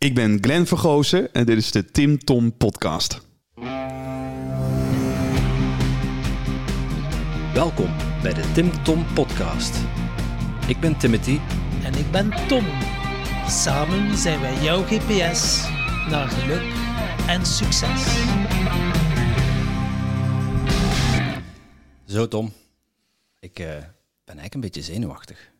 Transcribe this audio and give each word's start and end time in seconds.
Ik 0.00 0.14
ben 0.14 0.38
Glenn 0.40 0.66
Vergozen 0.66 1.32
en 1.32 1.46
dit 1.46 1.56
is 1.56 1.72
de 1.72 1.90
Tim 1.90 2.18
Tom 2.18 2.56
Podcast. 2.56 3.20
Welkom 7.54 7.90
bij 8.22 8.32
de 8.32 8.50
Tim 8.54 8.82
Tom 8.82 9.04
Podcast. 9.14 9.76
Ik 10.68 10.80
ben 10.80 10.98
Timothy. 10.98 11.38
En 11.84 11.94
ik 11.94 12.10
ben 12.10 12.30
Tom. 12.48 12.64
Samen 13.48 14.16
zijn 14.16 14.40
wij 14.40 14.62
jouw 14.62 14.82
GPS 14.82 15.68
naar 16.08 16.28
geluk 16.28 16.72
en 17.26 17.46
succes. 17.46 18.04
Zo 22.06 22.28
Tom, 22.28 22.52
ik 23.40 23.58
eh, 23.58 23.66
ben 23.66 24.38
eigenlijk 24.38 24.54
een 24.54 24.60
beetje 24.60 24.82
zenuwachtig. 24.82 25.50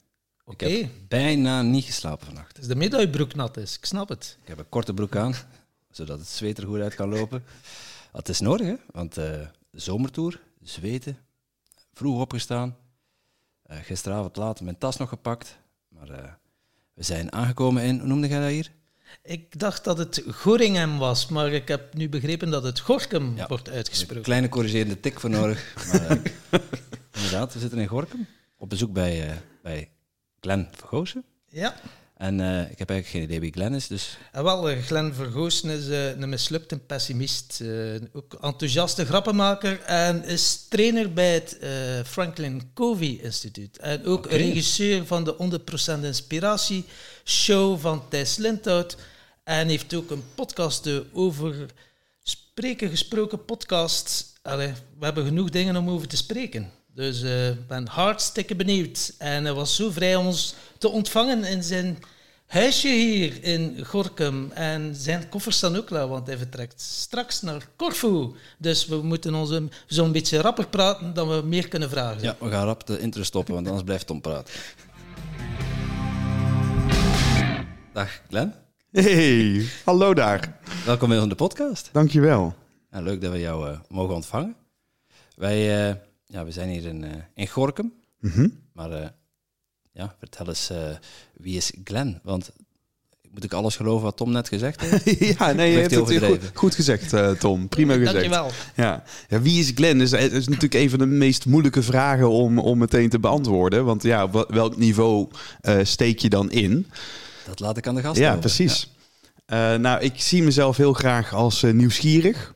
Oké, 0.51 0.67
Ik 0.67 0.81
heb 0.81 0.91
bijna 1.09 1.63
niet 1.63 1.85
geslapen 1.85 2.27
vannacht. 2.27 2.57
dus 2.57 2.67
de 2.67 2.75
middagbroek 2.77 3.35
nat 3.35 3.57
is, 3.57 3.77
ik 3.77 3.85
snap 3.85 4.09
het. 4.09 4.37
Ik 4.43 4.49
heb 4.49 4.59
een 4.59 4.69
korte 4.69 4.95
broek 4.95 5.17
aan, 5.17 5.35
zodat 5.91 6.19
het 6.19 6.29
zweet 6.29 6.59
er 6.59 6.67
goed 6.67 6.81
uit 6.81 6.95
kan 6.95 7.09
lopen. 7.09 7.45
Het 8.13 8.29
is 8.29 8.41
nodig, 8.41 8.67
hè? 8.67 8.75
Want 8.93 9.17
eh 9.17 9.41
zomertour, 9.73 10.41
zweten, 10.63 11.19
vroeg 11.95 12.21
opgestaan. 12.21 12.77
Eh, 13.63 13.77
gisteravond 13.83 14.37
laat 14.37 14.61
mijn 14.61 14.79
tas 14.79 14.97
nog 14.97 15.09
gepakt. 15.09 15.57
Maar 15.89 16.09
eh, 16.11 16.33
we 16.95 17.03
zijn 17.03 17.33
aangekomen 17.33 17.83
in, 17.83 17.99
hoe 17.99 18.09
noemde 18.09 18.29
jij 18.29 18.41
dat 18.41 18.51
hier? 18.51 18.71
Ik 19.23 19.59
dacht 19.59 19.85
dat 19.85 19.99
het 19.99 20.23
Goringhem 20.29 20.99
was, 20.99 21.29
maar 21.29 21.53
ik 21.53 21.69
heb 21.69 21.95
nu 21.95 22.09
begrepen 22.09 22.51
dat 22.51 22.63
het 22.63 22.81
Gorkum 22.81 23.37
Ja. 23.37 23.47
wordt 23.47 23.69
Een 23.69 23.75
uitgesproken. 23.75 24.23
kleine 24.23 24.49
corrigerende 24.49 25.01
tik 25.01 25.21
voor 25.21 25.31
nodig. 25.31 25.75
Maar, 25.93 26.21
inderdaad, 27.17 27.53
we 27.55 27.59
zitten 27.61 27.79
in 27.79 27.87
Gorkum. 27.87 28.27
Op 28.57 28.69
bezoek 28.69 28.93
bij, 28.93 29.43
bij 29.63 29.91
Glenn 30.41 30.69
Vergozen. 30.73 31.25
Ja, 31.49 31.75
En 32.21 32.41
eh, 32.41 32.71
ik 32.71 32.79
heb 32.79 32.91
eigenlijk 32.91 33.07
geen 33.07 33.23
idee 33.23 33.41
wie 33.41 33.53
Glenn 33.53 33.75
is, 33.75 33.87
dus 33.87 34.17
en 34.33 34.45
wel, 34.45 34.71
eh, 34.71 34.83
Glenn 34.83 35.15
is 35.65 35.89
eh, 35.89 36.09
een 36.09 36.29
mislukte 36.29 36.79
pessimist. 36.79 37.63
ook 38.13 38.35
enthousiaste 38.41 39.07
grappenmaker 39.07 39.81
en 39.81 40.25
is 40.25 40.67
trainer 40.69 41.13
bij 41.13 41.35
het 41.35 41.59
Franklin 42.07 42.71
Covey 42.75 43.19
Instituut. 43.23 43.79
En 43.79 44.05
ook 44.05 44.27
regisseur 44.27 45.07
van 45.07 45.25
de 45.25 45.35
100% 46.01 46.05
Inspiratie 46.05 46.85
show 47.25 47.79
van 47.81 48.09
Thijs 48.09 48.37
Lindhout. 48.37 48.97
En 49.45 49.69
heeft 49.69 49.95
ook 49.95 50.11
een 50.11 50.25
podcast 50.35 50.89
over 51.13 51.67
spreken 52.23 52.89
gesproken 52.89 53.45
podcast. 53.45 54.39
Allee, 54.43 54.73
we 54.99 55.05
hebben 55.05 55.25
genoeg 55.25 55.51
dingen 55.51 55.77
om 55.77 55.91
over 55.91 56.09
te 56.09 56.17
spreken. 56.17 56.80
Dus 57.01 57.23
eh, 57.23 57.49
ik 57.49 57.67
ben 57.67 57.87
hartstikke 57.87 58.57
benieuwd. 58.57 59.13
En 59.19 59.45
hij 59.45 59.53
was 59.53 59.77
zo 59.77 59.91
vrij 59.91 60.17
om 60.17 60.27
ons 60.27 60.55
te 60.79 60.89
ontvangen 60.89 61.45
in 61.45 61.63
zijn 61.63 61.99
huisje 62.47 62.89
hier 62.89 63.45
in 63.45 63.85
Gorkum. 63.85 64.51
En 64.53 64.95
zijn 64.95 65.29
koffers 65.29 65.57
staan 65.57 65.77
ook 65.77 65.87
klaar, 65.87 66.09
want 66.09 66.27
hij 66.27 66.37
vertrekt 66.39 66.81
straks 66.81 67.43
naar 67.43 67.67
Corfu. 67.77 68.31
Dus 68.59 68.87
we 68.87 68.97
moeten 69.03 69.35
ons 69.35 69.51
een- 69.51 69.71
zo'n 69.87 70.13
beetje 70.13 70.41
rapper 70.41 70.67
praten 70.69 71.15
dan 71.15 71.29
we 71.29 71.43
meer 71.45 71.69
kunnen 71.69 71.91
vragen. 71.91 72.23
ja, 72.23 72.37
we 72.41 72.51
gaan 72.51 72.65
rap 72.67 72.87
de 72.87 72.99
intro 72.99 73.23
stoppen, 73.23 73.55
want 73.55 73.67
anders 73.67 73.85
blijft 73.85 74.07
Tom 74.07 74.21
praten. 74.21 74.55
Dag 77.93 78.21
Glenn, 78.29 78.55
Hey, 78.93 79.65
hallo 79.85 80.15
daar. 80.15 80.59
welkom 80.85 81.13
in 81.13 81.29
de 81.29 81.35
podcast. 81.35 81.89
Dankjewel. 81.93 82.55
Nou, 82.91 83.05
leuk 83.05 83.21
dat 83.21 83.33
we 83.33 83.39
jou 83.41 83.69
eh, 83.71 83.79
mogen 83.89 84.15
ontvangen. 84.15 84.57
Wij 85.37 85.89
eh, 85.89 85.95
ja, 86.31 86.45
we 86.45 86.51
zijn 86.51 86.69
hier 86.69 86.85
in, 86.85 87.05
eh, 87.05 87.11
in 87.35 87.47
Gorkum, 87.49 87.93
Mhm. 88.21 88.49
maar 88.73 88.91
eh, 88.93 89.09
ja, 89.93 90.15
vertel 90.19 90.49
eens, 90.49 90.71
eh, 90.71 90.79
wie 91.35 91.57
is 91.57 91.73
Glenn? 91.85 92.21
Want 92.23 92.51
moet 93.31 93.45
ik 93.45 93.53
alles 93.53 93.77
geloven 93.77 94.03
wat 94.05 94.17
Tom 94.17 94.33
net 94.33 94.49
gezegd 94.49 94.81
heeft? 94.81 95.19
ja, 95.39 95.53
nee, 95.53 95.73
je 95.73 95.79
hebt 95.79 95.91
het 95.95 96.25
goed, 96.25 96.51
goed 96.55 96.75
gezegd, 96.75 97.13
eh, 97.13 97.31
Tom. 97.31 97.69
Prima 97.69 97.93
gezegd. 97.93 98.13
Dankjewel. 98.13 98.51
Ja. 98.75 99.03
ja, 99.29 99.41
wie 99.41 99.59
is 99.61 99.73
Glenn? 99.75 99.99
Dat 99.99 100.07
is, 100.07 100.11
dat 100.11 100.33
is 100.33 100.47
natuurlijk 100.47 100.75
een 100.75 100.91
van 100.91 100.99
de 100.99 101.07
meest 101.07 101.47
moeilijke 101.47 101.83
vragen 101.83 102.31
om, 102.31 102.59
om 102.59 102.79
meteen 102.79 103.09
te 103.09 103.19
beantwoorden. 103.19 103.85
Want 103.85 104.03
ja, 104.03 104.25
op 104.25 104.47
welk 104.49 104.77
niveau 104.77 105.29
eh, 105.61 105.79
steek 105.83 106.19
je 106.19 106.29
dan 106.29 106.51
in? 106.51 106.87
Dat 107.47 107.61
laat 107.61 107.77
ik 107.77 107.87
aan 107.87 107.95
de 107.95 108.01
gast 108.01 108.19
Ja, 108.19 108.29
over. 108.29 108.41
precies. 108.41 108.91
Eh, 109.47 109.75
nou, 109.75 110.01
ik 110.03 110.21
zie 110.21 110.43
mezelf 110.43 110.77
heel 110.77 110.93
graag 110.93 111.35
als 111.35 111.63
nieuwsgierig. 111.63 112.55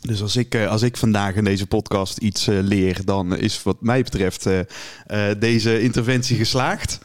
Dus 0.00 0.22
als 0.22 0.36
ik, 0.36 0.54
eh, 0.54 0.68
als 0.68 0.82
ik 0.82 0.96
vandaag 0.96 1.34
in 1.34 1.44
deze 1.44 1.66
podcast 1.66 2.18
iets 2.18 2.46
eh, 2.46 2.58
leer, 2.60 3.04
dan 3.04 3.36
is 3.36 3.62
wat 3.62 3.80
mij 3.80 4.02
betreft 4.02 4.46
eh, 4.46 5.30
deze 5.38 5.80
interventie 5.80 6.36
geslaagd. 6.36 6.98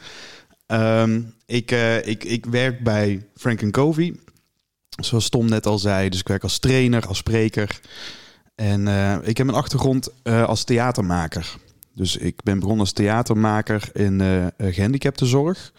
Ehm, 0.66 1.22
ik, 1.46 1.70
ik, 2.04 2.24
ik 2.24 2.46
werk 2.46 2.84
bij 2.84 3.26
Frank 3.36 3.70
Covey, 3.70 4.16
zoals 4.88 5.28
Tom 5.28 5.48
net 5.48 5.66
al 5.66 5.78
zei. 5.78 6.08
Dus 6.08 6.20
ik 6.20 6.28
werk 6.28 6.42
als 6.42 6.58
trainer, 6.58 7.06
als 7.06 7.18
spreker. 7.18 7.80
En 8.54 8.88
ik 9.24 9.36
heb 9.36 9.48
een 9.48 9.54
achtergrond 9.54 10.10
als 10.24 10.64
theatermaker. 10.64 11.56
Dus 11.94 12.16
ik 12.16 12.42
ben 12.42 12.58
begonnen 12.58 12.80
als 12.80 12.92
theatermaker 12.92 13.90
in 13.92 14.20
eh, 14.20 14.46
gehandicaptenzorg. 14.70 15.72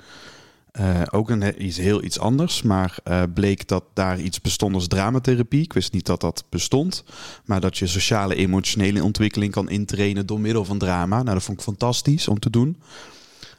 Eh, 0.76 1.02
ook 1.12 1.30
een, 1.30 1.42
he- 1.42 1.56
iets 1.58 1.78
heel 1.78 2.04
iets 2.04 2.20
anders, 2.20 2.62
maar 2.62 2.98
eh, 3.04 3.24
bleek 3.34 3.68
dat 3.68 3.84
daar 3.94 4.20
iets 4.20 4.42
bestond 4.42 4.76
als 4.76 4.88
dramatherapie. 4.88 5.62
Ik 5.62 5.74
wist 5.74 5.94
niet 5.94 6.06
dat 6.06 6.22
dat 6.22 6.44
bestond, 6.50 7.04
maar 7.46 7.62
dat 7.62 7.78
je 7.78 7.88
sociale 7.88 8.36
emotionele 8.36 9.04
ontwikkeling 9.04 9.52
kan 9.52 9.70
intrainen 9.70 10.26
door 10.26 10.40
middel 10.40 10.66
van 10.66 10.78
drama. 10.78 11.22
Nou, 11.24 11.34
dat 11.36 11.44
vond 11.44 11.58
ik 11.58 11.64
fantastisch 11.64 12.28
om 12.28 12.40
te 12.40 12.50
doen. 12.50 12.82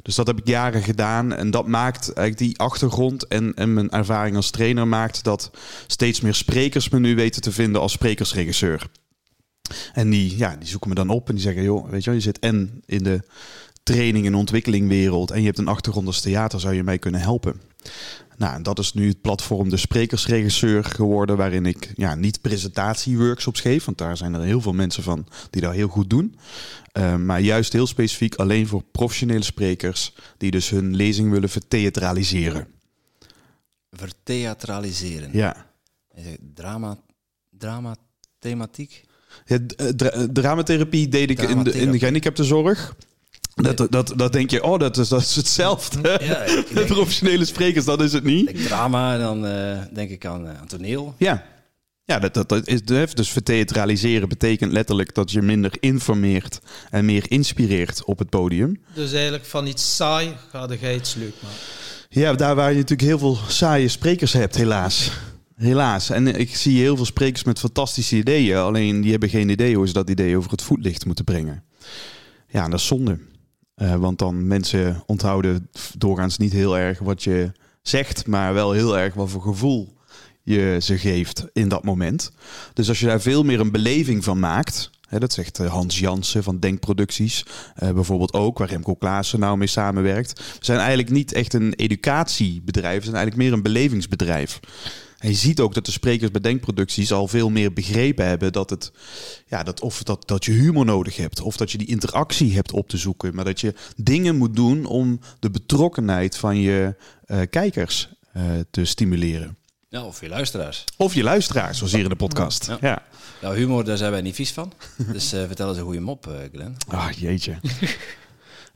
Dus 0.03 0.15
dat 0.15 0.27
heb 0.27 0.39
ik 0.39 0.47
jaren 0.47 0.83
gedaan 0.83 1.33
en 1.33 1.51
dat 1.51 1.67
maakt 1.67 2.13
eigenlijk 2.13 2.39
die 2.39 2.59
achtergrond 2.59 3.27
en, 3.27 3.55
en 3.55 3.75
mijn 3.75 3.91
ervaring 3.91 4.37
als 4.37 4.51
trainer 4.51 4.89
maakt 4.89 5.25
dat 5.25 5.51
steeds 5.87 6.21
meer 6.21 6.35
sprekers 6.35 6.89
me 6.89 6.99
nu 6.99 7.15
weten 7.15 7.43
te 7.43 7.53
vinden 7.53 7.81
als 7.81 7.93
sprekersregisseur. 7.93 8.87
En 9.93 10.11
die, 10.11 10.37
ja, 10.37 10.57
die 10.57 10.69
zoeken 10.69 10.89
me 10.89 10.95
dan 10.95 11.09
op 11.11 11.29
en 11.29 11.35
die 11.35 11.45
zeggen, 11.45 11.63
joh, 11.63 11.89
weet 11.91 12.05
je 12.05 12.11
wel, 12.11 12.19
je 12.19 12.25
zit 12.25 12.39
en 12.39 12.83
in 12.85 13.03
de 13.03 13.23
training 13.87 14.27
en 14.27 14.35
ontwikkelingwereld 14.35 15.31
en 15.31 15.41
je 15.41 15.47
hebt 15.47 15.59
een 15.59 15.69
achtergrond 15.69 16.07
als 16.07 16.21
theater, 16.21 16.61
zou 16.61 16.75
je 16.75 16.83
mij 16.83 16.99
kunnen 16.99 17.21
helpen? 17.21 17.61
Nou, 18.37 18.55
en 18.55 18.63
dat 18.63 18.79
is 18.79 18.93
nu 18.93 19.09
het 19.09 19.21
platform 19.21 19.69
de 19.69 19.77
sprekersregisseur 19.77 20.85
geworden, 20.85 21.37
waarin 21.37 21.67
ik 21.67 21.93
ja, 21.95 22.15
niet 22.15 22.41
presentatieworkshops 22.41 23.61
geef, 23.61 23.85
want 23.85 23.99
daar 23.99 24.17
zijn 24.17 24.35
er 24.35 24.43
heel 24.43 24.61
veel 24.61 24.73
mensen 24.73 25.03
van 25.03 25.27
die 25.51 25.63
dat 25.63 25.75
heel 25.75 25.89
goed 25.89 26.11
doen. 26.11 26.37
Uh, 26.93 27.17
maar 27.17 27.41
juist 27.41 27.73
heel 27.73 27.87
specifiek 27.87 28.35
alleen 28.35 28.67
voor 28.67 28.83
professionele 28.93 29.45
sprekers 29.45 30.13
die 30.39 30.51
dus 30.51 30.71
hun 30.71 30.97
lezing 30.97 31.31
willen 31.31 31.49
vertheatraliseren. 31.49 32.67
Vertheatraliseren. 33.91 35.31
Ja. 35.33 35.67
Drama, 36.55 36.99
drama, 37.51 37.97
thematiek. 38.39 39.05
Ja, 39.47 39.59
eh, 39.77 39.87
dra- 39.89 40.27
dramatherapie 40.33 41.09
deed 41.09 41.31
ik 41.31 41.43
in 41.43 41.63
de, 41.63 41.73
in 41.73 41.91
de 41.91 41.99
gehandicaptenzorg. 41.99 42.97
Dat, 43.63 43.87
dat, 43.91 44.13
dat 44.17 44.33
denk 44.33 44.51
je, 44.51 44.63
oh, 44.63 44.79
dat 44.79 44.97
is, 44.97 45.09
dat 45.09 45.21
is 45.21 45.37
hetzelfde. 45.37 46.21
Ja, 46.23 46.45
denk, 46.75 46.87
professionele 46.87 47.45
sprekers, 47.45 47.85
dat 47.85 48.03
is 48.03 48.13
het 48.13 48.25
niet. 48.25 48.47
denk 48.47 48.59
drama 48.59 49.15
en 49.15 49.21
dan 49.21 49.47
eh, 49.47 49.79
denk 49.93 50.11
ik 50.11 50.27
aan, 50.27 50.49
eh, 50.49 50.61
aan 50.61 50.67
toneel. 50.67 51.15
Ja, 51.19 51.45
ja 52.05 52.19
dat, 52.19 52.35
dat, 52.35 52.49
dat 52.49 52.67
is 52.67 52.83
dus 53.15 53.31
vertheatraliseren 53.31 54.29
betekent 54.29 54.73
letterlijk 54.73 55.15
dat 55.15 55.31
je 55.31 55.43
minder 55.43 55.73
informeert 55.81 56.61
en 56.91 57.05
meer 57.05 57.25
inspireert 57.29 58.05
op 58.05 58.19
het 58.19 58.29
podium. 58.29 58.81
Dus 58.95 59.13
eigenlijk 59.13 59.45
van 59.45 59.67
iets 59.67 59.97
saai 59.97 60.37
ga 60.51 60.67
jij 60.81 60.95
iets 60.95 61.15
leuk 61.15 61.35
maken. 61.43 61.59
Ja, 62.09 62.33
daar 62.33 62.55
waar 62.55 62.71
je 62.71 62.77
natuurlijk 62.77 63.09
heel 63.09 63.19
veel 63.19 63.39
saaie 63.49 63.89
sprekers 63.89 64.33
hebt, 64.33 64.57
helaas. 64.57 65.11
Helaas. 65.55 66.11
En 66.11 66.27
ik 66.27 66.57
zie 66.57 66.81
heel 66.81 66.97
veel 66.97 67.05
sprekers 67.05 67.45
met 67.45 67.59
fantastische 67.59 68.17
ideeën, 68.17 68.57
alleen 68.57 69.01
die 69.01 69.11
hebben 69.11 69.29
geen 69.29 69.49
idee 69.49 69.77
hoe 69.77 69.87
ze 69.87 69.93
dat 69.93 70.11
idee 70.11 70.37
over 70.37 70.51
het 70.51 70.63
voetlicht 70.63 71.07
moeten 71.07 71.25
brengen. 71.25 71.65
Ja, 72.49 72.65
en 72.65 72.71
dat 72.71 72.81
is 72.81 72.87
zonde. 72.87 73.19
Eh, 73.77 73.95
want 73.95 74.19
dan 74.19 74.47
mensen 74.47 75.03
onthouden 75.07 75.69
doorgaans 75.99 76.39
niet 76.39 76.53
heel 76.53 76.79
erg 76.79 76.99
wat 76.99 77.23
je 77.23 77.53
zegt, 77.83 78.27
maar 78.27 78.55
wel 78.55 78.73
heel 78.73 78.99
erg 78.99 79.15
wat 79.15 79.31
voor 79.31 79.43
gevoel 79.43 79.95
je 80.43 80.79
ze 80.81 80.99
geeft 80.99 81.47
in 81.53 81.69
dat 81.69 81.85
moment. 81.85 82.33
Dus 82.73 82.89
als 82.89 83.01
je 83.01 83.07
daar 83.07 83.21
veel 83.21 83.43
meer 83.43 83.61
een 83.61 83.73
beleving 83.73 84.25
van 84.25 84.39
maakt, 84.39 84.91
hè, 85.09 85.19
dat 85.19 85.33
zegt 85.33 85.59
eh, 85.59 85.71
Hans 85.71 85.99
Jansen 85.99 86.43
van 86.43 86.59
Denkproducties 86.59 87.45
eh, 87.75 87.91
bijvoorbeeld 87.91 88.33
ook, 88.33 88.59
waar 88.59 88.69
Remco 88.69 88.95
Klaassen 88.95 89.41
nou 89.41 89.57
mee 89.57 89.67
samenwerkt. 89.67 90.39
We 90.39 90.65
zijn 90.65 90.79
eigenlijk 90.79 91.11
niet 91.11 91.33
echt 91.33 91.55
een 91.55 91.75
educatiebedrijf, 91.75 92.99
we 92.99 93.05
zijn 93.05 93.17
eigenlijk 93.17 93.45
meer 93.45 93.53
een 93.53 93.63
belevingsbedrijf. 93.63 94.61
En 95.19 95.29
je 95.29 95.35
ziet 95.35 95.61
ook 95.61 95.75
dat 95.75 95.85
de 95.87 95.93
sprekers 95.93 96.31
bij 96.31 96.41
denkproducties 96.41 97.13
al 97.13 97.29
veel 97.29 97.51
meer 97.51 97.73
begrepen 97.73 98.27
hebben 98.27 98.53
dat 98.53 98.71
het, 98.71 98.93
ja, 99.47 99.63
dat 99.63 99.81
of 99.81 100.03
dat, 100.03 100.29
dat 100.29 100.45
je 100.45 100.53
humor 100.53 100.85
nodig 100.85 101.17
hebt, 101.17 101.41
of 101.41 101.57
dat 101.57 101.71
je 101.71 101.79
die 101.79 101.87
interactie 101.87 102.55
hebt 102.55 102.73
op 102.73 102.89
te 102.89 102.97
zoeken, 102.97 103.35
maar 103.35 103.45
dat 103.45 103.61
je 103.61 103.75
dingen 103.97 104.37
moet 104.37 104.57
doen 104.57 104.85
om 104.85 105.21
de 105.39 105.51
betrokkenheid 105.51 106.37
van 106.37 106.57
je 106.57 106.97
eh, 107.25 107.41
kijkers 107.51 108.09
eh, 108.33 108.43
te 108.71 108.85
stimuleren. 108.85 109.57
Ja, 109.89 110.05
of 110.05 110.21
je 110.21 110.29
luisteraars. 110.29 110.85
Of 110.97 111.15
je 111.15 111.23
luisteraars, 111.23 111.79
zoals 111.79 111.93
hier 111.93 112.03
in 112.03 112.09
de 112.09 112.17
podcast. 112.17 112.67
Ja. 112.67 112.79
Ja. 112.81 113.03
Ja, 113.41 113.53
humor, 113.53 113.85
daar 113.85 113.97
zijn 113.97 114.11
wij 114.11 114.21
niet 114.21 114.35
vies 114.35 114.53
van. 114.53 114.73
Dus 115.13 115.33
eh, 115.33 115.47
vertel 115.47 115.69
eens 115.69 115.79
een 115.79 115.85
goede 115.85 116.01
mop, 116.01 116.31
Glenn. 116.53 116.77
Ah, 116.89 117.11
jeetje. 117.11 117.59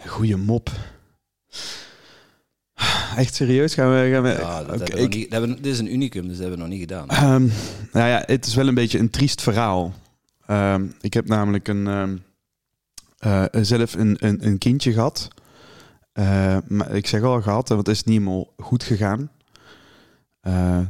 Een 0.03 0.09
goede 0.09 0.37
mop. 0.37 0.71
Echt 3.17 3.35
serieus? 3.35 3.75
Gaan 3.75 3.91
we... 3.91 4.11
Gaan 4.12 4.23
we 4.23 4.29
Ja, 4.29 4.65
dat 4.65 4.67
Oké, 4.67 4.71
hebben 4.71 4.79
we 4.79 4.85
ik- 4.94 4.99
nog 5.00 5.09
niet, 5.15 5.31
dat 5.31 5.41
hebben, 5.41 5.62
dit 5.62 5.73
is 5.73 5.79
een 5.79 5.93
unicum, 5.93 6.23
dus 6.29 6.31
dat 6.38 6.41
hebben 6.41 6.56
we 6.56 6.62
nog 6.62 6.73
niet 6.73 6.81
gedaan. 6.81 7.09
Ehm, 7.09 7.47
nou 7.93 8.09
ja, 8.09 8.23
het 8.27 8.47
is 8.47 8.55
wel 8.55 8.69
een 8.69 8.75
beetje 8.75 8.99
een 8.99 9.11
triest 9.11 9.43
verhaal. 9.43 9.93
Ehm, 10.47 10.87
ik 11.00 11.15
heb 11.15 11.29
namelijk 11.29 11.69
een, 11.69 11.87
ehm, 11.87 12.17
eh, 13.19 13.44
zelf 13.62 13.94
een, 13.94 14.17
een, 14.19 14.47
een 14.47 14.59
kindje 14.59 14.93
gehad. 14.93 15.29
Eh, 16.12 16.56
maar 16.69 16.91
ik 16.94 17.06
zeg 17.06 17.23
al 17.23 17.43
gehad, 17.43 17.69
want 17.69 17.87
het 17.87 17.97
is 17.97 18.05
niet 18.05 18.19
helemaal 18.19 18.53
goed 18.56 18.83
gegaan. 18.83 19.31
Eh, 20.41 20.81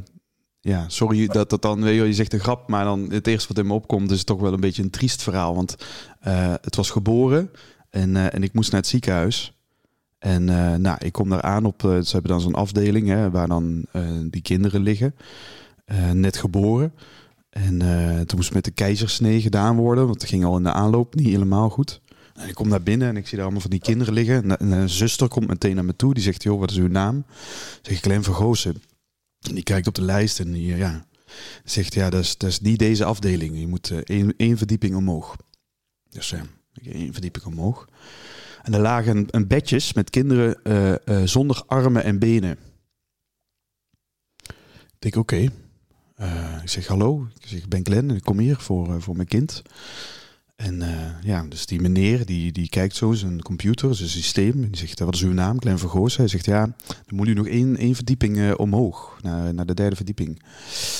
ja, 0.59 0.89
sorry 0.89 1.27
dat 1.27 1.49
dat 1.49 1.61
dan, 1.61 1.81
weet 1.83 1.95
je, 2.05 2.13
zegt 2.13 2.33
een 2.33 2.39
grap, 2.39 2.67
maar 2.67 2.83
dan 2.83 3.07
het 3.11 3.27
eerste 3.27 3.47
wat 3.47 3.57
in 3.57 3.67
me 3.67 3.73
opkomt 3.73 4.11
is 4.11 4.23
toch 4.23 4.39
wel 4.39 4.53
een 4.53 4.59
beetje 4.59 4.83
een 4.83 4.89
triest 4.89 5.21
verhaal. 5.23 5.55
Want 5.55 5.75
het 6.61 6.75
was 6.75 6.89
geboren 6.89 7.51
en, 7.89 8.31
en 8.31 8.43
ik 8.43 8.53
moest 8.53 8.71
naar 8.71 8.79
het 8.81 8.89
ziekenhuis. 8.89 9.53
En 10.21 10.49
eh, 10.49 10.75
nou, 10.75 10.97
ik 10.99 11.11
kom 11.11 11.29
daar 11.29 11.41
aan 11.41 11.65
op, 11.65 11.83
eh, 11.83 11.89
ze 11.89 12.11
hebben 12.11 12.31
dan 12.31 12.41
zo'n 12.41 12.53
afdeling 12.53 13.07
hè, 13.07 13.29
waar 13.29 13.47
dan 13.47 13.85
eh, 13.91 14.03
die 14.23 14.41
kinderen 14.41 14.81
liggen. 14.81 15.15
Net 16.13 16.37
geboren. 16.37 16.93
En 17.49 17.77
toen 18.25 18.37
moest 18.37 18.53
met 18.53 18.63
de 18.63 18.71
keizersnee 18.71 19.41
gedaan 19.41 19.75
worden, 19.75 20.07
want 20.07 20.21
het 20.21 20.29
ging 20.29 20.45
al 20.45 20.57
in 20.57 20.63
de 20.63 20.71
aanloop 20.71 21.15
niet 21.15 21.27
helemaal 21.27 21.69
goed. 21.69 22.01
En 22.33 22.47
ik 22.47 22.53
kom 22.53 22.67
naar 22.67 22.83
binnen 22.83 23.07
en 23.07 23.17
ik 23.17 23.23
zie 23.23 23.35
daar 23.35 23.43
allemaal 23.43 23.61
van 23.61 23.71
die 23.71 23.79
kinderen 23.79 24.13
liggen. 24.13 24.43
En, 24.43 24.57
en 24.57 24.71
een 24.71 24.89
zuster 24.89 25.27
komt 25.27 25.47
meteen 25.47 25.75
naar 25.75 25.85
me 25.85 25.95
toe, 25.95 26.13
die 26.13 26.23
zegt, 26.23 26.43
joh, 26.43 26.59
wat 26.59 26.71
is 26.71 26.77
uw 26.77 26.87
naam? 26.87 27.25
Zeg 27.81 27.95
ik, 27.95 28.03
Glenn 28.03 28.23
Vergozen. 28.23 28.81
En 29.39 29.55
die 29.55 29.63
kijkt 29.63 29.87
op 29.87 29.95
de 29.95 30.01
lijst 30.01 30.39
en 30.39 30.51
die, 30.51 30.75
ja, 30.75 31.05
zegt, 31.63 31.93
ja, 31.93 32.09
dat 32.09 32.35
is, 32.43 32.59
niet 32.59 32.79
deze 32.79 33.05
afdeling. 33.05 33.59
Je 33.59 33.67
moet 33.67 34.03
één, 34.03 34.33
één 34.37 34.57
verdieping 34.57 34.95
omhoog. 34.95 35.35
Dus 36.09 36.33
ik 36.73 36.93
één 36.93 37.13
verdieping 37.13 37.45
omhoog. 37.45 37.87
En 38.61 38.73
er 38.73 38.79
lagen 38.79 39.25
een, 39.29 39.47
bedjes 39.47 39.93
met 39.93 40.09
kinderen 40.09 40.63
eh, 40.63 40.93
eh, 40.93 41.27
zonder 41.27 41.63
armen 41.67 42.03
en 42.03 42.19
benen. 42.19 42.57
Ik 44.87 45.11
denk, 45.11 45.15
oké. 45.15 45.47
Eh, 46.15 46.59
ik 46.61 46.69
zeg, 46.69 46.87
hallo. 46.87 47.27
Ik 47.39 47.47
zeg, 47.47 47.59
ik 47.59 47.69
ben 47.69 47.85
Glenn 47.85 48.09
en 48.09 48.15
ik 48.15 48.23
kom 48.23 48.39
hier 48.39 48.57
voor, 48.57 49.01
voor 49.01 49.15
mijn 49.15 49.27
kind. 49.27 49.61
En 50.55 50.83
ja, 51.23 51.45
dus 51.49 51.65
die 51.65 51.81
meneer, 51.81 52.25
die, 52.25 52.51
die 52.51 52.69
kijkt 52.69 52.95
zo 52.95 53.13
zijn 53.13 53.41
computer, 53.41 53.95
zijn 53.95 54.09
systeem. 54.09 54.63
En 54.63 54.69
die 54.69 54.77
zegt, 54.77 54.99
wat 54.99 55.13
is 55.13 55.21
uw 55.21 55.33
naam? 55.33 55.59
Glenn 55.61 55.79
Vergoos. 55.79 56.17
Hij 56.17 56.27
zegt, 56.27 56.45
ja, 56.45 56.65
dan 56.87 57.15
moet 57.15 57.27
u 57.27 57.33
nog 57.33 57.47
één, 57.47 57.77
één 57.77 57.95
verdieping 57.95 58.53
omhoog. 58.53 59.17
Naar, 59.21 59.53
naar 59.53 59.65
de 59.65 59.73
derde 59.73 59.95
verdieping. 59.95 60.41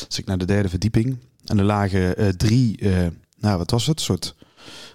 Dus 0.07 0.17
ik 0.17 0.25
naar 0.25 0.37
de 0.37 0.45
derde 0.45 0.69
verdieping. 0.69 1.17
En 1.45 1.59
er 1.59 1.65
lagen 1.65 2.37
drie, 2.37 2.79
nou 3.37 3.57
wat 3.57 3.71
was 3.71 3.87
het? 3.87 4.01
Soort 4.01 4.35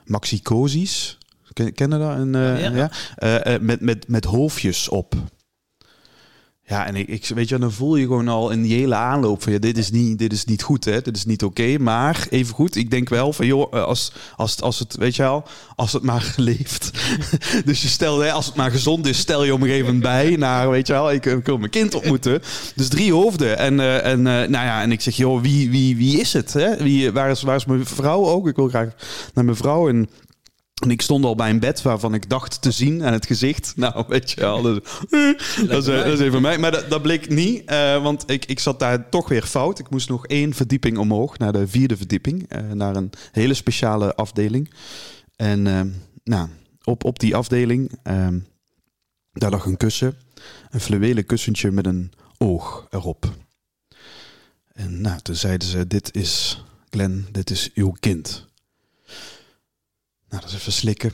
maxicosies. 0.04 1.18
Dat? 1.56 2.00
Een, 2.00 2.34
eh, 2.34 2.60
Ja. 2.60 2.70
ja. 2.74 2.90
Eh, 3.16 3.54
eh, 3.54 3.60
met, 3.60 3.80
met, 3.80 4.08
met 4.08 4.24
hoofdjes 4.24 4.88
op. 4.88 5.14
Ja, 6.68 6.86
en 6.86 6.96
ik, 6.96 7.08
ik 7.08 7.26
weet 7.34 7.48
je, 7.48 7.58
dan 7.58 7.72
voel 7.72 7.96
je 7.96 8.06
gewoon 8.06 8.28
al 8.28 8.50
in 8.50 8.62
die 8.62 8.78
hele 8.78 8.94
aanloop 8.94 9.42
van 9.42 9.52
ja, 9.52 9.58
dit 9.58 9.78
is 9.78 9.90
niet, 9.90 10.18
dit 10.18 10.32
is 10.32 10.44
niet 10.44 10.62
goed, 10.62 10.84
hè, 10.84 11.00
dit 11.00 11.16
is 11.16 11.24
niet 11.24 11.44
oké. 11.44 11.78
maar 11.78 12.26
even 12.30 12.54
goed, 12.54 12.76
ik 12.76 12.90
denk 12.90 13.08
wel 13.08 13.32
van 13.32 13.46
joh, 13.46 13.72
als, 13.72 14.12
als, 14.36 14.60
als 14.60 14.78
het, 14.78 14.96
weet 14.96 15.16
je 15.16 15.22
wel, 15.22 15.44
als 15.76 15.92
het 15.92 16.02
maar 16.02 16.34
leeft. 16.36 16.90
dus 17.64 17.82
je 17.82 17.88
stel, 17.88 18.18
hè, 18.18 18.32
als 18.32 18.46
het 18.46 18.54
maar 18.54 18.70
gezond 18.70 19.06
is, 19.06 19.18
stel 19.18 19.44
je 19.44 19.52
op 19.52 19.60
een 19.60 19.66
gegeven 19.66 19.86
moment 19.86 20.02
bij 20.02 20.36
naar, 20.36 20.70
weet 20.70 20.86
je 20.86 20.92
wel, 20.92 21.12
ik, 21.12 21.26
ik 21.26 21.46
wil 21.46 21.58
mijn 21.58 21.70
kind 21.70 21.94
ontmoeten. 21.94 22.42
Dus 22.74 22.88
drie 22.88 23.12
hoofden. 23.12 23.58
En, 23.58 24.02
en 24.02 24.22
nou 24.22 24.50
ja, 24.50 24.82
en 24.82 24.92
ik 24.92 25.00
zeg 25.00 25.16
joh, 25.16 25.42
wie, 25.42 25.70
wie, 25.70 25.96
wie 25.96 26.20
is 26.20 26.32
het? 26.32 26.52
Hè? 26.52 26.76
Wie, 26.76 27.12
waar, 27.12 27.30
is, 27.30 27.42
waar 27.42 27.56
is 27.56 27.64
mijn 27.64 27.86
vrouw 27.86 28.26
ook? 28.26 28.48
Ik 28.48 28.56
wil 28.56 28.68
graag 28.68 28.88
naar 29.34 29.44
mijn 29.44 29.56
vrouw 29.56 29.88
en 29.88 30.08
en 30.82 30.90
ik 30.90 31.02
stond 31.02 31.24
al 31.24 31.34
bij 31.34 31.50
een 31.50 31.60
bed 31.60 31.82
waarvan 31.82 32.14
ik 32.14 32.28
dacht 32.28 32.62
te 32.62 32.70
zien 32.70 33.04
aan 33.04 33.12
het 33.12 33.26
gezicht. 33.26 33.72
Nou, 33.76 34.04
weet 34.08 34.30
je 34.30 34.40
wel, 34.40 34.62
dat, 34.62 34.74
dat, 35.68 35.82
is, 35.82 35.88
eh, 35.88 36.04
dat 36.04 36.06
is 36.06 36.20
even 36.20 36.42
mij. 36.42 36.58
Maar 36.58 36.70
dat, 36.70 36.90
dat 36.90 37.02
bleek 37.02 37.28
niet, 37.28 37.64
eh, 37.64 38.02
want 38.02 38.30
ik, 38.30 38.44
ik 38.44 38.58
zat 38.58 38.78
daar 38.78 39.08
toch 39.08 39.28
weer 39.28 39.42
fout. 39.42 39.78
Ik 39.78 39.90
moest 39.90 40.08
nog 40.08 40.26
één 40.26 40.54
verdieping 40.54 40.98
omhoog, 40.98 41.38
naar 41.38 41.52
de 41.52 41.68
vierde 41.68 41.96
verdieping. 41.96 42.48
eh, 42.48 42.70
naar 42.70 42.96
een 42.96 43.10
hele 43.32 43.54
speciale 43.54 44.14
afdeling. 44.14 44.72
En 45.36 45.62
nou, 46.24 46.48
op, 46.84 47.04
op 47.04 47.18
die 47.18 47.36
afdeling, 47.36 47.90
daar 49.32 49.50
lag 49.50 49.64
een 49.64 49.76
kussen. 49.76 50.14
Een 50.70 50.80
fluwelen 50.80 51.26
kussentje 51.26 51.70
met 51.70 51.86
een 51.86 52.12
oog 52.38 52.86
erop. 52.90 53.32
En 54.72 55.00
nou, 55.00 55.20
toen 55.20 55.34
zeiden 55.34 55.68
ze, 55.68 55.86
dit 55.86 56.14
is, 56.14 56.62
Glenn, 56.90 57.26
dit 57.32 57.50
is 57.50 57.70
uw 57.74 57.94
kind. 58.00 58.45
Nou, 60.28 60.42
dat 60.42 60.50
is 60.50 60.54
even 60.54 60.72
slikken. 60.72 61.12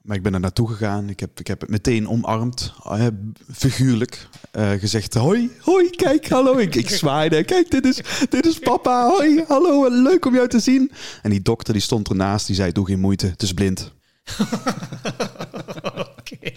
Maar 0.00 0.16
ik 0.16 0.22
ben 0.22 0.34
er 0.34 0.40
naartoe 0.40 0.68
gegaan. 0.68 1.08
Ik 1.08 1.20
heb, 1.20 1.40
ik 1.40 1.46
heb 1.46 1.60
het 1.60 1.70
meteen 1.70 2.08
omarmd. 2.08 2.72
eh, 2.84 3.06
figuurlijk. 3.54 4.28
eh, 4.50 4.70
gezegd, 4.70 5.14
hoi, 5.14 5.50
hoi, 5.60 5.90
kijk, 5.90 6.28
hallo. 6.28 6.56
Ik, 6.58 6.74
ik 6.74 6.90
zwaaide. 6.90 7.44
Kijk, 7.44 7.70
dit 7.70 7.84
is, 7.84 8.00
dit 8.28 8.46
is 8.46 8.58
papa. 8.58 9.06
Hoi, 9.08 9.44
hallo, 9.48 9.88
leuk 10.02 10.24
om 10.26 10.34
jou 10.34 10.48
te 10.48 10.58
zien. 10.60 10.90
En 11.22 11.30
die 11.30 11.42
dokter 11.42 11.72
die 11.72 11.82
stond 11.82 12.08
ernaast. 12.08 12.46
Die 12.46 12.56
zei, 12.56 12.72
doe 12.72 12.86
geen 12.86 13.00
moeite, 13.00 13.26
het 13.26 13.42
is 13.42 13.52
blind. 13.54 13.92
Oké. 16.18 16.52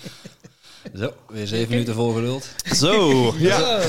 Zo, 0.96 1.14
weer 1.28 1.48
zeven 1.48 1.70
minuten 1.70 1.94
volgeluld. 1.94 2.50
Zo, 2.76 3.34
ja. 3.38 3.82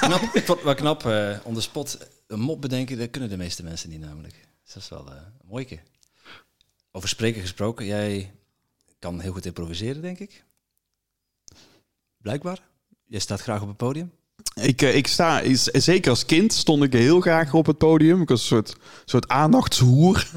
knap, 0.00 0.22
ik 0.22 0.44
vond 0.44 0.58
het 0.58 0.62
wel 0.62 0.74
knap, 0.74 1.06
eh 1.06 1.36
on 1.44 1.54
the 1.54 1.60
spot 1.60 1.98
een 2.26 2.40
mop 2.40 2.60
bedenken, 2.60 2.98
dat 2.98 3.10
kunnen 3.10 3.28
de 3.30 3.36
meeste 3.36 3.62
mensen 3.62 3.88
niet 3.90 4.00
namelijk. 4.00 4.34
Dus 4.64 4.72
dat 4.74 4.82
is 4.82 4.88
wel 4.88 5.06
eh, 5.10 5.14
een 5.14 5.48
mooie. 5.48 5.78
Over 6.92 7.08
spreken 7.08 7.40
gesproken, 7.40 7.86
jij 7.86 8.32
kan 8.98 9.20
heel 9.20 9.32
goed 9.32 9.46
improviseren, 9.46 10.02
denk 10.02 10.18
ik. 10.18 10.44
Blijkbaar. 12.16 12.62
Jij 13.04 13.20
staat 13.20 13.40
graag 13.40 13.62
op 13.62 13.68
het 13.68 13.76
podium. 13.76 14.12
Ik, 14.54 14.82
eh, 14.82 14.96
ik 14.96 15.06
sta, 15.06 15.40
is- 15.40 15.62
zeker 15.64 16.10
als 16.10 16.24
kind 16.26 16.52
stond 16.52 16.82
ik 16.82 16.92
heel 16.92 17.20
graag 17.20 17.54
op 17.54 17.66
het 17.66 17.78
podium. 17.78 18.22
Ik 18.22 18.28
was 18.28 18.40
een 18.40 18.46
soort, 18.46 18.76
soort 19.04 19.28
aandachtshoer. 19.28 20.26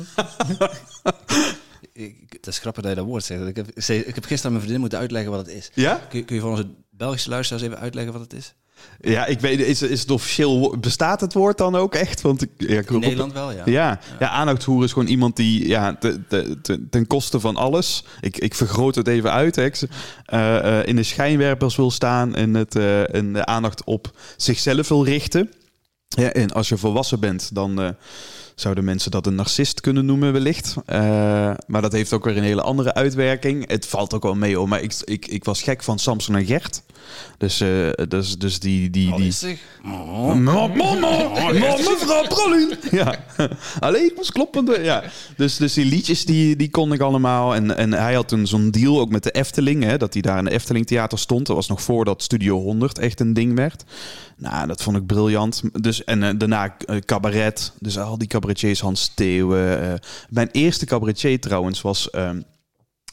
Ik, 1.93 2.15
het 2.29 2.47
is 2.47 2.59
grappig 2.59 2.81
dat 2.83 2.91
je 2.91 2.97
dat 2.97 3.07
woord 3.07 3.23
zegt. 3.23 3.47
Ik 3.47 3.55
heb, 3.55 3.67
ik 3.69 4.15
heb 4.15 4.23
gisteren 4.25 4.41
aan 4.43 4.51
mijn 4.51 4.59
vriendin 4.59 4.79
moeten 4.79 4.99
uitleggen 4.99 5.31
wat 5.31 5.45
het 5.45 5.55
is. 5.55 5.71
Ja? 5.73 5.95
Kun, 6.09 6.19
je- 6.19 6.25
kun 6.25 6.35
je 6.35 6.41
voor 6.41 6.49
onze 6.49 6.73
Belgische 6.89 7.29
luisteraars 7.29 7.63
even 7.65 7.79
uitleggen 7.79 8.13
wat 8.13 8.21
het 8.21 8.33
is? 8.33 8.53
Ja, 8.99 9.25
ik 9.25 9.39
weet, 9.39 9.59
is, 9.59 9.81
is 9.81 10.01
het 10.01 10.11
officieel, 10.11 10.77
bestaat 10.79 11.21
het 11.21 11.33
woord 11.33 11.57
dan 11.57 11.75
ook 11.75 11.95
echt? 11.95 12.21
Want 12.21 12.41
ik, 12.41 12.49
ja, 12.57 12.79
ik 12.79 12.89
In 12.89 12.99
Nederland 12.99 13.33
wel, 13.33 13.51
ja. 13.51 13.61
Ja, 13.65 13.99
ja 14.19 14.55
is 14.55 14.91
gewoon 14.93 15.07
iemand 15.07 15.35
die 15.35 15.67
ja, 15.67 15.95
te, 15.95 16.27
te, 16.27 16.57
te- 16.61 16.89
ten 16.89 17.07
koste 17.07 17.39
van 17.39 17.55
alles. 17.55 18.03
Ik, 18.21 18.37
ik 18.37 18.55
vergroot 18.55 18.95
het 18.95 19.07
even 19.07 19.31
uit. 19.31 19.55
Hè, 19.55 19.69
eh, 20.25 20.79
eh, 20.79 20.87
in 20.87 20.95
de 20.95 21.03
schijnwerpers 21.03 21.75
wil 21.75 21.91
staan 21.91 22.35
en, 22.35 22.53
het, 22.53 22.75
en 23.11 23.33
de 23.33 23.45
aandacht 23.45 23.83
op 23.83 24.11
zichzelf 24.37 24.87
wil 24.87 25.05
richten. 25.05 25.51
Ja, 26.07 26.31
en 26.31 26.51
als 26.51 26.69
je 26.69 26.77
volwassen 26.77 27.19
bent, 27.19 27.55
dan 27.55 27.95
zouden 28.55 28.83
mensen 28.83 29.11
dat 29.11 29.27
een 29.27 29.35
narcist 29.35 29.81
kunnen 29.81 30.05
noemen, 30.05 30.33
wellicht. 30.33 30.75
Eh, 30.85 30.99
maar 31.67 31.81
dat 31.81 31.91
heeft 31.91 32.13
ook 32.13 32.23
weer 32.23 32.37
een 32.37 32.43
hele 32.43 32.61
andere 32.61 32.93
uitwerking. 32.93 33.69
Het 33.69 33.87
valt 33.87 34.13
ook 34.13 34.23
wel 34.23 34.35
mee, 34.35 34.55
hoor. 34.55 34.67
Maar 34.67 34.81
ik, 34.81 34.93
ik, 35.03 35.27
ik 35.27 35.43
was 35.43 35.61
gek 35.61 35.83
van 35.83 35.99
Samson 35.99 36.35
en 36.35 36.45
Gert. 36.45 36.81
Dus, 37.37 37.61
eh, 37.61 37.89
dus, 38.07 38.37
dus 38.37 38.59
die. 38.59 38.89
die, 38.89 39.15
die 39.15 39.31
zich. 39.31 39.59
Mama, 39.83 40.67
mama, 40.67 41.29
mevrouw 41.53 42.27
Pralin. 42.27 42.73
Ja, 42.91 43.19
alleen 43.79 44.05
ik 44.05 44.15
was 44.15 44.31
kloppende. 44.31 44.79
Ja. 44.83 45.03
Dus, 45.37 45.57
dus 45.57 45.73
die 45.73 45.85
liedjes 45.85 46.25
die, 46.25 46.55
die 46.55 46.69
kon 46.69 46.93
ik 46.93 47.01
allemaal. 47.01 47.55
En, 47.55 47.77
en 47.77 47.93
hij 47.93 48.13
had 48.13 48.27
toen 48.27 48.47
zo'n 48.47 48.71
deal 48.71 48.99
ook 48.99 49.09
met 49.09 49.23
de 49.23 49.31
Efteling. 49.31 49.83
Hè, 49.83 49.97
dat 49.97 50.13
hij 50.13 50.21
daar 50.21 50.37
in 50.37 50.45
de 50.45 50.51
Efteling 50.51 50.87
Theater 50.87 51.19
stond. 51.19 51.45
Dat 51.47 51.55
was 51.55 51.67
nog 51.67 51.81
voordat 51.81 52.23
Studio 52.23 52.59
100 52.59 52.99
echt 52.99 53.19
een 53.19 53.33
ding 53.33 53.55
werd. 53.55 53.83
Nou, 54.37 54.67
dat 54.67 54.81
vond 54.83 54.97
ik 54.97 55.05
briljant. 55.05 55.61
Dus, 55.83 56.03
en 56.03 56.23
eh, 56.23 56.29
daarna 56.37 56.77
eh, 56.77 56.97
cabaret. 56.97 57.71
Dus 57.79 57.97
al 57.97 58.17
die 58.17 58.27
cabaretiers, 58.27 58.79
Hans 58.79 59.01
Steeuwen. 59.01 59.81
eh. 59.91 59.93
mijn 60.29 60.49
eerste 60.51 60.85
cabaretier 60.85 61.39
trouwens 61.39 61.81
was 61.81 62.09
ehm, 62.09 62.41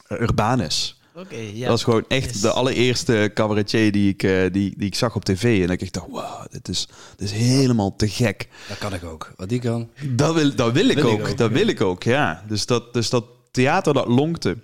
Urbanus. 0.08 1.00
Oké, 1.14 1.36
ja. 1.36 1.60
Dat 1.60 1.68
was 1.68 1.82
gewoon 1.84 2.04
echt 2.08 2.30
Yes. 2.32 2.40
de 2.40 2.50
allereerste 2.50 3.30
cabaretier 3.34 3.92
die 3.92 4.08
ik, 4.08 4.20
die, 4.52 4.74
die 4.76 4.86
ik 4.86 4.94
zag 4.94 5.14
op 5.14 5.24
tv. 5.24 5.60
En 5.62 5.66
dat 5.66 5.80
ik 5.80 5.92
dacht, 5.92 6.06
wow, 6.10 6.44
dit 6.50 6.68
is, 6.68 6.88
dit 7.16 7.30
is 7.32 7.34
helemaal 7.38 7.96
te 7.96 8.08
gek. 8.08 8.48
Dat 8.68 8.78
kan 8.78 8.94
ik 8.94 9.04
ook. 9.04 9.32
Wat 9.36 9.48
die 9.48 9.60
kan. 9.60 9.88
Dat 10.04 10.34
wil, 10.34 10.54
dat 10.54 10.72
wil 10.72 10.88
ik 10.88 10.96
Wil 10.98 11.06
ik 11.06 11.12
ook. 11.20 11.28
ook, 11.28 11.36
Dat 11.38 11.48
ja. 11.50 11.54
wil 11.56 11.66
ik 11.66 11.80
ook, 11.80 12.02
ja. 12.02 12.42
Dus 12.48 12.66
dat, 12.66 12.92
dus 12.94 13.10
dat 13.10 13.24
theater, 13.50 13.94
dat 13.94 14.06
lonkte. 14.06 14.56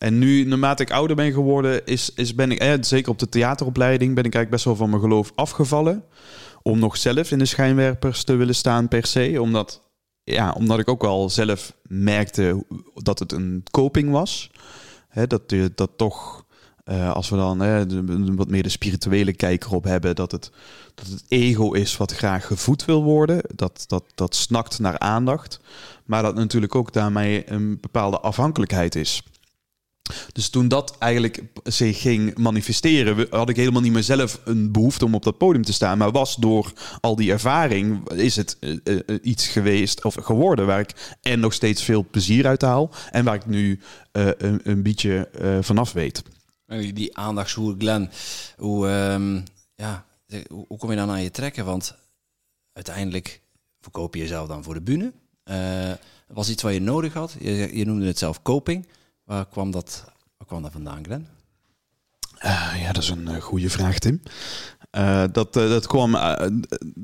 En 0.00 0.18
nu, 0.18 0.44
naarmate 0.44 0.82
ik 0.82 0.90
ouder 0.90 1.16
ben 1.16 1.32
geworden, 1.32 1.86
is, 1.86 2.10
is 2.14 2.34
ben 2.34 2.50
ik, 2.50 2.58
eh, 2.58 2.72
zeker 2.80 3.10
op 3.10 3.18
de 3.18 3.28
theateropleiding, 3.28 4.14
ben 4.14 4.24
ik 4.24 4.34
eigenlijk 4.34 4.50
best 4.50 4.64
wel 4.64 4.76
van 4.76 4.90
mijn 4.90 5.02
geloof 5.02 5.32
afgevallen. 5.34 6.04
Om 6.62 6.78
nog 6.78 6.96
zelf 6.96 7.30
in 7.30 7.38
de 7.38 7.44
schijnwerpers 7.44 8.24
te 8.24 8.34
willen 8.34 8.54
staan 8.54 8.88
per 8.88 9.06
se. 9.06 9.40
Omdat, 9.40 9.82
ja, 10.24 10.52
omdat 10.52 10.78
ik 10.78 10.88
ook 10.88 11.02
wel 11.02 11.30
zelf 11.30 11.74
merkte 11.82 12.64
dat 12.94 13.18
het 13.18 13.32
een 13.32 13.62
coping 13.70 14.10
was. 14.10 14.50
Dat, 15.26 15.42
je 15.46 15.72
dat 15.74 15.90
toch, 15.96 16.44
eh, 16.84 17.12
als 17.12 17.28
we 17.28 17.36
dan 17.36 17.58
de- 17.58 18.32
wat 18.34 18.48
meer 18.48 18.62
de 18.62 18.68
spirituele 18.68 19.32
kijker 19.32 19.74
op 19.74 19.84
hebben, 19.84 20.14
dat 20.14 20.32
het, 20.32 20.50
dat 20.94 21.06
het 21.06 21.24
ego 21.28 21.72
is 21.72 21.96
wat 21.96 22.12
graag 22.12 22.46
gevoed 22.46 22.84
wil 22.84 23.02
worden. 23.02 23.42
Dat, 23.54 23.84
dat, 23.86 24.04
dat 24.14 24.34
snakt 24.34 24.78
naar 24.78 24.98
aandacht. 24.98 25.60
Maar 26.04 26.22
dat 26.22 26.34
natuurlijk 26.34 26.74
ook 26.74 26.92
daarmee 26.92 27.50
een 27.50 27.78
bepaalde 27.80 28.20
afhankelijkheid 28.20 28.94
is. 28.94 29.22
Dus 30.32 30.48
toen 30.48 30.68
dat 30.68 30.98
eigenlijk 30.98 31.42
zich 31.64 32.00
ging 32.00 32.38
manifesteren, 32.38 33.26
had 33.30 33.48
ik 33.48 33.56
helemaal 33.56 33.80
niet 33.80 33.92
meer 33.92 34.02
zelf 34.02 34.40
een 34.44 34.72
behoefte 34.72 35.04
om 35.04 35.14
op 35.14 35.22
dat 35.22 35.38
podium 35.38 35.64
te 35.64 35.72
staan. 35.72 35.98
Maar 35.98 36.10
was 36.10 36.36
door 36.36 36.72
al 37.00 37.16
die 37.16 37.32
ervaring, 37.32 38.10
is 38.10 38.36
het 38.36 38.56
eh, 38.60 38.76
eh, 38.84 38.98
eh, 39.06 39.18
iets 39.22 39.48
geweest 39.48 40.04
of 40.04 40.14
geworden 40.14 40.66
waar 40.66 40.80
ik 40.80 41.16
en 41.20 41.40
nog 41.40 41.52
steeds 41.52 41.82
veel 41.82 42.06
plezier 42.10 42.46
uit 42.46 42.62
haal. 42.62 42.90
En 43.10 43.24
waar 43.24 43.34
ik 43.34 43.46
nu 43.46 43.80
een, 44.12 44.60
een 44.62 44.82
beetje 44.82 45.28
vanaf 45.60 45.92
weet. 45.92 46.22
Die 46.94 47.16
aandachtshoer 47.16 47.74
Glenn, 47.78 48.10
hoe, 48.56 48.88
ehm, 48.88 49.40
ja, 49.74 50.06
hoe, 50.48 50.78
kom 50.78 50.90
je 50.90 50.96
dan 50.96 51.10
aan 51.10 51.22
je 51.22 51.30
trekken? 51.30 51.64
Want 51.64 51.94
uiteindelijk 52.72 53.40
verkoop 53.80 54.14
je 54.14 54.20
jezelf 54.20 54.48
dan 54.48 54.62
voor 54.62 54.74
de 54.74 54.80
bühne. 54.80 55.12
Was 56.26 56.50
iets 56.50 56.62
wat 56.62 56.72
je 56.72 56.80
nodig 56.80 57.12
had. 57.12 57.36
Je, 57.40 57.76
je 57.76 57.84
noemde 57.84 58.06
het 58.06 58.18
zelf 58.18 58.42
coping. 58.42 58.86
Waar 59.30 59.48
kwam 59.48 59.70
dat, 59.70 60.04
kwam 60.46 60.62
dat 60.62 60.72
vandaan, 60.72 61.04
Glenn? 61.04 61.26
Ah, 62.38 62.74
ja, 62.80 62.92
dat 62.92 63.02
is 63.02 63.08
een 63.08 63.28
eh, 63.28 63.42
goede 63.42 63.70
vraag, 63.70 63.98
Tim. 63.98 64.22
Eh, 64.90 65.24
dat, 65.32 65.56
eh, 65.56 65.68
dat 65.68 65.86
kwam 65.86 66.14
eh, 66.14 66.46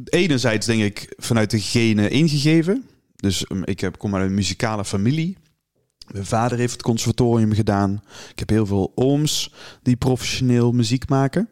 enerzijds, 0.04 0.66
denk 0.66 0.82
ik, 0.82 1.14
vanuit 1.16 1.50
de 1.50 1.60
genen 1.60 2.10
ingegeven. 2.10 2.86
Dus 3.16 3.50
um, 3.50 3.64
ik 3.64 3.80
heb, 3.80 3.98
kom 3.98 4.14
uit 4.14 4.28
een 4.28 4.34
muzikale 4.34 4.84
familie. 4.84 5.36
Mijn 6.12 6.26
vader 6.26 6.58
heeft 6.58 6.72
het 6.72 6.82
conservatorium 6.82 7.52
gedaan. 7.52 8.02
Ik 8.30 8.38
heb 8.38 8.48
heel 8.48 8.66
veel 8.66 8.92
ooms 8.94 9.52
die 9.82 9.96
professioneel 9.96 10.72
muziek 10.72 11.08
maken. 11.08 11.48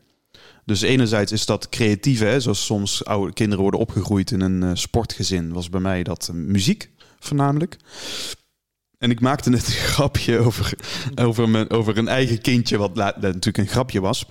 Dus 0.65 0.81
enerzijds 0.81 1.33
is 1.33 1.47
dat 1.47 1.69
creatief, 1.69 2.21
hè, 2.21 2.41
zoals 2.41 2.65
soms 2.65 3.05
oude 3.05 3.33
kinderen 3.33 3.63
worden 3.63 3.81
opgegroeid 3.81 4.31
in 4.31 4.41
een 4.41 4.63
eh, 4.63 4.71
sportgezin. 4.75 5.53
Was 5.53 5.71
bij 5.71 5.81
mij 5.81 6.03
dat 6.03 6.29
eh, 6.29 6.35
muziek 6.35 6.91
voornamelijk. 7.19 7.77
En 9.05 9.11
ik 9.11 9.21
maakte 9.21 9.51
net 9.51 9.67
een 9.67 9.73
grapje 9.95 10.39
over, 10.39 10.75
over, 11.15 11.49
mijn, 11.49 11.71
over 11.71 11.99
een 11.99 12.09
eigen 12.09 12.41
kindje, 12.41 12.79
wat 12.79 12.97
la- 12.97 13.17
natuurlijk 13.21 13.59
een 13.59 13.67
grapje 13.67 14.01
was. 14.01 14.27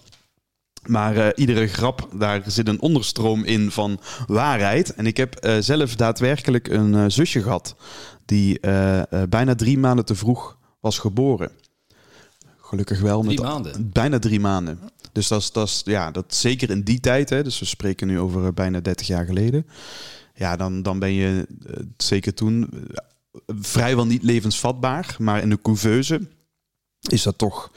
Maar 0.85 1.15
eh, 1.17 1.27
iedere 1.35 1.67
grap, 1.67 2.09
daar 2.13 2.41
zit 2.45 2.67
een 2.67 2.81
onderstroom 2.81 3.43
in 3.43 3.71
van 3.71 3.99
waarheid. 4.27 4.93
En 4.93 5.05
ik 5.05 5.17
heb 5.17 5.35
eh, 5.35 5.57
zelf 5.59 5.95
daadwerkelijk 5.95 6.67
een 6.67 6.95
eh, 6.95 7.05
zusje 7.07 7.41
gehad 7.41 7.75
die 8.25 8.59
bijna 9.29 9.55
drie 9.55 9.77
maanden 9.77 10.05
te 10.05 10.15
vroeg 10.15 10.57
was 10.79 10.99
geboren. 10.99 11.51
Gelukkig 12.57 12.99
wel. 12.99 13.21
Drie 13.21 13.39
met 13.39 13.47
maanden? 13.47 13.89
Bijna 13.91 14.19
drie 14.19 14.39
maanden. 14.39 14.79
Dus 15.11 15.27
dat 15.27 15.41
is, 15.41 15.51
dat 15.51 15.67
is 15.67 15.81
ja, 15.85 16.11
dat 16.11 16.35
zeker 16.35 16.69
in 16.69 16.81
die 16.81 16.99
tijd, 16.99 17.29
hè, 17.29 17.43
dus 17.43 17.59
we 17.59 17.65
spreken 17.65 18.07
nu 18.07 18.19
over 18.19 18.53
bijna 18.53 18.79
30 18.79 19.07
jaar 19.07 19.25
geleden. 19.25 19.67
Ja, 20.35 20.55
dan, 20.55 20.81
dan 20.81 20.99
ben 20.99 21.13
je 21.13 21.47
zeker 21.97 22.33
toen 22.33 22.69
vrijwel 23.47 24.05
niet 24.05 24.23
levensvatbaar. 24.23 25.15
Maar 25.19 25.41
in 25.41 25.49
de 25.49 25.61
couveuse 25.61 26.27
is 26.99 27.23
dat 27.23 27.37
toch, 27.37 27.71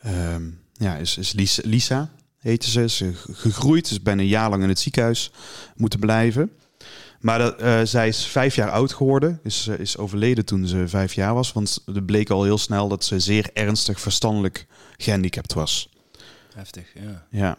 ehm, 0.00 0.50
ja, 0.72 0.96
is, 0.96 1.18
is 1.18 1.32
Lisa, 1.32 1.62
Lisa 1.64 2.10
heette 2.38 2.70
ze, 2.70 2.82
is 2.82 3.00
eh, 3.00 3.08
gegroeid, 3.32 3.90
is 3.90 4.02
bijna 4.02 4.22
een 4.22 4.28
jaar 4.28 4.50
lang 4.50 4.62
in 4.62 4.68
het 4.68 4.78
ziekenhuis 4.78 5.30
moeten 5.76 6.00
blijven. 6.00 6.52
Maar 7.20 7.38
dat, 7.38 7.60
eh, 7.60 7.80
zij 7.84 8.08
is 8.08 8.26
vijf 8.26 8.54
jaar 8.54 8.70
oud 8.70 8.92
geworden, 8.92 9.40
is, 9.42 9.66
eh, 9.66 9.78
is 9.78 9.96
overleden 9.96 10.44
toen 10.44 10.66
ze 10.66 10.88
vijf 10.88 11.14
jaar 11.14 11.34
was. 11.34 11.52
Want 11.52 11.82
het 11.86 12.06
bleek 12.06 12.30
al 12.30 12.44
heel 12.44 12.58
snel 12.58 12.88
dat 12.88 13.04
ze 13.04 13.20
zeer 13.20 13.50
ernstig 13.52 14.00
verstandelijk 14.00 14.66
gehandicapt 14.96 15.52
was. 15.52 15.88
Heftig, 16.54 16.86
ja. 16.94 17.26
Ja. 17.30 17.58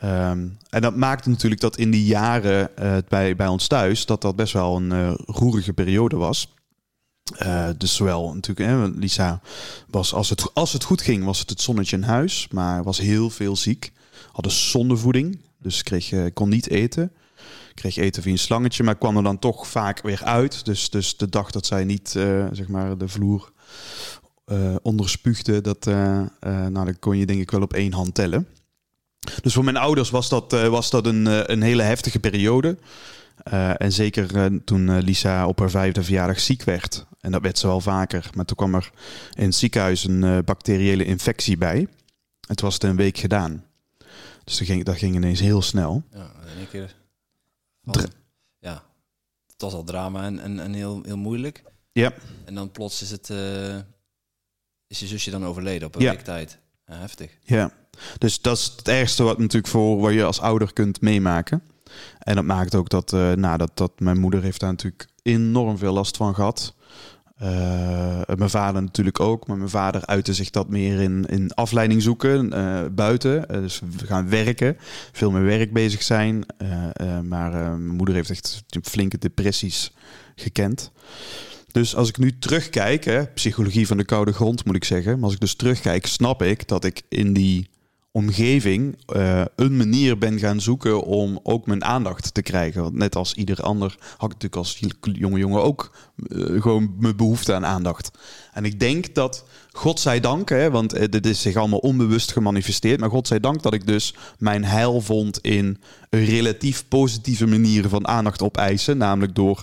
Ehm, 0.00 0.48
en 0.70 0.80
dat 0.80 0.96
maakte 0.96 1.28
natuurlijk 1.28 1.60
dat 1.60 1.76
in 1.76 1.90
die 1.90 2.04
jaren 2.04 2.76
eh, 2.76 2.96
bij, 3.08 3.36
bij 3.36 3.46
ons 3.46 3.66
thuis, 3.66 4.06
dat 4.06 4.22
dat 4.22 4.36
best 4.36 4.52
wel 4.52 4.76
een 4.76 4.92
eh, 4.92 5.12
roerige 5.26 5.72
periode 5.72 6.16
was. 6.16 6.54
Eh, 7.36 7.68
dus 7.78 7.94
zowel 7.94 8.34
natuurlijk, 8.34 8.68
hè, 8.68 8.86
Lisa 8.86 9.40
was, 9.90 10.14
als 10.14 10.30
het, 10.30 10.54
als 10.54 10.72
het 10.72 10.84
goed 10.84 11.02
ging, 11.02 11.24
was 11.24 11.38
het 11.38 11.50
het 11.50 11.60
zonnetje 11.60 11.96
in 11.96 12.02
huis, 12.02 12.48
maar 12.50 12.82
was 12.82 12.98
heel 12.98 13.30
veel 13.30 13.56
ziek. 13.56 13.92
Hadden 14.32 14.52
zondevoeding, 14.52 15.40
dus 15.58 15.82
kreeg, 15.82 16.32
kon 16.32 16.48
niet 16.48 16.70
eten. 16.70 17.12
Kreeg 17.74 17.96
eten 17.96 18.22
via 18.22 18.32
een 18.32 18.38
slangetje, 18.38 18.82
maar 18.82 18.98
kwam 18.98 19.16
er 19.16 19.22
dan 19.22 19.38
toch 19.38 19.68
vaak 19.68 20.02
weer 20.02 20.24
uit. 20.24 20.64
Dus, 20.64 20.90
dus 20.90 21.16
de 21.16 21.28
dag 21.28 21.50
dat 21.50 21.66
zij 21.66 21.84
niet, 21.84 22.08
zeg 22.52 22.68
maar, 22.68 22.98
de 22.98 23.08
vloer 23.08 23.52
onderspuugde, 24.82 25.60
dat, 25.60 25.84
nou, 26.70 26.84
dat 26.84 26.98
kon 26.98 27.16
je 27.16 27.26
denk 27.26 27.40
ik 27.40 27.50
wel 27.50 27.62
op 27.62 27.72
één 27.72 27.92
hand 27.92 28.14
tellen. 28.14 28.46
Dus 29.42 29.52
voor 29.54 29.64
mijn 29.64 29.76
ouders 29.76 30.10
was 30.10 30.28
dat, 30.28 30.52
eh, 30.52 30.68
was 30.68 30.90
dat 30.90 31.06
een, 31.06 31.26
eh, 31.26 31.40
een 31.44 31.62
hele 31.62 31.82
heftige 31.82 32.18
periode. 32.20 32.78
Eh, 33.42 33.80
en 33.80 33.92
zeker 33.92 34.64
toen 34.64 34.98
Lisa 34.98 35.46
op 35.46 35.58
haar 35.58 35.70
vijfde 35.70 36.02
verjaardag 36.02 36.40
ziek 36.40 36.62
werd. 36.62 37.06
En 37.20 37.32
dat 37.32 37.42
werd 37.42 37.58
ze 37.58 37.66
wel 37.66 37.80
vaker. 37.80 38.30
Maar 38.34 38.44
toen 38.44 38.56
kwam 38.56 38.74
er 38.74 38.90
in 39.34 39.44
het 39.44 39.54
ziekenhuis 39.54 40.04
een 40.04 40.44
bacteriële 40.44 41.04
infectie 41.04 41.56
bij. 41.58 41.88
Het 42.46 42.60
was 42.60 42.74
het 42.74 42.82
een 42.82 42.96
week 42.96 43.18
gedaan. 43.18 43.64
Dus 44.44 44.58
dat 44.58 44.66
ging, 44.66 44.84
dat 44.84 44.96
ging 44.96 45.14
ineens 45.14 45.40
heel 45.40 45.62
snel. 45.62 46.02
Ja, 46.12 46.30
in 46.52 46.58
één 46.58 46.68
keer. 46.68 46.94
Dra- 47.82 48.04
ja, 48.58 48.82
het 49.46 49.60
was 49.60 49.72
al 49.72 49.84
drama 49.84 50.24
en, 50.24 50.38
en, 50.38 50.60
en 50.60 50.72
heel, 50.72 51.02
heel 51.04 51.16
moeilijk. 51.16 51.62
Ja. 51.92 52.12
En 52.44 52.54
dan 52.54 52.70
plots 52.70 53.02
is 53.02 53.10
het, 53.10 53.28
is 54.86 54.98
je 54.98 55.06
zusje 55.06 55.30
dan 55.30 55.44
overleden 55.46 55.86
op 55.88 55.94
een 55.94 56.00
Ja. 56.02 56.10
week 56.10 56.20
tijd. 56.24 56.58
Ja, 56.86 56.94
heftig. 56.98 57.30
Ja, 57.42 57.72
dus 58.18 58.40
dat 58.40 58.56
is 58.56 58.72
het 58.76 58.88
ergste 58.88 59.22
wat 59.22 59.38
natuurlijk 59.38 59.72
voor 59.72 60.00
wat 60.00 60.12
je 60.12 60.24
als 60.24 60.40
ouder 60.40 60.72
kunt 60.72 61.00
meemaken. 61.00 61.62
En 62.18 62.34
dat 62.34 62.44
maakt 62.44 62.74
ook 62.74 62.88
dat, 62.88 63.12
eh, 63.12 63.32
nou, 63.32 63.58
dat, 63.58 63.70
dat 63.74 64.00
mijn 64.00 64.18
moeder 64.18 64.42
heeft 64.42 64.60
daar 64.60 64.70
natuurlijk 64.70 65.06
enorm 65.22 65.78
veel 65.78 65.92
last 65.92 66.16
van 66.16 66.34
gehad. 66.34 66.74
Eh, 67.36 68.20
mijn 68.36 68.50
vader 68.50 68.82
natuurlijk 68.82 69.20
ook, 69.20 69.46
maar 69.46 69.56
mijn 69.56 69.70
vader 69.70 70.06
uitte 70.06 70.34
zich 70.34 70.50
dat 70.50 70.68
meer 70.68 71.00
in, 71.00 71.24
in 71.28 71.54
afleiding 71.54 72.02
zoeken 72.02 72.52
eh, 72.52 72.80
buiten. 72.92 73.48
Dus 73.48 73.80
we 73.98 74.06
gaan 74.06 74.28
werken, 74.28 74.76
veel 75.12 75.30
met 75.30 75.42
werk 75.42 75.72
bezig 75.72 76.02
zijn. 76.02 76.44
Maar 77.24 77.50
mijn 77.50 77.86
moeder 77.86 78.14
heeft 78.14 78.30
echt 78.30 78.62
flinke 78.82 79.18
depressies 79.18 79.92
gekend. 80.34 80.90
Dus 81.72 81.96
als 81.96 82.08
ik 82.08 82.18
nu 82.18 82.38
terugkijk, 82.38 83.04
hè, 83.04 83.26
psychologie 83.26 83.86
van 83.86 83.96
de 83.96 84.04
koude 84.04 84.32
grond 84.32 84.64
moet 84.64 84.76
ik 84.76 84.84
zeggen. 84.84 85.14
Maar 85.14 85.24
als 85.24 85.32
ik 85.32 85.40
dus 85.40 85.54
terugkijk, 85.54 86.06
snap 86.06 86.42
ik 86.42 86.68
dat 86.68 86.84
ik 86.84 87.02
in 87.08 87.32
die 87.32 87.68
omgeving 88.12 88.96
eh, 89.06 89.42
een 89.56 89.76
manier 89.76 90.18
ben 90.18 90.38
gaan 90.38 90.60
zoeken 90.60 91.02
om 91.02 91.40
ook 91.42 91.66
mijn 91.66 91.84
aandacht 91.84 92.34
te 92.34 92.42
krijgen. 92.42 92.82
Want 92.82 92.94
net 92.94 93.16
als 93.16 93.34
ieder 93.34 93.62
ander 93.62 93.96
had 94.16 94.32
ik 94.32 94.42
natuurlijk 94.42 94.56
als 94.56 94.78
jonge 95.02 95.38
jongen 95.38 95.62
ook 95.62 95.96
eh, 96.28 96.62
gewoon 96.62 96.94
mijn 96.98 97.16
behoefte 97.16 97.54
aan 97.54 97.66
aandacht. 97.66 98.10
En 98.52 98.64
ik 98.64 98.80
denk 98.80 99.14
dat, 99.14 99.44
godzijdank, 99.72 100.48
hè, 100.48 100.70
want 100.70 100.92
eh, 100.92 101.08
dit 101.08 101.26
is 101.26 101.40
zich 101.40 101.56
allemaal 101.56 101.78
onbewust 101.78 102.32
gemanifesteerd, 102.32 103.00
maar 103.00 103.10
godzijdank 103.10 103.62
dat 103.62 103.74
ik 103.74 103.86
dus 103.86 104.14
mijn 104.38 104.64
heil 104.64 105.00
vond 105.00 105.38
in 105.38 105.78
relatief 106.10 106.88
positieve 106.88 107.46
manier 107.46 107.88
van 107.88 108.06
aandacht 108.06 108.42
opeisen. 108.42 108.98
Namelijk 108.98 109.34
door 109.34 109.62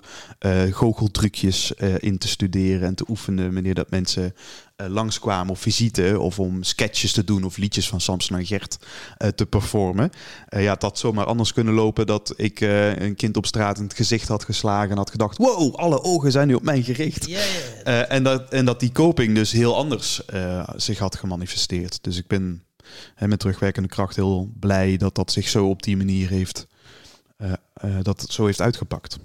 goocheltrucjes 0.71 1.71
in 1.99 2.17
te 2.17 2.27
studeren 2.27 2.87
en 2.87 2.95
te 2.95 3.05
oefenen 3.07 3.53
wanneer 3.53 3.73
dat 3.73 3.89
mensen 3.89 4.33
eh, 4.77 4.87
langskwamen 4.87 5.51
op 5.51 5.57
visite 5.57 6.19
of 6.19 6.39
om 6.39 6.63
sketches 6.63 7.11
te 7.11 7.23
doen 7.23 7.43
of 7.43 7.57
liedjes 7.57 7.89
van 7.89 8.01
Samson 8.01 8.37
en 8.37 8.45
Gert 8.45 8.77
eh, 9.17 9.27
te 9.27 9.45
performen. 9.45 10.09
Eh, 10.47 10.63
ja, 10.63 10.73
het 10.73 10.81
had 10.81 10.99
zomaar 10.99 11.25
anders 11.25 11.53
kunnen 11.53 11.73
lopen 11.73 12.05
dat 12.05 12.33
ik 12.35 12.59
een 12.59 13.15
kind 13.15 13.37
op 13.37 13.45
straat 13.45 13.77
in 13.77 13.83
het 13.83 13.93
gezicht 13.93 14.27
had 14.27 14.43
geslagen 14.43 14.89
en 14.89 14.97
had 14.97 15.09
gedacht, 15.09 15.37
wow, 15.37 15.75
alle 15.75 16.03
ogen 16.03 16.31
zijn 16.31 16.47
nu 16.47 16.53
op 16.53 16.63
mij 16.63 16.81
gericht. 16.81 17.29
En, 17.83 18.23
dat, 18.23 18.49
en 18.49 18.65
dat 18.65 18.79
die 18.79 18.91
coping 18.91 19.35
dus 19.35 19.51
heel 19.51 19.75
anders 19.75 20.21
zich 20.75 20.99
had 20.99 21.15
gemanifesteerd. 21.15 22.03
Dus 22.03 22.17
ik 22.17 22.27
ben 22.27 22.63
hè, 23.15 23.27
met 23.27 23.39
terugwerkende 23.39 23.89
kracht 23.89 24.15
heel 24.15 24.51
blij 24.59 24.97
dat 24.97 25.15
dat 25.15 25.31
zich 25.31 25.47
zo 25.47 25.69
op 25.69 25.83
die 25.83 25.97
manier 25.97 26.29
heeft, 26.29 26.67
dat 28.01 28.21
het 28.21 28.31
zo 28.31 28.45
heeft 28.45 28.61
uitgepakt. 28.61 29.17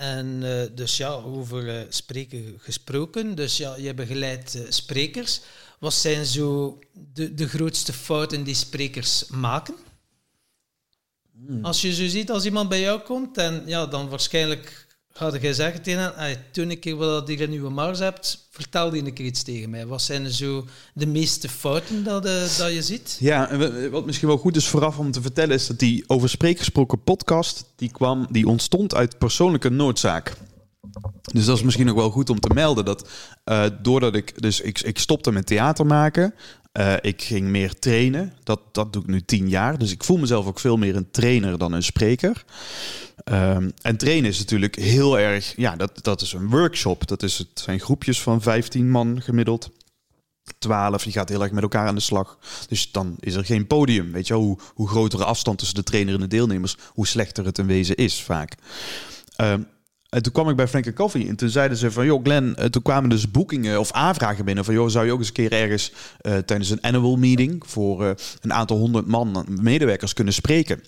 En 0.00 0.42
eh, 0.42 0.66
dus 0.74 0.96
ja, 0.96 1.08
over 1.08 1.68
eh, 1.68 1.86
spreken 1.88 2.54
gesproken. 2.58 3.34
Dus 3.34 3.56
ja, 3.56 3.76
je 3.76 3.94
begeleidt 3.94 4.54
eh, 4.54 4.62
sprekers. 4.68 5.40
Wat 5.78 5.94
zijn 5.94 6.26
zo 6.26 6.78
de, 6.92 7.34
de 7.34 7.48
grootste 7.48 7.92
fouten 7.92 8.42
die 8.44 8.54
sprekers 8.54 9.26
maken? 9.26 9.74
Als 11.62 11.80
je 11.80 11.94
zo 11.94 12.08
ziet, 12.08 12.30
als 12.30 12.44
iemand 12.44 12.68
bij 12.68 12.80
jou 12.80 13.00
komt, 13.00 13.36
en 13.38 13.62
ja, 13.66 13.86
dan 13.86 14.08
waarschijnlijk 14.08 14.86
ga 15.20 15.32
je 15.40 15.54
zeggen 15.54 15.82
tegen 15.82 16.00
hen, 16.00 16.12
"Hey, 16.14 16.44
toen 16.52 16.70
een 16.70 16.78
keer 16.78 16.96
wat 16.96 17.28
je 17.28 17.36
in 17.36 17.52
uw 17.52 17.70
mars 17.70 17.98
hebt, 17.98 18.46
vertel 18.50 18.90
die 18.90 19.04
een 19.04 19.12
keer 19.12 19.26
iets 19.26 19.42
tegen 19.42 19.70
mij. 19.70 19.86
Wat 19.86 20.02
zijn 20.02 20.30
zo 20.30 20.64
de 20.94 21.06
meeste 21.06 21.48
fouten 21.48 22.04
dat, 22.04 22.24
eh, 22.24 22.32
dat 22.58 22.72
je 22.72 22.82
ziet? 22.82 23.16
Ja, 23.20 23.56
wat 23.90 24.06
misschien 24.06 24.28
wel 24.28 24.36
goed 24.38 24.56
is 24.56 24.68
vooraf 24.68 24.98
om 24.98 25.10
te 25.10 25.22
vertellen, 25.22 25.54
is 25.54 25.66
dat 25.66 25.78
die 25.78 26.04
over 26.06 26.28
spreek 26.28 26.58
gesproken 26.58 27.02
podcast, 27.02 27.64
die, 27.76 27.90
kwam, 27.90 28.26
die 28.30 28.46
ontstond 28.46 28.94
uit 28.94 29.18
persoonlijke 29.18 29.68
noodzaak. 29.70 30.32
Dus 31.32 31.44
dat 31.44 31.56
is 31.56 31.62
misschien 31.62 31.86
nog 31.86 31.94
wel 31.96 32.10
goed 32.10 32.30
om 32.30 32.40
te 32.40 32.54
melden. 32.54 32.84
Dat 32.84 33.08
eh, 33.44 33.64
doordat 33.82 34.14
ik, 34.14 34.42
dus 34.42 34.60
ik, 34.60 34.80
ik 34.80 34.98
stopte 34.98 35.32
met 35.32 35.46
theater 35.46 35.86
maken. 35.86 36.34
eh, 36.72 36.94
ik 37.00 37.22
ging 37.22 37.46
meer 37.48 37.78
trainen. 37.78 38.32
Dat, 38.42 38.60
dat 38.72 38.92
doe 38.92 39.02
ik 39.02 39.08
nu 39.08 39.22
tien 39.24 39.48
jaar. 39.48 39.78
Dus 39.78 39.90
ik 39.92 40.04
voel 40.04 40.16
mezelf 40.18 40.46
ook 40.46 40.60
veel 40.60 40.76
meer 40.76 40.96
een 40.96 41.10
trainer 41.10 41.58
dan 41.58 41.72
een 41.72 41.82
spreker. 41.82 42.44
Ehm, 43.30 43.70
en 43.82 43.96
trainen 43.96 44.30
is 44.30 44.38
natuurlijk 44.38 44.76
heel 44.76 45.18
erg. 45.18 45.52
Ja, 45.56 45.76
dat, 45.76 45.98
dat 46.02 46.20
is 46.20 46.32
een 46.32 46.48
workshop. 46.48 47.06
Dat 47.06 47.22
is 47.22 47.38
het 47.38 47.48
zijn 47.54 47.80
groepjes 47.80 48.22
van 48.22 48.42
15 48.42 48.90
man 48.90 49.22
gemiddeld. 49.22 49.70
12, 50.58 51.02
die 51.02 51.12
gaat 51.12 51.28
heel 51.28 51.42
erg 51.42 51.52
met 51.52 51.62
elkaar 51.62 51.86
aan 51.86 51.94
de 51.94 52.00
slag. 52.00 52.38
Dus 52.68 52.92
dan 52.92 53.16
is 53.20 53.34
er 53.34 53.44
geen 53.44 53.66
podium. 53.66 54.12
Weet 54.12 54.26
je 54.26 54.34
hoe, 54.34 54.58
hoe 54.74 54.88
groter 54.88 55.18
de 55.18 55.24
afstand 55.24 55.58
tussen 55.58 55.76
de 55.76 55.82
trainer 55.82 56.14
en 56.14 56.20
de 56.20 56.26
deelnemers, 56.26 56.76
hoe 56.92 57.06
slechter 57.06 57.44
het 57.44 57.58
in 57.58 57.66
wezen 57.66 57.96
is 57.96 58.22
vaak. 58.22 58.54
Ehm, 59.36 59.62
en 60.08 60.22
toen 60.22 60.32
kwam 60.32 60.48
ik 60.48 60.56
bij 60.56 60.68
Frank 60.68 60.94
Coffee 60.94 61.28
en 61.28 61.36
toen 61.36 61.48
zeiden 61.48 61.76
ze 61.76 61.90
van, 61.90 62.04
joh 62.04 62.22
Glenn, 62.22 62.56
eh, 62.56 62.64
toen 62.64 62.82
kwamen 62.82 63.10
dus 63.10 63.30
boekingen 63.30 63.80
of 63.80 63.92
aanvragen 63.92 64.44
binnen 64.44 64.64
van, 64.64 64.74
joh, 64.74 64.88
zou 64.88 65.06
je 65.06 65.12
ook 65.12 65.18
eens 65.18 65.28
een 65.28 65.34
keer 65.34 65.52
ergens 65.52 65.92
eh, 66.20 66.36
tijdens 66.36 66.70
een 66.70 66.80
annual 66.80 67.16
meeting 67.16 67.62
voor 67.66 68.04
eh, 68.04 68.10
een 68.40 68.52
aantal 68.52 68.76
honderd 68.76 69.06
man 69.06 69.46
medewerkers 69.60 70.12
kunnen 70.12 70.34
spreken? 70.34 70.82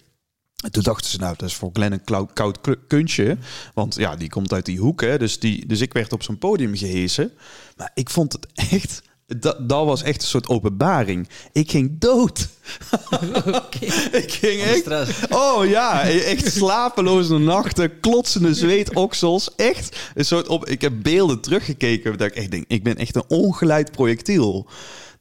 En 0.63 0.71
toen 0.71 0.83
dachten 0.83 1.11
ze, 1.11 1.19
nou, 1.19 1.35
dat 1.37 1.49
is 1.49 1.55
voor 1.55 1.71
Glenn 1.73 1.93
een 1.93 2.29
koud, 2.33 2.59
kunstje. 2.87 3.37
Want 3.75 3.95
ja, 3.95 4.17
die 4.17 4.29
komt 4.29 4.53
uit 4.53 4.67
die 4.67 4.79
hoek. 4.79 5.01
Hè, 5.01 5.19
dus, 5.19 5.39
die, 5.39 5.67
dus 5.67 5.81
ik 5.81 5.93
werd 5.93 6.13
op 6.13 6.23
zo'n 6.23 6.39
podium 6.39 6.77
gehezen. 6.77 7.33
Maar 7.77 7.91
ik 7.95 8.11
vond 8.11 8.33
het 8.33 8.47
echt 8.55 9.03
dat, 9.27 9.69
dat 9.69 9.87
was 9.87 10.03
echt 10.03 10.23
een 10.23 10.29
soort 10.29 10.49
openbaring. 10.49 11.29
Ik 11.53 11.71
ging 11.71 11.99
dood. 11.99 12.49
ik 14.23 14.33
ging 14.33 14.63
echt. 14.63 14.89
Oh 15.31 15.67
ja, 15.67 16.09
echt 16.09 16.53
slapeloze 16.53 17.39
nachten, 17.39 18.01
klotsende 18.01 18.55
zweetoksels. 18.55 19.55
Echt 19.55 19.97
een 20.15 20.25
soort 20.25 20.49
op. 20.49 20.69
Ik 20.69 20.81
heb 20.81 20.93
beelden 21.03 21.41
teruggekeken. 21.41 22.19
Dat 22.19 22.27
ik 22.27 22.35
echt 22.35 22.51
denk, 22.51 22.65
ik 22.69 22.83
ben 22.83 22.97
echt 22.97 23.17
een 23.17 23.29
ongeleid 23.29 23.91
projectiel. 23.91 24.67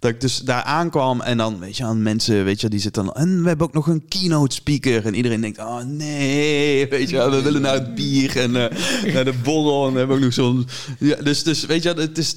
Dat 0.02 0.12
ik 0.12 0.22
dus 0.22 0.38
daar 0.38 0.64
aankwam 0.64 1.22
en 1.22 1.38
dan, 1.38 1.60
weet 1.60 1.78
je, 1.78 1.84
aan 1.84 2.02
mensen, 2.02 2.44
weet 2.44 2.62
je, 2.62 2.70
die 2.70 2.80
zitten 2.80 3.06
dan... 3.06 3.14
En 3.14 3.42
we 3.42 3.48
hebben 3.48 3.68
ook 3.68 3.74
nog 3.74 3.88
een 3.88 4.08
keynote 4.08 4.56
speaker. 4.56 5.06
En 5.06 5.16
iedereen 5.16 5.42
denkt, 5.42 5.58
oh 5.58 5.82
nee, 5.84 6.88
weet 6.88 7.10
je, 7.10 7.30
we 7.30 7.42
willen 7.42 7.62
naar 7.62 7.74
het 7.74 7.96
bier 7.96 8.38
en 8.38 8.50
uh, 8.50 9.14
naar 9.14 9.26
de 9.26 9.34
borrel. 9.44 9.88
En 9.88 9.92
we 9.92 9.98
hebben 9.98 10.16
ook 10.16 10.24
nog 10.24 10.34
zo'n... 10.34 10.68
Ja, 11.00 11.16
dus, 11.16 11.44
dus, 11.44 11.66
weet 11.66 11.84
je, 11.84 11.94
het 11.94 12.18
is, 12.18 12.36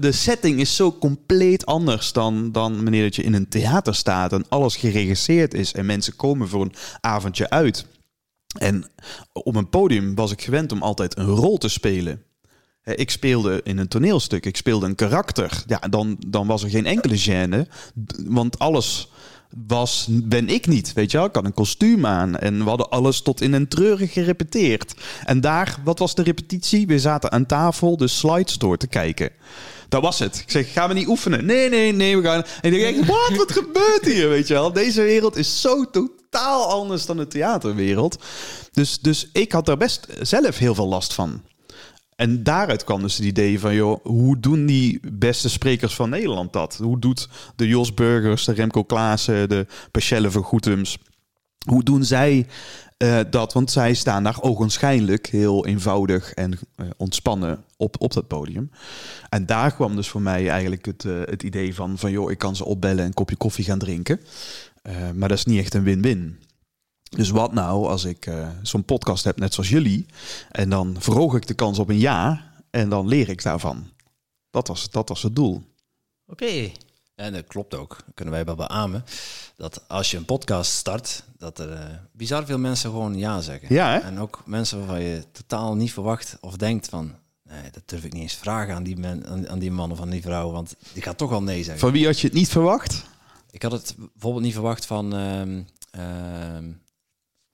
de 0.00 0.12
setting 0.12 0.60
is 0.60 0.76
zo 0.76 0.98
compleet 0.98 1.66
anders 1.66 2.12
dan, 2.12 2.52
dan 2.52 2.82
wanneer 2.82 3.02
dat 3.02 3.16
je 3.16 3.22
in 3.22 3.34
een 3.34 3.48
theater 3.48 3.94
staat 3.94 4.32
en 4.32 4.44
alles 4.48 4.76
geregisseerd 4.76 5.54
is 5.54 5.72
en 5.72 5.86
mensen 5.86 6.16
komen 6.16 6.48
voor 6.48 6.62
een 6.62 6.74
avondje 7.00 7.50
uit. 7.50 7.86
En 8.58 8.90
op 9.32 9.56
een 9.56 9.68
podium 9.68 10.14
was 10.14 10.32
ik 10.32 10.42
gewend 10.42 10.72
om 10.72 10.82
altijd 10.82 11.18
een 11.18 11.26
rol 11.26 11.58
te 11.58 11.68
spelen. 11.68 12.22
Ik 12.94 13.10
speelde 13.10 13.60
in 13.64 13.78
een 13.78 13.88
toneelstuk, 13.88 14.46
ik 14.46 14.56
speelde 14.56 14.86
een 14.86 14.94
karakter. 14.94 15.62
Ja, 15.66 15.78
dan, 15.78 16.16
dan 16.26 16.46
was 16.46 16.62
er 16.62 16.70
geen 16.70 16.86
enkele 16.86 17.18
gêne, 17.18 17.68
want 18.26 18.58
alles 18.58 19.10
was, 19.66 20.06
ben 20.10 20.48
ik 20.48 20.66
niet, 20.66 20.92
weet 20.92 21.10
je 21.10 21.16
wel. 21.16 21.26
Ik 21.26 21.34
had 21.34 21.44
een 21.44 21.54
kostuum 21.54 22.06
aan 22.06 22.36
en 22.36 22.58
we 22.58 22.68
hadden 22.68 22.88
alles 22.88 23.20
tot 23.20 23.40
in 23.40 23.52
een 23.52 23.68
treurig 23.68 24.12
gerepeteerd. 24.12 24.94
En 25.24 25.40
daar, 25.40 25.78
wat 25.84 25.98
was 25.98 26.14
de 26.14 26.22
repetitie? 26.22 26.86
We 26.86 26.98
zaten 26.98 27.32
aan 27.32 27.46
tafel 27.46 27.96
de 27.96 28.08
slides 28.08 28.58
door 28.58 28.76
te 28.76 28.86
kijken. 28.86 29.30
Dat 29.88 30.02
was 30.02 30.18
het. 30.18 30.36
Ik 30.36 30.50
zeg, 30.50 30.72
gaan 30.72 30.88
we 30.88 30.94
niet 30.94 31.08
oefenen? 31.08 31.46
Nee, 31.46 31.68
nee, 31.68 31.92
nee, 31.92 32.16
we 32.16 32.22
gaan... 32.22 32.44
En 32.60 32.74
ik 32.74 32.80
denk, 32.80 33.04
wat, 33.04 33.36
wat 33.36 33.52
gebeurt 33.52 34.04
hier, 34.04 34.28
weet 34.28 34.46
je 34.46 34.54
wel? 34.54 34.72
Deze 34.72 35.02
wereld 35.02 35.36
is 35.36 35.60
zo 35.60 35.90
totaal 35.90 36.70
anders 36.70 37.06
dan 37.06 37.16
de 37.16 37.26
theaterwereld. 37.26 38.22
Dus, 38.72 38.98
dus 38.98 39.28
ik 39.32 39.52
had 39.52 39.66
daar 39.66 39.76
best 39.76 40.06
zelf 40.20 40.58
heel 40.58 40.74
veel 40.74 40.88
last 40.88 41.14
van. 41.14 41.42
En 42.16 42.42
daaruit 42.42 42.84
kwam 42.84 43.02
dus 43.02 43.16
het 43.16 43.26
idee 43.26 43.60
van, 43.60 43.74
joh, 43.74 44.04
hoe 44.04 44.40
doen 44.40 44.66
die 44.66 45.00
beste 45.12 45.48
sprekers 45.48 45.94
van 45.94 46.10
Nederland 46.10 46.52
dat? 46.52 46.76
Hoe 46.76 46.98
doet 46.98 47.28
de 47.56 47.68
Jos 47.68 47.94
Burgers, 47.94 48.44
de 48.44 48.52
Remco 48.52 48.84
Klaassen, 48.84 49.48
de 49.48 49.66
Pachelle 49.90 50.30
van 50.30 50.42
Goetums, 50.42 50.98
hoe 51.66 51.82
doen 51.82 52.04
zij 52.04 52.46
uh, 52.98 53.20
dat? 53.30 53.52
Want 53.52 53.70
zij 53.70 53.94
staan 53.94 54.22
daar 54.22 54.42
ogenschijnlijk 54.42 55.26
heel 55.26 55.66
eenvoudig 55.66 56.32
en 56.32 56.52
uh, 56.52 56.86
ontspannen 56.96 57.64
op, 57.76 57.96
op 57.98 58.12
dat 58.12 58.26
podium. 58.26 58.70
En 59.28 59.46
daar 59.46 59.74
kwam 59.74 59.96
dus 59.96 60.08
voor 60.08 60.22
mij 60.22 60.48
eigenlijk 60.48 60.86
het, 60.86 61.04
uh, 61.04 61.20
het 61.24 61.42
idee 61.42 61.74
van, 61.74 61.98
van, 61.98 62.10
joh, 62.10 62.30
ik 62.30 62.38
kan 62.38 62.56
ze 62.56 62.64
opbellen 62.64 62.98
en 62.98 63.06
een 63.06 63.14
kopje 63.14 63.36
koffie 63.36 63.64
gaan 63.64 63.78
drinken. 63.78 64.20
maar 65.14 65.28
dat 65.28 65.38
is 65.38 65.44
niet 65.44 65.60
echt 65.60 65.74
een 65.74 65.82
win-win. 65.82 66.38
Dus 67.08 67.30
wat 67.30 67.52
nou 67.52 67.88
als 67.88 68.04
ik 68.04 68.26
uh, 68.26 68.48
zo'n 68.62 68.84
podcast 68.84 69.24
heb, 69.24 69.38
net 69.38 69.54
zoals 69.54 69.68
jullie, 69.68 70.06
en 70.50 70.70
dan 70.70 70.96
verhoog 70.98 71.34
ik 71.34 71.46
de 71.46 71.54
kans 71.54 71.78
op 71.78 71.88
een 71.88 71.98
ja 71.98 72.50
en 72.70 72.88
dan 72.88 73.08
leer 73.08 73.28
ik 73.28 73.42
daarvan. 73.42 73.90
Dat 74.50 74.68
was, 74.68 74.90
dat 74.90 75.08
was 75.08 75.22
het 75.22 75.36
doel. 75.36 75.62
Oké. 76.26 76.70
En 77.14 77.32
dat 77.32 77.46
klopt 77.46 77.74
ook, 77.74 77.96
kunnen 78.14 78.34
wij 78.34 78.44
wel 78.44 78.54
beamen, 78.54 79.04
dat 79.56 79.88
als 79.88 80.10
je 80.10 80.16
een 80.16 80.24
podcast 80.24 80.72
start, 80.72 81.24
dat 81.38 81.58
er 81.58 81.72
uh, 81.72 81.78
bizar 82.12 82.46
veel 82.46 82.58
mensen 82.58 82.90
gewoon 82.90 83.18
ja 83.18 83.40
zeggen. 83.40 83.74
Ja, 83.74 83.90
hè? 83.90 83.98
En 83.98 84.18
ook 84.18 84.42
mensen 84.46 84.78
waarvan 84.78 85.02
je 85.02 85.24
totaal 85.32 85.74
niet 85.74 85.92
verwacht 85.92 86.36
of 86.40 86.56
denkt 86.56 86.88
van, 86.88 87.14
nee, 87.42 87.70
dat 87.70 87.82
durf 87.86 88.04
ik 88.04 88.12
niet 88.12 88.22
eens 88.22 88.34
vragen 88.34 88.74
aan 88.74 88.82
die, 88.82 88.96
man, 88.98 89.26
aan, 89.26 89.48
aan 89.48 89.58
die 89.58 89.70
man 89.70 89.92
of 89.92 90.00
aan 90.00 90.10
die 90.10 90.22
vrouw, 90.22 90.50
want 90.50 90.76
die 90.92 91.02
gaat 91.02 91.18
toch 91.18 91.32
al 91.32 91.42
nee 91.42 91.62
zeggen. 91.62 91.78
Van 91.78 91.92
wie 91.92 92.06
had 92.06 92.20
je 92.20 92.26
het 92.26 92.36
niet 92.36 92.48
verwacht? 92.48 93.04
Ik 93.50 93.62
had 93.62 93.72
het 93.72 93.94
bijvoorbeeld 94.12 94.44
niet 94.44 94.54
verwacht 94.54 94.86
van... 94.86 95.14
Uh, 95.14 96.58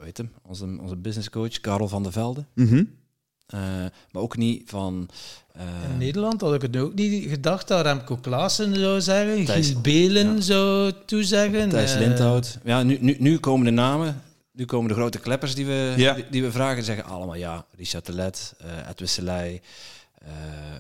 weet 0.02 0.16
hem, 0.16 0.30
onze, 0.42 0.78
onze 0.80 0.96
business 0.96 1.30
coach, 1.30 1.60
Karel 1.60 1.88
van 1.88 2.02
der 2.02 2.12
Velde. 2.12 2.44
Mm 2.54 2.68
-hmm. 2.68 2.88
uh, 3.54 3.60
maar 4.10 4.22
ook 4.22 4.36
niet 4.36 4.62
van... 4.70 5.08
Uh, 5.56 5.90
in 5.90 5.98
Nederland 5.98 6.40
had 6.40 6.54
ik 6.54 6.62
het 6.62 6.76
ook 6.76 6.94
niet 6.94 7.28
gedacht 7.28 7.68
dat 7.68 7.84
Remco 7.84 8.16
Klaassen 8.16 8.76
zou 8.76 9.00
zeggen, 9.00 9.44
Thijs, 9.44 9.66
Giel 9.66 9.80
Belen 9.80 10.34
ja. 10.34 10.40
zou 10.40 10.92
toezeggen. 11.06 11.68
Thijs 11.68 11.92
uh, 11.92 11.98
Lindhout. 11.98 12.58
Ja, 12.64 12.82
nu, 12.82 12.98
nu, 13.00 13.16
nu 13.18 13.38
komen 13.38 13.64
de 13.64 13.70
namen. 13.70 14.22
Nu 14.52 14.64
komen 14.64 14.88
de 14.88 14.94
grote 14.94 15.18
kleppers 15.18 15.54
die 15.54 15.66
we, 15.66 15.94
ja. 15.96 16.14
die, 16.14 16.24
die, 16.30 16.42
we 16.42 16.52
vragen. 16.52 16.84
zeggen 16.84 17.04
allemaal 17.04 17.34
ja. 17.34 17.66
Richard 17.76 18.06
de 18.06 18.12
Let, 18.12 18.54
uh, 18.64 18.88
Edwin 18.90 19.08
Selei, 19.08 19.60
uh, 20.24 20.30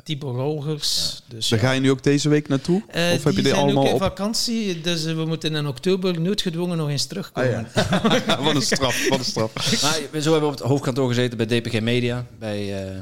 Typo 0.02 0.30
Rolgers. 0.30 1.22
Ja. 1.26 1.34
Dus 1.34 1.48
Daar 1.48 1.60
ja. 1.60 1.66
ga 1.66 1.72
je 1.72 1.80
nu 1.80 1.90
ook 1.90 2.02
deze 2.02 2.28
week 2.28 2.48
naartoe? 2.48 2.76
Uh, 2.76 3.12
of 3.12 3.24
heb 3.24 3.34
je 3.34 3.42
die 3.42 3.54
allemaal 3.54 3.82
ook 3.82 3.88
in 3.88 3.94
op? 3.94 4.00
vakantie, 4.00 4.80
dus 4.80 5.04
we 5.04 5.24
moeten 5.24 5.54
in 5.54 5.66
oktober 5.66 6.20
noodgedwongen 6.20 6.76
nog 6.76 6.88
eens 6.88 7.06
terugkomen. 7.06 7.68
Ah, 7.74 8.26
ja. 8.26 8.42
wat 8.42 8.54
een 8.54 8.62
straf, 8.62 9.08
wat 9.08 9.18
een 9.18 9.24
straf. 9.24 9.52
Maar, 10.12 10.20
zo 10.20 10.30
hebben 10.30 10.40
we 10.40 10.54
op 10.54 10.60
het 10.60 10.68
hoofdkantoor 10.68 11.08
gezeten 11.08 11.36
bij 11.36 11.46
DPG 11.46 11.80
Media, 11.80 12.26
bij 12.38 12.92
uh, 12.92 13.00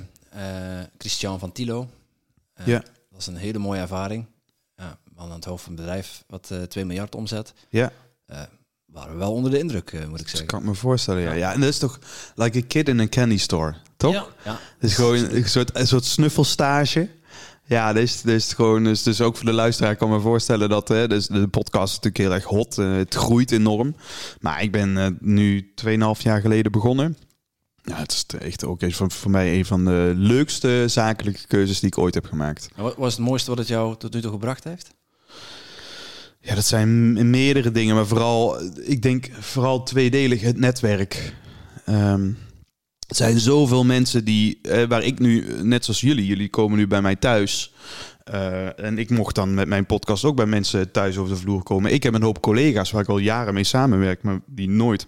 Christian 0.99 1.39
van 1.39 1.53
Tilo. 1.53 1.89
ja. 2.65 2.79
Dat 2.79 3.27
was 3.27 3.27
een 3.27 3.37
hele 3.37 3.59
mooie 3.59 3.81
ervaring. 3.81 4.27
Ja, 4.77 4.99
aan 5.17 5.33
het 5.33 5.45
hoofd 5.45 5.63
van 5.63 5.73
een 5.73 5.79
bedrijf 5.79 6.25
wat 6.27 6.53
2 6.69 6.85
miljard 6.85 7.15
omzet. 7.15 7.53
Ja 7.69 7.93
waren 8.93 9.13
we 9.13 9.19
wel 9.19 9.33
onder 9.33 9.51
de 9.51 9.59
indruk, 9.59 9.93
uh, 9.93 10.07
moet 10.07 10.21
ik 10.21 10.29
zeggen. 10.29 10.39
Dat 10.39 10.49
kan 10.49 10.61
ik 10.61 10.67
me 10.67 10.75
voorstellen, 10.75 11.23
ja. 11.23 11.33
ja. 11.33 11.53
En 11.53 11.61
dat 11.61 11.69
is 11.69 11.79
toch 11.79 11.99
like 12.35 12.59
a 12.59 12.63
kid 12.67 12.89
in 12.89 13.01
a 13.01 13.09
candy 13.09 13.39
store, 13.39 13.75
toch? 14.01 14.13
Ja. 14.13 14.27
ja. 14.45 14.59
Het 14.79 14.91
is 14.91 14.95
gewoon 14.95 15.17
een 15.17 15.49
soort, 15.49 15.77
een 15.77 15.87
soort 15.87 16.05
snuffelstage. 16.05 17.09
Ja, 17.65 17.93
dit 17.93 18.03
is, 18.03 18.23
dit 18.23 18.37
is 18.37 18.53
gewoon, 18.53 18.85
dus, 18.85 19.03
dus 19.03 19.21
ook 19.21 19.37
voor 19.37 19.47
de 19.47 19.53
luisteraar 19.53 19.97
kan 19.97 20.11
me 20.11 20.21
voorstellen 20.21 20.69
dat 20.69 20.89
hè, 20.89 21.09
dus 21.09 21.27
de 21.27 21.49
podcast 21.49 21.89
is 21.89 22.01
natuurlijk 22.01 22.17
heel 22.17 22.33
erg 22.33 22.45
hot. 22.45 22.79
Uh, 22.79 22.97
het 22.97 23.15
groeit 23.15 23.51
enorm. 23.51 23.95
Maar 24.41 24.63
ik 24.63 24.73
ben 24.73 24.97
uh, 24.97 25.07
nu 25.21 25.73
2,5 25.85 26.23
jaar 26.23 26.41
geleden 26.41 26.73
begonnen. 26.73 27.17
Ja, 27.83 27.97
het 27.97 28.13
is 28.13 28.39
echt 28.39 28.65
ook 28.65 28.83
eens 28.83 28.97
voor, 28.97 29.11
voor 29.11 29.31
mij 29.31 29.59
een 29.59 29.65
van 29.65 29.85
de 29.85 30.13
leukste 30.17 30.85
zakelijke 30.87 31.47
keuzes 31.47 31.81
die 31.81 31.89
ik 31.89 31.99
ooit 31.99 32.15
heb 32.15 32.27
gemaakt. 32.27 32.69
Wat 32.77 32.97
was 32.97 33.17
het 33.17 33.27
mooiste 33.27 33.51
wat 33.51 33.59
het 33.59 33.69
jou 33.69 33.97
tot 33.97 34.13
nu 34.15 34.21
toe 34.21 34.31
gebracht 34.31 34.65
heeft? 34.65 34.95
Ja, 36.41 36.55
dat 36.55 36.65
zijn 36.65 37.31
meerdere 37.31 37.71
dingen, 37.71 37.95
maar 37.95 38.07
vooral, 38.07 38.63
ik 38.81 39.03
denk 39.03 39.31
vooral 39.39 39.83
tweedelig 39.83 40.41
het 40.41 40.59
netwerk. 40.59 41.35
Um, 41.89 42.39
er 43.11 43.17
zijn 43.17 43.41
zoveel 43.41 43.85
mensen 43.85 44.25
die, 44.25 44.59
eh, 44.63 44.85
waar 44.89 45.03
ik 45.03 45.19
nu, 45.19 45.63
net 45.63 45.85
zoals 45.85 46.01
jullie, 46.01 46.27
jullie 46.27 46.49
komen 46.49 46.79
nu 46.79 46.87
bij 46.87 47.03
mij 47.03 47.17
thuis. 47.17 47.73
Uh, 48.33 48.81
en 48.81 48.99
ik 48.99 49.11
mocht 49.11 49.35
dan 49.35 49.55
met 49.55 49.69
mijn 49.69 49.87
podcast 49.87 50.25
ook 50.25 50.37
bij 50.37 50.47
mensen 50.47 50.91
thuis 50.91 51.17
over 51.17 51.35
de 51.35 51.41
vloer 51.41 51.63
komen. 51.63 51.93
Ik 51.93 52.03
heb 52.03 52.15
een 52.15 52.23
hoop 52.23 52.41
collega's 52.41 52.91
waar 52.91 53.03
ik 53.03 53.09
al 53.09 53.19
jaren 53.19 53.55
mee 53.55 53.65
samenwerk, 53.65 54.23
maar 54.23 54.41
die 54.47 54.69
nooit 54.69 55.07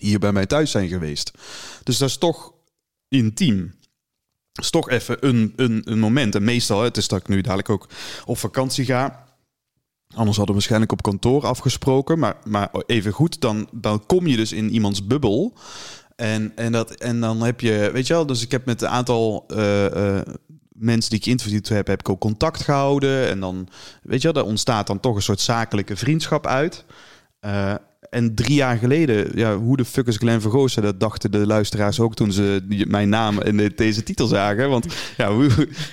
hier 0.00 0.18
bij 0.18 0.32
mij 0.32 0.46
thuis 0.46 0.70
zijn 0.70 0.88
geweest. 0.88 1.30
Dus 1.82 1.98
dat 1.98 2.08
is 2.08 2.18
toch 2.18 2.52
intiem. 3.08 3.74
Dat 4.52 4.64
is 4.64 4.70
toch 4.70 4.90
even 4.90 5.26
een, 5.26 5.52
een, 5.56 5.82
een 5.84 5.98
moment. 5.98 6.34
En 6.34 6.44
meestal, 6.44 6.82
het 6.82 6.96
is 6.96 7.08
dat 7.08 7.20
ik 7.20 7.28
nu 7.28 7.40
dadelijk 7.40 7.70
ook 7.70 7.88
op 8.24 8.38
vakantie 8.38 8.84
ga 8.84 9.26
Anders 10.14 10.36
hadden 10.36 10.54
we 10.54 10.60
waarschijnlijk 10.60 10.92
op 10.92 11.02
kantoor 11.02 11.46
afgesproken. 11.46 12.18
Maar, 12.18 12.36
maar 12.44 12.70
even 12.86 13.12
goed, 13.12 13.40
dan, 13.40 13.68
dan 13.72 14.06
kom 14.06 14.26
je 14.26 14.36
dus 14.36 14.52
in 14.52 14.70
iemands 14.70 15.06
bubbel. 15.06 15.54
En, 16.16 16.52
en, 16.54 16.72
dat, 16.72 16.90
en 16.90 17.20
dan 17.20 17.42
heb 17.42 17.60
je, 17.60 17.90
weet 17.92 18.06
je 18.06 18.12
wel, 18.12 18.26
dus 18.26 18.42
ik 18.42 18.50
heb 18.50 18.64
met 18.64 18.82
een 18.82 18.88
aantal 18.88 19.46
uh, 19.48 19.84
uh, 19.84 20.20
mensen 20.68 21.10
die 21.10 21.18
ik 21.18 21.24
geïnterviewd 21.24 21.68
heb, 21.68 21.86
heb 21.86 22.00
ik 22.00 22.08
ook 22.08 22.20
contact 22.20 22.62
gehouden. 22.62 23.28
En 23.28 23.40
dan, 23.40 23.68
weet 24.02 24.22
je 24.22 24.32
wel, 24.32 24.42
daar 24.42 24.50
ontstaat 24.50 24.86
dan 24.86 25.00
toch 25.00 25.16
een 25.16 25.22
soort 25.22 25.40
zakelijke 25.40 25.96
vriendschap 25.96 26.46
uit. 26.46 26.84
Uh, 27.40 27.74
en 28.10 28.34
drie 28.34 28.54
jaar 28.54 28.76
geleden, 28.76 29.30
ja, 29.34 29.56
hoe 29.56 29.76
de 29.76 29.84
fuck 29.84 30.06
is 30.06 30.16
Glenn 30.16 30.40
Vergozen? 30.40 30.82
Dat 30.82 31.00
dachten 31.00 31.30
de 31.30 31.46
luisteraars 31.46 32.00
ook 32.00 32.14
toen 32.14 32.32
ze 32.32 32.64
mijn 32.88 33.08
naam 33.08 33.42
in 33.42 33.72
deze 33.76 34.02
titel 34.02 34.26
zagen. 34.26 34.70
Want 34.70 34.86
ja, 35.16 35.36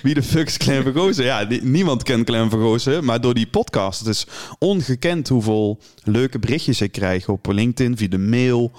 wie 0.02 0.14
de 0.14 0.22
fuck 0.22 0.46
is 0.46 0.56
Glenn 0.56 0.82
Vergozen? 0.82 1.24
Ja, 1.24 1.46
niemand 1.62 2.02
kent 2.02 2.28
Glenn 2.28 2.50
Vergozen. 2.50 3.04
Maar 3.04 3.20
door 3.20 3.34
die 3.34 3.46
podcast, 3.46 3.98
het 3.98 4.08
is 4.08 4.26
ongekend 4.58 5.28
hoeveel 5.28 5.80
leuke 6.02 6.38
berichtjes 6.38 6.80
ik 6.80 6.92
krijg 6.92 7.28
op 7.28 7.46
LinkedIn, 7.46 7.96
via 7.96 8.08
de 8.08 8.18
mail. 8.18 8.72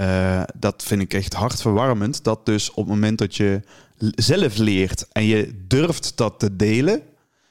Uh, 0.00 0.42
dat 0.54 0.82
vind 0.82 1.02
ik 1.02 1.14
echt 1.14 1.34
hartverwarmend. 1.34 2.24
Dat 2.24 2.46
dus 2.46 2.70
op 2.70 2.76
het 2.76 2.86
moment 2.86 3.18
dat 3.18 3.36
je 3.36 3.60
zelf 4.14 4.56
leert 4.56 5.08
en 5.12 5.24
je 5.24 5.64
durft 5.66 6.16
dat 6.16 6.38
te 6.38 6.56
delen, 6.56 7.02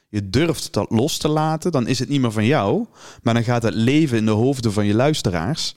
je 0.10 0.30
durft 0.30 0.74
dat 0.74 0.90
los 0.90 1.18
te 1.18 1.28
laten, 1.28 1.72
dan 1.72 1.88
is 1.88 2.00
het 2.00 2.10
niet 2.10 2.22
meer 2.22 2.32
van 2.32 2.46
jou, 2.46 2.86
maar 3.24 3.34
dan 3.34 3.44
gaat 3.44 3.64
het 3.64 3.74
leven 3.74 4.18
in 4.18 4.26
de 4.26 4.32
hoofden 4.32 4.74
van 4.74 4.86
je 4.86 4.94
luisteraars. 4.94 5.76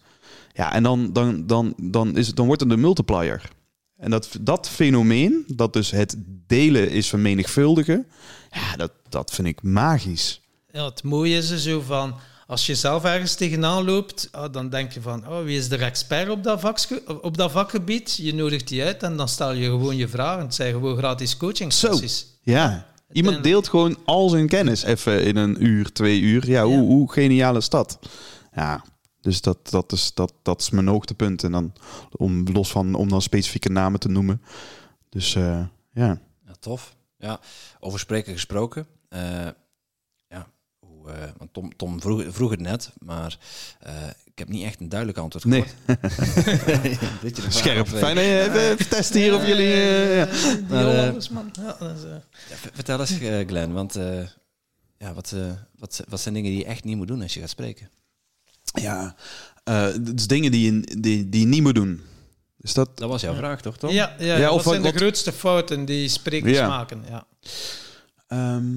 Ja, 0.53 0.73
en 0.73 0.83
dan, 0.83 1.13
dan, 1.13 1.47
dan, 1.47 1.75
dan, 1.77 2.17
is 2.17 2.27
het, 2.27 2.37
dan 2.37 2.47
wordt 2.47 2.61
het 2.61 2.71
een 2.71 2.81
multiplier. 2.81 3.51
En 3.97 4.11
dat, 4.11 4.29
dat 4.41 4.69
fenomeen, 4.69 5.45
dat 5.47 5.73
dus 5.73 5.91
het 5.91 6.17
delen 6.47 6.91
is 6.91 7.09
vermenigvuldigen, 7.09 8.07
ja, 8.51 8.77
dat, 8.77 8.93
dat 9.09 9.31
vind 9.31 9.49
ik 9.49 9.63
magisch. 9.63 10.41
Ja, 10.73 10.85
het 10.85 11.03
mooie 11.03 11.37
is 11.37 11.51
er 11.51 11.59
zo 11.59 11.81
van, 11.81 12.15
als 12.47 12.67
je 12.67 12.75
zelf 12.75 13.05
ergens 13.05 13.35
tegenaan 13.35 13.85
loopt, 13.85 14.29
ah, 14.33 14.53
dan 14.53 14.69
denk 14.69 14.93
je 14.93 15.01
van, 15.01 15.29
oh, 15.29 15.43
wie 15.43 15.59
is 15.59 15.69
de 15.69 15.77
expert 15.77 16.29
op 16.29 16.43
dat, 16.43 16.61
vakske- 16.61 17.03
op 17.23 17.37
dat 17.37 17.51
vakgebied? 17.51 18.17
Je 18.17 18.35
nodigt 18.35 18.69
die 18.69 18.85
uit 18.85 19.03
en 19.03 19.17
dan 19.17 19.29
stel 19.29 19.53
je 19.53 19.65
gewoon 19.65 19.97
je 19.97 20.09
vragen. 20.09 20.43
Het 20.43 20.55
zijn 20.55 20.73
gewoon 20.73 20.97
gratis 20.97 21.37
coaching 21.37 21.73
sessies. 21.73 22.27
Ja, 22.43 22.87
iemand 23.13 23.43
deelt 23.43 23.69
gewoon 23.69 23.97
al 24.05 24.29
zijn 24.29 24.49
kennis 24.49 24.83
even 24.83 25.23
in 25.25 25.37
een 25.37 25.65
uur, 25.65 25.93
twee 25.93 26.21
uur. 26.21 26.49
Ja, 26.51 26.65
hoe, 26.65 26.75
Ja. 26.75 26.81
hoe 26.81 27.13
geniaal 27.13 27.57
is 27.57 27.69
dat? 27.69 27.99
Ja, 28.55 28.85
dus 29.21 29.41
dat, 29.41 29.71
dat, 29.71 29.93
is, 29.93 30.15
dat, 30.15 30.33
dat 30.43 30.61
is 30.61 30.71
mijn 30.71 30.87
hoogtepunt. 30.89 31.43
En 31.45 31.53
dan, 31.53 31.73
om, 32.17 32.45
los 32.53 32.71
van 32.71 32.95
om 32.95 33.09
dan 33.09 33.23
specifieke 33.23 33.69
namen 33.69 34.01
te 34.01 34.09
noemen. 34.09 34.43
Dus 35.09 35.35
eh, 35.35 35.65
ja. 35.93 36.19
Ja, 36.47 36.53
tof. 36.61 36.97
Ja, 37.19 37.41
over 37.81 37.99
spreken 37.99 38.33
gesproken. 38.33 38.87
Eh, 39.09 39.47
eh, 41.09 41.15
want 41.39 41.53
Tom, 41.53 41.77
Tom 41.77 42.01
vroeg, 42.01 42.25
vroeg 42.29 42.51
het 42.51 42.61
net, 42.61 42.91
maar 42.99 43.39
eh, 43.81 43.93
ik 44.25 44.39
heb 44.39 44.49
niet 44.49 44.65
echt 44.65 44.81
een 44.81 44.89
duidelijk 44.89 45.19
antwoord 45.19 45.45
Nee. 45.45 45.65
gehoord. 45.87 46.15
Vraag 47.41 47.53
Scherp. 47.53 47.87
eh, 47.87 47.99
Fijn 47.99 48.15
dat 48.17 48.25
je 48.25 48.41
even, 48.41 48.71
even 48.71 48.89
testen 48.89 49.21
hier 49.21 49.35
of 49.35 49.47
jullie... 49.47 49.73
eh, 49.73 50.17
ja. 50.17 50.27
Eh, 51.07 51.29
man. 51.31 51.51
Ja, 51.53 51.77
dat 51.79 51.97
is, 51.97 52.05
eh, 52.05 52.11
ja, 52.51 52.57
vertel 52.75 53.01
eens, 53.01 53.19
eh, 53.21 53.47
Glenn, 53.47 53.73
want 53.73 53.97
eh, 53.97 54.21
ja, 54.99 55.15
wat, 55.15 55.33
eh, 55.33 55.51
wat, 55.79 56.05
wat 56.09 56.21
zijn 56.21 56.35
dingen 56.35 56.51
die 56.51 56.59
je 56.59 56.65
echt 56.67 56.85
niet 56.85 56.97
moet 56.97 57.09
doen 57.09 57.23
als 57.23 57.35
je 57.35 57.41
gaat 57.41 57.51
spreken? 57.51 57.91
Ja, 58.81 59.15
eh, 59.65 59.87
dus 60.01 60.27
dingen 60.27 60.51
die 60.51 60.73
je, 60.73 60.81
die, 61.01 61.29
die 61.29 61.41
je 61.41 61.47
niet 61.47 61.63
moet 61.63 61.75
doen. 61.75 62.01
Is 62.61 62.75
dat... 62.75 62.99
Dat 62.99 63.09
was 63.09 63.21
jouw 63.23 63.35
vraag, 63.35 63.61
toch, 63.61 63.77
Tom? 63.79 63.91
ja, 63.91 64.15
ja, 64.19 64.37
Ja, 64.37 64.51
of 64.51 64.55
wat 64.57 64.65
wat- 64.65 64.83
zijn 64.83 64.93
de 64.95 64.99
grootste 64.99 65.33
fouten 65.33 65.85
die 65.85 66.09
sprekers 66.09 66.57
Ja. 66.57 66.69
maken? 66.69 67.05
Ja. 67.09 67.27
Ehm, 68.27 68.73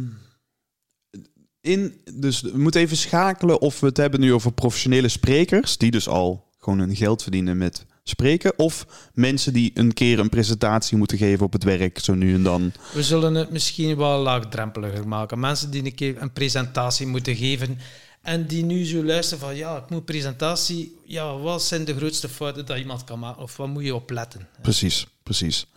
in, 1.67 2.01
dus 2.13 2.41
we 2.41 2.57
moeten 2.57 2.81
even 2.81 2.97
schakelen 2.97 3.61
of 3.61 3.79
we 3.79 3.85
het 3.85 3.97
hebben 3.97 4.19
nu 4.19 4.33
over 4.33 4.51
professionele 4.51 5.07
sprekers, 5.07 5.77
die 5.77 5.91
dus 5.91 6.07
al 6.07 6.45
gewoon 6.59 6.79
hun 6.79 6.95
geld 6.95 7.21
verdienen 7.21 7.57
met 7.57 7.85
spreken, 8.03 8.59
of 8.59 8.85
mensen 9.13 9.53
die 9.53 9.71
een 9.73 9.93
keer 9.93 10.19
een 10.19 10.29
presentatie 10.29 10.97
moeten 10.97 11.17
geven 11.17 11.45
op 11.45 11.53
het 11.53 11.63
werk, 11.63 11.99
zo 11.99 12.13
nu 12.13 12.33
en 12.33 12.43
dan. 12.43 12.71
We 12.93 13.03
zullen 13.03 13.35
het 13.35 13.51
misschien 13.51 13.97
wel 13.97 14.19
laagdrempeliger 14.21 15.07
maken. 15.07 15.39
Mensen 15.39 15.71
die 15.71 15.85
een 15.85 15.95
keer 15.95 16.21
een 16.21 16.33
presentatie 16.33 17.07
moeten 17.07 17.35
geven 17.35 17.79
en 18.21 18.47
die 18.47 18.63
nu 18.63 18.85
zo 18.85 19.03
luisteren 19.03 19.39
van 19.39 19.55
ja, 19.55 19.77
ik 19.77 19.89
moet 19.89 20.05
presentatie. 20.05 20.95
Ja, 21.05 21.37
wat 21.37 21.63
zijn 21.63 21.85
de 21.85 21.95
grootste 21.95 22.29
fouten 22.29 22.65
dat 22.65 22.77
iemand 22.77 23.03
kan 23.03 23.19
maken? 23.19 23.41
Of 23.41 23.57
wat 23.57 23.67
moet 23.67 23.83
je 23.83 23.95
opletten? 23.95 24.47
Precies, 24.61 25.07
precies. 25.23 25.67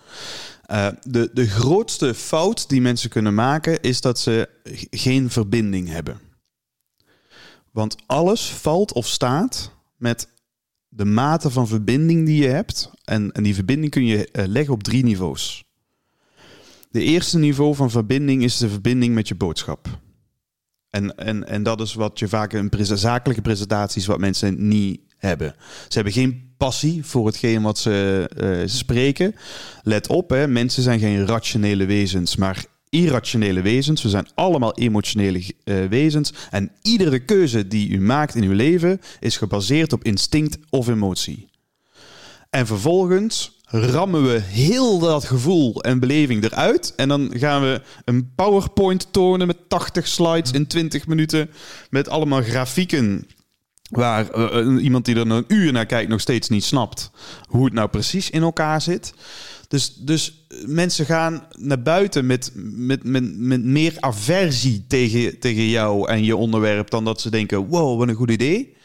Eh, 0.71 0.89
de, 1.03 1.31
de 1.33 1.47
grootste 1.47 2.15
fout 2.15 2.69
die 2.69 2.81
mensen 2.81 3.11
kunnen 3.11 3.35
maken 3.35 3.81
is 3.81 4.01
dat 4.01 4.19
ze 4.19 4.49
geen 4.91 5.31
verbinding 5.31 5.89
hebben. 5.89 6.21
Want 7.71 7.97
alles 8.07 8.51
valt 8.51 8.93
of 8.93 9.07
staat 9.07 9.73
met 9.97 10.29
de 10.89 11.05
mate 11.05 11.51
van 11.51 11.69
verbinding 11.69 12.27
die 12.27 12.43
je 12.43 12.49
hebt. 12.49 12.91
En, 13.05 13.33
en 13.33 13.43
die 13.43 13.55
verbinding 13.55 13.93
kun 13.93 14.05
je 14.05 14.31
eh, 14.31 14.47
leggen 14.47 14.75
op 14.75 14.83
drie 14.83 15.05
niveaus. 15.05 15.65
De 16.91 17.03
eerste 17.03 17.39
niveau 17.39 17.75
van 17.75 17.91
verbinding 17.91 18.43
is 18.43 18.57
de 18.57 18.69
verbinding 18.69 19.15
met 19.15 19.29
je 19.29 19.35
boodschap. 19.35 19.99
En, 20.91 21.17
en, 21.17 21.47
en 21.47 21.63
dat 21.63 21.81
is 21.81 21.95
wat 21.95 22.19
je 22.19 22.29
vaak 22.29 22.53
in 22.53 22.71
zakelijke 22.83 23.43
presentaties 23.43 24.07
wat 24.07 24.19
mensen 24.19 24.69
niet 24.69 25.01
hebben. 25.17 25.55
Ze 25.89 25.95
hebben 25.95 26.13
geen 26.13 26.50
passie 26.61 27.05
voor 27.05 27.27
hetgeen 27.27 27.63
wat 27.63 27.79
ze 27.79 28.27
eh, 28.37 28.69
spreken. 28.69 29.35
Let 29.83 30.09
op, 30.09 30.31
hè, 30.31 30.49
mensen 30.49 30.83
zijn 30.83 30.99
geen 30.99 31.27
rationele 31.27 31.85
wezens, 31.85 32.37
maar 32.37 32.65
irrationele 32.89 33.63
wezens. 33.63 34.03
We 34.03 34.09
zijn 34.09 34.29
allemaal 34.35 34.75
emotionele 34.75 35.43
eh, 35.65 35.85
wezens. 35.85 36.33
En 36.51 36.73
iedere 36.83 37.19
keuze 37.19 37.69
die 37.69 37.89
u 37.89 38.01
maakt 38.01 38.35
in 38.35 38.43
uw 38.43 38.53
leven 38.53 39.01
is 39.21 39.37
gebaseerd 39.37 39.93
op 39.93 40.05
instinct 40.05 40.59
of 40.71 40.89
emotie. 40.89 41.49
En 42.51 42.67
vervolgens 42.67 43.61
rammen 43.65 44.23
we 44.23 44.41
heel 44.41 44.99
dat 44.99 45.25
gevoel 45.25 45.83
en 45.83 46.01
beleving 46.01 46.45
eruit. 46.45 46.93
En 46.97 47.09
dan 47.09 47.31
gaan 47.35 47.63
we 47.63 47.83
een 48.05 48.33
PowerPoint 48.35 49.13
tonen 49.13 49.47
met 49.47 49.69
80 49.69 50.09
slides 50.09 50.51
in 50.51 50.67
20 50.67 51.07
minuten. 51.07 51.51
Met 51.91 52.09
allemaal 52.09 52.43
grafieken. 52.43 53.27
Waar 53.91 54.31
eh, 54.31 54.59
eh, 54.59 54.83
iemand 54.83 55.05
die 55.05 55.15
er 55.15 55.31
een 55.31 55.45
uur 55.49 55.73
naar 55.73 55.87
kijkt 55.87 56.11
nog 56.11 56.21
steeds 56.21 56.49
niet 56.49 56.65
snapt 56.65 57.11
hoe 57.49 57.65
het 57.65 57.75
nou 57.75 57.89
precies 57.89 58.31
in 58.31 58.43
elkaar 58.43 58.81
zit. 58.81 59.15
Dus, 59.69 59.95
dus 59.95 60.45
eh, 60.49 60.59
mensen 60.67 61.07
gaan 61.07 61.47
naar 61.59 61.83
buiten 61.83 62.27
met, 62.27 62.51
met, 62.55 63.05
met, 63.05 63.39
met 63.39 63.65
meer 63.65 63.97
aversie 64.01 64.85
tegen, 64.87 65.39
tegen 65.39 65.69
jou 65.69 66.09
en 66.09 66.25
je 66.25 66.37
onderwerp 66.37 66.91
dan 66.91 67.05
dat 67.05 67.21
ze 67.21 67.31
denken: 67.31 67.67
wow, 67.67 67.99
wat 67.99 68.09
een 68.09 68.15
goed 68.15 68.31
idee. 68.31 68.77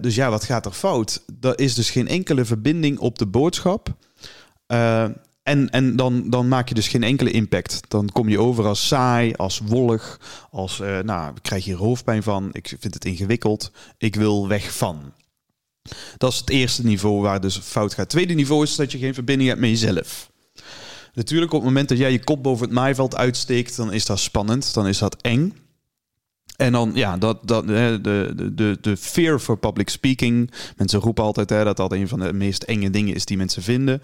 Dus 0.00 0.14
ja, 0.14 0.30
wat 0.30 0.44
gaat 0.44 0.66
er 0.66 0.72
fout? 0.72 1.24
Er 1.40 1.58
is 1.58 1.74
dus 1.74 1.90
geen 1.90 2.08
enkele 2.08 2.44
verbinding 2.44 2.98
op 2.98 3.18
de 3.18 3.26
boodschap. 3.26 3.94
Eh, 4.70 5.04
en 5.50 5.70
en 5.70 5.96
dan, 5.96 6.30
dan 6.30 6.48
maak 6.48 6.68
je 6.68 6.74
dus 6.74 6.88
geen 6.88 7.02
enkele 7.02 7.30
impact. 7.30 7.80
Dan 7.88 8.08
kom 8.12 8.28
je 8.28 8.40
over 8.40 8.66
als 8.66 8.86
saai, 8.86 9.34
als 9.34 9.60
wollig, 9.64 10.20
als 10.50 10.80
eh, 10.80 10.98
nou, 10.98 11.34
krijg 11.42 11.64
hier 11.64 11.76
hoofdpijn 11.76 12.22
van, 12.22 12.48
ik 12.52 12.76
vind 12.80 12.94
het 12.94 13.04
ingewikkeld, 13.04 13.72
ik 13.98 14.14
wil 14.14 14.48
weg 14.48 14.76
van. 14.76 15.12
Dat 16.16 16.32
is 16.32 16.38
het 16.38 16.50
eerste 16.50 16.84
niveau 16.84 17.20
waar 17.20 17.40
dus 17.40 17.58
fout 17.58 17.90
gaat. 17.90 17.98
Het 17.98 18.08
tweede 18.08 18.34
niveau 18.34 18.62
is 18.62 18.76
dat 18.76 18.92
je 18.92 18.98
geen 18.98 19.14
verbinding 19.14 19.48
hebt 19.48 19.60
met 19.60 19.70
jezelf. 19.70 20.30
Natuurlijk, 21.14 21.52
op 21.52 21.58
het 21.58 21.68
moment 21.68 21.88
dat 21.88 21.98
jij 21.98 22.12
je 22.12 22.24
kop 22.24 22.42
boven 22.42 22.64
het 22.64 22.74
maaiveld 22.74 23.16
uitsteekt, 23.16 23.76
dan 23.76 23.92
is 23.92 24.06
dat 24.06 24.18
spannend, 24.18 24.74
dan 24.74 24.86
is 24.86 24.98
dat 24.98 25.16
eng. 25.22 25.54
En 26.56 26.72
dan, 26.72 26.90
ja, 26.94 27.16
dat, 27.16 27.48
dat, 27.48 27.66
de, 27.66 27.98
de, 28.54 28.78
de, 28.80 28.96
fear 28.96 29.38
for 29.38 29.58
public 29.58 29.88
speaking. 29.88 30.50
Mensen 30.76 31.00
roepen 31.00 31.24
altijd 31.24 31.50
hè, 31.50 31.64
dat 31.64 31.76
dat 31.76 31.92
een 31.92 32.08
van 32.08 32.20
de 32.20 32.32
meest 32.32 32.62
enge 32.62 32.90
dingen 32.90 33.14
is 33.14 33.24
die 33.24 33.36
mensen 33.36 33.62
vinden. 33.62 34.02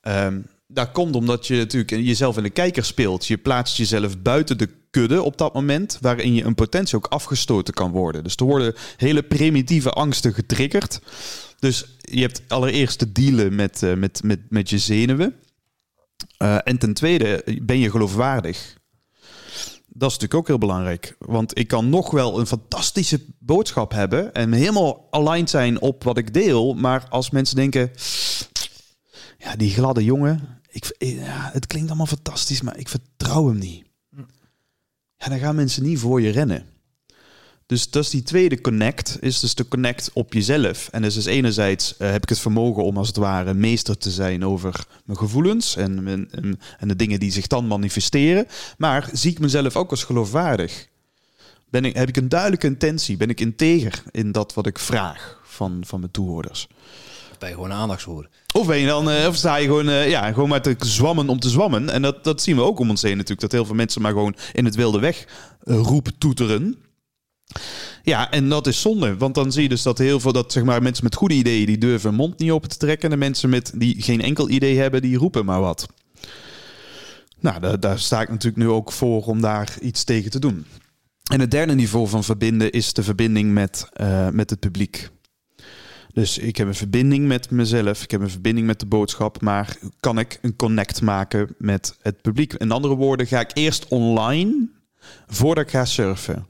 Ehm, 0.00 0.38
dat 0.66 0.90
komt 0.90 1.16
omdat 1.16 1.46
je 1.46 1.56
natuurlijk 1.56 1.90
jezelf 1.90 2.36
in 2.36 2.42
de 2.42 2.50
kijker 2.50 2.84
speelt. 2.84 3.26
Je 3.26 3.36
plaatst 3.38 3.76
jezelf 3.76 4.22
buiten 4.22 4.58
de 4.58 4.68
kudde 4.90 5.22
op 5.22 5.38
dat 5.38 5.54
moment, 5.54 5.98
waarin 6.00 6.34
je 6.34 6.44
een 6.44 6.54
potentie 6.54 6.96
ook 6.96 7.06
afgestoten 7.06 7.74
kan 7.74 7.90
worden. 7.90 8.24
Dus 8.24 8.36
er 8.36 8.44
worden 8.44 8.74
hele 8.96 9.22
primitieve 9.22 9.90
angsten 9.90 10.34
getriggerd. 10.34 11.00
Dus 11.58 11.96
je 12.00 12.20
hebt 12.20 12.42
allereerst 12.48 12.98
te 12.98 13.12
dealen 13.12 13.54
met, 13.54 13.82
eh, 13.82 13.94
met, 13.94 14.22
met, 14.22 14.40
met 14.48 14.70
je 14.70 14.78
zenuwen. 14.78 15.34
Eh, 16.38 16.58
en 16.64 16.78
ten 16.78 16.94
tweede, 16.94 17.44
ben 17.62 17.78
je 17.78 17.90
geloofwaardig? 17.90 18.76
Dat 19.88 20.10
is 20.10 20.14
natuurlijk 20.14 20.34
ook 20.34 20.46
heel 20.46 20.58
belangrijk. 20.58 21.16
Want 21.18 21.58
ik 21.58 21.68
kan 21.68 21.88
nog 21.88 22.10
wel 22.10 22.38
een 22.38 22.46
fantastische 22.46 23.24
boodschap 23.38 23.92
hebben 23.92 24.32
en 24.32 24.52
helemaal 24.52 25.06
aligned 25.10 25.50
zijn 25.50 25.80
op 25.80 26.04
wat 26.04 26.18
ik 26.18 26.34
deel. 26.34 26.74
Maar 26.74 27.06
als 27.08 27.30
mensen 27.30 27.56
denken, 27.56 27.90
ja, 29.38 29.56
die 29.56 29.70
gladde 29.70 30.04
jongen, 30.04 30.55
ik, 30.76 30.94
ja, 30.98 31.50
het 31.52 31.66
klinkt 31.66 31.88
allemaal 31.88 32.06
fantastisch, 32.06 32.60
maar 32.60 32.76
ik 32.78 32.88
vertrouw 32.88 33.46
hem 33.46 33.58
niet. 33.58 33.84
Ja, 35.16 35.28
dan 35.28 35.38
gaan 35.38 35.54
mensen 35.54 35.82
niet 35.82 35.98
voor 35.98 36.20
je 36.20 36.30
rennen. 36.30 36.66
Dus 37.66 37.90
dat 37.90 38.04
is 38.04 38.10
die 38.10 38.22
tweede 38.22 38.60
connect, 38.60 39.16
is 39.20 39.40
dus 39.40 39.54
de 39.54 39.68
connect 39.68 40.10
op 40.12 40.32
jezelf. 40.32 40.88
En 40.92 41.02
dus, 41.02 41.14
dus 41.14 41.24
enerzijds 41.24 41.96
eh, 41.96 42.10
heb 42.10 42.22
ik 42.22 42.28
het 42.28 42.38
vermogen 42.38 42.84
om 42.84 42.96
als 42.96 43.06
het 43.06 43.16
ware 43.16 43.54
meester 43.54 43.98
te 43.98 44.10
zijn 44.10 44.44
over 44.44 44.86
mijn 45.04 45.18
gevoelens 45.18 45.76
en, 45.76 46.06
en, 46.30 46.58
en 46.78 46.88
de 46.88 46.96
dingen 46.96 47.20
die 47.20 47.32
zich 47.32 47.46
dan 47.46 47.66
manifesteren. 47.66 48.46
Maar 48.78 49.08
zie 49.12 49.30
ik 49.30 49.38
mezelf 49.38 49.76
ook 49.76 49.90
als 49.90 50.04
geloofwaardig? 50.04 50.88
Ben 51.70 51.84
ik, 51.84 51.96
heb 51.96 52.08
ik 52.08 52.16
een 52.16 52.28
duidelijke 52.28 52.66
intentie? 52.66 53.16
Ben 53.16 53.30
ik 53.30 53.40
integer 53.40 54.02
in 54.10 54.32
dat 54.32 54.54
wat 54.54 54.66
ik 54.66 54.78
vraag 54.78 55.40
van, 55.44 55.82
van 55.86 56.00
mijn 56.00 56.12
toehoorders? 56.12 56.68
Ben 57.38 57.48
je 57.48 57.54
gewoon 57.54 57.72
aandachtshoer? 57.72 58.28
Of 58.56 58.66
ben 58.66 58.86
dan, 58.86 59.10
eh, 59.10 59.26
of 59.26 59.36
sta 59.36 59.56
je 59.56 59.66
gewoon, 59.66 59.88
eh, 59.88 60.08
ja, 60.08 60.32
gewoon 60.32 60.48
maar 60.48 60.62
te 60.62 60.76
zwammen 60.78 61.28
om 61.28 61.40
te 61.40 61.48
zwammen? 61.48 61.90
En 61.90 62.02
dat, 62.02 62.24
dat 62.24 62.42
zien 62.42 62.56
we 62.56 62.62
ook 62.62 62.78
om 62.78 62.90
ons 62.90 63.02
heen 63.02 63.16
natuurlijk. 63.16 63.40
Dat 63.40 63.52
heel 63.52 63.64
veel 63.64 63.74
mensen 63.74 64.02
maar 64.02 64.12
gewoon 64.12 64.36
in 64.52 64.64
het 64.64 64.74
wilde 64.74 64.98
weg 64.98 65.26
eh, 65.62 65.76
roepen 65.76 66.18
toeteren. 66.18 66.76
Ja, 68.02 68.30
en 68.30 68.48
dat 68.48 68.66
is 68.66 68.80
zonde. 68.80 69.16
Want 69.16 69.34
dan 69.34 69.52
zie 69.52 69.62
je 69.62 69.68
dus 69.68 69.82
dat 69.82 69.98
heel 69.98 70.20
veel, 70.20 70.32
dat 70.32 70.52
zeg 70.52 70.64
maar 70.64 70.82
mensen 70.82 71.04
met 71.04 71.14
goede 71.14 71.34
ideeën, 71.34 71.66
die 71.66 71.78
durven 71.78 72.08
hun 72.08 72.18
mond 72.18 72.38
niet 72.38 72.50
open 72.50 72.68
te 72.68 72.76
trekken. 72.76 73.04
En 73.04 73.18
de 73.18 73.24
mensen 73.24 73.48
met, 73.48 73.72
die 73.74 74.02
geen 74.02 74.22
enkel 74.22 74.48
idee 74.48 74.78
hebben, 74.78 75.02
die 75.02 75.16
roepen 75.16 75.44
maar 75.44 75.60
wat. 75.60 75.86
Nou, 77.40 77.60
daar, 77.60 77.80
daar 77.80 77.98
sta 77.98 78.20
ik 78.20 78.28
natuurlijk 78.28 78.62
nu 78.62 78.68
ook 78.68 78.92
voor 78.92 79.24
om 79.24 79.40
daar 79.40 79.76
iets 79.80 80.04
tegen 80.04 80.30
te 80.30 80.38
doen. 80.38 80.66
En 81.32 81.40
het 81.40 81.50
derde 81.50 81.74
niveau 81.74 82.08
van 82.08 82.24
verbinden 82.24 82.72
is 82.72 82.92
de 82.92 83.02
verbinding 83.02 83.52
met, 83.52 83.88
met 84.32 84.50
het 84.50 84.60
publiek. 84.60 85.10
Dus 86.16 86.38
ik 86.38 86.56
heb 86.56 86.66
een 86.66 86.74
verbinding 86.74 87.26
met 87.26 87.50
mezelf, 87.50 88.02
ik 88.02 88.10
heb 88.10 88.20
een 88.20 88.30
verbinding 88.30 88.66
met 88.66 88.80
de 88.80 88.86
boodschap, 88.86 89.40
maar 89.40 89.76
kan 90.00 90.18
ik 90.18 90.38
een 90.42 90.56
connect 90.56 91.02
maken 91.02 91.54
met 91.58 91.96
het 92.02 92.22
publiek? 92.22 92.54
In 92.54 92.70
andere 92.70 92.94
woorden, 92.94 93.26
ga 93.26 93.40
ik 93.40 93.50
eerst 93.54 93.88
online 93.88 94.68
voordat 95.26 95.64
ik 95.64 95.70
ga 95.70 95.84
surfen. 95.84 96.46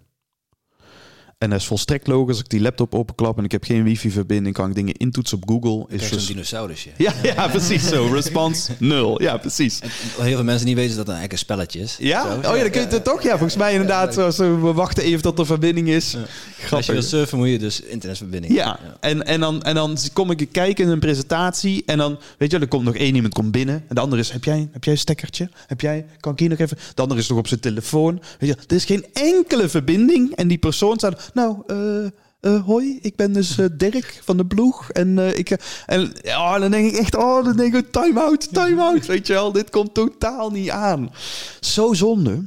En 1.38 1.50
dat 1.50 1.60
is 1.60 1.66
volstrekt 1.66 2.06
logisch. 2.06 2.28
Als 2.28 2.38
ik 2.38 2.48
die 2.48 2.60
laptop 2.60 2.94
openklap 2.94 3.38
en 3.38 3.44
ik 3.44 3.52
heb 3.52 3.64
geen 3.64 3.82
wifi-verbinding, 3.82 4.54
kan 4.54 4.68
ik 4.68 4.74
dingen 4.74 4.94
intoetsen 4.94 5.36
op 5.36 5.48
Google. 5.48 5.94
Is 5.94 6.00
dus... 6.00 6.08
zo'n 6.08 6.34
dinosaurusje. 6.34 6.90
Ja, 6.96 7.12
ja, 7.22 7.48
precies 7.48 7.88
zo. 7.88 8.08
Response 8.12 8.72
nul. 8.78 9.22
Ja, 9.22 9.36
precies. 9.36 9.80
En 9.80 9.90
heel 10.24 10.34
veel 10.34 10.44
mensen 10.44 10.66
niet 10.66 10.76
weten 10.76 10.96
dat 10.96 11.06
het 11.06 11.16
eigenlijk 11.16 11.32
een 11.32 11.38
spelletje 11.38 11.80
is. 11.80 11.96
Ja? 11.98 12.22
Zo. 12.22 12.48
Oh 12.50 12.56
ja, 12.56 12.62
dan 12.62 12.70
kun 12.70 12.80
je 12.80 12.86
het 12.86 13.04
toch? 13.04 13.22
Ja, 13.22 13.30
volgens 13.30 13.56
mij 13.56 13.72
inderdaad. 13.72 14.14
We 14.36 14.72
wachten 14.72 15.02
even 15.02 15.22
tot 15.22 15.38
er 15.38 15.46
verbinding 15.46 15.88
is. 15.88 16.14
Als 16.14 16.24
je 16.56 16.66
Grappig. 16.66 16.86
wil 16.86 17.02
surfen 17.02 17.38
moet 17.38 17.48
je 17.48 17.58
dus 17.58 17.80
internetverbinding 17.80 18.54
Ja, 18.54 18.78
en, 19.00 19.26
en, 19.26 19.40
dan, 19.40 19.62
en 19.62 19.74
dan 19.74 19.98
kom 20.12 20.30
ik 20.30 20.48
kijken 20.52 20.84
in 20.84 20.90
een 20.90 20.98
presentatie 20.98 21.82
en 21.86 21.98
dan, 21.98 22.18
weet 22.38 22.50
je, 22.50 22.58
er 22.58 22.68
komt 22.68 22.84
nog 22.84 22.96
één 22.96 23.14
iemand 23.14 23.34
komt 23.34 23.52
binnen 23.52 23.84
en 23.88 23.94
de 23.94 24.00
andere 24.00 24.22
is, 24.22 24.30
heb 24.30 24.44
jij, 24.44 24.68
heb 24.72 24.84
jij 24.84 24.92
een 24.92 24.98
stekkertje? 24.98 25.50
Heb 25.66 25.80
jij, 25.80 26.06
kan 26.20 26.32
ik 26.32 26.38
hier 26.38 26.48
nog 26.48 26.58
even? 26.58 26.78
De 26.94 27.02
andere 27.02 27.20
is 27.20 27.28
nog 27.28 27.38
op 27.38 27.48
zijn 27.48 27.60
telefoon. 27.60 28.22
Weet 28.38 28.50
je, 28.50 28.56
er 28.66 28.76
is 28.76 28.84
geen 28.84 29.06
enkele 29.12 29.68
verbinding 29.68 30.34
en 30.34 30.48
die 30.48 30.58
persoon 30.58 30.98
staat, 30.98 31.25
nou, 31.34 31.62
eh, 31.66 32.04
eh, 32.40 32.64
hoi, 32.64 32.98
ik 33.02 33.16
ben 33.16 33.32
dus 33.32 33.58
eh, 33.58 33.66
Dirk 33.72 34.20
van 34.24 34.36
de 34.36 34.46
ploeg 34.46 34.90
en 34.90 35.18
ik, 35.38 35.50
en 35.86 36.12
dan 36.60 36.70
denk 36.70 36.92
ik 36.92 36.98
echt, 36.98 37.16
oh, 37.16 37.44
dan 37.44 37.56
denk 37.56 37.74
ik, 37.74 37.92
time 37.92 38.20
out, 38.20 38.52
time 38.52 38.82
out, 38.82 39.06
weet 39.16 39.26
je 39.26 39.32
wel, 39.32 39.52
dit 39.52 39.70
komt 39.70 39.94
totaal 39.94 40.50
niet 40.50 40.70
aan. 40.70 41.12
Zo 41.60 41.92
zonde, 41.94 42.44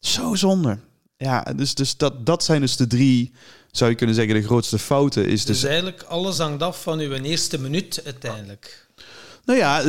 zo 0.00 0.34
zonde. 0.34 0.78
Ja, 1.16 1.42
dus, 1.56 1.74
dus 1.74 1.96
dat, 1.96 2.26
dat 2.26 2.44
zijn 2.44 2.60
dus 2.60 2.76
de 2.76 2.86
drie, 2.86 3.32
zou 3.70 3.90
je 3.90 3.96
kunnen 3.96 4.14
zeggen, 4.14 4.34
de 4.34 4.42
grootste 4.42 4.78
fouten. 4.78 5.26
Is 5.26 5.44
dus 5.44 5.60
Dus 5.60 5.70
eigenlijk 5.70 6.02
alles 6.02 6.38
hangt 6.38 6.62
af 6.62 6.82
van 6.82 6.98
uw 6.98 7.12
eerste 7.12 7.60
minuut 7.60 8.00
uiteindelijk. 8.04 8.83
Nou 9.44 9.58
ja, 9.58 9.82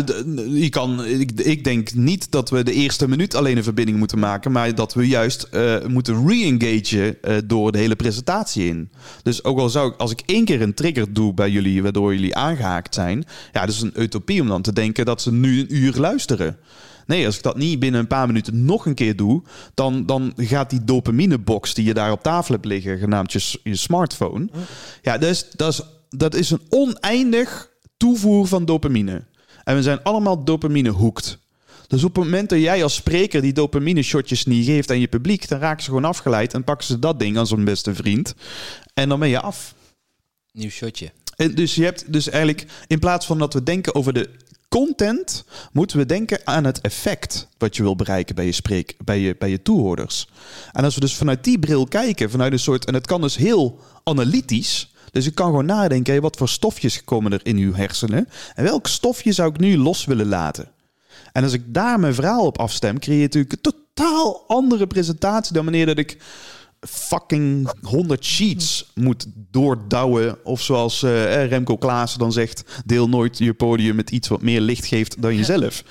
je 0.50 0.70
kan, 0.70 1.06
ik, 1.06 1.32
ik 1.32 1.63
denk 1.63 1.94
niet 1.94 2.32
dat 2.32 2.50
we 2.50 2.63
de 2.63 2.74
eerste 2.74 3.08
minuut 3.08 3.36
alleen 3.36 3.58
een 3.58 3.63
verbinding 3.63 3.98
moeten 3.98 4.20
maken, 4.20 4.52
maar 4.52 4.76
dat 4.76 4.94
we 4.94 5.08
juist 5.08 5.44
eh, 5.44 5.86
moeten 5.86 6.28
re-engagen 6.28 7.22
eh, 7.22 7.38
door 7.46 7.72
de 7.72 7.78
hele 7.78 7.96
presentatie 7.96 8.68
in. 8.68 8.89
Dus 9.24 9.44
ook 9.44 9.60
al 9.60 9.70
zou 9.70 9.91
ik, 9.91 9.98
als 9.98 10.12
ik 10.12 10.22
één 10.26 10.46
keer 10.46 10.62
een 10.62 10.74
trigger 10.74 11.13
doe 11.13 11.34
bij 11.34 11.50
jullie, 11.50 11.84
waardoor 11.84 12.13
jullie 12.13 12.36
aangehaakt 12.36 12.94
zijn, 12.94 13.26
ja, 13.52 13.60
dat 13.65 13.76
is 13.76 13.82
een 13.82 14.02
utopie 14.02 14.41
om 14.41 14.48
dan 14.48 14.62
te 14.62 14.74
denken 14.74 15.06
dat 15.06 15.22
ze 15.22 15.32
nu 15.32 15.60
een 15.60 15.76
uur 15.76 15.96
luisteren. 15.96 16.58
Nee, 17.06 17.26
als 17.26 17.36
ik 17.36 17.44
dat 17.44 17.58
niet 17.58 17.80
binnen 17.80 18.00
een 18.00 18.08
paar 18.08 18.28
minuten 18.28 18.65
nog 18.65 18.86
een 18.86 18.94
keer 18.96 19.15
doe, 19.15 19.44
dan, 19.74 20.06
dan 20.06 20.34
gaat 20.38 20.70
die 20.70 20.84
dopaminebox 20.84 21.74
die 21.74 21.86
je 21.86 21.94
daar 21.94 22.12
op 22.12 22.24
tafel 22.24 22.54
hebt 22.54 22.65
liggen, 22.65 22.98
genaamd 22.98 23.32
je, 23.32 23.60
je 23.63 23.76
smartphone, 23.76 24.50
ja, 25.02 25.18
dat 25.18 25.30
is, 25.30 25.50
dat, 25.52 25.74
is, 25.74 25.82
dat 26.10 26.36
is 26.36 26.52
een 26.52 26.62
oneindig 26.70 27.70
toevoer 27.98 28.48
van 28.48 28.65
dopamine. 28.65 29.24
En 29.65 29.75
we 29.75 29.82
zijn 29.82 30.04
allemaal 30.04 30.43
dopamine 30.43 30.89
hoekt. 30.89 31.38
Dus 31.88 32.04
op 32.04 32.15
het 32.15 32.23
moment 32.23 32.49
dat 32.49 32.60
jij 32.60 32.84
als 32.84 32.95
spreker 32.95 33.41
die 33.41 33.54
dopamine 33.54 34.01
shotjes 34.01 34.45
niet 34.45 34.65
geeft 34.65 34.91
aan 34.91 34.99
je 34.99 35.08
publiek, 35.08 35.47
dan 35.47 35.60
raken 35.60 35.84
ze 35.84 35.89
gewoon 35.89 36.06
afgeleid 36.06 36.54
en 36.54 36.63
pakken 36.63 36.88
ze 36.88 36.99
dat 36.99 37.19
ding 37.19 37.38
als 37.38 37.49
hun 37.49 37.65
beste 37.65 37.95
vriend. 37.95 38.36
En 38.93 39.10
dan 39.10 39.19
ben 39.19 39.30
je 39.30 39.39
af. 39.39 39.73
Nieuw 40.51 40.69
shotje. 40.69 41.12
En 41.36 41.56
dus 41.56 41.75
je 41.75 41.84
hebt 41.84 42.13
dus 42.13 42.30
eigenlijk, 42.30 42.65
in 42.88 42.99
plaats 42.99 43.25
van 43.25 43.38
dat 43.38 43.54
we 43.54 43.63
denken 43.63 43.95
over 43.95 44.13
de 44.13 44.30
content, 44.69 45.45
moeten 45.71 45.97
we 45.97 46.06
denken 46.06 46.39
aan 46.43 46.63
het 46.63 46.82
effect 46.82 47.47
wat 47.58 47.75
je 47.75 47.84
wil 47.84 47.95
bereiken 47.95 48.36
bij 48.36 48.45
je, 48.45 48.51
spreek, 48.51 48.95
bij 49.04 49.19
je, 49.19 49.36
bij 49.39 49.49
je 49.49 49.62
toehoorders. 49.62 50.28
En 50.71 50.84
als 50.84 50.95
we 50.95 50.99
dus 50.99 51.15
vanuit 51.15 51.43
die 51.43 51.60
bril 51.60 51.86
kijken, 51.86 52.30
vanuit 52.30 52.51
een 52.51 52.60
soort, 52.60 52.86
en 52.86 52.93
het 52.93 53.08
kan 53.08 53.21
dus 53.21 53.36
heel 53.36 53.80
analytisch. 54.04 54.93
Dus 55.15 55.25
ik 55.25 55.36
kan 55.36 55.45
gewoon 55.45 55.65
nadenken, 55.65 56.13
hé, 56.13 56.19
wat 56.19 56.38
voor 56.38 56.49
stofjes 56.49 57.04
komen 57.04 57.32
er 57.32 57.39
in 57.43 57.58
uw 57.58 57.73
hersenen? 57.73 58.30
En 58.56 58.63
welk 58.63 58.88
stofje 58.88 59.32
zou 59.32 59.49
ik 59.49 59.60
nu 59.60 59.78
los 59.78 60.06
willen 60.06 60.28
laten? 60.28 60.71
En 61.32 61.43
als 61.43 61.54
ik 61.54 61.62
daar 61.67 61.99
mijn 61.99 62.13
verhaal 62.13 62.45
op 62.45 62.58
afstem, 62.58 62.99
creëer 62.99 63.17
je 63.17 63.23
natuurlijk 63.23 63.54
een 63.54 63.73
totaal 63.93 64.43
andere 64.47 64.88
presentatie 64.88 65.54
dan 65.54 65.63
wanneer 65.63 65.86
dat 65.86 65.97
ik 65.97 66.17
fucking 66.80 67.71
100 67.82 68.25
sheets 68.25 68.91
moet 68.95 69.25
doordouwen. 69.51 70.45
Of 70.45 70.62
zoals 70.62 71.04
eh, 71.04 71.47
Remco 71.47 71.78
Klaassen 71.78 72.19
dan 72.19 72.32
zegt, 72.32 72.82
deel 72.86 73.10
nooit 73.10 73.38
je 73.38 73.54
podium 73.54 73.95
met 73.95 74.12
iets 74.12 74.28
wat 74.28 74.41
meer 74.41 74.62
licht 74.62 74.86
geeft 74.86 75.21
dan 75.21 75.36
jezelf. 75.36 75.84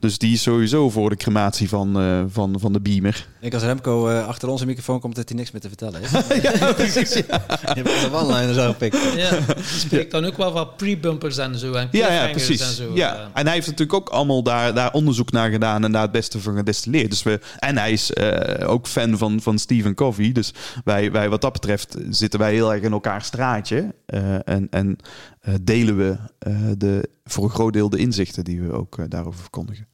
Dus 0.00 0.18
die 0.18 0.32
is 0.32 0.42
sowieso 0.42 0.90
voor 0.90 1.10
de 1.10 1.16
crematie 1.16 1.68
van, 1.68 1.98
eh, 1.98 2.24
van, 2.28 2.60
van 2.60 2.72
de 2.72 2.80
beamer. 2.80 3.28
Ik 3.42 3.50
denk 3.50 3.62
als 3.62 3.72
Remco 3.72 4.08
eh, 4.08 4.26
achter 4.26 4.48
onze 4.48 4.66
microfoon 4.66 5.00
komt 5.00 5.14
dat 5.16 5.28
hij 5.28 5.38
niks 5.38 5.50
meer 5.50 5.60
te 5.60 5.68
vertellen 5.68 6.00
heeft. 6.00 6.12
ja, 6.60 6.72
precies. 6.72 7.12
Ja, 7.14 7.44
Je 7.60 7.82
hebt 7.82 8.00
de 8.00 8.08
one-liner 8.12 8.54
zo 8.54 8.70
gepikt. 8.70 8.96
Ja, 9.16 9.30
die 9.54 9.64
spreekt 9.64 10.10
dan 10.10 10.24
ook 10.24 10.36
wel 10.36 10.52
van 10.52 10.68
pre-bumpers 10.76 11.38
en 11.38 11.58
zo. 11.58 11.72
En 11.72 11.88
ja, 11.90 12.12
ja 12.12 12.30
precies. 12.30 12.60
En, 12.60 12.66
zo. 12.66 12.90
Ja. 12.94 13.30
En 13.34 13.44
hij 13.44 13.54
heeft 13.54 13.66
natuurlijk 13.66 13.98
ook 13.98 14.08
allemaal 14.08 14.42
daar, 14.42 14.74
daar 14.74 14.92
onderzoek 14.92 15.30
naar 15.30 15.50
gedaan 15.50 15.84
en 15.84 15.92
daar 15.92 16.02
het 16.02 16.12
beste 16.12 16.40
van 16.40 16.56
gedestilleerd. 16.56 17.10
Dus 17.10 17.22
we, 17.22 17.40
en 17.58 17.78
hij 17.78 17.92
is 17.92 18.12
eh, 18.12 18.68
ook 18.70 18.86
fan 18.86 19.18
van, 19.18 19.40
van 19.40 19.58
Stephen 19.58 19.94
Covey. 19.94 20.32
Dus 20.32 20.52
wij, 20.84 21.12
wij, 21.12 21.28
wat 21.28 21.40
dat 21.40 21.52
betreft 21.52 21.96
zitten 22.10 22.38
wij 22.38 22.52
heel 22.52 22.72
erg 22.72 22.82
in 22.82 22.92
elkaar 22.92 23.22
straatje. 23.22 23.94
eh, 24.06 24.48
en 24.48 24.66
en 24.70 24.96
eh, 25.40 25.54
delen 25.62 25.96
we 25.96 26.16
eh, 26.38 26.56
de, 26.78 27.08
voor 27.24 27.44
een 27.44 27.50
groot 27.50 27.72
deel 27.72 27.88
de 27.88 27.98
inzichten 27.98 28.44
die 28.44 28.62
we 28.62 28.72
ook 28.72 28.98
eh, 28.98 29.04
daarover 29.08 29.40
verkondigen. 29.40 29.86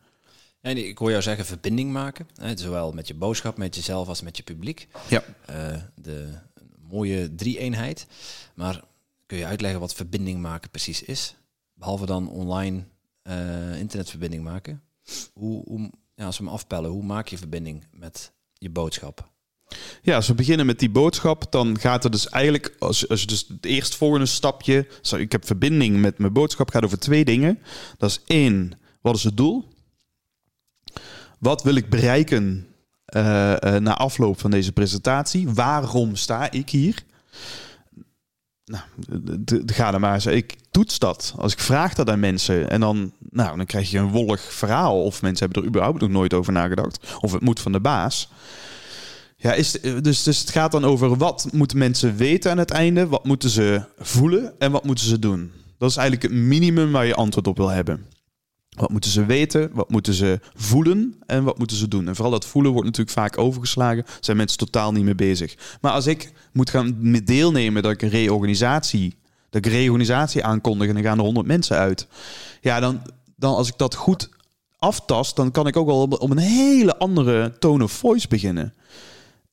En 0.60 0.76
ik 0.76 0.98
hoor 0.98 1.10
jou 1.10 1.22
zeggen 1.22 1.44
verbinding 1.44 1.92
maken. 1.92 2.28
Hè, 2.34 2.56
zowel 2.56 2.92
met 2.92 3.08
je 3.08 3.14
boodschap, 3.14 3.56
met 3.56 3.74
jezelf 3.74 4.08
als 4.08 4.22
met 4.22 4.36
je 4.36 4.42
publiek. 4.42 4.88
Ja. 5.08 5.24
Eh, 5.46 5.76
de 5.94 6.28
mooie 6.88 7.34
drie-eenheid. 7.34 8.06
Maar 8.54 8.84
kun 9.26 9.38
je 9.38 9.46
uitleggen 9.46 9.80
wat 9.80 9.94
verbinding 9.94 10.40
maken 10.40 10.70
precies 10.70 11.02
is? 11.02 11.34
Behalve 11.74 12.06
dan 12.06 12.28
online 12.30 12.84
eh, 13.22 13.78
internetverbinding 13.78 14.44
maken. 14.44 14.82
Hoe, 15.32 15.64
hoe, 15.64 15.90
ja, 16.14 16.24
als 16.24 16.38
we 16.38 16.44
hem 16.44 16.52
afpellen, 16.52 16.90
hoe 16.90 17.04
maak 17.04 17.28
je 17.28 17.38
verbinding 17.38 17.86
met 17.92 18.32
je 18.52 18.70
boodschap? 18.70 19.30
Ja, 20.02 20.14
als 20.14 20.28
we 20.28 20.34
beginnen 20.34 20.66
met 20.66 20.78
die 20.78 20.90
boodschap, 20.90 21.52
dan 21.52 21.78
gaat 21.78 22.04
er 22.04 22.10
dus 22.10 22.28
eigenlijk, 22.28 22.76
als, 22.78 23.08
als 23.08 23.20
je 23.20 23.26
dus 23.26 23.44
het 23.48 23.64
eerstvolgende 23.64 24.26
stapje, 24.26 24.86
ik 25.16 25.32
heb 25.32 25.46
verbinding 25.46 26.00
met 26.00 26.18
mijn 26.18 26.32
boodschap, 26.32 26.70
gaat 26.70 26.84
over 26.84 26.98
twee 26.98 27.24
dingen. 27.24 27.58
Dat 27.96 28.10
is 28.10 28.20
één, 28.26 28.72
wat 29.00 29.16
is 29.16 29.24
het 29.24 29.36
doel? 29.36 29.68
Wat 31.38 31.62
wil 31.62 31.74
ik 31.74 31.90
bereiken 31.90 32.66
eh, 33.04 33.62
eh, 33.62 33.82
na 33.82 33.96
afloop 33.96 34.40
van 34.40 34.50
deze 34.50 34.72
presentatie? 34.72 35.48
Waarom 35.50 36.16
sta 36.16 36.50
ik 36.50 36.70
hier? 36.70 37.04
Nou, 38.64 38.82
ga 39.66 39.92
er 39.92 40.00
maar 40.00 40.14
eens. 40.14 40.26
Ik 40.26 40.56
toets 40.70 40.98
dat. 40.98 41.34
Als 41.36 41.52
ik 41.52 41.58
vraag 41.58 41.94
dat 41.94 42.10
aan 42.10 42.20
mensen 42.20 42.70
en 42.70 42.80
dan, 42.80 43.12
nou, 43.30 43.56
dan 43.56 43.66
krijg 43.66 43.90
je 43.90 43.98
een 43.98 44.10
wollig 44.10 44.52
verhaal. 44.52 45.04
Of 45.04 45.22
mensen 45.22 45.44
hebben 45.44 45.62
er 45.62 45.68
überhaupt 45.68 46.00
nog 46.00 46.10
nooit 46.10 46.34
over 46.34 46.52
nagedacht. 46.52 47.16
Of 47.20 47.32
het 47.32 47.42
moet 47.42 47.60
van 47.60 47.72
de 47.72 47.80
baas. 47.80 48.28
Ja, 49.36 49.52
is, 49.52 49.70
dus, 49.80 50.22
dus 50.22 50.38
het 50.38 50.50
gaat 50.50 50.72
dan 50.72 50.84
over 50.84 51.16
wat 51.16 51.48
moeten 51.52 51.78
mensen 51.78 52.16
weten 52.16 52.50
aan 52.50 52.58
het 52.58 52.70
einde, 52.70 53.06
wat 53.06 53.24
moeten 53.24 53.50
ze 53.50 53.82
voelen 53.98 54.54
en 54.58 54.70
wat 54.70 54.84
moeten 54.84 55.04
ze 55.04 55.18
doen. 55.18 55.52
Dat 55.78 55.90
is 55.90 55.96
eigenlijk 55.96 56.32
het 56.32 56.42
minimum 56.42 56.92
waar 56.92 57.06
je 57.06 57.14
antwoord 57.14 57.46
op 57.46 57.56
wil 57.56 57.68
hebben. 57.68 58.06
Wat 58.78 58.90
moeten 58.90 59.10
ze 59.10 59.26
weten, 59.26 59.70
wat 59.72 59.90
moeten 59.90 60.14
ze 60.14 60.40
voelen 60.54 61.14
en 61.26 61.44
wat 61.44 61.58
moeten 61.58 61.76
ze 61.76 61.88
doen. 61.88 62.08
En 62.08 62.14
vooral 62.14 62.32
dat 62.32 62.46
voelen 62.46 62.72
wordt 62.72 62.86
natuurlijk 62.86 63.16
vaak 63.16 63.38
overgeslagen, 63.38 64.04
zijn 64.20 64.36
mensen 64.36 64.58
totaal 64.58 64.92
niet 64.92 65.04
mee 65.04 65.14
bezig. 65.14 65.54
Maar 65.80 65.92
als 65.92 66.06
ik 66.06 66.32
moet 66.52 66.70
gaan 66.70 66.96
deelnemen 67.24 67.82
dat 67.82 67.92
ik 67.92 68.02
een 68.02 68.08
reorganisatie, 68.08 69.16
dat 69.50 69.64
ik 69.64 69.72
reorganisatie 69.72 70.44
aankondig 70.44 70.88
en 70.88 70.94
dan 70.94 71.02
gaan 71.02 71.18
er 71.18 71.24
honderd 71.24 71.46
mensen 71.46 71.76
uit. 71.76 72.06
Ja, 72.60 72.80
dan, 72.80 73.02
dan 73.36 73.54
als 73.54 73.68
ik 73.68 73.74
dat 73.76 73.94
goed 73.94 74.28
aftast, 74.78 75.36
dan 75.36 75.50
kan 75.50 75.66
ik 75.66 75.76
ook 75.76 75.88
op, 75.88 76.20
op 76.20 76.30
een 76.30 76.38
hele 76.38 76.96
andere 76.98 77.58
tone 77.58 77.84
of 77.84 77.92
voice 77.92 78.28
beginnen. 78.28 78.74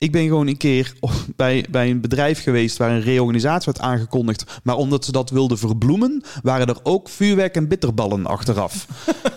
Ik 0.06 0.12
ben 0.12 0.28
gewoon 0.28 0.48
een 0.48 0.58
keer 0.58 0.94
bij, 1.36 1.66
bij 1.70 1.90
een 1.90 2.02
bedrijf 2.02 2.44
geweest 2.44 2.78
waar 2.78 2.92
een 2.92 3.02
reorganisatie 3.02 3.72
werd 3.72 3.86
aangekondigd. 3.86 4.60
Maar 4.64 4.76
omdat 4.76 5.06
ze 5.06 5.12
dat 5.12 5.30
wilden 5.30 5.58
verbloemen, 5.58 6.24
waren 6.42 6.68
er 6.68 6.80
ook 6.84 7.10
vuurwerk 7.10 7.56
en 7.56 7.68
bitterballen 7.68 8.26
achteraf. 8.26 8.88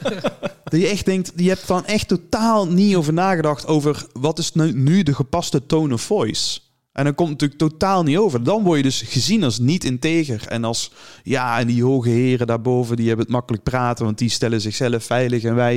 dat 0.70 0.80
je 0.80 0.86
echt 0.86 1.04
denkt, 1.04 1.32
je 1.36 1.48
hebt 1.48 1.66
dan 1.66 1.86
echt 1.86 2.08
totaal 2.08 2.66
niet 2.66 2.96
over 2.96 3.12
nagedacht 3.12 3.66
over 3.66 4.06
wat 4.12 4.38
is 4.38 4.52
nu, 4.52 4.72
nu 4.72 5.02
de 5.02 5.14
gepaste 5.14 5.66
tone 5.66 5.94
of 5.94 6.02
voice. 6.02 6.60
En 6.92 7.04
dan 7.04 7.14
komt 7.14 7.30
het 7.30 7.40
natuurlijk 7.40 7.70
totaal 7.70 8.02
niet 8.02 8.16
over. 8.16 8.42
Dan 8.42 8.62
word 8.62 8.76
je 8.76 8.82
dus 8.82 9.02
gezien 9.02 9.44
als 9.44 9.58
niet 9.58 9.84
integer. 9.84 10.46
En 10.48 10.64
als, 10.64 10.92
ja, 11.22 11.58
en 11.58 11.66
die 11.66 11.84
hoge 11.84 12.08
heren 12.08 12.46
daarboven, 12.46 12.96
die 12.96 13.06
hebben 13.06 13.24
het 13.24 13.34
makkelijk 13.34 13.62
praten, 13.62 14.04
want 14.04 14.18
die 14.18 14.28
stellen 14.28 14.60
zichzelf 14.60 15.04
veilig. 15.04 15.42
En 15.42 15.54
wij, 15.54 15.74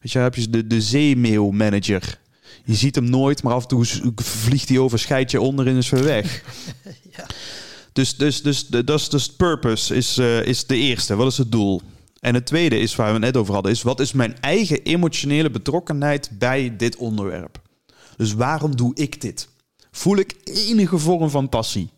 weet 0.00 0.12
je, 0.12 0.18
dan 0.18 0.22
heb 0.22 0.34
je 0.34 0.50
de, 0.50 0.66
de 0.66 0.80
zeemeeuwmanager. 0.80 2.19
Je 2.64 2.74
ziet 2.74 2.94
hem 2.94 3.10
nooit, 3.10 3.42
maar 3.42 3.54
af 3.54 3.62
en 3.62 3.68
toe 3.68 3.84
vliegt 4.14 4.68
hij 4.68 4.78
over, 4.78 4.98
scheidt 4.98 5.30
je 5.30 5.40
onder 5.40 5.66
en 5.66 5.76
is 5.76 5.90
weer 5.90 6.04
weg. 6.04 6.42
Ja. 7.16 7.26
Dus, 7.92 8.16
dus, 8.16 8.42
dus, 8.42 8.66
de- 8.66 8.84
dat 8.84 9.00
is 9.00 9.08
dus 9.08 9.26
het 9.26 9.36
purpose, 9.36 9.94
is, 9.94 10.18
eh, 10.18 10.42
is 10.46 10.66
de 10.66 10.76
eerste. 10.76 11.16
Wat 11.16 11.26
is 11.26 11.38
het 11.38 11.52
doel? 11.52 11.80
En 12.20 12.34
het 12.34 12.46
tweede 12.46 12.78
is, 12.78 12.96
waar 12.96 13.06
we 13.06 13.12
het 13.12 13.22
net 13.22 13.36
over 13.36 13.54
hadden, 13.54 13.72
is 13.72 13.82
wat 13.82 14.00
is 14.00 14.12
mijn 14.12 14.40
eigen 14.40 14.82
emotionele 14.82 15.50
betrokkenheid 15.50 16.30
bij 16.38 16.76
dit 16.76 16.96
onderwerp? 16.96 17.60
Dus 18.16 18.32
waarom 18.32 18.76
doe 18.76 18.94
ik 18.94 19.20
dit? 19.20 19.48
Voel 19.90 20.16
ik 20.16 20.34
enige 20.44 20.98
vorm 20.98 21.30
van 21.30 21.48
passie? 21.48 21.90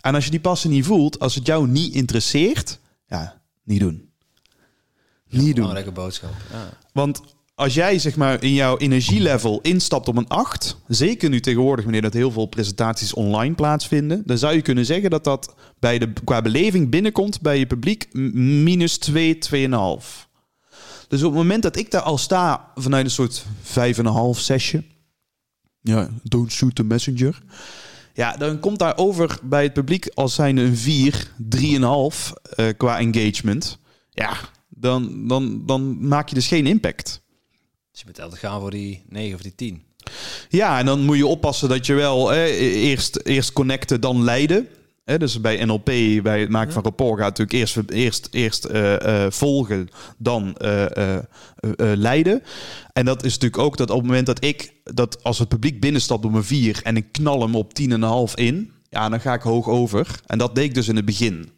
En 0.00 0.14
als 0.14 0.24
je 0.24 0.30
die 0.30 0.40
passie 0.40 0.70
niet 0.70 0.84
voelt, 0.84 1.18
als 1.18 1.34
het 1.34 1.46
jou 1.46 1.68
niet 1.68 1.94
interesseert, 1.94 2.78
ja, 3.08 3.40
niet 3.64 3.80
doen. 3.80 4.08
Niet 5.28 5.44
doen. 5.44 5.54
Belangrijke 5.54 5.92
boodschap. 5.92 6.32
Ja. 6.52 6.78
Want 6.92 7.20
als 7.60 7.74
jij 7.74 7.98
zeg 7.98 8.16
maar 8.16 8.42
in 8.42 8.52
jouw 8.52 8.76
energielevel 8.76 9.60
instapt 9.60 10.08
op 10.08 10.16
een 10.16 10.28
8, 10.28 10.76
zeker 10.88 11.28
nu 11.28 11.40
tegenwoordig 11.40 11.84
wanneer 11.84 12.02
dat 12.02 12.12
heel 12.12 12.30
veel 12.30 12.46
presentaties 12.46 13.14
online 13.14 13.54
plaatsvinden, 13.54 14.22
dan 14.26 14.38
zou 14.38 14.54
je 14.54 14.62
kunnen 14.62 14.86
zeggen 14.86 15.10
dat 15.10 15.24
dat 15.24 15.54
bij 15.78 15.98
de, 15.98 16.12
qua 16.24 16.42
beleving 16.42 16.90
binnenkomt 16.90 17.40
bij 17.40 17.58
je 17.58 17.66
publiek 17.66 18.08
minus 18.34 18.98
2, 18.98 19.38
2,5. 19.54 19.70
Dus 21.08 21.22
op 21.22 21.30
het 21.30 21.40
moment 21.40 21.62
dat 21.62 21.76
ik 21.76 21.90
daar 21.90 22.02
al 22.02 22.18
sta 22.18 22.70
vanuit 22.74 23.04
een 23.04 23.10
soort 23.10 23.44
5,5 24.34 24.40
zesje, 24.40 24.84
ja, 25.80 26.08
don't 26.22 26.52
shoot 26.52 26.74
the 26.74 26.84
messenger. 26.84 27.42
Ja, 28.14 28.36
dan 28.36 28.60
komt 28.60 28.78
daar 28.78 28.96
over 28.96 29.38
bij 29.42 29.62
het 29.62 29.72
publiek 29.72 30.08
als 30.14 30.34
zijn 30.34 30.56
een 30.56 30.76
4, 30.76 31.30
3,5 31.56 32.32
eh 32.56 32.68
qua 32.76 32.98
engagement. 32.98 33.78
Ja, 34.10 34.36
dan, 34.68 35.28
dan, 35.28 35.66
dan 35.66 36.08
maak 36.08 36.28
je 36.28 36.34
dus 36.34 36.46
geen 36.46 36.66
impact. 36.66 37.22
Dus 37.90 38.00
je 38.00 38.06
moet 38.06 38.20
altijd 38.20 38.40
gaan 38.40 38.60
voor 38.60 38.70
die 38.70 39.02
9 39.08 39.34
of 39.34 39.42
die 39.42 39.54
10. 39.54 39.82
Ja, 40.48 40.78
en 40.78 40.86
dan 40.86 41.04
moet 41.04 41.16
je 41.16 41.26
oppassen 41.26 41.68
dat 41.68 41.86
je 41.86 41.94
wel 41.94 42.32
eh, 42.32 42.84
eerst, 42.88 43.20
eerst 43.24 43.52
connecten, 43.52 44.00
dan 44.00 44.24
leiden. 44.24 44.68
Hè, 45.10 45.18
dus 45.18 45.40
bij 45.40 45.64
NLP, 45.64 45.84
bij 46.22 46.40
het 46.40 46.48
maken 46.48 46.72
van 46.72 46.82
rapport, 46.82 47.20
gaat 47.20 47.38
natuurlijk 47.38 47.52
eerst, 47.52 47.90
eerst, 47.90 48.28
eerst 48.30 48.64
eh, 48.64 49.24
eh, 49.24 49.32
volgen, 49.32 49.88
dan 50.18 50.56
eh, 50.56 51.18
leiden. 51.76 52.42
En 52.92 53.04
dat 53.04 53.24
is 53.24 53.32
natuurlijk 53.32 53.62
ook 53.62 53.76
dat 53.76 53.90
op 53.90 53.96
het 53.96 54.06
moment 54.06 54.26
dat 54.26 54.44
ik, 54.44 54.72
dat 54.84 55.22
als 55.22 55.38
het 55.38 55.48
publiek 55.48 55.80
binnenstapt 55.80 56.24
op 56.24 56.34
een 56.34 56.44
4 56.44 56.80
en 56.82 56.96
ik 56.96 57.12
knal 57.12 57.40
hem 57.40 57.54
op 57.54 57.72
10,5 57.80 58.34
in, 58.34 58.72
ja, 58.88 59.08
dan 59.08 59.20
ga 59.20 59.34
ik 59.34 59.42
hoog 59.42 59.68
over. 59.68 60.20
En 60.26 60.38
dat 60.38 60.54
deed 60.54 60.64
ik 60.64 60.74
dus 60.74 60.88
in 60.88 60.96
het 60.96 61.04
begin. 61.04 61.50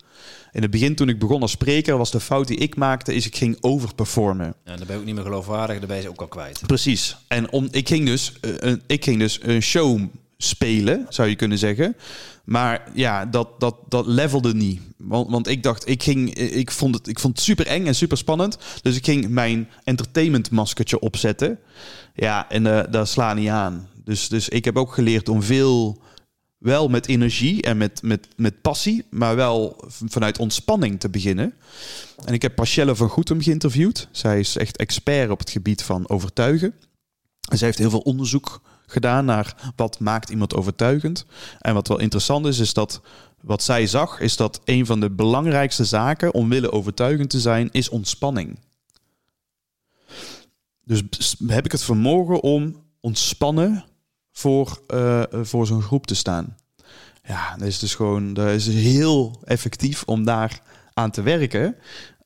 In 0.52 0.62
het 0.62 0.70
begin, 0.70 0.94
toen 0.94 1.08
ik 1.08 1.18
begon 1.18 1.42
als 1.42 1.50
spreker, 1.50 1.96
was 1.98 2.10
de 2.10 2.20
fout 2.20 2.46
die 2.46 2.56
ik 2.56 2.76
maakte, 2.76 3.14
is 3.14 3.26
ik 3.26 3.36
ging 3.36 3.56
overperformen. 3.60 4.54
Ja, 4.64 4.76
dan 4.76 4.86
ben 4.86 4.94
je 4.94 5.00
ook 5.00 5.04
niet 5.04 5.14
meer 5.14 5.24
geloofwaardig, 5.24 5.78
dan 5.78 5.88
ben 5.88 5.96
je 5.96 6.02
ze 6.02 6.08
ook 6.08 6.20
al 6.20 6.26
kwijt. 6.26 6.60
Precies. 6.66 7.16
En 7.28 7.52
om, 7.52 7.68
ik, 7.70 7.88
ging 7.88 8.06
dus, 8.06 8.32
eh, 8.40 8.50
een, 8.58 8.82
ik 8.86 9.04
ging 9.04 9.18
dus 9.18 9.38
een 9.42 9.62
show 9.62 10.00
spelen, 10.36 11.06
zou 11.08 11.28
je 11.28 11.36
kunnen 11.36 11.58
zeggen. 11.58 11.96
Maar 12.44 12.90
ja, 12.94 13.26
dat, 13.26 13.60
dat, 13.60 13.76
dat 13.88 14.06
levelde 14.06 14.54
niet. 14.54 14.80
Want, 14.96 15.30
want 15.30 15.48
ik 15.48 15.62
dacht, 15.62 15.88
ik, 15.88 16.02
ging, 16.02 16.34
eh, 16.34 16.56
ik, 16.56 16.70
vond 16.70 16.94
het, 16.94 17.08
ik 17.08 17.20
vond 17.20 17.36
het 17.36 17.44
super 17.44 17.66
eng 17.66 17.86
en 17.86 17.94
super 17.94 18.16
spannend. 18.16 18.58
Dus 18.82 18.96
ik 18.96 19.04
ging 19.04 19.28
mijn 19.28 19.68
entertainment 19.84 20.50
maskertje 20.50 21.00
opzetten. 21.00 21.58
Ja, 22.14 22.50
en 22.50 22.66
eh 22.66 22.80
dat 22.90 23.08
sla 23.08 23.34
niet 23.34 23.48
aan. 23.48 23.88
Dus, 24.04 24.28
dus 24.28 24.48
ik 24.48 24.64
heb 24.64 24.76
ook 24.76 24.92
geleerd 24.92 25.28
om 25.28 25.42
veel, 25.42 26.02
wel 26.62 26.88
met 26.88 27.06
energie 27.06 27.62
en 27.62 27.76
met, 27.76 28.02
met, 28.02 28.28
met 28.36 28.60
passie, 28.60 29.04
maar 29.10 29.36
wel 29.36 29.84
vanuit 29.88 30.38
ontspanning 30.38 31.00
te 31.00 31.08
beginnen. 31.08 31.54
En 32.24 32.34
ik 32.34 32.42
heb 32.42 32.54
Pachelle 32.54 32.96
van 32.96 33.08
Goetem 33.08 33.42
geïnterviewd. 33.42 34.08
Zij 34.10 34.38
is 34.38 34.56
echt 34.56 34.76
expert 34.76 35.30
op 35.30 35.38
het 35.38 35.50
gebied 35.50 35.82
van 35.82 36.08
overtuigen. 36.08 36.74
En 37.50 37.58
zij 37.58 37.66
heeft 37.66 37.78
heel 37.78 37.90
veel 37.90 38.00
onderzoek 38.00 38.60
gedaan 38.86 39.24
naar 39.24 39.72
wat 39.76 39.98
maakt 39.98 40.30
iemand 40.30 40.54
overtuigend. 40.54 41.26
En 41.58 41.74
wat 41.74 41.88
wel 41.88 41.98
interessant 41.98 42.46
is, 42.46 42.58
is 42.58 42.74
dat 42.74 43.00
wat 43.40 43.62
zij 43.62 43.86
zag, 43.86 44.20
is 44.20 44.36
dat 44.36 44.60
een 44.64 44.86
van 44.86 45.00
de 45.00 45.10
belangrijkste 45.10 45.84
zaken 45.84 46.34
om 46.34 46.48
willen 46.48 46.72
overtuigend 46.72 47.30
te 47.30 47.40
zijn, 47.40 47.68
is 47.72 47.88
ontspanning. 47.88 48.58
Dus 50.84 51.02
heb 51.46 51.64
ik 51.64 51.72
het 51.72 51.84
vermogen 51.84 52.40
om 52.42 52.82
ontspannen 53.00 53.84
voor, 54.32 54.82
eh, 54.86 55.22
voor 55.42 55.66
zo'n 55.66 55.82
groep 55.82 56.06
te 56.06 56.14
staan. 56.14 56.56
Ja, 57.24 57.56
dat 57.56 57.68
is 57.68 57.78
dus 57.78 57.94
gewoon 57.94 58.34
dat 58.34 58.48
is 58.48 58.66
heel 58.66 59.40
effectief 59.44 60.02
om 60.06 60.24
daar 60.24 60.60
aan 60.92 61.10
te 61.10 61.22
werken. 61.22 61.76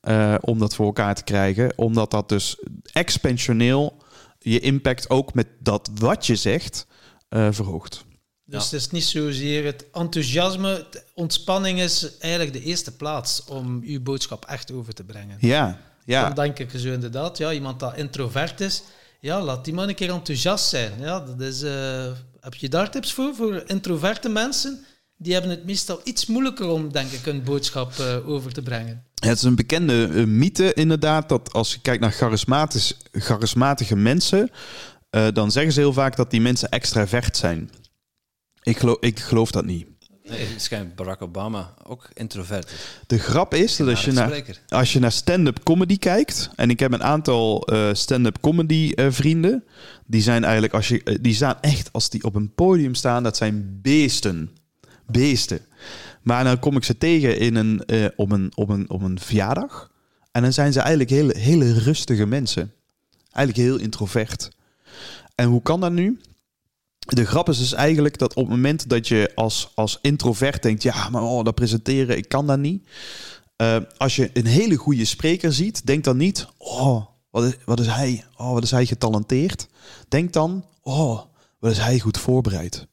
eh, 0.01 0.35
om 0.41 0.59
dat 0.59 0.75
voor 0.75 0.87
elkaar 0.87 1.15
te 1.15 1.23
krijgen. 1.25 1.73
Omdat 1.77 2.11
dat 2.11 2.29
dus 2.29 2.57
expansioneel 2.93 4.03
je 4.39 4.61
impact 4.61 5.11
ook 5.11 5.35
met 5.35 5.47
dat 5.61 5.91
wat 5.95 6.27
je 6.27 6.37
zegt 6.37 6.87
eh, 7.29 7.49
verhoogt. 7.51 8.05
Dus 8.45 8.59
Ja. 8.59 8.65
het 8.65 8.73
is 8.73 8.91
niet 8.91 9.05
zozeer 9.05 9.65
het 9.65 9.85
enthousiasme. 9.93 10.87
Ontspanning 11.15 11.81
is 11.81 12.19
eigenlijk 12.19 12.53
de 12.53 12.63
eerste 12.63 12.97
plaats 12.97 13.45
om 13.45 13.83
uw 13.85 14.03
boodschap 14.03 14.45
echt 14.45 14.73
over 14.73 14.95
te 14.95 15.05
brengen. 15.05 15.37
Ja, 15.41 15.79
ja. 16.05 16.23
Dan 16.25 16.35
denk 16.35 16.59
ik 16.59 16.81
zo 16.81 16.93
inderdaad, 16.93 17.39
ja, 17.39 17.53
iemand 17.53 17.81
dat 17.81 17.97
introvert 17.97 18.61
is, 18.61 18.83
ja, 19.27 19.43
laat 19.43 19.65
die 19.65 19.75
man 19.75 19.89
een 19.89 19.95
keer 19.95 20.11
enthousiast 20.11 20.69
zijn. 20.69 20.93
Ja, 21.01 21.21
dat 21.21 21.41
is, 21.41 21.63
eh, 21.63 22.07
heb 22.41 22.55
je 22.55 22.69
daar 22.69 22.91
tips 22.91 23.13
voor, 23.13 23.35
voor 23.35 23.63
introverte 23.67 24.29
mensen? 24.29 24.85
Die 25.17 25.33
hebben 25.33 25.51
het 25.51 25.65
meestal 25.65 26.01
iets 26.05 26.27
moeilijker 26.27 26.67
om, 26.67 26.93
denk 26.93 27.11
ik, 27.11 27.27
een 27.27 27.43
boodschap 27.43 27.93
eh, 27.99 28.29
over 28.29 28.53
te 28.53 28.63
brengen. 28.63 29.05
Het 29.15 29.37
is 29.37 29.43
een 29.43 29.55
bekende 29.55 30.09
eh, 30.15 30.25
mythe 30.25 30.75
inderdaad, 30.75 31.29
dat 31.29 31.53
als 31.53 31.73
je 31.73 31.81
kijkt 31.81 32.01
naar 32.01 32.13
charismatisch, 32.13 32.97
charismatische 33.13 33.97
mensen, 33.97 34.51
dan 35.33 35.51
zeggen 35.51 35.73
ze 35.73 35.81
heel 35.81 35.93
vaak 35.93 36.17
dat 36.17 36.31
die 36.31 36.41
mensen 36.41 36.69
extravert 36.69 37.37
zijn. 37.37 37.71
Ik 38.63 38.83
ik 38.83 39.21
geloof 39.21 39.51
dat 39.51 39.65
niet. 39.65 39.87
Nee, 40.29 40.47
schijnt 40.57 40.95
Barack 40.95 41.23
Obama 41.23 41.75
ook 41.85 42.09
introvert. 42.13 42.73
De 43.07 43.19
grap 43.19 43.55
is 43.55 43.77
dat 43.77 43.89
als 43.89 44.05
je, 44.05 44.13
naar, 44.13 44.61
als 44.69 44.93
je 44.93 44.99
naar 44.99 45.13
stand-up 45.13 45.63
comedy 45.63 45.99
kijkt, 45.99 46.51
en 46.57 46.71
ik 46.71 46.81
heb 46.81 46.93
een 46.93 47.03
aantal 47.03 47.67
eh, 47.67 47.89
stand-up 47.93 48.41
comedy 48.41 48.93
eh, 48.95 49.07
vrienden, 49.11 49.65
die 50.07 50.23
zijn 50.23 50.45
eigenlijk, 50.45 50.75
als 50.75 50.89
je, 50.89 51.03
eh, 51.03 51.17
die 51.21 51.35
staan 51.35 51.61
echt, 51.61 51.93
als 51.93 52.11
die 52.11 52.25
op 52.25 52.35
een 52.35 52.55
podium 52.55 52.95
staan, 52.95 53.23
dat 53.23 53.37
zijn 53.37 53.79
beesten. 53.83 54.51
Beesten. 55.07 55.61
Maar 56.23 56.45
dan 56.45 56.59
kom 56.59 56.77
ik 56.77 56.85
ze 56.85 56.99
tegen 56.99 57.39
in 57.39 57.55
een, 57.55 57.83
op, 58.17 58.31
een, 58.31 58.53
op, 58.55 58.69
een, 58.69 58.91
op 58.91 59.03
een 59.03 59.21
verjaardag. 59.21 59.91
En 60.33 60.43
dan 60.43 60.53
zijn 60.53 60.73
ze 60.73 60.81
eigenlijk 60.81 61.11
hele, 61.11 61.39
hele 61.39 61.73
rustige 61.73 62.27
mensen. 62.27 62.73
Eigenlijk 63.33 63.69
heel 63.69 63.79
introvert. 63.79 64.51
En 65.35 65.49
hoe 65.49 65.63
kan 65.63 65.81
dat 65.81 65.93
nu? 65.93 66.21
De 67.07 67.27
grap 67.27 67.49
is 67.49 67.59
dus 67.59 67.73
eigenlijk 67.73 68.19
dat 68.19 68.35
op 68.35 68.43
het 68.43 68.53
moment 68.53 68.89
dat 68.89 69.09
je 69.09 69.33
als, 69.35 69.71
als 69.75 69.99
introvert 70.03 70.63
denkt... 70.63 70.83
ja, 70.83 71.09
maar 71.09 71.23
oh, 71.23 71.45
dat 71.45 71.55
presenteren, 71.55 72.17
ik 72.17 72.29
kan 72.29 72.47
dat 72.47 72.59
niet. 72.59 72.89
Eh, 73.57 73.77
als 73.97 74.17
je 74.17 74.31
een 74.33 74.47
hele 74.47 74.77
goede 74.77 75.05
spreker 75.05 75.53
ziet, 75.53 75.87
denk 75.87 76.05
dan 76.05 76.17
niet... 76.17 76.47
oh, 76.59 77.07
wat 77.31 77.45
is, 77.45 77.57
wat 77.65 77.81
is 77.81 77.87
hij? 77.87 78.25
Oh, 78.37 78.53
wat 78.53 78.63
is 78.63 78.71
hij 78.71 78.87
getalenteerd? 78.87 79.69
Denk 80.09 80.33
dan... 80.33 80.65
oh, 80.83 81.21
wat 81.59 81.71
is 81.71 81.79
hij 81.79 81.99
goed 81.99 82.19
voorbereid? 82.19 82.87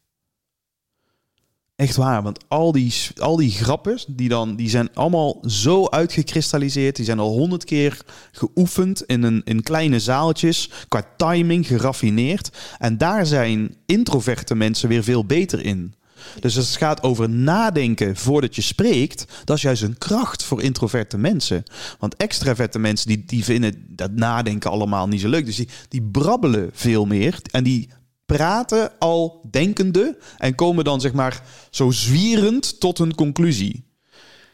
Echt 1.76 1.96
waar, 1.96 2.24
want 2.24 2.40
al 2.48 2.72
die, 2.72 2.94
al 3.18 3.36
die 3.36 3.52
grappen, 3.52 4.00
die, 4.08 4.30
dan, 4.30 4.56
die 4.56 4.70
zijn 4.70 4.94
allemaal 4.94 5.44
zo 5.46 5.88
uitgekristalliseerd. 5.88 6.96
Die 6.96 7.06
zijn 7.06 7.20
al 7.20 7.32
honderd 7.32 7.64
keer 7.64 8.02
geoefend 8.32 9.04
in, 9.04 9.24
een, 9.24 9.42
in 9.44 9.64
kleine 9.64 10.00
zaaltjes, 10.00 10.70
qua 10.88 11.08
timing 11.18 11.68
geraffineerd. 11.68 12.50
En 12.78 12.98
daar 12.98 13.26
zijn 13.26 13.76
introverte 13.86 14.56
mensen 14.56 14.90
weer 14.90 15.04
veel 15.04 15.26
beter 15.26 15.66
in. 15.66 15.94
Dus 16.40 16.58
als 16.58 16.68
het 16.68 16.78
gaat 16.78 17.04
over 17.04 17.30
nadenken 17.30 18.16
voordat 18.16 18.56
je 18.56 18.62
spreekt, 18.62 19.26
dat 19.44 19.58
is 19.58 19.64
juist 19.64 19.82
een 19.82 19.98
kracht 19.98 20.44
voor 20.44 20.62
introverte 20.62 21.18
mensen. 21.18 21.64
Want 22.00 22.16
extraverte 22.16 22.80
mensen 22.80 23.08
die, 23.08 23.24
die 23.26 23.44
vinden 23.44 23.86
dat 23.90 24.12
nadenken 24.12 24.72
allemaal 24.72 25.08
niet 25.08 25.22
zo 25.22 25.30
leuk. 25.30 25.46
Dus 25.46 25.56
die, 25.56 25.70
die 25.90 26.02
brabbelen 26.02 26.70
veel 26.74 27.06
meer 27.06 27.40
en 27.52 27.64
die 27.64 27.90
praten 28.26 28.92
al 29.00 29.42
denkende 29.52 30.18
en 30.38 30.56
komen 30.56 30.84
dan 30.84 31.02
zeg 31.02 31.14
maar 31.14 31.42
zo 31.70 31.92
zwierend 31.92 32.80
tot 32.80 33.00
een 33.00 33.16
conclusie. 33.16 33.92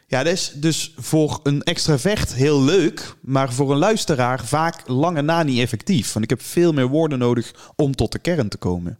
Ja, 0.06 0.22
dat 0.22 0.32
is 0.32 0.52
dus 0.56 0.94
voor 0.96 1.40
een 1.42 1.62
extravert 1.62 2.34
heel 2.34 2.62
leuk, 2.62 3.14
maar 3.20 3.52
voor 3.52 3.70
een 3.72 3.78
luisteraar 3.78 4.44
vaak 4.44 4.88
lange 4.88 5.22
na 5.22 5.42
niet 5.42 5.60
effectief. 5.60 6.12
Want 6.12 6.24
ik 6.24 6.30
heb 6.30 6.42
veel 6.42 6.72
meer 6.72 6.88
woorden 6.88 7.18
nodig 7.18 7.72
om 7.76 7.96
tot 7.96 8.12
de 8.12 8.18
kern 8.18 8.48
te 8.48 8.56
komen. 8.56 8.98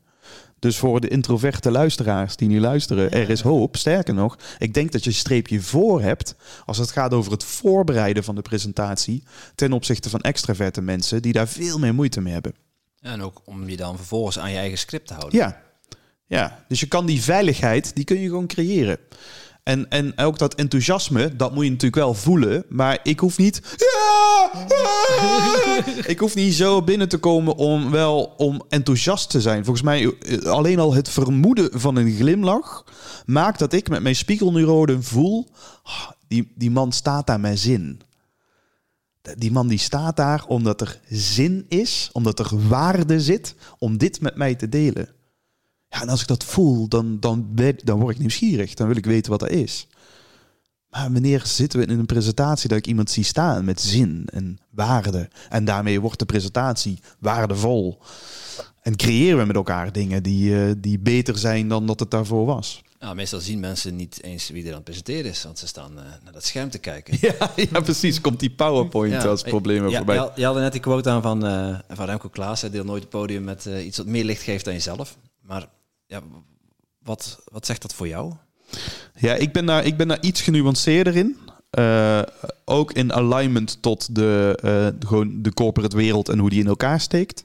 Dus 0.59 0.77
voor 0.77 1.01
de 1.01 1.09
introverte 1.09 1.71
luisteraars 1.71 2.37
die 2.37 2.49
nu 2.49 2.61
luisteren, 2.61 3.11
er 3.11 3.31
is 3.31 3.41
hoop. 3.41 3.77
Sterker 3.77 4.15
nog, 4.15 4.39
ik 4.59 4.75
denk 4.75 4.93
dat 4.93 5.05
je 5.05 5.11
een 5.11 5.17
streepje 5.17 5.61
voor 5.61 6.03
hebt 6.03 6.35
als 6.67 6.79
het 6.79 6.91
gaat 6.91 7.15
over 7.15 7.33
het 7.33 7.45
voorbereiden 7.45 8.25
van 8.25 8.35
de 8.35 8.43
presentatie 8.43 9.23
ten 9.55 9.73
opzichte 9.73 10.11
van 10.11 10.21
extraverte 10.21 10.81
mensen 10.81 11.23
die 11.23 11.33
daar 11.33 11.49
veel 11.49 11.79
meer 11.79 11.95
moeite 11.95 12.21
mee 12.21 12.33
hebben. 12.33 12.55
En 13.01 13.23
ook 13.23 13.41
om 13.45 13.69
je 13.69 13.77
dan 13.77 13.97
vervolgens 13.97 14.39
aan 14.39 14.51
je 14.51 14.57
eigen 14.57 14.79
script 14.79 15.07
te 15.07 15.15
houden. 15.15 15.39
Ja. 15.39 15.63
ja, 16.27 16.65
dus 16.69 16.81
je 16.81 16.87
kan 16.87 17.07
die 17.07 17.23
veiligheid, 17.23 17.95
die 17.95 18.05
kun 18.05 18.21
je 18.21 18.29
gewoon 18.29 18.47
creëren. 18.47 18.99
En, 19.63 19.91
en 19.91 20.19
ook 20.19 20.39
dat 20.39 20.55
enthousiasme, 20.55 21.37
dat 21.37 21.55
moet 21.55 21.65
je 21.65 21.71
natuurlijk 21.71 22.03
wel 22.03 22.15
voelen. 22.15 22.65
Maar 22.69 22.99
ik 23.03 23.21
hoef 23.21 23.39
niet... 23.39 23.63
Ja, 23.77 24.51
ik 26.13 26.19
hoef 26.19 26.35
niet 26.35 26.55
zo 26.55 26.83
binnen 26.83 27.09
te 27.09 27.19
komen 27.19 27.57
om 27.57 27.91
wel 27.91 28.35
om 28.37 28.63
enthousiast 28.69 29.31
te 29.31 29.41
zijn. 29.41 29.65
Volgens 29.65 29.85
mij 29.85 30.15
eh, 30.19 30.39
alleen 30.39 30.79
al 30.79 30.95
het 30.95 31.09
vermoeden 31.09 31.81
van 31.81 31.97
een 31.97 32.17
glimlach... 32.17 32.85
maakt 33.27 33.59
dat 33.59 33.73
ik 33.73 33.89
met 33.89 34.03
mijn 34.03 34.17
spiegelneuronen 34.17 35.03
voel... 35.03 35.49
ah, 35.83 36.11
die, 36.29 36.53
die 36.55 36.71
man 36.71 36.93
staat 36.93 37.27
daar 37.27 37.41
met 37.41 37.59
zin. 37.59 38.01
Die 39.21 39.53
man 39.53 39.69
die 39.69 39.79
staat 39.79 40.17
daar 40.17 40.45
omdat 40.47 40.81
er 40.81 41.01
zin 41.09 41.65
is, 41.69 42.11
omdat 42.13 42.39
er 42.39 42.69
waarde 42.69 43.21
zit 43.21 43.55
om 43.79 43.99
dit 43.99 44.21
met 44.21 44.37
mij 44.37 44.55
te 44.55 44.69
delen. 44.69 45.09
Ja, 45.89 46.01
en 46.01 46.09
als 46.09 46.21
ik 46.21 46.27
dat 46.27 46.45
voel, 46.45 46.89
dan, 46.89 47.21
dan, 47.21 47.49
dan 47.85 48.01
word 48.01 48.15
ik 48.15 48.21
nieuwsgierig. 48.21 48.75
Dan 48.75 48.87
wil 48.87 48.97
ik 48.97 49.07
weten 49.07 49.31
wat 49.31 49.41
dat 49.41 49.51
is. 49.51 49.87
Maar 50.91 51.13
wanneer 51.13 51.43
zitten 51.47 51.79
we 51.79 51.87
in 51.87 51.99
een 51.99 52.07
presentatie 52.07 52.69
dat 52.69 52.79
ik 52.79 52.87
iemand 52.87 53.11
zie 53.11 53.25
staan 53.25 53.65
met 53.65 53.81
zin 53.81 54.29
en 54.33 54.59
waarde? 54.71 55.29
En 55.49 55.65
daarmee 55.65 56.01
wordt 56.01 56.19
de 56.19 56.25
presentatie 56.25 56.99
waardevol. 57.19 57.99
En 58.83 58.97
creëren 58.97 59.39
we 59.39 59.45
met 59.45 59.57
elkaar 59.57 59.93
dingen 59.93 60.23
die, 60.23 60.65
eh, 60.65 60.73
die 60.79 60.99
beter 60.99 61.39
zijn 61.39 61.69
dan 61.69 61.87
dat 61.87 62.01
het 62.01 62.11
daarvoor 62.11 62.47
was. 62.47 62.83
Nou, 63.01 63.15
meestal 63.15 63.41
zien 63.41 63.61
mensen 63.61 63.97
niet 63.97 64.23
eens 64.23 64.49
wie 64.51 64.63
er 64.63 64.69
aan 64.69 64.75
het 64.75 64.85
presenteren 64.85 65.31
is, 65.31 65.43
want 65.45 65.59
ze 65.59 65.67
staan 65.67 65.99
eh, 65.99 66.05
naar 66.25 66.33
dat 66.33 66.45
scherm 66.45 66.71
te 66.71 66.79
kijken. 66.79 67.17
Ja, 67.39 67.51
ja, 67.57 67.81
precies. 67.81 68.21
Komt 68.21 68.41
die 68.41 68.51
PowerPoint 68.51 69.13
Ja, 69.23 69.29
als 69.29 69.43
probleem 69.43 69.89
ja, 69.89 69.97
voorbij. 69.97 70.15
Je, 70.15 70.21
had- 70.21 70.33
je 70.37 70.45
had 70.45 70.55
net 70.55 70.73
die 70.73 70.81
quote 70.81 71.11
aan 71.11 71.23
van, 71.23 71.47
eh 71.47 71.79
van 71.89 72.07
Remco 72.07 72.29
Klaas. 72.29 72.61
Hij 72.61 72.71
deelt 72.71 72.87
nooit 72.87 73.01
het 73.03 73.11
podium 73.11 73.45
met 73.45 73.67
eh, 73.67 73.87
iets 73.87 73.97
wat 73.97 74.07
meer 74.07 74.25
licht 74.25 74.43
geeft 74.43 74.65
dan 74.65 74.75
jezelf. 74.75 75.17
Maar 75.41 75.69
ja, 76.07 76.21
wat, 77.03 77.43
wat 77.45 77.67
zegt 77.67 77.83
dat 77.83 77.95
voor 77.95 78.09
jou? 78.09 78.35
Ja, 79.19 79.35
ik 79.35 79.53
ben 79.53 79.67
daar, 79.67 79.85
ik 79.85 79.97
ben 79.97 80.09
daar 80.09 80.21
iets 80.23 80.41
genuanceerder 80.41 81.17
in. 81.17 81.37
Ook 82.65 82.93
in 82.93 83.13
alignment 83.13 83.83
tot 83.83 84.15
de, 84.15 84.95
gewoon 85.07 85.43
de 85.43 85.53
corporate 85.53 85.97
wereld 85.97 86.29
en 86.29 86.39
hoe 86.39 86.51
die 86.51 86.61
in 86.61 86.67
elkaar 86.67 87.01
steekt. 87.01 87.45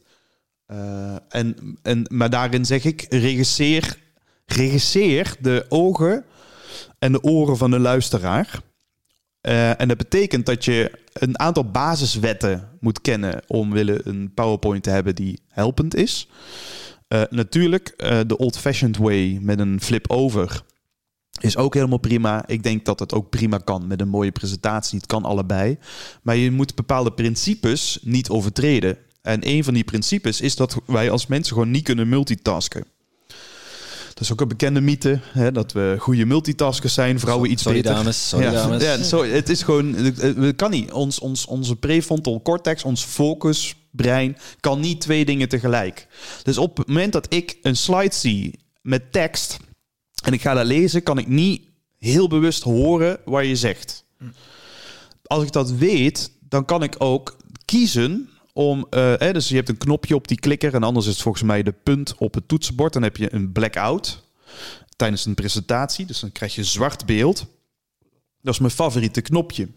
En, 1.30 1.78
en, 1.82 2.06
maar 2.10 2.30
daarin 2.30 2.66
zeg 2.66 2.84
ik, 2.84 3.06
regisseer, 3.10 3.98
regisseer 4.46 5.36
de 5.40 5.66
ogen 5.70 6.26
en 7.00 7.12
de 7.12 7.24
oren 7.24 7.58
van 7.58 7.72
de 7.72 7.80
luisteraar. 7.80 8.62
Eh, 9.42 9.82
en 9.82 9.88
dat 9.88 9.98
betekent 9.98 10.46
dat 10.46 10.66
je 10.66 10.92
een 11.14 11.40
aantal 11.40 11.72
basiswetten 11.72 12.70
moet 12.80 13.02
kennen 13.02 13.42
om 13.48 13.72
willen 13.72 14.08
een 14.08 14.34
PowerPoint 14.34 14.84
te 14.84 14.90
hebben 14.90 15.16
die 15.16 15.40
helpend 15.48 15.96
is. 15.96 16.28
Eh, 17.08 17.22
natuurlijk, 17.30 17.88
eh, 17.88 18.20
de 18.28 18.38
old-fashioned 18.38 18.98
way 18.98 19.38
met 19.42 19.60
een 19.60 19.82
flip 19.82 20.10
over 20.10 20.64
is 21.40 21.58
ook 21.58 21.74
helemaal 21.74 21.98
prima. 21.98 22.48
Ik 22.48 22.64
denk 22.64 22.86
dat 22.86 23.00
het 23.00 23.14
ook 23.14 23.30
prima 23.30 23.58
kan 23.58 23.88
met 23.88 24.02
een 24.02 24.08
mooie 24.08 24.32
presentatie. 24.32 24.98
Het 24.98 25.08
kan 25.08 25.24
allebei. 25.24 25.78
Maar 26.22 26.36
je 26.36 26.52
moet 26.52 26.76
bepaalde 26.76 27.12
principes 27.12 28.00
niet 28.02 28.30
overtreden. 28.30 28.98
En 29.22 29.48
een 29.48 29.64
van 29.64 29.74
die 29.74 29.84
principes 29.84 30.42
is 30.42 30.56
dat 30.56 30.82
wij 30.86 31.12
als 31.12 31.28
mensen 31.28 31.54
gewoon 31.54 31.72
niet 31.72 31.84
kunnen 31.84 32.10
multitasken. 32.10 32.86
Dat 34.16 34.24
is 34.24 34.32
ook 34.32 34.42
een 34.42 34.48
bekende 34.48 34.82
mythe, 34.82 35.20
hè, 35.24 35.52
dat 35.52 35.72
we 35.72 35.96
goede 36.00 36.26
multitaskers 36.26 36.94
zijn, 36.94 37.20
vrouwen 37.20 37.52
iets 37.52 37.64
sorry 37.64 37.82
beter. 37.82 37.96
dames, 37.96 38.30
sorry 38.30 38.46
ja, 38.46 38.52
dames. 38.52 38.84
Ja, 38.84 39.04
zo, 39.04 39.24
het 39.24 39.50
is 39.50 39.64
gewoon, 39.64 39.94
het, 39.94 40.22
het 40.22 40.56
kan 40.56 40.72
niet. 40.72 40.92
Ons, 40.92 41.20
ons, 41.20 41.46
onze 41.46 41.76
prefrontal 41.76 42.42
cortex, 42.42 42.84
ons 42.84 43.04
focusbrein, 43.04 44.38
kan 44.60 44.80
niet 44.80 45.02
twee 45.02 45.26
dingen 45.26 45.50
tegelijk. 45.50 46.08
Dus 46.44 46.58
op 46.58 46.78
het 46.78 46.88
moment 46.88 47.14
dat 47.14 47.34
ik 47.34 47.58
een 47.62 47.76
slide 47.76 48.16
zie 48.16 48.60
met 48.82 49.12
tekst 49.12 49.58
en 50.24 50.34
ik 50.34 50.42
ga 50.42 50.54
dat 50.54 50.66
lezen, 50.66 51.04
kan 51.04 51.18
ik 51.18 51.28
niet 51.28 51.62
heel 51.98 52.28
bewust 52.28 52.64
horen 52.64 53.20
wat 53.26 53.46
je 53.46 53.56
zegt. 53.56 54.06
Als 55.24 55.44
ik 55.44 55.52
dat 55.52 55.72
weet, 55.72 56.32
dan 56.40 56.66
kan 56.66 56.84
ik 56.84 56.96
ook 56.98 57.38
kiezen 57.66 58.30
om. 58.56 58.88
eh, 58.90 59.14
hè, 59.18 59.34
dus 59.34 59.48
je 59.48 59.56
hebt 59.56 59.70
een 59.70 59.78
knopje 59.78 60.16
op 60.16 60.28
die 60.28 60.40
klikker 60.40 60.74
en 60.74 60.84
anders 60.84 61.06
is 61.06 61.14
het 61.14 61.22
volgens 61.22 61.44
mij 61.44 61.64
de 61.64 61.72
punt 61.72 62.16
op 62.18 62.34
het 62.34 62.48
toetsenbord. 62.48 62.94
Dan 62.94 63.04
heb 63.04 63.18
je 63.18 63.34
een 63.34 63.52
blackout 63.52 64.24
tijdens 64.96 65.26
een 65.26 65.36
presentatie. 65.36 66.06
Dus 66.06 66.20
dan 66.20 66.32
krijg 66.32 66.56
je 66.56 66.64
zwart 66.64 67.06
beeld. 67.06 67.46
Dat 68.42 68.54
is 68.54 68.60
mijn 68.60 68.72
favoriete 68.72 69.22
knopje. 69.22 69.68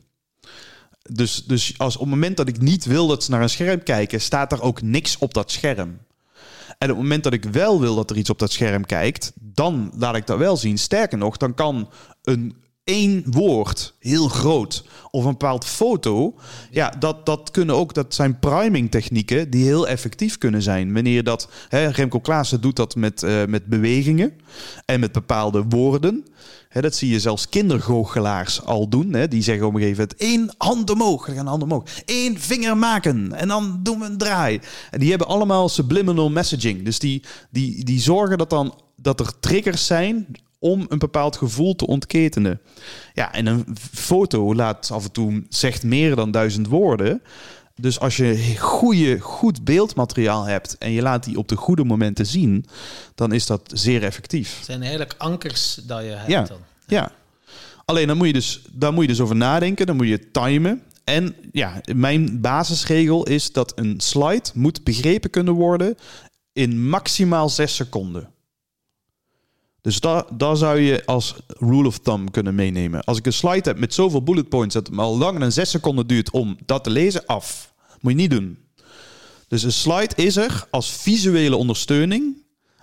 Dus, 1.02 1.44
dus 1.44 1.78
als 1.78 1.94
op 1.94 2.00
het 2.00 2.10
moment 2.10 2.36
dat 2.36 2.48
ik 2.48 2.60
niet 2.60 2.84
wil 2.84 3.06
dat 3.06 3.24
ze 3.24 3.30
naar 3.30 3.42
een 3.42 3.50
scherm 3.50 3.82
kijken, 3.82 4.20
staat 4.20 4.52
er 4.52 4.62
ook 4.62 4.82
niks 4.82 5.18
op 5.18 5.34
dat 5.34 5.50
scherm. 5.50 5.98
En 6.78 6.90
op 6.90 6.96
het 6.96 7.02
moment 7.02 7.24
dat 7.24 7.32
ik 7.32 7.44
wel 7.44 7.80
wil 7.80 7.94
dat 7.94 8.10
er 8.10 8.16
iets 8.16 8.30
op 8.30 8.38
dat 8.38 8.52
scherm 8.52 8.86
kijkt, 8.86 9.32
dan 9.34 9.92
laat 9.96 10.16
ik 10.16 10.26
dat 10.26 10.38
wel 10.38 10.56
zien. 10.56 10.78
Sterker 10.78 11.18
nog, 11.18 11.36
dan 11.36 11.54
kan 11.54 11.90
een 12.22 12.56
één 12.88 13.22
woord 13.26 13.94
heel 13.98 14.28
groot 14.28 14.84
of 15.10 15.24
een 15.24 15.30
bepaald 15.30 15.64
foto, 15.64 16.34
ja, 16.70 16.94
dat, 16.98 17.26
dat 17.26 17.50
kunnen 17.50 17.74
ook, 17.74 17.94
dat 17.94 18.14
zijn 18.14 18.38
priming 18.38 18.90
technieken 18.90 19.50
die 19.50 19.64
heel 19.64 19.88
effectief 19.88 20.38
kunnen 20.38 20.62
zijn. 20.62 20.94
Wanneer 20.94 21.24
dat, 21.24 21.48
hè, 21.68 21.86
Remco 21.86 22.20
Klaassen 22.20 22.60
doet 22.60 22.76
dat 22.76 22.96
met, 22.96 23.22
eh, 23.22 23.44
met 23.44 23.66
bewegingen 23.66 24.32
en 24.84 25.00
met 25.00 25.12
bepaalde 25.12 25.64
woorden. 25.68 26.26
Hè, 26.68 26.80
dat 26.80 26.94
zie 26.94 27.10
je 27.10 27.20
zelfs 27.20 27.48
kindergoochelaars 27.48 28.62
al 28.64 28.88
doen. 28.88 29.12
Hè. 29.12 29.28
Die 29.28 29.42
zeggen 29.42 29.66
op 29.66 29.74
een 29.74 29.80
gegeven 29.80 30.08
moment 30.10 30.20
één 30.20 30.54
hand 30.58 30.90
omhoog. 30.90 31.24
Gaan 31.24 31.44
de 31.44 31.50
handen 31.50 31.70
omhoog. 31.70 31.88
Eén 32.06 32.38
vinger 32.38 32.76
maken. 32.76 33.32
En 33.32 33.48
dan 33.48 33.80
doen 33.82 33.98
we 33.98 34.04
een 34.04 34.18
draai. 34.18 34.60
En 34.90 34.98
die 35.00 35.10
hebben 35.10 35.28
allemaal 35.28 35.68
subliminal 35.68 36.30
messaging. 36.30 36.84
Dus 36.84 36.98
die, 36.98 37.22
die, 37.50 37.84
die 37.84 38.00
zorgen 38.00 38.38
dat, 38.38 38.50
dan, 38.50 38.74
dat 38.96 39.20
er 39.20 39.38
triggers 39.40 39.86
zijn 39.86 40.26
om 40.58 40.86
een 40.88 40.98
bepaald 40.98 41.36
gevoel 41.36 41.74
te 41.76 41.86
ontketenen. 41.86 42.60
Ja, 43.12 43.32
en 43.32 43.46
een 43.46 43.76
foto 43.92 44.54
laat 44.54 44.90
af 44.90 45.04
en 45.04 45.12
toe 45.12 45.42
zegt 45.48 45.82
meer 45.82 46.16
dan 46.16 46.30
duizend 46.30 46.66
woorden. 46.66 47.22
Dus 47.80 48.00
als 48.00 48.16
je 48.16 48.54
goede, 48.58 49.18
goed 49.20 49.64
beeldmateriaal 49.64 50.44
hebt 50.44 50.78
en 50.78 50.90
je 50.90 51.02
laat 51.02 51.24
die 51.24 51.38
op 51.38 51.48
de 51.48 51.56
goede 51.56 51.84
momenten 51.84 52.26
zien, 52.26 52.66
dan 53.14 53.32
is 53.32 53.46
dat 53.46 53.70
zeer 53.74 54.02
effectief. 54.02 54.56
Het 54.56 54.64
zijn 54.64 54.80
eigenlijk 54.80 55.14
ankers 55.18 55.74
dat 55.86 56.02
je 56.02 56.08
hebt 56.08 56.28
Ja. 56.30 56.42
dan. 56.42 56.58
Ja. 56.86 57.12
Alleen 57.84 58.06
dan 58.06 58.16
moet 58.16 58.26
je 58.26 58.32
dus, 58.32 58.62
daar 58.72 58.92
moet 58.92 59.02
je 59.02 59.08
dus 59.08 59.20
over 59.20 59.36
nadenken. 59.36 59.86
Dan 59.86 59.96
moet 59.96 60.08
je 60.08 60.30
timen. 60.30 60.82
En 61.04 61.34
ja, 61.52 61.80
mijn 61.94 62.40
basisregel 62.40 63.26
is 63.26 63.52
dat 63.52 63.72
een 63.78 64.00
slide 64.00 64.48
moet 64.54 64.84
begrepen 64.84 65.30
kunnen 65.30 65.54
worden 65.54 65.96
in 66.52 66.88
maximaal 66.88 67.48
zes 67.48 67.74
seconden. 67.74 68.30
Dus 69.80 70.00
daar, 70.00 70.56
zou 70.56 70.80
je 70.80 71.02
als 71.06 71.34
rule 71.46 71.86
of 71.86 71.98
thumb 71.98 72.32
kunnen 72.32 72.54
meenemen. 72.54 73.04
Als 73.04 73.18
ik 73.18 73.26
een 73.26 73.32
slide 73.32 73.68
heb 73.68 73.78
met 73.78 73.94
zoveel 73.94 74.22
bullet 74.22 74.48
points 74.48 74.74
dat 74.74 74.86
het 74.86 74.98
al 74.98 75.18
langer 75.18 75.40
dan 75.40 75.52
zes 75.52 75.70
seconden 75.70 76.06
duurt 76.06 76.30
om 76.30 76.56
dat 76.66 76.84
te 76.84 76.90
lezen, 76.90 77.26
af. 77.26 77.72
Moet 78.00 78.12
je 78.12 78.18
niet 78.18 78.30
doen. 78.30 78.58
Dus 79.48 79.62
een 79.62 79.72
slide 79.72 80.14
is 80.14 80.36
er 80.36 80.66
als 80.70 80.90
visuele 80.90 81.56
ondersteuning 81.56 82.36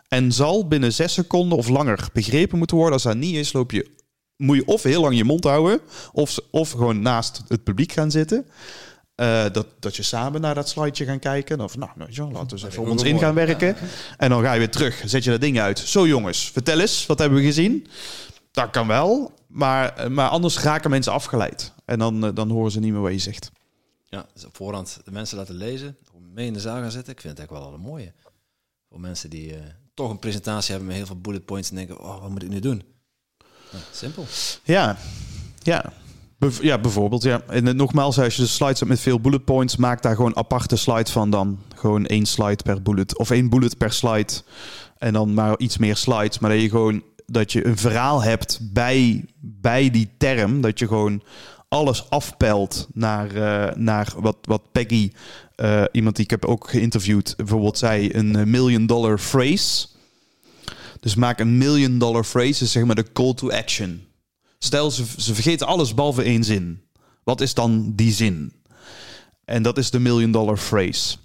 en 0.08 0.32
zal 0.32 0.68
binnen 0.68 0.93
zes 0.93 1.14
seconden 1.14 1.58
of 1.58 1.68
langer 1.68 2.10
begrepen 2.14 2.58
moeten 2.58 2.78
worden. 2.78 2.93
Als 2.93 3.04
dat 3.04 3.18
niet 3.18 3.36
is, 3.36 3.54
loop 3.54 3.72
je, 3.72 3.91
moet 4.38 4.56
je 4.56 4.66
of 4.66 4.84
heel 4.84 5.02
lang 5.02 5.18
je 5.18 5.24
mond 5.24 5.43
houden, 5.43 5.80
of, 6.12 6.39
of 6.52 6.72
gewoon 6.72 7.02
naast 7.02 7.41
het 7.48 7.64
publiek 7.64 7.91
gaan 7.91 8.12
zitten. 8.12 8.46
Eh, 9.16 9.45
dat, 9.51 9.68
dat 9.80 9.95
je 9.95 10.03
samen 10.03 10.41
naar 10.41 10.55
dat 10.55 10.70
slideje 10.70 11.05
gaan 11.05 11.20
kijken. 11.20 11.61
Of 11.61 11.78
nou, 11.78 11.91
nou 11.95 12.09
laten 12.32 12.47
we 12.47 12.53
eens 12.53 12.63
even 12.63 12.84
om 12.84 12.89
ons 12.89 13.03
in 13.03 13.20
gaan 13.20 13.34
werken. 13.34 13.76
En 14.18 14.30
dan 14.30 14.43
ga 14.43 14.53
je 14.53 14.59
weer 14.59 14.70
terug. 14.70 15.03
Zet 15.05 15.24
je 15.24 15.30
dat 15.30 15.41
ding 15.41 15.59
uit. 15.59 15.80
Zo 15.80 16.07
jongens, 16.07 16.51
vertel 16.51 16.80
eens, 16.80 17.05
wat 17.05 17.20
hebben 17.20 17.38
we 17.38 17.45
gezien? 17.45 17.88
Dat 18.51 18.70
kan 18.70 18.88
wel, 18.88 19.34
maar, 19.47 20.11
maar 20.11 20.30
anders 20.30 20.59
raken 20.59 20.89
mensen 20.89 21.11
afgeleid. 21.13 21.74
En 21.86 21.99
dan, 21.99 22.26
eh, 22.26 22.32
dan 22.34 22.49
horen 22.49 22.72
ze 22.72 22.80
niet 22.80 22.91
meer 22.91 23.01
wat 23.01 23.11
je 23.11 23.20
zegt. 23.20 23.51
Ja, 24.05 24.26
dus 24.34 24.45
op 24.45 24.55
voorhand 24.55 24.99
de 25.03 25.11
mensen 25.11 25.38
laten 25.38 25.55
lezen, 25.55 25.97
mee 26.34 26.45
in 26.45 26.53
de 26.53 26.59
zaal 26.59 26.82
gaan 26.82 26.91
zitten. 26.91 27.13
Ik 27.13 27.22
vind 27.22 27.38
het 27.38 27.47
eigenlijk 27.47 27.68
wel 27.68 27.80
een 27.80 27.91
mooie. 27.91 28.13
Voor 28.89 28.99
mensen 28.99 29.30
die 29.30 29.55
eh, 29.55 29.61
toch 29.93 30.09
een 30.09 30.20
presentatie 30.20 30.70
hebben 30.70 30.88
met 30.88 30.97
heel 30.97 31.05
veel 31.05 31.22
bullet 31.22 31.45
points 31.45 31.70
en 31.70 31.76
denken, 31.76 31.99
oh, 31.99 32.22
wat 32.22 32.30
moet 32.30 32.43
ik 32.43 32.49
nu 32.49 32.59
doen? 32.59 32.84
Simpel. 33.91 34.26
Ja, 34.63 34.97
ja. 35.61 35.93
Ja, 36.61 36.79
bijvoorbeeld. 36.79 37.23
Ja. 37.23 37.41
En 37.47 37.67
eh, 37.67 37.73
nogmaals, 37.73 38.19
als 38.19 38.36
je 38.36 38.41
de 38.41 38.47
slides 38.47 38.79
hebt 38.79 38.91
met 38.91 38.99
veel 38.99 39.19
bullet 39.19 39.45
points, 39.45 39.75
maak 39.75 40.01
daar 40.01 40.15
gewoon 40.15 40.36
aparte 40.36 40.75
slides 40.75 41.11
van 41.11 41.29
dan. 41.29 41.59
Gewoon 41.75 42.05
één 42.05 42.25
slide 42.25 42.63
per 42.63 42.81
bullet. 42.81 43.17
Of 43.17 43.29
één 43.29 43.49
bullet 43.49 43.77
per 43.77 43.91
slide. 43.91 44.33
En 44.97 45.13
dan 45.13 45.33
maar 45.33 45.57
iets 45.57 45.77
meer 45.77 45.95
slides. 45.95 46.39
Maar 46.39 46.51
dat 46.51 46.61
je 46.61 46.69
gewoon 46.69 47.03
dat 47.25 47.51
je 47.51 47.65
een 47.65 47.77
verhaal 47.77 48.23
hebt 48.23 48.59
bij, 48.61 49.25
bij 49.39 49.89
die 49.89 50.09
term. 50.17 50.61
Dat 50.61 50.79
je 50.79 50.88
gewoon 50.88 51.23
alles 51.67 52.09
afpelt 52.09 52.88
naar, 52.93 53.36
eh, 53.36 53.75
naar 53.75 54.13
wat, 54.17 54.38
wat 54.41 54.71
Peggy, 54.71 55.11
eh, 55.55 55.83
iemand 55.91 56.15
die 56.15 56.25
ik 56.25 56.31
heb 56.31 56.45
ook 56.45 56.69
geïnterviewd, 56.69 57.33
bijvoorbeeld 57.38 57.77
zei, 57.77 58.09
een 58.13 58.49
million 58.49 58.86
dollar 58.86 59.19
phrase. 59.19 59.88
Dus 60.99 61.15
maak 61.15 61.39
een 61.39 61.57
million 61.57 61.97
dollar 61.97 62.25
phrase, 62.25 62.59
dus 62.59 62.71
zeg 62.71 62.83
maar 62.86 62.95
de 62.95 63.11
call 63.13 63.33
to 63.33 63.49
action. 63.49 64.03
Stel, 64.66 64.91
ze, 64.91 65.03
ze 65.18 65.34
vergeten 65.34 65.68
alles 65.68 65.93
behalve 65.93 66.24
één 66.24 66.43
zin. 66.43 66.82
Wat 67.24 67.41
is 67.41 67.53
dan 67.53 67.93
die 67.95 68.13
zin? 68.13 68.53
En 69.43 69.63
dat 69.63 69.78
is 69.78 69.89
de 69.89 69.99
million 69.99 70.32
dollar 70.32 70.57
phrase. 70.57 71.18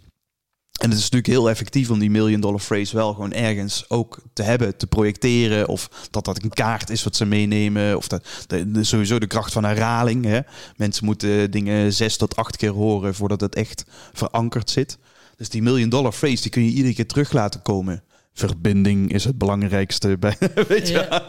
En 0.80 0.88
het 0.88 0.98
is 0.98 1.10
natuurlijk 1.10 1.26
heel 1.26 1.50
effectief 1.50 1.90
om 1.90 1.98
die 1.98 2.10
million 2.10 2.40
dollar 2.40 2.60
phrase 2.60 2.96
wel 2.96 3.12
gewoon 3.12 3.32
ergens 3.32 3.84
ook 3.88 4.22
te 4.32 4.42
hebben, 4.42 4.76
te 4.76 4.86
projecteren. 4.86 5.68
Of 5.68 6.08
dat 6.10 6.24
dat 6.24 6.42
een 6.42 6.50
kaart 6.50 6.90
is 6.90 7.02
wat 7.02 7.16
ze 7.16 7.24
meenemen. 7.24 7.96
Of 7.96 8.08
dat, 8.08 8.26
de, 8.46 8.84
sowieso 8.84 9.18
de 9.18 9.26
kracht 9.26 9.52
van 9.52 9.64
herhaling. 9.64 10.24
Hè. 10.24 10.40
Mensen 10.76 11.04
moeten 11.04 11.50
dingen 11.50 11.92
zes 11.92 12.16
tot 12.16 12.36
acht 12.36 12.56
keer 12.56 12.72
horen 12.72 13.14
voordat 13.14 13.40
het 13.40 13.54
echt 13.54 13.84
verankerd 14.12 14.70
zit. 14.70 14.98
Dus 15.36 15.48
die 15.48 15.62
million 15.62 15.88
dollar 15.88 16.12
phrase 16.12 16.42
die 16.42 16.50
kun 16.50 16.64
je 16.64 16.70
iedere 16.70 16.94
keer 16.94 17.06
terug 17.06 17.32
laten 17.32 17.62
komen. 17.62 18.02
Verbinding 18.32 19.12
is 19.12 19.24
het 19.24 19.38
belangrijkste. 19.38 20.16
Bij, 20.18 20.36
weet 20.68 20.88
je? 20.88 20.94
Ja. 20.94 21.28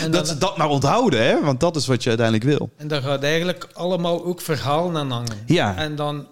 En, 0.00 0.10
Dat 0.10 0.12
dan, 0.12 0.26
ze 0.26 0.38
dat 0.38 0.56
maar 0.56 0.68
onthouden, 0.68 1.22
hè? 1.26 1.40
want 1.40 1.60
dat 1.60 1.76
is 1.76 1.86
wat 1.86 2.02
je 2.02 2.08
uiteindelijk 2.08 2.46
wil. 2.46 2.70
en 2.76 2.88
daar 2.88 3.02
gaat 3.02 3.22
eigenlijk 3.22 3.68
allemaal 3.72 4.24
ook 4.24 4.40
verhalen 4.40 4.96
aan 4.96 5.10
hangen. 5.10 5.38
Ja. 5.46 5.76
En 5.76 5.96
dan 5.96 6.28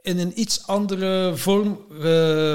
in 0.00 0.18
een 0.18 0.40
iets 0.40 0.66
andere 0.66 1.32
vorm 1.36 1.80
eh, 1.90 1.98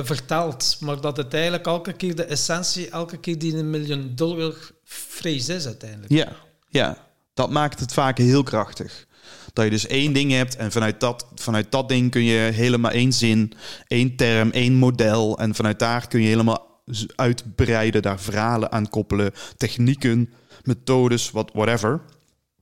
vertaald. 0.04 0.78
Maar 0.80 1.02
dat 1.02 1.18
het 1.18 1.34
eigenlijk 1.34 1.66
elke 1.66 1.94
keer 1.94 2.16
de 2.16 2.24
essentie, 2.24 2.90
elke 2.90 3.18
keer 3.18 3.40
die 3.40 3.58
een 3.58 3.70
miljoen 3.70 4.12
dollar 4.16 4.56
phrase 4.84 5.54
is 5.54 5.66
uiteindelijk. 5.66 6.12
Ja, 6.12 6.28
ja. 6.70 7.08
Dat 7.34 7.50
maakt 7.50 7.80
het 7.80 7.94
vaak 7.94 8.18
heel 8.18 8.44
krachtig. 8.44 9.08
Dat 9.54 9.64
je 9.64 9.72
dus 9.72 9.88
één 9.88 10.14
ding 10.14 10.32
hebt 10.32 10.56
en 10.56 10.72
vanuit 10.72 11.00
dat, 11.00 11.28
vanuit 11.36 11.72
dat 11.72 11.90
ding 11.90 12.12
kun 12.12 12.24
je 12.24 12.52
helemaal 12.52 12.92
één 12.92 13.14
zin, 13.14 13.54
één 13.88 14.16
term, 14.16 14.50
één 14.50 14.74
model. 14.74 15.38
En 15.38 15.56
vanuit 15.56 15.80
daar 15.80 16.08
kun 16.08 16.22
je 16.22 16.28
helemaal 16.28 16.82
uitbreiden, 17.16 18.02
daar 18.02 18.20
verhalen 18.20 18.72
aan 18.72 18.90
koppelen, 18.90 19.32
technieken, 19.58 20.34
methodes, 20.64 21.32
wat, 21.32 21.52
whatever. 21.54 22.02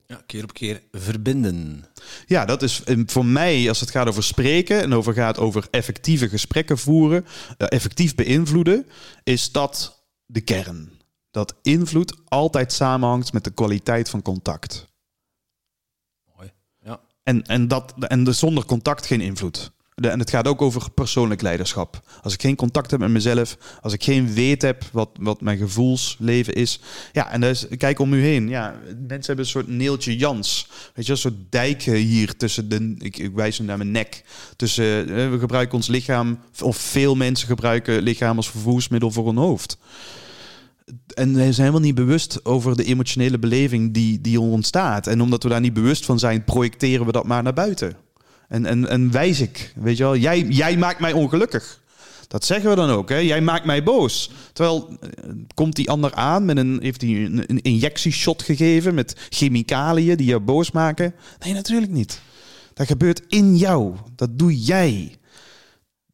Ja, 0.06 0.22
keer 0.26 0.42
op 0.42 0.52
keer 0.52 0.82
verbinden. 0.92 1.84
Ja, 2.26 2.44
dat 2.44 2.62
is 2.62 2.82
voor 3.06 3.26
mij, 3.26 3.68
als 3.68 3.80
het 3.80 3.90
gaat 3.90 4.08
over 4.08 4.22
spreken 4.22 4.82
en 4.82 4.94
over 4.94 5.12
gaat 5.14 5.38
over 5.38 5.66
effectieve 5.70 6.28
gesprekken 6.28 6.78
voeren, 6.78 7.26
eh, 7.58 7.66
effectief 7.70 8.14
beïnvloeden, 8.14 8.86
is 9.24 9.52
dat 9.52 10.02
de 10.26 10.40
kern. 10.40 10.90
Dat 11.30 11.54
invloed 11.62 12.14
altijd 12.24 12.72
samenhangt 12.72 13.32
met 13.32 13.44
de 13.44 13.50
kwaliteit 13.50 14.08
van 14.10 14.22
contact. 14.22 14.87
En, 17.28 17.46
en, 17.46 17.68
dat, 17.68 17.94
en 17.98 18.24
de, 18.24 18.32
zonder 18.32 18.64
contact 18.64 19.06
geen 19.06 19.20
invloed. 19.20 19.70
De- 19.94 20.08
en 20.08 20.18
het 20.18 20.30
gaat 20.30 20.46
ook 20.46 20.62
over 20.62 20.90
persoonlijk 20.90 21.42
leiderschap. 21.42 22.02
Als 22.22 22.34
ik 22.34 22.40
geen 22.40 22.56
contact 22.56 22.90
heb 22.90 23.00
met 23.00 23.10
mezelf, 23.10 23.56
als 23.80 23.92
ik 23.92 24.04
geen 24.04 24.32
weet 24.32 24.62
heb 24.62 24.84
wat, 24.92 25.08
wat 25.20 25.40
mijn 25.40 25.58
gevoelsleven 25.58 26.54
is. 26.54 26.80
Ja, 27.12 27.30
en 27.30 27.40
dus, 27.40 27.66
kijk 27.76 27.98
om 27.98 28.12
u 28.12 28.22
heen. 28.22 28.48
Ja, 28.48 28.74
mensen 28.84 29.26
hebben 29.26 29.44
een 29.44 29.50
soort 29.50 29.68
neeltje 29.68 30.16
Jans. 30.16 30.68
Weet 30.94 31.06
je, 31.06 31.12
een 31.12 31.18
soort 31.18 31.50
dijk 31.50 31.82
hier 31.82 32.36
tussen 32.36 32.68
de. 32.68 32.94
Ik, 32.98 33.18
ik 33.18 33.34
wijs 33.34 33.58
nu 33.58 33.66
naar 33.66 33.78
mijn 33.78 33.90
nek. 33.90 34.24
Tussen, 34.56 35.00
eh, 35.00 35.30
we 35.30 35.38
gebruiken 35.38 35.74
ons 35.74 35.88
lichaam, 35.88 36.38
of 36.60 36.76
veel 36.76 37.14
mensen 37.14 37.48
gebruiken 37.48 38.02
lichaam 38.02 38.36
als 38.36 38.50
vervoersmiddel 38.50 39.10
voor 39.10 39.26
hun 39.26 39.36
hoofd. 39.36 39.78
En 41.14 41.34
we 41.34 41.40
zijn 41.40 41.54
helemaal 41.54 41.80
niet 41.80 41.94
bewust 41.94 42.44
over 42.44 42.76
de 42.76 42.84
emotionele 42.84 43.38
beleving 43.38 43.94
die, 43.94 44.20
die 44.20 44.40
ontstaat. 44.40 45.06
En 45.06 45.20
omdat 45.20 45.42
we 45.42 45.48
daar 45.48 45.60
niet 45.60 45.72
bewust 45.72 46.04
van 46.04 46.18
zijn, 46.18 46.44
projecteren 46.44 47.06
we 47.06 47.12
dat 47.12 47.26
maar 47.26 47.42
naar 47.42 47.52
buiten. 47.52 47.96
En, 48.48 48.66
en, 48.66 48.88
en 48.88 49.10
wijs 49.10 49.40
ik, 49.40 49.72
weet 49.76 49.96
je 49.96 50.02
wel, 50.02 50.16
jij, 50.16 50.42
jij 50.42 50.76
maakt 50.76 51.00
mij 51.00 51.12
ongelukkig. 51.12 51.80
Dat 52.28 52.44
zeggen 52.44 52.70
we 52.70 52.76
dan 52.76 52.90
ook, 52.90 53.08
hè? 53.08 53.16
Jij 53.16 53.40
maakt 53.40 53.64
mij 53.64 53.82
boos. 53.82 54.30
Terwijl 54.52 54.98
eh, 55.00 55.30
komt 55.54 55.76
die 55.76 55.90
ander 55.90 56.14
aan 56.14 56.44
met 56.44 56.56
een, 56.56 56.78
heeft 56.82 57.00
hij 57.00 57.10
een, 57.10 57.44
een 57.46 57.62
injectieshot 57.62 58.42
gegeven 58.42 58.94
met 58.94 59.16
chemicaliën 59.28 60.16
die 60.16 60.26
je 60.26 60.40
boos 60.40 60.70
maken? 60.70 61.14
Nee, 61.38 61.52
natuurlijk 61.52 61.92
niet. 61.92 62.20
Dat 62.74 62.86
gebeurt 62.86 63.22
in 63.28 63.56
jou. 63.56 63.94
Dat 64.16 64.38
doe 64.38 64.60
jij. 64.62 65.16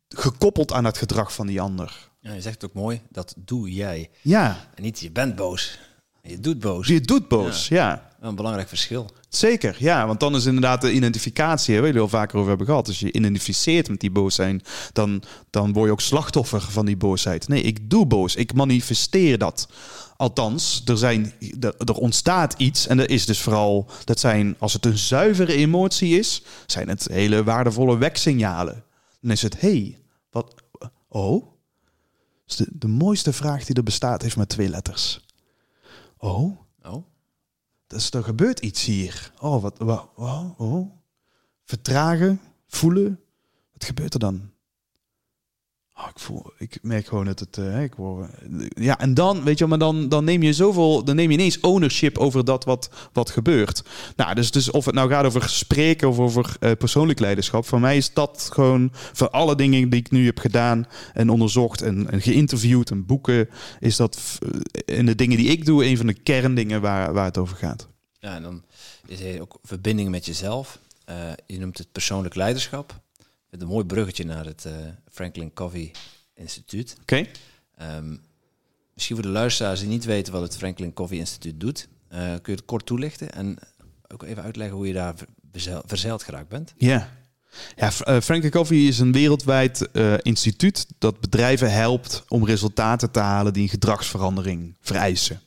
Gekoppeld 0.09 0.73
aan 0.73 0.85
het 0.85 0.99
gedrag 0.99 1.35
van 1.35 1.47
die 1.47 1.61
ander. 1.61 2.11
Ja, 2.25 2.33
je 2.33 2.41
zegt 2.41 2.63
het 2.63 2.71
ook 2.71 2.77
mooi, 2.77 3.01
dat 3.11 3.35
doe 3.37 3.73
jij. 3.73 4.11
Ja, 4.23 4.69
En 4.75 4.83
niet 4.83 5.01
je 5.01 5.11
bent 5.11 5.37
boos, 5.37 5.79
je 6.23 6.41
doet 6.41 6.59
boos. 6.59 6.87
je 6.87 7.01
doet 7.01 7.29
boos, 7.29 7.69
ja. 7.69 8.13
Een 8.21 8.35
belangrijk 8.35 8.69
verschil. 8.69 9.11
Zeker, 9.29 9.77
ja, 9.79 10.07
want 10.07 10.21
dan 10.21 10.35
is 10.35 10.45
inderdaad 10.45 10.81
de 10.81 10.93
identificatie, 10.93 11.75
hè, 11.75 11.81
waar 11.81 11.89
jullie 11.89 12.03
al 12.03 12.09
vaker 12.09 12.37
over 12.37 12.49
hebben 12.49 12.67
gehad. 12.67 12.89
Als 12.89 13.01
je 13.01 13.13
identificeert 13.13 13.89
met 13.89 14.01
die 14.01 14.11
boos 14.11 14.35
zijn, 14.35 14.63
dan, 14.93 15.23
dan 15.51 15.73
word 15.73 15.87
je 15.87 15.93
ook 15.93 16.01
slachtoffer 16.01 16.61
van 16.61 16.87
die 16.87 16.97
boosheid. 16.97 17.49
Nee, 17.49 17.63
ik 17.63 17.91
doe 17.91 18.07
boos, 18.07 18.35
ik 18.35 18.55
manifesteer 18.55 19.39
dat. 19.39 19.69
Althans, 20.17 20.83
er, 20.85 20.99
zijn, 20.99 21.33
er, 21.61 21.75
er 21.77 21.95
ontstaat 21.95 22.55
iets 22.57 22.87
en 22.87 22.97
dat 22.97 23.09
is 23.09 23.27
dus 23.27 23.41
vooral, 23.41 23.91
dat 24.05 24.21
zijn, 24.21 24.57
als 24.59 24.73
het 24.73 24.87
een 24.87 24.99
zuivere 24.99 25.55
emotie 25.55 26.19
is, 26.19 26.43
zijn 26.67 26.89
het 26.89 27.09
hele 27.11 27.45
waardevolle 27.45 27.99
weksignalen. 27.99 28.85
Dan 29.21 29.31
is 29.31 29.43
het, 29.43 29.61
hey, 29.61 29.99
wat, 30.31 30.55
oh? 31.09 31.54
Dus 32.45 32.57
de, 32.57 32.67
de 32.73 32.89
mooiste 32.89 33.33
vraag 33.33 33.65
die 33.65 33.77
er 33.77 33.83
bestaat 33.83 34.23
heeft 34.23 34.37
maar 34.37 34.47
twee 34.47 34.69
letters. 34.69 35.27
Oh? 36.17 36.59
Oh, 36.83 37.05
Dus 37.87 38.11
er 38.11 38.25
gebeurt 38.25 38.61
iets 38.61 38.85
hier. 38.85 39.33
Oh, 39.41 39.63
wat, 39.63 39.79
wat, 39.79 40.09
wat, 40.15 40.55
oh. 40.57 40.91
Vertragen, 41.65 42.41
voelen. 42.67 43.21
Wat 43.73 43.85
gebeurt 43.85 44.15
er 44.15 44.21
dan? 44.21 44.51
Oh, 45.97 46.07
ik, 46.15 46.19
voel, 46.19 46.53
ik 46.59 46.79
merk 46.83 47.07
gewoon 47.07 47.25
dat 47.25 47.39
het. 47.41 47.59
eh, 47.59 47.83
ik 47.83 47.95
word, 47.95 48.31
ja, 48.69 48.99
en 48.99 49.15
dan, 49.15 49.45
weet 49.45 49.59
je, 49.59 49.67
maar 49.67 49.79
dan, 49.79 50.09
dan 50.09 50.25
neem 50.25 50.43
je 50.43 50.53
zoveel. 50.53 51.05
Dan 51.05 51.17
neem 51.17 51.31
je 51.31 51.37
ineens 51.37 51.61
ownership 51.61 52.19
over 52.19 52.45
dat 52.45 52.65
wat, 52.65 52.91
wat 53.13 53.31
gebeurt. 53.31 53.83
Nou, 54.17 54.35
dus, 54.35 54.51
dus 54.51 54.71
of 54.71 54.85
het 54.85 54.95
nou 54.95 55.11
gaat 55.11 55.25
over 55.25 55.49
spreken 55.49 56.09
of 56.09 56.19
over 56.19 56.57
eh, 56.61 56.71
persoonlijk 56.79 57.19
leiderschap. 57.19 57.67
Voor 57.67 57.81
mij 57.81 57.97
is 57.97 58.13
dat 58.13 58.49
gewoon. 58.53 58.91
Van 58.93 59.31
alle 59.33 59.57
dingen 59.57 59.89
die 59.91 60.01
ik 60.01 60.11
nu 60.11 60.25
heb 60.25 60.39
gedaan 60.39 60.87
en 61.13 61.31
onderzocht 61.31 61.83
en, 61.83 62.11
en 62.11 62.21
geïnterviewd 62.21 62.91
en 62.91 63.07
boeken. 63.07 63.49
Is 63.81 63.97
dat 63.97 64.39
eh, 64.41 64.99
in 64.99 65.07
de 65.07 65.15
dingen 65.15 65.37
die 65.37 65.49
ik 65.49 65.65
doe 65.65 65.85
een 65.85 65.97
van 65.97 66.07
de 66.07 66.15
kerndingen 66.15 66.81
waar, 66.81 67.13
waar 67.13 67.25
het 67.25 67.39
over 67.39 67.57
gaat. 67.57 67.89
ja, 68.19 68.35
en 68.37 68.43
dan 68.43 68.63
is 69.07 69.21
er 69.21 69.41
ook 69.41 69.59
verbinding 69.63 70.09
met 70.11 70.27
jezelf. 70.27 70.79
Eh, 71.05 71.17
je 71.47 71.59
noemt 71.59 71.79
het 71.79 71.93
persoonlijk 71.93 72.35
leiderschap. 72.35 73.03
Met 73.55 73.63
een 73.63 73.69
mooi 73.69 73.85
bruggetje 73.85 74.25
naar 74.25 74.45
het 74.45 74.65
eh, 74.65 74.73
Franklin 75.11 75.53
Covey 75.53 75.93
Instituut. 76.35 76.97
Oké? 77.01 77.27
Ehm, 77.77 78.17
misschien 78.95 79.17
voor 79.17 79.25
de 79.25 79.33
luisteraars 79.33 79.81
die 79.81 79.89
niet 79.89 80.05
weten 80.05 80.33
wat 80.33 80.43
het 80.43 80.57
Franklin 80.57 80.93
Covey 80.93 81.19
Instituut 81.19 81.61
doet, 81.61 81.89
eh, 82.09 82.19
kun 82.19 82.41
je 82.45 82.53
het 82.53 82.65
kort 82.65 82.87
toelichten 82.87 83.33
en 83.33 83.59
ook 84.09 84.23
even 84.23 84.43
uitleggen 84.43 84.77
hoe 84.77 84.87
je 84.87 84.93
daar 84.93 85.15
verzeil- 85.51 85.83
verzeild 85.87 86.23
geraakt 86.23 86.49
bent. 86.49 86.75
Ja. 86.77 87.11
Ja, 87.77 87.93
eh, 88.01 88.21
Franklin 88.21 88.51
Covey 88.51 88.77
is 88.77 88.99
een 88.99 89.13
wereldwijd 89.13 89.89
instituut 90.23 90.87
dat 90.99 91.21
bedrijven 91.21 91.73
helpt 91.73 92.25
om 92.29 92.47
resultaten 92.47 93.11
te 93.11 93.21
halen 93.21 93.53
die 93.53 93.63
een 93.63 93.69
gedragsverandering 93.69 94.77
vereisen. 94.81 95.41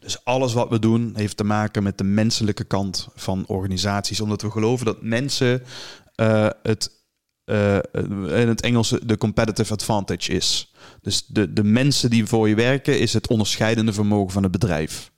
Dus 0.00 0.24
alles 0.24 0.52
wat 0.52 0.68
we 0.68 0.78
doen 0.78 1.12
heeft 1.14 1.36
te 1.36 1.44
maken 1.44 1.82
met 1.82 1.98
de 1.98 2.04
menselijke 2.04 2.64
kant 2.64 3.08
van 3.14 3.46
organisaties, 3.46 4.20
omdat 4.20 4.42
we 4.42 4.50
geloven 4.50 4.86
dat 4.86 5.02
mensen 5.02 5.62
het 6.62 6.96
eh, 7.48 7.76
in 8.40 8.48
het 8.48 8.60
Engels 8.60 8.94
de 9.02 9.16
competitive 9.16 9.72
advantage 9.72 10.32
is. 10.32 10.72
Dus 11.02 11.24
de, 11.26 11.52
de 11.52 11.64
mensen 11.64 12.10
die 12.10 12.26
voor 12.26 12.48
je 12.48 12.54
werken 12.54 13.00
is 13.00 13.12
het 13.12 13.26
onderscheidende 13.28 13.92
vermogen 13.92 14.32
van 14.32 14.42
het 14.42 14.52
bedrijf. 14.52 15.10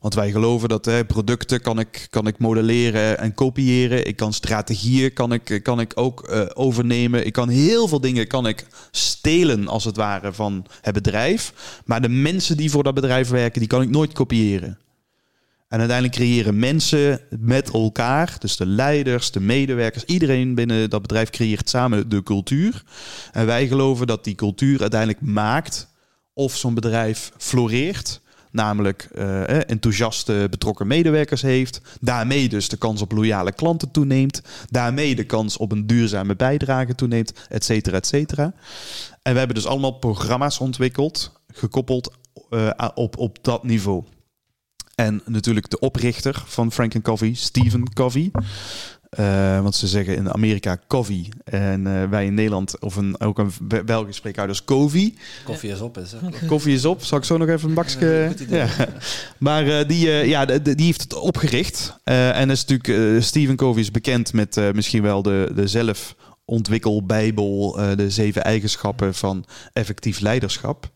Want 0.00 0.14
wij 0.14 0.30
geloven 0.30 0.68
dat 0.68 0.84
hè, 0.84 1.04
producten 1.04 1.60
kan 1.60 1.78
ik, 1.78 2.06
kan 2.10 2.26
ik 2.26 2.38
modelleren 2.38 3.18
en 3.18 3.34
kopiëren. 3.34 4.06
Ik 4.06 4.16
kan 4.16 4.32
strategieën 4.32 5.12
kan 5.12 5.32
ik, 5.32 5.60
kan 5.62 5.80
ik 5.80 5.92
ook 5.94 6.22
eh, 6.22 6.44
overnemen. 6.54 7.26
Ik 7.26 7.32
kan 7.32 7.48
heel 7.48 7.88
veel 7.88 8.00
dingen 8.00 8.26
kan 8.26 8.46
ik 8.46 8.66
stelen 8.90 9.68
als 9.68 9.84
het 9.84 9.96
ware 9.96 10.32
van 10.32 10.66
het 10.80 10.94
bedrijf. 10.94 11.52
Maar 11.84 12.02
de 12.02 12.08
mensen 12.08 12.56
die 12.56 12.70
voor 12.70 12.82
dat 12.82 12.94
bedrijf 12.94 13.28
werken, 13.28 13.58
die 13.58 13.68
kan 13.68 13.82
ik 13.82 13.90
nooit 13.90 14.12
kopiëren. 14.12 14.78
En 15.72 15.78
uiteindelijk 15.78 16.16
creëren 16.16 16.58
mensen 16.58 17.20
met 17.38 17.70
elkaar, 17.70 18.36
dus 18.38 18.56
de 18.56 18.66
leiders, 18.66 19.30
de 19.30 19.40
medewerkers, 19.40 20.04
iedereen 20.04 20.54
binnen 20.54 20.90
dat 20.90 21.02
bedrijf 21.02 21.30
creëert 21.30 21.68
samen 21.68 22.08
de 22.08 22.22
cultuur. 22.22 22.82
En 23.32 23.46
wij 23.46 23.66
geloven 23.66 24.06
dat 24.06 24.24
die 24.24 24.34
cultuur 24.34 24.80
uiteindelijk 24.80 25.20
maakt 25.20 25.88
of 26.32 26.56
zo'n 26.56 26.74
bedrijf 26.74 27.32
floreert. 27.36 28.20
Namelijk 28.50 29.08
eh, 29.14 29.42
eh, 29.42 29.62
enthousiaste 29.66 30.46
betrokken 30.50 30.86
medewerkers 30.86 31.42
heeft. 31.42 31.80
Daarmee 32.00 32.48
dus 32.48 32.68
de 32.68 32.76
kans 32.76 33.02
op 33.02 33.12
loyale 33.12 33.52
klanten 33.52 33.90
toeneemt. 33.90 34.42
Daarmee 34.70 35.14
de 35.14 35.24
kans 35.24 35.56
op 35.56 35.72
een 35.72 35.86
duurzame 35.86 36.36
bijdrage 36.36 36.94
toeneemt, 36.94 37.32
et 37.48 37.64
cetera, 37.64 37.96
et 37.96 38.06
cetera. 38.06 38.54
En 39.22 39.32
we 39.32 39.38
hebben 39.38 39.56
dus 39.56 39.66
allemaal 39.66 39.98
programma's 39.98 40.58
ontwikkeld, 40.58 41.40
gekoppeld 41.52 42.12
eh, 42.50 42.88
op, 42.94 43.16
op 43.18 43.38
dat 43.42 43.64
niveau. 43.64 44.04
En 45.02 45.22
natuurlijk 45.26 45.70
de 45.70 45.78
oprichter 45.78 46.42
van 46.46 46.72
Franklin 46.72 47.02
Covey, 47.02 47.34
Stephen 47.34 47.92
Covey. 47.92 48.30
Eh, 49.10 49.60
want 49.60 49.74
ze 49.74 49.86
zeggen 49.86 50.16
in 50.16 50.32
Amerika 50.32 50.78
Covey. 50.88 51.28
En 51.44 51.86
eh, 51.86 52.08
wij 52.08 52.26
in 52.26 52.34
Nederland, 52.34 52.80
of 52.80 52.96
een, 52.96 53.20
ook 53.20 53.38
een 53.38 53.52
Be- 53.62 53.84
Belgisch 53.84 54.16
spreekhouders 54.16 54.64
Covey. 54.64 55.14
Koffie 55.44 55.70
is 55.70 55.80
op, 55.80 55.98
is 55.98 56.12
hè? 56.12 56.18
Koffie 56.46 56.74
is 56.80 56.84
op. 56.84 57.04
Zal 57.04 57.18
ik 57.18 57.24
zo 57.24 57.36
nog 57.36 57.48
even 57.48 57.68
een 57.68 57.74
bakje... 57.74 58.34
Ja. 58.48 58.68
Maar 59.38 59.78
eh, 59.78 59.88
die, 59.88 60.08
ja, 60.08 60.44
die 60.44 60.86
heeft 60.86 61.02
het 61.02 61.14
opgericht. 61.14 61.96
En 62.04 62.50
is 62.50 62.64
natuurlijk, 62.64 63.22
Stephen 63.22 63.56
Covey 63.56 63.82
is 63.82 63.90
bekend 63.90 64.32
met 64.32 64.60
misschien 64.74 65.02
wel 65.02 65.22
de, 65.22 65.50
de 65.54 65.66
zelfontwikkelbijbel, 65.66 67.72
de 67.96 68.10
zeven 68.10 68.44
eigenschappen 68.44 69.14
van 69.14 69.44
effectief 69.72 70.20
leiderschap. 70.20 70.90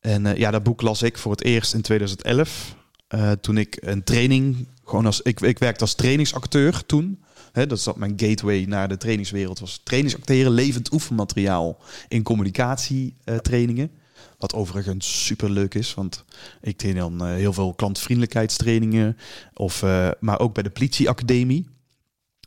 En 0.00 0.34
ja, 0.36 0.50
dat 0.50 0.62
boek 0.62 0.82
las 0.82 1.02
ik 1.02 1.18
voor 1.18 1.32
het 1.32 1.44
eerst 1.44 1.74
in 1.74 1.82
2011. 1.82 2.80
Eh, 3.12 3.32
toen 3.32 3.56
ik 3.56 3.78
een 3.80 4.04
training, 4.04 4.66
gewoon 4.84 5.06
als 5.06 5.22
ik, 5.22 5.40
ik 5.40 5.58
werkte 5.58 5.80
als 5.80 5.94
trainingsacteur 5.94 6.86
toen. 6.86 7.22
Hè, 7.52 7.66
dat 7.66 7.80
zat 7.80 7.96
mijn 7.96 8.12
gateway 8.16 8.64
naar 8.64 8.88
de 8.88 8.96
trainingswereld. 8.96 9.58
Was 9.58 9.80
trainingsacteren, 9.84 10.52
levend 10.52 10.92
oefenmateriaal 10.92 11.78
in 12.08 12.22
communicatietrainingen. 12.22 13.90
Wat 14.38 14.54
overigens 14.54 15.24
super 15.26 15.50
leuk 15.50 15.74
is, 15.74 15.94
want 15.94 16.24
ik 16.60 16.76
train 16.76 16.96
dan 16.96 17.24
eh, 17.24 17.34
heel 17.34 17.52
veel 17.52 17.74
klantvriendelijkheidstrainingen. 17.74 19.16
Of, 19.54 19.82
eh, 19.82 20.10
maar 20.20 20.40
ook 20.40 20.54
bij 20.54 20.62
de 20.62 20.70
politieacademie. 20.70 21.68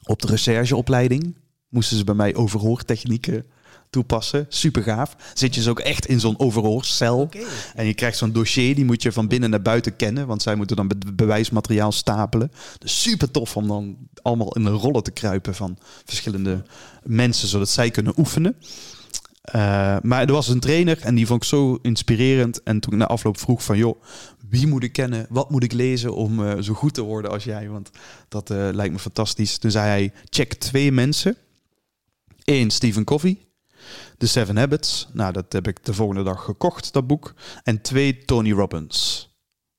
Op 0.03 0.21
de 0.21 0.27
rechercheopleiding 0.27 1.35
moesten 1.69 1.97
ze 1.97 2.03
bij 2.03 2.15
mij 2.15 2.35
overhoortechnieken 2.35 3.45
toepassen. 3.89 4.45
Super 4.49 4.83
gaaf. 4.83 5.15
Zit 5.33 5.53
je 5.55 5.59
dus 5.59 5.69
ook 5.69 5.79
echt 5.79 6.05
in 6.05 6.19
zo'n 6.19 6.39
overhoorscel. 6.39 7.19
Oké. 7.19 7.39
En 7.75 7.85
je 7.85 7.93
krijgt 7.93 8.17
zo'n 8.17 8.31
dossier, 8.31 8.75
die 8.75 8.85
moet 8.85 9.01
je 9.01 9.11
van 9.11 9.27
binnen 9.27 9.49
naar 9.49 9.61
buiten 9.61 9.95
kennen. 9.95 10.27
Want 10.27 10.41
zij 10.41 10.55
moeten 10.55 10.75
dan 10.75 10.87
be- 10.87 11.13
bewijsmateriaal 11.13 11.91
stapelen. 11.91 12.51
Dus 12.77 13.01
super 13.01 13.31
tof 13.31 13.55
om 13.57 13.67
dan 13.67 13.97
allemaal 14.21 14.53
in 14.55 14.63
de 14.63 14.69
rollen 14.69 15.03
te 15.03 15.11
kruipen 15.11 15.55
van 15.55 15.77
verschillende 16.05 16.63
mensen, 17.03 17.47
zodat 17.47 17.69
zij 17.69 17.91
kunnen 17.91 18.13
oefenen. 18.17 18.55
Eh, 19.41 19.97
maar 20.01 20.21
er 20.25 20.31
was 20.31 20.47
een 20.47 20.59
trainer 20.59 21.01
en 21.01 21.15
die 21.15 21.27
vond 21.27 21.43
ik 21.43 21.49
zo 21.49 21.79
inspirerend. 21.81 22.63
En 22.63 22.79
toen 22.79 22.93
ik 22.93 22.99
na 22.99 23.07
afloop 23.07 23.39
vroeg 23.39 23.63
van, 23.63 23.77
joh, 23.77 24.01
wie 24.49 24.67
moet 24.67 24.83
ik 24.83 24.91
kennen? 24.93 25.25
Wat 25.29 25.49
moet 25.49 25.63
ik 25.63 25.71
lezen 25.71 26.15
om 26.15 26.45
eh, 26.47 26.61
zo 26.61 26.73
goed 26.73 26.93
te 26.93 27.01
worden 27.01 27.31
als 27.31 27.43
jij? 27.43 27.69
Want 27.69 27.89
dat 28.27 28.49
eh, 28.49 28.69
lijkt 28.71 28.93
me 28.93 28.99
fantastisch. 28.99 29.57
Toen 29.57 29.71
zei 29.71 29.87
hij, 29.87 30.11
check 30.29 30.53
twee 30.53 30.91
mensen. 30.91 31.37
Eén, 32.43 32.71
Stephen 32.71 33.03
Covey. 33.03 33.37
The 34.17 34.27
Seven 34.27 34.57
Habits. 34.57 35.07
Nou, 35.13 35.33
dat 35.33 35.53
heb 35.53 35.67
ik 35.67 35.85
de 35.85 35.93
volgende 35.93 36.23
dag 36.23 36.43
gekocht, 36.43 36.93
dat 36.93 37.07
boek. 37.07 37.33
En 37.63 37.81
twee, 37.81 38.25
Tony 38.25 38.51
Robbins. 38.51 39.29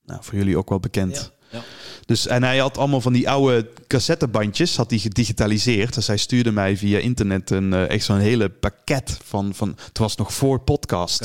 Nou, 0.03 0.25
voor 0.25 0.35
jullie 0.35 0.59
ook 0.59 0.69
wel 0.69 0.81
bekend. 0.81 1.33
Ja. 1.51 1.63
Dus, 2.07 2.27
en 2.27 2.43
hij 2.43 2.59
had 2.59 2.79
allemaal 2.79 3.01
van 3.01 3.13
die 3.13 3.31
oude 3.31 3.67
cassettebandjes, 3.87 4.77
had 4.77 4.91
hij 4.91 4.99
gedigitaliseerd. 4.99 5.95
Dus 5.95 6.07
hij 6.07 6.17
stuurde 6.17 6.53
mij 6.53 6.77
via 6.77 6.99
internet 6.99 7.51
een, 7.51 7.73
eh, 7.73 7.91
echt 7.91 8.05
zo'n 8.05 8.19
hele 8.19 8.49
pakket 8.49 9.19
van, 9.25 9.55
van... 9.55 9.77
Het 9.89 9.99
was 9.99 10.17
nog 10.17 10.33
voor 10.33 10.61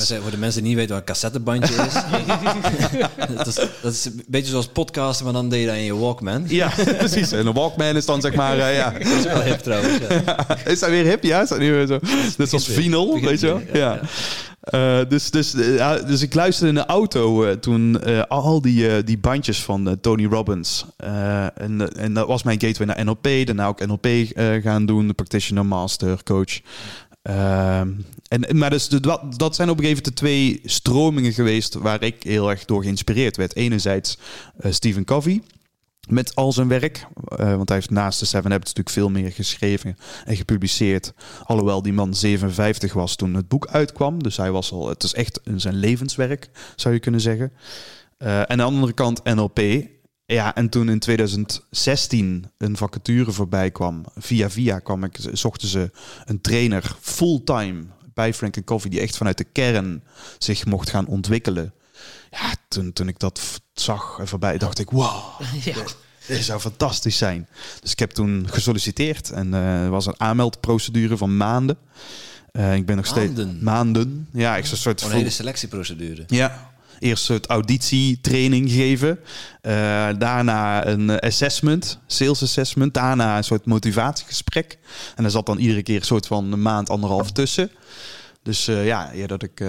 zei, 0.06 0.22
voor 0.22 0.30
de 0.30 0.36
mensen 0.36 0.62
die 0.62 0.68
niet 0.68 0.78
weten 0.78 0.94
wat 0.94 1.00
een 1.00 1.14
cassettebandje 1.14 1.74
is. 1.74 1.92
dat 3.36 3.46
is. 3.46 3.54
Dat 3.82 3.92
is 3.92 4.04
een 4.04 4.24
beetje 4.26 4.50
zoals 4.50 4.66
podcasten, 4.66 5.24
maar 5.24 5.34
dan 5.34 5.48
deed 5.48 5.60
je 5.60 5.66
dat 5.66 5.76
in 5.76 5.84
je 5.84 5.96
Walkman. 5.96 6.44
Ja, 6.48 6.72
precies. 6.98 7.32
En 7.32 7.46
een 7.46 7.52
Walkman 7.52 7.96
is 7.96 8.06
dan 8.06 8.20
zeg 8.20 8.34
maar, 8.34 8.58
eh, 8.58 8.76
ja. 8.76 8.90
Dat 8.90 9.02
is 9.02 9.24
wel 9.24 9.42
hip 9.42 9.58
trouwens. 9.58 9.98
Ja. 10.08 10.46
Is 10.72 10.78
dat 10.78 10.90
weer 10.90 11.04
hip? 11.04 11.22
Ja, 11.22 11.42
is 11.42 11.48
dat 11.48 11.58
nu 11.58 11.72
weer 11.72 11.86
zo? 11.86 11.98
Net 12.36 12.48
zoals 12.48 12.68
vinyl, 12.68 13.20
weet 13.20 13.40
je 13.40 13.46
wel? 13.46 13.62
Ja. 13.72 14.00
Eh, 14.62 15.00
dus, 15.08 15.30
dus, 15.30 15.54
eh, 15.54 16.06
dus 16.06 16.22
ik 16.22 16.34
luisterde 16.34 16.68
in 16.68 16.78
de 16.78 16.86
auto 16.86 17.44
eh, 17.44 17.52
toen 17.52 18.04
al 18.28 18.60
die, 18.60 19.04
die 19.04 19.18
bandjes 19.18 19.62
van 19.62 19.98
Tony 20.00 20.26
Robbins. 20.26 20.86
En, 21.54 21.94
en 21.96 22.14
dat 22.14 22.26
was 22.26 22.42
mijn 22.42 22.60
gateway 22.60 22.86
naar 22.86 23.04
NLP. 23.04 23.46
Daarna 23.46 23.66
ook 23.66 23.86
NLP 23.86 24.06
gaan 24.62 24.86
doen, 24.86 25.06
de 25.06 25.12
practitioner, 25.12 25.66
master, 25.66 26.22
coach. 26.22 26.60
Ehm, 27.22 27.88
en, 28.28 28.58
maar 28.58 28.70
dus, 28.70 28.88
dat, 28.88 29.38
dat 29.38 29.54
zijn 29.54 29.70
op 29.70 29.78
een 29.78 29.84
gegeven 29.84 30.02
moment 30.02 30.04
de 30.04 30.12
twee 30.12 30.60
stromingen 30.64 31.32
geweest 31.32 31.74
waar 31.74 32.02
ik 32.02 32.22
heel 32.22 32.50
erg 32.50 32.64
door 32.64 32.82
geïnspireerd 32.82 33.36
werd. 33.36 33.56
Enerzijds 33.56 34.18
Stephen 34.70 35.04
Covey 35.04 35.42
met 36.08 36.34
al 36.34 36.52
zijn 36.52 36.68
werk. 36.68 37.06
eh, 37.26 37.56
want 37.56 37.68
hij 37.68 37.76
heeft 37.78 37.90
naast 37.90 38.18
de 38.18 38.24
Seven 38.24 38.50
Habits 38.50 38.72
natuurlijk 38.74 38.96
veel 38.96 39.10
meer 39.10 39.32
geschreven 39.32 39.96
en 40.24 40.36
gepubliceerd. 40.36 41.12
Alhoewel 41.44 41.82
die 41.82 41.92
man 41.92 42.14
57 42.14 42.92
was 42.92 43.16
toen 43.16 43.34
het 43.34 43.48
boek 43.48 43.66
uitkwam. 43.66 44.22
Dus 44.22 44.36
hij 44.36 44.50
was 44.50 44.72
al, 44.72 44.88
het 44.88 45.02
is 45.02 45.14
echt 45.14 45.40
zijn 45.56 45.74
levenswerk, 45.74 46.50
zou 46.76 46.94
je 46.94 47.00
kunnen 47.00 47.20
zeggen. 47.20 47.52
Eh, 48.16 48.38
en 48.38 48.48
aan 48.48 48.56
de 48.56 48.62
andere 48.62 48.92
kant 48.92 49.24
NLP. 49.24 49.60
Ja, 50.26 50.54
en 50.54 50.68
toen 50.68 50.88
in 50.88 50.98
2016 50.98 52.50
een 52.58 52.76
vacature 52.76 53.32
voorbij 53.32 53.70
kwam, 53.70 54.04
via 54.16 54.50
via 54.50 54.78
kwam 54.78 55.04
ik, 55.04 55.18
zochten 55.32 55.68
ze 55.68 55.90
een 56.24 56.40
trainer 56.40 56.96
fulltime 57.00 57.84
bij 58.14 58.34
Frank 58.34 58.64
Covey 58.64 58.90
die 58.90 59.00
echt 59.00 59.16
vanuit 59.16 59.38
de 59.38 59.44
kern 59.44 60.02
zich 60.38 60.66
mocht 60.66 60.90
gaan 60.90 61.06
ontwikkelen. 61.06 61.74
Ja, 62.30 62.54
toen, 62.72 62.92
toen 62.92 63.08
ik 63.08 63.18
dat 63.18 63.60
zag 63.74 64.16
en 64.18 64.28
voorbij, 64.28 64.58
dacht 64.58 64.78
ik, 64.78 64.90
wow, 64.90 65.40
Ja. 65.64 65.74
dit 66.26 66.44
zou 66.44 66.60
fantastisch 66.60 67.16
zijn. 67.16 67.48
Dus 67.80 67.92
ik 67.92 67.98
heb 67.98 68.10
toen 68.10 68.46
gesolliciteerd 68.50 69.30
en 69.30 69.54
eh, 69.54 69.82
er 69.84 69.90
was 69.90 70.06
een 70.06 70.20
aanmeldprocedure 70.20 71.16
van 71.16 71.36
maanden. 71.36 71.76
Eh, 72.52 72.74
ik 72.74 72.86
ben 72.86 72.96
nog 72.96 73.06
steeds 73.06 73.40
Maanden? 73.60 74.28
Ja, 74.32 74.56
ik 74.56 74.62
zou 74.62 74.74
een 74.74 74.80
soort 74.82 75.02
een 75.02 75.10
hele 75.10 75.30
selectieprocedure. 75.30 76.24
ja. 76.26 76.70
Eerst 76.98 77.28
een 77.28 77.34
soort 77.34 77.46
auditietraining 77.46 78.70
geven. 78.70 79.18
Eh, 79.60 79.72
daarna 80.18 80.86
een 80.86 81.20
assessment, 81.20 81.98
sales 82.06 82.42
assessment. 82.42 82.94
Daarna 82.94 83.36
een 83.36 83.44
soort 83.44 83.66
motivatiegesprek. 83.66 84.78
En 85.16 85.22
daar 85.22 85.32
zat 85.32 85.46
dan 85.46 85.58
iedere 85.58 85.82
keer 85.82 85.96
een 85.96 86.02
soort 86.06 86.26
van 86.26 86.52
een 86.52 86.62
maand, 86.62 86.90
anderhalf 86.90 87.32
tussen. 87.32 87.70
Dus 88.42 88.64
ja, 88.64 89.10
ja, 89.12 89.26
dat 89.26 89.42
ik 89.42 89.60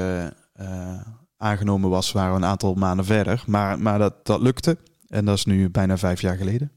aangenomen 1.43 1.89
was, 1.89 2.11
waren 2.11 2.31
we 2.31 2.37
een 2.37 2.45
aantal 2.45 2.73
maanden 2.73 3.05
verder. 3.05 3.43
Maar, 3.47 3.79
maar 3.79 3.99
dat, 3.99 4.13
dat 4.25 4.41
lukte. 4.41 4.77
En 5.07 5.25
dat 5.25 5.37
is 5.37 5.45
nu 5.45 5.69
bijna 5.69 5.97
vijf 5.97 6.21
jaar 6.21 6.37
geleden. 6.37 6.71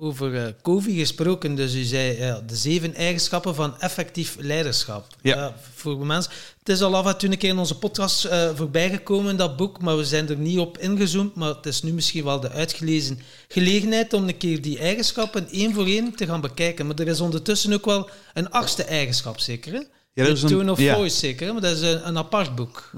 Over 0.00 0.36
eh 0.46 0.52
Covey 0.62 0.92
gesproken, 0.92 1.54
dus 1.54 1.74
u 1.74 1.82
zei 1.82 2.18
ja, 2.18 2.40
de 2.46 2.56
zeven 2.56 2.94
eigenschappen 2.94 3.54
van 3.54 3.80
effectief 3.80 4.36
leiderschap. 4.40 5.06
Ja. 5.22 5.54
voor 5.74 6.06
mensen. 6.06 6.32
Het 6.58 6.68
is 6.68 6.82
al 6.82 6.96
af 6.96 7.06
en 7.06 7.18
toe 7.18 7.30
een 7.30 7.38
keer 7.38 7.50
in 7.50 7.58
onze 7.58 7.78
podcast 7.78 8.24
eh 8.24 8.50
voorbij 8.54 8.90
gekomen, 8.90 9.36
dat 9.36 9.56
boek, 9.56 9.80
maar 9.80 9.96
we 9.96 10.04
zijn 10.04 10.28
er 10.28 10.36
niet 10.36 10.58
op 10.58 10.78
ingezoomd. 10.78 11.34
Maar 11.34 11.48
het 11.48 11.66
is 11.66 11.82
nu 11.82 11.92
misschien 11.92 12.24
wel 12.24 12.40
de 12.40 12.50
uitgelezen 12.50 13.18
gelegenheid 13.48 14.12
om 14.12 14.28
een 14.28 14.36
keer 14.36 14.62
die 14.62 14.78
eigenschappen 14.78 15.48
één 15.50 15.74
voor 15.74 15.86
één 15.86 16.14
te 16.14 16.26
gaan 16.26 16.40
bekijken. 16.40 16.86
Maar 16.86 16.96
er 16.96 17.08
is 17.08 17.20
ondertussen 17.20 17.72
ook 17.72 17.84
wel 17.84 18.10
een 18.34 18.50
achtste 18.50 18.84
eigenschap, 18.84 19.38
zeker? 19.40 19.72
Hè? 19.72 19.78
Ja, 20.12 20.24
de 20.24 20.30
is 20.30 20.42
een- 20.42 20.48
Tone 20.48 20.70
of 20.70 20.80
ja. 20.80 20.94
Voice, 20.94 21.16
zeker? 21.16 21.46
hè? 21.46 21.52
Maar 21.52 21.62
dat 21.62 21.76
is 21.76 21.80
een, 21.82 22.08
een 22.08 22.18
apart 22.18 22.54
boek. 22.54 22.90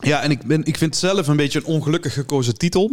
Ja, 0.00 0.22
en 0.22 0.30
ik, 0.30 0.42
ben, 0.46 0.64
ik 0.64 0.78
vind 0.78 0.94
het 0.94 0.96
zelf 1.10 1.28
een 1.28 1.36
beetje 1.36 1.58
een 1.58 1.64
ongelukkig 1.64 2.12
gekozen 2.12 2.56
titel. 2.58 2.90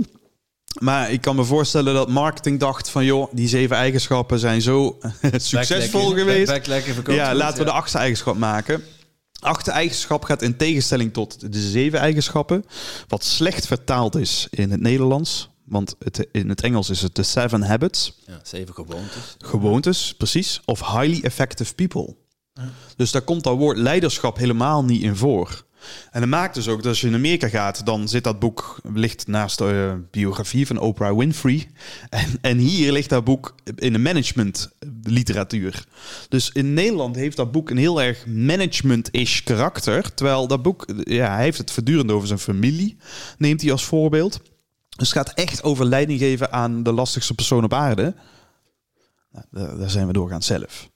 Maar 0.80 1.12
ik 1.12 1.22
kan 1.22 1.36
me 1.36 1.44
voorstellen 1.44 1.94
dat 1.94 2.10
marketing 2.10 2.60
dacht 2.60 2.90
van... 2.90 3.06
joh, 3.06 3.32
die 3.34 3.48
zeven 3.48 3.76
eigenschappen 3.76 4.40
zijn 4.40 4.62
zo 4.62 4.98
succesvol 5.32 6.10
Back 6.10 6.18
geweest. 6.18 6.52
back- 6.52 6.68
back 6.68 7.12
Ja, 7.12 7.36
laten 7.36 7.58
we 7.60 7.64
de 7.66 7.72
achtste 7.72 7.98
eigenschap 7.98 8.38
maken. 8.38 8.84
Achtste 9.40 9.72
eigenschap 9.72 10.24
gaat 10.24 10.42
in 10.42 10.58
tegenstelling 10.58 11.14
tot 11.14 11.54
de 11.54 11.60
zeven 11.70 12.00
eigenschappen... 12.00 12.64
wat 13.08 13.24
slecht 13.24 13.68
vertaald 13.68 14.16
is 14.16 14.48
in 14.50 14.72
het 14.72 14.82
Nederlands. 14.82 15.50
Want 15.66 15.96
het, 16.00 16.28
in 16.32 16.50
het 16.50 16.62
Engels 16.62 16.90
is 16.90 17.02
het 17.02 17.16
de 17.16 17.24
seven 17.24 17.62
habits. 17.64 18.18
Ja, 18.26 18.40
zeven 18.44 18.74
gewoontes. 18.74 19.36
Gewoontes, 19.38 20.14
precies. 20.18 20.62
Of 20.66 20.80
highly 20.80 21.20
effective 21.24 21.74
people. 21.76 22.16
Dus 22.96 23.12
daar 23.12 23.22
komt 23.22 23.44
dat 23.44 23.58
woord 23.58 23.78
leiderschap 23.78 24.38
helemaal 24.38 24.84
niet 24.84 25.02
in 25.02 25.16
voor. 25.16 25.66
En 26.12 26.20
dat 26.20 26.30
maakt 26.30 26.56
dus 26.56 26.68
ook 26.68 26.78
dat 26.78 26.86
als 26.86 27.02
je 27.02 27.08
in 27.08 27.14
Amerika 27.14 27.48
gaat, 27.48 27.86
dan 27.86 28.08
zit 28.08 28.24
dat 28.24 28.40
boek 28.40 28.80
ligt 28.94 29.28
naast 29.28 29.58
de 29.58 29.92
eh, 29.92 30.10
biografie 30.12 30.68
van 30.68 30.80
Oprah 30.80 31.18
Winfrey. 31.18 31.68
En, 32.10 32.38
en 32.42 32.58
hier 32.58 32.92
ligt 32.92 33.10
dat 33.10 33.24
boek 33.24 33.56
in 33.76 33.94
de 33.94 34.00
management 34.00 34.70
literatuur. 35.04 35.86
Dus 36.30 36.50
in 36.52 36.74
Nederland 36.74 37.16
heeft 37.16 37.38
dat 37.38 37.52
boek 37.52 37.70
een 37.70 37.78
heel 37.78 38.02
erg 38.02 38.26
management-ish 38.26 39.42
karakter. 39.44 40.14
Terwijl 40.14 40.48
dat 40.48 40.62
boek, 40.62 40.86
ja, 41.04 41.34
hij 41.34 41.44
heeft 41.44 41.58
het 41.58 41.72
voortdurend 41.72 42.12
over 42.12 42.28
zijn 42.28 42.40
familie, 42.40 42.98
neemt 43.38 43.62
hij 43.62 43.72
als 43.72 43.86
voorbeeld. 43.86 44.40
Dus 44.98 45.14
het 45.14 45.18
gaat 45.18 45.34
echt 45.34 45.64
over 45.64 45.86
leiding 45.86 46.20
geven 46.20 46.52
aan 46.52 46.84
de 46.84 46.92
lastigste 46.92 47.34
persoon 47.34 47.64
op 47.64 47.74
aarde. 47.74 48.16
Nou, 49.52 49.78
daar 49.80 49.90
zijn 49.90 50.08
we 50.08 50.14
doorgaans 50.14 50.46
zelf. 50.46 50.90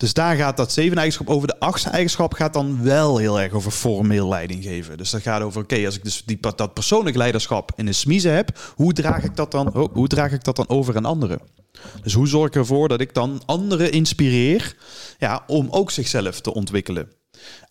Dus 0.00 0.14
daar 0.14 0.36
gaat 0.36 0.56
dat 0.56 0.72
zeven 0.72 0.96
eigenschap 0.96 1.28
over. 1.28 1.48
De 1.48 1.60
achtste 1.60 1.90
eigenschap 1.90 2.32
gaat 2.32 2.52
dan 2.52 2.82
wel 2.82 3.18
heel 3.18 3.40
erg 3.40 3.52
over 3.52 3.70
formeel 3.70 4.28
leiding 4.28 4.62
geven. 4.62 4.98
Dus 4.98 5.10
dat 5.10 5.22
gaat 5.22 5.42
over, 5.42 5.62
oké, 5.62 5.84
als 5.84 5.96
ik 5.96 6.04
dus 6.04 6.22
die, 6.24 6.38
dat 6.40 6.74
persoonlijk 6.74 7.16
leiderschap 7.16 7.72
in 7.76 7.86
de 7.86 7.92
smiezen 7.92 8.34
heb, 8.34 8.72
hoe 8.74 8.92
draag 8.92 9.24
ik 9.24 9.36
dat 9.36 9.50
dan, 9.50 9.74
oh, 9.74 9.92
hoe 9.94 10.08
draag 10.08 10.32
ik 10.32 10.44
dat 10.44 10.56
dan 10.56 10.68
over 10.68 10.96
aan 10.96 11.04
anderen? 11.04 11.40
Dus 12.02 12.12
hoe 12.12 12.28
zorg 12.28 12.46
ik 12.46 12.54
ervoor 12.54 12.88
dat 12.88 13.00
ik 13.00 13.14
dan 13.14 13.42
anderen 13.46 13.92
inspireer 13.92 14.76
ja, 15.18 15.44
om 15.46 15.68
ook 15.70 15.90
zichzelf 15.90 16.40
te 16.40 16.54
ontwikkelen? 16.54 17.08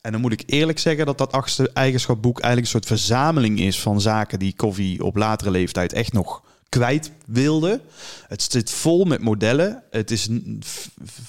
En 0.01 0.11
dan 0.11 0.21
moet 0.21 0.33
ik 0.33 0.43
eerlijk 0.45 0.79
zeggen 0.79 1.05
dat 1.05 1.17
dat 1.17 1.31
achtste 1.31 1.69
eigenschapboek 1.73 2.39
eigenlijk 2.39 2.73
een 2.73 2.79
soort 2.79 2.99
verzameling 2.99 3.59
is 3.59 3.79
van 3.79 4.01
zaken 4.01 4.39
die 4.39 4.53
Covey 4.53 4.99
op 5.01 5.15
latere 5.15 5.51
leeftijd 5.51 5.93
echt 5.93 6.13
nog 6.13 6.43
kwijt 6.69 7.11
wilde. 7.25 7.81
Het 8.27 8.41
zit 8.41 8.71
vol 8.71 9.05
met 9.05 9.21
modellen. 9.21 9.83
Het 9.91 10.11
is 10.11 10.29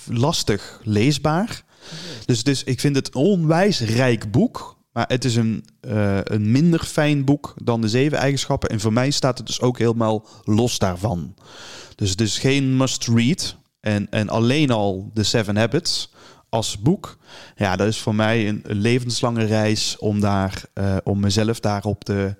lastig 0.06 0.80
leesbaar. 0.82 1.62
Dus, 2.24 2.42
dus 2.44 2.64
ik 2.64 2.80
vind 2.80 2.96
het 2.96 3.06
een 3.06 3.20
onwijs 3.20 3.80
rijk 3.80 4.30
boek. 4.30 4.78
Maar 4.92 5.04
het 5.08 5.24
is 5.24 5.36
een, 5.36 5.64
eh, 5.80 6.18
een 6.24 6.50
minder 6.50 6.84
fijn 6.84 7.24
boek 7.24 7.54
dan 7.62 7.80
de 7.80 7.88
zeven 7.88 8.18
eigenschappen. 8.18 8.68
En 8.68 8.80
voor 8.80 8.92
mij 8.92 9.10
staat 9.10 9.38
het 9.38 9.46
dus 9.46 9.60
ook 9.60 9.78
helemaal 9.78 10.26
los 10.44 10.78
daarvan. 10.78 11.34
Dus 11.94 12.10
het 12.10 12.20
is 12.20 12.38
geen 12.38 12.76
must-read. 12.76 13.56
En, 13.80 14.10
en 14.10 14.28
alleen 14.28 14.70
al 14.70 15.10
de 15.14 15.22
Seven 15.22 15.56
Habits 15.56 16.10
als 16.48 16.78
boek. 16.78 17.18
Ja, 17.56 17.76
dat 17.76 17.86
is 17.86 17.98
voor 17.98 18.14
mij 18.14 18.48
een, 18.48 18.60
een 18.62 18.80
levenslange 18.80 19.44
reis 19.44 19.96
om, 19.98 20.20
daar, 20.20 20.62
eh, 20.72 20.96
om 21.04 21.20
mezelf 21.20 21.60
daarop 21.60 22.04
te, 22.04 22.36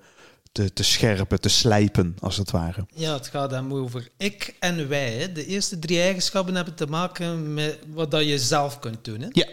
te, 0.51 0.73
te 0.73 0.83
scherpen, 0.83 1.41
te 1.41 1.49
slijpen, 1.49 2.15
als 2.19 2.37
het 2.37 2.51
ware. 2.51 2.85
Ja, 2.95 3.13
het 3.13 3.27
gaat 3.27 3.49
dan 3.49 3.73
over 3.73 4.09
ik 4.17 4.55
en 4.59 4.87
wij. 4.87 5.31
De 5.33 5.45
eerste 5.45 5.79
drie 5.79 6.01
eigenschappen 6.01 6.55
hebben 6.55 6.75
te 6.75 6.85
maken 6.85 7.53
met 7.53 7.79
wat 7.93 8.11
dat 8.11 8.27
je 8.27 8.39
zelf 8.39 8.79
kunt 8.79 9.05
doen. 9.05 9.21
Hè. 9.21 9.27
Ja. 9.31 9.47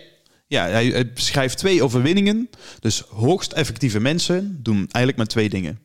Ja, 0.47 0.67
hij, 0.69 0.87
hij 0.87 1.13
beschrijft 1.13 1.59
twee 1.59 1.83
overwinningen. 1.83 2.51
Dus 2.81 3.01
hoogst 3.01 3.53
effectieve 3.53 4.01
mensen 4.01 4.63
doen 4.63 4.77
eigenlijk 4.77 5.17
maar 5.17 5.27
twee 5.27 5.49
dingen. 5.49 5.81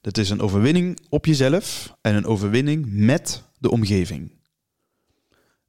Dat 0.00 0.18
is 0.18 0.30
een 0.30 0.40
overwinning 0.40 0.98
op 1.08 1.26
jezelf 1.26 1.96
en 2.00 2.14
een 2.14 2.26
overwinning 2.26 2.86
met 2.88 3.42
de 3.58 3.70
omgeving. 3.70 4.32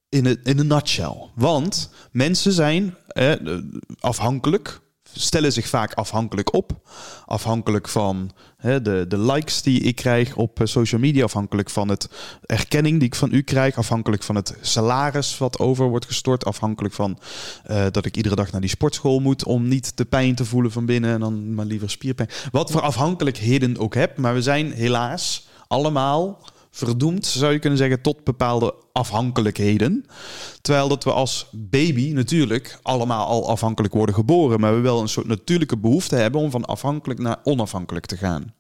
in 0.10 0.26
een, 0.26 0.40
in 0.44 0.60
een 0.60 0.68
nutshell. 0.68 1.30
Want 1.36 1.90
mensen 2.12 2.52
zijn 2.52 2.96
eh, 3.08 3.34
afhankelijk, 4.00 4.80
stellen 5.18 5.54
zich 5.54 5.68
vaak 5.68 5.94
afhankelijk 5.94 6.54
op. 6.54 6.72
Afhankelijk 7.26 7.88
van 7.88 8.32
hè, 8.58 8.82
de, 8.82 9.06
de 9.08 9.20
likes 9.20 9.62
die 9.62 9.82
ik 9.82 9.96
krijg 9.96 10.36
op 10.36 10.60
eh, 10.60 10.68
social 10.68 11.02
media. 11.02 11.24
Afhankelijk 11.24 11.70
van 11.70 11.90
het 11.90 12.10
erkenning 12.46 13.00
die 13.00 13.08
ik 13.08 13.16
van 13.16 13.34
u 13.34 13.42
krijg. 13.42 13.78
Afhankelijk 13.78 14.24
van 14.24 14.36
het 14.36 14.58
salaris 14.62 15.38
wat 15.38 15.60
over 15.60 15.88
wordt 15.88 16.06
gestort. 16.06 16.46
Afhankelijk 16.46 16.94
van 16.94 17.20
eh, 17.64 17.86
dat 17.92 18.06
ik 18.06 18.18
iedere 18.18 18.36
dag 18.36 18.52
naar 18.52 18.62
die 18.62 18.70
sportschool 18.70 19.20
moet 19.20 19.46
om 19.46 19.68
niet 19.68 19.98
de 19.98 20.06
pijn 20.06 20.36
te 20.36 20.46
voelen 20.46 20.72
van 20.72 20.86
binnen 20.86 21.14
en 21.14 21.20
dan 21.20 21.54
maar 21.54 21.66
liever 21.66 21.90
spierpijn. 21.90 22.30
Wat 22.52 22.72
voor 22.72 22.82
afhankelijkheden 22.82 23.78
ook 23.78 23.94
heb. 23.94 24.18
Maar 24.18 24.34
we 24.34 24.42
zijn 24.42 24.72
helaas 24.72 25.48
allemaal 25.68 26.40
verdoemd, 26.76 27.26
zou 27.26 27.54
je 27.54 27.60
kunnen 27.60 27.80
zeggen, 27.80 28.02
tot 28.02 28.24
bepaalde 28.24 28.74
afhankelijkheden. 28.92 30.06
Terwijl 30.62 30.88
dat 30.88 31.04
we 31.04 31.12
als 31.12 31.48
baby 31.52 32.12
natuurlijk 32.12 32.80
allemaal 32.82 33.28
al 33.28 33.50
afhankelijk 33.50 33.94
worden 33.94 34.16
geboren, 34.16 34.60
maar 34.60 34.76
we 34.76 34.80
wel 34.80 35.02
een 35.02 35.10
soort 35.10 35.28
natuurlijke 35.28 35.78
behoefte 35.78 36.16
hebben 36.16 36.42
om 36.42 36.52
van 36.52 36.66
afhankelijk 36.66 37.20
naar 37.20 37.38
onafhankelijk 37.44 38.06
te 38.06 38.18
gaan. 38.18 38.54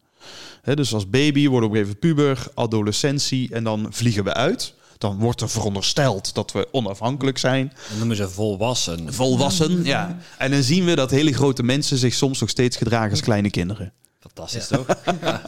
Dus 0.63 0.93
als 0.93 1.09
baby 1.09 1.47
worden 1.47 1.71
we 1.71 1.79
even 1.79 1.99
puber, 1.99 2.47
adolescentie 2.53 3.53
en 3.53 3.63
dan 3.63 3.87
vliegen 3.89 4.23
we 4.23 4.33
uit. 4.33 4.73
Dan 4.97 5.17
wordt 5.17 5.41
er 5.41 5.49
verondersteld 5.49 6.33
dat 6.33 6.51
we 6.51 6.67
onafhankelijk 6.71 7.37
zijn. 7.37 7.73
Dan 7.89 7.97
noemen 7.97 8.15
ze 8.15 8.29
volwassen. 8.29 9.13
Volwassen, 9.13 9.83
ja. 9.83 10.17
En 10.37 10.51
dan 10.51 10.63
zien 10.63 10.85
we 10.85 10.95
dat 10.95 11.11
hele 11.11 11.33
grote 11.33 11.63
mensen 11.63 11.97
zich 11.97 12.13
soms 12.13 12.39
nog 12.39 12.49
steeds 12.49 12.77
gedragen 12.77 13.11
als 13.11 13.21
kleine 13.21 13.49
kinderen. 13.49 13.93
Fantastisch 14.33 14.67
toch? 14.67 14.85
Ja. 15.21 15.41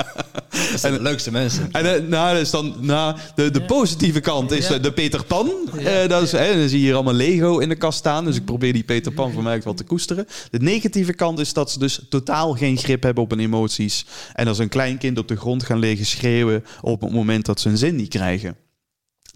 Dat 0.72 0.80
zijn 0.80 0.94
de 0.94 1.02
leukste 1.02 1.32
mensen. 1.32 1.72
En 1.72 1.96
eh, 1.96 2.02
nou, 2.02 2.34
dat 2.34 2.42
is 2.42 2.50
dan, 2.50 2.76
nou, 2.80 3.18
de, 3.36 3.52
de 3.52 3.66
positieve 3.66 4.20
kant 4.20 4.52
is 4.52 4.68
Ja. 4.68 4.74
eh, 4.76 4.82
de 4.82 4.94
Peter 4.94 5.26
Pan. 5.26 5.52
Eh, 5.78 6.08
dat 6.08 6.22
is, 6.22 6.32
hè, 6.32 6.58
dan 6.60 6.70
zie 6.70 6.80
je 6.80 6.86
hier 6.86 6.94
allemaal 6.94 7.14
Lego 7.14 7.58
in 7.58 7.70
de 7.70 7.76
kast 7.76 7.98
staan. 7.98 8.26
Dus 8.26 8.36
ik 8.36 8.46
probeer 8.46 8.74
die 8.74 8.84
Peter 8.84 9.12
Pan 9.12 9.32
voor 9.32 9.44
mij 9.44 9.62
wel 9.62 9.74
te 9.74 9.84
koesteren. 9.84 10.28
De 10.52 10.60
negatieve 10.60 11.14
kant 11.14 11.40
is 11.40 11.54
dat 11.54 11.72
ze 11.72 11.80
dus 11.80 12.02
totaal 12.10 12.54
geen 12.54 12.78
grip 12.78 13.04
hebben 13.04 13.24
op 13.24 13.30
hun 13.30 13.40
emoties. 13.40 14.06
En 14.34 14.48
als 14.48 14.58
een 14.58 14.70
klein 14.70 14.98
kind 14.98 15.18
op 15.18 15.28
de 15.28 15.36
grond 15.36 15.64
gaan 15.64 15.80
liggen 15.80 16.06
schreeuwen 16.06 16.66
op 16.82 17.02
het 17.02 17.12
moment 17.12 17.46
dat 17.46 17.60
ze 17.60 17.70
een 17.70 17.78
zin 17.78 17.96
niet 17.96 18.10
krijgen. 18.10 18.56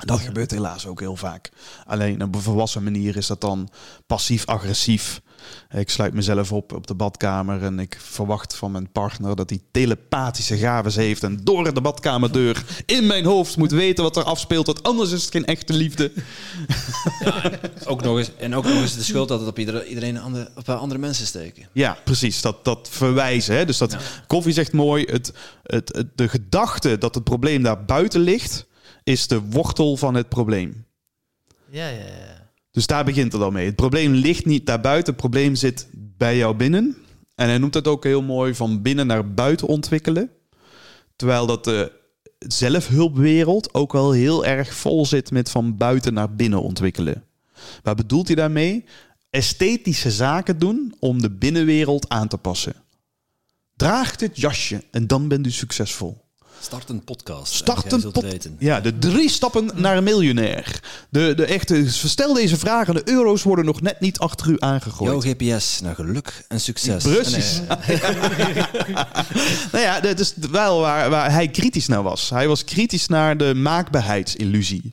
Dat 0.05 0.19
gebeurt 0.19 0.51
helaas 0.51 0.85
ook 0.85 0.99
heel 0.99 1.15
vaak. 1.15 1.49
Alleen 1.85 2.23
op 2.23 2.35
een 2.35 2.41
volwassen 2.41 2.83
manier 2.83 3.17
is 3.17 3.27
dat 3.27 3.41
dan 3.41 3.69
passief-agressief. 4.07 5.21
Ik 5.75 5.89
sluit 5.89 6.13
mezelf 6.13 6.51
op 6.51 6.73
op 6.73 6.87
de 6.87 6.93
badkamer 6.93 7.63
en 7.63 7.79
ik 7.79 7.97
verwacht 7.99 8.55
van 8.55 8.71
mijn 8.71 8.91
partner 8.91 9.35
dat 9.35 9.49
hij 9.49 9.59
telepathische 9.71 10.57
gaves 10.57 10.95
heeft 10.95 11.23
en 11.23 11.39
door 11.43 11.73
de 11.73 11.81
badkamerdeur 11.81 12.63
in 12.85 13.07
mijn 13.07 13.25
hoofd 13.25 13.57
moet 13.57 13.71
weten 13.71 14.03
wat 14.03 14.17
er 14.17 14.23
afspeelt, 14.23 14.65
want 14.65 14.83
anders 14.83 15.11
is 15.11 15.21
het 15.23 15.31
geen 15.31 15.45
echte 15.45 15.73
liefde. 15.73 16.11
Ook 17.85 18.01
nog 18.03 18.17
eens, 18.17 18.31
en 18.37 18.55
ook 18.55 18.63
nog 18.63 18.73
eens 18.81 18.95
de 18.95 19.03
schuld 19.03 19.27
dat 19.27 19.39
het 19.39 19.49
op 19.49 19.59
iedereen, 19.59 19.87
iedereen 19.87 20.19
andere, 20.19 20.49
op 20.55 20.69
andere 20.69 20.99
mensen 20.99 21.25
steken. 21.25 21.67
Ja, 21.71 21.97
precies. 22.03 22.41
Dat, 22.41 22.65
dat 22.65 22.87
verwijzen. 22.91 23.55
Hè? 23.55 23.65
Dus 23.65 23.77
dat 23.77 23.95
Koffie 24.27 24.53
zegt 24.53 24.71
mooi, 24.73 25.05
het, 25.05 25.33
het, 25.63 25.95
het- 25.95 26.07
de 26.17 26.29
gedachte 26.29 26.97
dat 26.97 27.15
het 27.15 27.23
probleem 27.23 27.63
daar 27.63 27.85
buiten 27.85 28.21
ligt, 28.21 28.65
is 29.03 29.27
de 29.27 29.39
wortel 29.41 29.97
van 29.97 30.13
het 30.15 30.29
probleem. 30.29 30.85
Ja, 31.69 31.87
ja, 31.87 31.93
ja. 32.05 32.40
Dus 32.71 32.87
daar 32.87 33.05
begint 33.05 33.33
het 33.33 33.41
al 33.41 33.51
mee. 33.51 33.65
Het 33.65 33.75
probleem 33.75 34.13
ligt 34.13 34.45
niet 34.45 34.65
daar 34.65 34.81
buiten, 34.81 35.13
het 35.13 35.21
probleem 35.21 35.55
zit 35.55 35.87
bij 35.93 36.37
jou 36.37 36.55
binnen. 36.55 36.97
En 37.35 37.47
hij 37.47 37.57
noemt 37.57 37.73
dat 37.73 37.87
ook 37.87 38.03
heel 38.03 38.21
mooi 38.21 38.55
van 38.55 38.81
binnen 38.81 39.07
naar 39.07 39.33
buiten 39.33 39.67
ontwikkelen. 39.67 40.29
Terwijl 41.15 41.45
dat 41.45 41.63
de 41.63 41.91
zelfhulpwereld 42.39 43.73
ook 43.73 43.91
wel 43.91 44.11
heel 44.11 44.45
erg 44.45 44.73
vol 44.73 45.05
zit 45.05 45.31
met 45.31 45.49
van 45.49 45.77
buiten 45.77 46.13
naar 46.13 46.35
binnen 46.35 46.61
ontwikkelen. 46.61 47.23
Waar 47.83 47.95
bedoelt 47.95 48.27
hij 48.27 48.35
daarmee? 48.35 48.85
Esthetische 49.29 50.11
zaken 50.11 50.59
doen 50.59 50.95
om 50.99 51.21
de 51.21 51.31
binnenwereld 51.31 52.09
aan 52.09 52.27
te 52.27 52.37
passen. 52.37 52.75
Draag 53.75 54.15
dit 54.15 54.39
jasje 54.39 54.83
en 54.91 55.07
dan 55.07 55.27
bent 55.27 55.45
u 55.47 55.51
succesvol. 55.51 56.21
Start 56.61 56.89
een 56.89 57.03
podcast. 57.03 57.53
Start 57.53 57.91
een 57.91 58.11
weten. 58.11 58.55
Ja, 58.59 58.81
de 58.81 58.97
drie 58.97 59.29
stappen 59.29 59.69
naar 59.75 59.97
een 59.97 60.03
miljonair. 60.03 60.79
De, 61.09 61.33
de 61.35 61.45
echte, 61.45 61.89
stel 61.89 62.33
deze 62.33 62.57
vragen, 62.57 62.93
de 62.93 63.01
euro's 63.05 63.43
worden 63.43 63.65
nog 63.65 63.81
net 63.81 63.99
niet 63.99 64.19
achter 64.19 64.49
u 64.49 64.55
aangegooid. 64.59 65.23
Jouw 65.23 65.33
GPS 65.33 65.79
naar 65.81 65.95
geluk 65.95 66.45
en 66.47 66.59
succes. 66.59 67.03
Precies. 67.03 67.61
Nou 69.71 69.83
ja, 69.83 69.99
dat 69.99 70.19
is 70.19 70.33
wel 70.51 70.79
waar, 70.79 71.09
waar 71.09 71.31
hij 71.31 71.47
kritisch 71.47 71.87
naar 71.87 72.03
was. 72.03 72.29
Hij 72.29 72.47
was 72.47 72.63
kritisch 72.63 73.07
naar 73.07 73.37
de 73.37 73.53
maakbaarheidsillusie. 73.53 74.89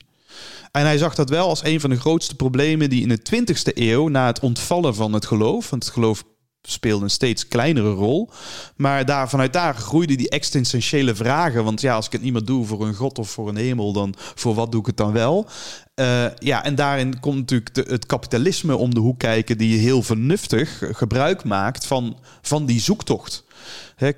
En 0.71 0.81
hij 0.81 0.97
zag 0.97 1.15
dat 1.15 1.29
wel 1.29 1.47
als 1.47 1.63
een 1.63 1.79
van 1.79 1.89
de 1.89 1.99
grootste 1.99 2.35
problemen 2.35 2.89
die 2.89 3.01
in 3.01 3.09
de 3.09 3.19
20e 3.19 3.73
eeuw, 3.73 4.07
na 4.07 4.25
het 4.25 4.39
ontvallen 4.39 4.95
van 4.95 5.13
het 5.13 5.25
geloof, 5.25 5.69
want 5.69 5.83
het 5.83 5.93
geloof 5.93 6.23
speelde 6.61 7.03
een 7.03 7.09
steeds 7.09 7.47
kleinere 7.47 7.91
rol, 7.91 8.29
maar 8.75 9.05
daar, 9.05 9.29
vanuit 9.29 9.53
daar 9.53 9.75
groeiden 9.75 10.17
die 10.17 10.29
existentiële 10.29 11.15
vragen. 11.15 11.63
Want 11.63 11.81
ja, 11.81 11.95
als 11.95 12.05
ik 12.05 12.11
het 12.11 12.21
niet 12.21 12.33
meer 12.33 12.45
doe 12.45 12.65
voor 12.65 12.87
een 12.87 12.93
god 12.93 13.19
of 13.19 13.29
voor 13.29 13.49
een 13.49 13.55
hemel, 13.55 13.93
dan 13.93 14.13
voor 14.17 14.53
wat 14.55 14.71
doe 14.71 14.79
ik 14.81 14.85
het 14.85 14.97
dan 14.97 15.11
wel? 15.11 15.47
Eh, 15.93 16.25
ja, 16.35 16.63
en 16.63 16.75
daarin 16.75 17.19
komt 17.19 17.37
natuurlijk 17.37 17.75
het 17.75 18.05
kapitalisme 18.05 18.75
om 18.75 18.93
de 18.93 18.99
hoek 18.99 19.19
kijken, 19.19 19.57
die 19.57 19.79
heel 19.79 20.03
vernuftig 20.03 20.81
gebruik 20.91 21.43
maakt 21.43 21.85
van, 21.85 22.17
van 22.41 22.65
die 22.65 22.79
zoektocht. 22.79 23.43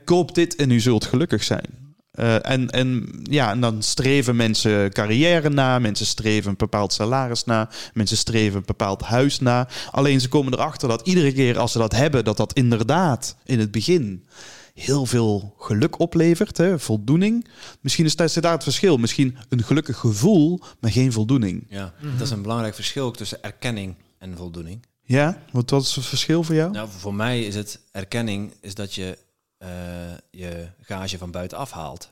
Koop 0.06 0.36
dit 0.36 0.56
en 0.56 0.72
u 0.72 0.80
zult 0.80 1.06
gelukkig 1.06 1.44
zijn. 1.44 1.91
Eh, 2.12 2.50
en, 2.50 2.70
en, 2.70 3.10
ja, 3.24 3.52
en 3.52 3.62
dan 3.62 3.84
streven 3.84 4.36
mensen 4.36 4.92
carrière 4.92 5.50
na, 5.50 5.80
mensen 5.80 6.06
streven 6.06 6.50
een 6.50 6.58
bepaald 6.58 6.94
salaris 6.94 7.44
na, 7.44 7.70
mensen 7.94 8.18
streven 8.18 8.58
een 8.58 8.66
bepaald 8.66 9.02
huis 9.02 9.40
na. 9.40 9.68
Alleen 9.92 10.22
ze 10.22 10.30
komen 10.30 10.54
erachter 10.54 10.88
dat 10.88 11.08
iedere 11.08 11.34
keer 11.34 11.58
als 11.58 11.72
ze 11.72 11.78
dat 11.78 11.92
hebben, 11.92 12.24
dat 12.24 12.38
dat 12.38 12.54
inderdaad 12.54 13.36
in 13.46 13.60
het 13.60 13.72
begin 13.72 14.26
heel 14.74 15.06
veel 15.06 15.54
geluk 15.58 16.00
oplevert, 16.00 16.58
hè, 16.58 16.80
voldoening. 16.80 17.48
Misschien 17.82 18.06
is 18.06 18.16
dat 18.16 18.34
daar 18.34 18.52
het 18.52 18.64
verschil. 18.64 18.98
Misschien 18.98 19.38
een 19.50 19.64
gelukkig 19.64 19.98
gevoel, 19.98 20.60
maar 20.80 20.92
geen 20.92 21.12
voldoening. 21.12 21.66
ja, 21.70 21.94
dat 22.18 22.28
is 22.28 22.30
een 22.30 22.42
belangrijk 22.42 22.76
verschil 22.76 23.06
ook 23.06 23.18
tussen 23.18 23.44
erkenning 23.44 23.96
en 24.18 24.38
voldoening. 24.38 24.86
Ja, 25.04 25.44
wat, 25.52 25.70
wat 25.70 25.84
is 25.84 25.96
het 25.96 26.06
verschil 26.06 26.44
voor 26.44 26.56
jou? 26.56 26.72
Nou, 26.72 26.90
voor 26.98 27.14
mij 27.14 27.44
is 27.44 27.56
het 27.56 27.80
erkenning 27.92 28.54
is 28.62 28.76
dat 28.76 28.94
je 28.94 29.18
eh, 29.62 29.70
je 30.32 30.70
gage 30.82 31.18
van 31.18 31.32
buitenaf 31.32 31.72
haalt. 31.72 32.12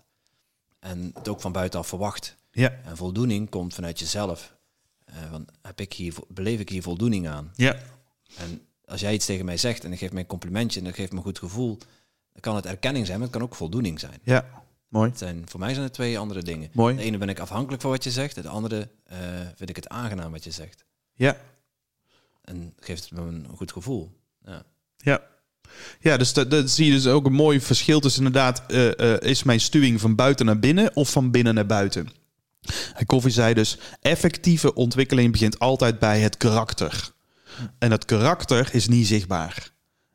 En 0.80 1.12
het 1.14 1.28
ook 1.28 1.42
van 1.42 1.52
buitenaf 1.52 1.88
verwacht. 1.88 2.36
Ja, 2.52 2.80
En 2.86 2.98
voldoening 2.98 3.50
komt 3.50 3.74
vanuit 3.74 4.00
jezelf. 4.00 4.56
Eh 5.06 5.32
want 5.32 5.52
heb 5.62 5.80
ik 5.80 5.94
hier, 5.94 6.14
beleef 6.28 6.60
ik 6.60 6.70
hier 6.70 6.82
voldoening 6.82 7.28
aan? 7.28 7.52
ja, 7.56 7.76
En 8.38 8.62
als 8.86 9.02
jij 9.02 9.14
iets 9.14 9.26
tegen 9.26 9.46
mij 9.46 9.58
zegt 9.58 9.84
en 9.84 9.92
ik 9.92 10.00
geef 10.00 10.12
mij 10.12 10.22
een 10.22 10.28
complimentje 10.28 10.80
en 10.80 10.86
dat 10.86 10.96
geeft 10.96 11.12
me 11.12 11.18
een 11.18 11.24
goed 11.24 11.40
gevoel, 11.40 11.78
dan 12.32 12.42
kan 12.42 12.56
het 12.56 12.66
erkenning 12.66 13.06
zijn, 13.06 13.20
maar 13.20 13.28
het 13.28 13.38
kan 13.38 13.46
ook 13.46 13.56
voldoening 13.56 14.00
zijn. 14.00 14.20
ja. 14.24 14.58
Mooi. 14.88 15.10
Het 15.10 15.18
zijn, 15.20 15.50
voor 15.50 15.60
mij 15.60 15.72
zijn 15.74 15.84
het 15.84 15.94
twee 15.94 16.20
andere 16.20 16.44
dingen. 16.44 16.70
Mooi. 16.74 16.96
De 16.96 17.02
ene 17.02 17.18
ben 17.18 17.30
ik 17.30 17.40
afhankelijk 17.40 17.82
van 17.82 17.92
wat 17.92 18.04
je 18.04 18.12
zegt, 18.12 18.36
de 18.36 18.48
andere 18.50 18.90
eh, 19.04 19.18
vind 19.56 19.70
ik 19.70 19.76
het 19.76 19.88
aangenaam 19.90 20.32
wat 20.32 20.44
je 20.44 20.52
zegt. 20.52 20.86
Ja, 21.14 21.38
En 22.42 22.74
geeft 22.80 23.04
het 23.04 23.12
me 23.12 23.22
een 23.22 23.48
goed 23.56 23.72
gevoel. 23.72 24.12
Ja. 24.46 24.64
Ja. 24.98 25.22
Ja, 26.00 26.18
dus 26.18 26.34
dat, 26.34 26.70
zie 26.70 26.86
je 26.86 26.92
dus 26.92 27.08
ook 27.08 27.26
een 27.26 27.34
mooi 27.34 27.62
verschil 27.62 28.00
tussen 28.00 28.26
inderdaad, 28.26 28.64
eh, 28.68 29.14
eh, 29.14 29.22
is 29.22 29.44
mijn 29.44 29.60
stuwing 29.60 30.02
van 30.02 30.16
buiten 30.16 30.46
naar 30.46 30.60
binnen 30.60 30.96
of 30.96 31.12
van 31.12 31.32
binnen 31.32 31.54
naar 31.54 31.66
buiten? 31.66 32.10
En 32.94 33.06
Koffie 33.06 33.32
zei 33.32 33.54
dus, 33.54 33.78
effectieve 34.02 34.74
ontwikkeling 34.74 35.32
begint 35.32 35.60
altijd 35.60 36.00
bij 36.00 36.20
het 36.20 36.38
karakter. 36.38 37.12
En 37.80 37.90
dat 37.90 38.06
karakter 38.06 38.70
is 38.72 38.88
niet 38.88 39.08
zichtbaar. 39.08 39.72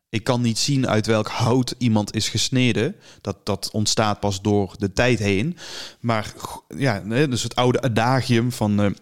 Ik 0.09 0.25
kan 0.25 0.41
niet 0.41 0.59
zien 0.59 0.89
uit 0.89 1.07
welk 1.07 1.29
hout 1.29 1.75
iemand 1.79 2.15
is 2.15 2.29
gesneden. 2.29 2.97
Dat, 3.21 3.47
dat 3.47 3.71
ontstaat 3.73 4.21
pas 4.21 4.43
door 4.43 4.75
de 4.79 4.93
tijd 4.93 5.19
heen. 5.19 5.57
Maar 6.01 6.35
ja, 6.77 7.01
dus 7.27 7.43
het 7.43 7.57
oude 7.57 7.83
adagium 7.83 8.53
van 8.53 8.97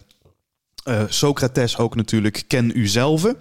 eh, 0.83 1.03
Socrates 1.07 1.77
ook 1.77 1.95
natuurlijk, 1.95 2.43
ken 2.47 2.79
uzelf. 2.79 3.33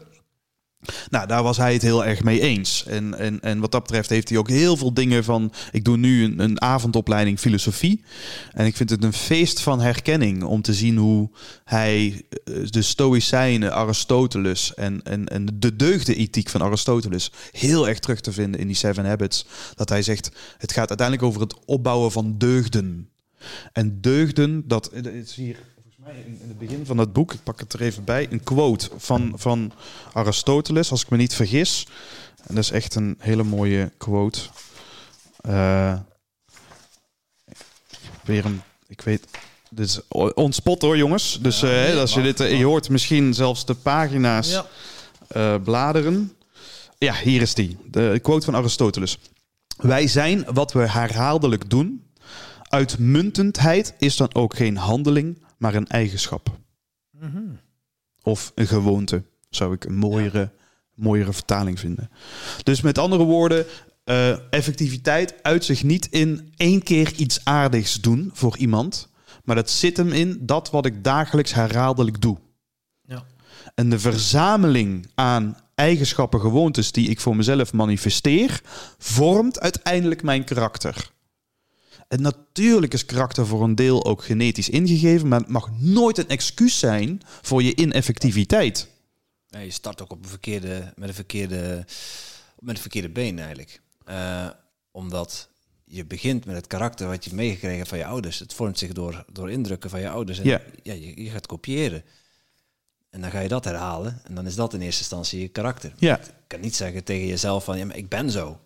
Nou, 1.11 1.27
daar 1.27 1.43
was 1.43 1.57
hij 1.57 1.73
het 1.73 1.83
heel 1.83 2.05
erg 2.05 2.23
mee 2.23 2.41
eens. 2.41 2.85
En, 2.87 3.19
en, 3.19 3.41
en 3.41 3.59
wat 3.59 3.71
dat 3.71 3.83
betreft 3.83 4.11
heeft 4.11 4.29
hij 4.29 4.39
ook 4.39 4.49
heel 4.49 4.77
veel 4.77 4.95
dingen 4.95 5.25
van... 5.25 5.53
Ik 5.71 5.85
doe 5.85 5.97
nu 5.97 6.25
een, 6.25 6.39
een 6.39 6.61
avondopleiding 6.61 7.39
filosofie. 7.39 8.05
En 8.53 8.67
ik 8.67 8.77
vind 8.77 8.91
het 8.91 9.05
een 9.05 9.13
feest 9.13 9.61
van 9.61 9.81
herkenning 9.81 10.43
om 10.43 10.63
te 10.63 10.75
zien 10.75 10.97
hoe 10.97 11.31
hij 11.65 12.25
eh, 12.29 12.55
de 12.65 12.83
Stoïcijnen, 12.83 13.75
Aristoteles 13.75 14.75
en, 14.75 15.03
en, 15.03 15.29
en 15.29 15.49
de 15.55 15.77
deugdenethiek 15.77 16.49
van 16.49 16.63
Aristoteles 16.63 17.33
heel 17.51 17.89
erg 17.89 17.99
terug 17.99 18.21
te 18.21 18.33
vinden 18.33 18.61
in 18.61 18.67
die 18.67 18.77
Seven 18.77 19.07
Habits. 19.07 19.47
Dat 19.75 19.89
hij 19.89 20.03
zegt, 20.03 20.31
het 20.59 20.73
gaat 20.73 20.89
uiteindelijk 20.89 21.29
over 21.29 21.41
het 21.41 21.65
opbouwen 21.65 22.13
van 22.13 22.39
deugden. 22.39 23.09
En 23.73 24.01
deugden, 24.01 24.69
dat 24.69 24.91
het 24.93 25.07
is 25.07 25.35
hier 25.35 25.57
mij 26.05 26.15
in, 26.27 26.39
in 26.43 26.49
het 26.49 26.59
begin 26.59 26.87
van 26.87 26.97
dat 26.97 27.13
boek, 27.13 27.33
ik 27.33 27.43
pak 27.43 27.61
het 27.61 27.73
er 27.73 27.81
even 27.81 28.05
bij, 28.05 28.27
een 28.31 28.43
quote 28.43 28.91
van, 28.97 29.33
van 29.37 29.73
Aristoteles, 30.13 30.91
als 30.91 31.03
ik 31.03 31.11
me 31.11 31.17
niet 31.17 31.35
vergis. 31.35 31.87
En 32.47 32.55
dat 32.55 32.65
is 32.65 32.71
echt 32.71 32.95
een 32.95 33.17
hele 33.19 33.43
mooie 33.43 33.93
quote. 33.97 34.41
Eh, 35.41 35.99
weer 38.25 38.45
een, 38.45 38.63
ik 38.87 39.01
weet, 39.01 39.27
dit 39.71 39.87
is 39.87 40.01
on 40.35 40.53
spot 40.53 40.83
hoor, 40.83 40.97
jongens. 40.97 41.39
Dus 41.41 41.61
Ja, 41.61 41.87
eh, 41.87 41.99
als 41.99 42.15
je 42.15 42.23
dit, 42.23 42.41
eh, 42.41 42.59
je 42.59 42.65
hoort 42.65 42.89
misschien 42.89 43.35
zelfs 43.35 43.65
de 43.67 43.75
pagina's 43.75 44.61
Ja. 45.29 45.59
bladeren. 45.59 46.33
Ja, 46.99 47.15
hier 47.15 47.41
is 47.41 47.55
die. 47.55 47.77
De 47.91 48.19
quote 48.23 48.45
van 48.45 48.55
Aristoteles. 48.55 49.19
Wij 49.77 50.07
zijn 50.07 50.45
wat 50.53 50.73
we 50.73 50.91
herhaaldelijk 50.91 51.71
doen. 51.71 52.07
Uitmuntendheid 52.69 53.95
is 53.99 54.17
dan 54.17 54.35
ook 54.35 54.57
geen 54.57 54.77
handeling, 54.77 55.43
maar 55.63 55.75
een 55.75 55.89
eigenschap. 55.89 56.59
Mhm. 57.11 57.43
Of 58.23 58.53
een 58.55 58.67
gewoonte, 58.67 59.23
zou 59.51 59.75
ik 59.75 59.85
een 59.85 59.97
mooiere, 59.97 60.53
mooiere 60.95 61.33
vertaling 61.33 61.79
vinden. 61.79 62.11
Dus 62.63 62.81
met 62.81 62.99
andere 62.99 63.25
woorden, 63.25 63.67
eh, 64.05 64.53
effectiviteit 64.53 65.43
uit 65.43 65.65
zich 65.65 65.83
niet 65.83 66.07
in 66.07 66.53
één 66.57 66.83
keer 66.83 67.13
iets 67.17 67.45
aardigs 67.45 68.01
doen 68.01 68.31
voor 68.33 68.57
iemand. 68.57 69.09
Maar 69.45 69.57
dat 69.57 69.71
zit 69.71 69.97
hem 69.97 70.13
in 70.13 70.39
dat 70.41 70.71
wat 70.71 70.87
ik 70.87 71.05
dagelijks 71.05 71.55
herhaaldelijk 71.55 72.21
doe. 72.21 72.39
Ja. 73.03 73.25
En 73.75 73.91
de 73.91 73.99
verzameling 73.99 75.11
aan 75.15 75.57
eigenschappen, 75.75 76.41
gewoontes 76.41 76.93
die 76.93 77.09
ik 77.09 77.21
voor 77.21 77.37
mezelf 77.37 77.73
manifesteer, 77.73 78.61
vormt 78.99 79.61
uiteindelijk 79.61 80.23
mijn 80.23 80.45
karakter. 80.45 81.11
Natuurlijk 82.21 82.93
is 82.93 83.05
karakter 83.05 83.47
voor 83.47 83.63
een 83.63 83.75
deel 83.75 84.05
ook 84.05 84.25
genetisch 84.25 84.69
ingegeven, 84.69 85.29
maar 85.29 85.41
het 85.41 85.49
mag 85.49 85.71
nooit 85.79 86.19
een 86.19 86.29
excuus 86.29 86.79
zijn 86.79 87.21
voor 87.43 87.63
je 87.63 87.75
ineffectiviteit. 87.77 88.89
Je 89.49 89.71
start 89.71 90.03
ook 90.03 90.13
op 90.13 90.23
een 90.23 90.29
verkeerde, 90.29 90.93
met, 90.97 91.09
een 91.09 91.15
verkeerde, 91.15 91.85
met 92.59 92.75
een 92.77 92.81
verkeerde 92.81 93.09
been 93.09 93.39
eigenlijk. 93.39 93.81
Eh, 94.05 94.49
omdat 94.91 95.49
je 95.85 96.05
begint 96.05 96.45
met 96.45 96.57
het 96.57 96.67
karakter 96.67 97.07
wat 97.07 97.25
je 97.25 97.35
meegekregen 97.35 97.87
van 97.87 97.99
je 97.99 98.07
ouders. 98.07 98.39
Het 98.39 98.55
vormt 98.55 98.79
zich 98.79 98.93
door, 98.93 99.25
door 99.33 99.51
indrukken 99.51 99.91
van 99.91 100.01
je 100.01 100.09
ouders. 100.11 100.39
En 100.39 100.45
Ja. 100.45 100.61
ja, 100.83 100.93
je, 100.93 101.23
je 101.23 101.31
gaat 101.31 101.47
kopiëren. 101.47 102.05
En 103.11 103.21
dan 103.21 103.31
ga 103.31 103.41
je 103.41 103.49
dat 103.49 103.65
herhalen. 103.65 104.21
En 104.25 104.35
dan 104.35 104.47
is 104.47 104.55
dat 104.55 104.75
in 104.75 104.81
eerste 104.81 105.01
instantie 105.01 105.41
je 105.41 105.49
karakter. 105.49 105.93
Ja, 105.99 106.21
Je 106.23 106.31
kan 106.47 106.61
niet 106.61 106.77
zeggen 106.77 107.05
tegen 107.05 107.27
jezelf 107.27 107.65
van, 107.65 107.79
ja, 107.79 107.85
maar 107.85 107.97
ik 107.97 108.09
ben 108.09 108.31
zo. 108.31 108.61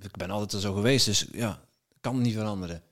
Ik 0.00 0.16
ben 0.16 0.30
altijd 0.30 0.54
al 0.54 0.60
zo 0.60 0.74
geweest, 0.74 1.06
dus 1.06 1.26
ja, 1.32 1.60
kan 2.00 2.20
niet 2.20 2.34
veranderen. 2.34 2.82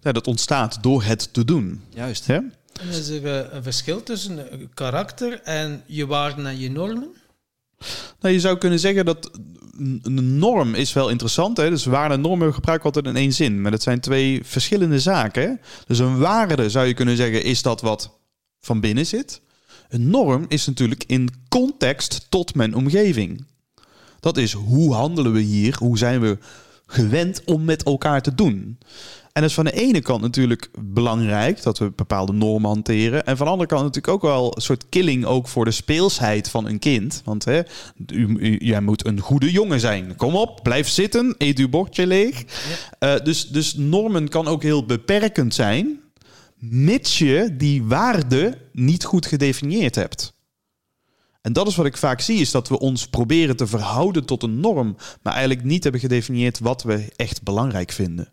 ja 0.00 0.12
dat 0.12 0.26
ontstaat 0.26 0.82
door 0.82 1.02
het 1.02 1.32
te 1.32 1.44
doen. 1.44 1.82
Juist. 1.94 2.26
Hè? 2.26 2.34
En 2.80 2.88
is 2.88 3.08
er 3.08 3.26
eh, 3.26 3.52
een 3.52 3.62
verschil 3.62 4.02
tussen 4.02 4.52
een 4.52 4.70
karakter 4.74 5.40
en 5.42 5.82
je 5.86 6.06
waarden 6.06 6.46
en 6.46 6.58
je 6.58 6.70
normen? 6.70 7.14
Nou, 8.20 8.34
je 8.34 8.40
zou 8.40 8.58
kunnen 8.58 8.78
zeggen 8.78 9.04
dat 9.04 9.30
een 10.02 10.38
norm 10.38 10.74
is 10.74 10.92
wel 10.92 11.08
interessant. 11.08 11.56
Hè? 11.56 11.70
Dus 11.70 11.84
waarde 11.84 12.14
en 12.14 12.20
normen 12.20 12.54
gebruiken 12.54 12.90
we 12.90 12.94
altijd 12.96 13.14
in 13.14 13.22
één 13.22 13.32
zin. 13.32 13.60
Maar 13.60 13.70
dat 13.70 13.82
zijn 13.82 14.00
twee 14.00 14.40
verschillende 14.44 14.98
zaken. 15.00 15.42
Hè? 15.42 15.54
Dus 15.86 15.98
een 15.98 16.18
waarde 16.18 16.70
zou 16.70 16.86
je 16.86 16.94
kunnen 16.94 17.16
zeggen 17.16 17.42
is 17.44 17.62
dat 17.62 17.80
wat 17.80 18.18
van 18.60 18.80
binnen 18.80 19.06
zit. 19.06 19.40
Een 19.88 20.10
norm 20.10 20.44
is 20.48 20.66
natuurlijk 20.66 21.04
in 21.06 21.30
context 21.48 22.26
tot 22.28 22.54
mijn 22.54 22.74
omgeving. 22.74 23.44
Dat 24.20 24.36
is 24.36 24.52
hoe 24.52 24.94
handelen 24.94 25.32
we 25.32 25.40
hier? 25.40 25.76
Hoe 25.78 25.98
zijn 25.98 26.20
we 26.20 26.38
gewend 26.92 27.42
om 27.44 27.64
met 27.64 27.82
elkaar 27.82 28.22
te 28.22 28.34
doen? 28.34 28.78
En 29.32 29.40
dat 29.40 29.50
is 29.50 29.56
van 29.56 29.64
de 29.64 29.72
ene 29.72 30.00
kant 30.00 30.20
natuurlijk 30.22 30.70
belangrijk 30.80 31.62
dat 31.62 31.78
we 31.78 31.90
bepaalde 31.96 32.32
normen 32.32 32.70
hanteren. 32.70 33.26
En 33.26 33.36
van 33.36 33.46
de 33.46 33.52
andere 33.52 33.68
kant 33.68 33.82
natuurlijk 33.82 34.14
ook 34.14 34.22
wel 34.22 34.56
een 34.56 34.62
soort 34.62 34.88
killing 34.88 35.24
ook 35.24 35.48
voor 35.48 35.64
de 35.64 35.70
speelsheid 35.70 36.50
van 36.50 36.66
een 36.66 36.78
kind. 36.78 37.22
Want 37.24 37.44
hè, 37.44 37.60
u, 38.12 38.26
u- 38.38 38.58
jij 38.58 38.80
moet 38.80 39.06
een 39.06 39.20
goede 39.20 39.50
jongen 39.50 39.80
zijn. 39.80 40.16
Kom 40.16 40.34
op, 40.34 40.60
blijf 40.62 40.88
zitten, 40.88 41.34
eet 41.38 41.58
uw 41.58 41.68
bordje 41.68 42.06
leeg. 42.06 42.44
Eh, 42.98 43.14
dus, 43.22 43.48
dus 43.48 43.74
normen 43.74 44.28
kan 44.28 44.46
ook 44.48 44.62
heel 44.62 44.84
beperkend 44.86 45.54
zijn, 45.54 46.00
mits 46.58 47.18
je 47.18 47.54
die 47.56 47.82
waarde 47.84 48.58
niet 48.72 49.04
goed 49.04 49.26
gedefinieerd 49.26 49.94
hebt. 49.94 50.32
En 51.42 51.52
dat 51.52 51.66
is 51.66 51.76
wat 51.76 51.86
ik 51.86 51.96
vaak 51.96 52.20
zie, 52.20 52.40
is 52.40 52.50
dat 52.50 52.68
we 52.68 52.78
ons 52.78 53.08
proberen 53.08 53.56
te 53.56 53.66
verhouden 53.66 54.24
tot 54.24 54.42
een 54.42 54.60
norm, 54.60 54.96
maar 55.22 55.32
eigenlijk 55.32 55.64
niet 55.64 55.82
hebben 55.82 56.00
gedefinieerd 56.00 56.58
wat 56.58 56.82
we 56.82 57.12
echt 57.16 57.42
belangrijk 57.42 57.92
vinden. 57.92 58.32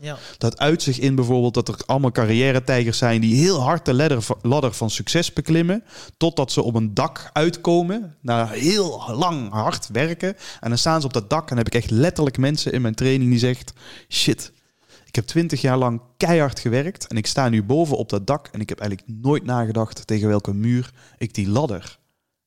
Ja. 0.00 0.16
Dat 0.38 0.58
uit 0.58 0.82
zich 0.82 0.98
in 0.98 1.14
bijvoorbeeld 1.14 1.54
dat 1.54 1.68
er 1.68 1.76
allemaal 1.86 2.10
carrière-tijgers 2.10 2.98
zijn 2.98 3.20
die 3.20 3.34
heel 3.34 3.60
hard 3.60 3.84
de 3.84 3.94
ladder, 3.94 4.26
ladder 4.42 4.72
van 4.72 4.90
succes 4.90 5.32
beklimmen. 5.32 5.84
Totdat 6.16 6.52
ze 6.52 6.62
op 6.62 6.74
een 6.74 6.94
dak 6.94 7.30
uitkomen. 7.32 8.16
Na 8.20 8.46
heel 8.46 9.04
lang 9.12 9.50
hard 9.50 9.88
werken. 9.92 10.36
En 10.60 10.68
dan 10.68 10.78
staan 10.78 11.00
ze 11.00 11.06
op 11.06 11.12
dat 11.12 11.30
dak 11.30 11.40
en 11.40 11.46
dan 11.48 11.56
heb 11.56 11.66
ik 11.66 11.74
echt 11.74 11.90
letterlijk 11.90 12.38
mensen 12.38 12.72
in 12.72 12.82
mijn 12.82 12.94
training 12.94 13.30
die 13.30 13.38
zegt: 13.38 13.72
Shit, 14.08 14.52
ik 15.06 15.14
heb 15.14 15.24
twintig 15.24 15.60
jaar 15.60 15.78
lang 15.78 16.00
keihard 16.16 16.58
gewerkt. 16.60 17.06
En 17.06 17.16
ik 17.16 17.26
sta 17.26 17.48
nu 17.48 17.62
boven 17.62 17.96
op 17.96 18.08
dat 18.08 18.26
dak. 18.26 18.48
En 18.52 18.60
ik 18.60 18.68
heb 18.68 18.80
eigenlijk 18.80 19.10
nooit 19.22 19.44
nagedacht 19.44 20.06
tegen 20.06 20.28
welke 20.28 20.54
muur 20.54 20.90
ik 21.16 21.34
die 21.34 21.48
ladder 21.48 21.98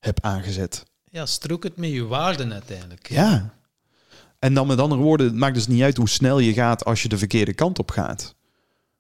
heb 0.02 0.20
aangezet. 0.22 0.84
ja, 1.12 1.26
strook 1.26 1.64
het 1.64 1.78
met 1.78 1.90
je 1.92 2.06
waarden 2.06 2.54
uiteindelijk. 2.54 3.10
Ja. 3.10 3.54
En 4.40 4.54
dan 4.54 4.68
met 4.68 4.80
andere 4.80 5.02
woorden, 5.02 5.26
het 5.28 5.36
maakt 5.36 5.56
dus 5.56 5.68
niet 5.68 5.82
uit 5.82 5.98
hoe 5.98 6.10
snel 6.10 6.40
je 6.40 6.54
gaat 6.54 6.86
als 6.86 7.02
je 7.02 7.08
de 7.10 7.18
verkeerde 7.18 7.54
kant 7.54 7.80
op 7.80 7.92
gaat. 7.92 8.36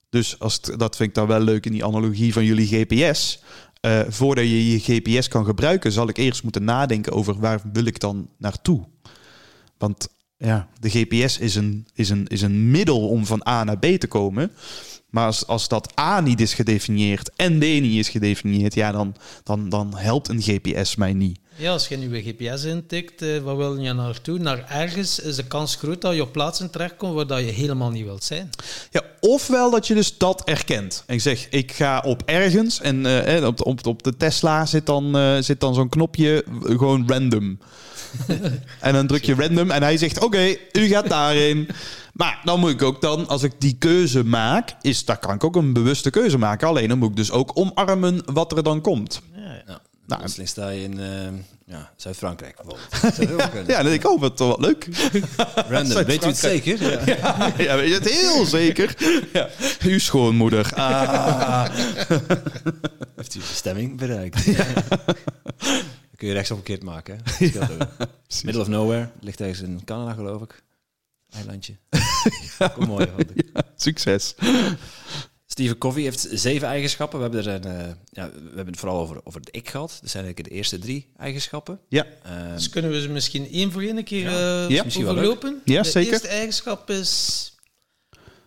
Dus 0.09 0.39
als 0.39 0.53
het- 0.61 0.79
dat 0.79 0.95
vind 0.95 1.09
ik 1.09 1.15
dan 1.15 1.27
wel 1.27 1.39
leuk 1.39 1.65
in 1.65 1.71
die 1.71 1.85
analogie 1.85 2.33
van 2.33 2.45
jullie 2.45 2.67
GPS. 2.67 3.41
Eh, 3.81 4.01
voordat 4.07 4.43
je 4.43 4.71
je 4.71 4.79
GPS 4.79 5.27
kan 5.27 5.45
gebruiken, 5.45 5.91
zal 5.91 6.09
ik 6.09 6.17
eerst 6.17 6.43
moeten 6.43 6.63
nadenken 6.63 7.13
over 7.13 7.39
waar 7.39 7.61
wil 7.73 7.85
ik 7.85 7.99
dan 7.99 8.29
naartoe. 8.37 8.87
Want 9.77 10.07
ja, 10.41 10.67
de 10.79 10.89
GPS 10.89 11.37
is 11.37 11.55
een, 11.55 11.87
is 11.95 12.09
een, 12.09 12.27
is 12.27 12.41
een 12.41 12.71
middel 12.71 13.07
om 13.09 13.25
van 13.25 13.47
A 13.47 13.63
naar 13.63 13.77
B 13.77 13.85
te 13.85 14.07
komen. 14.07 14.51
Maar 15.09 15.25
als, 15.25 15.47
als 15.47 15.67
dat 15.67 15.99
A 15.99 16.19
niet 16.21 16.41
is 16.41 16.53
gedefinieerd 16.53 17.31
en 17.35 17.57
B 17.57 17.61
niet 17.61 17.99
is 17.99 18.09
gedefinieerd, 18.09 18.73
ja, 18.73 18.91
dan, 18.91 19.15
dan, 19.43 19.69
dan 19.69 19.97
helpt 19.97 20.27
een 20.29 20.41
GPS 20.41 20.95
mij 20.95 21.13
niet. 21.13 21.39
Ja, 21.55 21.71
als 21.71 21.87
je 21.87 21.97
nu 21.97 22.17
een 22.17 22.23
GPS 22.37 22.63
intikt, 22.63 23.21
eh, 23.21 23.37
waar 23.37 23.57
wil 23.57 23.77
je 23.79 23.93
naartoe? 23.93 24.39
Naar 24.39 24.65
ergens 24.69 25.19
is 25.19 25.35
de 25.35 25.43
kans 25.47 25.75
groot 25.75 26.01
dat 26.01 26.15
je 26.15 26.21
op 26.21 26.31
plaatsen 26.31 26.69
terechtkomt 26.71 27.13
waar 27.13 27.27
dat 27.27 27.39
je 27.39 27.45
helemaal 27.51 27.89
niet 27.89 28.03
wilt 28.03 28.23
zijn. 28.23 28.49
Ja, 28.91 29.03
ofwel 29.19 29.71
dat 29.71 29.87
je 29.87 29.93
dus 29.93 30.17
dat 30.17 30.41
erkent. 30.45 31.03
En 31.07 31.15
ik 31.15 31.21
zeg, 31.21 31.47
ik 31.49 31.71
ga 31.71 31.99
op 32.05 32.21
ergens 32.25 32.81
en 32.81 33.25
eh, 33.25 33.45
op, 33.45 33.57
de- 33.57 33.63
op, 33.63 33.85
op 33.87 34.03
de 34.03 34.17
Tesla 34.17 34.65
zit 34.65 34.85
dan, 34.85 35.17
eh, 35.17 35.37
zit 35.39 35.59
dan 35.59 35.73
zo'n 35.73 35.89
knopje 35.89 36.43
eh, 36.43 36.77
gewoon 36.77 37.03
random. 37.07 37.57
en 38.79 38.93
dan 38.93 39.07
druk 39.07 39.23
je 39.23 39.35
random 39.35 39.71
en 39.71 39.83
hij 39.83 39.97
zegt, 39.97 40.23
oké, 40.23 40.55
u 40.71 40.87
gaat 40.87 41.09
daarheen. 41.09 41.67
Maar 42.13 42.41
dan 42.43 42.59
moet 42.59 42.69
ik 42.69 42.81
ook 42.81 43.01
dan, 43.01 43.27
als 43.27 43.43
ik 43.43 43.51
die 43.57 43.75
keuze 43.79 44.23
maak, 44.23 44.75
is, 44.81 45.05
dan 45.05 45.19
kan 45.19 45.35
ik 45.35 45.43
ook 45.43 45.55
een 45.55 45.73
bewuste 45.73 46.09
keuze 46.09 46.37
maken. 46.37 46.67
Alleen 46.67 46.87
dan 46.87 46.97
moet 46.97 47.09
ik 47.09 47.15
dus 47.15 47.31
ook 47.31 47.51
omarmen 47.53 48.21
wat 48.25 48.51
er 48.51 48.63
dan 48.63 48.81
komt. 48.81 49.21
Ja, 49.35 49.41
ja. 49.67 49.79
Ja. 50.11 50.17
Nou, 50.17 50.23
Plotseling 50.23 50.49
sta 50.49 50.69
je 50.69 50.83
in 50.83 50.99
eh, 50.99 51.75
ja, 51.75 51.91
Zuid-Frankrijk 51.95 52.55
bijvoorbeeld. 52.55 53.39
Dat 53.39 53.49
kunnen. 53.49 53.67
Ja, 53.67 53.75
dan 53.75 53.85
denk 53.85 54.03
ik, 54.03 54.09
oh, 54.09 54.19
wat, 54.19 54.39
wat 54.39 54.59
leuk. 54.59 54.87
Random, 55.69 56.03
weet 56.03 56.23
u 56.23 56.27
het 56.27 56.37
zeker? 56.37 56.81
Ja. 56.81 56.99
Ja, 57.05 57.53
ja, 57.57 57.75
weet 57.75 57.87
je 57.87 57.93
het 57.93 58.09
heel 58.09 58.45
zeker. 58.45 58.95
Ja. 59.33 59.49
Uw 59.81 59.99
schoonmoeder. 59.99 60.71
Ah. 60.75 61.65
Heeft 63.15 63.35
u 63.35 63.39
de 63.39 63.45
bestemming 63.49 63.97
bereikt? 63.97 64.45
Kun 66.21 66.29
je 66.29 66.35
rechtsaf 66.35 66.57
verkeerd 66.57 66.83
maken. 66.83 67.19
Hè? 67.23 67.49
Dat 67.51 67.53
scheelt 67.53 67.71
ook. 67.81 68.07
Middle 68.43 68.61
of 68.61 68.67
nowhere. 68.67 69.09
Ligt 69.21 69.41
ergens 69.41 69.59
in 69.61 69.81
Canada, 69.85 70.13
geloof 70.13 70.41
ik. 70.41 70.63
Eilandje. 71.29 71.75
Kom 72.75 72.87
mooi. 72.87 73.07
vond 73.15 73.29
ik. 73.37 73.45
Succes. 73.75 74.35
Stephen 75.45 75.77
Covey 75.77 76.01
heeft 76.03 76.27
zeven 76.31 76.67
eigenschappen. 76.67 77.17
We 77.19 77.23
hebben, 77.35 77.45
er 77.53 77.65
een, 77.65 77.79
eh, 77.87 77.93
ja, 78.11 78.29
we 78.31 78.41
hebben 78.45 78.65
het 78.65 78.77
vooral 78.79 78.99
over, 78.99 79.19
over 79.23 79.39
het 79.39 79.49
ik 79.51 79.69
gehad. 79.69 79.97
Dat 80.01 80.09
zijn 80.09 80.23
eigenlijk 80.23 80.49
de 80.53 80.55
eerste 80.59 80.79
drie 80.79 81.07
eigenschappen. 81.17 81.79
Ja. 81.89 82.05
Ehm, 82.23 82.53
Dus 82.53 82.69
kunnen 82.69 82.91
we 82.91 83.01
ze 83.01 83.09
misschien 83.09 83.49
één 83.51 83.71
voor 83.71 83.81
één 83.81 83.97
een 83.97 84.03
keer 84.03 84.29
Ja. 84.31 84.63
eh, 84.63 84.69
Ja. 84.69 84.83
Misschien 84.83 85.05
wel 85.05 85.13
overlopen? 85.15 85.61
Ja, 85.65 85.81
de 85.81 85.89
zeker. 85.89 86.11
eerste 86.11 86.27
eigenschap 86.27 86.89
is... 86.89 87.45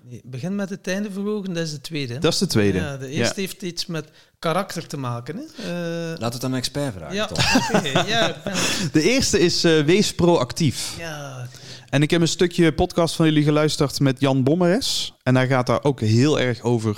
Nee, 0.08 0.20
begin 0.24 0.54
met 0.54 0.70
het 0.70 0.86
einde 0.88 1.10
voor 1.12 1.28
ogen, 1.28 1.52
dat 1.54 1.64
is 1.64 1.70
de 1.70 1.80
tweede. 1.80 2.12
hè? 2.12 2.18
Dat 2.18 2.32
is 2.32 2.38
de 2.38 2.46
tweede. 2.46 2.78
Ja, 2.78 2.96
de 2.96 3.08
eerste 3.08 3.40
heeft 3.40 3.62
iets 3.62 3.86
met 3.86 4.08
karakter 4.38 4.86
te 4.86 4.96
maken. 4.96 5.36
Hè? 5.36 5.42
Eh, 5.42 6.18
we 6.18 6.24
het 6.24 6.44
aan 6.44 6.52
een 6.52 6.58
expert 6.58 6.94
vragen, 6.94 7.14
ja, 7.14 7.28
oké, 7.72 7.98
ja, 8.08 8.36
ben- 8.44 8.54
De 8.92 9.02
eerste 9.02 9.38
is 9.38 9.64
eh, 9.64 9.80
wees 9.84 10.14
proactief. 10.14 10.94
ja, 10.98 11.48
En 11.88 12.02
ik 12.02 12.10
heb 12.10 12.20
een 12.20 12.28
stukje 12.28 12.72
podcast 12.74 13.14
van 13.14 13.26
jullie 13.26 13.42
geluisterd 13.44 14.00
met 14.00 14.20
Jan 14.20 14.42
Bommeres. 14.42 15.14
En 15.22 15.34
hij 15.36 15.46
gaat 15.46 15.66
daar 15.66 15.82
ook 15.84 16.00
heel 16.00 16.40
erg 16.40 16.60
over 16.60 16.96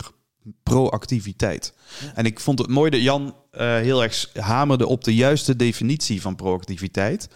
proactiviteit. 0.63 1.73
En 2.15 2.25
ik 2.25 2.41
vond 2.41 2.59
het 2.59 2.69
mooi 2.69 2.91
dat 2.91 3.03
Jan 3.03 3.35
eh, 3.51 3.77
heel 3.77 4.03
erg 4.03 4.31
hamerde 4.35 4.87
op 4.87 5.05
de 5.05 5.15
juiste 5.15 5.57
definitie 5.57 6.21
van 6.21 6.37
proactiviteit. 6.37 7.29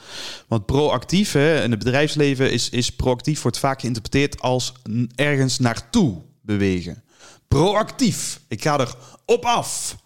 Want 0.48 0.66
proactief 0.66 1.32
hè, 1.32 1.62
in 1.62 1.70
het 1.70 1.78
bedrijfsleven 1.78 2.52
is, 2.52 2.68
is 2.68 2.90
proactief 2.90 3.42
wordt 3.42 3.58
vaak 3.58 3.80
geïnterpreteerd 3.80 4.40
als 4.40 4.72
ergens 5.14 5.58
naartoe 5.58 6.22
bewegen. 6.40 7.02
Proactief. 7.48 8.40
Ik 8.48 8.62
ga 8.62 8.78
er 8.78 8.94
op 9.26 9.44
af. 9.44 9.96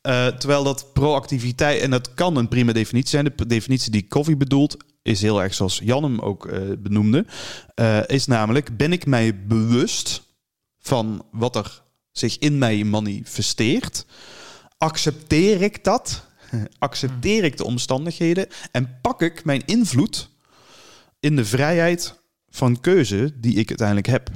Eh, 0.00 0.26
terwijl 0.26 0.64
dat 0.64 0.92
proactiviteit, 0.92 1.82
en 1.82 1.90
dat 1.90 2.14
kan 2.14 2.36
een 2.36 2.48
prima 2.48 2.72
definitie 2.72 3.10
zijn, 3.10 3.32
de 3.36 3.46
definitie 3.46 3.90
die 3.90 4.08
Koffie 4.08 4.36
bedoelt, 4.36 4.76
is 5.02 5.22
heel 5.22 5.42
erg 5.42 5.54
zoals 5.54 5.80
Jan 5.84 6.02
hem 6.02 6.20
ook 6.20 6.46
eh, 6.46 6.60
benoemde, 6.78 7.26
is 8.06 8.26
namelijk, 8.26 8.76
ben 8.76 8.92
ik 8.92 9.06
mij 9.06 9.46
bewust 9.46 10.22
van 10.80 11.24
wat 11.30 11.56
er 11.56 11.82
zich 12.20 12.38
in 12.38 12.58
mij 12.58 12.84
manifesteert, 12.84 14.06
accepteer 14.78 15.62
ik 15.62 15.84
dat, 15.84 16.26
accepteer 16.78 17.44
ik 17.44 17.56
de 17.56 17.64
omstandigheden 17.64 18.46
en 18.72 18.98
pak 19.00 19.22
ik 19.22 19.44
mijn 19.44 19.66
invloed 19.66 20.30
in 21.20 21.36
de 21.36 21.44
vrijheid 21.44 22.20
van 22.48 22.80
keuze 22.80 23.40
die 23.40 23.54
ik 23.54 23.68
uiteindelijk 23.68 24.06
heb. 24.06 24.30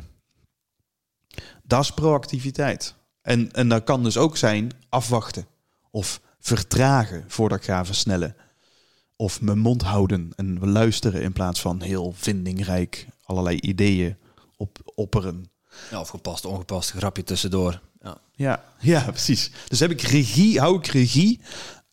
Dat 1.63 1.83
is 1.83 1.91
proactiviteit. 1.91 2.95
En, 3.23 3.53
en 3.53 3.69
dat 3.69 3.85
kan 3.85 4.03
dus 4.03 4.17
ook 4.17 4.37
zijn 4.37 4.71
afwachten 4.89 5.47
of 5.91 6.21
vertragen 6.39 7.25
voordat 7.29 7.59
ik 7.59 7.65
ga 7.65 7.85
versnellen. 7.85 8.37
Of 9.17 9.41
mijn 9.41 9.59
mond 9.59 9.83
houden 9.83 10.33
en 10.37 10.71
luisteren 10.71 11.23
in 11.23 11.33
plaats 11.33 11.61
van 11.61 11.83
heel 11.83 12.13
vindingrijk 12.17 13.07
allerlei 13.23 13.57
ideeën 13.61 14.17
op, 14.57 14.93
opperen. 14.95 15.51
Ja, 15.91 16.01
of 16.01 16.09
gepast, 16.09 16.45
ongepast, 16.45 16.91
grapje 16.91 17.23
tussendoor. 17.23 17.81
Ja. 18.03 18.19
Ja, 18.33 18.65
ja, 18.79 19.01
precies. 19.01 19.51
Dus 19.69 19.81
heb 19.81 19.91
ik 19.91 20.01
regie, 20.01 20.61
hou 20.61 20.79
ik 20.79 20.87
regie 20.87 21.41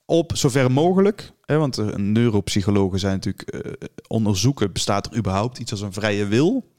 op 0.06 0.32
zover 0.36 0.72
mogelijk. 0.72 1.32
Hè, 1.46 1.58
want 1.58 1.78
eh, 1.78 1.96
neuropsychologen 1.96 3.00
zijn 3.00 3.14
natuurlijk 3.14 3.50
eh, 3.50 3.72
onderzoeken, 4.08 4.72
bestaat 4.72 5.06
er 5.06 5.18
überhaupt 5.18 5.58
iets 5.58 5.72
als 5.72 5.82
een 5.82 5.94
vrije 5.94 6.26
wil? 6.26 6.71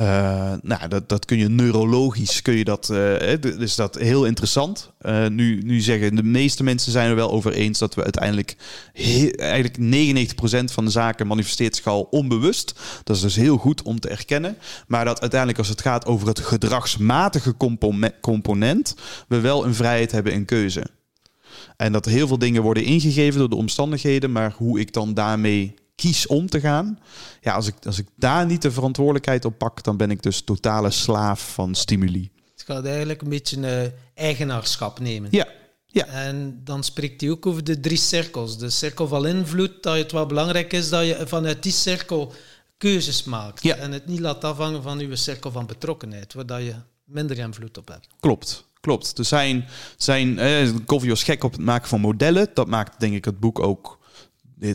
Uh, 0.00 0.52
nou, 0.62 0.88
dat, 0.88 1.08
dat 1.08 1.24
kun 1.24 1.38
je 1.38 1.48
neurologisch, 1.48 2.42
kun 2.42 2.54
je 2.54 2.64
dat, 2.64 2.88
uh, 2.92 3.40
dus 3.40 3.74
dat 3.74 3.94
heel 3.94 4.24
interessant. 4.24 4.92
Uh, 5.02 5.26
nu, 5.26 5.62
nu 5.62 5.80
zeggen 5.80 6.16
de 6.16 6.22
meeste 6.22 6.62
mensen 6.62 6.92
zijn 6.92 7.08
er 7.08 7.14
wel 7.14 7.30
over 7.30 7.52
eens 7.52 7.78
dat 7.78 7.94
we 7.94 8.02
uiteindelijk, 8.02 8.56
eigenlijk 9.36 9.76
99% 9.78 10.64
van 10.64 10.84
de 10.84 10.90
zaken 10.90 11.26
manifesteert 11.26 11.76
zich 11.76 11.86
al 11.86 12.02
onbewust. 12.10 12.80
Dat 13.04 13.16
is 13.16 13.22
dus 13.22 13.36
heel 13.36 13.56
goed 13.56 13.82
om 13.82 14.00
te 14.00 14.08
erkennen. 14.08 14.56
Maar 14.86 15.04
dat 15.04 15.20
uiteindelijk 15.20 15.58
als 15.58 15.68
het 15.68 15.80
gaat 15.80 16.06
over 16.06 16.28
het 16.28 16.38
gedragsmatige 16.38 17.54
component, 18.20 18.94
we 19.28 19.40
wel 19.40 19.64
een 19.64 19.74
vrijheid 19.74 20.12
hebben 20.12 20.32
in 20.32 20.44
keuze. 20.44 20.86
En 21.76 21.92
dat 21.92 22.04
heel 22.04 22.26
veel 22.26 22.38
dingen 22.38 22.62
worden 22.62 22.84
ingegeven 22.84 23.38
door 23.38 23.48
de 23.48 23.56
omstandigheden, 23.56 24.32
maar 24.32 24.54
hoe 24.56 24.80
ik 24.80 24.92
dan 24.92 25.14
daarmee 25.14 25.74
kies 25.98 26.26
om 26.26 26.48
te 26.48 26.60
gaan. 26.60 26.98
Ja, 27.40 27.52
als 27.54 27.66
ik, 27.66 27.74
als 27.86 27.98
ik 27.98 28.06
daar 28.16 28.46
niet 28.46 28.62
de 28.62 28.70
verantwoordelijkheid 28.70 29.44
op 29.44 29.58
pak, 29.58 29.82
dan 29.82 29.96
ben 29.96 30.10
ik 30.10 30.22
dus 30.22 30.40
totale 30.40 30.90
slaaf 30.90 31.52
van 31.52 31.74
stimuli. 31.74 32.30
Het 32.52 32.62
gaat 32.66 32.84
eigenlijk 32.84 33.22
een 33.22 33.28
beetje 33.28 33.56
uh, 33.58 33.90
eigenaarschap 34.14 35.00
nemen. 35.00 35.28
Ja. 35.32 35.46
ja. 35.86 36.06
En 36.06 36.60
dan 36.64 36.84
spreekt 36.84 37.20
hij 37.20 37.30
ook 37.30 37.46
over 37.46 37.64
de 37.64 37.80
drie 37.80 37.96
cirkels. 37.96 38.58
De 38.58 38.70
cirkel 38.70 39.08
van 39.08 39.26
invloed, 39.26 39.82
dat 39.82 39.96
het 39.96 40.12
wel 40.12 40.26
belangrijk 40.26 40.72
is 40.72 40.88
dat 40.88 41.06
je 41.06 41.22
vanuit 41.26 41.62
die 41.62 41.72
cirkel 41.72 42.32
keuzes 42.76 43.24
maakt. 43.24 43.62
Ja. 43.62 43.76
En 43.76 43.92
het 43.92 44.06
niet 44.06 44.20
laat 44.20 44.44
afhangen 44.44 44.82
van 44.82 44.98
je 44.98 45.16
cirkel 45.16 45.50
van 45.50 45.66
betrokkenheid, 45.66 46.34
waar 46.34 46.62
je 46.62 46.74
minder 47.04 47.38
invloed 47.38 47.78
op 47.78 47.88
hebt. 47.88 48.06
Klopt. 48.20 48.66
Klopt. 48.80 49.18
Er 49.18 49.24
zijn, 49.24 49.68
zijn 49.96 50.38
eh, 50.38 50.68
Koffie 50.86 51.10
was 51.10 51.22
gek 51.22 51.44
op 51.44 51.52
het 51.52 51.60
maken 51.60 51.88
van 51.88 52.00
modellen. 52.00 52.48
Dat 52.54 52.66
maakt 52.66 53.00
denk 53.00 53.14
ik 53.14 53.24
het 53.24 53.40
boek 53.40 53.58
ook 53.58 53.97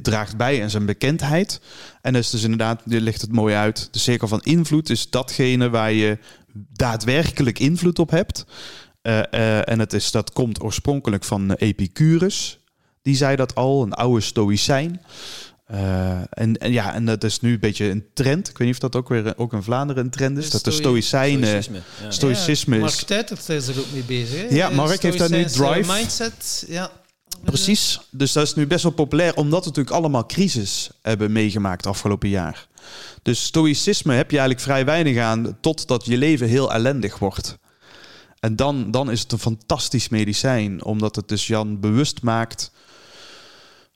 draagt 0.02 0.38
bij 0.38 0.62
en 0.62 0.70
zijn 0.70 0.86
bekendheid. 0.86 1.62
En 2.02 2.14
dus, 2.14 2.30
dus 2.30 2.44
inderdaad, 2.44 2.82
je 2.86 3.02
legt 3.02 3.22
het 3.22 3.32
mooi 3.32 3.56
uit. 3.56 3.88
De 3.92 4.00
cirkel 4.00 4.28
van 4.28 4.42
invloed 4.42 4.90
is 4.90 5.10
datgene 5.10 5.70
waar 5.70 5.92
je 5.92 6.18
daadwerkelijk 6.54 7.60
invloed 7.60 8.00
op 8.00 8.10
hebt. 8.10 8.46
Uh, 9.04 9.18
uh, 9.32 9.70
en 9.70 9.80
het 9.80 9.94
is, 9.94 10.12
dat 10.12 10.34
komt 10.34 10.62
oorspronkelijk 10.62 11.24
van 11.24 11.54
Epicurus. 11.54 12.60
Die 13.02 13.16
zei 13.16 13.36
dat 13.36 13.56
al, 13.56 13.84
een 13.84 13.94
oude 13.94 14.22
stoïcijn. 14.22 15.02
Uh, 15.72 16.12
en, 16.30 16.58
en, 16.58 16.72
ja, 16.72 16.94
en 16.94 17.06
dat 17.06 17.24
is 17.24 17.40
nu 17.40 17.54
een 17.54 17.60
beetje 17.60 17.86
een 17.86 18.06
trend. 18.14 18.50
Ik 18.50 18.58
weet 18.58 18.68
niet 18.68 18.76
of 18.76 18.92
dat 18.92 18.96
ook 18.96 19.10
weer 19.10 19.38
ook 19.38 19.54
in 19.54 19.64
Vlaanderen 19.64 20.04
een 20.04 20.10
trend 20.10 20.38
is. 20.38 20.50
dat 20.50 20.64
de 20.64 20.72
stoïcijnen... 20.72 21.48
Stoïcisme, 21.48 21.82
ja. 22.02 22.12
stoïcisme 22.12 22.78
ja, 22.78 22.86
is... 22.86 22.92
Mark 22.92 23.06
Tuitert 23.06 23.50
is 23.50 23.68
er 23.68 23.80
ook 23.80 23.92
mee 23.94 24.04
bezig. 24.04 24.50
Hè? 24.50 24.56
Ja, 24.56 24.70
Mark 24.70 25.02
heeft 25.02 25.18
daar 25.18 25.30
nu 25.30 25.46
Drive... 25.46 25.94
Mindset, 25.94 26.66
ja. 26.68 26.92
Precies. 27.44 28.00
Dus 28.10 28.32
dat 28.32 28.44
is 28.44 28.56
nu 28.56 28.68
best 28.68 28.84
wel 28.84 28.92
populair, 28.92 29.36
omdat 29.36 29.60
we 29.60 29.68
natuurlijk 29.68 29.96
allemaal 29.96 30.26
crisis 30.26 30.90
hebben 31.02 31.32
meegemaakt 31.32 31.86
afgelopen 31.86 32.30
jaar. 32.30 32.68
Dus 33.22 33.44
stoïcisme 33.44 34.14
heb 34.14 34.32
je 34.32 34.38
eigenlijk 34.38 34.66
vrij 34.66 34.86
weinig 34.86 35.18
aan, 35.18 35.58
totdat 35.60 36.06
je 36.06 36.18
leven 36.18 36.48
heel 36.48 36.74
ellendig 36.74 37.20
wordt. 37.20 37.58
En 38.40 38.56
dan, 38.56 38.92
dan 38.92 39.12
is 39.12 39.22
het 39.22 39.32
een 39.32 39.40
fantastisch 39.40 40.10
medicijn, 40.10 40.84
omdat 40.84 41.16
het 41.16 41.28
dus 41.28 41.48
Jan 41.48 41.80
bewust 41.80 42.22
maakt. 42.22 42.72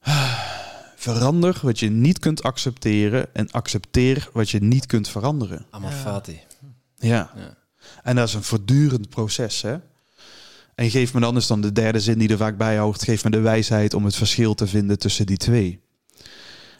Verander 0.96 1.60
wat 1.62 1.80
je 1.80 1.90
niet 1.90 2.20
kunt 2.20 2.44
accepteren 2.44 3.36
en 3.36 3.52
accepteer 3.52 4.30
wat 4.34 4.50
je 4.50 4.64
niet 4.64 4.86
kunt 4.86 5.08
veranderen. 5.08 5.66
Amafati. 5.70 6.40
Ja. 6.96 7.32
ja. 7.36 7.58
En 8.04 8.16
dat 8.16 8.28
is 8.28 8.34
een 8.34 8.44
voortdurend 8.44 9.10
proces, 9.10 9.62
hè? 9.62 9.78
En 10.78 10.90
geef 10.90 11.14
me 11.14 11.20
dan, 11.20 11.38
is 11.38 11.48
dan 11.48 11.62
de 11.62 11.72
derde 11.72 12.00
zin 12.00 12.18
die 12.18 12.30
er 12.30 12.38
vaak 12.38 12.58
bij 12.58 12.78
hoort, 12.78 13.04
geef 13.04 13.24
me 13.24 13.30
de 13.30 13.40
wijsheid 13.40 13.94
om 13.94 14.06
het 14.06 14.16
verschil 14.16 14.54
te 14.54 14.68
vinden 14.68 15.00
tussen 15.00 15.26
die 15.26 15.38
twee. 15.38 15.80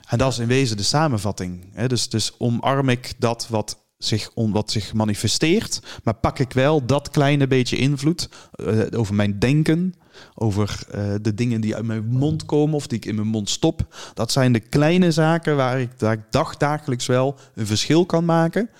En 0.08 0.18
dat 0.18 0.32
is 0.32 0.38
in 0.38 0.46
wezen 0.46 0.76
de 0.76 0.82
samenvatting. 0.82 1.86
Dus, 1.86 2.08
dus 2.08 2.32
omarm 2.38 2.88
ik 2.88 3.12
dat 3.18 3.46
wat 3.48 3.78
zich, 3.98 4.30
wat 4.34 4.70
zich 4.70 4.92
manifesteert, 4.92 5.82
maar 6.04 6.14
pak 6.14 6.38
ik 6.38 6.52
wel 6.52 6.86
dat 6.86 7.10
kleine 7.10 7.46
beetje 7.46 7.76
invloed 7.76 8.28
uh, 8.56 8.86
over 8.90 9.14
mijn 9.14 9.38
denken, 9.38 9.94
over 10.34 10.86
uh, 10.94 11.14
de 11.22 11.34
dingen 11.34 11.60
die 11.60 11.74
uit 11.74 11.84
mijn 11.84 12.06
mond 12.06 12.44
komen 12.44 12.74
of 12.74 12.86
die 12.86 12.98
ik 12.98 13.04
in 13.04 13.14
mijn 13.14 13.26
mond 13.28 13.50
stop. 13.50 13.94
Dat 14.14 14.32
zijn 14.32 14.52
de 14.52 14.60
kleine 14.60 15.12
zaken 15.12 15.56
waar 15.56 15.80
ik, 15.80 15.90
waar 15.98 16.12
ik 16.12 16.24
dagdagelijks 16.30 17.06
wel 17.06 17.38
een 17.54 17.66
verschil 17.66 18.06
kan 18.06 18.24
maken. 18.24 18.70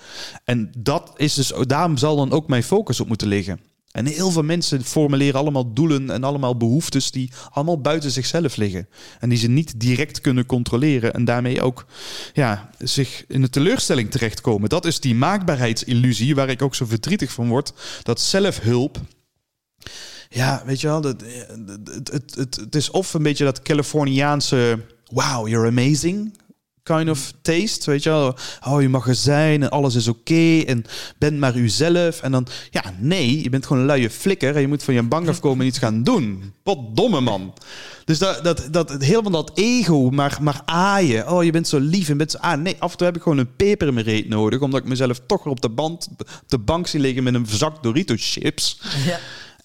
En 0.44 0.72
dat 0.78 1.12
is 1.16 1.34
dus, 1.34 1.52
daarom 1.62 1.96
zal 1.96 2.16
dan 2.16 2.32
ook 2.32 2.48
mijn 2.48 2.62
focus 2.62 3.00
op 3.00 3.08
moeten 3.08 3.28
liggen. 3.28 3.67
En 3.88 4.06
heel 4.06 4.30
veel 4.30 4.42
mensen 4.42 4.84
formuleren 4.84 5.40
allemaal 5.40 5.72
doelen 5.72 6.10
en 6.10 6.24
allemaal 6.24 6.56
behoeftes 6.56 7.10
die 7.10 7.32
allemaal 7.50 7.80
buiten 7.80 8.10
zichzelf 8.10 8.56
liggen. 8.56 8.88
En 9.20 9.28
die 9.28 9.38
ze 9.38 9.48
niet 9.48 9.80
direct 9.80 10.20
kunnen 10.20 10.46
controleren 10.46 11.14
en 11.14 11.24
daarmee 11.24 11.62
ook 11.62 11.86
ja, 12.32 12.70
zich 12.78 13.24
in 13.28 13.40
de 13.40 13.50
teleurstelling 13.50 14.10
terechtkomen. 14.10 14.68
Dat 14.68 14.84
is 14.84 15.00
die 15.00 15.14
maakbaarheidsillusie 15.14 16.34
waar 16.34 16.48
ik 16.48 16.62
ook 16.62 16.74
zo 16.74 16.84
verdrietig 16.86 17.32
van 17.32 17.48
word. 17.48 17.72
Dat 18.02 18.20
zelfhulp. 18.20 19.00
Ja, 20.28 20.62
weet 20.66 20.80
je 20.80 20.86
wel, 20.86 21.02
het, 21.02 21.24
het, 22.10 22.34
het, 22.34 22.56
het 22.56 22.74
is 22.74 22.90
of 22.90 23.14
een 23.14 23.22
beetje 23.22 23.44
dat 23.44 23.62
Californiaanse 23.62 24.78
wow, 25.04 25.48
you're 25.48 25.68
amazing 25.68 26.36
kind 26.94 27.10
of 27.10 27.32
taste, 27.42 27.90
weet 27.90 28.02
je 28.02 28.10
wel. 28.10 28.36
Oh, 28.66 28.82
je 28.82 28.88
mag 28.88 29.08
er 29.08 29.14
zijn 29.14 29.62
en 29.62 29.70
alles 29.70 29.94
is 29.94 30.08
oké 30.08 30.60
en 30.66 30.84
ben 31.18 31.38
maar 31.38 31.56
uzelf. 31.56 32.22
En 32.22 32.32
dan, 32.32 32.46
ja, 32.70 32.82
nee, 32.98 33.42
je 33.42 33.50
bent 33.50 33.66
gewoon 33.66 33.82
een 33.82 33.88
luie 33.88 34.10
flikker 34.10 34.54
en 34.54 34.60
je 34.60 34.68
moet 34.68 34.82
van 34.82 34.94
je 34.94 35.02
bank 35.02 35.28
afkomen 35.28 35.60
en 35.60 35.66
iets 35.66 35.78
gaan 35.78 36.02
doen. 36.02 36.52
Wat 36.62 36.78
domme 36.96 37.20
man. 37.20 37.54
Dus 38.04 38.18
dat, 38.18 38.44
dat, 38.44 38.68
dat, 38.70 39.02
helemaal 39.02 39.44
dat 39.44 39.50
ego, 39.54 40.10
maar, 40.10 40.38
maar 40.40 40.62
aaien. 40.64 41.30
Oh, 41.30 41.44
je 41.44 41.50
bent 41.50 41.68
zo 41.68 41.78
lief 41.78 42.08
en 42.08 42.16
bent 42.16 42.30
zo... 42.30 42.38
Ah, 42.38 42.60
nee, 42.60 42.76
af 42.78 42.90
en 42.90 42.96
toe 42.96 43.06
heb 43.06 43.16
ik 43.16 43.22
gewoon 43.22 43.38
een 43.38 43.56
peper 43.56 44.26
nodig, 44.28 44.60
omdat 44.60 44.80
ik 44.80 44.86
mezelf 44.86 45.20
toch 45.26 45.46
op 45.46 45.60
de, 45.60 45.68
band, 45.68 46.08
op 46.18 46.28
de 46.46 46.58
bank 46.58 46.86
zie 46.86 47.00
liggen 47.00 47.22
met 47.22 47.34
een 47.34 47.46
verzakt 47.46 47.82
Doritos 47.82 48.32
chips. 48.32 48.80
Ja. 49.06 49.18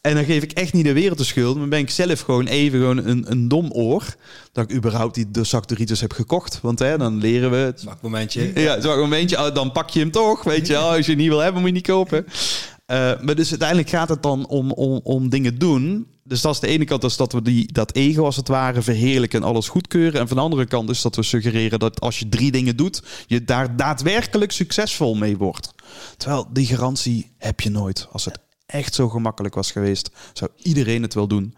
En 0.04 0.16
dan 0.16 0.26
geef 0.26 0.43
ik 0.43 0.51
echt 0.51 0.74
niet 0.74 0.86
de 0.86 0.93
wereld 0.93 1.18
de 1.18 1.24
schuld. 1.24 1.58
Maar 1.58 1.68
ben 1.68 1.80
ik 1.80 1.89
zelf 1.89 2.22
gewoon 2.22 2.47
even 2.47 2.80
gewoon 2.80 2.97
een, 2.97 3.32
een 3.32 3.47
dom 3.47 3.72
oor. 3.72 4.16
Dat 4.51 4.70
ik 4.70 4.76
überhaupt 4.76 5.16
die 5.16 5.32
de 5.32 5.43
zak 5.43 5.68
Doritos 5.68 6.01
heb 6.01 6.12
gekocht. 6.12 6.60
Want 6.62 6.80
hè, 6.80 6.97
dan 6.97 7.18
leren 7.18 7.51
we... 7.51 7.58
Het 7.58 7.80
zwak 7.80 8.01
momentje. 8.01 8.51
Ja, 8.56 8.82
zwak 8.82 8.97
momentje. 8.97 9.38
Oh, 9.38 9.56
dan 9.56 9.72
pak 9.72 9.89
je 9.89 9.99
hem 9.99 10.12
toch. 10.12 10.43
Weet 10.43 10.68
je, 10.68 10.78
als 10.78 11.06
je 11.06 11.12
het 11.12 11.20
niet 11.20 11.30
wil 11.30 11.39
hebben, 11.39 11.62
moet 11.62 11.70
je 11.70 11.76
niet 11.76 11.88
kopen. 11.88 12.26
Uh, 12.26 13.22
maar 13.22 13.36
dus 13.36 13.49
uiteindelijk 13.49 13.89
gaat 13.89 14.10
het 14.10 14.24
dan 14.24 14.47
om, 14.47 14.72
om, 14.72 14.99
om 15.04 15.30
dingen 15.30 15.58
doen. 15.58 16.08
Dus 16.24 16.41
dat 16.41 16.54
is 16.54 16.60
de 16.60 16.68
ene 16.68 16.86
kant, 16.86 17.01
dus 17.01 17.18
dat 17.18 17.34
we 17.34 17.41
die, 17.41 17.72
dat 17.72 17.95
ego 17.95 18.26
als 18.26 18.36
het 18.36 18.47
ware 18.47 18.82
verheerlijken 18.82 19.41
en 19.41 19.47
alles 19.47 19.70
goedkeuren. 19.70 20.20
En 20.20 20.28
van 20.28 20.38
de 20.38 20.43
andere 20.43 20.66
kant 20.66 20.89
is 20.89 21.01
dat 21.01 21.16
we 21.16 21.24
suggereren 21.24 21.80
dat 21.80 22.01
als 22.01 22.20
je 22.20 22.30
drie 22.30 22.51
dingen 22.51 22.76
doet, 22.76 23.04
je 23.28 23.43
daar 23.43 23.76
daadwerkelijk 23.76 24.51
succesvol 24.51 25.16
mee 25.16 25.38
wordt. 25.38 25.74
Terwijl 26.18 26.47
die 26.51 26.66
garantie 26.66 27.32
heb 27.38 27.60
je 27.60 27.70
nooit 27.70 28.08
als 28.12 28.26
het 28.26 28.39
echt 28.66 28.93
zo 28.93 29.09
gemakkelijk 29.09 29.55
was 29.55 29.72
geweest, 29.72 30.09
zou 30.34 30.51
iedereen 30.57 31.01
het 31.01 31.14
wel 31.14 31.28
doen. 31.28 31.55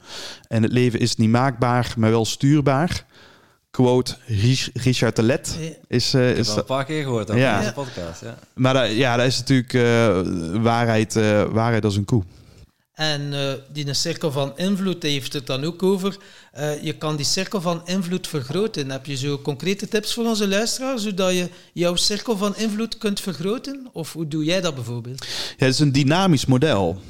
En 0.47 0.63
het 0.63 0.71
leven 0.71 0.99
is 0.99 1.15
niet 1.15 1.29
maakbaar, 1.29 1.93
maar 1.97 2.09
wel 2.09 2.25
stuurbaar. 2.25 3.05
Quote 3.71 4.17
Richard 4.73 5.15
de 5.15 5.23
Let 5.23 5.59
is... 5.87 6.13
Uh, 6.13 6.37
is 6.37 6.47
dat 6.47 6.57
een 6.57 6.65
paar 6.65 6.85
keer 6.85 7.03
gehoord 7.03 7.29
in 7.29 7.35
deze 7.35 7.73
podcast. 7.73 8.21
Ja. 8.21 8.37
Maar 8.53 8.73
dat, 8.73 8.91
ja, 8.91 9.17
dat 9.17 9.25
is 9.25 9.37
natuurlijk 9.39 9.73
uh, 9.73 10.21
waarheid, 10.61 11.15
uh, 11.15 11.43
waarheid 11.43 11.85
als 11.85 11.95
een 11.95 12.05
koe. 12.05 12.23
En 12.95 13.21
uh, 13.33 13.53
die 13.71 13.93
cirkel 13.93 14.31
van 14.31 14.57
invloed 14.57 15.03
heeft 15.03 15.33
het 15.33 15.45
dan 15.45 15.63
ook 15.63 15.83
over. 15.83 16.17
Uh, 16.57 16.83
je 16.83 16.93
kan 16.93 17.15
die 17.15 17.25
cirkel 17.25 17.61
van 17.61 17.81
invloed 17.85 18.27
vergroten. 18.27 18.89
Heb 18.91 19.05
je 19.05 19.17
zo 19.17 19.39
concrete 19.41 19.87
tips 19.87 20.13
voor 20.13 20.25
onze 20.25 20.47
luisteraars, 20.47 21.03
zodat 21.03 21.31
je 21.31 21.49
jouw 21.73 21.95
cirkel 21.95 22.37
van 22.37 22.55
invloed 22.55 22.97
kunt 22.97 23.19
vergroten? 23.19 23.87
Of 23.91 24.13
hoe 24.13 24.27
doe 24.27 24.43
jij 24.43 24.61
dat 24.61 24.75
bijvoorbeeld? 24.75 25.25
Ja, 25.57 25.65
het 25.65 25.73
is 25.73 25.79
een 25.79 25.91
dynamisch 25.91 26.45
model. 26.45 27.01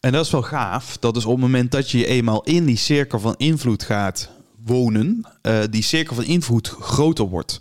En 0.00 0.12
dat 0.12 0.24
is 0.24 0.30
wel 0.30 0.42
gaaf. 0.42 0.96
Dat 0.98 1.16
is 1.16 1.24
op 1.24 1.30
het 1.32 1.40
moment 1.40 1.70
dat 1.70 1.90
je 1.90 2.06
eenmaal 2.06 2.42
in 2.42 2.64
die 2.64 2.76
cirkel 2.76 3.20
van 3.20 3.34
invloed 3.36 3.82
gaat 3.82 4.30
wonen, 4.64 5.26
uh, 5.42 5.60
die 5.70 5.82
cirkel 5.82 6.14
van 6.14 6.24
invloed 6.24 6.68
groter 6.68 7.24
wordt. 7.24 7.60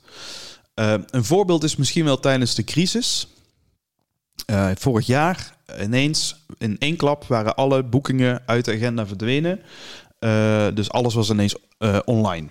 een 0.75 1.25
voorbeeld 1.25 1.63
is 1.63 1.75
misschien 1.75 2.05
wel 2.05 2.19
tijdens 2.19 2.55
de 2.55 2.63
crisis. 2.63 3.27
vorig 4.75 5.05
jaar 5.05 5.56
ineens 5.81 6.45
in 6.57 6.75
één 6.79 6.95
klap 6.95 7.23
waren 7.23 7.55
alle 7.55 7.83
boekingen 7.83 8.41
uit 8.45 8.65
de 8.65 8.73
agenda 8.73 9.07
verdwenen. 9.07 9.59
Uh, 10.19 10.67
dus 10.73 10.91
alles 10.91 11.13
was 11.13 11.29
ineens 11.29 11.55
uh, 11.79 11.99
online. 12.05 12.47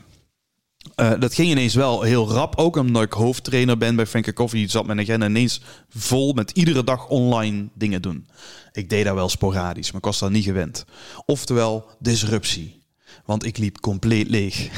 Uh, 0.96 1.12
dat 1.20 1.34
ging 1.34 1.50
ineens 1.50 1.74
wel 1.74 2.02
heel 2.02 2.28
rap, 2.28 2.56
ook 2.56 2.76
omdat 2.76 3.02
ik 3.02 3.12
hoofdtrainer 3.12 3.78
ben 3.78 3.96
bij 3.96 4.06
Frank 4.06 4.34
Coffee. 4.34 4.68
Zat 4.68 4.86
mijn 4.86 5.00
agenda 5.00 5.26
ineens 5.26 5.60
vol 5.88 6.32
met 6.32 6.50
iedere 6.50 6.84
dag 6.84 7.08
online 7.08 7.68
dingen 7.74 8.02
doen. 8.02 8.28
Ik 8.72 8.88
deed 8.88 9.04
dat 9.04 9.14
wel 9.14 9.28
sporadisch, 9.28 9.86
maar 9.86 10.00
ik 10.00 10.06
was 10.06 10.18
daar 10.18 10.30
niet 10.30 10.44
gewend. 10.44 10.84
Oftewel, 11.24 11.86
disruptie. 11.98 12.84
Want 13.26 13.44
ik 13.44 13.58
liep 13.58 13.80
compleet 13.80 14.28
leeg. 14.28 14.68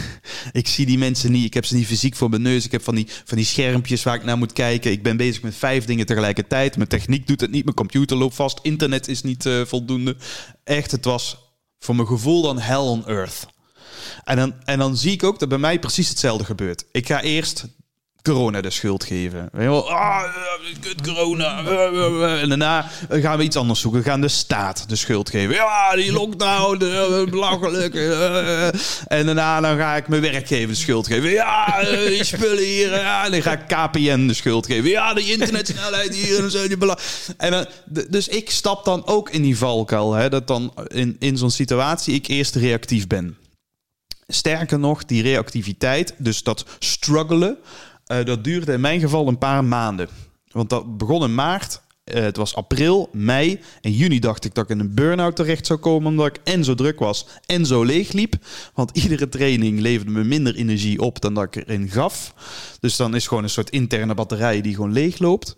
ik 0.53 0.69
zie 0.69 0.87
die 0.87 0.99
mensen 0.99 1.33
niet. 1.33 1.45
Ik 1.45 1.55
heb 1.55 1.65
ze 1.65 1.75
niet 1.75 1.87
fysiek 1.87 2.17
voor 2.17 2.31
mijn 2.31 2.43
neus. 2.43 2.65
Ik 2.65 2.73
heb 2.73 2.83
van 2.83 2.95
die, 2.95 3.07
van 3.25 3.37
die 3.37 3.47
schermpjes 3.47 4.03
waar 4.03 4.15
ik 4.15 4.25
naar 4.25 4.39
moet 4.39 4.53
kijken. 4.53 4.91
Ik 4.91 5.03
ben 5.03 5.17
bezig 5.17 5.43
met 5.43 5.55
vijf 5.55 5.85
dingen 5.85 6.07
tegelijkertijd. 6.07 6.77
Mijn 6.77 6.89
techniek 6.89 7.27
doet 7.27 7.41
het 7.41 7.51
niet. 7.51 7.65
Mijn 7.65 7.77
computer 7.77 8.17
loopt 8.17 8.35
vast. 8.35 8.59
Internet 8.63 9.09
is 9.09 9.23
niet 9.23 9.45
uh, 9.45 9.65
voldoende. 9.65 10.17
Echt, 10.65 10.91
het 10.91 11.05
was 11.05 11.37
voor 11.79 11.97
mijn 11.97 12.09
gevoel 12.09 12.43
dan 12.43 12.59
hell 12.59 12.77
on 12.77 13.07
earth. 13.07 13.47
En 14.25 14.37
dan, 14.37 14.55
en 14.65 14.79
dan 14.79 14.97
zie 14.97 15.13
ik 15.13 15.23
ook 15.23 15.39
dat 15.39 15.49
bij 15.49 15.59
mij 15.59 15.79
precies 15.79 16.09
hetzelfde 16.09 16.45
gebeurt. 16.45 16.85
Ik 16.93 17.07
ga 17.07 17.23
eerst 17.23 17.67
corona 18.23 18.61
de 18.61 18.71
schuld 18.71 19.05
geven. 19.05 19.51
Ah, 19.53 20.23
kut 20.81 21.03
corona. 21.03 21.65
En 22.41 22.49
daarna 22.49 22.91
gaan 23.09 23.39
we 23.39 23.45
iets 23.45 23.57
anders 23.57 23.81
zoeken. 23.81 24.01
We 24.03 24.09
gaan 24.09 24.21
de 24.21 24.29
staat 24.29 24.89
de 24.89 24.97
schuld 24.97 25.31
geven. 25.31 25.55
Ja, 25.55 25.95
die 25.95 26.13
lockdown, 26.13 26.79
belachelijk. 27.31 27.95
En 29.07 29.27
daarna 29.27 29.61
dan 29.61 29.77
ga 29.77 29.97
ik 29.97 30.09
mijn 30.09 30.23
werkgever 30.23 30.69
de 30.69 30.75
schuld 30.75 31.07
geven. 31.07 31.31
Ja, 31.31 31.85
die 32.07 32.25
spullen 32.25 32.65
hier. 32.65 32.91
Ja, 32.91 33.25
en 33.25 33.31
dan 33.31 33.43
ga 33.43 33.53
ik 33.53 33.67
KPN 33.67 34.27
de 34.27 34.35
schuld 34.35 34.67
geven. 34.67 34.91
Ja, 34.91 35.15
de 35.15 35.33
internetsnelheid 35.33 36.15
hier. 36.15 36.43
En, 36.43 36.51
zo, 36.51 36.69
die 36.69 36.95
en 37.37 37.69
dus 38.09 38.29
ik 38.29 38.51
stap 38.51 38.85
dan 38.85 39.07
ook 39.07 39.31
in 39.31 39.43
die 39.43 39.59
valkuil. 39.59 40.13
Hè, 40.13 40.29
dat 40.29 40.47
dan 40.47 40.75
in, 40.87 41.17
in 41.19 41.37
zo'n 41.37 41.51
situatie 41.51 42.15
ik 42.15 42.27
eerst 42.27 42.55
reactief 42.55 43.07
ben. 43.07 43.37
Sterker 44.27 44.79
nog, 44.79 45.05
die 45.05 45.23
reactiviteit, 45.23 46.15
dus 46.19 46.43
dat 46.43 46.65
struggelen, 46.79 47.59
uh, 48.09 48.25
dat 48.25 48.45
duurde 48.45 48.73
in 48.73 48.81
mijn 48.81 49.01
geval 49.01 49.29
een 49.29 49.39
paar 49.39 49.65
maanden. 49.65 50.09
Want 50.51 50.71
dat 50.71 50.97
begon 50.97 51.23
in 51.23 51.35
maart. 51.35 51.81
Uh, 52.05 52.15
het 52.15 52.37
was 52.37 52.55
april, 52.55 53.09
mei 53.13 53.61
en 53.81 53.93
juni 53.93 54.19
dacht 54.19 54.45
ik 54.45 54.55
dat 54.55 54.65
ik 54.65 54.71
in 54.71 54.81
een 54.81 54.95
burn-out 54.95 55.37
terecht 55.37 55.67
zou 55.67 55.79
komen. 55.79 56.11
Omdat 56.11 56.27
ik 56.27 56.41
en 56.45 56.65
zo 56.65 56.75
druk 56.75 56.99
was 56.99 57.27
en 57.47 57.67
zo 57.67 57.83
leeg 57.83 58.13
liep. 58.13 58.35
Want 58.75 58.97
iedere 59.03 59.29
training 59.29 59.81
leverde 59.81 60.11
me 60.11 60.25
minder 60.25 60.55
energie 60.55 61.01
op 61.01 61.21
dan 61.21 61.35
dat 61.35 61.45
ik 61.45 61.57
erin 61.57 61.89
gaf. 61.89 62.35
Dus 62.81 62.97
dan 62.97 63.15
is 63.15 63.27
gewoon 63.27 63.43
een 63.43 63.51
soort 63.51 63.71
interne 63.71 64.15
batterij 64.15 64.61
die 64.61 64.75
gewoon 64.75 64.93
leeg 64.93 65.19
loopt. 65.19 65.57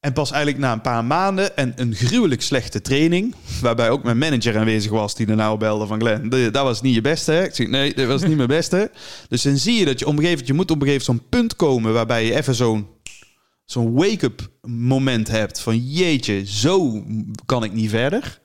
En 0.00 0.12
pas 0.12 0.30
eigenlijk 0.30 0.62
na 0.62 0.72
een 0.72 0.80
paar 0.80 1.04
maanden 1.04 1.56
en 1.56 1.72
een 1.76 1.94
gruwelijk 1.94 2.42
slechte 2.42 2.80
training, 2.80 3.34
waarbij 3.60 3.90
ook 3.90 4.02
mijn 4.02 4.18
manager 4.18 4.58
aanwezig 4.58 4.90
was 4.90 5.14
die 5.14 5.26
daarna 5.26 5.56
belde 5.56 5.86
van 5.86 6.00
Glenn, 6.00 6.28
dat 6.28 6.64
was 6.64 6.80
niet 6.80 6.94
je 6.94 7.00
beste. 7.00 7.32
Hè? 7.32 7.44
Ik 7.44 7.54
zeg, 7.54 7.68
nee, 7.68 7.94
dat 7.94 8.06
was 8.06 8.22
niet 8.22 8.36
mijn 8.36 8.48
beste. 8.48 8.90
Dus 9.28 9.42
dan 9.42 9.56
zie 9.56 9.78
je 9.78 9.84
dat 9.84 9.98
je 9.98 10.06
op 10.06 10.20
je 10.20 10.54
moet 10.54 10.70
op 10.70 10.80
een 10.80 10.86
gegeven 10.86 10.86
moment 10.86 11.04
zo'n 11.04 11.22
punt 11.28 11.56
komen 11.56 11.92
waarbij 11.92 12.24
je 12.24 12.34
even 12.34 12.54
zo'n 12.54 12.86
zo'n 13.64 13.92
wake-up 13.92 14.50
moment 14.62 15.28
hebt 15.28 15.60
van 15.60 15.78
jeetje, 15.78 16.46
zo 16.46 17.04
kan 17.46 17.64
ik 17.64 17.72
niet 17.72 17.90
verder. 17.90 18.40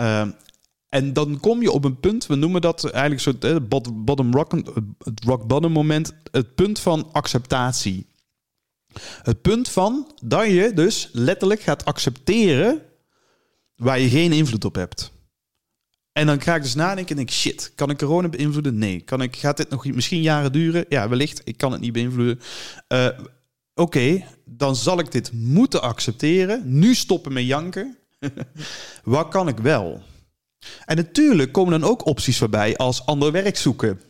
Uh, 0.00 0.26
en 0.88 1.12
dan 1.12 1.40
kom 1.40 1.62
je 1.62 1.70
op 1.70 1.84
een 1.84 2.00
punt, 2.00 2.26
we 2.26 2.34
noemen 2.34 2.60
dat 2.60 2.90
eigenlijk 2.90 3.22
soort 3.22 3.68
bottom 4.04 4.34
rock, 4.34 4.52
rock 5.26 5.46
bottom 5.46 5.72
moment, 5.72 6.12
het 6.30 6.54
punt 6.54 6.78
van 6.78 7.12
acceptatie. 7.12 8.06
Het 9.22 9.42
punt 9.42 9.68
van 9.68 10.12
dat 10.24 10.46
je 10.46 10.72
dus 10.74 11.08
letterlijk 11.12 11.60
gaat 11.60 11.84
accepteren 11.84 12.82
waar 13.76 14.00
je 14.00 14.08
geen 14.08 14.32
invloed 14.32 14.64
op 14.64 14.74
hebt. 14.74 15.12
En 16.12 16.26
dan 16.26 16.40
ga 16.40 16.54
ik 16.54 16.62
dus 16.62 16.74
nadenken 16.74 17.10
en 17.10 17.16
denk 17.16 17.30
shit, 17.30 17.72
kan 17.74 17.90
ik 17.90 17.98
corona 17.98 18.28
beïnvloeden? 18.28 18.78
Nee. 18.78 19.00
Kan 19.00 19.22
ik, 19.22 19.36
gaat 19.36 19.56
dit 19.56 19.70
nog 19.70 19.84
misschien 19.84 20.22
jaren 20.22 20.52
duren? 20.52 20.84
Ja, 20.88 21.08
wellicht. 21.08 21.40
Ik 21.44 21.56
kan 21.56 21.72
het 21.72 21.80
niet 21.80 21.92
beïnvloeden. 21.92 22.40
Uh, 22.88 23.08
Oké, 23.78 24.24
dan 24.44 24.76
zal 24.76 24.98
ik 24.98 25.12
dit 25.12 25.32
moeten 25.32 25.82
accepteren. 25.82 26.62
Nu 26.78 26.94
stoppen 26.94 27.32
met 27.32 27.44
janken. 27.44 27.96
Wat 29.04 29.28
kan 29.28 29.48
ik 29.48 29.58
wel? 29.58 30.02
En 30.84 30.96
natuurlijk 30.96 31.52
komen 31.52 31.80
dan 31.80 31.90
ook 31.90 32.06
opties 32.06 32.38
voorbij 32.38 32.76
als 32.76 33.06
ander 33.06 33.32
werk 33.32 33.56
zoeken 33.56 34.00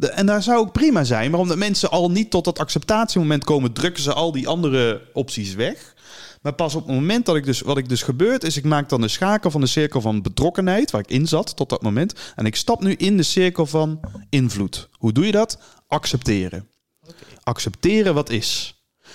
en 0.00 0.26
daar 0.26 0.42
zou 0.42 0.58
ook 0.58 0.72
prima 0.72 1.04
zijn. 1.04 1.30
Maar 1.30 1.40
omdat 1.40 1.56
mensen 1.56 1.90
al 1.90 2.10
niet 2.10 2.30
tot 2.30 2.44
dat 2.44 2.58
acceptatiemoment 2.58 3.44
komen, 3.44 3.72
drukken 3.72 4.02
ze 4.02 4.12
al 4.12 4.32
die 4.32 4.48
andere 4.48 5.02
opties 5.12 5.54
weg. 5.54 5.94
Maar 6.42 6.52
pas 6.52 6.74
op 6.74 6.86
het 6.86 6.94
moment 6.94 7.26
dat 7.26 7.36
ik 7.36 7.44
dus, 7.44 7.60
wat 7.60 7.78
ik 7.78 7.88
dus 7.88 8.02
gebeurt, 8.02 8.44
is 8.44 8.56
ik 8.56 8.64
maak 8.64 8.88
dan 8.88 9.00
de 9.00 9.08
schakel 9.08 9.50
van 9.50 9.60
de 9.60 9.66
cirkel 9.66 10.00
van 10.00 10.22
betrokkenheid, 10.22 10.90
waar 10.90 11.00
ik 11.00 11.10
in 11.10 11.26
zat 11.26 11.56
tot 11.56 11.68
dat 11.68 11.82
moment. 11.82 12.14
En 12.34 12.46
ik 12.46 12.56
stap 12.56 12.82
nu 12.82 12.92
in 12.92 13.16
de 13.16 13.22
cirkel 13.22 13.66
van 13.66 14.00
invloed. 14.28 14.88
Hoe 14.92 15.12
doe 15.12 15.26
je 15.26 15.32
dat? 15.32 15.58
Accepteren. 15.88 16.68
Accepteren 17.42 18.14
wat 18.14 18.30
is. 18.30 18.74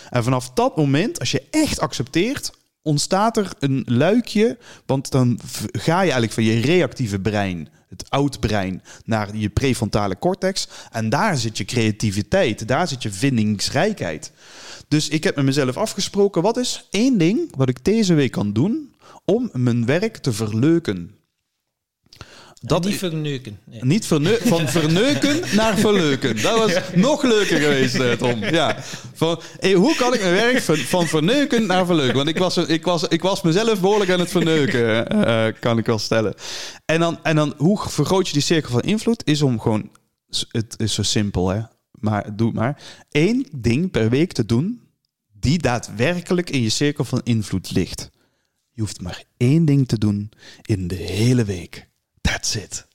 En 0.09 0.23
vanaf 0.23 0.49
dat 0.49 0.77
moment, 0.77 1.19
als 1.19 1.31
je 1.31 1.43
echt 1.51 1.79
accepteert, 1.79 2.51
ontstaat 2.85 3.37
er 3.37 3.53
een 3.59 3.83
luikje. 3.87 4.57
Want 4.85 5.11
dan 5.11 5.39
ga 5.71 5.93
je 5.93 6.11
eigenlijk 6.11 6.31
van 6.31 6.43
je 6.43 6.59
reactieve 6.59 7.19
brein 7.19 7.69
het 7.87 8.09
oud 8.09 8.39
brein, 8.39 8.81
naar 9.05 9.37
je 9.37 9.49
prefrontale 9.49 10.19
cortex. 10.19 10.67
En 10.91 11.09
daar 11.09 11.37
zit 11.37 11.57
je 11.57 11.65
creativiteit, 11.65 12.67
daar 12.67 12.87
zit 12.87 13.03
je 13.03 13.11
vindingsrijkheid. 13.11 14.31
Dus 14.87 15.09
ik 15.09 15.23
heb 15.23 15.35
met 15.35 15.45
mezelf 15.45 15.77
afgesproken, 15.77 16.41
wat 16.41 16.57
is 16.57 16.87
één 16.91 17.17
ding 17.17 17.55
wat 17.55 17.69
ik 17.69 17.85
deze 17.85 18.13
week 18.13 18.31
kan 18.31 18.53
doen 18.53 18.93
om 19.25 19.49
mijn 19.53 19.85
werk 19.85 20.17
te 20.17 20.33
verleuken? 20.33 21.15
Dat 22.61 22.85
niet 22.85 22.97
verneuken. 22.97 23.59
Nee. 23.63 23.83
Niet 23.83 24.05
verne 24.05 24.37
van 24.41 24.67
verneuken 24.77 25.55
naar 25.55 25.77
verleuken. 25.77 26.41
Dat 26.41 26.57
was 26.57 26.73
nog 26.95 27.23
leuker 27.23 27.59
geweest, 27.59 27.95
eh, 27.95 28.11
Tom. 28.11 28.43
Ja. 28.43 28.77
Van, 29.13 29.41
hey, 29.59 29.73
hoe 29.73 29.95
kan 29.95 30.13
ik 30.13 30.21
mijn 30.21 30.33
werk 30.33 30.61
van 30.61 31.07
verneuken 31.07 31.65
naar 31.65 31.85
verleuken? 31.85 32.15
Want 32.15 32.27
ik 32.27 32.37
was, 32.37 32.57
ik 32.57 32.85
was, 32.85 33.03
ik 33.03 33.21
was 33.21 33.41
mezelf 33.41 33.81
behoorlijk 33.81 34.11
aan 34.11 34.19
het 34.19 34.31
verneuken, 34.31 35.15
uh, 35.15 35.45
kan 35.59 35.77
ik 35.77 35.85
wel 35.85 35.99
stellen. 35.99 36.33
En 36.85 36.99
dan, 36.99 37.19
en 37.23 37.35
dan, 37.35 37.53
hoe 37.57 37.79
vergroot 37.89 38.27
je 38.27 38.33
die 38.33 38.41
cirkel 38.41 38.71
van 38.71 38.81
invloed? 38.81 39.21
Is 39.25 39.41
om 39.41 39.59
gewoon, 39.59 39.89
het 40.51 40.73
is 40.77 40.93
zo 40.93 41.03
simpel 41.03 41.49
hè, 41.49 41.61
maar 41.91 42.35
doe 42.35 42.51
maar. 42.51 42.81
één 43.11 43.45
ding 43.51 43.91
per 43.91 44.09
week 44.09 44.31
te 44.31 44.45
doen 44.45 44.81
die 45.39 45.57
daadwerkelijk 45.57 46.49
in 46.49 46.61
je 46.61 46.69
cirkel 46.69 47.03
van 47.03 47.21
invloed 47.23 47.71
ligt. 47.71 48.09
Je 48.71 48.81
hoeft 48.81 49.01
maar 49.01 49.23
één 49.37 49.65
ding 49.65 49.87
te 49.87 49.97
doen 49.97 50.31
in 50.61 50.87
de 50.87 50.95
hele 50.95 51.43
week. 51.43 51.84
That's 52.45 52.55
it. 52.55 52.87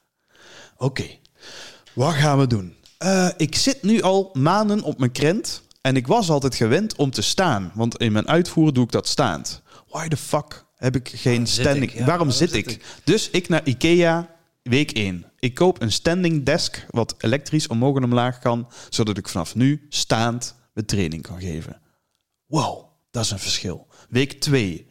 Oké, 0.76 1.06
wat 1.92 2.14
gaan 2.14 2.38
we 2.38 2.46
doen? 2.46 2.74
Uh, 2.98 3.28
ik 3.36 3.54
zit 3.54 3.82
nu 3.82 4.02
al 4.02 4.30
maanden 4.32 4.82
op 4.82 4.98
mijn 4.98 5.12
krent 5.12 5.62
en 5.80 5.96
ik 5.96 6.06
was 6.06 6.30
altijd 6.30 6.54
gewend 6.54 6.96
om 6.96 7.10
te 7.10 7.22
staan. 7.22 7.72
Want 7.74 7.96
in 7.96 8.12
mijn 8.12 8.28
uitvoeren 8.28 8.74
doe 8.74 8.84
ik 8.84 8.92
dat 8.92 9.08
staand. 9.08 9.62
Why 9.88 10.08
the 10.08 10.16
fuck 10.16 10.64
heb 10.76 10.96
ik 10.96 11.08
geen 11.14 11.46
standing? 11.46 11.90
Waarom, 11.90 12.06
waarom 12.06 12.30
zit, 12.30 12.54
ik? 12.54 12.70
ik? 12.70 12.84
Dus 13.04 13.30
ik 13.30 13.48
naar 13.48 13.66
Ikea, 13.66 14.36
week 14.62 14.90
1. 14.90 15.24
Ik 15.38 15.54
koop 15.54 15.82
een 15.82 15.92
standing 15.92 16.44
desk 16.44 16.86
wat 16.90 17.14
elektrisch 17.18 17.66
omhoog 17.66 17.96
en 17.96 18.04
omlaag 18.04 18.38
kan, 18.38 18.68
zodat 18.88 19.18
ik 19.18 19.28
vanaf 19.28 19.54
nu 19.54 19.86
staand 19.88 20.54
mijn 20.72 20.86
training 20.86 21.22
kan 21.22 21.40
geven. 21.40 21.80
Wow, 22.46 22.84
dat 23.10 23.24
is 23.24 23.30
een 23.30 23.38
verschil. 23.38 23.86
Week 24.08 24.40
2. 24.40 24.89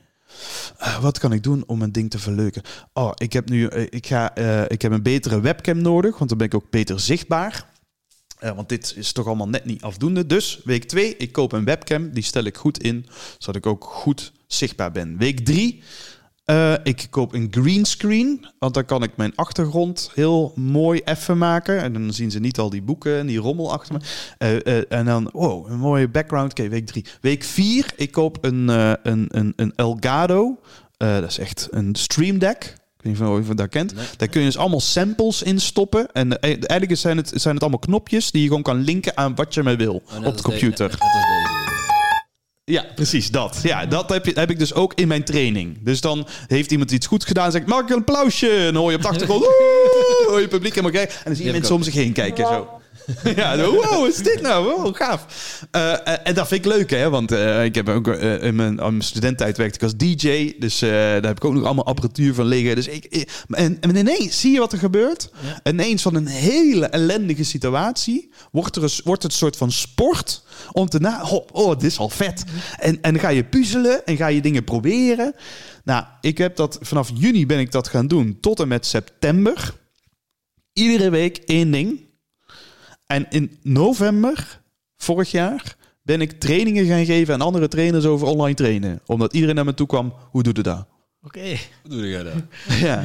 Uh, 0.81 1.01
wat 1.01 1.19
kan 1.19 1.33
ik 1.33 1.43
doen 1.43 1.63
om 1.67 1.81
een 1.81 1.91
ding 1.91 2.09
te 2.09 2.19
verleuken? 2.19 2.61
Oh, 2.93 3.11
ik 3.15 3.33
heb 3.33 3.49
nu 3.49 3.69
uh, 3.69 3.81
ik 3.89 4.07
ga, 4.07 4.37
uh, 4.37 4.63
ik 4.67 4.81
heb 4.81 4.91
een 4.91 5.03
betere 5.03 5.41
webcam 5.41 5.81
nodig, 5.81 6.17
want 6.17 6.29
dan 6.29 6.37
ben 6.37 6.47
ik 6.47 6.53
ook 6.53 6.69
beter 6.69 6.99
zichtbaar. 6.99 7.65
want 8.39 8.69
dit 8.69 8.93
is 8.97 9.11
toch 9.11 9.27
allemaal 9.27 9.49
net 9.49 9.65
niet 9.65 9.81
afdoende. 9.81 10.25
Dus 10.25 10.61
week 10.63 10.83
2, 10.83 11.17
ik 11.17 11.31
koop 11.31 11.51
een 11.51 11.65
webcam. 11.65 12.11
Die 12.11 12.23
stel 12.23 12.43
ik 12.43 12.57
goed 12.57 12.83
in, 12.83 13.05
zodat 13.37 13.55
ik 13.55 13.65
ook 13.65 13.83
goed 13.83 14.31
zichtbaar 14.47 14.91
ben. 14.91 15.17
Week 15.17 15.39
3, 15.39 15.83
uh, 16.49 16.73
ik 16.83 17.07
koop 17.09 17.33
een 17.33 17.47
greenscreen, 17.51 18.45
want 18.59 18.73
dan 18.73 18.85
kan 18.85 19.03
ik 19.03 19.11
mijn 19.15 19.35
achtergrond 19.35 20.11
heel 20.13 20.51
mooi 20.55 20.99
effen 20.99 21.37
maken. 21.37 21.81
En 21.81 21.93
dan 21.93 22.13
zien 22.13 22.31
ze 22.31 22.39
niet 22.39 22.59
al 22.59 22.69
die 22.69 22.81
boeken 22.81 23.17
en 23.17 23.27
die 23.27 23.39
rommel 23.39 23.71
achter 23.71 23.95
me. 23.95 23.99
Uh, 24.63 24.75
uh, 24.75 24.83
en 24.89 25.05
dan, 25.05 25.29
wow, 25.31 25.69
een 25.69 25.79
mooie 25.79 26.07
background. 26.07 26.51
Oké, 26.51 26.69
week 26.69 26.85
drie. 26.85 27.05
Week 27.21 27.43
vier, 27.43 27.85
ik 27.95 28.11
koop 28.11 28.37
een, 28.41 28.67
een, 28.67 29.25
een, 29.27 29.53
een 29.55 29.73
Elgato. 29.75 30.59
dat 30.97 31.29
is 31.29 31.37
echt 31.37 31.67
een 31.71 31.95
Stream 31.95 32.37
Deck. 32.37 32.77
Ik 33.01 33.05
weet 33.05 33.19
niet 33.19 33.39
of 33.39 33.47
je 33.47 33.53
dat 33.53 33.69
kent. 33.69 33.93
Daar 34.17 34.27
kun 34.27 34.39
je 34.39 34.47
dus 34.47 34.57
allemaal 34.57 34.79
samples 34.79 35.43
in 35.43 35.59
stoppen. 35.59 36.11
En 36.11 36.39
eigenlijk 36.39 36.95
zijn 36.97 37.17
het, 37.17 37.31
zijn 37.35 37.53
het 37.53 37.63
allemaal 37.63 37.79
knopjes 37.79 38.31
die 38.31 38.41
je 38.41 38.47
gewoon 38.47 38.63
kan 38.63 38.81
linken 38.81 39.17
aan 39.17 39.35
wat 39.35 39.53
je 39.53 39.63
maar 39.63 39.77
wil 39.77 40.01
oh, 40.17 40.25
op 40.25 40.37
de 40.37 40.43
computer. 40.43 40.97
Ja, 42.69 42.85
precies 42.95 43.31
dat. 43.31 43.59
Ja, 43.63 43.85
dat 43.85 44.09
heb, 44.09 44.25
je, 44.25 44.31
heb 44.33 44.49
ik 44.49 44.59
dus 44.59 44.73
ook 44.73 44.93
in 44.93 45.07
mijn 45.07 45.23
training. 45.23 45.77
Dus 45.81 46.01
dan 46.01 46.27
heeft 46.47 46.71
iemand 46.71 46.91
iets 46.91 47.07
goed 47.07 47.25
gedaan. 47.25 47.51
Zeg 47.51 47.61
ik, 47.61 47.67
maak 47.67 47.89
een 47.89 47.95
applausje. 47.95 48.49
En 48.49 48.73
dan 48.73 48.75
hoor 48.75 48.89
je 48.91 48.95
op 48.95 49.01
de 49.01 49.07
achtergrond. 49.07 49.43
hoor 50.27 50.39
je 50.39 50.47
publiek 50.47 50.75
helemaal 50.75 50.95
kijken. 50.95 51.15
En 51.15 51.23
dan 51.25 51.35
zie 51.35 51.45
je 51.45 51.51
mensen 51.51 51.75
om 51.75 51.83
zich 51.83 51.93
heen 51.93 52.13
kijken. 52.13 52.47
Zo. 52.47 52.78
ja, 53.35 53.57
wow, 53.57 53.99
wat 53.99 54.07
is 54.07 54.17
dit 54.17 54.41
nou? 54.41 54.65
Wow, 54.65 54.95
gaaf. 54.95 55.25
Eh, 55.71 55.93
eh, 55.93 56.17
en 56.23 56.33
dat 56.33 56.47
vind 56.47 56.65
ik 56.65 56.71
leuk, 56.71 56.89
hè? 56.89 57.09
Want 57.09 57.31
eh, 57.31 57.63
ik 57.63 57.75
heb 57.75 57.89
ook 57.89 58.07
in 58.07 58.55
mijn, 58.55 59.01
studententijd 59.01 59.57
werkte 59.57 59.75
ik 59.75 59.83
als 59.83 59.95
DJ. 59.97 60.53
Dus 60.59 60.79
daar 60.79 61.21
heb 61.21 61.37
ik 61.37 61.45
ook 61.45 61.53
nog 61.53 61.63
allemaal 61.63 61.85
apparatuur 61.85 62.33
van 62.33 62.45
liggen. 62.45 62.75
Dus 62.75 62.87
ik, 62.87 63.05
ik- 63.09 63.43
en, 63.49 63.77
en 63.81 63.95
ineens 63.95 64.39
zie 64.39 64.51
je 64.51 64.59
wat 64.59 64.71
er 64.73 64.79
gebeurt. 64.79 65.29
Ja. 65.63 65.71
Ineens 65.71 66.01
van 66.01 66.15
een 66.15 66.27
hele 66.27 66.85
ellendige 66.85 67.43
situatie 67.43 68.31
wordt, 68.51 68.75
er 68.75 68.83
een, 68.83 68.89
wordt 69.03 69.23
het 69.23 69.31
een 69.31 69.37
soort 69.37 69.57
van 69.57 69.71
sport 69.71 70.43
om 70.71 70.89
te 70.89 70.99
na... 70.99 71.21
Oh, 71.23 71.47
oh 71.51 71.69
dit 71.73 71.83
is 71.91 71.97
al 71.97 72.09
vet. 72.09 72.43
En, 72.79 73.01
en 73.01 73.11
dan 73.13 73.21
ga 73.21 73.29
je 73.29 73.43
puzzelen 73.43 74.05
en 74.05 74.17
ga 74.17 74.27
je 74.27 74.41
dingen 74.41 74.63
proberen. 74.63 75.33
Nou, 75.83 76.03
ik 76.21 76.37
heb 76.37 76.55
dat 76.55 76.77
vanaf 76.81 77.11
juni 77.13 77.45
ben 77.45 77.59
ik 77.59 77.71
dat 77.71 77.87
gaan 77.87 78.07
doen 78.07 78.37
tot 78.41 78.59
en 78.59 78.67
met 78.67 78.85
september. 78.85 79.73
Iedere 80.73 81.09
week 81.09 81.37
één 81.37 81.71
ding. 81.71 82.07
En 83.13 83.25
in 83.29 83.57
november 83.63 84.61
vorig 84.97 85.31
jaar 85.31 85.75
ben 86.03 86.21
ik 86.21 86.39
trainingen 86.39 86.85
gaan 86.85 87.05
geven 87.05 87.33
aan 87.33 87.41
andere 87.41 87.67
trainers 87.67 88.05
over 88.05 88.27
online 88.27 88.55
trainen. 88.55 89.01
Omdat 89.05 89.33
iedereen 89.33 89.55
naar 89.55 89.65
me 89.65 89.73
toe 89.73 89.87
kwam, 89.87 90.13
hoe 90.31 90.43
doe 90.43 90.53
je 90.55 90.61
dat? 90.63 90.85
Oké. 91.23 91.39
Hoe 91.81 91.91
doe 91.91 92.07
je 92.07 92.23
dat? 92.23 92.33
Ja. 92.85 93.03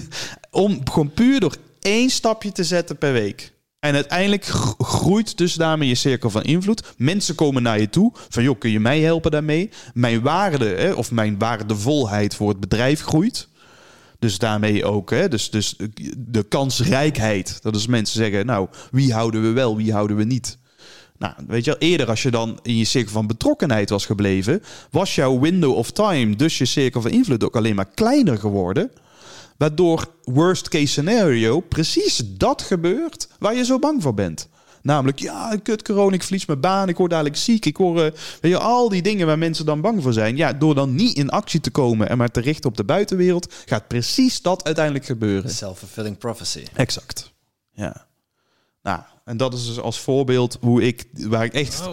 Om 0.64 0.80
gewoon 0.90 1.10
puur 1.12 1.40
door 1.40 1.56
één 1.80 2.10
stapje 2.10 2.52
te 2.52 2.64
zetten 2.64 2.96
per 2.98 3.12
week. 3.12 3.52
En 3.78 3.94
uiteindelijk 3.94 4.44
gro- 4.44 4.74
groeit 4.84 5.38
dus 5.38 5.54
daarmee 5.54 5.88
je 5.88 5.94
cirkel 5.94 6.30
van 6.30 6.42
invloed. 6.42 6.94
Mensen 6.96 7.34
komen 7.34 7.62
naar 7.62 7.80
je 7.80 7.90
toe 7.90 8.12
van, 8.28 8.42
joh, 8.42 8.58
kun 8.58 8.70
je 8.70 8.80
mij 8.80 9.00
helpen 9.00 9.30
daarmee? 9.30 9.70
Mijn 9.94 10.20
waarde, 10.20 10.64
hè, 10.68 10.92
of 10.92 11.10
mijn 11.10 11.38
waardevolheid 11.38 12.34
voor 12.34 12.48
het 12.48 12.60
bedrijf 12.60 13.00
groeit. 13.00 13.48
Dus 14.20 14.38
daarmee 14.38 14.84
ook, 14.84 15.10
hè, 15.10 15.28
dus, 15.28 15.50
dus 15.50 15.76
de 16.16 16.42
kansrijkheid. 16.42 17.58
Dat 17.62 17.76
is 17.76 17.86
mensen 17.86 18.16
zeggen, 18.16 18.46
nou, 18.46 18.68
wie 18.90 19.12
houden 19.12 19.42
we 19.42 19.50
wel, 19.50 19.76
wie 19.76 19.92
houden 19.92 20.16
we 20.16 20.24
niet? 20.24 20.58
Nou, 21.18 21.34
weet 21.46 21.64
je 21.64 21.70
wel, 21.70 21.80
eerder 21.80 22.08
als 22.08 22.22
je 22.22 22.30
dan 22.30 22.58
in 22.62 22.76
je 22.76 22.84
cirkel 22.84 23.12
van 23.12 23.26
betrokkenheid 23.26 23.90
was 23.90 24.06
gebleven, 24.06 24.62
was 24.90 25.14
jouw 25.14 25.38
window 25.38 25.74
of 25.74 25.90
time, 25.90 26.36
dus 26.36 26.58
je 26.58 26.64
cirkel 26.64 27.00
van 27.00 27.10
invloed 27.10 27.44
ook 27.44 27.56
alleen 27.56 27.74
maar 27.74 27.90
kleiner 27.94 28.38
geworden. 28.38 28.90
Waardoor 29.56 30.06
worst 30.24 30.68
case 30.68 30.86
scenario 30.86 31.60
precies 31.60 32.22
dat 32.26 32.62
gebeurt 32.62 33.28
waar 33.38 33.54
je 33.54 33.64
zo 33.64 33.78
bang 33.78 34.02
voor 34.02 34.14
bent. 34.14 34.48
Namelijk, 34.82 35.18
ja, 35.18 35.56
kut 35.62 35.82
corona, 35.82 36.14
ik 36.14 36.22
verlies 36.22 36.46
mijn 36.46 36.60
baan, 36.60 36.88
ik 36.88 36.96
word 36.96 37.10
dadelijk 37.10 37.36
ziek, 37.36 37.66
ik 37.66 37.76
hoor, 37.76 38.04
eh, 38.04 38.12
weet 38.40 38.52
je, 38.52 38.58
al 38.58 38.88
die 38.88 39.02
dingen 39.02 39.26
waar 39.26 39.38
mensen 39.38 39.66
dan 39.66 39.80
bang 39.80 40.02
voor 40.02 40.12
zijn. 40.12 40.36
Ja, 40.36 40.52
door 40.52 40.74
dan 40.74 40.94
niet 40.94 41.16
in 41.16 41.30
actie 41.30 41.60
te 41.60 41.70
komen 41.70 42.08
en 42.08 42.18
maar 42.18 42.30
te 42.30 42.40
richten 42.40 42.70
op 42.70 42.76
de 42.76 42.84
buitenwereld, 42.84 43.54
gaat 43.66 43.88
precies 43.88 44.42
dat 44.42 44.64
uiteindelijk 44.64 45.04
gebeuren. 45.04 45.50
Self-fulfilling 45.50 46.18
prophecy. 46.18 46.64
Exact. 46.74 47.32
Ja. 47.72 48.08
Nou, 48.82 49.00
en 49.24 49.36
dat 49.36 49.54
is 49.54 49.66
dus 49.66 49.80
als 49.80 50.00
voorbeeld 50.00 50.58
hoe 50.60 50.82
ik, 50.82 51.04
waar 51.12 51.44
ik 51.44 51.52
echt 51.52 51.88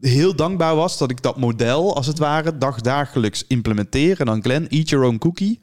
heel 0.00 0.36
dankbaar 0.36 0.74
was 0.74 0.98
dat 0.98 1.10
ik 1.10 1.22
dat 1.22 1.36
model, 1.36 1.96
als 1.96 2.06
het 2.06 2.18
ware, 2.18 2.58
dagdagelijks 2.58 3.44
implementeer. 3.46 4.20
En 4.20 4.26
dan 4.26 4.42
Glenn, 4.42 4.68
eat 4.68 4.88
your 4.88 5.06
own 5.06 5.18
cookie. 5.18 5.60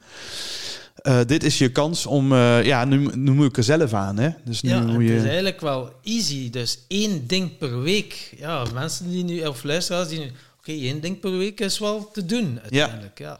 Eh, 1.04 1.20
dit 1.26 1.44
is 1.44 1.58
je 1.58 1.68
kans 1.68 2.06
om, 2.06 2.32
eh, 2.32 2.64
ja, 2.64 2.84
nu, 2.84 3.08
nu 3.14 3.30
moet 3.32 3.46
ik 3.48 3.56
er 3.56 3.62
zelf 3.64 3.92
aan, 3.92 4.16
hè. 4.18 4.30
Dus 4.44 4.62
nu 4.62 4.70
Ja, 4.70 4.80
moet 4.80 4.92
het 4.92 5.10
is 5.10 5.20
je... 5.22 5.26
eigenlijk 5.26 5.60
wel 5.60 5.92
easy. 6.04 6.50
Dus 6.50 6.78
één 6.88 7.26
ding 7.26 7.58
per 7.58 7.82
week. 7.82 8.34
Ja, 8.38 8.64
mensen 8.74 9.10
die 9.10 9.24
nu, 9.24 9.40
of 9.46 9.64
luisteraars 9.64 10.08
die 10.08 10.18
nu... 10.18 10.30
Oké, 10.58 10.72
één 10.72 11.00
ding 11.00 11.20
per 11.20 11.38
week 11.38 11.60
is 11.60 11.78
wel 11.78 12.10
te 12.12 12.24
doen, 12.26 12.58
uiteindelijk. 12.62 13.18
Ja. 13.18 13.38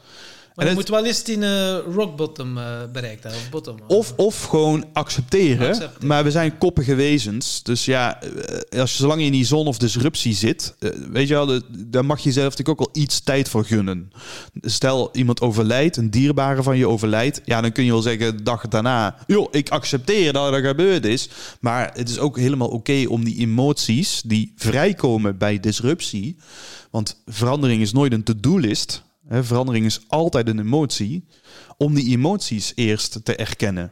Maar 0.55 0.67
je 0.67 0.73
moet 0.73 0.89
wel 0.89 1.05
eens 1.05 1.23
die 1.23 1.45
eh, 1.45 1.77
rock 1.93 2.15
bottom 2.15 2.57
eh, 2.57 2.81
bereikt 2.91 3.23
hebben, 3.23 3.41
of 3.41 3.49
bottom. 3.49 3.77
Of, 3.87 4.13
of 4.15 4.43
gewoon 4.43 4.85
accepteren. 4.93 5.67
Accepteren. 5.67 6.07
Maar 6.07 6.23
we 6.23 6.31
zijn 6.31 6.57
koppige 6.57 6.95
wezens. 6.95 7.63
Dus 7.63 7.85
ja, 7.85 8.21
eh, 8.21 8.79
als 8.79 8.91
je 8.91 8.97
zolang 8.97 9.19
je 9.19 9.25
in 9.25 9.31
die 9.31 9.45
zon 9.45 9.67
of 9.67 9.77
disruptie 9.77 10.33
zit, 10.33 10.75
eh, 10.79 10.89
weet 11.11 11.27
je 11.27 11.33
wel, 11.33 11.61
daar 11.69 12.05
mag 12.05 12.19
je 12.19 12.31
zelf 12.31 12.49
natuurlijk 12.49 12.81
ook 12.81 12.93
wel 12.93 13.03
iets 13.03 13.19
tijd 13.19 13.49
voor 13.49 13.65
gunnen. 13.65 14.11
Stel, 14.61 15.09
iemand 15.13 15.41
overlijdt, 15.41 15.97
een 15.97 16.09
dierbare 16.09 16.63
van 16.63 16.77
je 16.77 16.87
overlijdt, 16.87 17.41
ja, 17.45 17.61
dan 17.61 17.71
kun 17.71 17.85
je 17.85 17.91
wel 17.91 18.01
zeggen 18.01 18.37
de 18.37 18.43
dag 18.43 18.67
daarna, 18.67 19.15
joh, 19.27 19.47
ik 19.51 19.69
accepteer 19.69 20.33
dat 20.33 20.53
er 20.53 20.65
gebeurd 20.65 21.05
is. 21.05 21.29
Maar 21.59 21.91
het 21.93 22.09
is 22.09 22.19
ook 22.19 22.37
helemaal 22.37 22.69
oké 22.69 23.05
om 23.07 23.23
die 23.23 23.37
emoties 23.37 24.21
die 24.25 24.53
vrijkomen 24.55 25.37
bij 25.37 25.59
disruptie, 25.59 26.37
want 26.91 27.21
verandering 27.25 27.81
is 27.81 27.91
nooit 27.91 28.13
een 28.13 28.23
to-do-list. 28.23 29.03
Verandering 29.29 29.85
is 29.85 29.99
altijd 30.07 30.47
een 30.47 30.59
emotie. 30.59 31.25
Om 31.77 31.93
die 31.93 32.09
emoties 32.09 32.71
eerst 32.75 33.25
te 33.25 33.35
erkennen. 33.35 33.91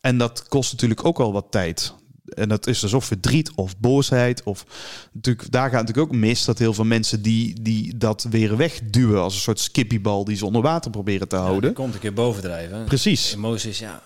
En 0.00 0.18
dat 0.18 0.48
kost 0.48 0.72
natuurlijk 0.72 1.04
ook 1.04 1.18
wel 1.18 1.32
wat 1.32 1.46
tijd. 1.50 1.94
En 2.24 2.48
dat 2.48 2.66
is 2.66 2.80
dus 2.80 2.92
of 2.92 3.04
verdriet 3.04 3.52
of 3.54 3.78
boosheid. 3.78 4.42
Of 4.42 4.64
natuurlijk, 5.12 5.50
daar 5.50 5.70
gaat 5.70 5.80
natuurlijk 5.80 6.12
ook 6.12 6.18
mis 6.20 6.44
dat 6.44 6.58
heel 6.58 6.74
veel 6.74 6.84
mensen 6.84 7.22
die, 7.22 7.62
die 7.62 7.96
dat 7.96 8.26
weer 8.30 8.56
wegduwen 8.56 9.20
als 9.22 9.34
een 9.34 9.40
soort 9.40 9.60
skippiebal 9.60 10.24
die 10.24 10.36
ze 10.36 10.46
onder 10.46 10.62
water 10.62 10.90
proberen 10.90 11.28
te 11.28 11.36
houden. 11.36 11.72
komt 11.72 11.94
een 11.94 12.00
keer 12.00 12.12
bovendrijven. 12.12 12.84
Precies. 12.84 13.32
Emoties, 13.34 13.78
ja. 13.78 14.02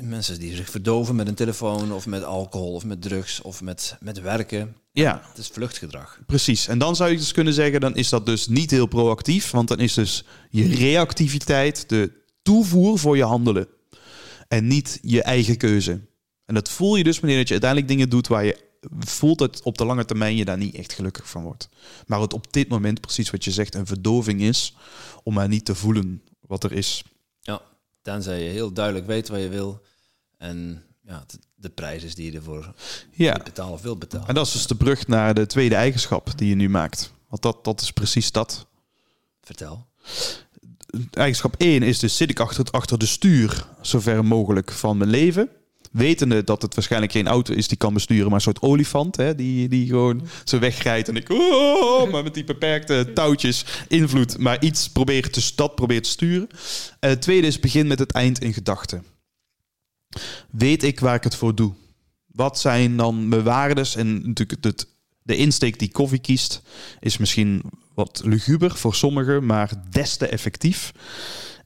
Mensen 0.00 0.38
die 0.38 0.56
zich 0.56 0.70
verdoven 0.70 1.16
met 1.16 1.28
een 1.28 1.34
telefoon 1.34 1.92
of 1.92 2.06
met 2.06 2.24
alcohol 2.24 2.72
of 2.72 2.84
met 2.84 3.02
drugs 3.02 3.40
of 3.40 3.62
met, 3.62 3.96
met 4.00 4.20
werken. 4.20 4.76
Ja, 4.92 5.22
Het 5.28 5.38
is 5.38 5.48
vluchtgedrag. 5.48 6.20
precies. 6.26 6.66
En 6.68 6.78
dan 6.78 6.96
zou 6.96 7.10
je 7.10 7.16
dus 7.16 7.32
kunnen 7.32 7.52
zeggen, 7.52 7.80
dan 7.80 7.96
is 7.96 8.08
dat 8.08 8.26
dus 8.26 8.48
niet 8.48 8.70
heel 8.70 8.86
proactief. 8.86 9.50
Want 9.50 9.68
dan 9.68 9.78
is 9.78 9.94
dus 9.94 10.24
je 10.50 10.74
reactiviteit 10.74 11.88
de 11.88 12.12
toevoer 12.42 12.98
voor 12.98 13.16
je 13.16 13.24
handelen. 13.24 13.68
En 14.48 14.66
niet 14.66 14.98
je 15.02 15.22
eigen 15.22 15.56
keuze. 15.56 16.00
En 16.44 16.54
dat 16.54 16.70
voel 16.70 16.96
je 16.96 17.04
dus 17.04 17.20
wanneer 17.20 17.38
dat 17.38 17.46
je 17.46 17.52
uiteindelijk 17.52 17.90
dingen 17.92 18.08
doet 18.10 18.26
waar 18.26 18.44
je 18.44 18.62
voelt 18.98 19.38
dat 19.38 19.62
op 19.62 19.78
de 19.78 19.84
lange 19.84 20.04
termijn 20.04 20.36
je 20.36 20.44
daar 20.44 20.58
niet 20.58 20.74
echt 20.74 20.92
gelukkig 20.92 21.28
van 21.28 21.42
wordt. 21.42 21.68
Maar 22.06 22.20
het 22.20 22.32
op 22.32 22.52
dit 22.52 22.68
moment, 22.68 23.00
precies 23.00 23.30
wat 23.30 23.44
je 23.44 23.50
zegt, 23.50 23.74
een 23.74 23.86
verdoving 23.86 24.40
is 24.40 24.74
om 25.22 25.34
maar 25.34 25.48
niet 25.48 25.64
te 25.64 25.74
voelen 25.74 26.22
wat 26.40 26.64
er 26.64 26.72
is. 26.72 27.04
Tenzij 28.04 28.42
je 28.42 28.50
heel 28.50 28.72
duidelijk 28.72 29.06
weet 29.06 29.28
wat 29.28 29.40
je 29.40 29.48
wil. 29.48 29.82
En 30.38 30.82
ja, 31.02 31.24
de 31.54 31.68
prijs 31.68 32.02
is 32.02 32.14
die 32.14 32.30
je 32.30 32.36
ervoor 32.38 32.74
Ja, 33.10 33.40
betalen 33.44 33.72
of 33.72 33.82
wil 33.82 33.96
betalen. 33.96 34.28
en 34.28 34.34
dat 34.34 34.46
is 34.46 34.52
dus 34.52 34.66
de 34.66 34.74
brug 34.74 35.06
naar 35.06 35.34
de 35.34 35.46
tweede 35.46 35.74
eigenschap 35.74 36.38
die 36.38 36.48
je 36.48 36.54
nu 36.54 36.68
maakt. 36.68 37.12
Want 37.28 37.42
dat, 37.42 37.64
dat 37.64 37.80
is 37.80 37.90
precies 37.90 38.32
dat. 38.32 38.66
Vertel. 39.42 39.86
Eigenschap 41.10 41.54
1 41.58 41.82
is 41.82 41.98
dus 41.98 42.16
zit 42.16 42.30
ik 42.30 42.40
achter, 42.40 42.64
achter 42.70 42.98
de 42.98 43.06
stuur 43.06 43.66
zover 43.80 44.24
mogelijk 44.24 44.72
van 44.72 44.96
mijn 44.96 45.10
leven. 45.10 45.48
Wetende 45.94 46.44
dat 46.44 46.62
het 46.62 46.74
waarschijnlijk 46.74 47.12
geen 47.12 47.26
auto 47.26 47.54
is 47.54 47.68
die 47.68 47.76
kan 47.76 47.94
besturen, 47.94 48.24
maar 48.24 48.34
een 48.34 48.40
soort 48.40 48.62
olifant. 48.62 49.16
Hè, 49.16 49.34
die, 49.34 49.68
die 49.68 49.86
gewoon 49.86 50.28
zo 50.44 50.58
wegrijdt 50.58 51.08
en 51.08 51.16
ik... 51.16 51.30
Oh, 51.30 52.10
maar 52.10 52.22
met 52.22 52.34
die 52.34 52.44
beperkte 52.44 53.10
touwtjes 53.14 53.64
invloed. 53.88 54.38
Maar 54.38 54.62
iets 54.62 54.88
probeert 54.88 55.32
te, 55.32 55.52
dat 55.54 55.74
probeert 55.74 56.04
te 56.04 56.10
sturen. 56.10 56.48
En 57.00 57.08
het 57.10 57.22
tweede 57.22 57.46
is 57.46 57.60
begin 57.60 57.86
met 57.86 57.98
het 57.98 58.12
eind 58.12 58.38
in 58.38 58.52
gedachten. 58.52 59.04
Weet 60.50 60.82
ik 60.82 61.00
waar 61.00 61.14
ik 61.14 61.24
het 61.24 61.36
voor 61.36 61.54
doe? 61.54 61.72
Wat 62.26 62.60
zijn 62.60 62.96
dan 62.96 63.28
mijn 63.28 63.42
waardes? 63.42 63.96
En 63.96 64.14
natuurlijk 64.14 64.64
het, 64.64 64.86
de 65.22 65.36
insteek 65.36 65.78
die 65.78 65.92
koffie 65.92 66.18
kiest 66.18 66.62
is 67.00 67.16
misschien 67.16 67.62
wat 67.94 68.22
luguber 68.24 68.76
voor 68.76 68.94
sommigen, 68.94 69.46
maar 69.46 69.70
des 69.90 70.16
te 70.16 70.26
effectief. 70.26 70.92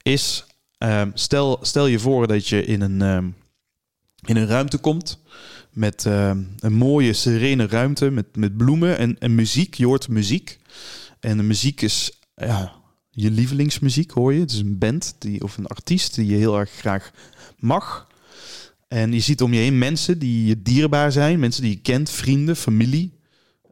Is 0.02 0.44
ehm, 0.78 1.10
stel, 1.14 1.58
stel 1.62 1.86
je 1.86 1.98
voor 1.98 2.26
dat 2.26 2.48
je 2.48 2.64
in 2.64 2.80
een, 2.80 3.02
ehm, 3.02 3.28
in 4.24 4.36
een 4.36 4.46
ruimte 4.46 4.78
komt 4.78 5.18
met 5.70 6.06
ehm, 6.06 6.42
een 6.58 6.72
mooie, 6.72 7.12
serene 7.12 7.66
ruimte 7.66 8.10
met, 8.10 8.36
met 8.36 8.56
bloemen 8.56 8.98
en, 8.98 9.18
en 9.18 9.34
muziek. 9.34 9.74
Je 9.74 9.86
hoort 9.86 10.08
muziek. 10.08 10.58
En 11.20 11.36
de 11.36 11.42
muziek 11.42 11.80
is 11.80 12.20
ja, 12.34 12.72
je 13.10 13.30
lievelingsmuziek, 13.30 14.10
hoor 14.10 14.34
je. 14.34 14.40
Het 14.40 14.50
is 14.50 14.58
een 14.58 14.78
band 14.78 15.14
die, 15.18 15.42
of 15.42 15.56
een 15.56 15.66
artiest 15.66 16.14
die 16.14 16.26
je 16.26 16.36
heel 16.36 16.58
erg 16.58 16.70
graag 16.70 17.10
mag. 17.58 18.06
En 18.88 19.12
je 19.12 19.20
ziet 19.20 19.42
om 19.42 19.52
je 19.52 19.60
heen 19.60 19.78
mensen 19.78 20.18
die 20.18 20.46
je 20.46 20.62
dierbaar 20.62 21.12
zijn, 21.12 21.38
mensen 21.38 21.62
die 21.62 21.70
je 21.70 21.80
kent, 21.80 22.10
vrienden, 22.10 22.56
familie, 22.56 23.18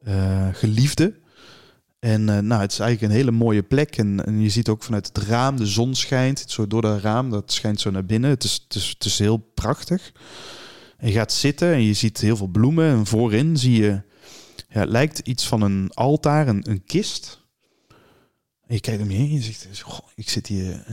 eh, 0.03 0.49
geliefden. 0.53 1.17
En 1.99 2.29
eh, 2.29 2.39
nou, 2.39 2.61
het 2.61 2.73
is 2.73 2.79
eigenlijk 2.79 3.13
een 3.13 3.19
hele 3.19 3.31
mooie 3.31 3.63
plek. 3.63 3.97
En, 3.97 4.41
je 4.41 4.49
ziet 4.49 4.69
ook 4.69 4.83
vanuit 4.83 5.07
het 5.07 5.19
raam, 5.19 5.57
de 5.57 5.67
zon 5.67 5.95
schijnt 5.95 6.45
zo 6.47 6.67
door 6.67 6.83
dat 6.83 7.01
raam. 7.01 7.31
Dat 7.31 7.53
schijnt 7.53 7.81
zo 7.81 7.91
naar 7.91 8.05
binnen. 8.05 8.31
Het 8.31 8.45
is, 8.45 8.65
het 8.65 8.75
is, 8.75 8.89
het 8.89 9.05
is 9.05 9.19
heel 9.19 9.37
prachtig. 9.37 10.13
En 10.97 11.09
je 11.09 11.15
gaat 11.15 11.33
zitten 11.33 11.73
en 11.73 11.83
je 11.83 11.93
ziet 11.93 12.21
heel 12.21 12.37
veel 12.37 12.47
bloemen. 12.47 12.91
En 12.91 13.07
voorin 13.07 13.57
zie 13.57 13.83
je, 13.83 14.03
ja, 14.69 14.81
het 14.81 14.89
lijkt 14.89 15.19
iets 15.19 15.47
van 15.47 15.63
een 15.63 15.91
altaar, 15.95 16.49
een, 16.49 16.71
een 16.71 16.85
kist. 16.85 17.45
En 18.67 18.75
je 18.75 18.81
kijkt 18.81 19.03
om 19.03 19.11
je 19.11 19.17
heen 19.17 19.29
en 19.29 19.35
je 19.35 19.41
zegt, 19.41 19.81
goh, 19.81 20.09
ik 20.15 20.29
zit 20.29 20.47
hier 20.47 20.85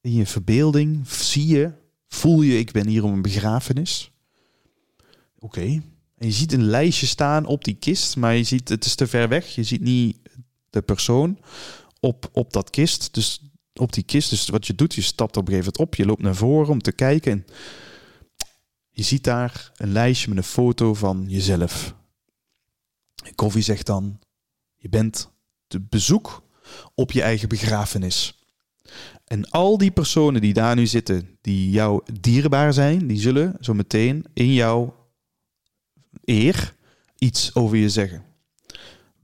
in 0.00 0.12
je 0.12 0.26
verbeelding. 0.26 1.08
Zie 1.08 1.46
je, 1.46 1.72
voel 2.08 2.42
je, 2.42 2.58
ik 2.58 2.72
ben 2.72 2.86
hier 2.86 3.04
om 3.04 3.12
een 3.12 3.22
begrafenis. 3.22 4.10
Oké. 5.38 5.82
En 6.18 6.26
je 6.26 6.32
ziet 6.32 6.52
een 6.52 6.64
lijstje 6.64 7.06
staan 7.06 7.46
op 7.46 7.64
die 7.64 7.74
kist, 7.74 8.16
maar 8.16 8.34
je 8.34 8.42
ziet, 8.42 8.68
het 8.68 8.84
is 8.84 8.94
te 8.94 9.06
ver 9.06 9.28
weg. 9.28 9.54
Je 9.54 9.62
ziet 9.62 9.80
niet 9.80 10.16
de 10.76 10.82
persoon 10.82 11.38
op, 12.00 12.28
op 12.32 12.52
dat 12.52 12.70
kist. 12.70 13.14
Dus 13.14 13.40
op 13.74 13.92
die 13.92 14.02
kist. 14.02 14.30
Dus 14.30 14.48
wat 14.48 14.66
je 14.66 14.74
doet, 14.74 14.94
je 14.94 15.02
stapt 15.02 15.36
op 15.36 15.42
een 15.42 15.52
gegeven 15.52 15.72
moment 15.72 15.88
op. 15.88 15.94
Je 15.94 16.06
loopt 16.06 16.22
naar 16.22 16.34
voren 16.34 16.72
om 16.72 16.82
te 16.82 16.92
kijken. 16.92 17.32
En 17.32 17.44
Je 18.90 19.02
ziet 19.02 19.24
daar 19.24 19.72
een 19.76 19.92
lijstje 19.92 20.28
met 20.28 20.38
een 20.38 20.44
foto 20.44 20.94
van 20.94 21.24
jezelf. 21.28 21.94
Koffie 23.34 23.62
zegt 23.62 23.86
dan: 23.86 24.18
Je 24.76 24.88
bent 24.88 25.30
te 25.66 25.80
bezoek 25.80 26.42
op 26.94 27.12
je 27.12 27.22
eigen 27.22 27.48
begrafenis. 27.48 28.44
En 29.24 29.50
al 29.50 29.78
die 29.78 29.90
personen 29.90 30.40
die 30.40 30.52
daar 30.52 30.76
nu 30.76 30.86
zitten, 30.86 31.38
die 31.40 31.70
jou 31.70 32.02
dierbaar 32.20 32.72
zijn, 32.72 33.06
die 33.06 33.20
zullen 33.20 33.56
zo 33.60 33.74
meteen 33.74 34.24
in 34.34 34.52
jouw 34.52 35.10
eer 36.24 36.74
iets 37.18 37.54
over 37.54 37.76
je 37.76 37.88
zeggen. 37.88 38.25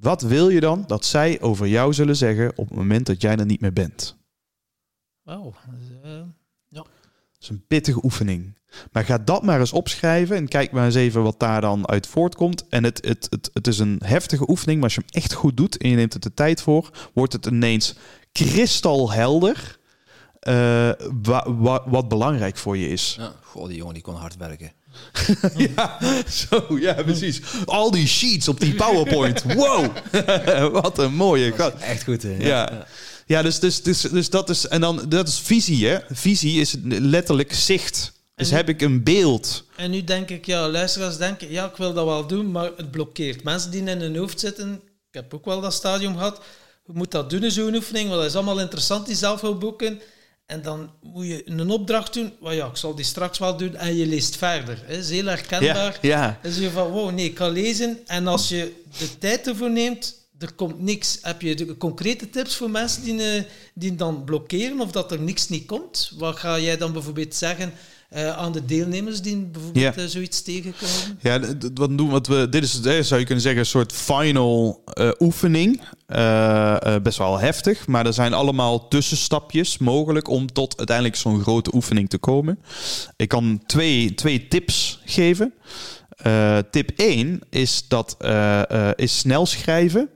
Wat 0.02 0.22
wil 0.22 0.48
je 0.48 0.60
dan 0.60 0.84
dat 0.86 1.04
zij 1.04 1.40
over 1.40 1.66
jou 1.66 1.92
zullen 1.94 2.16
zeggen 2.16 2.52
op 2.56 2.68
het 2.68 2.78
moment 2.78 3.06
dat 3.06 3.20
jij 3.22 3.36
er 3.36 3.46
niet 3.46 3.60
meer 3.60 3.72
bent? 3.72 4.16
Wauw. 5.22 5.54
Dus, 5.78 5.88
eh, 6.02 6.20
Dat 6.68 6.86
is 7.40 7.48
een 7.48 7.66
pittige 7.66 8.04
oefening. 8.04 8.58
Maar 8.92 9.04
ga 9.04 9.18
dat 9.18 9.42
maar 9.42 9.60
eens 9.60 9.72
opschrijven 9.72 10.36
en 10.36 10.48
kijk 10.48 10.72
maar 10.72 10.84
eens 10.84 10.94
even 10.94 11.22
wat 11.22 11.40
daar 11.40 11.60
dan 11.60 11.88
uit 11.88 12.06
voortkomt. 12.06 12.68
En 12.68 12.84
het, 12.84 13.04
het, 13.06 13.26
het, 13.30 13.50
het 13.52 13.66
is 13.66 13.78
een 13.78 14.00
heftige 14.04 14.50
oefening, 14.50 14.76
maar 14.80 14.88
als 14.88 14.94
je 14.94 15.02
hem 15.06 15.22
echt 15.22 15.32
goed 15.32 15.56
doet 15.56 15.76
en 15.76 15.88
je 15.88 15.96
neemt 15.96 16.14
er 16.14 16.20
de 16.20 16.34
tijd 16.34 16.62
voor, 16.62 16.90
wordt 17.14 17.32
het 17.32 17.46
ineens 17.46 17.94
kristalhelder 18.32 19.78
eh, 20.40 20.90
wa- 21.22 21.54
wa- 21.54 21.88
wat 21.88 22.08
belangrijk 22.08 22.56
voor 22.56 22.76
je 22.76 22.88
is. 22.88 23.14
Ja. 23.18 23.32
Goh, 23.42 23.66
die 23.66 23.76
jongen 23.76 23.94
die 23.94 24.02
kon 24.02 24.14
hard 24.14 24.36
werken. 24.36 24.72
ja, 25.76 25.98
zo, 26.30 26.78
ja, 26.80 26.94
precies. 26.94 27.40
Al 27.64 27.90
die 27.90 28.06
sheets 28.06 28.48
op 28.48 28.60
die 28.60 28.74
PowerPoint. 28.74 29.42
Wow, 29.54 29.96
wat 30.82 30.98
een 30.98 31.14
mooie. 31.14 31.52
gast. 31.52 31.74
Echt 31.76 32.04
goed, 32.04 32.22
hè? 32.22 32.36
Ja. 32.38 32.86
Ja, 33.26 33.42
dus, 33.42 33.58
dus, 33.58 33.82
dus, 33.82 34.00
dus 34.00 34.30
dat 34.30 34.50
is. 34.50 34.66
En 34.66 34.80
dan, 34.80 35.04
dat 35.08 35.28
is 35.28 35.38
visie, 35.38 35.86
hè? 35.86 35.98
Visie 36.10 36.60
is 36.60 36.76
letterlijk 36.82 37.52
zicht. 37.52 38.12
Dus 38.34 38.50
heb 38.50 38.68
ik 38.68 38.80
een 38.80 39.02
beeld. 39.02 39.64
En 39.76 39.90
nu 39.90 40.04
denk 40.04 40.28
ik, 40.30 40.46
ja, 40.46 40.68
luisteraars 40.68 41.16
denken, 41.16 41.50
ja, 41.50 41.66
ik 41.66 41.76
wil 41.76 41.92
dat 41.92 42.04
wel 42.04 42.26
doen, 42.26 42.50
maar 42.50 42.70
het 42.76 42.90
blokkeert. 42.90 43.44
Mensen 43.44 43.70
die 43.70 43.82
in 43.82 44.00
hun 44.00 44.16
hoofd 44.16 44.40
zitten, 44.40 44.72
ik 45.08 45.14
heb 45.14 45.34
ook 45.34 45.44
wel 45.44 45.60
dat 45.60 45.72
stadium 45.72 46.12
gehad, 46.12 46.40
je 46.84 46.92
moet 46.94 47.10
dat 47.10 47.30
doen 47.30 47.44
in 47.44 47.50
zo'n 47.50 47.74
oefening, 47.74 48.08
want 48.08 48.20
dat 48.20 48.30
is 48.30 48.36
allemaal 48.36 48.60
interessant, 48.60 49.06
die 49.06 49.16
zelfhulpboeken. 49.16 50.00
En 50.52 50.62
dan 50.62 50.90
moet 51.02 51.26
je 51.26 51.42
een 51.44 51.70
opdracht 51.70 52.14
doen, 52.14 52.32
well, 52.40 52.54
ja, 52.54 52.66
ik 52.66 52.76
zal 52.76 52.94
die 52.94 53.04
straks 53.04 53.38
wel 53.38 53.56
doen, 53.56 53.76
en 53.76 53.96
je 53.96 54.06
leest 54.06 54.36
verder. 54.36 54.82
Hè. 54.86 54.94
Dat 54.94 55.04
is 55.04 55.10
heel 55.10 55.26
herkenbaar. 55.26 55.98
Ja, 56.02 56.16
ja. 56.18 56.38
Dan 56.42 56.52
zie 56.52 56.62
je 56.62 56.70
van, 56.70 56.90
wow, 56.90 57.10
nee, 57.10 57.24
ik 57.24 57.34
kan 57.34 57.50
lezen. 57.50 57.98
En 58.06 58.26
als 58.26 58.48
je 58.48 58.72
de 58.98 59.18
tijd 59.18 59.46
ervoor 59.46 59.70
neemt, 59.70 60.14
er 60.38 60.52
komt 60.52 60.80
niks. 60.80 61.18
Heb 61.22 61.42
je 61.42 61.54
de 61.54 61.76
concrete 61.76 62.30
tips 62.30 62.56
voor 62.56 62.70
mensen 62.70 63.02
die, 63.02 63.22
eh, 63.22 63.42
die 63.74 63.94
dan 63.94 64.24
blokkeren 64.24 64.80
of 64.80 64.90
dat 64.90 65.12
er 65.12 65.20
niks 65.20 65.48
niet 65.48 65.66
komt? 65.66 66.12
Wat 66.18 66.36
ga 66.36 66.58
jij 66.58 66.76
dan 66.76 66.92
bijvoorbeeld 66.92 67.34
zeggen 67.34 67.72
eh, 68.12 68.36
aan 68.36 68.52
de 68.52 68.64
deelnemers 68.64 69.22
die 69.22 69.36
bijvoorbeeld 69.36 69.96
eh, 69.96 70.04
zoiets 70.04 70.42
tegenkomen? 70.42 71.18
Ja, 71.20 71.40
wat 71.74 71.98
doen 71.98 72.10
wat 72.10 72.26
we. 72.26 72.48
Dit 72.48 72.62
is, 72.62 72.80
eh, 72.80 73.00
zou 73.00 73.20
je 73.20 73.26
kunnen 73.26 73.42
zeggen, 73.42 73.60
een 73.60 73.66
soort 73.66 73.92
final 73.92 74.84
oefening. 75.18 75.80
Best 77.02 77.18
wel 77.18 77.38
heftig, 77.38 77.86
maar 77.86 78.06
er 78.06 78.12
zijn 78.12 78.32
allemaal 78.32 78.88
tussenstapjes 78.88 79.78
mogelijk 79.78 80.28
om 80.28 80.52
tot 80.52 80.78
uiteindelijk 80.78 81.16
zo'n 81.16 81.42
grote 81.42 81.74
oefening 81.74 82.08
te 82.08 82.18
komen. 82.18 82.58
Ik 83.16 83.28
kan 83.28 83.62
twee, 83.66 84.14
twee 84.14 84.48
tips 84.48 85.00
geven. 85.04 85.54
Tip 86.70 86.90
1 86.96 87.40
is 87.50 87.84
dat 87.88 88.16
is 88.96 89.18
snel 89.18 89.46
schrijven. 89.46 90.08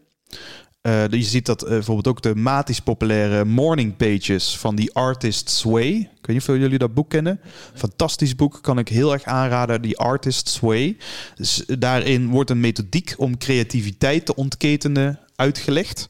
Eh, 0.87 1.09
je 1.11 1.23
ziet 1.23 1.47
dat 1.47 1.63
eh, 1.63 1.69
bijvoorbeeld 1.69 2.07
ook 2.07 2.23
de 2.23 2.35
matisch 2.35 2.81
populaire 2.81 3.45
morning 3.45 3.97
pages 3.97 4.57
van 4.57 4.77
die 4.77 4.95
Artist's 4.95 5.63
Way. 5.63 6.11
Ik 6.19 6.27
weet 6.27 6.37
of 6.37 6.47
jullie 6.47 6.79
dat 6.79 6.95
boek 6.95 7.11
kennen. 7.11 7.41
Fantastisch 7.75 8.35
boek, 8.35 8.59
kan 8.63 8.79
ik 8.79 8.89
heel 8.89 9.13
erg 9.13 9.23
aanraden. 9.25 9.83
Die 9.83 9.99
Artist's 9.99 10.61
Way. 10.61 10.97
Dus 11.35 11.65
daarin 11.79 12.29
wordt 12.29 12.51
een 12.51 12.61
methodiek 12.61 13.15
om 13.17 13.39
creativiteit 13.39 14.27
te 14.27 14.35
ontketenen 14.35 15.19
uitgelegd. 15.37 16.09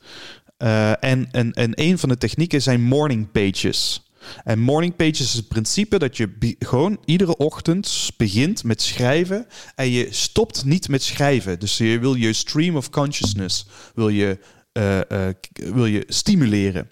Eh, 0.56 1.04
en, 1.04 1.28
en, 1.30 1.52
en 1.52 1.70
een 1.74 1.98
van 1.98 2.08
de 2.08 2.18
technieken 2.18 2.62
zijn 2.62 2.82
morning 2.82 3.30
pages. 3.30 4.06
En 4.44 4.58
morning 4.58 4.96
pages 4.96 5.20
is 5.20 5.32
het 5.32 5.48
principe 5.48 5.98
dat 5.98 6.16
je 6.16 6.56
gewoon 6.58 6.98
iedere 7.04 7.36
ochtend 7.36 8.10
begint 8.16 8.64
met 8.64 8.82
schrijven 8.82 9.46
en 9.74 9.90
je 9.90 10.06
stopt 10.10 10.64
niet 10.64 10.88
met 10.88 11.02
schrijven. 11.02 11.58
Dus 11.58 11.76
je 11.76 11.98
wil 11.98 12.14
je 12.14 12.32
stream 12.32 12.76
of 12.76 12.90
consciousness 12.90 13.66
wil 13.94 14.08
je, 14.08 14.38
eh, 14.76 15.28
eh, 15.28 15.34
wil 15.54 15.86
je 15.86 16.04
stimuleren. 16.08 16.90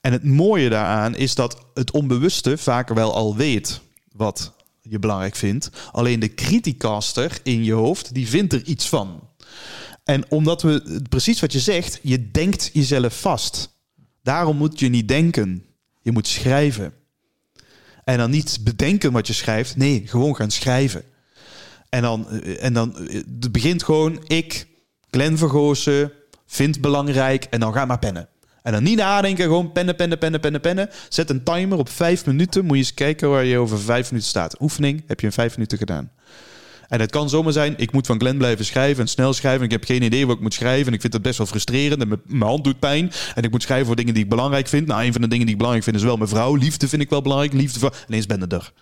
En 0.00 0.12
het 0.12 0.24
mooie 0.24 0.68
daaraan 0.68 1.16
is 1.16 1.34
dat 1.34 1.66
het 1.74 1.90
onbewuste 1.90 2.58
vaak 2.58 2.88
wel 2.88 3.14
al 3.14 3.36
weet 3.36 3.80
wat 4.12 4.52
je 4.80 4.98
belangrijk 4.98 5.36
vindt. 5.36 5.70
Alleen 5.92 6.20
de 6.20 6.34
criticaster 6.34 7.38
in 7.42 7.64
je 7.64 7.72
hoofd, 7.72 8.14
die 8.14 8.28
vindt 8.28 8.52
er 8.52 8.64
iets 8.64 8.88
van. 8.88 9.28
En 10.04 10.30
omdat 10.30 10.62
we, 10.62 11.02
precies 11.08 11.40
wat 11.40 11.52
je 11.52 11.60
zegt, 11.60 11.98
je 12.02 12.30
denkt 12.30 12.70
jezelf 12.72 13.20
vast. 13.20 13.68
Daarom 14.22 14.56
moet 14.56 14.80
je 14.80 14.88
niet 14.88 15.08
denken. 15.08 15.64
Je 16.00 16.12
moet 16.12 16.28
schrijven. 16.28 16.92
En 18.04 18.18
dan 18.18 18.30
niet 18.30 18.58
bedenken 18.62 19.12
wat 19.12 19.26
je 19.26 19.32
schrijft. 19.32 19.76
Nee, 19.76 20.02
gewoon 20.06 20.36
gaan 20.36 20.50
schrijven. 20.50 21.04
En 21.88 22.02
dan, 22.02 22.30
eh, 22.30 22.64
en 22.64 22.72
dan 22.72 22.94
het 22.96 23.52
begint 23.52 23.82
gewoon 23.82 24.24
ik, 24.26 24.66
Glenn 25.10 25.38
Vergozen, 25.38 26.12
vind 26.52 26.80
belangrijk 26.80 27.44
en 27.50 27.60
dan 27.60 27.72
ga 27.72 27.84
maar 27.84 27.98
pennen. 27.98 28.28
En 28.62 28.72
dan 28.72 28.82
niet 28.82 28.96
nadenken, 28.96 29.44
gewoon 29.44 29.72
pennen, 29.72 29.96
pennen, 29.96 30.18
pennen, 30.18 30.40
pennen, 30.40 30.60
pennen. 30.60 30.88
Zet 31.08 31.30
een 31.30 31.42
timer 31.42 31.78
op 31.78 31.88
vijf 31.88 32.26
minuten. 32.26 32.64
Moet 32.64 32.76
je 32.76 32.82
eens 32.82 32.94
kijken 32.94 33.30
waar 33.30 33.44
je 33.44 33.58
over 33.58 33.78
vijf 33.80 34.10
minuten 34.10 34.28
staat. 34.30 34.60
Oefening 34.60 35.02
heb 35.06 35.20
je 35.20 35.26
in 35.26 35.32
vijf 35.32 35.52
minuten 35.56 35.78
gedaan. 35.78 36.10
En 36.88 37.00
het 37.00 37.10
kan 37.10 37.28
zomaar 37.28 37.52
zijn, 37.52 37.74
ik 37.76 37.92
moet 37.92 38.06
van 38.06 38.18
Glenn 38.18 38.38
blijven 38.38 38.64
schrijven 38.64 39.02
en 39.02 39.08
snel 39.08 39.32
schrijven. 39.32 39.60
En 39.60 39.64
ik 39.66 39.70
heb 39.72 39.84
geen 39.84 40.02
idee 40.02 40.26
wat 40.26 40.36
ik 40.36 40.42
moet 40.42 40.54
schrijven. 40.54 40.86
En 40.86 40.92
ik 40.92 41.00
vind 41.00 41.12
het 41.12 41.22
best 41.22 41.38
wel 41.38 41.46
frustrerend. 41.46 42.02
En 42.02 42.08
mijn- 42.26 42.42
hand 42.42 42.64
doet 42.64 42.78
pijn. 42.78 43.12
En 43.34 43.42
ik 43.42 43.50
moet 43.50 43.62
schrijven 43.62 43.86
voor 43.86 43.96
dingen 43.96 44.14
die 44.14 44.22
ik 44.22 44.28
belangrijk 44.28 44.68
vind. 44.68 44.86
Nou, 44.86 45.04
een 45.04 45.12
van 45.12 45.20
de 45.20 45.28
dingen 45.28 45.44
die 45.44 45.52
ik 45.52 45.58
belangrijk 45.58 45.84
vind 45.84 45.96
is 45.96 46.02
wel 46.02 46.16
mijn 46.16 46.28
vrouw. 46.28 46.54
Liefde 46.54 46.88
vind 46.88 47.02
ik 47.02 47.10
wel 47.10 47.22
belangrijk. 47.22 47.52
Liefde 47.52 47.78
voor... 47.78 47.94
Ineens 48.08 48.26
ben 48.26 48.42
ik 48.42 48.52
er. 48.52 48.72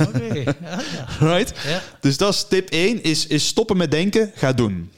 Oké, 0.00 0.24
ja, 0.24 0.54
ja. 0.96 1.06
Right? 1.20 1.52
ja. 1.66 1.82
Dus 2.00 2.16
dat 2.16 2.34
is 2.34 2.46
tip 2.48 2.68
1, 2.68 3.02
is, 3.02 3.26
is 3.26 3.46
stoppen 3.46 3.76
met 3.76 3.90
denken, 3.90 4.30
ga 4.34 4.52
doen. 4.52 4.90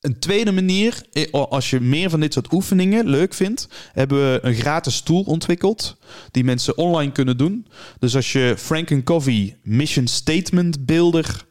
Een 0.00 0.18
tweede 0.18 0.52
manier, 0.52 1.06
eh, 1.12 1.30
als 1.30 1.70
je 1.70 1.80
meer 1.80 2.10
van 2.10 2.20
dit 2.20 2.32
soort 2.32 2.52
oefeningen 2.52 3.06
leuk 3.06 3.34
vindt, 3.34 3.68
hebben 3.92 4.18
we 4.18 4.38
een 4.42 4.54
gratis 4.54 5.00
tool 5.00 5.22
ontwikkeld 5.22 5.96
die 6.30 6.44
mensen 6.44 6.78
online 6.78 7.12
kunnen 7.12 7.36
doen. 7.36 7.66
Dus 7.98 8.16
als 8.16 8.32
je 8.32 8.54
Frank 8.58 9.04
Covey 9.04 9.58
Mission 9.62 10.06
Statement 10.06 10.86
Builder 10.86 11.46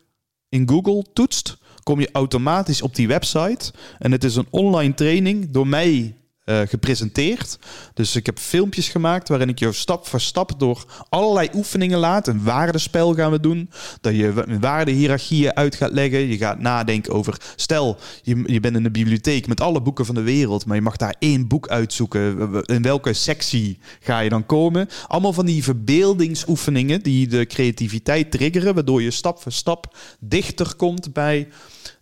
in 0.50 0.70
Google 0.70 1.06
toetst, 1.14 1.58
kom 1.84 2.00
je 2.00 2.10
automatisch 2.12 2.82
op 2.82 2.96
die 2.96 3.08
website. 3.08 3.74
En 4.00 4.12
het 4.12 4.24
is 4.24 4.36
een 4.36 4.48
online 4.50 4.94
training 4.94 5.52
door 5.52 5.68
mij 5.68 6.16
eh, 6.46 6.62
gepresenteerd. 6.68 7.58
Dus 7.94 8.16
ik 8.16 8.26
heb 8.26 8.40
filmpjes 8.40 8.90
gemaakt 8.90 9.28
waarin 9.28 9.50
ik 9.50 9.60
jou 9.60 9.74
stap 9.74 10.08
voor 10.08 10.22
stap 10.22 10.60
door 10.60 10.86
allerlei 11.10 11.50
oefeningen 11.54 12.00
laat. 12.00 12.28
Een 12.28 12.44
waardespel 12.44 13.14
gaan 13.14 13.32
we 13.32 13.40
doen. 13.40 13.70
Dat 14.02 14.16
je 14.16 14.34
wa- 14.34 14.60
waardehierarchieën 14.60 15.56
uit 15.56 15.76
gaat 15.76 15.92
leggen. 15.92 16.28
Je 16.28 16.38
gaat 16.38 16.60
nadenken 16.60 17.14
over... 17.14 17.38
Stel, 17.56 17.98
je, 18.22 18.44
je 18.46 18.60
bent 18.60 18.76
in 18.76 18.86
een 18.86 18.92
bibliotheek 18.92 19.48
met 19.48 19.62
alle 19.62 19.82
boeken 19.82 20.06
van 20.06 20.16
de 20.16 20.22
wereld... 20.22 20.66
maar 20.66 20.76
je 20.76 20.82
mag 20.82 20.96
daar 20.96 21.16
één 21.20 21.48
boek 21.48 21.68
uitzoeken. 21.68 22.52
In 22.66 22.82
welke 22.82 23.14
sectie 23.14 23.80
ga 24.00 24.20
je 24.20 24.30
dan 24.30 24.46
komen? 24.46 24.88
Allemaal 25.08 25.34
van 25.34 25.46
die 25.46 25.64
verbeeldingsoefeningen... 25.64 27.02
die 27.02 27.28
de 27.28 27.46
creativiteit 27.46 28.32
triggeren... 28.32 28.74
waardoor 28.74 29.02
je 29.02 29.12
stap 29.12 29.42
voor 29.42 29.52
stap 29.52 29.98
dichter 30.20 30.76
komt 30.76 31.14
bij... 31.14 31.48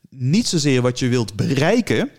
niet 0.09 0.47
zozeer 0.47 0.81
wat 0.81 0.99
je 0.99 1.07
wilt 1.07 1.35
bereiken... 1.35 2.09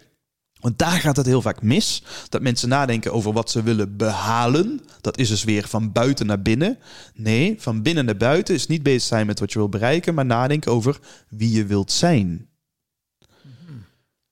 Want 0.64 0.78
daar 0.78 1.00
gaat 1.00 1.16
het 1.16 1.26
heel 1.26 1.42
vaak 1.42 1.62
mis. 1.62 2.02
Dat 2.28 2.42
mensen 2.42 2.68
nadenken 2.68 3.12
over 3.12 3.32
wat 3.32 3.50
ze 3.50 3.62
willen 3.62 3.96
behalen. 3.96 4.80
Dat 5.00 5.18
is 5.18 5.28
dus 5.28 5.44
weer 5.44 5.68
van 5.68 5.92
buiten 5.92 6.26
naar 6.26 6.42
binnen. 6.42 6.78
Nee, 7.14 7.56
van 7.58 7.82
binnen 7.82 8.04
naar 8.04 8.16
buiten 8.16 8.54
is 8.54 8.66
niet 8.66 8.82
bezig 8.82 9.02
zijn 9.02 9.26
met 9.26 9.40
wat 9.40 9.52
je 9.52 9.58
wil 9.58 9.68
bereiken, 9.68 10.14
maar 10.14 10.24
nadenken 10.24 10.72
over 10.72 10.98
wie 11.28 11.52
je 11.52 11.66
wilt 11.66 11.92
zijn. 11.92 12.48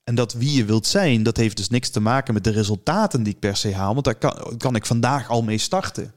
En 0.04 0.14
dat 0.14 0.32
wie 0.32 0.52
je 0.52 0.64
wilt 0.64 0.86
zijn, 0.86 1.22
dat 1.22 1.36
heeft 1.36 1.56
dus 1.56 1.68
niks 1.68 1.88
te 1.90 2.00
maken 2.00 2.34
met 2.34 2.44
de 2.44 2.50
resultaten 2.50 3.22
die 3.22 3.32
ik 3.32 3.40
per 3.40 3.56
se 3.56 3.74
haal. 3.74 3.92
Want 3.92 4.04
daar 4.04 4.18
kan, 4.18 4.56
kan 4.56 4.74
ik 4.74 4.86
vandaag 4.86 5.28
al 5.28 5.42
mee 5.42 5.58
starten. 5.58 6.14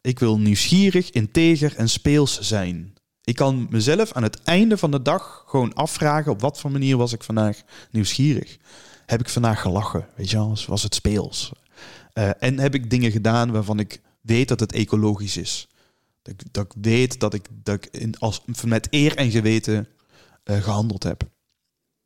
Ik 0.00 0.18
wil 0.18 0.38
nieuwsgierig, 0.38 1.10
integer 1.10 1.76
en 1.76 1.88
speels 1.88 2.40
zijn. 2.40 2.94
Ik 3.24 3.36
kan 3.36 3.66
mezelf 3.70 4.12
aan 4.12 4.22
het 4.22 4.42
einde 4.42 4.76
van 4.76 4.90
de 4.90 5.02
dag 5.02 5.44
gewoon 5.46 5.74
afvragen 5.74 6.32
op 6.32 6.40
wat 6.40 6.60
voor 6.60 6.70
manier 6.70 6.96
was 6.96 7.12
ik 7.12 7.22
vandaag 7.22 7.62
nieuwsgierig 7.90 8.58
heb 9.06 9.20
ik 9.20 9.28
vandaag 9.28 9.60
gelachen? 9.60 10.06
Weet 10.16 10.30
je 10.30 10.36
wel, 10.36 10.48
was- 10.48 10.66
was 10.66 10.82
het 10.82 10.94
speels? 10.94 11.52
Eh, 12.12 12.30
en 12.38 12.58
heb 12.58 12.74
ik 12.74 12.90
dingen 12.90 13.10
gedaan 13.10 13.50
waarvan 13.50 13.78
ik 13.78 14.00
weet 14.20 14.48
dat 14.48 14.60
het 14.60 14.72
ecologisch 14.72 15.36
is? 15.36 15.68
Dat 16.22 16.34
ik, 16.34 16.52
dat 16.52 16.74
weet 16.80 17.20
dat 17.20 17.34
ik, 17.34 17.46
dat 17.62 17.74
ik 17.74 17.86
in, 18.00 18.18
als, 18.18 18.42
met 18.66 18.86
eer 18.90 19.16
en 19.16 19.30
geweten 19.30 19.88
eh, 20.44 20.62
gehandeld 20.62 21.02
heb. 21.02 21.22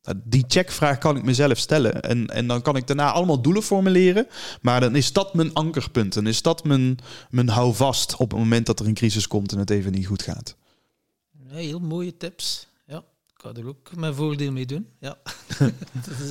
Nou, 0.03 0.19
Die 0.25 0.45
checkvraag 0.49 0.99
kan 0.99 1.17
ik 1.17 1.23
mezelf 1.23 1.59
stellen. 1.59 2.03
En, 2.03 2.27
en 2.27 2.47
dan 2.47 2.63
kan 2.63 2.77
ik 2.77 2.87
daarna 2.87 3.13
allemaal 3.13 3.41
doelen 3.43 3.63
formuleren. 3.63 4.27
Maar 4.63 4.81
dan 4.81 4.97
is 4.97 5.13
dat 5.13 5.35
mijn 5.35 5.53
ankerpunt. 5.55 6.15
Dan 6.15 6.27
is 6.27 6.43
dat 6.43 6.65
mijn, 6.65 6.99
mijn 7.31 7.49
houvast 7.49 8.17
op 8.17 8.31
het 8.31 8.39
moment 8.39 8.67
dat 8.67 8.81
er 8.81 8.87
een 8.87 8.95
crisis 8.95 9.27
komt 9.27 9.53
en 9.53 9.59
het 9.59 9.71
even 9.71 9.93
niet 9.93 10.07
goed 10.07 10.23
gaat. 10.23 10.57
Heel 11.49 11.79
mooie 11.81 12.17
tips. 12.17 12.67
Ik 13.37 13.43
ga 13.43 13.53
er 13.61 13.67
ook 13.69 13.97
mijn 13.97 14.15
voordeel 14.15 14.53
mee 14.53 14.67
doen. 14.67 14.87
Ja. 15.01 15.17
dat 15.59 15.71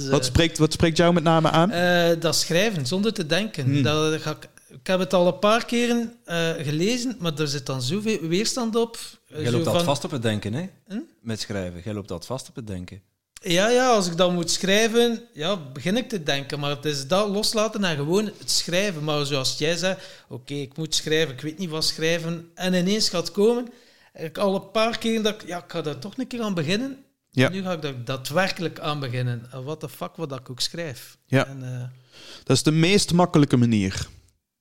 Wat, 0.09 0.19
eh, 0.19 0.25
spreekt, 0.25 0.57
wat 0.57 0.73
spreekt 0.73 0.97
jou 0.97 1.13
met 1.13 1.23
name 1.23 1.49
aan? 1.49 1.71
eh, 1.71 2.19
dat 2.19 2.35
schrijven, 2.35 2.85
zonder 2.85 3.13
te 3.13 3.25
denken. 3.25 3.63
Hmm. 3.63 3.81
Dat 3.83 4.21
ga 4.21 4.31
ik, 4.31 4.49
ik 4.69 4.87
heb 4.87 4.99
het 4.99 5.13
al 5.13 5.27
een 5.27 5.39
paar 5.39 5.65
keren 5.65 6.13
eh, 6.25 6.49
gelezen, 6.57 7.15
maar 7.19 7.39
er 7.39 7.47
zit 7.47 7.65
dan 7.65 7.81
zoveel 7.81 8.19
weerstand 8.21 8.75
op. 8.75 8.97
Eh, 9.27 9.35
Jij 9.35 9.45
zo 9.45 9.51
loopt 9.51 9.55
altijd 9.67 9.75
van- 9.83 9.93
vast 9.93 10.03
op 10.05 10.11
het 10.11 10.21
denken, 10.21 10.53
hè? 10.53 10.65
Hm? 10.87 10.99
Met 11.21 11.39
schrijven. 11.39 11.81
Jij 11.83 11.93
loopt 11.93 12.11
altijd 12.11 12.29
vast 12.29 12.49
op 12.49 12.55
het 12.55 12.67
denken. 12.67 13.01
Ja, 13.41 13.69
ja, 13.69 13.89
als 13.89 14.07
ik 14.07 14.17
dan 14.17 14.33
moet 14.33 14.51
schrijven, 14.51 15.21
ja, 15.33 15.57
begin 15.73 15.97
ik 15.97 16.09
te 16.09 16.23
denken. 16.23 16.59
Maar 16.59 16.69
het 16.69 16.85
is 16.85 17.07
dat 17.07 17.29
loslaten 17.29 17.83
en 17.83 17.95
gewoon 17.95 18.25
het 18.25 18.51
schrijven. 18.51 19.03
Maar 19.03 19.25
zoals 19.25 19.57
jij 19.57 19.75
zei, 19.77 19.95
oké, 20.27 20.53
ik 20.53 20.77
moet 20.77 20.95
schrijven, 20.95 21.33
ik 21.33 21.41
weet 21.41 21.57
niet 21.57 21.69
wat 21.69 21.85
schrijven. 21.85 22.49
En 22.53 22.73
ineens 22.73 23.09
gaat 23.09 23.25
het 23.27 23.31
komen. 23.35 23.67
Ik 24.15 24.37
al 24.37 24.55
een 24.55 24.71
paar 24.71 24.97
keer 24.97 25.23
dat 25.23 25.41
ik, 25.41 25.47
ja, 25.47 25.57
ik 25.57 25.71
ga 25.71 25.81
daar 25.81 25.99
toch 25.99 26.17
een 26.17 26.27
keer 26.27 26.41
aan 26.41 26.53
beginnen. 26.53 26.97
Ja. 27.29 27.49
Nu 27.49 27.61
ga 27.61 27.71
ik 27.71 27.81
daar 27.81 28.03
daadwerkelijk 28.03 28.79
aan 28.79 28.99
beginnen. 28.99 29.47
En 29.51 29.63
What 29.63 29.79
the 29.79 29.89
fuck, 29.89 30.15
wat 30.15 30.31
ik 30.31 30.49
ook 30.49 30.59
schrijf. 30.59 31.17
Ja. 31.25 31.47
En, 31.47 31.63
eh, 31.63 31.83
Dat 32.43 32.55
is 32.55 32.63
de 32.63 32.71
meest 32.71 33.13
makkelijke 33.13 33.57
manier. 33.57 34.07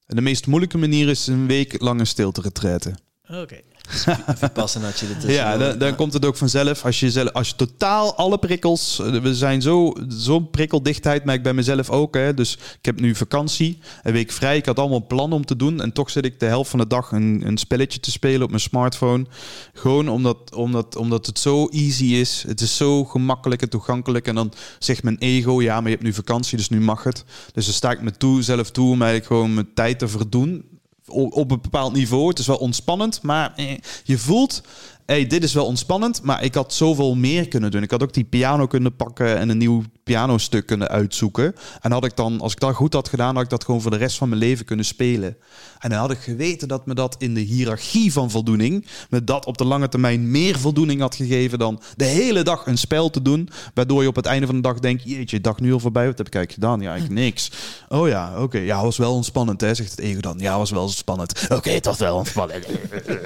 En 0.06 0.16
de 0.16 0.22
meest 0.22 0.46
moeilijke 0.46 0.78
manier 0.78 1.08
is 1.08 1.26
een 1.26 1.46
week 1.46 1.80
lange 1.80 2.04
stilte 2.04 2.40
retraite. 2.40 2.94
Oké. 3.28 3.60
Verpassen 4.36 4.80
dat 4.82 4.98
je 4.98 5.06
het 5.06 5.22
Ja, 5.32 5.56
dan, 5.56 5.78
dan 5.78 5.94
komt 5.94 6.12
het 6.12 6.24
ook 6.24 6.36
vanzelf. 6.36 6.84
Als 6.84 7.00
je, 7.00 7.10
zelf, 7.10 7.32
als 7.32 7.48
je 7.48 7.54
totaal 7.56 8.14
alle 8.16 8.38
prikkels... 8.38 8.96
We 9.22 9.34
zijn 9.34 9.62
zo- 9.62 9.92
zo'n 10.08 10.50
prikkeldichtheid, 10.50 11.24
maar 11.24 11.34
ik 11.34 11.42
bij 11.42 11.52
mezelf 11.52 11.90
ook. 11.90 12.14
Hè. 12.14 12.34
Dus 12.34 12.52
ik 12.54 12.84
heb 12.84 13.00
nu 13.00 13.14
vakantie, 13.14 13.78
een 14.02 14.12
week 14.12 14.32
vrij. 14.32 14.56
Ik 14.56 14.66
had 14.66 14.78
allemaal 14.78 15.06
plannen 15.06 15.38
om 15.38 15.44
te 15.44 15.56
doen. 15.56 15.80
En 15.80 15.92
toch 15.92 16.10
zit 16.10 16.24
ik 16.24 16.40
de 16.40 16.46
helft 16.46 16.70
van 16.70 16.78
de 16.78 16.86
dag 16.86 17.12
een, 17.12 17.42
een 17.46 17.58
spelletje 17.58 18.00
te 18.00 18.10
spelen 18.10 18.42
op 18.42 18.48
mijn 18.48 18.60
smartphone. 18.60 19.26
Gewoon 19.74 20.08
omdat, 20.08 20.54
omdat, 20.54 20.96
omdat 20.96 21.26
het 21.26 21.38
zo 21.38 21.66
easy 21.66 22.04
is. 22.04 22.44
Het 22.46 22.60
is 22.60 22.76
zo 22.76 23.04
gemakkelijk 23.04 23.62
en 23.62 23.68
toegankelijk. 23.68 24.26
En 24.26 24.34
dan 24.34 24.52
zegt 24.78 25.02
mijn 25.02 25.18
ego, 25.18 25.62
ja, 25.62 25.74
maar 25.74 25.84
je 25.90 25.96
hebt 25.96 26.02
nu 26.02 26.12
vakantie, 26.12 26.56
dus 26.56 26.68
nu 26.68 26.80
mag 26.80 27.02
het. 27.02 27.24
Dus 27.52 27.64
dan 27.64 27.74
sta 27.74 27.90
ik 27.90 28.00
me 28.02 28.10
toe, 28.10 28.42
zelf 28.42 28.70
toe 28.70 28.90
om 28.90 29.02
eigenlijk 29.02 29.26
gewoon 29.26 29.54
mijn 29.54 29.74
tijd 29.74 29.98
te 29.98 30.08
verdoen 30.08 30.64
op, 31.06 31.32
op 31.32 31.50
een 31.50 31.60
bepaald 31.60 31.92
niveau. 31.92 32.28
Het 32.28 32.38
is 32.38 32.46
wel 32.46 32.56
ontspannend, 32.56 33.22
maar 33.22 33.52
eh, 33.56 33.78
je 34.04 34.18
voelt... 34.18 34.62
Hey, 35.06 35.26
dit 35.26 35.42
is 35.42 35.52
wel 35.52 35.66
ontspannend, 35.66 36.22
maar 36.22 36.44
ik 36.44 36.54
had 36.54 36.74
zoveel 36.74 37.14
meer 37.14 37.48
kunnen 37.48 37.70
doen. 37.70 37.82
Ik 37.82 37.90
had 37.90 38.02
ook 38.02 38.12
die 38.12 38.24
piano 38.24 38.66
kunnen 38.66 38.96
pakken 38.96 39.38
en 39.38 39.48
een 39.48 39.58
nieuw 39.58 39.82
pianostuk 40.04 40.66
kunnen 40.66 40.88
uitzoeken. 40.88 41.54
En 41.80 41.92
had 41.92 42.04
ik 42.04 42.16
dan, 42.16 42.40
als 42.40 42.52
ik 42.52 42.60
dat 42.60 42.74
goed 42.74 42.92
had 42.92 43.08
gedaan, 43.08 43.34
had 43.34 43.44
ik 43.44 43.50
dat 43.50 43.64
gewoon 43.64 43.80
voor 43.82 43.90
de 43.90 43.96
rest 43.96 44.16
van 44.16 44.28
mijn 44.28 44.40
leven 44.40 44.64
kunnen 44.64 44.84
spelen. 44.84 45.36
En 45.78 45.90
dan 45.90 45.98
had 45.98 46.10
ik 46.10 46.18
geweten 46.18 46.68
dat 46.68 46.86
me 46.86 46.94
dat 46.94 47.14
in 47.18 47.34
de 47.34 47.40
hiërarchie 47.40 48.12
van 48.12 48.30
voldoening, 48.30 48.86
me 49.10 49.24
dat 49.24 49.46
op 49.46 49.58
de 49.58 49.64
lange 49.64 49.88
termijn 49.88 50.30
meer 50.30 50.58
voldoening 50.58 51.00
had 51.00 51.14
gegeven 51.14 51.58
dan 51.58 51.80
de 51.96 52.04
hele 52.04 52.42
dag 52.42 52.66
een 52.66 52.78
spel 52.78 53.10
te 53.10 53.22
doen. 53.22 53.48
Waardoor 53.74 54.02
je 54.02 54.08
op 54.08 54.16
het 54.16 54.26
einde 54.26 54.46
van 54.46 54.54
de 54.54 54.60
dag 54.60 54.78
denkt, 54.78 55.02
jeetje, 55.04 55.40
dag 55.40 55.60
nu 55.60 55.72
al 55.72 55.80
voorbij, 55.80 56.06
wat 56.06 56.18
heb 56.18 56.26
ik 56.26 56.34
eigenlijk 56.34 56.64
gedaan? 56.64 56.80
Ja, 56.80 56.90
eigenlijk 56.90 57.20
niks. 57.24 57.50
Oh 57.88 58.08
ja, 58.08 58.32
oké, 58.42 58.58
ja, 58.58 58.82
was 58.82 58.96
wel 58.96 59.14
ontspannend, 59.14 59.60
hè, 59.60 59.74
zegt 59.74 59.90
het 59.90 60.00
ego 60.00 60.20
dan. 60.20 60.38
Ja, 60.38 60.58
was 60.58 60.70
wel 60.70 60.88
spannend. 60.88 61.46
Oké, 61.48 61.78
was 61.80 61.98
wel 61.98 62.16
ontspannend. 62.16 62.66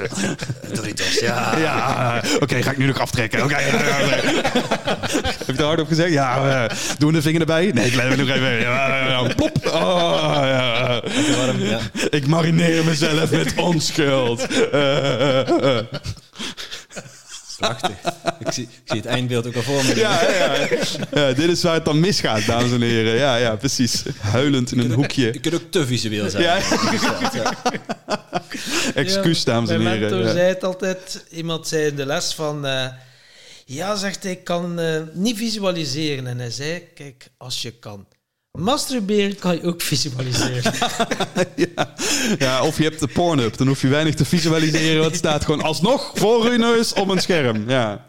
Doritos, 0.75 1.19
ja. 1.19 1.59
Ja, 1.59 2.23
oké, 2.41 2.63
ga 2.63 2.71
ik 2.71 2.79
nu 2.79 2.87
nog 2.87 2.99
aftrekken. 2.99 3.45
Oké, 3.45 3.59
ja. 3.61 3.67
Heb 5.23 5.47
je 5.47 5.53
daar 5.53 5.67
hard 5.67 5.81
op 5.81 5.89
gezegd? 5.89 6.13
Ja, 6.13 6.68
doen 6.99 7.13
de 7.13 7.23
vinger 7.23 7.41
erbij? 7.41 7.71
Nee, 7.75 7.87
ik 7.87 7.95
laat 7.95 8.09
hem 8.09 8.19
nog 8.19 8.29
even. 8.29 8.61
Ja, 8.61 9.23
plop. 9.37 9.57
Oh, 9.67 10.31
ja. 10.43 11.03
Warm, 11.37 11.61
ja. 11.61 11.79
Ik 12.11 12.27
marineer 12.27 12.85
mezelf 12.85 13.31
met 13.31 13.55
onschuld. 13.71 14.47
Prachtig. 17.59 17.91
Ik 18.39 18.53
zie, 18.53 18.65
ik 18.65 18.71
zie 18.85 18.97
het 18.97 19.07
eindbeeld 19.07 19.47
ook 19.47 19.57
al 19.57 19.63
voor 19.63 19.85
me. 19.85 19.97
Ja, 19.97 20.21
ja, 20.23 20.55
ja. 20.55 20.69
ja, 21.13 21.33
dit 21.33 21.49
is 21.51 21.63
waar 21.63 21.75
het 21.75 21.85
dan 21.85 22.01
misgaat, 22.01 22.47
dames 22.47 22.73
en 22.73 22.81
heren. 22.81 23.15
Ja, 23.15 23.37
ja, 23.37 23.57
precies. 23.57 24.03
Huilend 24.21 24.73
in 24.73 24.79
een 24.79 24.89
Je 24.89 24.95
hoekje. 24.95 25.31
kunt 25.41 25.55
ook 25.55 25.71
te 25.71 25.87
visueel 25.87 26.31
zijn. 26.31 26.43
Ja. 26.43 26.59
Excuus, 28.95 29.45
dames 29.45 29.71
en 29.71 29.83
Mijn 29.83 29.95
heren. 29.95 30.11
mentor 30.11 30.27
Ja. 30.29 30.33
zei 30.37 30.49
het 30.49 30.65
altijd. 30.65 31.25
Iemand 31.31 31.69
zei 31.69 31.87
in 31.87 31.97
de 31.97 32.07
les 32.07 32.35
van... 32.35 32.67
eh, 32.67 32.85
ja, 33.75 33.97
zegt 33.97 34.23
hij, 34.23 34.33
ik 34.33 34.45
kan 34.45 34.79
eh, 34.79 35.03
niet 35.13 35.37
visualiseren. 35.37 36.27
En 36.27 36.39
hij 36.39 36.51
zei, 36.51 36.83
kijk, 36.95 37.31
als 37.37 37.63
je 37.63 37.71
kan 37.71 38.07
masturberen, 38.53 39.39
kan 39.39 39.55
je 39.55 39.63
ook 39.63 39.83
visualiseren. 39.83 40.73
Ja. 41.57 41.95
ja, 42.39 42.63
of 42.63 42.77
je 42.77 42.83
hebt 42.83 43.01
de 43.01 43.07
Pornhub. 43.07 43.57
Dan 43.57 43.67
hoef 43.67 43.81
je 43.81 43.89
weinig 43.89 44.15
te 44.15 44.25
visualiseren. 44.25 45.05
Het 45.05 45.17
staat 45.17 45.45
gewoon 45.45 45.63
alsnog 45.63 46.13
voor 46.15 46.53
je 46.53 46.59
neus 46.59 46.93
op 46.93 47.09
een 47.09 47.21
scherm. 47.21 47.69
Ja. 47.69 48.09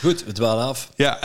Goed, 0.00 0.24
we 0.24 0.32
dwalen 0.32 0.64
af. 0.64 0.90
Ja, 0.96 1.18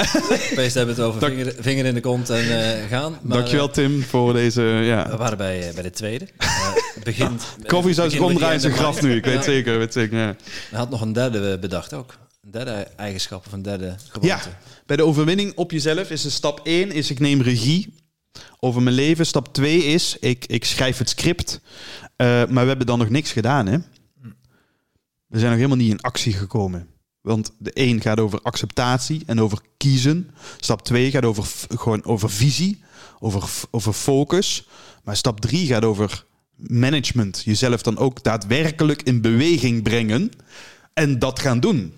Opeens 0.52 0.74
hebben 0.74 0.96
het 0.96 1.04
over 1.04 1.20
Dank- 1.20 1.34
vinger, 1.36 1.54
vinger 1.60 1.86
in 1.86 1.94
de 1.94 2.00
kont 2.00 2.30
en 2.30 2.38
eh, 2.82 2.88
gaan. 2.88 3.18
Maar, 3.22 3.38
dankjewel 3.38 3.70
Tim 3.70 4.04
voor 4.04 4.34
deze... 4.34 4.62
eh, 4.62 4.88
Ja. 4.88 5.10
we 5.10 5.18
waren 5.18 5.38
bij, 5.38 5.68
eh, 5.68 5.74
bij 5.74 5.84
de 5.84 5.90
tweede. 5.90 6.28
Eh, 6.38 6.74
begint, 7.04 7.44
Koffie 7.66 7.94
zou 7.94 8.10
zich 8.10 8.20
omdraaien 8.20 8.60
zijn 8.62 8.74
graf 8.74 9.02
nu. 9.02 9.16
Ik 9.16 9.26
weet 9.26 9.44
zeker. 9.44 9.78
Weet 9.78 9.94
zeker 9.94 10.18
ja. 10.18 10.36
Hij 10.70 10.80
had 10.80 10.90
nog 10.90 11.02
een 11.02 11.14
derde 11.14 11.60
bedacht 11.60 11.94
ook. 11.94 12.18
Een 12.44 12.52
derde 12.52 12.72
eigenschap 12.96 13.46
of 13.46 13.52
een 13.52 13.62
derde 13.62 13.96
gewoonte. 14.08 14.28
ja, 14.28 14.40
bij 14.86 14.98
de 14.98 15.06
overwinning 15.06 15.56
op 15.56 15.72
jezelf 15.72 16.10
is 16.10 16.22
de 16.22 16.30
stap 16.30 16.60
1 16.64 16.92
is 16.92 17.10
ik 17.10 17.20
neem 17.20 17.42
regie 17.42 17.94
over 18.60 18.82
mijn 18.82 18.96
leven. 18.96 19.26
Stap 19.26 19.54
2 19.54 19.84
is 19.84 20.18
ik, 20.20 20.46
ik 20.46 20.66
schrijf 20.66 20.98
het 20.98 21.10
script. 21.10 21.60
Eh, 22.16 22.28
maar 22.28 22.62
we 22.64 22.70
hebben 22.70 22.86
dan 22.86 23.00
nog 23.00 23.10
niks 23.10 23.32
gedaan. 23.32 23.68
Hè? 23.68 23.78
We 25.28 25.38
zijn 25.40 25.50
nog 25.50 25.56
helemaal 25.60 25.78
niet 25.78 25.92
in 25.92 26.02
actie 26.02 26.34
gekomen. 26.34 26.88
Want 27.22 27.52
de 27.58 27.72
1 27.74 28.02
gaat 28.02 28.20
over 28.20 28.42
acceptatie 28.42 29.24
en 29.26 29.42
over 29.42 29.60
kiezen. 29.78 30.30
Stap 30.60 30.82
2 30.82 31.12
gaat 31.12 31.26
over, 31.26 31.46
gewoon 31.76 32.06
over 32.06 32.30
visie, 32.30 32.82
over, 33.20 33.50
over 33.72 33.94
focus. 33.94 34.68
Maar 35.04 35.16
stap 35.16 35.40
3 35.40 35.68
gaat 35.68 35.84
over 35.84 36.26
management. 36.56 37.42
Jezelf 37.46 37.82
dan 37.82 37.98
ook 37.98 38.24
daadwerkelijk 38.24 39.02
in 39.02 39.22
beweging 39.22 39.84
brengen 39.84 40.32
en 40.94 41.20
dat 41.20 41.40
gaan 41.40 41.60
doen. 41.60 41.94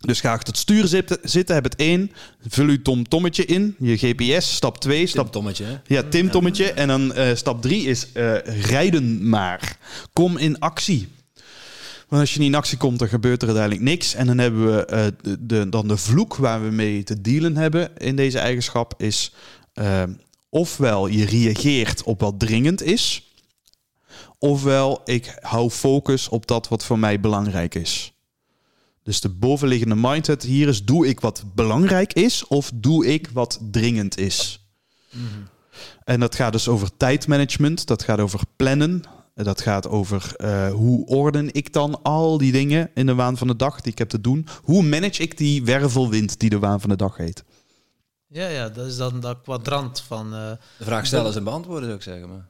Dus 0.00 0.20
ga 0.20 0.32
achter 0.32 0.48
het 0.48 0.56
stuur 0.56 0.86
zitten, 0.86 1.18
zitten 1.22 1.54
heb 1.54 1.64
het 1.64 1.76
1. 1.76 2.12
Vul 2.48 2.66
uw 2.66 2.82
tom-tommetje 2.82 3.44
in, 3.44 3.74
je 3.78 3.96
GPS. 3.96 4.54
Stap 4.54 4.78
2, 4.78 5.06
stap 5.06 5.32
Tommetje, 5.32 5.64
hè? 5.64 5.76
ja, 5.86 6.02
Tim 6.02 6.30
Tommetje. 6.30 6.72
En 6.72 6.88
dan 6.88 7.12
eh, 7.12 7.34
stap 7.34 7.62
drie 7.62 7.86
is 7.86 8.12
eh, 8.12 8.36
rijden 8.62 9.28
maar. 9.28 9.78
Kom 10.12 10.36
in 10.36 10.58
actie. 10.58 11.08
Want 12.10 12.22
als 12.22 12.32
je 12.32 12.38
niet 12.38 12.48
in 12.48 12.54
actie 12.54 12.78
komt, 12.78 12.98
dan 12.98 13.08
gebeurt 13.08 13.42
er 13.42 13.48
uiteindelijk 13.48 13.86
niks. 13.86 14.14
En 14.14 14.26
dan 14.26 14.38
hebben 14.38 14.76
we 14.76 14.84
eh, 14.84 15.06
de, 15.22 15.46
de, 15.46 15.68
dan 15.68 15.88
de 15.88 15.96
vloek 15.96 16.36
waar 16.36 16.62
we 16.62 16.70
mee 16.70 17.02
te 17.02 17.20
dealen 17.20 17.56
hebben 17.56 17.96
in 17.96 18.16
deze 18.16 18.38
eigenschap 18.38 18.94
is... 18.96 19.34
eh, 19.72 20.02
ofwel 20.48 21.06
je 21.06 21.24
reageert 21.24 22.02
op 22.02 22.20
wat 22.20 22.38
dringend 22.38 22.82
is... 22.82 23.32
ofwel 24.38 25.00
ik 25.04 25.38
hou 25.40 25.70
focus 25.70 26.28
op 26.28 26.46
dat 26.46 26.68
wat 26.68 26.84
voor 26.84 26.98
mij 26.98 27.20
belangrijk 27.20 27.74
is. 27.74 28.12
Dus 29.02 29.20
de 29.20 29.28
bovenliggende 29.28 29.96
mindset 29.96 30.42
hier 30.42 30.68
is... 30.68 30.84
doe 30.84 31.06
ik 31.06 31.20
wat 31.20 31.44
belangrijk 31.54 32.12
is 32.12 32.46
of 32.46 32.70
doe 32.74 33.06
ik 33.06 33.28
wat 33.32 33.58
dringend 33.70 34.18
is? 34.18 34.64
En 36.04 36.20
dat 36.20 36.34
gaat 36.34 36.52
dus 36.52 36.68
over 36.68 36.96
tijdmanagement, 36.96 37.86
dat 37.86 38.02
gaat 38.02 38.18
over 38.18 38.40
plannen, 38.56 39.02
dat 39.42 39.60
gaat 39.60 39.88
over 39.88 40.32
eh, 40.36 40.70
hoe 40.70 41.06
orden 41.06 41.48
ik 41.54 41.72
dan 41.72 42.02
al 42.02 42.38
die 42.38 42.52
dingen 42.52 42.90
in 42.94 43.06
de 43.06 43.14
waan 43.14 43.36
van 43.36 43.46
de 43.46 43.56
dag 43.56 43.80
die 43.80 43.92
ik 43.92 43.98
heb 43.98 44.08
te 44.08 44.20
doen. 44.20 44.46
Hoe 44.62 44.82
manage 44.82 45.22
ik 45.22 45.36
die 45.38 45.64
wervelwind 45.64 46.38
die 46.38 46.50
de 46.50 46.58
waan 46.58 46.80
van 46.80 46.90
de 46.90 46.96
dag 46.96 47.16
heet? 47.16 47.44
ja, 48.26 48.48
ja, 48.48 48.68
dat 48.68 48.86
is 48.86 48.96
dan 48.96 49.20
dat 49.20 49.36
kwadrant 49.42 50.00
van... 50.06 50.34
eh, 50.34 50.50
De 50.78 50.84
vraag 50.84 51.06
stellen 51.06 51.34
en 51.34 51.44
beantwoorden, 51.44 51.84
zou 51.84 51.96
ik 51.96 52.02
zeggen. 52.02 52.28
Maar. 52.28 52.48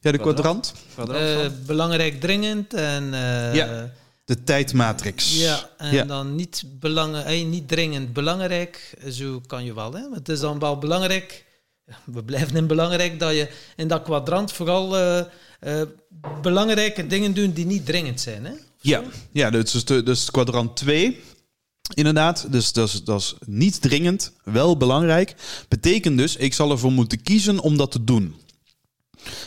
Ja, 0.00 0.12
de 0.12 0.18
Kwadrant. 0.18 0.72
kwadrant, 0.94 1.16
Kwadrant 1.16 1.38
eh, 1.38 1.44
van? 1.56 1.66
belangrijk, 1.66 2.20
dringend 2.20 2.74
en... 2.74 3.14
eh, 3.14 3.54
Ja. 3.54 3.90
de 4.24 4.42
tijdmatrix. 4.44 5.40
Ja, 5.40 5.70
en 5.76 5.92
Ja. 5.92 6.04
dan 6.04 6.34
niet, 6.34 6.62
belangen, 6.80 7.24
eh, 7.24 7.44
niet 7.46 7.68
dringend 7.68 8.12
belangrijk. 8.12 8.94
Zo 9.10 9.40
kan 9.46 9.64
je 9.64 9.74
wel. 9.74 9.92
Hè? 9.92 10.00
Het 10.12 10.28
is 10.28 10.40
dan 10.40 10.58
wel 10.58 10.78
belangrijk. 10.78 11.44
We 12.04 12.24
blijven 12.24 12.56
in 12.56 12.66
belangrijk 12.66 13.18
dat 13.18 13.32
je 13.32 13.48
in 13.76 13.88
dat 13.88 14.02
kwadrant 14.02 14.52
vooral 14.52 14.96
eh, 15.60 15.82
belangrijke 16.42 17.06
dingen 17.06 17.34
doet 17.34 17.56
die 17.56 17.66
niet 17.66 17.86
dringend 17.86 18.20
zijn. 18.20 18.44
Hè? 18.44 18.52
Ja, 18.80 19.02
ja 19.32 19.50
dus, 19.50 19.84
de, 19.84 20.02
dus 20.02 20.30
kwadrant 20.30 20.76
2. 20.76 21.20
Inderdaad, 21.94 22.52
dus 22.52 22.72
dat 22.72 22.88
is, 22.88 23.04
dat 23.04 23.20
is 23.20 23.34
niet 23.46 23.80
dringend, 23.80 24.32
wel 24.44 24.76
belangrijk. 24.76 25.34
Betekent 25.68 26.18
dus, 26.18 26.36
ik 26.36 26.54
zal 26.54 26.70
ervoor 26.70 26.92
moeten 26.92 27.22
kiezen 27.22 27.60
om 27.60 27.76
dat 27.76 27.90
te 27.90 28.04
doen. 28.04 28.34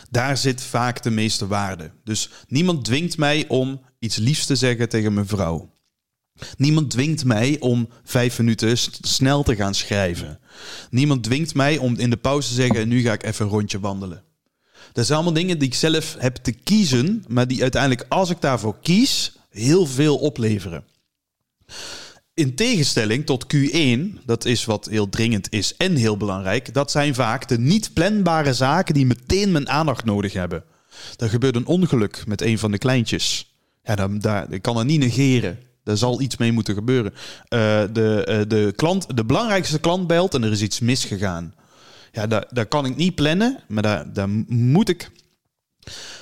Daar 0.10 0.38
zit 0.38 0.62
vaak 0.62 1.04
de 1.04 1.10
meeste 1.10 1.48
waarde. 1.48 1.92
Dus 2.04 2.30
niemand 2.48 2.86
dwingt 2.86 3.18
mij 3.18 3.46
om 3.48 3.82
iets 4.00 4.16
liefs 4.16 4.46
te 4.46 4.56
zeggen 4.56 4.90
tegen 4.90 5.14
mijn 5.14 5.28
vrouw. 5.28 5.70
Niemand 6.58 6.92
dwingt 6.92 7.26
mij 7.26 7.60
om 7.60 7.90
vijf 8.04 8.38
minuten 8.38 8.78
snel 9.02 9.44
te 9.44 9.56
gaan 9.56 9.74
schrijven. 9.74 10.40
Niemand 10.90 11.24
dwingt 11.24 11.54
mij 11.54 11.78
om 11.78 11.96
in 11.96 12.10
de 12.10 12.18
pauze 12.18 12.48
te 12.48 12.54
zeggen: 12.54 12.88
nu 12.88 13.02
ga 13.02 13.14
ik 13.14 13.24
even 13.24 13.46
een 13.46 13.52
rondje 13.52 13.80
wandelen. 13.80 14.24
Dat 14.94 15.06
zijn 15.06 15.18
allemaal 15.18 15.42
dingen 15.42 15.60
die 15.60 15.68
ik 15.68 15.74
zelf 15.74 16.16
heb 16.20 16.36
te 16.36 16.52
kiezen, 16.52 17.24
maar 17.28 17.48
die 17.48 17.62
uiteindelijk, 17.62 18.06
als 18.10 18.30
ik 18.30 18.42
daarvoor 18.42 18.76
kies, 18.82 19.32
heel 19.50 19.86
veel 19.86 20.18
opleveren. 20.18 20.84
In 22.34 22.56
tegenstelling 22.56 23.26
tot 23.26 23.46
Q1, 23.56 24.26
dat 24.26 24.46
is 24.46 24.66
wat 24.66 24.86
heel 24.86 25.10
dringend 25.10 25.48
is 25.52 25.76
en 25.78 25.96
heel 25.96 26.18
belangrijk, 26.18 26.74
dat 26.74 26.92
zijn 26.92 27.16
vaak 27.16 27.48
de 27.48 27.60
niet 27.60 27.94
planbare 27.94 28.54
zaken 28.54 28.94
die 28.94 29.06
meteen 29.06 29.52
mijn 29.52 29.70
aandacht 29.70 30.06
nodig 30.06 30.34
hebben. 30.34 30.64
Er 31.18 31.30
gebeurt 31.30 31.56
een 31.56 31.66
ongeluk 31.66 32.24
met 32.28 32.42
een 32.42 32.60
van 32.60 32.72
de 32.72 32.78
kleintjes. 32.78 33.54
Ja, 33.84 33.96
dan, 33.96 34.20
daar, 34.20 34.52
ik 34.52 34.62
kan 34.62 34.78
het 34.78 34.88
niet 34.88 35.00
negeren. 35.00 35.60
Daar 35.84 35.98
zal 35.98 36.22
iets 36.22 36.38
mee 36.38 36.52
moeten 36.52 36.74
gebeuren. 36.74 37.14
Eh, 37.48 37.84
de, 37.94 38.24
eh, 38.24 38.42
de, 38.48 38.74
klant, 38.76 39.16
de 39.16 39.26
belangrijkste 39.26 39.80
klant 39.80 40.08
belt 40.08 40.34
en 40.34 40.44
er 40.44 40.52
is 40.52 40.62
iets 40.62 40.80
misgegaan. 40.80 41.54
Ja, 42.12 42.28
daar, 42.28 42.46
daar 42.50 42.66
kan 42.66 42.86
ik 42.86 42.96
niet 42.96 43.16
plannen, 43.16 43.60
maar 43.68 43.84
daar, 43.84 44.14
daar 44.14 44.30
moet 44.48 44.90
ik. 44.90 45.12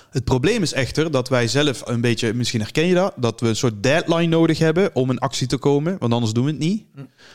Het 0.09 0.23
probleem 0.23 0.61
is 0.61 0.73
echter 0.73 1.11
dat 1.11 1.29
wij 1.29 1.47
zelf 1.47 1.81
een 1.85 2.01
beetje, 2.01 2.33
misschien 2.33 2.61
herken 2.61 2.85
je 2.85 2.93
dat, 2.93 3.13
dat 3.15 3.41
we 3.41 3.47
een 3.47 3.55
soort 3.55 3.83
deadline 3.83 4.25
nodig 4.25 4.57
hebben 4.57 4.95
om 4.95 5.09
in 5.09 5.19
actie 5.19 5.47
te 5.47 5.57
komen, 5.57 5.97
want 5.99 6.13
anders 6.13 6.33
doen 6.33 6.45
we 6.45 6.51
het 6.51 6.59
niet. 6.59 6.85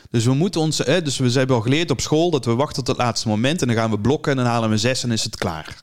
Dus 0.09 0.25
we 0.25 0.33
moeten 0.33 0.61
ons, 0.61 0.83
eh, 0.83 1.03
dus 1.03 1.17
we 1.17 1.31
hebben 1.31 1.55
al 1.55 1.61
geleerd 1.61 1.91
op 1.91 2.01
school 2.01 2.31
dat 2.31 2.45
we 2.45 2.55
wachten 2.55 2.83
tot 2.83 2.87
het 2.95 3.05
laatste 3.05 3.27
moment 3.27 3.61
en 3.61 3.67
dan 3.67 3.75
gaan 3.75 3.91
we 3.91 3.99
blokken 3.99 4.31
en 4.31 4.37
dan 4.37 4.45
halen 4.45 4.69
we 4.69 4.77
zes 4.77 5.03
en 5.03 5.11
is 5.11 5.23
het 5.23 5.35
klaar. 5.35 5.81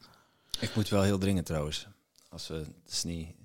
Ik 0.60 0.74
moet 0.74 0.88
wel 0.88 1.02
heel 1.02 1.18
dringend 1.18 1.46
trouwens. 1.46 1.86
Als 2.28 2.48
we, 2.48 2.54
het 2.54 2.92
is 2.92 3.04
niet... 3.04 3.39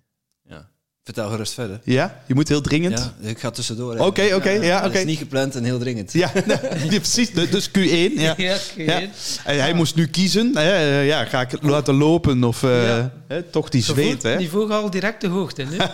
Vertel 1.05 1.29
gerust 1.29 1.53
verder. 1.53 1.79
Ja, 1.83 2.21
je 2.27 2.33
moet 2.33 2.47
heel 2.47 2.61
dringend. 2.61 3.11
Ja, 3.21 3.29
ik 3.29 3.39
ga 3.39 3.49
tussendoor. 3.51 3.97
Oké, 3.97 4.35
oké, 4.35 4.49
ja, 4.49 4.77
Het 4.77 4.85
oké. 4.89 4.97
is 4.97 5.05
niet 5.05 5.17
gepland 5.17 5.55
en 5.55 5.63
heel 5.63 5.79
dringend. 5.79 6.13
Ja, 6.13 6.31
nee, 6.89 6.99
precies. 6.99 7.31
De- 7.31 7.49
Dus 7.49 7.69
Q1. 7.69 7.71
Ja. 8.19 8.33
Ja, 8.37 8.57
Ja. 8.75 9.01
Q1. 9.01 9.09
En 9.43 9.59
hij 9.59 9.73
moest 9.73 9.95
nu 9.95 10.07
kiezen. 10.07 10.51
Hè, 10.57 10.71
eh, 10.73 11.07
ja, 11.07 11.25
ga 11.25 11.41
ik 11.41 11.51
het 11.51 11.63
laten 11.63 11.93
lopen 11.95 12.43
of 12.43 12.63
eh, 12.63 12.87
Ja. 12.87 13.11
hè, 13.27 13.43
toch 13.43 13.69
die 13.69 13.83
zweet. 13.83 14.23
Hè? 14.23 14.35
Niveau 14.37 14.71
al 14.71 14.89
direct 14.89 15.21
de 15.21 15.27
hoogte. 15.27 15.63
Nu. 15.63 15.77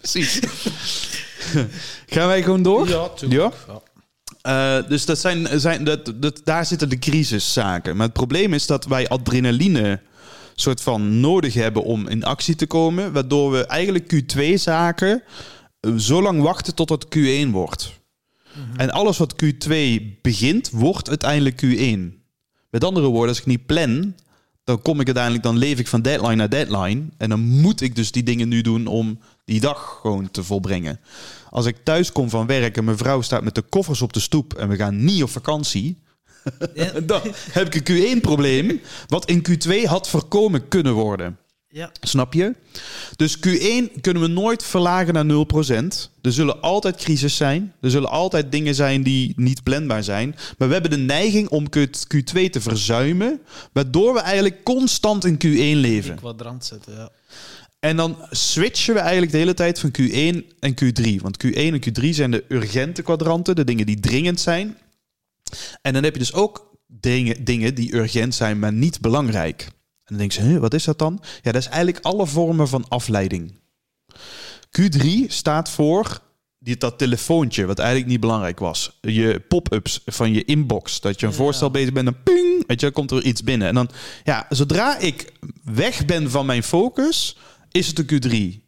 Precies. 0.00 0.40
Gaan 2.06 2.26
wij 2.26 2.42
gewoon 2.42 2.62
door? 2.62 2.88
Ja, 2.88 3.08
tuurlijk. 3.08 3.54
Ja? 3.66 3.80
Eh, 4.42 4.88
dus 4.88 5.04
dat 5.04 5.18
zijn, 5.18 5.60
zijn, 5.60 5.84
dat, 5.84 6.12
dat, 6.14 6.40
daar 6.44 6.66
zitten 6.66 6.88
de 6.88 6.98
crisiszaken. 6.98 7.96
Maar 7.96 8.04
het 8.06 8.14
probleem 8.14 8.52
is 8.54 8.66
dat 8.66 8.84
wij 8.84 9.08
adrenaline 9.08 10.00
soort 10.60 10.80
van 10.80 11.20
nodig 11.20 11.54
hebben 11.54 11.84
om 11.84 12.08
in 12.08 12.24
actie 12.24 12.56
te 12.56 12.66
komen. 12.66 13.12
Waardoor 13.12 13.50
we 13.50 13.66
eigenlijk 13.66 14.12
Q2-zaken 14.14 15.22
zo 15.96 16.22
lang 16.22 16.42
wachten 16.42 16.74
tot 16.74 16.88
het 16.88 17.06
Q1 17.16 17.50
wordt. 17.50 17.92
En 18.76 18.90
alles 18.90 19.18
wat 19.18 19.34
Q2 19.44 19.70
begint, 20.22 20.70
wordt 20.70 21.08
uiteindelijk 21.08 21.62
Q1. 21.64 22.24
Met 22.70 22.84
andere 22.84 23.06
woorden, 23.06 23.28
als 23.28 23.38
ik 23.38 23.46
niet 23.46 23.66
plan, 23.66 24.14
dan 24.64 24.82
kom 24.82 25.00
ik 25.00 25.06
uiteindelijk, 25.06 25.44
dan 25.44 25.56
leef 25.56 25.78
ik 25.78 25.86
van 25.86 26.02
deadline 26.02 26.34
naar 26.34 26.50
deadline. 26.50 27.02
En 27.18 27.28
dan 27.28 27.40
moet 27.40 27.80
ik 27.80 27.96
dus 27.96 28.12
die 28.12 28.22
dingen 28.22 28.48
nu 28.48 28.60
doen 28.60 28.86
om 28.86 29.18
die 29.44 29.60
dag 29.60 29.98
gewoon 30.00 30.30
te 30.30 30.44
volbrengen. 30.44 31.00
Als 31.50 31.66
ik 31.66 31.76
thuis 31.84 32.12
kom 32.12 32.30
van 32.30 32.46
werk 32.46 32.76
en 32.76 32.84
mijn 32.84 32.96
vrouw 32.96 33.20
staat 33.20 33.44
met 33.44 33.54
de 33.54 33.62
koffers 33.62 34.02
op 34.02 34.12
de 34.12 34.20
stoep 34.20 34.54
en 34.54 34.68
we 34.68 34.76
gaan 34.76 35.04
niet 35.04 35.22
op 35.22 35.30
vakantie, 35.30 35.98
Ja. 36.74 37.00
dan 37.12 37.20
heb 37.50 37.74
ik 37.74 37.88
een 37.88 38.16
Q1-probleem, 38.18 38.80
wat 39.06 39.28
in 39.30 39.46
Q2 39.50 39.82
had 39.84 40.08
voorkomen 40.08 40.68
kunnen 40.68 40.92
worden. 40.92 41.38
Ja. 41.68 41.90
Snap 42.00 42.32
je? 42.34 42.54
Dus 43.16 43.36
Q1 43.36 44.00
kunnen 44.00 44.22
we 44.22 44.28
nooit 44.28 44.64
verlagen 44.64 45.14
naar 45.14 45.46
0%. 45.84 46.10
Er 46.22 46.32
zullen 46.32 46.60
altijd 46.60 46.96
crisis 46.96 47.36
zijn. 47.36 47.72
Er 47.80 47.90
zullen 47.90 48.10
altijd 48.10 48.52
dingen 48.52 48.74
zijn 48.74 49.02
die 49.02 49.32
niet 49.36 49.62
planbaar 49.62 50.04
zijn. 50.04 50.34
Maar 50.58 50.68
we 50.68 50.72
hebben 50.74 50.90
de 50.90 50.96
neiging 50.96 51.48
om 51.48 51.68
Q- 51.68 52.14
Q2 52.14 52.50
te 52.50 52.60
verzuimen. 52.60 53.40
Waardoor 53.72 54.14
we 54.14 54.20
eigenlijk 54.20 54.62
constant 54.64 55.24
in 55.24 55.34
Q1 55.34 55.38
Die 55.38 55.76
leven. 55.76 56.14
kwadrant 56.16 56.64
zitten, 56.64 56.94
ja. 56.94 57.10
En 57.78 57.96
dan 57.96 58.16
switchen 58.30 58.94
we 58.94 59.00
eigenlijk 59.00 59.32
de 59.32 59.38
hele 59.38 59.54
tijd 59.54 59.80
van 59.80 59.90
Q1 60.00 60.56
en 60.60 60.74
Q3. 60.84 61.20
Want 61.22 61.46
Q1 61.46 61.52
en 61.52 61.80
Q3 61.88 62.08
zijn 62.08 62.30
de 62.30 62.44
urgente 62.48 63.02
kwadranten, 63.02 63.54
de 63.56 63.64
dingen 63.64 63.86
die 63.86 64.00
dringend 64.00 64.40
zijn. 64.40 64.76
En 65.82 65.92
dan 65.92 66.02
heb 66.02 66.12
je 66.12 66.18
dus 66.18 66.32
ook 66.32 66.76
dingen, 66.86 67.44
dingen 67.44 67.74
die 67.74 67.94
urgent 67.94 68.34
zijn, 68.34 68.58
maar 68.58 68.72
niet 68.72 69.00
belangrijk. 69.00 69.62
En 69.62 70.16
dan 70.16 70.18
denk 70.18 70.32
je, 70.32 70.58
wat 70.58 70.74
is 70.74 70.84
dat 70.84 70.98
dan? 70.98 71.22
Ja, 71.42 71.52
dat 71.52 71.62
is 71.62 71.68
eigenlijk 71.68 72.04
alle 72.04 72.26
vormen 72.26 72.68
van 72.68 72.88
afleiding. 72.88 73.58
Q3 74.80 75.26
staat 75.26 75.70
voor 75.70 76.20
die, 76.58 76.76
dat 76.76 76.98
telefoontje, 76.98 77.66
wat 77.66 77.78
eigenlijk 77.78 78.08
niet 78.10 78.20
belangrijk 78.20 78.58
was. 78.58 78.98
Je 79.00 79.42
pop-ups 79.48 80.00
van 80.04 80.32
je 80.32 80.44
inbox. 80.44 81.00
Dat 81.00 81.20
je 81.20 81.26
een 81.26 81.32
Ja. 81.32 81.38
voorstel 81.38 81.70
bezig 81.70 81.92
bent 81.92 82.06
en 82.08 82.22
ping, 82.22 82.66
weet 82.66 82.80
je, 82.80 82.86
dan 82.86 82.92
komt 82.92 83.10
er 83.10 83.24
iets 83.24 83.42
binnen. 83.42 83.68
En 83.68 83.74
dan, 83.74 83.90
ja, 84.24 84.46
zodra 84.48 84.98
ik 84.98 85.32
weg 85.64 86.04
ben 86.04 86.30
van 86.30 86.46
mijn 86.46 86.62
focus, 86.62 87.36
is 87.70 87.86
het 87.86 87.98
een 87.98 88.06
Q3. 88.06 88.64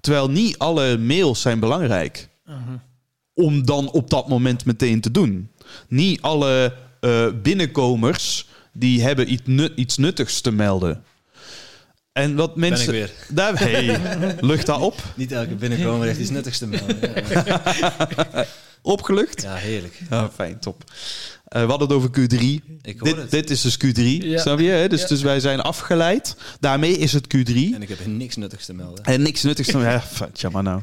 Terwijl 0.00 0.30
niet 0.30 0.58
alle 0.58 0.98
mails 0.98 1.40
zijn 1.40 1.60
belangrijk. 1.60 2.28
Om 3.34 3.66
dan 3.66 3.90
op 3.90 4.10
dat 4.10 4.28
moment 4.28 4.64
meteen 4.64 5.00
te 5.00 5.10
doen. 5.10 5.50
Niet 5.88 6.20
alle 6.22 6.74
eh, 7.00 7.26
binnenkomers 7.42 8.46
die 8.72 9.02
hebben 9.02 9.32
iets, 9.32 9.42
nut, 9.44 9.72
iets 9.76 9.96
nuttigs 9.96 10.40
te 10.40 10.50
melden. 10.50 11.02
En 12.12 12.34
wat 12.36 12.56
mensen. 12.56 12.92
weer. 12.92 13.10
Daar, 13.28 13.58
hey, 13.58 14.00
lucht 14.40 14.66
dat 14.66 14.80
op. 14.80 15.02
Niet 15.14 15.32
elke 15.32 15.54
binnenkomer 15.54 16.06
heeft 16.06 16.20
iets 16.20 16.30
nuttigs 16.30 16.58
te 16.58 16.66
melden. 16.66 16.98
Ja, 17.44 17.62
Opgelucht. 18.82 19.42
Ja, 19.42 19.54
heerlijk. 19.54 20.00
Ja, 20.10 20.30
fijn, 20.34 20.58
top. 20.58 20.84
Eh, 21.44 21.62
we 21.62 21.68
hadden 21.68 21.88
het 21.88 21.96
over 21.96 22.08
Q3. 22.10 22.40
Ik 22.82 22.98
hoor 22.98 23.08
Dit, 23.08 23.16
het. 23.16 23.30
dit 23.30 23.50
is 23.50 23.60
dus 23.60 23.76
Q3, 23.86 24.02
Ja. 24.02 24.40
snap 24.40 24.58
je? 24.58 24.68
hè? 24.68 24.88
Dus, 24.88 25.00
Ja. 25.00 25.06
dus 25.06 25.22
wij 25.22 25.40
zijn 25.40 25.60
afgeleid. 25.60 26.36
Daarmee 26.60 26.98
is 26.98 27.12
het 27.12 27.26
Q3. 27.36 27.54
En 27.74 27.82
ik 27.82 27.88
heb 27.88 28.06
niks 28.06 28.36
nuttigs 28.36 28.66
te 28.66 28.74
melden. 28.74 29.04
En 29.04 29.22
niks 29.22 29.42
nuttigs. 29.42 29.68
dan- 29.68 29.82
ja, 29.82 30.00
fuck, 30.12 30.36
jammer 30.36 30.62
nou. 30.62 30.80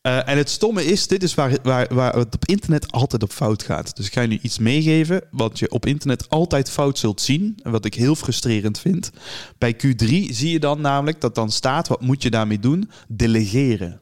Eh, 0.00 0.28
en 0.28 0.36
het 0.36 0.50
stomme 0.50 0.84
is, 0.84 1.06
dit 1.06 1.22
is 1.22 1.34
waar, 1.34 1.58
waar, 1.62 1.94
waar 1.94 2.16
het 2.16 2.34
op 2.34 2.46
internet 2.46 2.92
altijd 2.92 3.22
op 3.22 3.32
fout 3.32 3.62
gaat. 3.62 3.96
Dus 3.96 4.06
ik 4.06 4.12
ga 4.12 4.20
je 4.20 4.28
nu 4.28 4.38
iets 4.42 4.58
meegeven 4.58 5.22
wat 5.30 5.58
je 5.58 5.70
op 5.70 5.86
internet 5.86 6.28
altijd 6.28 6.70
fout 6.70 6.98
zult 6.98 7.20
zien. 7.20 7.58
En 7.62 7.70
wat 7.70 7.84
ik 7.84 7.94
heel 7.94 8.14
frustrerend 8.14 8.78
vind. 8.78 9.10
Bij 9.58 9.74
Q3 9.74 10.06
zie 10.30 10.50
je 10.50 10.60
dan 10.60 10.80
namelijk 10.80 11.20
dat 11.20 11.34
dan 11.34 11.50
staat, 11.50 11.88
wat 11.88 12.00
moet 12.00 12.22
je 12.22 12.30
daarmee 12.30 12.58
doen? 12.58 12.90
Delegeren. 13.08 14.00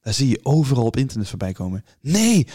Daar 0.00 0.14
zie 0.14 0.28
je 0.28 0.40
overal 0.42 0.84
op 0.84 0.96
internet 0.96 1.28
voorbij 1.28 1.52
komen. 1.52 1.84
Nee, 2.00 2.46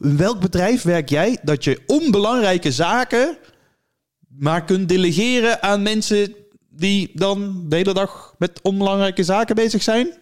in 0.00 0.16
welk 0.16 0.40
bedrijf 0.40 0.82
werk 0.82 1.08
jij 1.08 1.38
dat 1.42 1.64
je 1.64 1.82
onbelangrijke 1.86 2.72
zaken 2.72 3.38
maar 4.38 4.64
kunt 4.64 4.88
delegeren 4.88 5.62
aan 5.62 5.82
mensen 5.82 6.34
die 6.70 7.10
dan 7.14 7.64
de 7.68 7.76
hele 7.76 7.94
dag 7.94 8.34
met 8.38 8.60
onbelangrijke 8.62 9.24
zaken 9.24 9.54
bezig 9.54 9.82
zijn? 9.82 10.14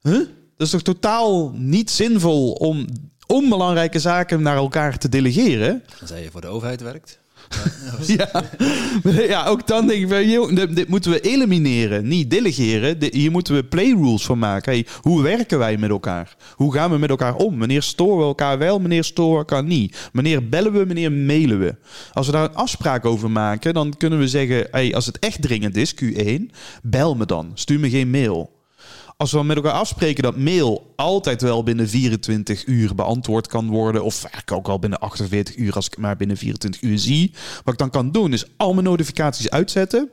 Huh? 0.00 0.28
Dat 0.58 0.66
is 0.66 0.72
toch 0.72 0.82
totaal 0.82 1.52
niet 1.54 1.90
zinvol 1.90 2.52
om 2.52 2.86
onbelangrijke 3.26 3.98
zaken 3.98 4.42
naar 4.42 4.56
elkaar 4.56 4.98
te 4.98 5.08
delegeren? 5.08 5.82
Tenzij 5.98 6.22
je 6.22 6.30
voor 6.30 6.40
de 6.40 6.46
overheid 6.46 6.80
werkt. 6.80 7.18
Ja, 8.06 8.30
ja 9.34 9.46
ook 9.46 9.66
dan 9.66 9.86
denk 9.86 10.12
ik 10.12 10.26
joh, 10.28 10.54
dit, 10.54 10.76
dit 10.76 10.88
moeten 10.88 11.10
we 11.10 11.20
elimineren, 11.20 12.08
niet 12.08 12.30
delegeren. 12.30 12.96
Hier 13.10 13.30
moeten 13.30 13.54
we 13.54 13.64
playrules 13.64 14.24
van 14.24 14.38
maken. 14.38 14.72
Hey, 14.72 14.86
hoe 15.00 15.22
werken 15.22 15.58
wij 15.58 15.76
met 15.76 15.90
elkaar? 15.90 16.36
Hoe 16.54 16.72
gaan 16.72 16.90
we 16.90 16.98
met 16.98 17.10
elkaar 17.10 17.34
om? 17.34 17.58
Wanneer 17.58 17.82
storen 17.82 18.18
we 18.18 18.24
elkaar 18.24 18.58
wel, 18.58 18.80
wanneer 18.80 19.04
storen 19.04 19.32
we 19.32 19.38
elkaar 19.38 19.64
niet? 19.64 20.08
Wanneer 20.12 20.48
bellen 20.48 20.72
we, 20.72 20.86
wanneer 20.86 21.12
mailen 21.12 21.58
we? 21.58 21.74
Als 22.12 22.26
we 22.26 22.32
daar 22.32 22.44
een 22.44 22.54
afspraak 22.54 23.04
over 23.04 23.30
maken, 23.30 23.74
dan 23.74 23.96
kunnen 23.96 24.18
we 24.18 24.28
zeggen... 24.28 24.68
Hey, 24.70 24.94
als 24.94 25.06
het 25.06 25.18
echt 25.18 25.42
dringend 25.42 25.76
is, 25.76 25.94
Q1, 26.04 26.42
bel 26.82 27.14
me 27.16 27.26
dan. 27.26 27.50
Stuur 27.54 27.80
me 27.80 27.90
geen 27.90 28.10
mail. 28.10 28.56
Als 29.22 29.32
we 29.32 29.42
met 29.42 29.56
elkaar 29.56 29.72
afspreken 29.72 30.22
dat 30.22 30.36
mail 30.36 30.92
altijd 30.96 31.42
wel 31.42 31.62
binnen 31.62 31.88
24 31.88 32.66
uur 32.66 32.94
beantwoord 32.94 33.46
kan 33.46 33.68
worden, 33.68 34.04
of 34.04 34.22
eigenlijk 34.22 34.52
ook 34.52 34.68
al 34.68 34.78
binnen 34.78 34.98
48 34.98 35.56
uur 35.56 35.74
als 35.74 35.86
ik 35.86 35.96
maar 35.96 36.16
binnen 36.16 36.36
24 36.36 36.82
uur 36.82 36.98
zie, 36.98 37.32
wat 37.64 37.72
ik 37.72 37.78
dan 37.78 37.90
kan 37.90 38.12
doen 38.12 38.32
is 38.32 38.46
al 38.56 38.72
mijn 38.72 38.84
notificaties 38.84 39.50
uitzetten 39.50 40.10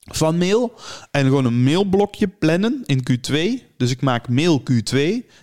van 0.00 0.38
mail 0.38 0.72
en 1.10 1.24
gewoon 1.24 1.44
een 1.44 1.62
mailblokje 1.62 2.28
plannen 2.28 2.82
in 2.84 3.02
Q2. 3.10 3.36
Dus 3.76 3.90
ik 3.90 4.00
maak 4.00 4.28
mail 4.28 4.62
Q2. 4.70 4.96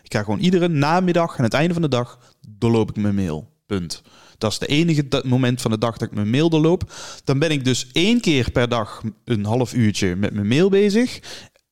Ik 0.03 0.13
ga 0.13 0.23
gewoon 0.23 0.39
iedere 0.39 0.67
namiddag 0.67 1.37
aan 1.37 1.43
het 1.43 1.53
einde 1.53 1.73
van 1.73 1.81
de 1.81 1.87
dag 1.87 2.19
doorloop 2.47 2.89
ik 2.89 2.95
mijn 2.95 3.15
mail. 3.15 3.49
Punt. 3.65 4.01
Dat 4.37 4.51
is 4.51 4.59
de 4.59 4.67
enige 4.67 5.21
moment 5.25 5.61
van 5.61 5.71
de 5.71 5.77
dag 5.77 5.97
dat 5.97 6.07
ik 6.07 6.15
mijn 6.15 6.29
mail 6.29 6.49
doorloop. 6.49 6.93
Dan 7.23 7.39
ben 7.39 7.51
ik 7.51 7.65
dus 7.65 7.87
één 7.91 8.21
keer 8.21 8.51
per 8.51 8.69
dag 8.69 9.01
een 9.25 9.45
half 9.45 9.73
uurtje 9.73 10.15
met 10.15 10.33
mijn 10.33 10.47
mail 10.47 10.69
bezig. 10.69 11.19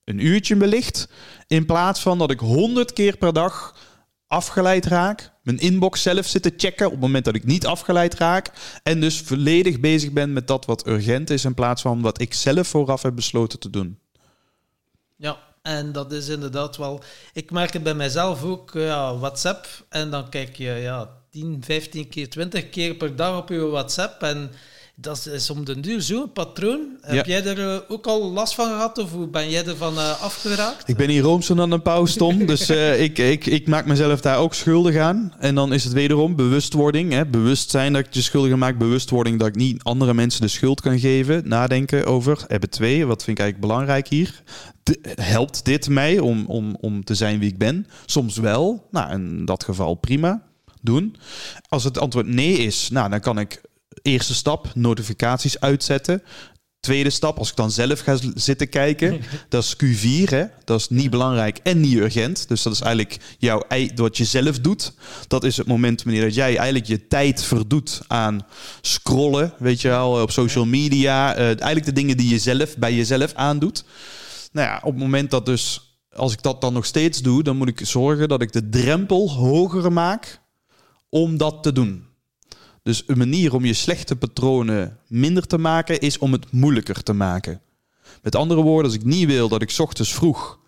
Een 0.09 0.25
uurtje 0.25 0.57
wellicht. 0.57 1.07
In 1.47 1.65
plaats 1.65 1.99
van 1.99 2.17
dat 2.17 2.31
ik 2.31 2.39
honderd 2.39 2.93
keer 2.93 3.17
per 3.17 3.33
dag 3.33 3.75
afgeleid 4.27 4.85
raak. 4.85 5.31
Mijn 5.43 5.57
inbox 5.57 6.01
zelf 6.01 6.25
zit 6.25 6.41
te 6.41 6.53
checken 6.57 6.85
op 6.85 6.91
het 6.91 7.01
moment 7.01 7.25
dat 7.25 7.35
ik 7.35 7.43
niet 7.43 7.65
afgeleid 7.65 8.13
raak. 8.13 8.51
En 8.83 8.99
dus 8.99 9.19
volledig 9.19 9.79
bezig 9.79 10.11
ben 10.11 10.33
met 10.33 10.47
dat 10.47 10.65
wat 10.65 10.87
urgent 10.87 11.29
is. 11.29 11.45
In 11.45 11.53
plaats 11.53 11.81
van 11.81 12.01
wat 12.01 12.21
ik 12.21 12.33
zelf 12.33 12.67
vooraf 12.67 13.01
heb 13.01 13.15
besloten 13.15 13.59
te 13.59 13.69
doen. 13.69 13.99
Ja, 15.15 15.37
en 15.61 15.91
dat 15.91 16.11
is 16.11 16.27
inderdaad 16.27 16.77
wel... 16.77 17.03
Ik 17.33 17.51
merk 17.51 17.73
het 17.73 17.83
bij 17.83 17.93
mijzelf 17.93 18.43
ook, 18.43 18.75
eh, 18.75 18.85
ja, 18.85 19.17
WhatsApp. 19.17 19.85
En 19.89 20.09
dan 20.09 20.29
kijk 20.29 20.55
je 20.55 20.71
ja, 20.71 21.09
10, 21.31 21.63
15 21.63 22.09
keer, 22.09 22.29
20 22.29 22.69
keer 22.69 22.95
per 22.95 23.15
dag 23.15 23.37
op 23.37 23.49
je 23.49 23.67
WhatsApp. 23.67 24.21
En 24.23 24.51
dat 25.01 25.27
is 25.31 25.49
om 25.49 25.65
den 25.65 25.81
duur 25.81 26.01
zo'n 26.01 26.31
patroon. 26.31 26.97
Ja. 27.07 27.15
Heb 27.15 27.25
jij 27.25 27.45
er 27.45 27.73
eh, 27.73 27.79
ook 27.87 28.07
al 28.07 28.31
last 28.31 28.55
van 28.55 28.67
gehad 28.67 28.97
of 28.97 29.11
hoe 29.11 29.27
ben 29.27 29.49
jij 29.49 29.65
ervan 29.65 29.97
eh, 29.97 30.21
afgeraakt? 30.21 30.89
Ik 30.89 30.97
ben 30.97 31.09
hier 31.09 31.21
roomser 31.21 31.55
dan 31.55 31.71
een 31.71 31.81
paus, 31.81 32.13
Tom. 32.13 32.45
Dus 32.45 32.69
eh, 32.69 33.01
ik, 33.01 33.17
ik, 33.17 33.45
ik 33.45 33.67
maak 33.67 33.85
mezelf 33.85 34.21
daar 34.21 34.37
ook 34.37 34.53
schuldig 34.53 34.97
aan. 34.97 35.33
En 35.39 35.55
dan 35.55 35.73
is 35.73 35.83
het 35.83 35.93
wederom 35.93 36.35
bewustwording. 36.35 37.11
Hè? 37.11 37.25
Bewustzijn 37.25 37.93
dat 37.93 38.05
ik 38.05 38.13
je 38.13 38.21
schuldig 38.21 38.55
maak. 38.55 38.77
Bewustwording 38.77 39.39
dat 39.39 39.47
ik 39.47 39.55
niet 39.55 39.83
andere 39.83 40.13
mensen 40.13 40.41
de 40.41 40.47
schuld 40.47 40.81
kan 40.81 40.99
geven. 40.99 41.47
Nadenken 41.47 42.05
over 42.05 42.43
hebben 42.47 42.69
twee. 42.69 43.05
Wat 43.05 43.23
vind 43.23 43.37
ik 43.37 43.43
eigenlijk 43.43 43.71
belangrijk 43.71 44.07
hier? 44.07 44.41
De- 44.83 44.99
helpt 45.21 45.65
dit 45.65 45.89
mij 45.89 46.19
om, 46.19 46.45
om, 46.47 46.77
om 46.79 47.03
te 47.03 47.15
zijn 47.15 47.39
wie 47.39 47.49
ik 47.49 47.57
ben? 47.57 47.87
Soms 48.05 48.37
wel. 48.37 48.87
Nou, 48.91 49.11
in 49.11 49.45
dat 49.45 49.63
geval 49.63 49.93
prima. 49.93 50.47
Doen. 50.81 51.15
Als 51.69 51.83
het 51.83 51.97
antwoord 51.97 52.27
nee 52.27 52.57
is, 52.57 52.89
nou, 52.89 53.09
dan 53.09 53.19
kan 53.19 53.39
ik 53.39 53.61
eerste 54.01 54.33
stap 54.33 54.71
notificaties 54.75 55.59
uitzetten. 55.59 56.23
Tweede 56.79 57.09
stap, 57.09 57.37
als 57.37 57.49
ik 57.49 57.55
dan 57.55 57.71
zelf 57.71 57.99
ga 57.99 58.17
zitten 58.33 58.69
kijken, 58.69 59.21
dat 59.49 59.63
is 59.63 59.75
Q4. 59.75 60.29
Hè? 60.29 60.43
Dat 60.63 60.79
is 60.79 60.89
niet 60.89 61.09
belangrijk 61.09 61.57
en 61.63 61.79
niet 61.79 61.95
urgent. 61.95 62.47
Dus 62.47 62.61
dat 62.63 62.73
is 62.73 62.81
eigenlijk 62.81 63.17
jouw, 63.37 63.63
ei- 63.67 63.91
wat 63.95 64.17
je 64.17 64.25
zelf 64.25 64.59
doet. 64.59 64.93
Dat 65.27 65.43
is 65.43 65.57
het 65.57 65.67
moment 65.67 66.03
wanneer 66.03 66.21
dat 66.21 66.35
jij 66.35 66.55
eigenlijk 66.57 66.85
je 66.85 67.07
tijd 67.07 67.43
verdoet 67.43 68.01
aan 68.07 68.45
scrollen. 68.81 69.53
Weet 69.57 69.81
je 69.81 69.87
wel, 69.87 70.21
op 70.21 70.31
social 70.31 70.65
media. 70.65 71.35
eh, 71.35 71.45
eigenlijk 71.45 71.85
de 71.85 71.91
dingen 71.93 72.17
die 72.17 72.29
je 72.29 72.39
zelf 72.39 72.77
bij 72.77 72.93
jezelf 72.95 73.33
aandoet. 73.33 73.83
Nou 74.51 74.67
ja, 74.67 74.77
op 74.83 74.91
het 74.93 75.01
moment 75.01 75.31
dat 75.31 75.45
dus, 75.45 75.97
als 76.15 76.33
ik 76.33 76.41
dat 76.41 76.61
dan 76.61 76.73
nog 76.73 76.85
steeds 76.85 77.21
doe, 77.21 77.43
dan 77.43 77.57
moet 77.57 77.67
ik 77.67 77.79
zorgen 77.83 78.27
dat 78.29 78.41
ik 78.41 78.51
de 78.51 78.69
drempel 78.69 79.31
hoger 79.31 79.91
maak 79.91 80.41
om 81.09 81.37
dat 81.37 81.63
te 81.63 81.71
doen. 81.71 82.07
Dus 82.89 83.03
een 83.05 83.17
manier 83.17 83.53
om 83.53 83.65
je 83.65 83.73
slechte 83.73 84.15
patronen 84.15 84.97
minder 85.07 85.47
te 85.47 85.57
maken 85.57 85.99
is 85.99 86.17
om 86.17 86.31
het 86.31 86.51
moeilijker 86.51 87.03
te 87.03 87.13
maken. 87.13 87.61
Met 88.21 88.35
andere 88.35 88.61
woorden, 88.61 88.91
als 88.91 88.99
ik 88.99 89.05
niet 89.05 89.27
wil 89.27 89.49
dat 89.49 89.61
ik 89.61 89.75
ochtends 89.77 90.13
vroeg 90.13 90.59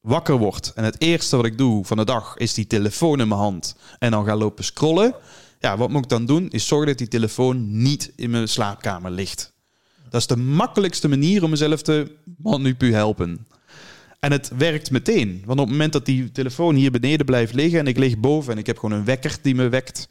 wakker 0.00 0.36
word 0.36 0.72
en 0.74 0.84
het 0.84 0.96
eerste 0.98 1.36
wat 1.36 1.44
ik 1.44 1.58
doe 1.58 1.84
van 1.84 1.96
de 1.96 2.04
dag 2.04 2.36
is 2.36 2.54
die 2.54 2.66
telefoon 2.66 3.20
in 3.20 3.28
mijn 3.28 3.40
hand 3.40 3.76
en 3.98 4.10
dan 4.10 4.24
ga 4.24 4.36
lopen 4.36 4.64
scrollen. 4.64 5.14
Ja, 5.60 5.76
wat 5.76 5.90
moet 5.90 6.02
ik 6.02 6.08
dan 6.08 6.26
doen? 6.26 6.50
Is 6.50 6.66
zorgen 6.66 6.86
dat 6.86 6.98
die 6.98 7.08
telefoon 7.08 7.82
niet 7.82 8.12
in 8.16 8.30
mijn 8.30 8.48
slaapkamer 8.48 9.10
ligt. 9.10 9.52
Dat 10.10 10.20
is 10.20 10.26
de 10.26 10.36
makkelijkste 10.36 11.08
manier 11.08 11.42
om 11.42 11.50
mezelf 11.50 11.82
te 11.82 12.16
manipu 12.36 12.92
helpen. 12.92 13.46
En 14.20 14.32
het 14.32 14.50
werkt 14.56 14.90
meteen. 14.90 15.42
Want 15.44 15.60
op 15.60 15.64
het 15.66 15.74
moment 15.74 15.92
dat 15.92 16.06
die 16.06 16.32
telefoon 16.32 16.74
hier 16.74 16.90
beneden 16.90 17.26
blijft 17.26 17.54
liggen 17.54 17.78
en 17.78 17.86
ik 17.86 17.98
lig 17.98 18.18
boven 18.18 18.52
en 18.52 18.58
ik 18.58 18.66
heb 18.66 18.78
gewoon 18.78 18.98
een 18.98 19.04
wekker 19.04 19.38
die 19.42 19.54
me 19.54 19.68
wekt. 19.68 20.08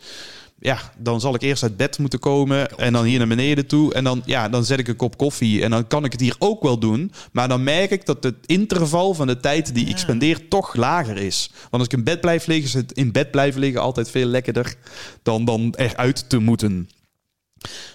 Ja, 0.60 0.92
dan 0.98 1.20
zal 1.20 1.36
ik 1.36 1.42
eerst 1.42 1.64
uit 1.64 1.78
bed 1.78 1.98
moeten 1.98 2.20
komen 2.20 2.78
en 2.78 2.94
dan 2.94 3.04
hier 3.04 3.18
naar 3.18 3.28
beneden 3.28 3.68
toe. 3.68 3.94
En 3.94 4.04
dan, 4.04 4.22
ja, 4.26 4.50
dan 4.50 4.66
zet 4.66 4.80
ik 4.80 4.88
een 4.88 4.96
kop 4.96 5.18
koffie 5.18 5.64
en 5.64 5.70
dan 5.70 5.88
kan 5.88 6.06
ik 6.06 6.12
het 6.12 6.22
hier 6.22 6.36
ook 6.40 6.64
wel 6.64 6.80
doen. 6.80 7.12
Maar 7.32 7.48
dan 7.48 7.64
merk 7.64 7.92
ik 7.92 8.06
dat 8.06 8.24
het 8.24 8.36
interval 8.46 9.14
van 9.14 9.28
de 9.28 9.40
tijd 9.40 9.74
die 9.74 9.86
ik 9.86 9.98
spendeer 9.98 10.48
toch 10.48 10.76
lager 10.76 11.18
is. 11.18 11.50
Want 11.54 11.72
als 11.72 11.86
ik 11.86 11.94
in 11.94 12.04
bed 12.04 12.22
blijf 12.22 12.46
liggen, 12.46 12.66
is 12.66 12.74
het 12.74 12.92
in 12.92 13.12
bed 13.12 13.32
blijven 13.32 13.60
liggen 13.60 13.82
altijd 13.82 14.10
veel 14.10 14.26
lekkerder 14.26 14.76
dan, 15.24 15.46
dan 15.46 15.74
eruit 15.78 16.30
te 16.30 16.38
moeten. 16.38 16.90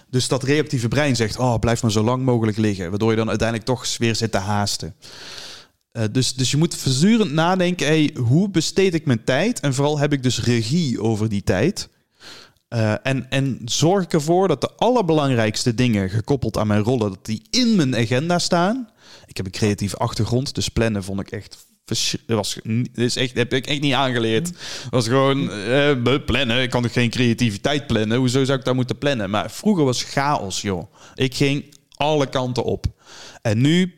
Dus 0.09 0.27
dat 0.27 0.43
reactieve 0.43 0.87
brein 0.87 1.15
zegt, 1.15 1.37
oh, 1.37 1.59
blijf 1.59 1.81
maar 1.81 1.91
zo 1.91 2.03
lang 2.03 2.23
mogelijk 2.23 2.57
liggen. 2.57 2.89
Waardoor 2.89 3.09
je 3.09 3.17
dan 3.17 3.29
uiteindelijk 3.29 3.67
toch 3.67 3.97
weer 3.97 4.15
zit 4.15 4.31
te 4.31 4.37
haasten. 4.37 4.95
Eh, 5.91 6.03
dus, 6.11 6.33
dus 6.33 6.51
je 6.51 6.57
moet 6.57 6.75
voortdurend 6.75 7.31
nadenken, 7.31 7.87
hey, 7.87 8.15
hoe 8.19 8.49
besteed 8.49 8.93
ik 8.93 9.05
mijn 9.05 9.23
tijd? 9.23 9.59
En 9.59 9.73
vooral 9.73 9.99
heb 9.99 10.13
ik 10.13 10.23
dus 10.23 10.43
regie 10.43 11.01
over 11.01 11.29
die 11.29 11.43
tijd. 11.43 11.89
Eh, 12.73 12.93
en, 13.03 13.29
en 13.29 13.59
zorg 13.65 14.03
ik 14.03 14.13
ervoor 14.13 14.47
dat 14.47 14.61
de 14.61 14.69
allerbelangrijkste 14.75 15.75
dingen 15.75 16.09
gekoppeld 16.09 16.57
aan 16.57 16.67
mijn 16.67 16.83
rollen, 16.83 17.09
dat 17.09 17.25
die 17.25 17.41
in 17.49 17.75
mijn 17.75 17.95
agenda 17.95 18.39
staan. 18.39 18.89
Ik 19.25 19.37
heb 19.37 19.45
een 19.45 19.51
creatieve 19.51 19.97
achtergrond, 19.97 20.55
dus 20.55 20.69
plannen 20.69 21.03
vond 21.03 21.19
ik 21.19 21.31
echt 21.31 21.65
was 22.27 22.59
is 22.93 23.15
echt 23.15 23.35
heb 23.35 23.53
ik 23.53 23.67
echt 23.67 23.81
niet 23.81 23.93
aangeleerd. 23.93 24.47
Het 24.47 24.89
was 24.89 25.07
gewoon 25.07 25.51
eh, 25.51 26.25
plannen. 26.25 26.61
Ik 26.61 26.69
kan 26.69 26.89
geen 26.89 27.09
creativiteit 27.09 27.87
plannen. 27.87 28.17
Hoezo 28.17 28.43
zou 28.43 28.59
ik 28.59 28.65
dat 28.65 28.75
moeten 28.75 28.97
plannen? 28.97 29.29
Maar 29.29 29.51
vroeger 29.51 29.83
was 29.83 30.03
chaos, 30.03 30.61
joh. 30.61 30.93
Ik 31.15 31.35
ging 31.35 31.75
alle 31.95 32.29
kanten 32.29 32.63
op. 32.63 32.85
En 33.41 33.61
nu 33.61 33.93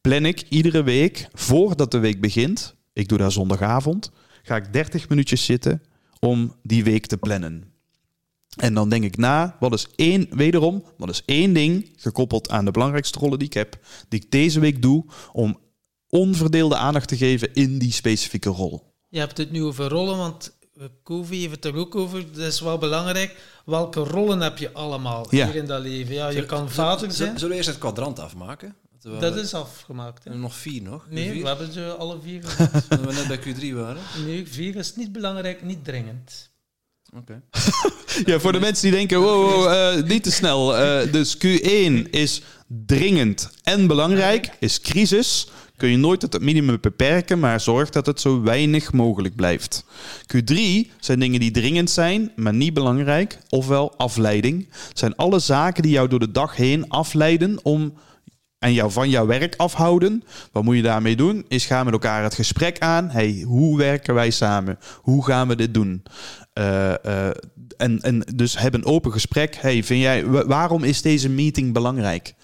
plan 0.00 0.24
ik 0.24 0.42
iedere 0.48 0.82
week 0.82 1.28
voordat 1.32 1.90
de 1.90 1.98
week 1.98 2.20
begint. 2.20 2.74
Ik 2.92 3.08
doe 3.08 3.18
dat 3.18 3.32
zondagavond. 3.32 4.10
Ga 4.42 4.56
ik 4.56 4.72
30 4.72 5.08
minuutjes 5.08 5.44
zitten 5.44 5.82
om 6.20 6.54
die 6.62 6.84
week 6.84 7.06
te 7.06 7.16
plannen. 7.16 7.75
En 8.56 8.74
dan 8.74 8.88
denk 8.88 9.04
ik 9.04 9.16
na, 9.16 9.56
wat 9.60 9.72
is 9.72 9.86
één, 9.96 10.26
wederom, 10.30 10.84
wat 10.96 11.08
is 11.08 11.22
één 11.24 11.52
ding 11.52 11.92
gekoppeld 11.96 12.50
aan 12.50 12.64
de 12.64 12.70
belangrijkste 12.70 13.18
rollen 13.18 13.38
die 13.38 13.48
ik 13.48 13.54
heb, 13.54 13.78
die 14.08 14.20
ik 14.20 14.30
deze 14.30 14.60
week 14.60 14.82
doe 14.82 15.04
om 15.32 15.58
onverdeelde 16.08 16.76
aandacht 16.76 17.08
te 17.08 17.16
geven 17.16 17.54
in 17.54 17.78
die 17.78 17.92
specifieke 17.92 18.48
rol. 18.48 18.94
Je 19.08 19.18
hebt 19.18 19.38
het 19.38 19.50
nu 19.50 19.62
over 19.64 19.88
rollen, 19.88 20.16
want 20.16 20.56
Kovi 21.02 21.40
heeft 21.40 21.54
het 21.54 21.64
er 21.64 21.76
ook 21.76 21.94
over. 21.94 22.32
Dat 22.32 22.44
is 22.46 22.60
wel 22.60 22.78
belangrijk. 22.78 23.36
Welke 23.64 24.00
rollen 24.00 24.40
heb 24.40 24.58
je 24.58 24.72
allemaal 24.72 25.26
Ja. 25.30 25.46
hier 25.46 25.54
in 25.56 25.66
dat 25.66 25.82
leven? 25.82 26.14
Ja, 26.14 26.28
je 26.28 26.46
kan 26.46 26.70
vader 26.70 27.12
zijn. 27.12 27.32
Zullen 27.34 27.48
we 27.50 27.56
eerst 27.56 27.68
het 27.68 27.78
kwadrant 27.78 28.18
afmaken? 28.18 28.76
We 29.00 29.16
Dat 29.18 29.36
is 29.36 29.54
afgemaakt. 29.54 30.24
we 30.24 30.30
Hè? 30.30 30.36
nog 30.36 30.54
vier 30.54 30.82
nog. 30.82 31.06
Nee, 31.10 31.30
Vier? 31.30 31.42
we 31.42 31.48
hebben 31.48 31.72
ze 31.72 31.94
alle 31.98 32.18
vier. 32.22 32.40
Toen 32.88 33.06
we 33.06 33.12
net 33.12 33.26
bij 33.26 33.38
Q3 33.38 33.74
waren. 33.74 34.02
nee, 34.24 34.48
vier 34.48 34.76
is 34.76 34.96
niet 34.96 35.12
belangrijk, 35.12 35.62
niet 35.62 35.84
dringend. 35.84 36.50
Oké. 37.14 37.42
Ja, 38.24 38.38
voor 38.38 38.52
de 38.52 38.60
mensen 38.60 38.82
die 38.82 38.96
denken, 38.96 39.20
wow, 39.20 39.50
wow, 39.50 39.72
eh, 39.72 40.04
niet 40.04 40.22
te 40.22 40.32
snel. 40.32 40.76
Eh, 40.76 41.12
dus 41.12 41.36
Q1 41.36 42.10
is 42.10 42.42
dringend 42.66 43.50
en 43.62 43.86
belangrijk, 43.86 44.50
is 44.58 44.80
crisis. 44.80 45.48
Kun 45.76 45.88
je 45.88 45.96
nooit 45.96 46.20
tot 46.20 46.32
het 46.32 46.42
minimum 46.42 46.78
beperken, 46.80 47.38
maar 47.38 47.60
zorg 47.60 47.90
dat 47.90 48.06
het 48.06 48.20
zo 48.20 48.42
weinig 48.42 48.92
mogelijk 48.92 49.36
blijft. 49.36 49.84
Q3 50.36 50.56
zijn 51.00 51.18
dingen 51.18 51.40
die 51.40 51.50
dringend 51.50 51.90
zijn, 51.90 52.32
maar 52.36 52.54
niet 52.54 52.74
belangrijk, 52.74 53.38
ofwel 53.48 53.94
afleiding. 53.96 54.68
Het 54.88 54.98
zijn 54.98 55.16
alle 55.16 55.38
zaken 55.38 55.82
die 55.82 55.92
jou 55.92 56.08
door 56.08 56.20
de 56.20 56.30
dag 56.30 56.56
heen 56.56 56.88
afleiden 56.88 57.58
om 57.62 57.94
en 58.58 58.72
jou 58.72 58.92
van 58.92 59.10
jouw 59.10 59.26
werk 59.26 59.54
afhouden. 59.56 60.22
Wat 60.52 60.62
moet 60.62 60.76
je 60.76 60.82
daarmee 60.82 61.16
doen? 61.16 61.44
Is 61.48 61.66
gaan 61.66 61.84
met 61.84 61.94
elkaar 61.94 62.22
het 62.22 62.34
gesprek 62.34 62.78
aan. 62.78 63.10
Hey, 63.10 63.42
hoe 63.46 63.78
werken 63.78 64.14
wij 64.14 64.30
samen? 64.30 64.78
Hoe 64.94 65.24
gaan 65.24 65.48
we 65.48 65.56
dit 65.56 65.74
doen? 65.74 66.02
Eh, 66.56 67.04
eh, 67.04 67.34
en, 67.76 68.00
en 68.02 68.22
dus 68.34 68.58
heb 68.58 68.74
een 68.74 68.84
open 68.84 69.12
gesprek. 69.12 69.54
Hey, 69.54 69.82
vind 69.84 70.00
jij, 70.02 70.26
wa- 70.26 70.46
waarom 70.46 70.84
is 70.84 71.02
deze 71.02 71.28
meeting 71.28 71.72
belangrijk? 71.72 72.34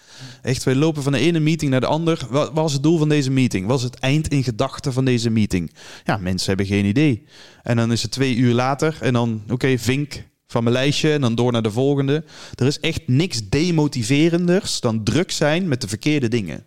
Echt, 0.42 0.64
wij 0.64 0.74
lopen 0.74 1.02
van 1.02 1.12
de 1.12 1.18
ene 1.18 1.40
meeting 1.40 1.70
naar 1.70 1.80
de 1.80 1.86
ander. 1.86 2.26
Wat 2.30 2.50
was 2.54 2.72
het 2.72 2.82
doel 2.82 2.98
van 2.98 3.08
deze 3.08 3.30
meeting? 3.30 3.66
Wat 3.66 3.78
is 3.78 3.84
het 3.84 3.98
eind 3.98 4.28
in 4.28 4.44
gedachten 4.44 4.92
van 4.92 5.04
deze 5.04 5.30
meeting? 5.30 5.72
Ja, 6.04 6.16
mensen 6.16 6.48
hebben 6.48 6.66
geen 6.66 6.84
idee. 6.84 7.22
En 7.62 7.76
dan 7.76 7.92
is 7.92 8.02
het 8.02 8.10
twee 8.10 8.34
uur 8.36 8.54
later 8.54 8.96
en 9.00 9.12
dan, 9.12 9.42
oké, 9.48 9.78
vink 9.78 10.22
van 10.46 10.62
mijn 10.62 10.74
lijstje 10.74 11.12
en 11.12 11.20
dan 11.20 11.34
door 11.34 11.52
naar 11.52 11.62
de 11.62 11.70
volgende. 11.70 12.24
Er 12.54 12.66
is 12.66 12.80
echt 12.80 13.02
niks 13.06 13.48
demotiverenders 13.48 14.80
dan 14.80 15.04
druk 15.04 15.30
zijn 15.30 15.68
met 15.68 15.80
de 15.80 15.88
verkeerde 15.88 16.28
dingen. 16.28 16.64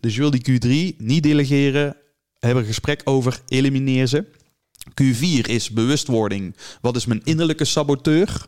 Dus 0.00 0.14
je 0.14 0.20
wil 0.20 0.30
die 0.30 0.42
Q3 0.50 0.96
niet 0.98 1.22
delegeren, 1.22 1.96
heb 2.38 2.50
er 2.52 2.56
een 2.56 2.64
gesprek 2.64 3.00
over, 3.04 3.40
elimineer 3.48 4.06
ze. 4.06 4.24
Q4 4.90 5.46
is 5.46 5.70
bewustwording. 5.70 6.56
Wat 6.80 6.96
is 6.96 7.06
mijn 7.06 7.20
innerlijke 7.24 7.64
saboteur? 7.64 8.46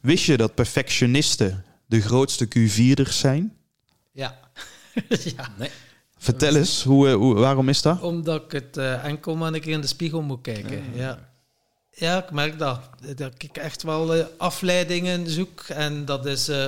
Wist 0.00 0.24
je 0.24 0.36
dat 0.36 0.54
perfectionisten 0.54 1.64
de 1.86 2.00
grootste 2.00 2.48
Q4'ers 2.58 3.12
zijn? 3.12 3.56
Ja. 4.12 4.38
ja. 5.36 5.52
Nee. 5.58 5.70
Vertel 6.18 6.54
eens, 6.56 6.82
hoe, 6.82 7.08
eh, 7.08 7.14
hoe, 7.14 7.34
waarom 7.34 7.68
is 7.68 7.82
dat? 7.82 8.00
Omdat 8.00 8.42
ik 8.42 8.52
het 8.52 8.76
eh, 8.76 9.04
enkel 9.04 9.36
maar 9.36 9.52
een 9.52 9.60
keer 9.60 9.72
in 9.72 9.80
de 9.80 9.86
spiegel 9.86 10.22
moet 10.22 10.40
kijken. 10.42 10.84
Ja. 10.94 11.30
Ja, 11.94 12.22
ik 12.22 12.30
merk 12.30 12.58
dat. 12.58 12.80
Dat 13.16 13.32
ik 13.38 13.56
echt 13.56 13.82
wel 13.82 14.14
eh, 14.14 14.24
afleidingen 14.36 15.30
zoek. 15.30 15.60
En 15.68 16.04
dat 16.04 16.26
is 16.26 16.48
eh, 16.48 16.66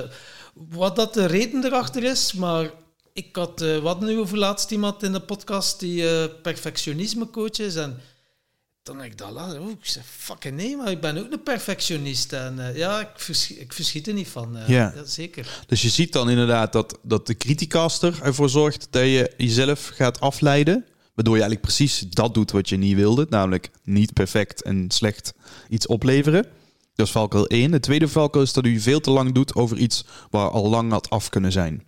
wat 0.53 0.95
dat 0.95 1.13
de 1.13 1.25
reden 1.25 1.65
erachter 1.65 2.03
is. 2.03 2.33
Maar 2.33 2.71
ik 3.13 3.35
had, 3.35 3.61
eh 3.61 3.77
wat 3.77 4.01
nu 4.01 4.19
over 4.19 4.37
laatst 4.37 4.71
iemand 4.71 5.03
in 5.03 5.11
de 5.11 5.19
podcast 5.19 5.79
die 5.79 6.09
eh, 6.09 6.29
perfectionisme 6.41 7.29
coach 7.29 7.59
is. 7.59 7.75
En 7.75 7.97
toen 8.85 9.03
ik 9.03 9.17
dat 9.17 9.31
las, 9.31 9.53
oh, 9.53 9.69
ik 9.69 9.77
zeg, 9.81 10.03
fucking 10.05 10.55
nee, 10.55 10.77
maar 10.77 10.91
ik 10.91 11.01
ben 11.01 11.17
ook 11.17 11.31
een 11.31 11.43
perfectionist. 11.43 12.33
En 12.33 12.67
eh, 12.67 12.75
ja, 12.77 12.99
ik, 12.99 13.07
vers 13.15 13.51
ik 13.51 13.73
verschiet 13.73 14.07
er 14.07 14.13
niet 14.13 14.27
van. 14.27 14.57
eh, 14.57 14.67
Ja. 14.67 14.93
zeker. 15.05 15.63
Dus 15.67 15.81
je 15.81 15.89
ziet 15.89 16.13
dan 16.13 16.29
inderdaad 16.29 16.73
dat, 16.73 16.99
dat 17.01 17.27
de 17.27 17.37
criticaster 17.37 18.19
ervoor 18.23 18.49
zorgt 18.49 18.87
dat 18.89 19.01
je 19.03 19.33
jezelf 19.37 19.87
gaat 19.93 20.19
afleiden. 20.19 20.85
Waardoor 21.13 21.35
je 21.35 21.41
eigenlijk 21.41 21.61
precies 21.75 21.99
dat 21.99 22.33
doet 22.33 22.51
wat 22.51 22.69
je 22.69 22.77
niet 22.77 22.95
wilde. 22.95 23.25
Namelijk 23.29 23.69
niet 23.83 24.13
perfect 24.13 24.61
en 24.61 24.85
slecht 24.91 25.33
iets 25.69 25.87
opleveren. 25.87 26.45
Dat 26.95 27.05
is 27.05 27.11
valkuil 27.11 27.47
1. 27.47 27.71
De 27.71 27.79
tweede 27.79 28.07
valkuil 28.07 28.43
is 28.43 28.53
dat 28.53 28.65
u 28.65 28.79
veel 28.79 28.99
te 28.99 29.11
lang 29.11 29.31
doet 29.33 29.55
over 29.55 29.77
iets 29.77 30.05
waar 30.29 30.49
al 30.49 30.69
lang 30.69 30.91
had 30.91 31.09
af 31.09 31.29
kunnen 31.29 31.51
zijn. 31.51 31.83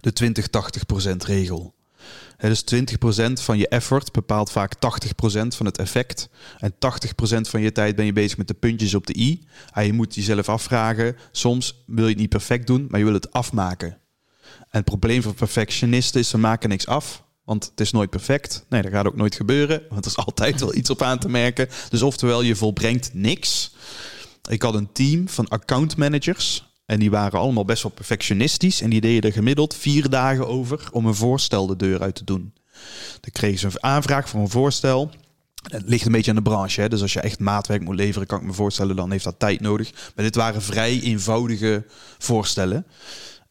De 0.00 0.12
20-80% 1.12 1.16
regel. 1.26 1.74
Dus 2.48 2.64
20% 2.74 3.32
van 3.32 3.58
je 3.58 3.68
effort 3.68 4.12
bepaalt 4.12 4.50
vaak 4.50 4.74
80% 4.74 4.78
van 5.48 5.66
het 5.66 5.78
effect. 5.78 6.28
En 6.58 6.74
80% 6.74 6.76
van 7.40 7.60
je 7.60 7.72
tijd 7.72 7.96
ben 7.96 8.04
je 8.04 8.12
bezig 8.12 8.36
met 8.36 8.48
de 8.48 8.54
puntjes 8.54 8.94
op 8.94 9.06
de 9.06 9.16
i. 9.16 9.46
En 9.72 9.86
je 9.86 9.92
moet 9.92 10.14
jezelf 10.14 10.48
afvragen, 10.48 11.16
soms 11.32 11.82
wil 11.86 12.04
je 12.04 12.10
het 12.10 12.18
niet 12.18 12.28
perfect 12.28 12.66
doen, 12.66 12.86
maar 12.88 12.98
je 12.98 13.04
wil 13.04 13.14
het 13.14 13.32
afmaken. 13.32 13.88
En 14.58 14.78
het 14.78 14.84
probleem 14.84 15.22
van 15.22 15.34
perfectionisten 15.34 16.20
is, 16.20 16.28
ze 16.28 16.38
maken 16.38 16.68
niks 16.68 16.86
af. 16.86 17.24
Want 17.44 17.64
het 17.64 17.80
is 17.80 17.92
nooit 17.92 18.10
perfect. 18.10 18.66
Nee, 18.68 18.82
dat 18.82 18.92
gaat 18.92 19.06
ook 19.06 19.16
nooit 19.16 19.34
gebeuren. 19.34 19.82
Want 19.88 20.04
er 20.04 20.10
is 20.10 20.24
altijd 20.24 20.60
wel 20.60 20.74
iets 20.74 20.90
op 20.90 21.02
aan 21.02 21.18
te 21.18 21.28
merken. 21.28 21.68
Dus 21.88 22.02
oftewel, 22.02 22.42
je 22.42 22.56
volbrengt 22.56 23.10
niks. 23.14 23.74
Ik 24.48 24.62
had 24.62 24.74
een 24.74 24.92
team 24.92 25.28
van 25.28 25.48
account 25.48 25.96
managers. 25.96 26.71
En 26.92 26.98
die 26.98 27.10
waren 27.10 27.38
allemaal 27.38 27.64
best 27.64 27.82
wel 27.82 27.92
perfectionistisch. 27.92 28.80
En 28.80 28.90
die 28.90 29.00
deden 29.00 29.30
er 29.30 29.36
gemiddeld 29.36 29.74
vier 29.74 30.08
dagen 30.10 30.48
over 30.48 30.88
om 30.90 31.06
een 31.06 31.14
voorstel 31.14 31.66
de 31.66 31.76
deur 31.76 32.00
uit 32.00 32.14
te 32.14 32.24
doen. 32.24 32.52
Dan 33.20 33.30
kregen 33.32 33.58
ze 33.58 33.66
een 33.66 33.82
aanvraag 33.82 34.28
voor 34.28 34.40
een 34.40 34.48
voorstel. 34.48 35.10
Het 35.62 35.82
ligt 35.86 36.06
een 36.06 36.12
beetje 36.12 36.30
aan 36.30 36.36
de 36.36 36.42
branche. 36.42 36.80
Hè? 36.80 36.88
Dus 36.88 37.02
als 37.02 37.12
je 37.12 37.20
echt 37.20 37.38
maatwerk 37.38 37.82
moet 37.82 37.94
leveren, 37.94 38.26
kan 38.26 38.40
ik 38.40 38.46
me 38.46 38.52
voorstellen, 38.52 38.96
dan 38.96 39.10
heeft 39.10 39.24
dat 39.24 39.38
tijd 39.38 39.60
nodig. 39.60 39.92
Maar 40.14 40.24
dit 40.24 40.34
waren 40.34 40.62
vrij 40.62 41.00
eenvoudige 41.00 41.84
voorstellen. 42.18 42.86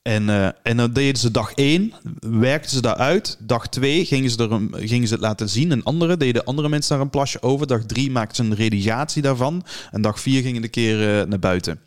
En, 0.01 0.23
uh, 0.27 0.47
en 0.63 0.77
dan 0.77 0.93
deden 0.93 1.19
ze 1.19 1.31
dag 1.31 1.53
1, 1.53 1.93
werkten 2.19 2.71
ze 2.71 2.81
daaruit. 2.81 3.37
Dag 3.39 3.67
2 3.67 4.05
gingen 4.05 4.29
ze, 4.29 4.69
er 4.71 4.87
gingen 4.87 5.07
ze 5.07 5.13
het 5.13 5.23
laten 5.23 5.49
zien. 5.49 5.71
En 5.71 5.83
andere 5.83 6.17
deden 6.17 6.43
andere 6.43 6.69
mensen 6.69 6.95
daar 6.95 7.05
een 7.05 7.09
plasje 7.09 7.41
over. 7.41 7.67
Dag 7.67 7.85
3 7.85 8.11
maakten 8.11 8.35
ze 8.35 8.51
een 8.51 8.57
redigatie 8.57 9.21
daarvan. 9.21 9.65
En 9.91 10.01
dag 10.01 10.19
4 10.19 10.41
gingen 10.41 10.61
de 10.61 10.67
keer 10.67 11.19
uh, 11.19 11.25
naar 11.25 11.39
buiten. 11.39 11.79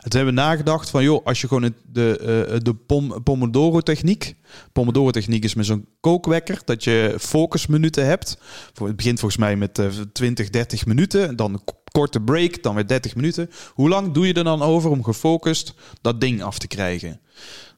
Toen 0.00 0.16
hebben 0.16 0.34
nagedacht 0.34 0.90
van, 0.90 1.02
joh, 1.02 1.26
als 1.26 1.40
je 1.40 1.48
gewoon 1.48 1.74
de, 1.92 2.48
uh, 2.52 2.58
de 2.62 2.74
pom 2.74 3.22
Pomodoro-techniek... 3.22 4.34
Pomodoro-techniek 4.72 5.44
is 5.44 5.54
met 5.54 5.66
zo'n 5.66 5.86
kookwekker, 6.00 6.60
dat 6.64 6.84
je 6.84 7.14
focusminuten 7.18 8.06
hebt. 8.06 8.38
Het 8.74 8.96
begint 8.96 9.20
volgens 9.20 9.40
mij 9.40 9.56
met 9.56 9.80
20, 10.12 10.50
30 10.50 10.86
minuten. 10.86 11.36
Dan 11.36 11.62
korte 11.92 12.20
break, 12.20 12.62
dan 12.62 12.74
weer 12.74 12.86
30 12.86 13.14
minuten. 13.14 13.50
Hoe 13.74 13.88
lang 13.88 14.12
doe 14.12 14.26
je 14.26 14.34
er 14.34 14.44
dan 14.44 14.62
over 14.62 14.90
om 14.90 15.04
gefocust 15.04 15.74
dat 16.00 16.20
ding 16.20 16.42
af 16.42 16.58
te 16.58 16.66
krijgen? 16.66 17.20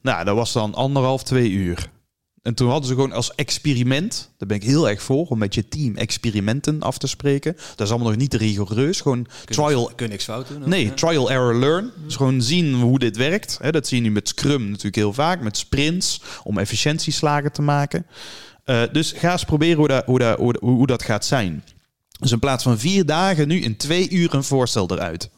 Nou, 0.02 0.24
dat 0.24 0.36
was 0.36 0.52
dan 0.52 0.74
anderhalf, 0.74 1.22
twee 1.22 1.50
uur. 1.50 1.90
En 2.42 2.54
toen 2.54 2.68
hadden 2.68 2.88
ze 2.88 2.94
gewoon 2.94 3.12
als 3.12 3.34
experiment, 3.34 4.30
daar 4.38 4.48
ben 4.48 4.56
ik 4.56 4.62
heel 4.62 4.88
erg 4.88 5.02
voor, 5.02 5.26
om 5.26 5.38
met 5.38 5.54
je 5.54 5.68
team 5.68 5.96
experimenten 5.96 6.80
af 6.80 6.98
te 6.98 7.06
spreken. 7.06 7.56
Dat 7.76 7.86
is 7.86 7.90
allemaal 7.90 8.08
nog 8.08 8.18
niet 8.18 8.30
te 8.30 8.36
rigoureus. 8.36 9.00
Gewoon 9.00 9.26
kun 9.44 9.54
trial. 9.54 9.92
Kun 9.96 10.08
niks 10.08 10.24
fout 10.24 10.48
doen? 10.48 10.68
Nee, 10.68 10.84
ja. 10.84 10.92
trial, 10.92 11.30
error, 11.30 11.54
learn. 11.54 11.90
Dus 12.04 12.16
gewoon 12.16 12.42
zien 12.42 12.74
hoe 12.74 12.98
dit 12.98 13.16
werkt. 13.16 13.58
dat 13.70 13.86
zie 13.86 13.96
je 13.96 14.02
nu 14.02 14.10
met 14.10 14.28
Scrum 14.28 14.68
natuurlijk 14.68 14.96
heel 14.96 15.12
vaak, 15.12 15.40
met 15.40 15.56
sprints, 15.56 16.22
om 16.42 16.58
efficiëntieslagen 16.58 17.52
te 17.52 17.62
maken. 17.62 18.06
Uh, 18.66 18.82
dus 18.92 19.12
ga 19.12 19.32
eens 19.32 19.44
proberen 19.44 19.76
hoe 19.76 19.88
dat, 19.88 20.04
hoe, 20.04 20.18
dat, 20.18 20.38
hoe, 20.38 20.56
hoe 20.60 20.86
dat 20.86 21.02
gaat 21.02 21.24
zijn. 21.24 21.64
Dus 22.18 22.32
in 22.32 22.38
plaats 22.38 22.62
van 22.62 22.78
vier 22.78 23.06
dagen 23.06 23.48
nu 23.48 23.60
in 23.60 23.76
twee 23.76 24.10
uur 24.10 24.34
een 24.34 24.44
voorstel 24.44 24.90
eruit. 24.90 25.30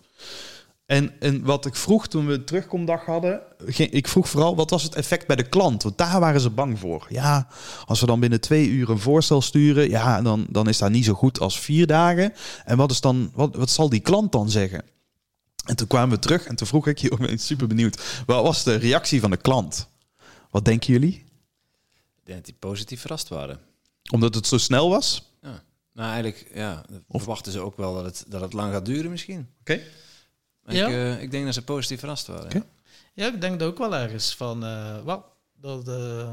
En, 0.87 1.21
en 1.21 1.45
wat 1.45 1.67
ik 1.67 1.75
vroeg 1.75 2.09
toen 2.09 2.27
we 2.27 2.33
een 2.33 2.45
terugkomdag 2.45 3.05
hadden, 3.05 3.43
ik 3.77 4.09
vroeg 4.09 4.29
vooral 4.29 4.57
wat 4.57 4.71
was 4.71 4.83
het 4.83 4.95
effect 4.95 5.27
bij 5.27 5.37
de 5.37 5.49
klant? 5.49 5.83
Want 5.83 5.99
daar 5.99 6.21
waren 6.21 6.41
ze 6.41 6.51
bang 6.51 6.79
voor. 6.79 7.07
Ja, 7.09 7.49
als 7.85 8.01
we 8.01 8.07
dan 8.07 8.21
binnen 8.21 8.41
twee 8.41 8.69
uur 8.69 8.91
een 8.91 8.99
voorstel 8.99 9.43
sturen, 9.43 9.89
ja, 9.89 10.23
dan, 10.23 10.47
dan 10.49 10.69
is 10.69 10.79
dat 10.79 10.91
niet 10.91 11.05
zo 11.05 11.13
goed 11.13 11.41
als 11.41 11.61
vier 11.61 11.87
dagen. 11.87 12.33
En 12.65 12.77
wat, 12.77 12.91
is 12.91 13.01
dan, 13.01 13.31
wat, 13.35 13.57
wat 13.57 13.71
zal 13.71 13.89
die 13.89 14.01
klant 14.01 14.33
dan 14.33 14.51
zeggen? 14.51 14.85
En 15.65 15.77
toen 15.77 15.87
kwamen 15.87 16.15
we 16.15 16.19
terug 16.19 16.47
en 16.47 16.57
toen 16.57 16.67
vroeg 16.67 16.87
ik, 16.87 16.99
je, 17.03 17.17
ben 17.17 17.39
super 17.39 17.67
benieuwd, 17.67 18.23
wat 18.27 18.43
was 18.43 18.63
de 18.63 18.75
reactie 18.75 19.21
van 19.21 19.31
de 19.31 19.37
klant? 19.37 19.89
Wat 20.51 20.65
denken 20.65 20.93
jullie? 20.93 21.15
Ik 22.17 22.25
denk 22.25 22.39
dat 22.39 22.47
die 22.47 22.57
positief 22.59 23.01
verrast 23.01 23.29
waren. 23.29 23.61
Omdat 24.13 24.35
het 24.35 24.47
zo 24.47 24.59
snel 24.59 24.89
was? 24.91 25.33
Ja. 25.43 25.63
Nou, 25.93 26.13
eigenlijk, 26.13 26.51
ja, 26.55 26.85
of 27.07 27.23
verwachten 27.23 27.53
ze 27.53 27.61
ook 27.61 27.77
wel 27.77 27.95
dat 27.95 28.05
het, 28.05 28.25
dat 28.29 28.41
het 28.41 28.53
lang 28.53 28.73
gaat 28.73 28.87
duren 28.87 29.11
misschien. 29.11 29.49
Oké. 29.61 29.73
Okay. 29.73 29.87
Ja. 30.67 30.87
Ik, 30.87 30.95
uh, 30.95 31.23
ik 31.23 31.31
denk 31.31 31.45
dat 31.45 31.55
ze 31.55 31.63
positief 31.63 31.99
verrast 31.99 32.27
waren. 32.27 32.45
Okay. 32.45 32.63
Ja, 33.15 33.27
ik 33.27 33.41
denk 33.41 33.59
dat 33.59 33.69
ook 33.69 33.79
wel 33.79 33.95
ergens 33.95 34.35
van, 34.37 34.65
uh, 34.65 35.05
wel, 35.05 35.25
dat 35.61 35.89
uh, 35.89 36.29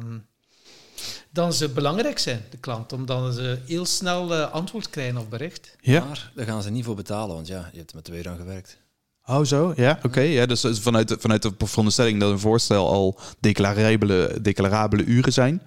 dan 1.30 1.54
ze 1.54 1.70
belangrijk 1.70 2.20
zijn, 2.20 2.44
de 2.50 2.58
klant, 2.58 2.94
omdat 2.94 3.34
ze 3.34 3.60
heel 3.66 3.86
snel 3.86 4.38
uh, 4.38 4.52
antwoord 4.52 4.90
krijgen 4.90 5.18
op 5.18 5.30
bericht. 5.30 5.76
Ja. 5.82 6.06
Maar 6.06 6.32
daar 6.36 6.46
gaan 6.46 6.64
ze 6.64 6.70
niet 6.70 6.86
voor 6.86 6.96
betalen, 6.96 7.36
want 7.36 7.48
ja, 7.48 7.70
je 7.72 7.78
hebt 7.78 7.90
er 7.90 7.96
met 7.96 8.06
twee 8.06 8.30
aan 8.30 8.38
gewerkt. 8.38 8.80
Oh 9.26 9.44
zo, 9.44 9.74
ja, 9.76 9.92
oké. 9.92 10.06
Okay. 10.06 10.28
Ja, 10.28 10.46
dus 10.46 10.66
vanuit 10.72 11.08
de, 11.08 11.18
vanuit 11.20 11.42
de 11.42 11.54
veronderstelling 11.58 12.20
dat 12.20 12.32
een 12.32 12.40
voorstel 12.40 12.88
al 12.88 13.20
declarabele, 13.40 14.38
declarabele 14.42 15.04
uren 15.04 15.34
zijn, 15.34 15.62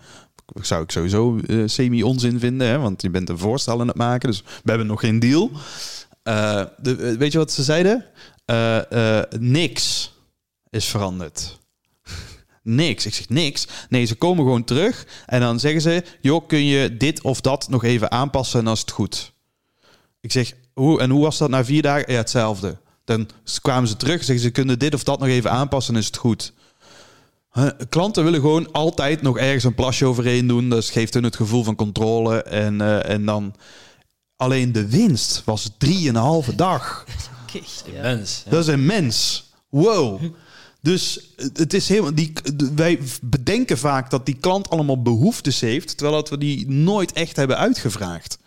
zou 0.54 0.82
ik 0.82 0.90
sowieso 0.90 1.38
uh, 1.46 1.62
semi-onzin 1.68 2.38
vinden, 2.38 2.68
hè? 2.68 2.78
want 2.78 3.02
je 3.02 3.10
bent 3.10 3.28
een 3.28 3.38
voorstel 3.38 3.80
aan 3.80 3.88
het 3.88 3.96
maken, 3.96 4.30
dus 4.30 4.40
we 4.42 4.68
hebben 4.70 4.86
nog 4.86 5.00
geen 5.00 5.18
deal. 5.18 5.50
Uh, 6.24 6.62
de, 6.76 7.16
weet 7.16 7.32
je 7.32 7.38
wat 7.38 7.52
ze 7.52 7.62
zeiden? 7.62 8.04
Uh, 8.46 9.20
niks 9.38 10.12
is 10.70 10.84
veranderd. 10.84 11.58
niks. 12.62 13.06
Ik 13.06 13.14
zeg 13.14 13.28
niks. 13.28 13.66
Nee, 13.88 14.04
ze 14.04 14.14
komen 14.14 14.44
gewoon 14.44 14.64
terug 14.64 15.06
en 15.26 15.40
dan 15.40 15.60
zeggen 15.60 15.80
ze: 15.80 16.04
joh, 16.20 16.46
kun 16.46 16.64
je 16.64 16.96
dit 16.96 17.22
of 17.22 17.40
dat 17.40 17.68
nog 17.68 17.84
even 17.84 18.10
aanpassen 18.10 18.66
en 18.66 18.72
is 18.72 18.80
het 18.80 18.90
goed. 18.90 19.32
Ik 20.20 20.32
zeg: 20.32 20.54
hoe 20.72 21.00
en 21.00 21.10
hoe 21.10 21.22
was 21.22 21.38
dat 21.38 21.50
na 21.50 21.64
vier 21.64 21.82
dagen? 21.82 22.12
Ja, 22.12 22.18
hetzelfde. 22.18 22.76
Dan 23.04 23.28
kwamen 23.62 23.88
ze 23.88 23.96
terug, 23.96 24.24
zeggen 24.24 24.44
ze: 24.44 24.50
kunnen 24.50 24.78
dit 24.78 24.94
of 24.94 25.04
dat 25.04 25.18
nog 25.18 25.28
even 25.28 25.50
aanpassen 25.50 25.94
en 25.94 26.00
is 26.00 26.06
het 26.06 26.16
goed. 26.16 26.52
Klanten 27.88 28.24
willen 28.24 28.40
gewoon 28.40 28.72
altijd 28.72 29.22
nog 29.22 29.38
ergens 29.38 29.64
een 29.64 29.74
plasje 29.74 30.06
overheen 30.06 30.46
doen. 30.46 30.68
Dat 30.68 30.84
geeft 30.84 31.14
hun 31.14 31.24
het 31.24 31.36
gevoel 31.36 31.64
van 31.64 31.74
controle. 31.74 32.42
En, 32.42 32.74
uh, 32.74 33.08
en 33.08 33.24
dan 33.24 33.54
alleen 34.36 34.72
de 34.72 34.88
winst 34.88 35.42
was 35.44 35.70
drieënhalve 35.78 36.54
dag. 36.54 37.04
Immens. 37.85 38.43
Ja. 38.44 38.51
Dat 38.51 38.60
is 38.66 38.72
immens. 38.72 39.44
Wow. 39.68 40.22
Dus 40.81 41.35
het 41.36 41.74
is 41.74 41.89
helemaal. 41.89 42.14
Die, 42.14 42.32
wij 42.74 42.98
bedenken 43.22 43.78
vaak 43.78 44.10
dat 44.10 44.26
die 44.26 44.36
klant 44.40 44.70
allemaal 44.70 45.02
behoeftes 45.02 45.60
heeft, 45.60 45.97
terwijl 45.97 46.16
dat 46.16 46.31
we 46.31 46.39
die 46.39 46.70
nooit 46.70 47.12
echt 47.12 47.36
hebben 47.36 47.59
uitgevraagd. 47.59 48.39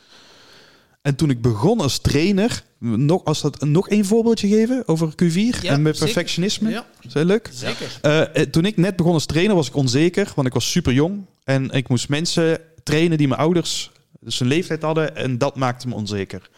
En 1.01 1.15
toen 1.15 1.29
ik 1.29 1.41
begon 1.41 1.79
als 1.79 1.99
trainer, 1.99 2.63
nog, 2.79 3.25
als 3.25 3.41
dat 3.41 3.65
nog 3.65 3.89
één 3.89 4.05
voorbeeldje 4.05 4.47
geven 4.47 4.87
over 4.87 5.11
Q4 5.11 5.61
Ja, 5.61 5.71
en 5.71 5.81
met 5.81 5.97
zeker. 5.97 6.13
perfectionisme. 6.13 6.69
Ja. 6.69 6.85
Is 7.01 7.13
dat 7.13 7.25
leuk? 7.25 7.49
Zeker. 7.53 7.99
Eh, 8.01 8.21
eh, 8.21 8.49
toen 8.49 8.65
ik 8.65 8.77
net 8.77 8.95
begon 8.95 9.13
als 9.13 9.25
trainer 9.25 9.55
was 9.55 9.67
ik 9.67 9.75
onzeker, 9.75 10.31
want 10.35 10.47
ik 10.47 10.53
was 10.53 10.71
super 10.71 10.93
jong. 10.93 11.25
En 11.43 11.69
ik 11.69 11.87
moest 11.87 12.09
mensen 12.09 12.59
trainen 12.83 13.17
die 13.17 13.27
mijn 13.27 13.39
ouders 13.39 13.91
dus 14.27 14.39
een 14.39 14.47
leeftijd 14.47 14.81
hadden 14.81 15.15
en 15.15 15.37
dat 15.37 15.55
maakte 15.55 15.87
me 15.87 15.95
onzeker. 15.95 16.49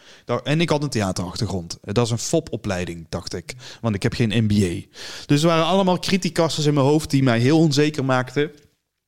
En 0.42 0.60
ik 0.60 0.68
had 0.68 0.82
een 0.82 0.88
theaterachtergrond. 0.88 1.78
Dat 1.82 2.04
is 2.04 2.12
een 2.12 2.18
FOP-opleiding, 2.18 3.06
dacht 3.08 3.34
ik. 3.34 3.54
Want 3.80 3.94
ik 3.94 4.02
heb 4.02 4.12
geen 4.12 4.44
MBA. 4.44 4.86
Dus 5.26 5.42
er 5.42 5.48
waren 5.48 5.64
allemaal 5.64 5.98
kritiekassen 5.98 6.64
in 6.64 6.74
mijn 6.74 6.86
hoofd 6.86 7.10
die 7.10 7.22
mij 7.22 7.38
heel 7.38 7.58
onzeker 7.58 8.04
maakten. 8.04 8.50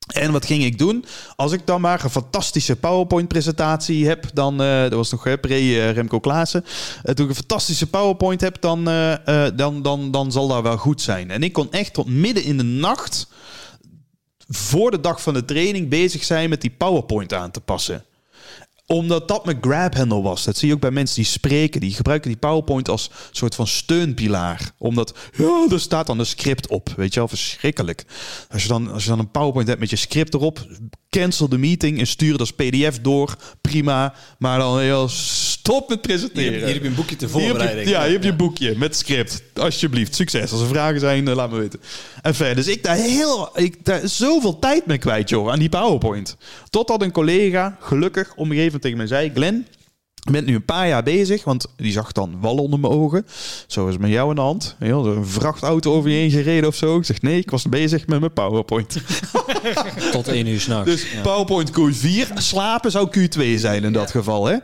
En 0.07 0.31
wat 0.31 0.45
ging 0.45 0.63
ik 0.63 0.77
doen? 0.77 1.05
Als 1.35 1.51
ik 1.51 1.65
dan 1.65 1.81
maar 1.81 2.03
een 2.03 2.09
fantastische 2.09 2.75
PowerPoint-presentatie 2.75 4.07
heb, 4.07 4.25
dan, 4.33 4.61
eh, 4.61 4.81
dat 4.81 4.93
was 4.93 5.11
nog 5.11 5.25
eh, 5.25 5.33
pre-Remco 5.41 6.19
Klaassen. 6.19 6.65
Eh, 7.03 7.13
toen 7.13 7.25
ik 7.25 7.31
een 7.31 7.37
fantastische 7.37 7.89
PowerPoint 7.89 8.41
heb, 8.41 8.61
dan, 8.61 8.87
eh, 8.87 9.45
eh, 9.45 9.51
dan, 9.55 9.81
dan, 9.81 10.11
dan 10.11 10.31
zal 10.31 10.47
dat 10.47 10.61
wel 10.61 10.77
goed 10.77 11.01
zijn. 11.01 11.31
En 11.31 11.43
ik 11.43 11.53
kon 11.53 11.71
echt 11.71 11.93
tot 11.93 12.07
midden 12.07 12.43
in 12.43 12.57
de 12.57 12.63
nacht, 12.63 13.27
voor 14.47 14.91
de 14.91 14.99
dag 14.99 15.21
van 15.21 15.33
de 15.33 15.45
training, 15.45 15.89
bezig 15.89 16.23
zijn 16.23 16.49
met 16.49 16.61
die 16.61 16.75
PowerPoint 16.77 17.33
aan 17.33 17.51
te 17.51 17.61
passen 17.61 18.05
omdat 18.85 19.27
dat 19.27 19.45
mijn 19.45 19.57
grab 19.61 19.95
handle 19.95 20.21
was. 20.21 20.43
Dat 20.43 20.57
zie 20.57 20.67
je 20.67 20.73
ook 20.73 20.79
bij 20.79 20.91
mensen 20.91 21.15
die 21.15 21.25
spreken. 21.25 21.81
Die 21.81 21.93
gebruiken 21.93 22.29
die 22.29 22.39
PowerPoint 22.39 22.89
als 22.89 23.09
soort 23.31 23.55
van 23.55 23.67
steunpilaar. 23.67 24.71
Omdat, 24.77 25.17
ja, 25.37 25.67
er 25.69 25.79
staat 25.79 26.07
dan 26.07 26.19
een 26.19 26.25
script 26.25 26.67
op. 26.67 26.93
Weet 26.95 27.13
je 27.13 27.19
wel, 27.19 27.27
verschrikkelijk. 27.27 28.05
Als 28.49 28.61
je 28.61 28.67
dan, 28.67 28.91
als 28.91 29.03
je 29.03 29.09
dan 29.09 29.19
een 29.19 29.31
PowerPoint 29.31 29.67
hebt 29.67 29.79
met 29.79 29.89
je 29.89 29.95
script 29.95 30.33
erop, 30.33 30.67
cancel 31.09 31.49
de 31.49 31.57
meeting 31.57 31.99
en 31.99 32.07
stuur 32.07 32.31
het 32.31 32.39
als 32.39 32.53
PDF 32.53 33.01
door. 33.01 33.35
Prima. 33.61 34.13
Maar 34.37 34.59
dan 34.59 34.79
heel 34.79 35.09
stop 35.63 35.89
met 35.89 36.01
presenteren. 36.01 36.49
Hier, 36.53 36.63
hier 36.65 36.73
heb 36.73 36.81
je 36.81 36.87
een 36.87 36.95
boekje 36.95 37.15
te 37.15 37.27
Hier 37.37 37.59
heb 37.59 37.83
je- 37.83 37.89
ja, 37.89 38.03
hier 38.03 38.11
heb 38.11 38.23
je 38.23 38.29
een 38.29 38.35
boekje 38.37 38.73
met 38.77 38.95
script. 38.95 39.43
Alsjeblieft, 39.53 40.15
succes. 40.15 40.51
Als 40.51 40.61
er 40.61 40.67
vragen 40.67 40.99
zijn, 40.99 41.27
eh, 41.27 41.35
laat 41.35 41.51
me 41.51 41.57
weten. 41.59 41.81
En 42.21 42.35
verder, 42.35 42.55
dus 42.55 42.67
ik 42.67 42.83
daar 42.83 42.95
heel, 42.95 43.49
ik 43.59 43.85
daar 43.85 44.07
zoveel 44.07 44.59
tijd 44.59 44.85
mee 44.85 44.97
kwijt, 44.97 45.29
joh, 45.29 45.51
aan 45.51 45.59
die 45.59 45.69
PowerPoint. 45.69 46.37
Totdat 46.69 47.01
een 47.01 47.11
collega, 47.11 47.77
gelukkig, 47.79 48.31
op 48.31 48.37
een 48.37 48.45
gegeven 48.45 48.63
moment 48.65 48.81
tegen 48.81 48.97
mij 48.97 49.07
zei: 49.07 49.31
Glenn, 49.33 49.67
bent 50.31 50.45
nu 50.45 50.55
een 50.55 50.65
paar 50.65 50.87
jaar 50.87 51.03
bezig, 51.03 51.43
want 51.43 51.65
die 51.75 51.91
zag 51.91 52.11
dan 52.11 52.39
wal 52.39 52.55
onder 52.55 52.79
mijn 52.79 52.93
ogen. 52.93 53.25
Zo 53.67 53.87
is 53.87 53.97
met 53.97 54.09
jou 54.09 54.29
in 54.29 54.35
de 54.35 54.41
hand. 54.41 54.75
Heel, 54.79 55.05
een 55.05 55.25
vrachtauto 55.25 55.93
over 55.93 56.09
je 56.09 56.15
heen 56.15 56.31
gereden 56.31 56.69
of 56.69 56.75
zo. 56.75 56.97
Ik 56.97 57.05
zeg 57.05 57.21
nee, 57.21 57.39
ik 57.39 57.49
was 57.49 57.69
bezig 57.69 58.07
met 58.07 58.19
mijn 58.19 58.33
PowerPoint. 58.33 58.97
Tot 60.11 60.27
één 60.27 60.47
uur 60.47 60.59
s'nachts. 60.59 60.89
Dus 60.89 61.05
PowerPoint 61.21 61.71
Q4, 61.71 62.33
slapen 62.33 62.91
zou 62.91 63.07
Q2 63.19 63.55
zijn 63.55 63.83
in 63.83 63.93
dat 63.93 64.11
geval. 64.11 64.45
Hè? 64.45 64.57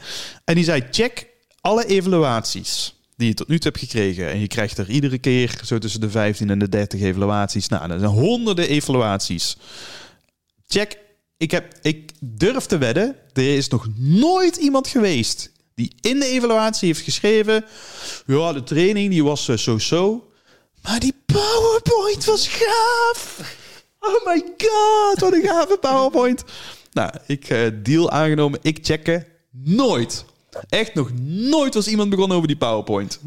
En 0.44 0.56
die 0.56 0.64
zei, 0.64 0.84
check 0.92 1.28
alle 1.62 1.86
evaluaties 1.86 2.94
die 3.20 3.28
je 3.28 3.34
tot 3.34 3.48
nu 3.48 3.60
toe 3.60 3.72
hebt 3.72 3.84
gekregen. 3.84 4.30
En 4.30 4.40
je 4.40 4.48
krijgt 4.48 4.78
er 4.78 4.90
iedere 4.90 5.18
keer 5.18 5.60
zo 5.64 5.78
tussen 5.78 6.02
de 6.02 6.10
15 6.10 6.50
en 6.50 6.60
de 6.60 6.70
30 6.70 7.02
evaluaties. 7.02 7.68
Nou, 7.68 7.88
dat 7.88 8.00
zijn 8.00 8.12
honderden 8.12 8.70
evaluaties. 8.70 9.58
Check 10.68 10.98
ik, 11.40 11.52
heb, 11.52 11.74
ik 11.82 12.12
durf 12.20 12.66
te 12.66 12.78
wedden, 12.78 13.16
er 13.34 13.56
is 13.56 13.68
nog 13.68 13.88
nooit 13.98 14.56
iemand 14.56 14.88
geweest 14.88 15.52
die 15.76 15.96
in 16.02 16.20
de 16.20 16.26
evaluatie 16.26 16.88
heeft 16.88 17.02
geschreven... 17.02 17.66
Ja, 18.26 18.54
de 18.54 18.64
training 18.64 19.10
die 19.10 19.24
was 19.24 19.48
eh, 19.48 19.58
zo-zo. 19.58 20.28
maar 20.82 21.00
die 21.00 21.14
PowerPoint 21.26 22.26
was 22.26 22.48
gaaf. 22.48 23.40
Oh 24.00 24.26
my 24.26 24.44
god, 24.58 25.20
wat 25.20 25.34
een 25.34 25.42
gave 25.42 25.78
PowerPoint. 25.88 26.44
Nou, 26.92 27.12
ik 27.26 27.50
eh, 27.50 27.68
deal 27.84 28.12
aangenomen. 28.12 28.60
Ik 28.62 28.80
checken 28.82 29.26
nooit. 29.52 30.26
Echt 30.70 30.94
nog 30.94 31.12
nooit 31.24 31.74
was 31.74 31.88
iemand 31.88 32.10
begonnen 32.10 32.36
over 32.36 32.48
die 32.48 32.58
PowerPoint. 32.58 33.20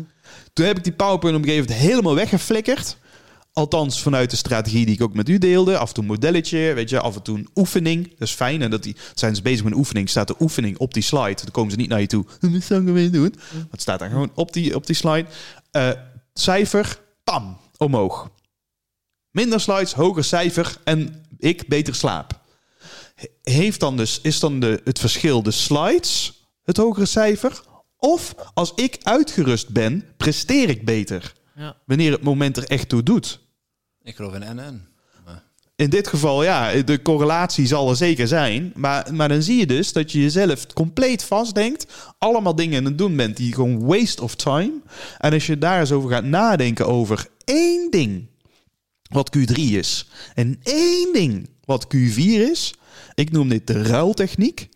Toen 0.52 0.66
heb 0.66 0.76
ik 0.76 0.84
die 0.84 0.92
PowerPoint 0.92 1.36
op 1.36 1.42
een 1.42 1.48
gegeven 1.48 1.70
moment 1.70 1.88
helemaal 1.88 2.14
weggeflikkerd. 2.14 2.96
Althans, 3.52 4.02
vanuit 4.02 4.30
de 4.30 4.36
strategie 4.36 4.86
die 4.86 4.94
ik 4.94 5.02
ook 5.02 5.14
met 5.14 5.28
u 5.28 5.38
deelde. 5.38 5.78
Af 5.78 5.88
en 5.88 5.94
toe 5.94 6.02
een 6.02 6.10
modelletje, 6.10 6.72
weet 6.72 6.90
je, 6.90 7.00
af 7.00 7.16
en 7.16 7.22
toe 7.22 7.38
een 7.38 7.48
oefening. 7.54 8.08
Dat 8.08 8.28
is 8.28 8.34
fijn. 8.34 8.62
En 8.62 8.70
dat 8.70 8.82
die, 8.82 8.96
zijn 9.14 9.34
ze 9.36 9.42
bezig 9.42 9.62
met 9.64 9.72
een 9.72 9.78
oefening, 9.78 10.08
staat 10.08 10.28
de 10.28 10.34
oefening 10.40 10.78
op 10.78 10.94
die 10.94 11.02
slide. 11.02 11.42
Dan 11.42 11.50
komen 11.50 11.70
ze 11.70 11.76
niet 11.76 11.88
naar 11.88 12.00
je 12.00 12.06
toe. 12.06 12.24
Wat 12.40 12.62
zou 12.62 12.98
ik 12.98 13.12
doen? 13.12 13.34
Het 13.70 13.80
staat 13.80 13.98
dan 13.98 14.10
gewoon 14.10 14.30
op 14.34 14.52
die, 14.52 14.74
op 14.74 14.86
die 14.86 14.96
slide. 14.96 15.26
Eh, 15.70 15.90
cijfer, 16.34 17.00
pam, 17.24 17.56
omhoog. 17.76 18.30
Minder 19.30 19.60
slides, 19.60 19.92
hoger 19.92 20.24
cijfer 20.24 20.76
en 20.84 21.24
ik 21.38 21.68
beter 21.68 21.94
slaap. 21.94 22.40
Heeft 23.42 23.80
dan 23.80 23.96
dus, 23.96 24.20
is 24.22 24.40
dan 24.40 24.60
de, 24.60 24.80
het 24.84 24.98
verschil 24.98 25.42
de 25.42 25.50
slides 25.50 26.42
het 26.62 26.76
hogere 26.76 27.06
cijfer? 27.06 27.62
Of 27.96 28.34
als 28.54 28.72
ik 28.74 28.98
uitgerust 29.02 29.68
ben, 29.68 30.04
presteer 30.16 30.68
ik 30.68 30.84
beter? 30.84 31.32
Ja. 31.62 31.76
Wanneer 31.86 32.12
het 32.12 32.22
moment 32.22 32.56
er 32.56 32.64
echt 32.64 32.88
toe 32.88 33.02
doet. 33.02 33.40
Ik 34.02 34.16
geloof 34.16 34.34
in 34.34 34.56
NN. 34.56 34.86
Maar 35.24 35.42
In 35.76 35.90
dit 35.90 36.06
geval, 36.06 36.42
ja, 36.42 36.82
de 36.82 37.02
correlatie 37.02 37.66
zal 37.66 37.90
er 37.90 37.96
zeker 37.96 38.28
zijn. 38.28 38.72
Maar, 38.74 39.14
maar 39.14 39.28
dan 39.28 39.42
zie 39.42 39.58
je 39.58 39.66
dus 39.66 39.92
dat 39.92 40.12
je 40.12 40.20
jezelf 40.20 40.66
compleet 40.66 41.24
vastdenkt. 41.24 41.86
Allemaal 42.18 42.54
dingen 42.54 42.78
aan 42.78 42.84
het 42.84 42.98
doen 42.98 43.16
bent 43.16 43.36
die 43.36 43.54
gewoon 43.54 43.84
waste 43.84 44.22
of 44.22 44.34
time. 44.34 44.72
En 45.18 45.32
als 45.32 45.46
je 45.46 45.58
daar 45.58 45.80
eens 45.80 45.92
over 45.92 46.10
gaat 46.10 46.24
nadenken 46.24 46.86
over 46.86 47.28
één 47.44 47.90
ding 47.90 48.26
wat 49.02 49.36
Q3 49.36 49.54
is. 49.54 50.08
En 50.34 50.60
één 50.62 51.12
ding 51.12 51.48
wat 51.64 51.86
Q4 51.96 52.50
is. 52.50 52.74
Ik 53.14 53.30
noem 53.30 53.48
dit 53.48 53.66
de 53.66 53.82
ruiltechniek. 53.82 54.68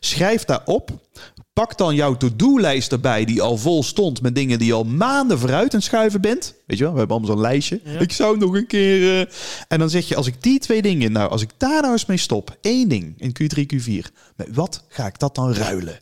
Schrijf 0.00 0.44
daar 0.44 0.62
op. 0.64 1.08
Pak 1.52 1.78
dan 1.78 1.94
jouw 1.94 2.16
to-do-lijst 2.16 2.92
erbij 2.92 3.24
die 3.24 3.42
al 3.42 3.56
vol 3.56 3.82
stond 3.82 4.22
met 4.22 4.34
dingen 4.34 4.58
die 4.58 4.66
je 4.66 4.72
al 4.72 4.84
maanden 4.84 5.38
vooruit 5.38 5.72
aan 5.72 5.78
het 5.78 5.88
schuiven 5.88 6.20
bent. 6.20 6.54
Weet 6.66 6.78
je 6.78 6.84
wel, 6.84 6.92
we 6.92 6.98
hebben 6.98 7.16
allemaal 7.16 7.34
zo'n 7.36 7.44
lijstje. 7.46 7.80
Ja. 7.84 7.98
Ik 7.98 8.12
zou 8.12 8.38
nog 8.38 8.54
een 8.54 8.66
keer... 8.66 9.20
eh, 9.20 9.34
En 9.68 9.78
dan 9.78 9.90
zeg 9.90 10.08
je, 10.08 10.16
als 10.16 10.26
ik 10.26 10.42
die 10.42 10.58
twee 10.58 10.82
dingen... 10.82 11.12
Nou, 11.12 11.30
als 11.30 11.42
ik 11.42 11.50
daar 11.56 11.80
nou 11.80 11.92
eens 11.92 12.06
mee 12.06 12.16
stop. 12.16 12.56
één 12.60 12.88
ding 12.88 13.14
in 13.16 13.32
Q3, 13.42 13.60
Q4. 13.74 14.12
Met 14.36 14.48
wat 14.54 14.84
ga 14.88 15.06
ik 15.06 15.18
dat 15.18 15.34
dan 15.34 15.52
ruilen? 15.54 16.00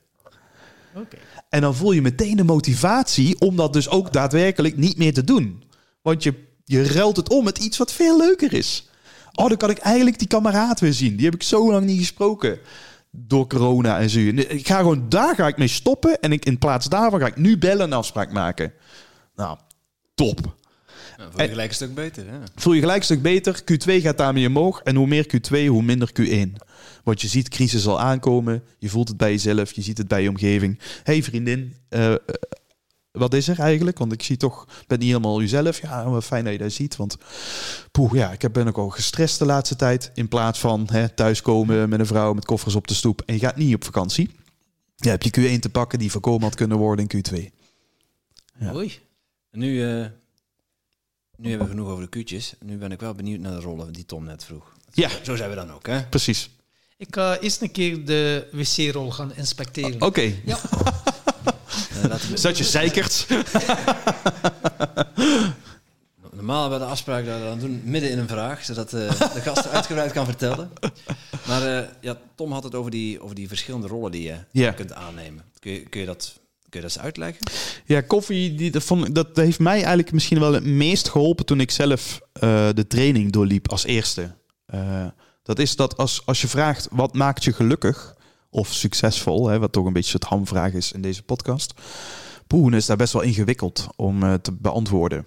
Oké. 0.95 1.17
En 1.49 1.61
dan 1.61 1.75
voel 1.75 1.93
je 1.93 2.03
meteen 2.03 2.37
de 2.37 2.45
motivatie 2.45 3.41
om 3.41 3.57
dat 3.57 3.73
dus 3.73 3.89
ook 3.89 4.13
daadwerkelijk 4.13 4.77
niet 4.77 4.97
meer 4.97 5.15
te 5.15 5.25
doen. 5.25 5.63
Want 6.03 6.23
je, 6.23 6.35
je 6.65 6.83
ruilt 6.83 7.17
het 7.17 7.29
om 7.29 7.45
met 7.45 7.59
iets 7.59 7.77
wat 7.79 7.93
veel 7.93 8.19
leuker 8.19 8.53
is. 8.53 8.89
Oh, 9.35 9.49
dan 9.49 9.57
kan 9.57 9.71
ik 9.71 9.79
eigenlijk 9.79 10.19
die 10.19 10.29
kameraad 10.29 10.81
weer 10.81 10.93
zien. 10.93 11.17
Die 11.17 11.25
heb 11.25 11.35
ik 11.35 11.43
zo 11.43 11.71
lang 11.73 11.87
niet 11.87 11.99
gesproken. 11.99 12.59
Door 13.27 13.47
corona 13.47 13.99
en 14.01 14.11
zo. 14.11 14.19
Ik 14.21 14.67
ga 14.67 14.77
gewoon, 14.79 15.09
daar 15.09 15.35
ga 15.35 15.47
ik 15.47 15.57
mee 15.57 15.69
stoppen. 15.69 16.21
En 16.21 16.33
ik, 16.33 16.45
in 16.45 16.59
plaats 16.59 16.87
daarvan 16.89 17.21
ga 17.21 17.27
ik 17.27 17.37
nu 17.37 17.59
bellen 17.59 17.87
en 17.87 17.93
afspraak 17.93 18.33
maken. 18.33 18.73
Nou, 19.37 19.59
top. 20.15 20.41
nou, 20.41 21.31
voor 21.31 21.41
je 21.41 21.43
En- 21.43 21.49
gelijk 21.49 21.69
een 21.69 21.75
stuk 21.75 21.95
beter. 21.95 22.27
Hè? 22.31 22.39
Voel 22.55 22.73
je 22.73 22.81
gelijk 22.81 22.99
een 22.99 23.05
stuk 23.05 23.23
beter. 23.23 23.63
Q2 23.73 24.03
gaat 24.03 24.19
daarmee 24.19 24.47
omhoog. 24.47 24.81
En 24.83 24.97
hoe 24.97 25.07
meer 25.07 25.27
Q2, 25.37 25.67
hoe 25.67 25.83
minder 25.83 26.11
Q1. 26.21 26.53
Want 27.05 27.21
je 27.21 27.29
ziet 27.29 27.49
crisis 27.49 27.87
al 27.87 28.01
aankomen. 28.01 28.63
Je 28.79 28.89
voelt 28.89 29.09
het 29.09 29.17
bij 29.17 29.31
jezelf. 29.31 29.73
Je 29.73 29.83
ziet 29.83 29.99
het 29.99 30.09
bij 30.09 30.23
je 30.23 30.29
omgeving. 30.29 30.79
hey, 31.03 31.23
vriendin, 31.23 31.75
eh, 31.89 32.15
wat 33.19 33.35
is 33.35 33.49
er 33.49 33.59
eigenlijk? 33.59 33.99
Want 33.99 34.13
ik 34.13 34.23
zie 34.23 34.37
toch, 34.37 34.63
ik 34.81 34.87
ben 34.87 34.99
niet 34.99 35.09
helemaal 35.09 35.41
jezelf. 35.41 35.81
Ja, 35.81 36.09
wat 36.11 36.25
fijn 36.25 36.45
dat 36.45 36.53
je 36.53 36.59
dat 36.59 36.73
ziet. 36.73 36.97
Want 36.97 37.17
poeh, 37.93 38.13
ja, 38.15 38.33
ik 38.33 38.43
heb- 38.43 38.53
ben 38.53 38.69
ook 38.69 38.77
al 38.79 38.89
gestrest 38.89 39.39
de 39.39 39.45
laatste 39.47 39.77
tijd. 39.77 40.11
In 40.15 40.29
plaats 40.29 40.59
van 40.59 40.89
hè, 40.91 41.09
thuiskomen 41.09 41.89
met 41.89 42.01
een 42.01 42.07
vrouw 42.07 42.33
met 42.33 42.45
koffers 42.45 42.75
op 42.75 42.87
de 42.89 42.95
stoep. 42.95 43.23
En 43.27 43.35
je 43.35 43.41
gaat 43.41 43.57
niet 43.57 43.75
op 43.75 43.85
vakantie. 43.85 44.31
Ja, 44.97 45.11
heb 45.11 45.23
je 45.23 45.31
Q1 45.31 45.61
te 45.61 45.69
pakken 45.71 45.99
die 45.99 46.11
voorkomen 46.11 46.43
had 46.43 46.55
kunnen 46.55 46.79
worden 46.79 47.07
in 47.09 47.25
Q2. 47.25 47.51
Ja. 48.59 48.73
En 49.51 49.59
nu, 49.59 49.83
eh, 49.83 50.07
nu 51.37 51.49
hebben 51.49 51.67
we 51.67 51.73
genoeg 51.75 51.89
over 51.89 52.03
de 52.03 52.09
kuutjes. 52.09 52.55
Nu 52.61 52.77
ben 52.77 52.93
ik 52.93 53.01
wel 53.01 53.15
benieuwd 53.15 53.41
naar 53.41 53.53
de 53.53 53.61
rollen 53.61 53.93
die 53.93 54.05
Tom 54.07 54.25
net 54.25 54.45
vroeg. 54.45 54.73
Ja, 54.93 55.09
Zo 55.23 55.37
zijn 55.37 55.51
we 55.51 55.57
dan 55.57 55.73
ook, 55.73 55.87
hè? 55.87 56.03
precies. 56.05 56.51
Ik 56.97 57.07
ga 57.11 57.39
eerst 57.39 57.63
een 57.63 57.71
keer 57.71 58.05
de 58.05 58.49
wc-rol 58.53 59.11
gaan 59.11 59.35
inspecteren. 59.35 60.03
Oké, 60.03 60.33
Ja. 60.45 60.59
Eh, 62.03 62.09
laten 62.09 62.31
we- 62.31 62.37
zat 62.37 62.59
je 62.59 62.65
zeikert? 62.65 63.27
Normaal 66.33 66.61
hebben 66.61 66.79
we 66.79 66.85
de 66.85 66.91
afspraak 66.91 67.27
dat 67.27 67.39
we 67.39 67.45
dat 67.45 67.61
doen 67.61 67.81
midden 67.85 68.11
in 68.11 68.19
een 68.19 68.29
vraag, 68.29 68.65
zodat 68.65 68.93
eh, 68.93 69.11
de 69.35 69.41
gast 69.41 69.69
uitgebreid 69.69 70.13
kan 70.13 70.25
vertellen. 70.25 70.71
Maar 71.47 71.77
eh, 71.79 71.85
ja, 72.01 72.17
Tom 72.35 72.53
had 72.53 72.65
het 72.65 72.75
over 72.75 72.91
die, 72.91 73.23
over 73.23 73.35
die 73.35 73.49
verschillende 73.49 73.87
rollen 73.87 74.11
die 74.13 74.35
je 74.53 74.73
kunt 74.75 74.93
aannemen. 74.93 75.45
Kun 75.59 75.73
je, 75.73 75.81
kun, 75.81 76.01
je 76.01 76.07
dat, 76.07 76.33
kun 76.69 76.81
je 76.81 76.87
dat 76.87 76.97
eens 76.97 77.05
uitleggen? 77.05 77.47
Ja, 77.85 78.01
koffie, 78.01 78.55
die, 78.55 78.71
dat, 78.71 78.83
vond, 78.83 79.15
dat 79.15 79.29
heeft 79.35 79.59
mij 79.59 79.77
eigenlijk 79.77 80.13
misschien 80.13 80.39
wel 80.41 80.53
het 80.53 80.65
meest 80.65 81.09
geholpen 81.09 81.47
toen 81.47 81.61
ik 81.61 81.71
zelf 81.71 82.21
de 82.75 82.85
training 82.89 83.33
doorliep 83.33 83.71
als 83.71 83.85
eerste. 83.85 84.35
Dat 85.43 85.59
is 85.59 85.77
dat 85.77 85.97
als, 85.97 86.23
als 86.27 86.41
je 86.41 86.49
vraagt 86.49 86.89
wat 86.91 87.15
maakt 87.15 87.45
je 87.45 87.53
gelukkig 87.53 88.15
of 88.59 88.73
succesvol, 88.75 89.49
hè, 89.49 89.59
wat 89.59 89.73
toch 89.73 89.87
een 89.87 89.93
beetje 89.93 90.13
het 90.13 90.25
hamvraag 90.25 90.73
is 90.73 90.93
in 90.93 91.03
deze 91.03 91.23
podcast. 91.23 91.75
Poeh, 92.47 92.75
is 92.75 92.87
daar 92.87 92.97
best 92.97 93.13
wel 93.13 93.23
ingewikkeld 93.23 93.87
om 93.97 94.23
eh, 94.23 94.35
te 94.35 94.53
beantwoorden. 94.53 95.27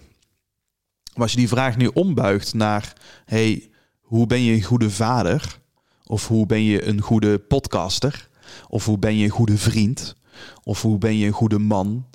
Maar 1.14 1.22
als 1.22 1.30
je 1.30 1.38
die 1.38 1.48
vraag 1.48 1.76
nu 1.76 1.86
ombuigt 1.86 2.54
naar, 2.54 2.92
hey, 3.24 3.70
hoe 4.00 4.26
ben 4.26 4.42
je 4.42 4.52
een 4.52 4.62
goede 4.62 4.90
vader? 4.90 5.60
Of 6.06 6.28
hoe 6.28 6.46
ben 6.46 6.62
je 6.62 6.86
een 6.86 7.00
goede 7.00 7.38
podcaster? 7.38 8.28
Of 8.68 8.84
hoe 8.84 8.98
ben 8.98 9.16
je 9.16 9.24
een 9.24 9.30
goede 9.30 9.58
vriend? 9.58 10.16
Of 10.62 10.82
hoe 10.82 10.98
ben 10.98 11.18
je 11.18 11.26
een 11.26 11.32
goede 11.32 11.58
man? 11.58 12.06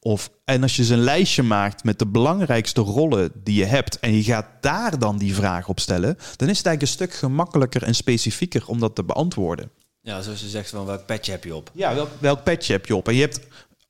Of, 0.00 0.30
en 0.44 0.62
als 0.62 0.76
je 0.76 0.82
eens 0.82 0.90
een 0.90 0.98
lijstje 0.98 1.42
maakt 1.42 1.84
met 1.84 1.98
de 1.98 2.06
belangrijkste 2.06 2.80
rollen 2.80 3.32
die 3.44 3.54
je 3.54 3.64
hebt 3.64 3.98
en 3.98 4.12
je 4.12 4.22
gaat 4.22 4.46
daar 4.60 4.98
dan 4.98 5.18
die 5.18 5.34
vraag 5.34 5.68
op 5.68 5.80
stellen, 5.80 6.16
dan 6.36 6.48
is 6.48 6.58
het 6.58 6.66
eigenlijk 6.66 6.80
een 6.80 6.86
stuk 6.86 7.12
gemakkelijker 7.12 7.82
en 7.82 7.94
specifieker 7.94 8.66
om 8.66 8.80
dat 8.80 8.94
te 8.94 9.04
beantwoorden. 9.04 9.70
Ja, 10.04 10.22
zoals 10.22 10.40
je 10.40 10.48
zegt, 10.48 10.70
van 10.70 10.86
welk 10.86 11.06
petje 11.06 11.30
heb 11.32 11.44
je 11.44 11.54
op? 11.54 11.70
Ja, 11.74 11.94
welk, 11.94 12.10
welk 12.20 12.42
petje 12.42 12.72
heb 12.72 12.86
je 12.86 12.96
op? 12.96 13.08
En 13.08 13.14
je 13.14 13.20
hebt 13.20 13.40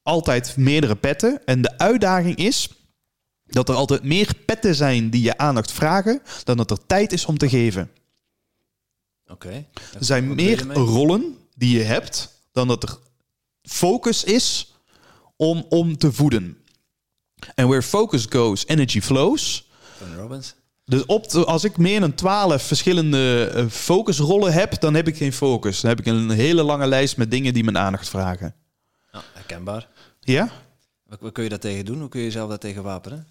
altijd 0.02 0.56
meerdere 0.56 0.96
petten. 0.96 1.46
En 1.46 1.62
de 1.62 1.78
uitdaging 1.78 2.36
is 2.36 2.68
dat 3.44 3.68
er 3.68 3.74
altijd 3.74 4.02
meer 4.02 4.34
petten 4.46 4.74
zijn 4.74 5.10
die 5.10 5.22
je 5.22 5.38
aandacht 5.38 5.72
vragen 5.72 6.22
dan 6.44 6.56
dat 6.56 6.70
er 6.70 6.86
tijd 6.86 7.12
is 7.12 7.24
om 7.24 7.38
te 7.38 7.48
geven. 7.48 7.90
Oké. 9.26 9.66
Er 9.94 10.04
zijn 10.04 10.34
meer 10.34 10.66
mee? 10.66 10.76
rollen 10.76 11.38
die 11.54 11.78
je 11.78 11.84
hebt 11.84 12.40
dan 12.52 12.68
dat 12.68 12.82
er 12.82 12.98
focus 13.62 14.24
is 14.24 14.74
om, 15.36 15.66
om 15.68 15.98
te 15.98 16.12
voeden. 16.12 16.58
En 17.54 17.66
where 17.66 17.82
focus 17.82 18.26
goes, 18.28 18.66
energy 18.66 19.00
flows. 19.00 19.70
Tony 19.98 20.14
Robbins. 20.16 20.54
Dus 20.84 21.06
op 21.06 21.26
als 21.26 21.64
ik 21.64 21.76
meer 21.76 22.00
dan 22.00 22.14
twaalf 22.14 22.62
verschillende 22.62 23.50
eh, 23.54 23.66
focusrollen 23.66 24.52
heb, 24.52 24.80
dan 24.80 24.94
heb 24.94 25.08
ik 25.08 25.16
geen 25.16 25.32
focus. 25.32 25.80
Dan 25.80 25.90
heb 25.90 26.00
ik 26.00 26.06
een 26.06 26.30
hele 26.30 26.62
lange 26.62 26.86
lijst 26.86 27.16
met 27.16 27.30
dingen 27.30 27.54
die 27.54 27.64
mijn 27.64 27.78
aandacht 27.78 28.08
vragen. 28.08 28.54
Ja, 29.12 29.22
herkenbaar. 29.32 29.88
Ja? 30.20 30.50
Wat, 31.06 31.20
wat 31.20 31.32
kun 31.32 31.42
je 31.42 31.48
daar 31.48 31.58
tegen 31.58 31.84
doen? 31.84 32.00
Hoe 32.00 32.08
kun 32.08 32.20
je 32.20 32.26
jezelf 32.26 32.48
daar 32.48 32.58
tegen 32.58 32.82
wapenen? 32.82 33.26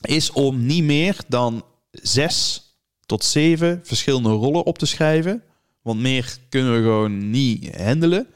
Is 0.00 0.30
om 0.30 0.66
niet 0.66 0.84
meer 0.84 1.16
dan 1.28 1.64
zes 1.90 2.64
tot 3.06 3.24
zeven 3.24 3.80
verschillende 3.82 4.28
rollen 4.28 4.64
op 4.64 4.78
te 4.78 4.86
schrijven. 4.86 5.42
Want 5.82 6.00
meer 6.00 6.36
kunnen 6.48 6.72
we 6.72 6.78
gewoon 6.78 7.30
niet 7.30 7.76
handelen. 7.76 8.26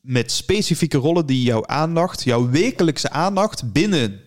Met 0.00 0.32
specifieke 0.32 0.96
rollen 0.98 1.26
die 1.26 1.42
jouw 1.42 1.66
aandacht, 1.66 2.22
jouw 2.22 2.50
wekelijkse 2.50 3.10
aandacht 3.10 3.72
binnen 3.72 4.20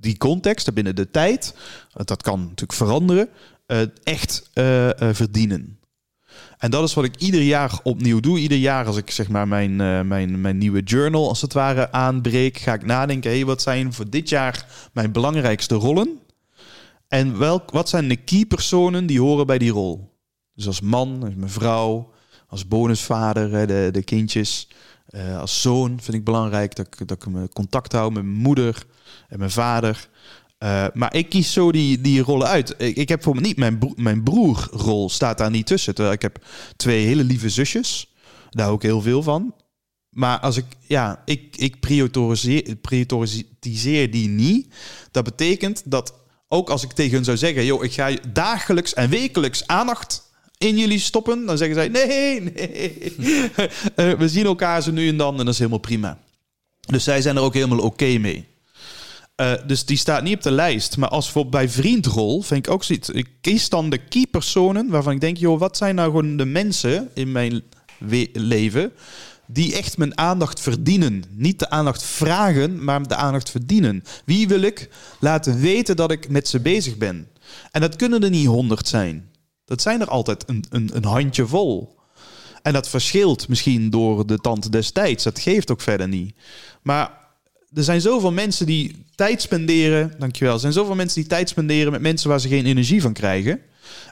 die 0.00 0.18
context, 0.18 0.74
binnen 0.74 0.94
de 0.94 1.10
tijd, 1.10 1.54
dat 1.92 2.22
kan 2.22 2.40
natuurlijk 2.40 2.72
veranderen, 2.72 3.28
eh, 3.70 3.80
echt 4.02 4.50
eh, 4.52 5.00
eh, 5.00 5.14
verdienen. 5.14 5.78
En 6.58 6.70
dat 6.70 6.88
is 6.88 6.94
wat 6.94 7.04
ik 7.04 7.16
ieder 7.16 7.42
jaar 7.42 7.80
opnieuw 7.82 8.20
doe. 8.20 8.38
Ieder 8.38 8.58
jaar 8.58 8.86
als 8.86 8.96
ik 8.96 9.10
zeg 9.10 9.28
maar 9.28 9.48
mijn, 9.48 9.76
mijn, 10.06 10.40
mijn 10.40 10.58
nieuwe 10.58 10.82
journal 10.82 11.28
als 11.28 11.40
het 11.40 11.52
ware 11.52 11.92
aanbreek, 11.92 12.58
ga 12.58 12.74
ik 12.74 12.86
nadenken, 12.86 13.30
hey, 13.30 13.44
wat 13.44 13.62
zijn 13.62 13.92
voor 13.92 14.10
dit 14.10 14.28
jaar 14.28 14.66
mijn 14.92 15.12
belangrijkste 15.12 15.74
rollen? 15.74 16.18
En 17.08 17.38
welk, 17.38 17.70
wat 17.70 17.88
zijn 17.88 18.08
de 18.08 18.16
key 18.16 18.44
personen 18.44 19.06
die 19.06 19.20
horen 19.20 19.46
bij 19.46 19.58
die 19.58 19.70
rol? 19.70 20.18
Dus 20.54 20.66
als 20.66 20.80
man, 20.80 21.22
als 21.22 21.34
mevrouw, 21.34 22.12
als 22.46 22.68
bonusvader, 22.68 23.66
de, 23.66 23.88
de 23.92 24.02
kindjes. 24.02 24.68
Als 25.38 25.62
zoon 25.62 26.00
vind 26.00 26.16
ik 26.16 26.24
belangrijk 26.24 26.76
dat 26.76 26.86
ik, 26.86 27.08
dat 27.08 27.16
ik 27.16 27.30
me 27.30 27.48
contact 27.48 27.92
hou 27.92 28.12
met 28.12 28.22
mijn 28.22 28.36
moeder 28.36 28.86
en 29.30 29.38
mijn 29.38 29.50
vader. 29.50 30.08
Eh, 30.58 30.86
maar 30.94 31.14
ik 31.14 31.28
kies 31.28 31.52
zo 31.52 31.72
die, 31.72 32.00
die 32.00 32.22
rollen 32.22 32.46
uit. 32.46 32.74
Ik, 32.78 32.96
ik 32.96 33.08
heb 33.08 33.22
voor 33.22 33.34
me 33.34 33.40
niet 33.40 33.56
mijn, 33.56 33.78
bro 33.78 33.92
mijn 33.96 34.22
broerrol 34.22 35.10
staat 35.10 35.38
daar 35.38 35.50
niet 35.50 35.66
tussen. 35.66 35.94
Terwijl 35.94 36.14
ik 36.14 36.22
heb 36.22 36.44
twee 36.76 37.06
hele 37.06 37.24
lieve 37.24 37.48
zusjes. 37.48 38.14
Daar 38.50 38.64
hou 38.64 38.76
ik 38.76 38.82
heel 38.82 39.00
veel 39.00 39.22
van. 39.22 39.54
Maar 40.10 40.38
als 40.38 40.56
ik, 40.56 40.64
ja, 40.80 41.22
ik, 41.24 41.56
ik 41.56 41.80
prioritiseer 42.80 44.10
die 44.10 44.28
niet. 44.28 44.74
Dat 45.10 45.24
betekent 45.24 45.82
dat 45.84 46.14
ook 46.48 46.70
als 46.70 46.82
ik 46.82 46.92
tegen 46.92 47.14
hun 47.14 47.24
zou 47.24 47.36
zeggen: 47.36 47.64
joh, 47.64 47.84
ik 47.84 47.92
ga 47.92 48.16
dagelijks 48.32 48.94
en 48.94 49.10
wekelijks 49.10 49.66
aandacht 49.66 50.28
in 50.58 50.78
jullie 50.78 50.98
stoppen, 50.98 51.46
dan 51.46 51.58
zeggen 51.58 51.76
zij: 51.76 51.88
nee, 51.88 52.40
nee. 52.40 53.14
Eh, 53.94 54.12
we 54.12 54.28
zien 54.28 54.44
elkaar 54.44 54.82
zo 54.82 54.90
nu 54.90 55.08
en 55.08 55.16
dan 55.16 55.38
en 55.38 55.44
dat 55.44 55.54
is 55.54 55.58
helemaal 55.58 55.78
prima. 55.78 56.18
Dus 56.80 57.04
zij 57.04 57.22
zijn 57.22 57.36
er 57.36 57.42
ook 57.42 57.54
helemaal 57.54 57.78
oké 57.78 58.18
mee. 58.18 58.49
Uh, 59.40 59.52
dus 59.66 59.84
die 59.84 59.96
staat 59.96 60.22
niet 60.22 60.36
op 60.36 60.42
de 60.42 60.50
lijst. 60.50 60.96
Maar 60.96 61.08
als 61.08 61.30
voor 61.30 61.48
bij 61.48 61.68
vriendrol 61.68 62.42
vind 62.42 62.66
ik 62.66 62.72
ook 62.72 62.84
zoiets. 62.84 63.10
Ik 63.10 63.28
kies 63.40 63.68
dan 63.68 63.90
de 63.90 63.98
key 63.98 64.26
personen 64.30 64.88
waarvan 64.88 65.12
ik 65.12 65.20
denk: 65.20 65.36
joh, 65.36 65.58
wat 65.58 65.76
zijn 65.76 65.94
nou 65.94 66.10
gewoon 66.10 66.36
de 66.36 66.44
mensen 66.44 67.10
in 67.14 67.32
mijn 67.32 67.62
leven 68.32 68.92
die 69.46 69.76
echt 69.76 69.98
mijn 69.98 70.18
aandacht 70.18 70.60
verdienen. 70.60 71.24
Niet 71.30 71.58
de 71.58 71.70
aandacht 71.70 72.02
vragen, 72.02 72.84
maar 72.84 73.08
de 73.08 73.14
aandacht 73.14 73.50
verdienen. 73.50 74.04
Wie 74.24 74.48
wil 74.48 74.60
ik 74.60 74.88
laten 75.20 75.60
weten 75.60 75.96
dat 75.96 76.10
ik 76.10 76.28
met 76.28 76.48
ze 76.48 76.60
bezig 76.60 76.96
ben? 76.96 77.28
En 77.70 77.80
dat 77.80 77.96
kunnen 77.96 78.22
er 78.22 78.30
niet 78.30 78.46
honderd 78.46 78.88
zijn. 78.88 79.30
Dat 79.64 79.82
zijn 79.82 80.00
er 80.00 80.08
altijd 80.08 80.44
een, 80.46 80.64
een, 80.70 80.90
een 80.92 81.04
handje 81.04 81.46
vol. 81.46 81.98
En 82.62 82.72
dat 82.72 82.88
verschilt 82.88 83.48
misschien 83.48 83.90
door 83.90 84.26
de 84.26 84.38
tand 84.38 84.72
destijds. 84.72 85.24
Dat 85.24 85.38
geeft 85.38 85.70
ook 85.70 85.80
verder 85.80 86.08
niet. 86.08 86.34
Maar 86.82 87.19
er 87.74 87.84
zijn 87.84 88.00
zoveel 88.00 88.32
mensen 88.32 88.66
die 88.66 89.04
tijd 89.14 89.42
spenderen. 89.42 90.14
Dankjewel. 90.18 90.54
Er 90.54 90.60
zijn 90.60 90.72
zoveel 90.72 90.94
mensen 90.94 91.20
die 91.20 91.30
tijd 91.30 91.48
spenderen 91.48 91.92
met 91.92 92.00
mensen 92.00 92.28
waar 92.28 92.40
ze 92.40 92.48
geen 92.48 92.66
energie 92.66 93.02
van 93.02 93.12
krijgen. 93.12 93.60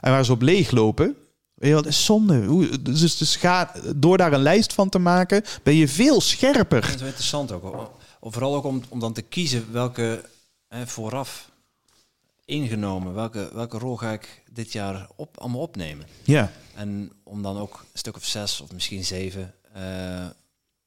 En 0.01 0.11
waar 0.11 0.25
ze 0.25 0.31
op 0.31 0.41
leeglopen. 0.41 1.15
Weet 1.53 1.69
je 1.69 1.75
wat, 1.75 1.85
is 1.85 2.05
zonde. 2.05 2.81
Dus, 2.81 3.17
dus 3.17 3.35
ga, 3.35 3.71
door 3.95 4.17
daar 4.17 4.33
een 4.33 4.41
lijst 4.41 4.73
van 4.73 4.89
te 4.89 4.99
maken, 4.99 5.43
ben 5.63 5.75
je 5.75 5.87
veel 5.87 6.21
scherper. 6.21 6.81
Dat 6.81 6.89
is 6.89 6.95
wel 6.95 7.07
interessant 7.07 7.51
ook. 7.51 7.91
Vooral 8.21 8.55
ook 8.55 8.63
om, 8.63 8.81
om 8.89 8.99
dan 8.99 9.13
te 9.13 9.21
kiezen 9.21 9.71
welke 9.71 10.25
hè, 10.67 10.87
vooraf 10.87 11.51
ingenomen, 12.45 13.13
welke, 13.13 13.49
welke 13.53 13.77
rol 13.77 13.97
ga 13.97 14.11
ik 14.11 14.43
dit 14.51 14.71
jaar 14.71 15.07
op, 15.15 15.37
allemaal 15.37 15.61
opnemen. 15.61 16.07
Ja. 16.23 16.51
En 16.75 17.11
om 17.23 17.41
dan 17.41 17.57
ook 17.57 17.85
een 17.91 17.99
stuk 17.99 18.15
of 18.15 18.25
zes 18.25 18.61
of 18.61 18.71
misschien 18.71 19.05
zeven 19.05 19.53
uh, 19.77 20.25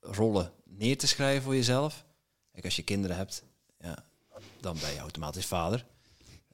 rollen 0.01 0.51
neer 0.65 0.99
te 0.99 1.07
schrijven 1.07 1.43
voor 1.43 1.55
jezelf. 1.55 2.05
Kijk, 2.53 2.65
als 2.65 2.77
je 2.77 2.83
kinderen 2.83 3.17
hebt, 3.17 3.43
ja, 3.81 4.05
dan 4.61 4.77
ben 4.81 4.93
je 4.93 4.99
automatisch 4.99 5.47
vader. 5.47 5.85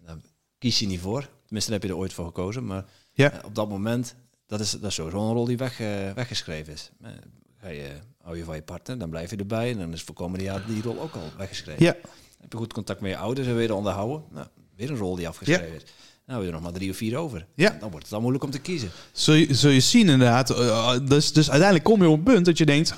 Dan 0.04 0.22
kies 0.58 0.78
je 0.78 0.86
niet 0.86 1.00
voor. 1.00 1.28
Tenminste, 1.44 1.70
dan 1.70 1.80
heb 1.80 1.88
je 1.88 1.94
er 1.94 2.02
ooit 2.02 2.12
voor 2.12 2.24
gekozen. 2.24 2.66
Maar 2.66 2.84
ja. 3.12 3.32
Eh, 3.32 3.44
op 3.44 3.54
dat 3.54 3.68
moment, 3.68 4.14
dat 4.46 4.60
is, 4.60 4.70
dat 4.70 4.84
is 4.84 4.94
sowieso 4.94 5.28
een 5.28 5.32
rol 5.32 5.44
die 5.44 5.56
weg, 5.56 5.80
uh, 5.80 6.12
weggeschreven 6.12 6.72
is. 6.72 6.90
Uh, 7.02 7.08
ga 7.60 7.68
je, 7.68 7.88
hou 8.22 8.36
je 8.36 8.44
van 8.44 8.54
je 8.54 8.62
partner, 8.62 8.98
dan 8.98 9.10
blijf 9.10 9.30
je 9.30 9.36
erbij. 9.36 9.70
En 9.70 9.78
dan 9.78 9.92
is 9.92 10.02
voor 10.02 10.14
komende 10.14 10.44
jaar 10.44 10.66
die 10.66 10.82
rol 10.82 11.00
ook 11.00 11.14
al 11.14 11.30
weggeschreven. 11.36 11.84
Ja. 11.84 11.96
Heb 12.40 12.52
je 12.52 12.58
goed 12.58 12.72
contact 12.72 13.00
met 13.00 13.10
je 13.10 13.16
ouders 13.16 13.46
en 13.46 13.56
weer 13.56 13.74
onderhouden. 13.74 14.22
Nou, 14.30 14.46
weer 14.76 14.90
een 14.90 14.96
rol 14.96 15.16
die 15.16 15.28
afgeschreven 15.28 15.74
is. 15.74 15.82
Nou, 16.26 16.40
we 16.40 16.46
er 16.46 16.52
nog 16.52 16.62
maar 16.62 16.72
drie 16.72 16.90
of 16.90 16.96
vier 16.96 17.16
over. 17.16 17.46
Ja. 17.54 17.70
Dan 17.70 17.90
wordt 17.90 18.02
het 18.02 18.10
dan 18.10 18.20
moeilijk 18.20 18.44
om 18.44 18.50
te 18.50 18.58
kiezen. 18.58 18.90
Zul 19.12 19.34
je, 19.34 19.54
zul 19.54 19.70
je 19.70 19.80
zien 19.80 20.08
inderdaad. 20.08 20.48
dus, 21.08 21.32
dus 21.32 21.50
uiteindelijk 21.50 21.84
kom 21.84 22.02
je 22.02 22.08
op 22.08 22.18
een 22.18 22.24
punt 22.24 22.44
dat 22.44 22.58
je 22.58 22.66
denkt... 22.66 22.94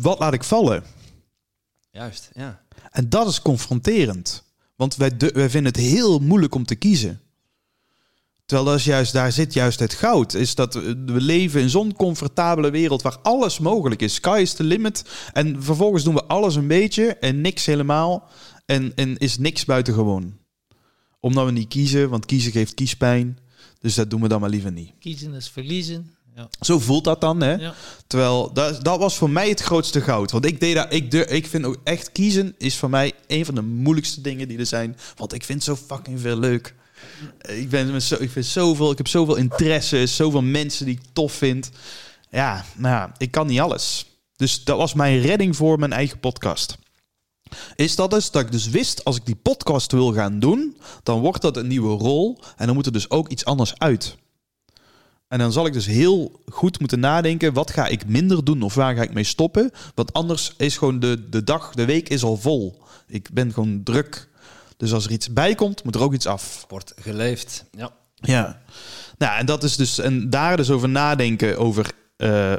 wat 0.00 0.18
laat 0.18 0.32
ik 0.32 0.44
vallen? 0.44 0.84
Juist, 1.90 2.30
ja. 2.34 2.62
En 2.90 3.08
dat 3.08 3.28
is 3.28 3.42
confronterend. 3.42 4.44
Want 4.76 4.96
wij, 4.96 5.12
wij 5.16 5.50
vinden 5.50 5.72
het 5.72 5.80
heel 5.80 6.18
moeilijk 6.18 6.54
om 6.54 6.64
te 6.64 6.74
kiezen. 6.74 7.20
Terwijl 8.44 8.70
dat 8.70 8.78
is 8.78 8.84
juist, 8.84 9.12
daar 9.12 9.32
zit 9.32 9.52
juist 9.52 9.78
het 9.78 9.94
goud. 9.94 10.34
Is 10.34 10.54
dat 10.54 10.74
we 10.74 11.20
leven 11.20 11.60
in 11.60 11.70
zo'n 11.70 11.92
comfortabele 11.92 12.70
wereld 12.70 13.02
waar 13.02 13.18
alles 13.18 13.58
mogelijk 13.58 14.02
is. 14.02 14.14
Sky 14.14 14.38
is 14.42 14.52
the 14.52 14.62
limit. 14.62 15.04
En 15.32 15.62
vervolgens 15.62 16.04
doen 16.04 16.14
we 16.14 16.24
alles 16.24 16.54
een 16.54 16.66
beetje 16.66 17.14
en 17.14 17.40
niks 17.40 17.66
helemaal. 17.66 18.28
En, 18.66 18.92
en 18.94 19.18
is 19.18 19.38
niks 19.38 19.64
buitengewoon. 19.64 20.38
Omdat 21.20 21.44
we 21.44 21.52
niet 21.52 21.68
kiezen, 21.68 22.08
want 22.08 22.26
kiezen 22.26 22.52
geeft 22.52 22.74
kiespijn. 22.74 23.38
Dus 23.78 23.94
dat 23.94 24.10
doen 24.10 24.20
we 24.20 24.28
dan 24.28 24.40
maar 24.40 24.50
liever 24.50 24.72
niet. 24.72 24.92
Kiezen 24.98 25.34
is 25.34 25.48
verliezen. 25.48 26.14
Ja. 26.34 26.48
Zo 26.60 26.78
voelt 26.78 27.04
dat 27.04 27.20
dan, 27.20 27.40
hè? 27.40 27.54
Ja. 27.54 27.74
Terwijl 28.06 28.52
dat, 28.52 28.84
dat 28.84 28.98
was 28.98 29.16
voor 29.16 29.30
mij 29.30 29.48
het 29.48 29.60
grootste 29.60 30.00
goud. 30.00 30.30
Want 30.30 30.44
ik 30.44 30.60
deed 30.60 30.74
dat, 30.74 30.92
ik, 30.92 31.12
ik 31.12 31.46
vind 31.46 31.64
ook 31.64 31.76
echt 31.84 32.12
kiezen 32.12 32.54
is 32.58 32.76
voor 32.76 32.90
mij 32.90 33.12
een 33.26 33.44
van 33.44 33.54
de 33.54 33.62
moeilijkste 33.62 34.20
dingen 34.20 34.48
die 34.48 34.58
er 34.58 34.66
zijn. 34.66 34.96
Want 35.16 35.32
ik 35.32 35.44
vind 35.44 35.64
zo 35.64 35.76
fucking 35.76 36.20
veel 36.20 36.36
leuk. 36.36 36.74
Ik, 37.40 37.70
ben 37.70 38.02
zo, 38.02 38.16
ik, 38.18 38.30
vind 38.30 38.46
zoveel, 38.46 38.90
ik 38.90 38.96
heb 38.96 39.08
zoveel 39.08 39.36
interesses, 39.36 40.16
zoveel 40.16 40.42
mensen 40.42 40.86
die 40.86 40.94
ik 40.94 41.04
tof 41.12 41.32
vind. 41.32 41.70
Ja, 42.30 42.64
nou 42.76 42.94
ja, 42.94 43.12
ik 43.16 43.30
kan 43.30 43.46
niet 43.46 43.60
alles. 43.60 44.06
Dus 44.36 44.64
dat 44.64 44.76
was 44.76 44.94
mijn 44.94 45.20
redding 45.20 45.56
voor 45.56 45.78
mijn 45.78 45.92
eigen 45.92 46.20
podcast. 46.20 46.78
Is 47.74 47.96
dat 47.96 48.10
dus 48.10 48.30
dat 48.30 48.42
ik 48.42 48.52
dus 48.52 48.68
wist, 48.68 49.04
als 49.04 49.16
ik 49.16 49.26
die 49.26 49.36
podcast 49.36 49.92
wil 49.92 50.12
gaan 50.12 50.38
doen, 50.38 50.76
dan 51.02 51.20
wordt 51.20 51.42
dat 51.42 51.56
een 51.56 51.66
nieuwe 51.66 51.96
rol. 51.96 52.38
En 52.56 52.66
dan 52.66 52.74
moet 52.74 52.86
er 52.86 52.92
dus 52.92 53.10
ook 53.10 53.28
iets 53.28 53.44
anders 53.44 53.78
uit. 53.78 54.16
En 55.30 55.38
dan 55.38 55.52
zal 55.52 55.66
ik 55.66 55.72
dus 55.72 55.86
heel 55.86 56.40
goed 56.48 56.80
moeten 56.80 57.00
nadenken, 57.00 57.52
wat 57.52 57.70
ga 57.70 57.86
ik 57.86 58.06
minder 58.06 58.44
doen 58.44 58.62
of 58.62 58.74
waar 58.74 58.94
ga 58.94 59.02
ik 59.02 59.12
mee 59.12 59.24
stoppen? 59.24 59.70
Want 59.94 60.12
anders 60.12 60.54
is 60.56 60.76
gewoon 60.76 61.00
de, 61.00 61.28
de 61.28 61.44
dag, 61.44 61.74
de 61.74 61.84
week 61.84 62.08
is 62.08 62.22
al 62.22 62.36
vol. 62.36 62.82
Ik 63.06 63.28
ben 63.32 63.52
gewoon 63.52 63.82
druk 63.82 64.28
dus 64.80 64.92
als 64.92 65.04
er 65.04 65.10
iets 65.10 65.32
bij 65.32 65.54
komt, 65.54 65.84
moet 65.84 65.94
er 65.94 66.02
ook 66.02 66.14
iets 66.14 66.26
af. 66.26 66.64
Wordt 66.68 66.94
geleefd. 67.00 67.64
Ja. 67.76 67.90
Ja. 68.14 68.60
Nou, 69.18 69.38
en 69.38 69.46
dat 69.46 69.64
is 69.64 69.76
dus, 69.76 69.98
en 69.98 70.30
daar 70.30 70.56
dus 70.56 70.70
over 70.70 70.88
nadenken 70.88 71.58
over 71.58 71.92
uh, 72.22 72.52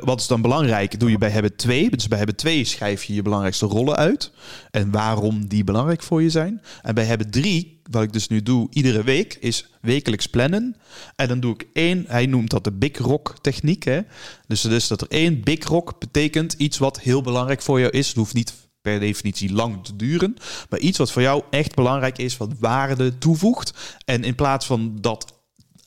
wat 0.00 0.20
is 0.20 0.26
dan 0.26 0.42
belangrijk? 0.42 1.00
Doe 1.00 1.10
je 1.10 1.18
bij 1.18 1.30
hebben 1.30 1.56
twee. 1.56 1.90
Dus 1.90 2.08
bij 2.08 2.18
hebben 2.18 2.36
twee 2.36 2.64
schrijf 2.64 3.04
je 3.04 3.14
je 3.14 3.22
belangrijkste 3.22 3.66
rollen 3.66 3.96
uit. 3.96 4.32
En 4.70 4.90
waarom 4.90 5.48
die 5.48 5.64
belangrijk 5.64 6.02
voor 6.02 6.22
je 6.22 6.30
zijn. 6.30 6.62
En 6.82 6.94
bij 6.94 7.04
hebben 7.04 7.30
drie, 7.30 7.80
wat 7.90 8.02
ik 8.02 8.12
dus 8.12 8.28
nu 8.28 8.42
doe 8.42 8.68
iedere 8.70 9.02
week, 9.02 9.36
is 9.40 9.66
wekelijks 9.80 10.26
plannen. 10.26 10.76
En 11.16 11.28
dan 11.28 11.40
doe 11.40 11.54
ik 11.54 11.66
één, 11.72 12.04
hij 12.08 12.26
noemt 12.26 12.50
dat 12.50 12.64
de 12.64 12.72
Big 12.72 12.98
Rock 12.98 13.34
techniek. 13.40 13.84
Hè? 13.84 14.00
Dus, 14.46 14.60
dus 14.60 14.88
dat 14.88 15.00
er 15.00 15.08
één 15.08 15.42
Big 15.42 15.64
Rock 15.64 15.98
betekent 15.98 16.52
iets 16.52 16.78
wat 16.78 17.00
heel 17.00 17.22
belangrijk 17.22 17.62
voor 17.62 17.80
jou 17.80 17.92
is. 17.92 18.08
Het 18.08 18.16
hoeft 18.16 18.34
niet 18.34 18.52
per 18.82 19.00
definitie 19.00 19.52
lang 19.52 19.84
te 19.84 19.96
duren. 19.96 20.36
Maar 20.68 20.78
iets 20.78 20.98
wat 20.98 21.12
voor 21.12 21.22
jou 21.22 21.42
echt 21.50 21.74
belangrijk 21.74 22.18
is, 22.18 22.36
wat 22.36 22.58
waarde 22.58 23.18
toevoegt. 23.18 23.72
En 24.04 24.24
in 24.24 24.34
plaats 24.34 24.66
van 24.66 24.98
dat 25.00 25.39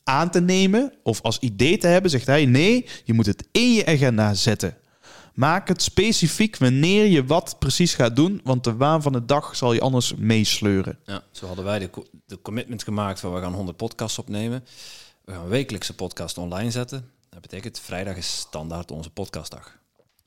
aan 0.04 0.30
te 0.30 0.42
nemen 0.42 0.94
of 1.04 1.22
als 1.22 1.40
idee 1.40 1.78
te 1.78 1.88
hebben, 1.88 2.12
zegt 2.12 2.26
hij: 2.26 2.46
nee, 2.46 2.86
je 3.04 3.14
moet 3.14 3.26
het 3.26 3.48
in 3.52 3.74
je 3.74 3.86
agenda 3.86 4.34
zetten. 4.34 4.78
Maak 5.34 5.68
het 5.68 5.82
specifiek 5.82 6.58
wanneer 6.58 7.06
je 7.06 7.26
wat 7.26 7.56
precies 7.60 7.94
gaat 7.94 8.16
doen, 8.16 8.42
want 8.44 8.64
de 8.64 8.76
waan 8.76 9.02
van 9.02 9.12
de 9.12 9.26
dag 9.26 9.56
zal 9.56 9.74
je 9.74 9.82
anders 9.82 10.16
meesleuren. 10.16 11.00
Ja, 11.06 11.24
zo 11.32 11.46
hadden 11.46 11.66
wij 11.66 11.90
de, 12.26 12.42
commitment 12.42 12.84
gemaakt 12.84 13.20
van 13.20 13.34
we 13.34 13.42
gaan 13.42 13.54
100 13.54 13.78
podcasts 13.78 14.20
opnemen. 14.20 14.66
We 15.26 15.32
gaan 15.32 15.48
wekelijkse 15.48 15.96
podcast 15.96 16.38
online 16.38 16.72
zetten. 16.72 17.10
Dat 17.30 17.42
betekent 17.42 17.80
vrijdag 17.80 18.16
is 18.16 18.38
standaard 18.38 18.92
onze 18.92 19.10
podcastdag. 19.10 19.82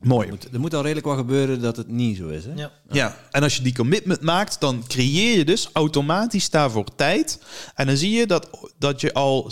Mooi. 0.07 0.27
Er 0.27 0.33
moet, 0.33 0.49
er 0.53 0.61
moet 0.61 0.75
al 0.75 0.83
redelijk 0.83 1.07
wat 1.07 1.17
gebeuren 1.17 1.61
dat 1.61 1.77
het 1.77 1.89
niet 1.89 2.17
zo 2.17 2.29
is. 2.29 2.45
Hè? 2.45 2.51
Ja. 2.55 2.71
ja, 2.91 3.17
en 3.31 3.43
als 3.43 3.57
je 3.57 3.63
die 3.63 3.75
commitment 3.75 4.21
maakt, 4.21 4.61
dan 4.61 4.85
creëer 4.89 5.37
je 5.37 5.45
dus 5.45 5.69
automatisch 5.73 6.51
daarvoor 6.51 6.85
tijd. 6.97 7.39
En 7.75 7.87
dan 7.87 7.97
zie 7.97 8.11
je 8.11 8.27
dat, 8.27 8.51
dat 8.79 9.01
je 9.01 9.13
al 9.13 9.51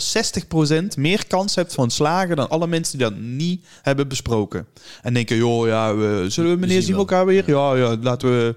60% 0.63 0.85
meer 0.97 1.27
kans 1.27 1.55
hebt 1.55 1.73
van 1.73 1.91
slagen 1.91 2.35
dan 2.35 2.49
alle 2.49 2.67
mensen 2.67 2.97
die 2.97 3.07
dat 3.09 3.17
niet 3.19 3.65
hebben 3.81 4.07
besproken. 4.07 4.67
En 5.01 5.13
denken, 5.13 5.35
joh, 5.35 5.67
ja, 5.67 5.95
we, 5.95 6.25
zullen 6.27 6.51
we 6.51 6.59
meneer 6.59 6.81
zien 6.81 6.93
we 6.93 6.99
elkaar 6.99 7.25
weer? 7.25 7.43
Ja, 7.47 7.75
ja, 7.75 7.97
laten 8.01 8.29
we 8.29 8.55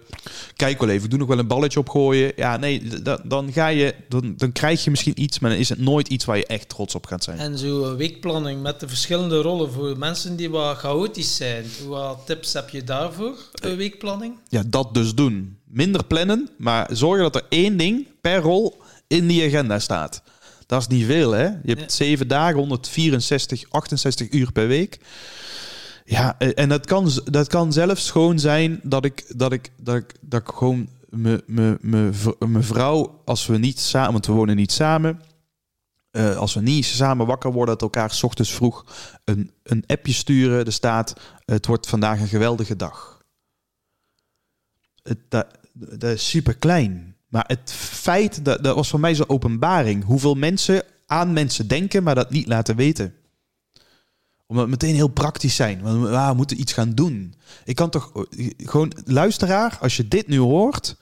kijken 0.57 0.87
wel 0.87 0.95
even. 0.95 1.05
Ik 1.05 1.11
doe 1.11 1.19
nog 1.19 1.29
wel 1.29 1.39
een 1.39 1.47
balletje 1.47 1.79
opgooien. 1.79 2.33
Ja, 2.37 2.57
nee, 2.57 2.83
dan, 3.03 3.21
dan 3.25 3.53
ga 3.53 3.67
je, 3.67 3.95
dan, 4.09 4.35
dan 4.37 4.53
krijg 4.53 4.85
je 4.85 4.91
misschien 4.91 5.23
iets, 5.23 5.39
maar 5.39 5.51
dan 5.51 5.59
is 5.59 5.69
het 5.69 5.79
nooit 5.79 6.09
iets 6.09 6.25
waar 6.25 6.37
je 6.37 6.47
echt 6.47 6.69
trots 6.69 6.95
op 6.95 7.07
gaat 7.07 7.25
zijn. 7.25 7.39
En 7.39 7.59
zo'n 7.59 7.97
weekplanning 7.97 8.63
met 8.63 8.81
de 8.81 8.89
verschillende 8.89 9.41
rollen 9.41 9.73
voor 9.73 9.99
mensen 9.99 10.37
die 10.37 10.51
wat 10.51 10.77
chaotisch 10.77 11.37
zijn 11.37 11.65
wat 11.89 12.21
tips 12.27 12.53
heb 12.53 12.69
je 12.69 12.85
daarvoor, 12.85 13.37
een 13.53 13.77
weekplanning? 13.77 14.35
Ja, 14.49 14.63
dat 14.67 14.95
dus 14.95 15.15
doen. 15.15 15.59
Minder 15.65 16.05
plannen, 16.05 16.49
maar 16.59 16.89
zorgen 16.93 17.23
dat 17.23 17.35
er 17.35 17.47
één 17.49 17.77
ding 17.77 18.07
per 18.21 18.41
rol 18.41 18.81
in 19.07 19.27
die 19.27 19.47
agenda 19.47 19.79
staat. 19.79 20.23
Dat 20.67 20.81
is 20.81 20.87
niet 20.87 21.07
veel, 21.07 21.31
hè? 21.31 21.45
Je 21.45 21.75
hebt 21.75 21.93
zeven 21.93 22.29
dagen, 22.29 22.59
164, 22.59 23.65
68 23.71 24.31
uur 24.31 24.53
per 24.53 24.67
week. 24.67 24.99
Ja, 26.05 26.35
eh, 26.39 26.51
en 26.55 26.69
dat 26.69 26.87
kan, 26.87 27.11
dat 27.25 27.49
kan 27.49 27.73
zelfs 27.73 28.11
gewoon 28.11 28.39
zijn 28.39 28.81
dat 28.83 29.05
ik, 29.05 29.25
dat 29.37 29.53
ik, 29.53 29.71
dat 29.77 29.95
ik, 29.95 30.15
dat 30.21 30.41
ik 30.41 30.49
gewoon 30.49 30.89
mijn 32.39 32.65
vrouw, 32.65 33.21
als 33.25 33.47
we 33.47 33.59
niet 33.59 33.81
samen, 33.81 34.13
want 34.13 34.27
we 34.27 34.33
wonen 34.33 34.57
niet 34.57 34.73
samen, 34.73 35.21
uh, 36.19 36.37
als 36.37 36.55
we 36.55 36.61
niet 36.61 36.85
samen 36.85 37.27
wakker 37.27 37.53
worden, 37.53 37.79
dat 37.79 37.83
elkaar 37.83 38.11
s 38.11 38.23
ochtends 38.23 38.53
vroeg 38.53 38.85
een, 39.25 39.51
een 39.63 39.85
appje 39.87 40.13
sturen. 40.13 40.67
Er 40.67 40.73
staat: 40.73 41.15
Het 41.45 41.67
wordt 41.67 41.89
vandaag 41.89 42.21
een 42.21 42.29
geweldige 42.29 42.77
dag. 42.77 43.23
Het, 45.03 45.19
dat, 45.29 45.47
is 46.03 46.29
super 46.29 46.57
klein. 46.57 47.17
Maar 47.29 47.45
het 47.47 47.73
feit, 47.73 48.45
dat, 48.45 48.65
dat 48.65 48.75
was 48.75 48.89
voor 48.89 49.01
mij 49.01 49.15
zo'n 49.15 49.29
openbaring. 49.29 50.05
Hoeveel 50.05 50.35
mensen 50.35 50.83
aan 51.07 51.33
mensen 51.33 51.69
denken, 51.69 52.03
maar 52.03 52.15
dat 52.15 52.31
niet 52.31 52.47
laten 52.47 52.77
weten. 52.77 53.15
Omdat 54.47 54.65
we 54.65 54.71
meteen 54.71 54.95
heel 54.95 55.09
praktisch 55.09 55.57
zijn. 55.57 55.85
Ah, 55.85 56.29
we 56.29 56.35
moeten 56.35 56.61
iets 56.61 56.73
gaan 56.73 56.91
doen. 56.91 57.35
Ik 57.65 57.77
kan 57.77 57.91
toch 57.91 58.13
eh, 58.15 58.51
gewoon, 58.57 58.93
luisteraar, 59.05 59.79
als 59.81 59.97
je 59.97 60.09
dit 60.09 60.27
nu 60.27 60.39
hoort, 60.39 60.97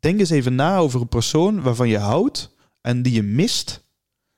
denk 0.00 0.20
eens 0.20 0.30
even 0.30 0.54
na 0.54 0.76
over 0.76 1.00
een 1.00 1.08
persoon 1.08 1.62
waarvan 1.62 1.88
je 1.88 1.98
houdt 1.98 2.50
en 2.80 3.02
die 3.02 3.12
je 3.12 3.22
mist. 3.22 3.81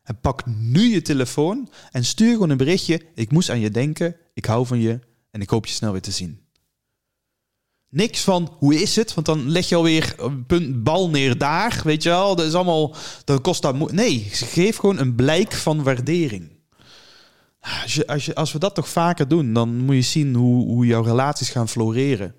En 0.05 0.20
pak 0.20 0.47
nu 0.47 0.93
je 0.93 1.02
telefoon 1.02 1.68
en 1.90 2.05
stuur 2.05 2.32
gewoon 2.32 2.51
een 2.51 2.56
berichtje. 2.56 3.01
Ik 3.14 3.32
moest 3.32 3.51
aan 3.51 3.60
je 3.60 3.70
denken, 3.70 4.16
ik 4.35 4.44
hou 4.44 4.66
van 4.66 4.78
je 4.78 4.98
en 5.31 5.40
ik 5.40 5.51
hoop 5.51 5.66
je 5.66 5.72
snel 5.72 5.93
weer 5.93 6.01
te 6.01 6.10
zien. 6.10 6.43
Niks 7.89 8.20
van 8.20 8.55
hoe 8.59 8.74
is 8.74 8.97
het, 8.97 9.14
want 9.14 9.26
dan 9.26 9.51
leg 9.51 9.68
je 9.68 9.74
alweer 9.74 10.14
een 10.16 10.47
punt 10.47 10.82
bal 10.82 11.10
neer 11.10 11.39
daar, 11.39 11.81
weet 11.85 12.02
je 12.02 12.09
wel. 12.09 12.36
Dat 12.36 12.47
is 12.47 12.55
allemaal, 12.55 12.94
dat 13.24 13.40
kost 13.40 13.62
dat 13.62 13.93
Nee, 13.93 14.18
geef 14.31 14.76
gewoon 14.76 14.98
een 14.98 15.14
blijk 15.14 15.52
van 15.52 15.82
waardering. 15.82 16.51
Als, 17.82 17.94
je, 17.94 18.06
als, 18.06 18.24
je, 18.24 18.35
als 18.35 18.52
we 18.52 18.59
dat 18.59 18.74
toch 18.74 18.89
vaker 18.89 19.28
doen, 19.28 19.52
dan 19.52 19.76
moet 19.76 19.94
je 19.94 20.02
zien 20.02 20.35
hoe, 20.35 20.64
hoe 20.66 20.86
jouw 20.86 21.02
relaties 21.02 21.51
gaan 21.51 21.68
floreren. 21.68 22.35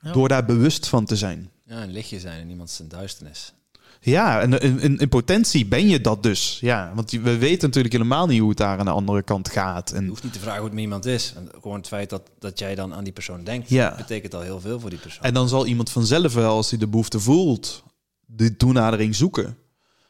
Ja. 0.00 0.12
Door 0.12 0.28
daar 0.28 0.44
bewust 0.44 0.88
van 0.88 1.04
te 1.04 1.16
zijn. 1.16 1.50
Ja, 1.64 1.82
een 1.82 1.92
lichtje 1.92 2.20
zijn 2.20 2.40
in 2.40 2.50
iemands 2.50 2.80
duisternis. 2.88 3.52
Ja, 4.00 4.40
en 4.40 4.52
in, 4.60 4.98
in, 4.98 5.08
potentie 5.08 5.66
ben 5.66 5.88
je 5.88 6.00
dat 6.00 6.22
dus. 6.22 6.58
Ja, 6.60 6.92
want 6.94 7.10
we 7.10 7.38
weten 7.38 7.66
natuurlijk 7.66 7.94
helemaal 7.94 8.26
niet 8.26 8.40
hoe 8.40 8.48
het 8.48 8.58
daar 8.58 8.78
aan 8.78 8.84
de 8.84 8.90
andere 8.90 9.22
kant 9.22 9.50
gaat. 9.50 9.90
Je 9.90 9.96
En 9.96 10.06
hoeft 10.06 10.22
niet 10.22 10.32
te 10.32 10.38
vragen 10.38 10.58
hoe 10.58 10.66
het 10.66 10.74
met 10.74 10.84
iemand 10.84 11.06
is. 11.06 11.32
En 11.36 11.48
gewoon 11.60 11.76
het 11.76 11.88
feit 11.88 12.10
dat, 12.10 12.22
dat 12.38 12.58
jij 12.58 12.74
dan 12.74 12.94
aan 12.94 13.04
die 13.04 13.12
persoon 13.12 13.44
denkt, 13.44 13.68
Ja. 13.68 13.94
betekent 13.96 14.34
al 14.34 14.40
heel 14.40 14.60
veel 14.60 14.80
voor 14.80 14.90
die 14.90 14.98
persoon. 14.98 15.22
En 15.22 15.34
dan 15.34 15.48
zal 15.48 15.66
iemand 15.66 15.90
vanzelf 15.90 16.34
wel, 16.34 16.54
als 16.56 16.70
hij 16.70 16.78
de 16.78 16.88
behoefte 16.88 17.20
voelt, 17.20 17.82
de 18.26 18.56
toenadering 18.56 19.14
zoeken. 19.14 19.56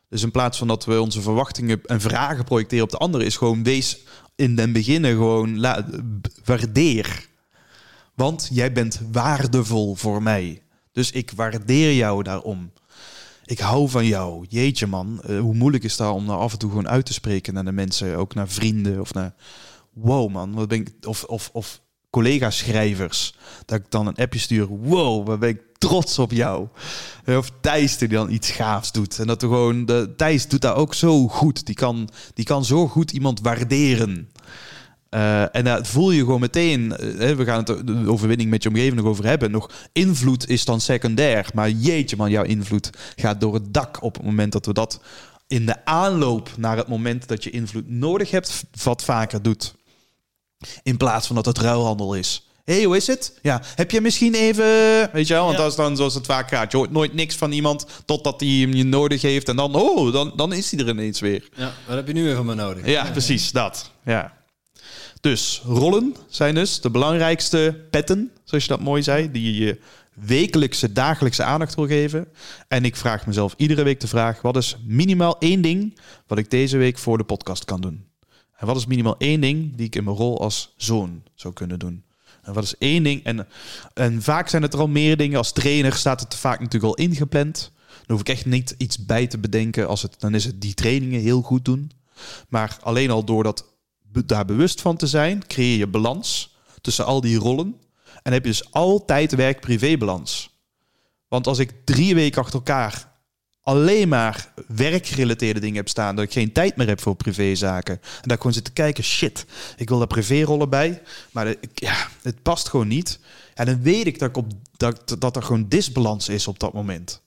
Dus 0.09 0.23
in 0.23 0.31
plaats 0.31 0.59
van 0.59 0.69
dat 0.69 0.85
we 0.85 1.01
onze 1.01 1.21
verwachtingen 1.21 1.81
en 1.85 2.01
vragen 2.01 2.45
projecteren 2.45 2.85
op 2.85 2.91
de 2.91 2.97
ander, 2.97 3.23
is 3.23 3.37
gewoon 3.37 3.63
wees 3.63 3.99
in 4.37 4.57
den 4.57 4.73
beginnen 4.73 5.11
gewoon 5.11 5.61
la, 5.61 5.87
waardeer. 6.45 7.27
Want 8.15 8.49
jij 8.53 8.73
bent 8.73 9.01
waardevol 9.13 9.95
voor 9.95 10.23
mij. 10.23 10.63
Dus 10.93 11.11
ik 11.11 11.31
waardeer 11.31 11.95
jou 11.95 12.23
daarom. 12.23 12.73
Ik 13.49 13.59
hou 13.59 13.89
van 13.89 14.07
jou. 14.07 14.47
Jeetje 14.49 14.87
man, 14.87 15.21
eh, 15.23 15.41
hoe 15.41 15.55
moeilijk 15.55 15.85
is 15.85 15.97
dat 15.97 16.15
om 16.15 16.27
daar 16.27 16.37
af 16.37 16.53
en 16.53 16.59
toe 16.59 16.71
gewoon 16.71 16.89
uit 16.89 17.07
te 17.07 17.13
spreken 17.13 17.55
naar 17.55 17.65
de 17.65 17.73
mensen, 17.73 18.17
ook 18.17 18.35
naar 18.35 18.49
vrienden 18.49 19.01
of 19.01 19.15
naar 19.15 19.35
wow 19.93 20.31
man, 20.31 20.55
wat 20.55 20.69
ben 20.69 20.81
ik 20.81 20.91
of 21.07 21.25
of 21.25 21.51
of 21.53 21.81
collega-schrijvers 22.11 23.35
dat 23.65 23.79
ik 23.79 23.85
dan 23.89 24.07
een 24.07 24.17
appje 24.17 24.39
stuur. 24.39 24.67
Wow, 24.67 25.27
wat 25.27 25.39
ben 25.39 25.49
ik 25.49 25.61
trots 25.79 26.19
op 26.19 26.33
jou. 26.33 26.69
Of 27.27 27.51
Thijs 27.61 27.99
die 27.99 28.09
dan 28.09 28.31
iets 28.31 28.51
gaafs 28.51 28.93
doet. 28.93 29.19
En 29.19 29.27
dat 29.27 29.43
er 29.43 29.49
gewoon, 29.49 29.85
de, 29.85 30.15
Thijs 30.17 30.49
doet 30.49 30.61
dat 30.61 30.75
ook 30.75 30.95
zo 30.95 31.29
goed. 31.29 31.67
Die 31.67 31.75
kan, 31.75 32.09
die 32.35 32.45
kan 32.45 32.65
zo 32.65 32.89
goed 32.89 33.11
iemand 33.11 33.41
waarderen. 33.41 34.29
Eh, 35.11 35.57
en 35.57 35.65
dat 35.65 35.89
voel 35.89 36.11
je 36.11 36.21
gewoon 36.21 36.41
meteen. 36.41 36.97
eh, 36.97 37.35
we 37.35 37.45
gaan 37.45 37.65
het 37.65 37.87
de 37.87 38.03
overwinning 38.07 38.51
met 38.51 38.63
je 38.63 38.69
omgeving 38.69 38.95
nog 38.95 39.05
over 39.07 39.25
hebben. 39.27 39.51
Nog 39.51 39.71
invloed 39.93 40.49
is 40.49 40.65
dan 40.65 40.81
secundair. 40.81 41.47
Maar 41.55 41.71
jeetje 41.71 42.17
man, 42.17 42.31
jouw 42.31 42.45
invloed 42.45 42.91
gaat 43.17 43.41
door 43.41 43.55
het 43.55 43.75
dak 43.75 44.03
op 44.03 44.15
het 44.15 44.25
moment 44.25 44.53
dat 44.53 44.67
we 44.67 44.73
dat 44.73 45.01
in 45.47 45.67
de 45.67 45.85
aanloop 45.85 46.51
naar 46.57 46.77
het 46.77 46.89
moment 46.89 47.29
dat 47.29 47.45
je 47.45 47.51
invloed 47.51 47.89
nodig 47.91 48.31
hebt, 48.31 48.65
wat 48.83 49.05
vaker 49.05 49.43
doet. 49.43 49.75
In 50.83 50.97
plaats 50.97 51.27
van 51.27 51.37
dat 51.37 51.47
het 51.47 51.59
ruilhandel 51.59 52.15
is. 52.15 52.43
Hé, 52.65 52.75
hey, 52.75 52.85
hoe 52.85 52.97
is 52.97 53.07
het? 53.07 53.39
Ja, 53.43 53.63
heb 53.75 53.91
je 53.91 54.01
misschien 54.01 54.35
even... 54.35 54.65
Weet 55.13 55.27
je 55.27 55.35
wel, 55.35 55.45
want 55.45 55.57
Ja. 55.57 55.63
dat 55.63 55.71
is 55.71 55.77
dan 55.77 55.97
zoals 55.97 56.15
het 56.15 56.27
vaak 56.27 56.49
gaat. 56.49 56.71
Je 56.71 56.77
hoort 56.77 56.91
nooit 56.91 57.15
niks 57.15 57.35
van 57.35 57.53
iemand 57.53 57.87
totdat 58.05 58.41
hij 58.41 58.49
hem 58.49 58.73
je 58.73 58.85
nodig 58.85 59.23
heeft. 59.23 59.49
En 59.49 59.57
dan, 59.57 59.75
oh, 59.75 60.13
dan, 60.13 60.33
dan 60.37 60.53
is 60.53 60.71
hij 60.71 60.81
er 60.81 60.89
ineens 60.89 61.21
weer. 61.21 61.49
Ja, 61.57 61.73
wat 61.87 61.97
heb 61.97 62.07
je 62.07 62.13
nu 62.13 62.25
weer 62.25 62.37
van 62.37 62.47
me 62.47 62.55
nodig? 62.55 62.87
Ja, 62.87 63.05
precies, 63.11 63.53
dat. 63.53 63.91
Ja. 64.05 64.37
Dus 65.21 65.63
rollen 65.65 66.17
zijn 66.29 66.55
dus 66.55 66.81
de 66.81 66.91
belangrijkste 66.91 67.87
petten, 67.91 68.31
zoals 68.45 68.65
je 68.65 68.71
dat 68.71 68.81
mooi 68.81 69.03
zei, 69.03 69.31
die 69.31 69.65
je 69.65 69.81
wekelijkse, 70.15 70.93
dagelijkse 70.93 71.43
aandacht 71.43 71.75
wil 71.75 71.87
geven. 71.87 72.29
En 72.69 72.85
ik 72.85 72.97
vraag 72.97 73.27
mezelf 73.27 73.55
iedere 73.57 73.83
week 73.83 74.01
de 74.01 74.09
vraag, 74.09 74.43
wat 74.43 74.57
is 74.57 74.77
minimaal 74.85 75.39
één 75.39 75.63
ding 75.63 75.99
wat 76.27 76.39
ik 76.39 76.51
deze 76.51 76.77
week 76.77 76.99
voor 76.99 77.19
de 77.19 77.25
podcast 77.25 77.65
kan 77.65 77.81
doen? 77.81 78.07
En 78.57 78.67
wat 78.67 78.77
is 78.77 78.87
minimaal 78.87 79.17
één 79.19 79.41
ding 79.41 79.77
die 79.77 79.87
ik 79.87 79.97
in 79.97 80.05
mijn 80.05 80.17
rol 80.17 80.41
als 80.41 80.75
zoon 80.77 81.23
zou 81.35 81.55
kunnen 81.55 81.79
doen? 81.79 82.03
En 82.43 82.53
wat 82.53 82.65
is 82.65 82.77
één 82.79 83.03
ding? 83.03 83.25
En, 83.25 83.47
en 83.95 84.23
vaak 84.23 84.49
zijn 84.49 84.63
het 84.63 84.73
er 84.73 84.81
al 84.81 84.89
meer 84.89 85.17
dingen. 85.17 85.39
Als 85.39 85.53
trainer 85.53 85.93
staat 85.93 86.21
het 86.21 86.35
vaak 86.35 86.61
natuurlijk 86.61 86.99
al 86.99 87.05
ingepland. 87.05 87.73
Dan 87.87 88.17
hoef 88.17 88.21
ik 88.21 88.29
echt 88.29 88.47
niet 88.47 88.75
iets 88.79 89.05
bij 89.05 89.27
te 89.27 89.39
bedenken. 89.39 89.89
Als 89.89 90.03
het, 90.03 90.15
dan 90.19 90.35
is 90.35 90.45
het 90.45 90.61
die 90.61 90.75
trainingen 90.75 91.21
heel 91.21 91.43
goed 91.43 91.65
doen. 91.65 91.91
Maar 92.49 92.79
alleen 92.81 93.11
al 93.11 93.25
door 93.25 93.43
dat, 93.43 93.65
daar 94.13 94.45
bewust 94.45 94.81
van 94.81 94.97
te 94.97 95.07
zijn, 95.07 95.47
creëer 95.47 95.79
je 95.79 95.87
balans 95.87 96.57
tussen 96.81 97.05
al 97.05 97.21
die 97.21 97.39
rollen. 97.39 97.81
En 98.23 98.33
heb 98.33 98.45
je 98.45 98.51
dus 98.51 98.73
altijd 98.73 99.35
werk-privé-balans. 99.35 100.57
Want 101.29 101.47
als 101.47 101.59
ik 101.59 101.73
drie 101.85 102.15
weken 102.15 102.41
achter 102.41 102.55
elkaar 102.55 103.09
alleen 103.63 104.09
maar 104.09 104.53
werkgerelateerde 104.67 105.61
dingen 105.61 105.77
heb 105.77 105.89
staan, 105.89 106.17
dat 106.17 106.25
ik 106.25 106.33
geen 106.33 106.53
tijd 106.53 106.77
meer 106.77 106.87
heb 106.87 107.01
voor 107.01 107.17
privézaken, 107.17 108.01
en 108.23 108.31
ik 108.31 108.37
gewoon 108.37 108.53
zit 108.53 108.65
te 108.65 108.73
kijken, 108.73 109.05
shit, 109.05 109.47
ik 109.77 109.89
wil 109.89 109.99
daar 109.99 110.07
privérollen 110.07 110.71
bij, 110.71 111.03
maar 111.31 111.55
ja, 111.75 112.09
het 112.23 112.43
past 112.43 112.69
gewoon 112.69 112.89
niet. 112.89 113.21
En 113.55 113.67
dan 113.67 113.83
weet 113.83 114.07
ik 114.07 114.19
dat, 114.19 114.29
ik 114.29 114.37
op, 114.37 114.53
dat, 114.77 115.17
dat 115.19 115.37
er 115.37 115.43
gewoon 115.43 115.69
disbalans 115.69 116.29
is 116.29 116.47
op 116.47 116.59
dat 116.59 116.73
moment. 116.73 117.23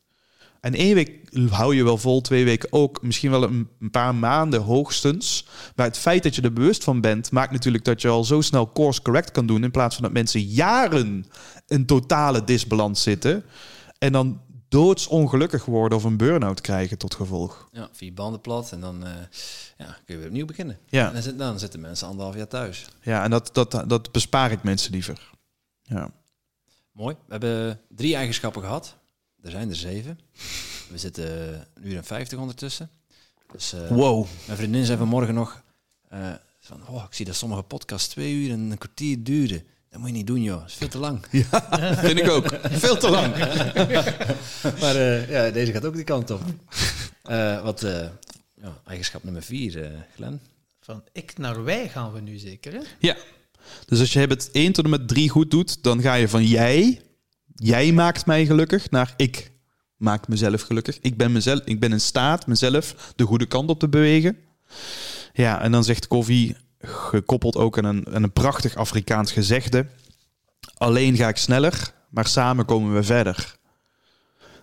En 0.61 0.73
één 0.73 0.95
week 0.95 1.19
hou 1.49 1.75
je 1.75 1.83
wel 1.83 1.97
vol, 1.97 2.21
twee 2.21 2.45
weken 2.45 2.71
ook. 2.71 3.01
Misschien 3.01 3.31
wel 3.31 3.43
een, 3.43 3.69
paar 3.91 4.15
maanden 4.15 4.61
hoogstens. 4.61 5.47
Maar 5.75 5.85
het 5.85 5.97
feit 5.97 6.23
dat 6.23 6.35
je 6.35 6.41
er 6.41 6.53
bewust 6.53 6.83
van 6.83 7.01
bent, 7.01 7.31
maakt 7.31 7.51
natuurlijk 7.51 7.83
dat 7.83 8.01
je 8.01 8.07
al 8.07 8.23
zo 8.23 8.41
snel 8.41 8.71
course 8.71 9.01
correct 9.01 9.31
kan 9.31 9.45
doen. 9.45 9.63
In 9.63 9.71
plaats 9.71 9.95
van 9.95 10.03
dat 10.03 10.13
mensen 10.13 10.41
jaren 10.41 11.25
in 11.67 11.85
totale 11.85 12.43
disbalans 12.43 13.01
zitten. 13.01 13.43
En 13.97 14.11
dan 14.11 14.41
doodsongelukkig 14.69 15.65
worden 15.65 15.97
of 15.97 16.03
een 16.03 16.17
burn-out 16.17 16.61
krijgen 16.61 16.97
tot 16.97 17.15
gevolg. 17.15 17.67
Ja, 17.71 17.89
vier 17.91 18.13
banden 18.13 18.41
plat 18.41 18.71
en 18.71 18.79
dan 18.81 19.05
eh, 19.05 19.11
ja, 19.77 19.85
kun 20.05 20.15
je 20.15 20.17
weer 20.17 20.27
opnieuw 20.27 20.45
beginnen. 20.45 20.77
Ja. 20.87 21.07
En 21.07 21.13
dan, 21.13 21.21
zit- 21.21 21.37
dan 21.37 21.59
zitten 21.59 21.79
mensen 21.79 22.07
anderhalf 22.07 22.35
jaar 22.35 22.47
thuis. 22.47 22.85
Ja, 23.01 23.23
en 23.23 23.29
dat, 23.29 23.49
dat, 23.53 23.83
dat 23.87 24.11
bespaar 24.11 24.51
ik 24.51 24.63
mensen 24.63 24.91
liever. 24.91 25.29
Ja. 25.81 26.11
Mooi. 26.91 27.15
We 27.25 27.31
hebben 27.31 27.79
drie 27.89 28.15
eigenschappen 28.15 28.61
gehad. 28.61 28.99
Er 29.43 29.51
zijn 29.51 29.69
er 29.69 29.75
zeven. 29.75 30.19
We 30.89 30.97
zitten 30.97 31.53
een 31.73 31.87
uur 31.87 31.97
en 31.97 32.03
vijftig 32.03 32.39
ondertussen. 32.39 32.89
Dus 33.51 33.73
eh, 33.73 33.87
Wow. 33.87 34.27
mijn 34.45 34.57
vriendin 34.57 34.85
zei 34.85 34.97
vanmorgen 34.97 35.33
nog... 35.33 35.63
eh, 36.09 36.29
van, 36.59 36.87
oh, 36.87 37.03
ik 37.07 37.13
zie 37.13 37.25
dat 37.25 37.35
sommige 37.35 37.63
podcasts 37.63 38.07
twee 38.07 38.33
uur 38.33 38.51
en 38.51 38.59
een 38.59 38.77
kwartier 38.77 39.23
duren. 39.23 39.63
Dat 39.89 39.99
moet 39.99 40.09
je 40.09 40.15
niet 40.15 40.27
doen, 40.27 40.41
joh. 40.41 40.59
Dat 40.59 40.67
is 40.69 40.73
veel 40.75 40.87
te 40.87 40.97
lang. 40.97 41.25
Ja, 41.31 41.95
vind 41.97 42.19
ik 42.19 42.29
ook. 42.29 42.59
Veel 42.69 42.97
te 42.97 43.09
lang. 43.09 43.35
Maar 44.81 44.95
eh, 44.95 45.29
ja, 45.29 45.49
deze 45.51 45.71
gaat 45.71 45.85
ook 45.85 45.95
die 45.95 46.03
kant 46.03 46.29
op. 46.29 46.41
Eh, 47.23 47.63
wat 47.63 47.83
eh, 47.83 48.07
ja, 48.61 48.81
eigenschap 48.85 49.23
nummer 49.23 49.43
vier, 49.43 49.83
eh 49.83 49.89
Glenn. 50.15 50.39
Van 50.81 51.03
ik 51.11 51.37
naar 51.37 51.63
wij 51.63 51.89
gaan 51.89 52.13
we 52.13 52.21
nu 52.21 52.37
zeker, 52.37 52.73
hè? 52.73 52.79
Ja. 52.99 53.15
Dus 53.85 53.99
als 53.99 54.13
je 54.13 54.19
het 54.19 54.49
1 54.51 54.71
tot 54.71 54.83
en 54.83 54.89
met 54.89 55.07
3 55.07 55.29
goed 55.29 55.51
doet, 55.51 55.83
dan 55.83 56.01
ga 56.01 56.13
je 56.13 56.27
van 56.29 56.43
jij, 56.45 57.01
jij 57.63 57.91
maakt 57.91 58.25
mij 58.25 58.45
gelukkig, 58.45 58.89
naar 58.89 59.13
ik 59.17 59.51
maak 59.97 60.27
mezelf 60.27 60.61
gelukkig. 60.61 60.97
Ik 61.01 61.17
ben, 61.17 61.31
mezelf, 61.31 61.61
ik 61.65 61.79
ben 61.79 61.91
in 61.91 62.01
staat 62.01 62.47
mezelf 62.47 63.13
de 63.15 63.23
goede 63.23 63.45
kant 63.45 63.69
op 63.69 63.79
te 63.79 63.89
bewegen. 63.89 64.37
Ja, 65.33 65.61
en 65.61 65.71
dan 65.71 65.83
zegt 65.83 66.07
Koffie, 66.07 66.55
gekoppeld 66.79 67.55
ook 67.55 67.77
aan 67.77 67.85
een, 67.85 68.15
een 68.15 68.31
prachtig 68.31 68.75
Afrikaans 68.75 69.31
gezegde. 69.31 69.87
Alleen 70.77 71.15
ga 71.15 71.27
ik 71.27 71.37
sneller, 71.37 71.93
maar 72.09 72.27
samen 72.27 72.65
komen 72.65 72.93
we 72.93 73.03
verder. 73.03 73.59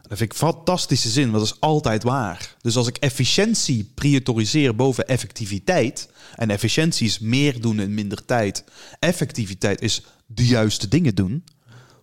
Dat 0.02 0.18
vind 0.18 0.32
ik 0.32 0.38
fantastische 0.38 1.08
zin, 1.08 1.30
want 1.30 1.44
dat 1.44 1.54
is 1.54 1.60
altijd 1.60 2.02
waar. 2.02 2.56
Dus 2.60 2.76
als 2.76 2.86
ik 2.86 2.96
efficiëntie 2.96 3.92
prioriseer 3.94 4.74
boven 4.74 5.08
effectiviteit, 5.08 6.08
en 6.34 6.50
efficiëntie 6.50 7.06
is 7.06 7.18
meer 7.18 7.60
doen 7.60 7.80
in 7.80 7.94
minder 7.94 8.24
tijd, 8.24 8.64
effectiviteit 8.98 9.80
is 9.80 10.04
de 10.26 10.46
juiste 10.46 10.88
dingen 10.88 11.14
doen, 11.14 11.44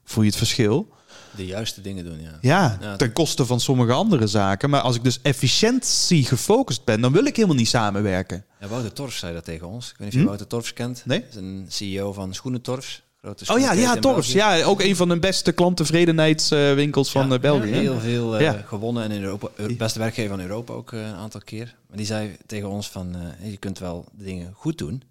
voel 0.05 0.23
je 0.23 0.29
het 0.29 0.37
verschil? 0.37 0.93
De 1.35 1.45
juiste 1.45 1.81
dingen 1.81 2.03
doen, 2.05 2.21
ja. 2.21 2.37
Ja, 2.41 2.77
Ja. 2.81 2.95
ten 2.95 3.13
koste 3.13 3.45
van 3.45 3.59
sommige 3.59 3.91
andere 3.91 4.27
zaken. 4.27 4.69
Maar 4.69 4.81
als 4.81 4.95
ik 4.95 5.03
dus 5.03 5.19
efficiëntie 5.21 6.25
gefocust 6.25 6.83
ben, 6.83 7.01
dan 7.01 7.11
wil 7.11 7.25
ik 7.25 7.35
helemaal 7.35 7.57
niet 7.57 7.67
samenwerken. 7.67 8.45
ja 8.59 8.67
Wouter 8.67 8.93
Torfs 8.93 9.17
zei 9.19 9.33
dat 9.33 9.43
tegen 9.43 9.67
ons. 9.67 9.89
Ik 9.89 9.95
weet 9.97 9.99
niet 9.99 10.07
of 10.07 10.13
je 10.13 10.19
Hm? 10.19 10.25
Wouter 10.25 10.47
Torfs 10.47 10.73
kent. 10.73 11.01
Nee. 11.05 11.19
Dat 11.19 11.29
is 11.29 11.35
een 11.35 11.65
CEO 11.69 12.13
van 12.13 12.33
Schoenentorfs. 12.33 13.03
Grote 13.21 13.53
Oh 13.53 13.59
ja, 13.59 13.71
ja, 13.71 13.95
Torfs. 13.95 14.31
Ja, 14.31 14.63
ook 14.63 14.81
een 14.81 14.95
van 14.95 15.09
de 15.09 15.19
beste 15.19 15.51
klanttevredenheidswinkels 15.51 17.11
van 17.11 17.27
Ja, 17.27 17.33
eh, 17.35 17.39
België. 17.41 17.69
hè? 17.71 17.79
Heel 17.79 17.99
veel 17.99 18.37
eh, 18.37 18.53
gewonnen 18.65 19.03
en 19.03 19.11
in 19.11 19.23
Europa, 19.23 19.47
eh, 19.55 19.77
beste 19.77 19.99
werkgever 19.99 20.29
van 20.29 20.39
Europa 20.41 20.73
ook 20.73 20.91
een 20.91 21.13
aantal 21.13 21.41
keer. 21.43 21.75
Maar 21.87 21.97
die 21.97 22.05
zei 22.05 22.37
tegen 22.45 22.69
ons 22.69 22.89
van, 22.89 23.15
je 23.43 23.57
kunt 23.57 23.79
wel 23.79 24.05
dingen 24.13 24.53
goed 24.53 24.77
doen, 24.77 25.03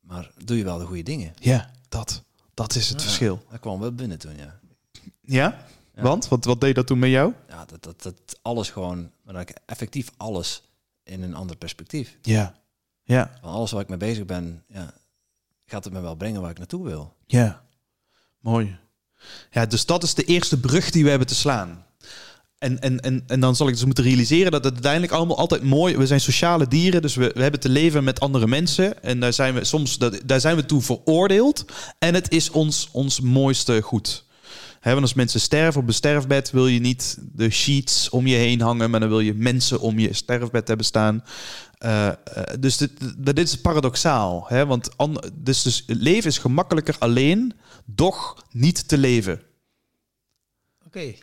maar 0.00 0.30
doe 0.44 0.56
je 0.56 0.64
wel 0.64 0.78
de 0.78 0.84
goede 0.84 1.02
dingen? 1.02 1.34
Ja, 1.40 1.70
dat. 1.88 2.22
Dat 2.54 2.74
is 2.74 2.88
het 2.88 2.98
Ja, 3.00 3.06
verschil. 3.06 3.44
Dat 3.50 3.60
kwam 3.60 3.80
wel 3.80 3.92
binnen 3.92 4.18
toen, 4.18 4.36
ja. 4.36 4.60
Ja? 5.20 5.66
Ja. 5.94 6.02
Want? 6.02 6.28
Wat, 6.28 6.44
wat 6.44 6.60
deed 6.60 6.74
dat 6.74 6.86
toen 6.86 6.98
met 6.98 7.10
jou? 7.10 7.32
Ja, 7.48 7.64
dat, 7.64 7.82
dat, 7.82 8.02
dat 8.02 8.38
alles 8.42 8.70
gewoon, 8.70 9.10
maar 9.24 9.34
dat 9.34 9.42
ik 9.48 9.56
effectief 9.66 10.10
alles 10.16 10.62
in 11.02 11.22
een 11.22 11.34
ander 11.34 11.56
perspectief. 11.56 12.18
Ja. 12.22 12.54
Ja. 13.02 13.38
Van 13.40 13.50
alles 13.50 13.70
waar 13.70 13.82
ik 13.82 13.88
mee 13.88 13.98
bezig 13.98 14.24
ben, 14.24 14.64
ja, 14.68 14.94
gaat 15.66 15.84
het 15.84 15.92
me 15.92 16.00
wel 16.00 16.14
brengen 16.14 16.40
waar 16.40 16.50
ik 16.50 16.58
naartoe 16.58 16.84
wil. 16.84 17.16
Ja. 17.26 17.64
Mooi. 18.40 18.78
Ja, 19.50 19.66
dus 19.66 19.86
dat 19.86 20.02
is 20.02 20.14
de 20.14 20.24
eerste 20.24 20.60
brug 20.60 20.90
die 20.90 21.04
we 21.04 21.10
hebben 21.10 21.28
te 21.28 21.34
slaan. 21.34 21.86
En, 22.62 22.80
en, 22.80 23.00
en, 23.00 23.22
en 23.26 23.40
dan 23.40 23.56
zal 23.56 23.68
ik 23.68 23.74
dus 23.74 23.84
moeten 23.84 24.04
realiseren 24.04 24.50
dat 24.50 24.64
het 24.64 24.72
uiteindelijk 24.72 25.12
allemaal 25.12 25.36
altijd 25.36 25.62
mooi... 25.62 25.96
We 25.96 26.06
zijn 26.06 26.20
sociale 26.20 26.68
dieren, 26.68 27.02
dus 27.02 27.14
we, 27.14 27.30
we 27.34 27.42
hebben 27.42 27.60
te 27.60 27.68
leven 27.68 28.04
met 28.04 28.20
andere 28.20 28.46
mensen. 28.46 29.02
En 29.02 29.20
daar 29.20 29.32
zijn 29.32 29.54
we 29.54 29.64
soms 29.64 29.98
daar 30.24 30.40
zijn 30.40 30.56
we 30.56 30.66
toe 30.66 30.82
veroordeeld. 30.82 31.64
En 31.98 32.14
het 32.14 32.30
is 32.30 32.50
ons, 32.50 32.88
ons 32.92 33.20
mooiste 33.20 33.82
goed. 33.82 34.24
Hè, 34.80 34.90
want 34.90 35.02
als 35.02 35.14
mensen 35.14 35.40
sterven 35.40 35.80
op 35.80 35.88
een 35.88 35.94
sterfbed, 35.94 36.50
wil 36.50 36.66
je 36.66 36.80
niet 36.80 37.18
de 37.32 37.50
sheets 37.50 38.08
om 38.08 38.26
je 38.26 38.36
heen 38.36 38.60
hangen, 38.60 38.90
maar 38.90 39.00
dan 39.00 39.08
wil 39.08 39.20
je 39.20 39.34
mensen 39.34 39.80
om 39.80 39.98
je 39.98 40.12
sterfbed 40.12 40.68
hebben 40.68 40.86
staan. 40.86 41.24
Eh, 41.78 42.08
dus 42.60 42.76
dit, 42.76 42.90
dit 43.16 43.38
is 43.38 43.60
paradoxaal. 43.60 44.44
Hè? 44.48 44.66
Want 44.66 44.96
an, 44.96 45.22
dus, 45.34 45.62
dus 45.62 45.84
leven 45.86 46.30
is 46.30 46.38
gemakkelijker 46.38 46.96
alleen, 46.98 47.52
doch 47.84 48.44
niet 48.50 48.88
te 48.88 48.98
leven. 48.98 49.40
Oké. 50.86 51.14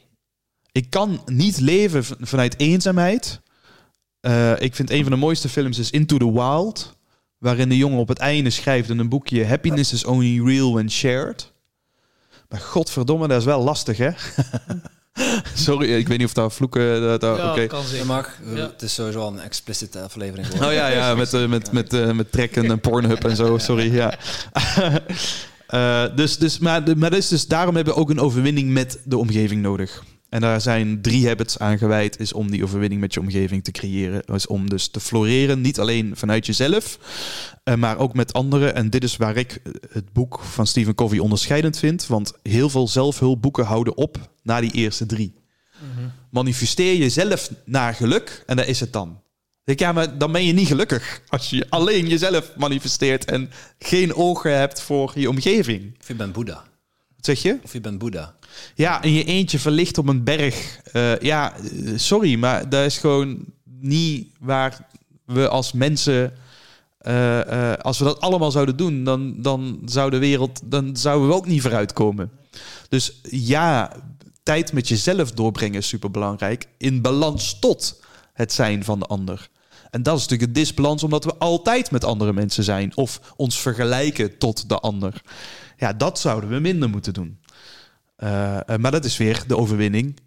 Ik 0.80 0.89
kan 0.89 1.22
niet 1.26 1.60
leven 1.60 2.03
vanuit 2.19 2.60
eenzaamheid. 2.60 3.41
Eh, 4.22 4.60
ik 4.60 4.76
vind 4.76 4.89
een 4.89 5.01
van 5.01 5.11
de 5.11 5.18
mooiste 5.18 5.49
films 5.49 5.77
is 5.80 5.89
Into 5.91 6.18
the 6.18 6.31
Wild. 6.31 6.95
Waarin 7.38 7.69
de 7.69 7.77
jongen 7.77 7.99
op 7.99 8.07
het 8.07 8.18
einde 8.18 8.49
schrijft 8.49 8.89
in 8.89 8.99
een 8.99 9.10
boekje... 9.10 9.45
Happiness 9.45 9.93
is 9.93 10.06
only 10.06 10.41
real 10.45 10.73
when 10.73 10.91
shared. 10.91 11.51
Maar 12.49 12.60
godverdomme, 12.60 13.27
dat 13.27 13.39
is 13.39 13.45
wel 13.45 13.64
lastig, 13.64 13.97
hè? 13.97 14.10
Sorry, 15.53 15.93
ik 15.95 16.07
weet 16.07 16.18
niet 16.18 16.27
of 16.27 16.34
daar 16.34 16.51
vloeken... 16.51 17.01
Dat, 17.01 17.22
dat- 17.22 17.38
Ja, 17.38 17.53
kan 17.68 17.80
Dat 17.80 17.88
zeker. 17.89 18.06
mag. 18.06 18.39
Ja. 18.45 18.56
Het 18.56 18.81
is 18.81 18.93
sowieso 18.93 19.19
al 19.19 19.27
een 19.31 19.39
explicite 19.39 20.01
aflevering 20.01 20.47
Oh 20.47 20.53
geworden. 20.53 20.76
ja, 20.77 20.88
ja, 21.10 21.15
met, 21.15 21.34
eh, 21.34 21.47
met, 21.47 21.72
met, 21.72 21.93
eh, 21.93 22.11
met 22.11 22.31
trekken 22.31 22.72
en 22.72 22.80
Pornhub 22.80 23.23
en 23.26 23.35
zo, 23.35 23.57
sorry, 23.68 23.93
ja. 23.95 24.18
Eh, 25.68 26.06
dus, 26.15 26.38
dus, 26.38 26.60
maar, 26.60 26.97
maar 26.97 27.14
is 27.14 27.27
dus, 27.27 27.47
daarom 27.47 27.76
hebben 27.76 27.93
we 27.93 27.99
ook 27.99 28.10
een 28.10 28.19
overwinning 28.19 28.69
met 28.69 28.99
de 29.06 29.18
omgeving 29.18 29.61
nodig. 29.61 30.03
En 30.30 30.41
daar 30.41 30.61
zijn 30.61 31.01
drie 31.01 31.27
habits 31.27 31.60
aan 31.60 31.77
gewijd, 31.77 32.19
is 32.19 32.34
om 32.34 32.51
die 32.51 32.64
overwinning 32.64 33.01
met 33.01 33.14
je 33.14 33.19
omgeving 33.19 33.64
te 33.64 33.72
creëren. 33.72 34.23
Is 34.26 34.47
om 34.47 34.69
dus 34.69 34.88
te 34.88 34.99
floreren, 34.99 35.61
niet 35.61 35.80
alleen 35.80 36.11
vanuit 36.15 36.45
jezelf, 36.45 36.99
eh, 37.64 37.76
maar 37.76 37.97
ook 37.97 38.14
met 38.14 38.34
anderen. 38.34 38.76
En 38.76 38.89
dit 38.89 39.03
is 39.03 39.18
waar 39.18 39.38
ik 39.38 39.51
eh, 39.64 39.73
het 39.89 40.14
boek 40.14 40.39
van 40.39 40.68
Stephen 40.68 40.95
Covey 40.95 41.19
onderscheidend 41.19 41.77
vind. 41.77 42.07
Want 42.07 42.34
heel 42.43 42.69
veel 42.69 42.88
zelfhulpboeken 42.88 43.65
houden 43.65 43.97
op 43.97 44.31
na 44.43 44.61
die 44.61 44.72
eerste 44.72 45.06
drie. 45.06 45.38
Manifesteer 46.31 46.95
jezelf 46.95 47.51
naar 47.65 47.93
geluk 47.93 48.43
en 48.45 48.56
daar 48.56 48.68
is 48.68 48.80
het 48.80 48.93
dan. 48.93 49.22
Ik, 49.65 49.80
ja, 49.80 49.91
maar 49.91 50.18
dan 50.18 50.31
ben 50.31 50.45
je 50.45 50.53
niet 50.53 50.68
gelukkig 50.68 51.22
als 51.27 51.49
je 51.49 51.65
alleen 51.69 52.07
jezelf 52.07 52.56
manifesteert 52.57 53.26
en 53.26 53.49
geen 53.80 54.14
ogen 54.15 54.57
hebt 54.57 54.81
voor 54.81 55.11
je 55.15 55.30
omgeving. 55.30 55.95
Of 55.99 56.07
je 56.07 56.14
bent 56.15 56.34
Boeddha. 56.34 56.64
Wat 57.15 57.26
zeg 57.26 57.41
je? 57.41 57.60
Of 57.64 57.73
je 57.73 57.81
bent 57.81 57.97
Boeddha. 57.97 58.35
Ja, 58.76 59.02
in 59.02 59.14
je 59.14 59.24
eentje 59.24 59.60
verlicht 59.60 59.98
op 59.98 60.08
een 60.08 60.24
berg. 60.24 60.80
Eh, 60.92 61.20
ja, 61.20 61.54
sorry, 61.96 62.36
maar 62.36 62.70
dat 62.70 62.86
is 62.86 62.98
gewoon 62.98 63.46
niet 63.80 64.28
waar 64.40 64.88
we 65.26 65.48
als 65.50 65.72
mensen. 65.74 66.34
eh, 67.00 67.72
eh, 67.72 67.78
als 67.80 67.98
we 68.00 68.04
dat 68.04 68.20
allemaal 68.20 68.52
zouden 68.52 68.78
doen, 68.78 69.04
dan, 69.04 69.42
dan 69.42 69.82
zou 69.86 70.10
de 70.10 70.18
wereld. 70.18 70.62
dan 70.64 70.98
zouden 70.98 71.28
we 71.28 71.34
ook 71.34 71.46
niet 71.48 71.62
vooruitkomen. 71.62 72.32
Dus 72.90 73.20
ja, 73.30 73.92
tijd 74.44 74.74
met 74.74 74.88
jezelf 74.88 75.32
doorbrengen 75.32 75.78
is 75.80 75.88
superbelangrijk. 75.88 76.68
In 76.78 77.02
balans 77.02 77.60
tot 77.60 78.02
het 78.34 78.54
zijn 78.54 78.84
van 78.84 79.00
de 79.00 79.06
ander. 79.06 79.50
En 79.90 80.04
dat 80.04 80.16
is 80.18 80.22
natuurlijk 80.22 80.50
een 80.50 80.64
disbalans, 80.64 81.04
omdat 81.04 81.24
we 81.24 81.36
altijd 81.38 81.92
met 81.92 82.04
andere 82.04 82.34
mensen 82.34 82.64
zijn. 82.64 82.98
Of 82.98 83.34
ons 83.36 83.60
vergelijken 83.60 84.38
tot 84.38 84.70
de 84.70 84.80
ander. 84.80 85.22
Ja, 85.78 85.94
dat 85.94 86.20
zouden 86.20 86.50
we 86.50 86.60
minder 86.60 86.90
moeten 86.90 87.14
doen. 87.14 87.39
Eh, 88.20 88.58
eh, 88.58 88.80
maar 88.80 88.91
dat 88.91 89.06
is 89.06 89.18
weer 89.18 89.44
de 89.48 89.58
overwinning 89.58 90.18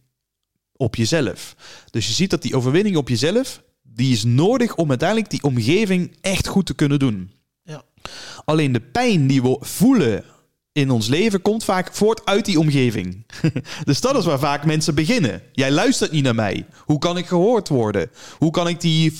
op 0.76 0.96
jezelf. 0.96 1.54
Dus 1.90 2.06
je 2.06 2.12
ziet 2.12 2.30
dat 2.30 2.42
die 2.42 2.56
overwinning 2.56 2.96
op 2.96 3.08
jezelf, 3.08 3.62
die 3.82 4.12
is 4.12 4.24
nodig 4.24 4.74
om 4.74 4.88
uiteindelijk 4.88 5.30
die 5.30 5.42
omgeving 5.42 6.16
echt 6.20 6.46
goed 6.46 6.66
te 6.66 6.74
kunnen 6.74 6.98
doen. 6.98 7.32
Ja. 7.62 7.82
Alleen 8.44 8.72
de 8.72 8.80
pijn 8.80 9.26
die 9.26 9.42
we 9.42 9.56
voelen 9.60 10.24
in 10.72 10.90
ons 10.90 11.08
leven 11.08 11.42
komt 11.42 11.64
vaak 11.64 11.94
voort 11.94 12.24
uit 12.24 12.44
die 12.44 12.58
omgeving. 12.58 13.26
dus 13.84 14.00
dat 14.00 14.16
is 14.16 14.24
waar 14.24 14.38
vaak 14.38 14.64
mensen 14.64 14.94
beginnen. 14.94 15.42
Jij 15.52 15.70
luistert 15.70 16.12
niet 16.12 16.24
naar 16.24 16.34
mij. 16.34 16.66
Hoe 16.84 16.98
kan 16.98 17.16
ik 17.16 17.26
gehoord 17.26 17.68
worden? 17.68 18.10
Hoe 18.38 18.50
kan 18.50 18.68
ik 18.68 18.80
die, 18.80 19.18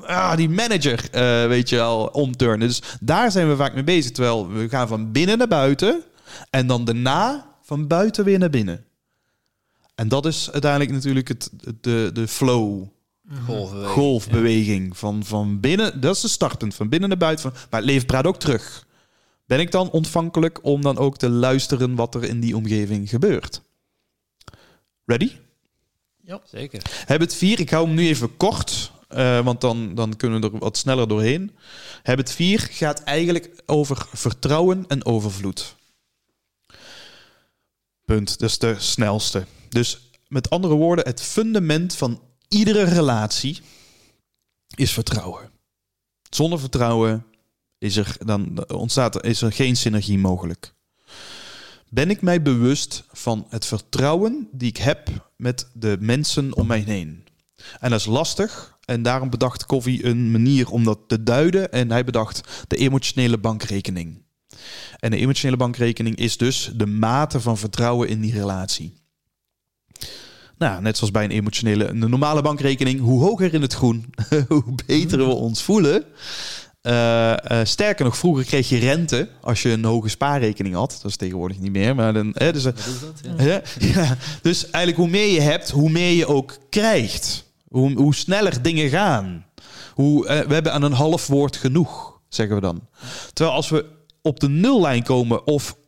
ah, 0.00 0.36
die 0.36 0.48
manager, 0.48 1.10
eh, 1.10 1.46
weet 1.46 1.68
je 1.68 1.76
wel, 1.76 2.06
omturnen? 2.06 2.68
Dus 2.68 2.82
daar 3.00 3.30
zijn 3.30 3.48
we 3.48 3.56
vaak 3.56 3.74
mee 3.74 3.84
bezig. 3.84 4.10
Terwijl 4.10 4.48
we 4.48 4.68
gaan 4.68 4.88
van 4.88 5.12
binnen 5.12 5.38
naar 5.38 5.48
buiten 5.48 6.02
en 6.50 6.66
dan 6.66 6.84
daarna 6.84 7.51
van 7.72 7.86
buiten 7.86 8.24
weer 8.24 8.38
naar 8.38 8.50
binnen. 8.50 8.84
En 9.94 10.08
dat 10.08 10.26
is 10.26 10.50
uiteindelijk 10.50 10.92
natuurlijk 10.92 11.28
het, 11.28 11.50
de, 11.80 12.10
de 12.12 12.28
flow, 12.28 12.86
Golfbeweging. 13.46 13.92
golfbeweging. 13.92 14.96
Van, 14.96 15.24
van 15.24 15.60
binnen, 15.60 16.00
dat 16.00 16.14
is 16.14 16.20
de 16.20 16.28
startpunt, 16.28 16.74
van 16.74 16.88
binnen 16.88 17.08
naar 17.08 17.18
buiten. 17.18 17.50
Van, 17.50 17.60
maar 17.70 17.80
het 17.80 17.88
leven 17.90 18.06
praat 18.06 18.26
ook 18.26 18.38
terug. 18.38 18.86
Ben 19.46 19.60
ik 19.60 19.70
dan 19.70 19.90
ontvankelijk 19.90 20.64
om 20.64 20.82
dan 20.82 20.98
ook 20.98 21.16
te 21.16 21.28
luisteren 21.30 21.94
wat 21.94 22.14
er 22.14 22.24
in 22.24 22.40
die 22.40 22.56
omgeving 22.56 23.08
gebeurt? 23.08 23.62
Ready? 25.04 25.30
Zeker. 26.44 26.82
Habit 27.06 27.34
4, 27.34 27.60
ik 27.60 27.70
hou 27.70 27.86
hem 27.86 27.94
nu 27.94 28.06
even 28.06 28.36
kort, 28.36 28.92
eh, 29.08 29.44
want 29.44 29.60
dan, 29.60 29.94
dan 29.94 30.16
kunnen 30.16 30.40
we 30.40 30.50
er 30.50 30.58
wat 30.58 30.76
sneller 30.76 31.08
doorheen. 31.08 31.56
Habit 32.02 32.32
4 32.32 32.60
gaat 32.60 33.02
eigenlijk 33.02 33.62
over 33.66 34.06
vertrouwen 34.12 34.84
en 34.88 35.04
overvloed. 35.04 35.80
Punt, 38.12 38.38
dat 38.38 38.50
is 38.50 38.58
de 38.58 38.74
snelste. 38.78 39.46
Dus 39.68 40.10
met 40.28 40.50
andere 40.50 40.74
woorden, 40.74 41.04
het 41.04 41.22
fundament 41.22 41.94
van 41.94 42.22
iedere 42.48 42.82
relatie 42.82 43.60
is 44.74 44.92
vertrouwen. 44.92 45.50
Zonder 46.30 46.60
vertrouwen 46.60 47.26
is 47.78 47.96
er, 47.96 48.16
dan 48.18 48.70
ontstaat 48.70 49.24
is 49.24 49.42
er 49.42 49.52
geen 49.52 49.76
synergie 49.76 50.18
mogelijk. 50.18 50.74
Ben 51.88 52.10
ik 52.10 52.22
mij 52.22 52.42
bewust 52.42 53.04
van 53.12 53.46
het 53.48 53.66
vertrouwen 53.66 54.48
die 54.52 54.68
ik 54.68 54.76
heb 54.76 55.30
met 55.36 55.70
de 55.72 55.96
mensen 56.00 56.56
om 56.56 56.66
mij 56.66 56.80
heen? 56.80 57.24
En 57.80 57.90
dat 57.90 58.00
is 58.00 58.06
lastig. 58.06 58.78
En 58.84 59.02
daarom 59.02 59.30
bedacht 59.30 59.66
Covey 59.66 60.04
een 60.04 60.30
manier 60.30 60.70
om 60.70 60.84
dat 60.84 60.98
te 61.06 61.22
duiden. 61.22 61.72
En 61.72 61.90
hij 61.90 62.04
bedacht 62.04 62.64
de 62.68 62.76
emotionele 62.76 63.38
bankrekening. 63.38 64.22
En 64.98 65.10
de 65.10 65.16
emotionele 65.16 65.56
bankrekening 65.56 66.16
is 66.16 66.36
dus 66.36 66.70
de 66.74 66.86
mate 66.86 67.40
van 67.40 67.58
vertrouwen 67.58 68.08
in 68.08 68.20
die 68.20 68.32
relatie. 68.32 69.00
Nou, 70.58 70.82
net 70.82 70.96
zoals 70.96 71.12
bij 71.12 71.24
een 71.24 71.30
emotionele, 71.30 71.86
een 71.86 71.98
normale 71.98 72.42
bankrekening, 72.42 73.00
hoe 73.00 73.20
hoger 73.20 73.54
in 73.54 73.62
het 73.62 73.74
groen, 73.74 74.14
hoe 74.48 74.74
beter 74.86 75.18
we 75.18 75.24
ons 75.24 75.62
voelen. 75.62 76.04
Eh, 76.82 77.60
eh, 77.60 77.66
sterker 77.66 78.04
nog, 78.04 78.16
vroeger 78.16 78.44
kreeg 78.44 78.68
je 78.68 78.78
rente 78.78 79.28
als 79.40 79.62
je 79.62 79.70
een 79.70 79.84
hoge 79.84 80.08
spaarrekening 80.08 80.74
had. 80.74 80.98
Dat 81.02 81.10
is 81.10 81.16
tegenwoordig 81.16 81.58
niet 81.58 81.72
meer. 81.72 81.94
Maar 81.94 82.12
dan, 82.12 82.30
hè, 82.34 82.52
dus, 82.52 82.64
eh, 82.64 82.72
dat? 82.74 83.38
Ja. 83.38 83.62
ja. 83.94 84.16
Dus 84.42 84.64
eigenlijk 84.64 84.96
hoe 84.96 85.08
meer 85.08 85.32
je 85.32 85.40
hebt, 85.40 85.70
hoe 85.70 85.90
meer 85.90 86.12
je 86.12 86.26
ook 86.26 86.58
krijgt. 86.70 87.44
Hoe, 87.68 87.92
hoe 87.92 88.14
sneller 88.14 88.62
dingen 88.62 88.88
gaan. 88.88 89.46
Hoe, 89.94 90.26
we 90.26 90.54
hebben 90.54 90.72
aan 90.72 90.82
een 90.82 90.92
half 90.92 91.26
woord 91.26 91.56
genoeg, 91.56 92.20
zeggen 92.28 92.54
we 92.54 92.62
dan. 92.62 92.88
Terwijl 93.32 93.56
als 93.56 93.68
we 93.68 93.84
op 94.22 94.40
de 94.40 94.48
nullijn 94.48 95.02
komen 95.02 95.46
of 95.46 95.78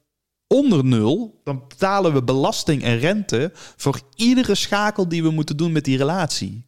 onder 0.47 0.85
nul, 0.85 1.41
dan 1.45 1.65
betalen 1.69 2.13
we 2.13 2.23
belasting 2.23 2.83
en 2.83 2.99
rente 2.99 3.51
voor 3.55 4.01
iedere 4.15 4.55
schakel 4.55 5.09
die 5.09 5.23
we 5.23 5.31
moeten 5.31 5.57
doen 5.57 5.73
met 5.73 5.85
die 5.85 5.97
relatie. 5.97 6.67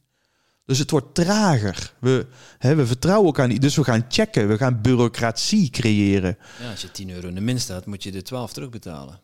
Dus 0.64 0.78
het 0.78 0.90
wordt 0.90 1.14
trager. 1.14 1.92
We, 2.00 2.26
hè, 2.58 2.74
we 2.74 2.86
vertrouwen 2.86 3.26
elkaar 3.26 3.48
niet. 3.48 3.60
Dus 3.60 3.76
we 3.76 3.84
gaan 3.84 4.04
checken. 4.08 4.48
We 4.48 4.56
gaan 4.56 4.80
bureaucratie 4.80 5.70
creëren. 5.70 6.38
Ja, 6.60 6.70
als 6.70 6.80
je 6.80 6.90
10 6.90 7.10
euro 7.10 7.28
in 7.28 7.34
de 7.34 7.40
min 7.40 7.60
staat, 7.60 7.86
moet 7.86 8.02
je 8.02 8.12
de 8.12 8.22
12 8.22 8.52
terugbetalen. 8.52 9.20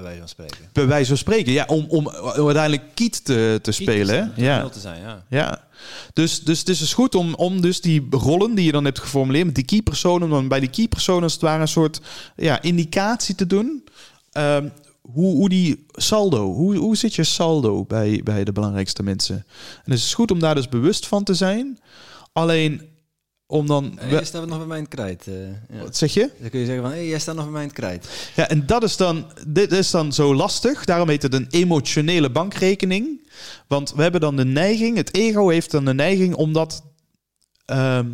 Bij 0.00 0.08
wijze 0.08 0.18
van 0.18 0.28
spreken. 0.28 0.70
Bij 0.72 0.86
wijze 0.86 1.08
van 1.08 1.16
spreken. 1.16 1.52
Ja, 1.52 1.64
om, 1.66 1.84
om 1.88 2.08
uiteindelijk 2.08 2.82
kiet 2.94 3.24
te, 3.24 3.58
te 3.62 3.72
spelen. 3.72 4.32
Ja. 4.36 4.56
Ja. 4.58 4.68
te 4.68 4.80
zijn, 4.80 5.00
ja. 5.00 5.24
Ja, 5.28 5.64
dus, 6.12 6.40
dus 6.40 6.58
het 6.58 6.68
is 6.68 6.78
dus 6.78 6.94
goed 6.94 7.14
om, 7.14 7.34
om 7.34 7.60
dus 7.60 7.80
die 7.80 8.06
rollen 8.10 8.54
die 8.54 8.64
je 8.64 8.72
dan 8.72 8.84
hebt 8.84 8.98
geformuleerd 8.98 9.46
met 9.46 9.54
die 9.54 9.64
key 9.64 9.82
personen, 9.82 10.22
om 10.22 10.30
dan 10.30 10.48
bij 10.48 10.60
die 10.60 10.70
key 10.70 10.88
personen 10.88 11.22
als 11.22 11.32
het 11.32 11.42
ware 11.42 11.60
een 11.60 11.68
soort 11.68 12.00
ja, 12.36 12.62
indicatie 12.62 13.34
te 13.34 13.46
doen. 13.46 13.84
Ehm, 14.32 14.68
hoe, 15.00 15.36
hoe 15.36 15.48
die 15.48 15.86
saldo, 15.92 16.52
hoe, 16.52 16.76
hoe 16.76 16.96
zit 16.96 17.14
je 17.14 17.24
saldo 17.24 17.84
bij, 17.84 18.20
bij 18.24 18.44
de 18.44 18.52
belangrijkste 18.52 19.02
mensen? 19.02 19.36
En 19.84 19.92
het 19.92 20.00
is 20.00 20.14
goed 20.14 20.30
om 20.30 20.38
daar 20.38 20.54
dus 20.54 20.68
bewust 20.68 21.06
van 21.06 21.24
te 21.24 21.34
zijn. 21.34 21.78
Alleen 22.32 22.89
om 23.50 23.66
dan... 23.66 23.92
Hey, 24.00 24.10
jij 24.10 24.24
staat 24.24 24.46
nog 24.46 24.58
bij 24.58 24.66
mij 24.66 24.76
in 24.76 24.84
het 24.84 24.94
krijt. 24.94 25.26
eh, 25.26 25.34
ja. 25.76 25.82
Wat 25.82 25.96
zeg 25.96 26.14
je? 26.14 26.30
Dan 26.40 26.50
kun 26.50 26.60
je 26.60 26.66
zeggen 26.66 26.82
van, 26.82 26.92
hé, 26.92 26.98
hey, 26.98 27.08
jij 27.08 27.18
staat 27.18 27.34
nog 27.34 27.44
bij 27.44 27.52
mij 27.52 27.62
in 27.62 27.68
het 27.68 27.76
krijt. 27.76 28.30
Ja, 28.36 28.48
en 28.48 28.66
dat 28.66 28.82
is 28.82 28.96
dan, 28.96 29.32
dit 29.46 29.72
is 29.72 29.90
dan 29.90 30.12
zo 30.12 30.34
lastig. 30.34 30.84
Daarom 30.84 31.08
heet 31.08 31.22
het 31.22 31.34
een 31.34 31.46
emotionele 31.50 32.30
bankrekening. 32.30 33.28
Want 33.66 33.92
we 33.92 34.02
hebben 34.02 34.20
dan 34.20 34.36
de 34.36 34.44
neiging, 34.44 34.96
het 34.96 35.14
ego 35.14 35.48
heeft 35.48 35.70
dan 35.70 35.84
de 35.84 35.94
neiging 35.94 36.34
om 36.34 36.52
dat, 36.52 36.82
ehm, 37.64 38.08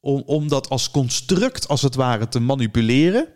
om, 0.00 0.22
om 0.26 0.48
dat 0.48 0.68
als 0.68 0.90
construct, 0.90 1.68
als 1.68 1.82
het 1.82 1.94
ware, 1.94 2.28
te 2.28 2.40
manipuleren. 2.40 3.28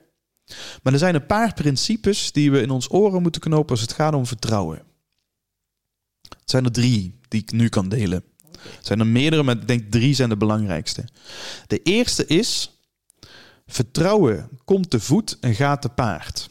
Maar 0.82 0.92
er 0.92 0.98
zijn 0.98 1.14
een 1.14 1.26
paar 1.26 1.54
principes 1.54 2.32
die 2.32 2.50
we 2.50 2.60
in 2.60 2.70
ons 2.70 2.90
oren 2.90 3.22
moeten 3.22 3.40
knopen 3.40 3.70
als 3.70 3.80
het 3.80 3.92
gaat 3.92 4.14
om 4.14 4.26
vertrouwen. 4.26 4.82
Het 6.28 6.50
zijn 6.50 6.64
er 6.64 6.72
drie 6.72 7.18
die 7.28 7.40
ik 7.42 7.52
nu 7.52 7.68
kan 7.68 7.88
delen. 7.88 8.24
Het 8.76 8.86
zijn 8.86 9.00
er 9.00 9.06
meerdere, 9.06 9.42
maar 9.42 9.56
ik 9.56 9.68
denk 9.68 9.90
drie 9.90 10.14
zijn 10.14 10.28
de 10.28 10.36
belangrijkste. 10.36 11.04
De 11.66 11.82
eerste 11.82 12.26
is, 12.26 12.70
vertrouwen 13.66 14.48
komt 14.64 14.90
te 14.90 15.00
voet 15.00 15.36
en 15.40 15.54
gaat 15.54 15.82
te 15.82 15.88
paard. 15.88 16.48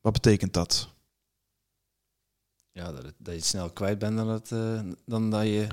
Wat 0.00 0.12
betekent 0.12 0.52
dat? 0.52 0.88
Ja, 2.72 2.92
dat, 2.92 3.02
het- 3.02 3.14
dat 3.18 3.32
je 3.34 3.40
het 3.40 3.48
snel 3.48 3.70
kwijt 3.70 3.98
bent 3.98 4.16
dan, 4.16 4.26
dat, 4.26 4.52
eh, 4.52 4.80
dan 5.06 5.30
dat 5.30 5.42
je 5.42 5.66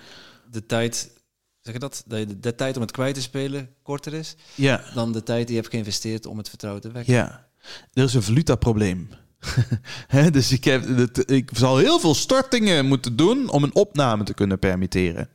de 0.52 0.66
tijd... 0.66 1.20
Zeg 1.62 1.74
je 1.74 1.80
dat? 1.80 2.04
Dat 2.06 2.20
je 2.20 2.26
de, 2.26 2.40
de 2.40 2.56
tijd 2.56 2.76
om 2.76 2.82
het 2.82 2.92
kwijt 2.92 3.16
te 3.16 3.22
spelen 3.22 3.76
korter 3.82 4.14
is 4.14 4.36
Ja, 4.56 4.84
dan 4.94 5.12
de 5.12 5.24
tijd 5.24 5.46
die 5.48 5.56
je 5.56 5.62
hebt 5.62 5.74
geïnvesteerd 5.74 6.26
om 6.26 6.38
het 6.38 6.50
vertrouwen 6.50 6.82
te 6.84 6.92
wekken. 6.92 7.14
ja. 7.14 7.50
Er 7.94 8.04
is 8.04 8.14
een 8.14 8.24
valutaprobleem. 8.24 9.10
Dus 10.32 10.52
ik, 10.52 10.64
heb, 10.64 10.98
het, 10.98 11.32
ik 11.32 11.50
zal 11.54 11.78
heel 11.78 12.00
veel 12.00 12.16
stortingen 12.16 12.86
moeten 12.86 13.16
doen 13.16 13.50
om 13.50 13.64
een 13.64 13.76
opname 13.76 14.24
te 14.24 14.34
kunnen 14.34 14.60
permitteren. 14.60 15.30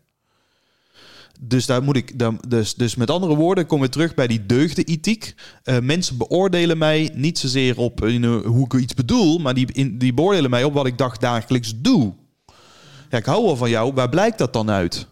Dus 1.40 1.66
daar 1.66 1.82
moet 1.82 1.96
ik. 1.96 2.18
Dan, 2.18 2.40
dus, 2.48 2.74
dus 2.74 2.94
met 2.94 3.10
andere 3.10 3.34
woorden, 3.34 3.66
komen 3.66 3.86
we 3.86 3.92
terug 3.92 4.14
bij 4.14 4.26
die 4.26 4.46
deugdenethiek. 4.46 5.34
Eh 5.62 5.78
mensen 5.78 6.16
beoordelen 6.16 6.78
mij 6.78 7.10
niet 7.14 7.38
zozeer 7.38 7.78
op 7.78 8.04
eh, 8.04 8.40
hoe 8.44 8.64
ik 8.64 8.72
iets 8.80 8.94
bedoel, 8.94 9.38
maar 9.38 9.54
die, 9.54 9.72
in, 9.72 9.98
die 9.98 10.14
beoordelen 10.14 10.50
mij 10.50 10.64
op 10.64 10.74
wat 10.74 10.86
ik 10.86 10.98
dag 10.98 11.16
dagelijks 11.16 11.72
doe. 11.76 12.12
Ja, 13.10 13.18
ik 13.18 13.24
hou 13.24 13.44
wel 13.44 13.56
van 13.56 13.70
jou. 13.70 13.92
Waar 13.94 14.08
blijkt 14.08 14.38
dat 14.38 14.52
dan 14.52 14.70
uit? 14.70 15.06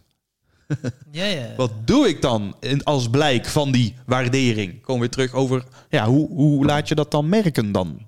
Ja, 1.10 1.24
ja. 1.24 1.54
Wat 1.56 1.72
doe 1.84 2.08
ik 2.08 2.22
dan 2.22 2.56
in- 2.60 2.84
als 2.84 3.10
blijk 3.10 3.46
van 3.46 3.72
die 3.72 3.94
waardering? 4.06 4.80
Komen 4.82 5.02
we 5.02 5.08
terug 5.08 5.32
over, 5.32 5.64
ja, 5.88 6.06
hoe, 6.06 6.28
hoe 6.28 6.64
laat 6.64 6.88
je 6.88 6.94
dat 6.94 7.10
dan 7.10 7.28
merken 7.28 7.72
dan? 7.72 7.98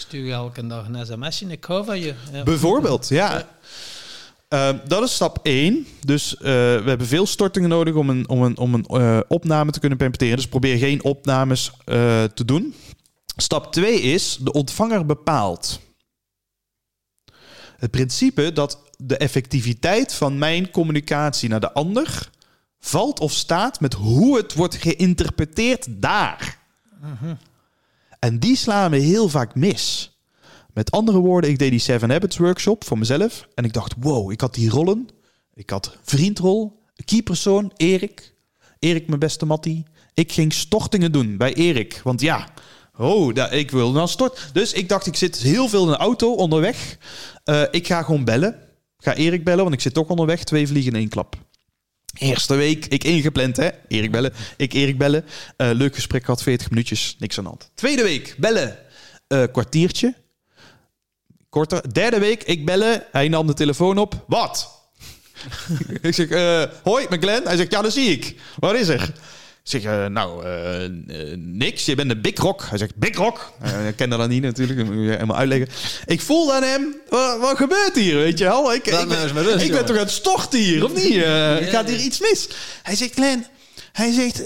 Stuur 0.00 0.24
je 0.24 0.32
elke 0.32 0.66
dag 0.66 0.86
een 0.86 1.06
sms'je 1.06 1.44
en 1.44 1.50
ik 1.50 1.64
hou 1.64 1.84
van 1.84 2.00
je. 2.00 2.14
Ja. 2.32 2.42
Bijvoorbeeld, 2.42 3.08
ja. 3.08 3.48
Eh, 4.48 4.70
dat 4.86 5.02
is 5.02 5.14
stap 5.14 5.38
1. 5.42 5.86
Dus 6.00 6.36
eh, 6.36 6.42
we 6.42 6.82
hebben 6.84 7.06
veel 7.06 7.26
stortingen 7.26 7.68
nodig 7.68 7.94
om 7.94 8.10
een, 8.10 8.28
om 8.28 8.42
een, 8.42 8.58
om 8.58 8.74
een 8.74 8.84
eh, 8.84 9.20
opname 9.28 9.70
te 9.70 9.80
kunnen 9.80 9.98
permitteren. 9.98 10.36
Dus 10.36 10.48
probeer 10.48 10.78
geen 10.78 11.04
opnames 11.04 11.72
te 12.34 12.44
doen. 12.44 12.74
Stap 13.36 13.72
2 13.72 14.00
is, 14.00 14.38
de 14.40 14.52
ontvanger 14.52 15.06
bepaalt. 15.06 15.80
Het 17.76 17.90
principe 17.90 18.52
dat 18.52 18.82
de 18.96 19.16
effectiviteit 19.16 20.14
van 20.14 20.38
mijn 20.38 20.70
communicatie 20.70 21.48
naar 21.48 21.60
de 21.60 21.72
ander 21.72 22.30
valt 22.80 23.20
of 23.20 23.32
staat 23.32 23.80
met 23.80 23.94
hoe 23.94 24.36
het 24.36 24.54
wordt 24.54 24.74
geïnterpreteerd 24.74 25.86
daar. 25.88 26.58
En 28.18 28.38
die 28.38 28.56
slaan 28.56 28.90
we 28.90 28.96
heel 28.96 29.28
vaak 29.28 29.54
mis. 29.54 30.16
Met 30.72 30.90
andere 30.90 31.18
woorden, 31.18 31.50
ik 31.50 31.58
deed 31.58 31.70
die 31.70 31.78
Seven 31.78 32.10
Habits 32.10 32.36
workshop 32.36 32.84
voor 32.84 32.98
mezelf. 32.98 33.48
En 33.54 33.64
ik 33.64 33.72
dacht, 33.72 33.94
wow, 33.98 34.32
ik 34.32 34.40
had 34.40 34.54
die 34.54 34.70
rollen. 34.70 35.08
Ik 35.54 35.70
had 35.70 35.96
vriendrol, 36.02 36.82
keypersoon, 37.04 37.72
Erik. 37.76 38.34
Erik, 38.78 39.06
mijn 39.06 39.20
beste 39.20 39.46
mattie. 39.46 39.84
Ik 40.14 40.32
ging 40.32 40.52
stortingen 40.52 41.12
doen 41.12 41.36
bij 41.36 41.54
Erik. 41.54 42.00
Want 42.04 42.20
ja, 42.20 42.48
oh, 42.96 43.32
ik 43.50 43.70
wil 43.70 43.92
nou 43.92 44.08
stort. 44.08 44.50
Dus 44.52 44.72
ik 44.72 44.88
dacht, 44.88 45.06
ik 45.06 45.16
zit 45.16 45.36
heel 45.36 45.68
veel 45.68 45.84
in 45.84 45.90
de 45.90 45.96
auto 45.96 46.34
onderweg. 46.34 46.98
Eh, 47.44 47.62
ik 47.70 47.86
ga 47.86 48.02
gewoon 48.02 48.24
bellen. 48.24 48.56
Ga 48.98 49.14
Erik 49.14 49.44
bellen, 49.44 49.62
want 49.62 49.74
ik 49.74 49.80
zit 49.80 49.94
toch 49.94 50.08
onderweg. 50.08 50.44
Twee 50.44 50.66
vliegen 50.66 50.92
in 50.92 50.98
één 50.98 51.08
klap. 51.08 51.36
Eerste 52.18 52.54
week, 52.54 52.86
ik 52.86 53.04
ingepland, 53.04 53.56
hè? 53.56 53.68
Erik 53.88 54.10
bellen. 54.10 54.32
Ik 54.56 54.72
Erik 54.72 54.98
bellen. 54.98 55.24
Eh, 55.56 55.70
leuk 55.72 55.94
gesprek 55.94 56.24
gehad, 56.24 56.42
40 56.42 56.70
minuutjes, 56.70 57.16
niks 57.18 57.38
aan 57.38 57.44
de 57.44 57.50
hand. 57.50 57.70
Tweede 57.74 58.02
week, 58.02 58.34
bellen. 58.38 58.78
Eh, 59.26 59.42
kwartiertje. 59.52 60.14
Korter. 61.48 61.94
Derde 61.94 62.18
week, 62.18 62.42
ik 62.42 62.64
bellen. 62.64 63.04
Hij 63.12 63.28
nam 63.28 63.46
de 63.46 63.54
telefoon 63.54 63.98
op. 63.98 64.24
Wat? 64.26 64.80
ik 66.02 66.14
zeg, 66.14 66.28
eh, 66.28 66.62
hoi, 66.82 67.08
ben 67.08 67.20
Glenn. 67.20 67.46
Hij 67.46 67.56
zegt, 67.56 67.72
ja, 67.72 67.82
dat 67.82 67.92
zie 67.92 68.10
ik. 68.10 68.34
Wat 68.58 68.74
is 68.74 68.88
er? 68.88 69.12
Ik 69.68 69.80
zeg, 69.80 69.92
eh, 69.92 70.06
nou, 70.06 70.44
eh, 70.44 70.84
eh, 70.84 71.38
niks. 71.38 71.84
Je 71.84 71.94
bent 71.94 72.08
de 72.08 72.20
Big 72.20 72.38
Rock. 72.38 72.64
Hij 72.68 72.78
zegt, 72.78 72.96
Big 72.96 73.16
Rock? 73.16 73.52
Ik 73.88 73.96
ken 73.96 74.10
dat 74.10 74.18
dan 74.18 74.28
niet 74.28 74.42
natuurlijk. 74.42 74.78
Dat 74.78 74.88
moet 74.88 75.04
je 75.04 75.10
helemaal 75.10 75.36
uitleggen. 75.36 75.68
Ik 76.06 76.20
voel 76.20 76.54
aan 76.54 76.62
hem, 76.62 76.96
wat, 77.08 77.38
wat 77.40 77.56
gebeurt 77.56 77.94
hier, 77.94 78.14
weet 78.14 78.38
je 78.38 78.44
wel? 78.44 78.74
Ik, 78.74 78.86
ik, 78.86 79.08
ben, 79.08 79.60
ik 79.60 79.72
toch 79.72 79.90
aan 79.90 79.96
het 79.96 80.10
storten 80.10 80.58
hier, 80.58 80.84
of 80.84 80.94
niet? 80.94 81.22
Eh, 81.22 81.56
Gaat 81.56 81.88
hier 81.88 82.00
iets 82.00 82.20
mis? 82.20 82.48
Hij 82.82 82.96
zegt, 82.96 83.14
Glenn, 83.14 83.46
hij 83.92 84.12
zegt, 84.12 84.42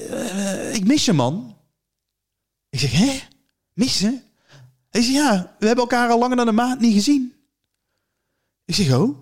ik 0.77 0.87
mis 0.87 1.05
je, 1.05 1.13
man. 1.13 1.57
Ik 2.71 2.79
zeg, 2.79 2.93
hè? 2.93 3.21
Missen? 3.75 4.23
Hij 4.91 5.03
zegt, 5.03 5.15
ja, 5.15 5.55
we 5.59 5.67
hebben 5.67 5.85
elkaar 5.85 6.11
al 6.11 6.19
langer 6.19 6.37
dan 6.37 6.49
een 6.49 6.55
maand 6.55 6.81
niet 6.81 6.95
gezien. 6.95 7.33
Ik 8.65 8.75
zeg, 8.75 8.93
oh? 8.93 9.19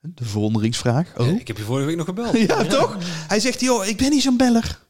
De 0.00 0.24
verwonderingsvraag. 0.24 1.12
Oh? 1.16 1.26
Ja, 1.26 1.32
ik 1.32 1.46
heb 1.46 1.56
je 1.56 1.62
vorige 1.62 1.86
week 1.86 1.96
nog 1.96 2.06
gebeld. 2.06 2.38
Ja, 2.48 2.64
toch? 2.64 2.96
Hij 3.28 3.40
zegt, 3.40 3.60
joh, 3.60 3.86
ik 3.86 3.96
ben 3.96 4.10
niet 4.10 4.22
zo'n 4.22 4.36
beller. 4.36 4.80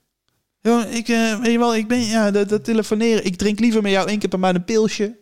Joh, 0.63 0.95
ik, 0.95 1.09
eh, 1.09 1.41
weet 1.41 1.53
je 1.53 1.59
wel, 1.59 1.75
ik 1.75 1.89
ben, 1.89 2.01
ja, 2.01 2.31
dat, 2.31 2.49
dat 2.49 2.65
telefoneren. 2.65 3.25
Ik 3.25 3.37
drink 3.37 3.61
liever 3.61 3.83
met 3.83 3.93
jou 3.93 4.09
één 4.09 4.19
keer 4.19 4.29
per 4.29 4.39
maand 4.39 4.57
een 4.57 4.65
pilsje. 4.65 5.17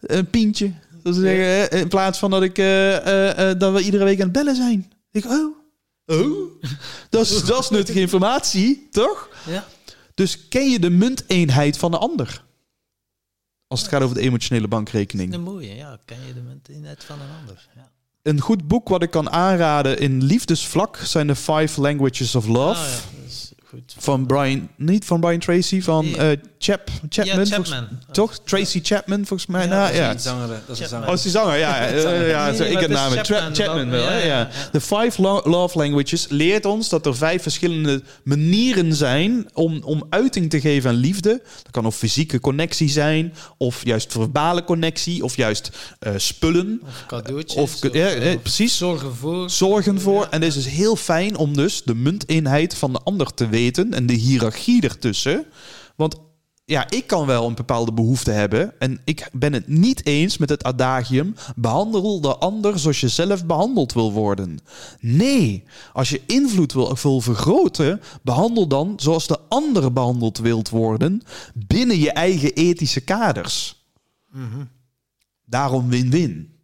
Een 0.00 0.30
pintje. 0.30 0.72
Dat 1.02 1.14
ze 1.14 1.20
zeggen, 1.20 1.78
in 1.80 1.88
plaats 1.88 2.18
van 2.18 2.30
dat, 2.30 2.42
ik, 2.42 2.58
eh, 2.58 3.50
dat 3.58 3.72
we 3.72 3.80
iedere 3.82 4.04
week 4.04 4.18
aan 4.18 4.24
het 4.24 4.32
bellen 4.32 4.56
zijn. 4.56 4.92
Ik, 5.10 5.24
oh. 5.24 5.56
Oh? 6.06 6.62
Dat 7.10 7.26
is, 7.26 7.44
dat 7.44 7.62
is 7.62 7.70
nuttige 7.70 8.00
informatie, 8.00 8.88
toch? 8.90 9.28
Ja. 9.46 9.64
Dus 10.14 10.48
ken 10.48 10.70
je 10.70 10.78
de 10.78 10.90
munteenheid 10.90 11.78
van 11.78 11.90
de 11.90 11.98
ander? 11.98 12.44
Als 13.66 13.80
het 13.80 13.88
gaat 13.88 14.02
over 14.02 14.16
de 14.16 14.22
emotionele 14.22 14.68
bankrekening. 14.68 15.34
Een 15.34 15.42
mooie, 15.42 15.74
ja. 15.74 15.98
Ken 16.04 16.26
je 16.26 16.34
de 16.34 16.40
munteenheid 16.40 17.04
van 17.04 17.20
een 17.20 17.36
ander? 17.40 17.68
Ja. 17.74 17.90
Een 18.22 18.40
goed 18.40 18.68
boek 18.68 18.88
wat 18.88 19.02
ik 19.02 19.10
kan 19.10 19.30
aanraden 19.30 19.98
in 19.98 20.24
liefdesvlak 20.24 20.96
zijn 20.96 21.26
de 21.26 21.36
Five 21.36 21.80
Languages 21.80 22.34
of 22.34 22.46
Love. 22.46 22.80
Ja, 22.80 22.86
dat 22.86 22.94
is 22.94 23.15
goed. 23.68 23.96
Van 23.98 24.26
Brian, 24.26 24.68
niet 24.76 25.04
van 25.04 25.20
Brian 25.20 25.38
Tracy, 25.38 25.80
van 25.82 26.04
Nee. 26.04 26.16
eh, 26.16 26.38
Chap, 26.66 26.88
Chapman. 27.08 27.26
ja, 27.26 27.44
volgens- 27.46 27.70
Chapman. 27.70 27.88
toch? 28.12 28.38
Tracy 28.44 28.80
Chapman, 28.82 29.26
volgens 29.26 29.46
mij. 29.48 29.62
Ja, 29.62 29.68
nou, 29.68 29.82
dat 29.82 29.90
is 29.92 29.98
ja. 29.98 30.06
Dat 30.08 30.16
is 30.18 30.24
een 30.24 30.30
zanger. 30.30 30.48
Dat 30.48 30.58
is 30.58 30.68
een 30.68 30.74
Chapman. 30.76 30.88
zanger. 30.88 31.08
Oh, 31.08 31.14
is 31.14 31.22
die 31.22 31.30
zanger? 31.30 31.56
Ja, 31.58 31.76
ja, 31.84 32.48
eh, 32.48 32.58
Nee, 32.58 32.70
ik 32.70 32.80
is 32.80 32.86
naam. 32.88 33.12
Chapman, 33.12 33.54
Chapman, 33.54 33.90
wel, 33.90 34.02
ja, 34.02 34.10
ja, 34.16 34.18
Ja. 34.18 34.26
ja. 34.26 34.48
De 34.72 34.80
Five 34.80 35.22
Lo- 35.22 35.40
Love 35.44 35.78
Languages 35.78 36.26
leert 36.28 36.64
ons 36.64 36.88
dat 36.88 37.06
er 37.06 37.16
vijf 37.16 37.42
verschillende 37.42 38.02
manieren 38.24 38.94
zijn 38.94 39.48
om, 39.52 39.80
om 39.84 40.04
uiting 40.10 40.50
te 40.50 40.60
geven 40.60 40.90
aan 40.90 40.96
liefde. 40.96 41.42
Dat 41.62 41.70
kan 41.70 41.86
of 41.86 41.96
fysieke 41.96 42.40
connectie 42.40 42.88
zijn, 42.88 43.34
of 43.56 43.84
juist 43.84 44.12
verbale 44.12 44.64
connectie, 44.64 45.24
of 45.24 45.36
juist 45.36 45.70
eh, 45.98 46.12
spullen. 46.16 46.80
Of 46.84 47.04
cadeautjes. 47.06 47.62
Of, 47.62 47.92
ja, 47.92 48.08
eh, 48.08 48.34
of 48.34 48.42
precies. 48.42 48.76
Zorgen 48.76 49.14
voor. 49.16 49.50
zorgen 49.50 50.00
voor. 50.00 50.26
En 50.30 50.42
het 50.42 50.48
is 50.48 50.54
dus 50.64 50.72
heel 50.72 50.96
fijn 50.96 51.36
om 51.36 51.56
dus 51.56 51.82
de 51.82 51.94
munteenheid 51.94 52.74
van 52.74 52.92
de 52.92 53.00
ander 53.04 53.34
te 53.34 53.48
weten 53.48 53.94
en 53.94 54.06
de 54.06 54.14
hiërarchie 54.14 54.82
ertussen. 54.82 55.44
Want 55.96 56.14
ja, 56.68 56.90
ik 56.90 57.06
kan 57.06 57.26
wel 57.26 57.46
een 57.46 57.54
bepaalde 57.54 57.92
behoefte 57.92 58.30
hebben 58.30 58.80
en 58.80 59.00
ik 59.04 59.28
ben 59.32 59.52
het 59.52 59.68
niet 59.68 60.06
eens 60.06 60.38
met 60.38 60.48
het 60.48 60.64
adagium 60.64 61.34
behandel 61.56 62.20
de 62.20 62.36
ander 62.36 62.78
zoals 62.78 63.00
je 63.00 63.08
zelf 63.08 63.46
behandeld 63.46 63.92
wil 63.92 64.12
worden. 64.12 64.58
Nee, 65.00 65.64
als 65.92 66.08
je 66.08 66.22
invloed 66.26 66.72
wil, 66.72 66.96
wil 67.02 67.20
vergroten, 67.20 68.00
behandel 68.22 68.66
dan 68.66 68.92
zoals 68.96 69.26
de 69.26 69.38
ander 69.48 69.92
behandeld 69.92 70.38
wilt 70.38 70.68
worden 70.68 71.22
binnen 71.54 71.98
je 71.98 72.12
eigen 72.12 72.52
ethische 72.52 73.00
kaders. 73.00 73.84
Daarom 75.44 75.88
win-win. 75.88 76.55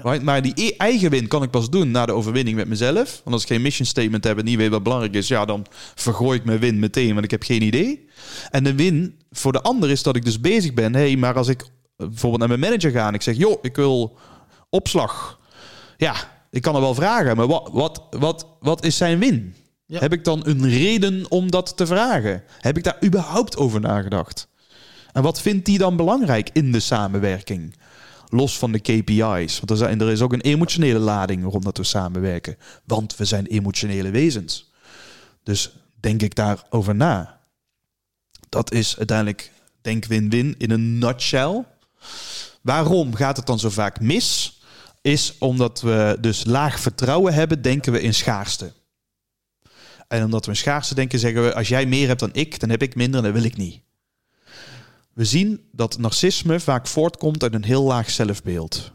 Right? 0.00 0.22
Maar 0.22 0.42
die 0.42 0.52
e- 0.54 0.76
eigen 0.76 1.10
win 1.10 1.28
kan 1.28 1.42
ik 1.42 1.50
pas 1.50 1.70
doen 1.70 1.90
na 1.90 2.06
de 2.06 2.12
overwinning 2.12 2.56
met 2.56 2.68
mezelf. 2.68 3.20
Want 3.24 3.34
als 3.34 3.42
ik 3.42 3.48
geen 3.48 3.62
mission 3.62 3.86
statement 3.86 4.24
heb 4.24 4.38
en 4.38 4.44
niet 4.44 4.56
weet 4.56 4.70
wat 4.70 4.82
belangrijk 4.82 5.14
is, 5.14 5.28
ja, 5.28 5.44
dan 5.44 5.66
vergooi 5.94 6.38
ik 6.38 6.44
mijn 6.44 6.58
win 6.58 6.78
meteen, 6.78 7.12
want 7.12 7.24
ik 7.24 7.30
heb 7.30 7.42
geen 7.42 7.62
idee. 7.62 8.08
En 8.50 8.64
de 8.64 8.74
win 8.74 9.18
voor 9.30 9.52
de 9.52 9.62
ander 9.62 9.90
is 9.90 10.02
dat 10.02 10.16
ik 10.16 10.24
dus 10.24 10.40
bezig 10.40 10.74
ben. 10.74 10.94
hey, 10.94 11.16
maar 11.16 11.36
als 11.36 11.48
ik 11.48 11.60
eh, 11.60 11.66
bijvoorbeeld 12.06 12.38
naar 12.38 12.58
mijn 12.58 12.60
manager 12.60 12.90
ga 12.90 13.08
en 13.08 13.14
ik 13.14 13.22
zeg, 13.22 13.36
joh, 13.36 13.58
ik 13.62 13.76
wil 13.76 14.18
opslag. 14.70 15.40
Ja, 15.96 16.14
ik 16.50 16.62
kan 16.62 16.74
er 16.74 16.80
wel 16.80 16.94
vragen, 16.94 17.36
maar 17.36 17.46
wat, 17.46 17.68
wat, 17.72 18.02
wat, 18.10 18.46
wat 18.60 18.84
is 18.84 18.96
zijn 18.96 19.18
win? 19.18 19.54
Ja. 19.86 19.98
Heb 19.98 20.12
ik 20.12 20.24
dan 20.24 20.46
een 20.46 20.68
reden 20.68 21.30
om 21.30 21.50
dat 21.50 21.76
te 21.76 21.86
vragen? 21.86 22.42
Heb 22.58 22.76
ik 22.76 22.84
daar 22.84 22.98
überhaupt 23.04 23.56
over 23.56 23.80
nagedacht? 23.80 24.48
En 25.12 25.22
wat 25.22 25.40
vindt 25.40 25.66
die 25.66 25.78
dan 25.78 25.96
belangrijk 25.96 26.50
in 26.52 26.72
de 26.72 26.80
samenwerking? 26.80 27.74
Los 28.34 28.58
van 28.58 28.72
de 28.72 28.78
KPI's. 28.78 29.60
Want 29.60 29.80
er, 29.80 30.10
is 30.10 30.20
ook 30.20 30.32
een 30.32 30.40
emotionele 30.40 30.98
lading 30.98 31.44
rond 31.44 31.64
dat 31.64 31.76
we 31.76 31.84
samenwerken. 31.84 32.56
Want 32.84 33.16
we 33.16 33.24
zijn 33.24 33.46
emotionele 33.46 34.10
wezens. 34.10 34.70
Dus 35.42 35.76
denk 36.00 36.22
ik 36.22 36.34
daarover 36.34 36.94
na. 36.94 37.40
Dat 38.48 38.72
is 38.72 38.98
uiteindelijk 38.98 39.52
denk 39.80 40.04
win-win 40.04 40.54
in 40.58 40.70
een 40.70 40.98
nutshell. 40.98 41.64
Waarom 42.62 43.14
gaat 43.14 43.36
het 43.36 43.46
dan 43.46 43.58
zo 43.58 43.70
vaak 43.70 44.00
mis? 44.00 44.60
Is 45.00 45.38
omdat 45.38 45.80
we 45.80 46.16
dus 46.20 46.44
laag 46.44 46.80
vertrouwen 46.80 47.34
hebben, 47.34 47.62
denken 47.62 47.92
we 47.92 48.00
in 48.00 48.14
schaarste. 48.14 48.72
En 50.08 50.24
omdat 50.24 50.44
we 50.44 50.50
in 50.50 50.56
schaarste 50.56 50.94
denken, 50.94 51.18
zeggen 51.18 51.42
we: 51.44 51.54
als 51.54 51.68
jij 51.68 51.86
meer 51.86 52.06
hebt 52.06 52.20
dan 52.20 52.30
ik, 52.32 52.60
dan 52.60 52.70
heb 52.70 52.82
ik 52.82 52.94
minder 52.94 53.18
en 53.18 53.24
dat 53.24 53.34
wil 53.34 53.50
ik 53.50 53.56
niet. 53.56 53.80
We 55.12 55.24
zien 55.24 55.68
dat 55.72 55.98
narcisme 55.98 56.60
vaak 56.60 56.86
voortkomt 56.86 57.42
uit 57.42 57.54
een 57.54 57.64
heel 57.64 57.82
laag 57.82 58.10
zelfbeeld. 58.10 58.92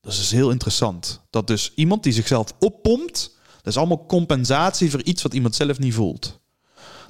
Dat 0.00 0.12
is 0.12 0.18
dus 0.18 0.30
heel 0.30 0.50
interessant. 0.50 1.20
Dat 1.30 1.46
dus 1.46 1.72
iemand 1.74 2.02
die 2.02 2.12
zichzelf 2.12 2.54
oppompt, 2.58 3.36
dat 3.56 3.66
is 3.66 3.76
allemaal 3.76 4.06
compensatie 4.06 4.90
voor 4.90 5.02
iets 5.02 5.22
wat 5.22 5.34
iemand 5.34 5.54
zelf 5.54 5.78
niet 5.78 5.94
voelt. 5.94 6.40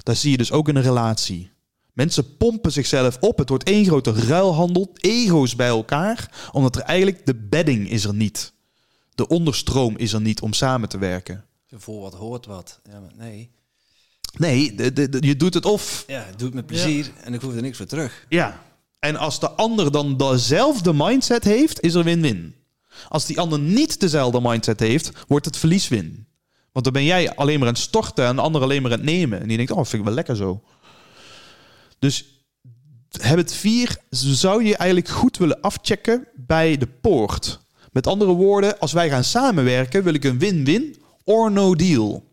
Dat 0.03 0.17
zie 0.17 0.31
je 0.31 0.37
dus 0.37 0.51
ook 0.51 0.67
in 0.67 0.75
een 0.75 0.81
relatie. 0.81 1.51
Mensen 1.93 2.37
pompen 2.37 2.71
zichzelf 2.71 3.17
op. 3.19 3.37
Het 3.37 3.49
wordt 3.49 3.63
één 3.63 3.85
grote 3.85 4.11
ruilhandel, 4.11 4.89
ego's 4.93 5.55
bij 5.55 5.67
elkaar, 5.67 6.49
omdat 6.51 6.75
er 6.75 6.81
eigenlijk 6.81 7.25
de 7.25 7.35
bedding 7.35 7.89
is 7.89 8.05
er 8.05 8.13
niet. 8.13 8.53
De 9.15 9.27
onderstroom 9.27 9.97
is 9.97 10.13
er 10.13 10.21
niet 10.21 10.41
om 10.41 10.53
samen 10.53 10.89
te 10.89 10.97
werken. 10.97 11.45
Voor 11.69 12.01
wat 12.01 12.13
hoort 12.13 12.45
wat. 12.45 12.79
Ja, 12.89 12.99
maar 12.99 13.13
nee. 13.15 13.51
Nee, 14.37 14.75
de, 14.75 14.93
de, 14.93 15.09
de- 15.09 15.27
je 15.27 15.35
doet 15.35 15.53
het 15.53 15.65
of. 15.65 16.03
Ja, 16.07 16.25
doe 16.37 16.45
het 16.45 16.55
met 16.55 16.65
plezier 16.65 17.11
en 17.23 17.33
ik 17.33 17.41
hoef 17.41 17.55
er 17.55 17.61
niks 17.61 17.77
voor 17.77 17.85
terug. 17.85 18.25
Ja. 18.29 18.63
En 18.99 19.15
als 19.15 19.39
de 19.39 19.49
ander 19.49 19.91
dan 19.91 20.17
dezelfde 20.17 20.93
mindset 20.93 21.43
heeft, 21.43 21.81
is 21.81 21.93
er 21.93 22.03
win-win. 22.03 22.55
Als 23.09 23.25
die 23.25 23.39
ander 23.39 23.59
niet 23.59 23.99
dezelfde 23.99 24.39
mindset 24.41 24.79
heeft, 24.79 25.11
wordt 25.27 25.45
het 25.45 25.57
verlieswin. 25.57 26.27
Want 26.71 26.85
dan 26.85 26.93
ben 26.93 27.03
jij 27.03 27.35
alleen 27.35 27.59
maar 27.59 27.67
aan 27.67 27.73
het 27.73 27.83
storten 27.83 28.25
en 28.25 28.35
de 28.35 28.41
ander 28.41 28.61
alleen 28.61 28.81
maar 28.81 28.91
aan 28.91 28.97
het 28.97 29.07
nemen. 29.07 29.41
En 29.41 29.47
die 29.47 29.57
denkt, 29.57 29.71
oh, 29.71 29.77
vind 29.83 29.93
ik 29.93 30.03
wel 30.03 30.13
lekker 30.13 30.35
zo. 30.35 30.63
Dus 31.99 32.25
habit 33.21 33.53
4 33.53 33.97
zou 34.09 34.63
je 34.63 34.77
eigenlijk 34.77 35.09
goed 35.09 35.37
willen 35.37 35.61
afchecken 35.61 36.27
bij 36.35 36.77
de 36.77 36.87
poort. 36.87 37.59
Met 37.91 38.07
andere 38.07 38.31
woorden, 38.31 38.79
als 38.79 38.91
wij 38.93 39.09
gaan 39.09 39.23
samenwerken, 39.23 40.03
wil 40.03 40.13
ik 40.13 40.23
een 40.23 40.39
win-win 40.39 40.95
or 41.23 41.51
no 41.51 41.75
deal. 41.75 42.23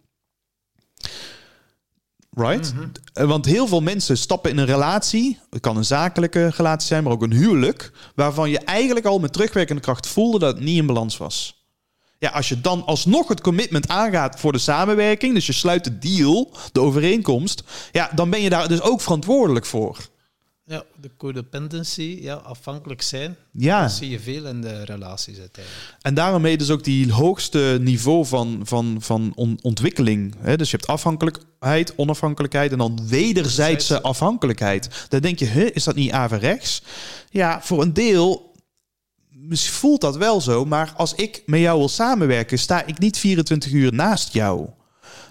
Right? 2.36 2.74
Eh, 3.12 3.26
Want 3.26 3.46
heel 3.46 3.66
veel 3.66 3.80
mensen 3.80 4.18
stappen 4.18 4.50
in 4.50 4.58
een 4.58 4.66
relatie. 4.66 5.38
Het 5.50 5.60
kan 5.60 5.76
een 5.76 5.84
zakelijke 5.84 6.50
relatie 6.56 6.86
zijn, 6.86 7.02
maar 7.02 7.12
ook 7.12 7.22
een 7.22 7.32
huwelijk. 7.32 7.92
Waarvan 8.14 8.50
je 8.50 8.58
eigenlijk 8.58 9.06
al 9.06 9.18
met 9.18 9.32
terugwerkende 9.32 9.82
kracht 9.82 10.06
voelde 10.06 10.38
dat 10.38 10.54
het 10.54 10.64
niet 10.64 10.78
in 10.78 10.86
balans 10.86 11.16
was. 11.16 11.64
Ja, 12.18 12.30
als 12.30 12.48
je 12.48 12.60
dan 12.60 12.84
alsnog 12.86 13.28
het 13.28 13.40
commitment 13.40 13.88
aangaat 13.88 14.40
voor 14.40 14.52
de 14.52 14.58
samenwerking. 14.58 15.34
Dus 15.34 15.46
je 15.46 15.52
sluit 15.52 15.84
de 15.84 15.98
deal, 15.98 16.56
de 16.72 16.80
overeenkomst. 16.80 17.62
Ja, 17.92 18.10
dan 18.14 18.30
ben 18.30 18.40
je 18.40 18.50
daar 18.50 18.68
dus 18.68 18.80
ook 18.80 19.00
verantwoordelijk 19.00 19.66
voor. 19.66 19.98
Ja, 20.72 20.84
de 21.00 21.10
codependency, 21.16 22.18
ja, 22.20 22.34
afhankelijk 22.34 23.02
zijn. 23.02 23.36
Ja. 23.50 23.82
Dat 23.82 23.92
zie 23.92 24.10
je 24.10 24.20
veel 24.20 24.46
in 24.46 24.60
de 24.60 24.84
relaties 24.84 25.38
uiteindelijk. 25.38 25.96
En 26.02 26.14
daarmee 26.14 26.56
dus 26.56 26.70
ook 26.70 26.84
die 26.84 27.12
hoogste 27.12 27.78
niveau 27.80 28.26
van, 28.26 28.60
van, 28.64 28.96
van 28.98 29.32
on- 29.34 29.58
ontwikkeling. 29.62 30.34
Hè? 30.38 30.56
Dus 30.56 30.70
je 30.70 30.76
hebt 30.76 30.88
afhankelijkheid, 30.88 31.94
onafhankelijkheid 31.96 32.72
en 32.72 32.78
dan 32.78 33.08
wederzijdse 33.08 34.02
afhankelijkheid. 34.02 35.06
Dan 35.08 35.20
denk 35.20 35.38
je, 35.38 35.46
huh, 35.46 35.70
is 35.72 35.84
dat 35.84 35.94
niet 35.94 36.12
averechts? 36.12 36.82
Ja, 37.30 37.62
voor 37.62 37.82
een 37.82 37.92
deel 37.92 38.52
voelt 39.50 40.00
dat 40.00 40.16
wel 40.16 40.40
zo. 40.40 40.64
Maar 40.64 40.92
als 40.96 41.14
ik 41.14 41.42
met 41.46 41.60
jou 41.60 41.78
wil 41.78 41.88
samenwerken, 41.88 42.58
sta 42.58 42.86
ik 42.86 42.98
niet 42.98 43.18
24 43.18 43.72
uur 43.72 43.92
naast 43.94 44.32
jou. 44.32 44.68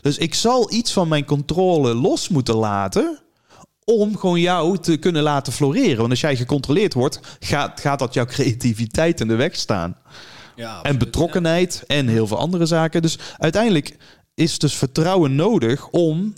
Dus 0.01 0.18
ik 0.18 0.34
zal 0.34 0.72
iets 0.73 0.91
van 0.91 1.07
mijn 1.07 1.26
controle 1.26 1.93
los 1.93 2.30
moeten 2.30 2.55
laten 2.55 3.19
om 3.86 4.18
gewoon 4.18 4.40
jou 4.40 4.78
te 4.78 4.98
kunnen 4.98 5.24
laten 5.24 5.53
floreren. 5.53 5.98
Want 5.98 6.10
als 6.10 6.22
jij 6.22 6.36
gecontroleerd 6.36 6.94
wordt, 6.94 7.20
gaat, 7.40 7.80
gaat 7.80 7.99
dat 7.99 8.14
jouw 8.14 8.26
creativiteit 8.26 9.20
in 9.20 9.28
de 9.28 9.36
weg 9.36 9.56
staan 9.56 9.98
Ja, 10.56 10.82
en 10.82 10.98
betrokkenheid 10.98 11.84
en 11.88 12.08
heel 12.08 12.28
veel 12.28 12.38
andere 12.38 12.66
zaken. 12.66 13.02
Dus 13.02 13.18
uiteindelijk 13.38 13.98
is 14.34 14.60
dus 14.60 14.76
vertrouwen 14.76 15.36
nodig 15.36 15.90
om 15.90 16.34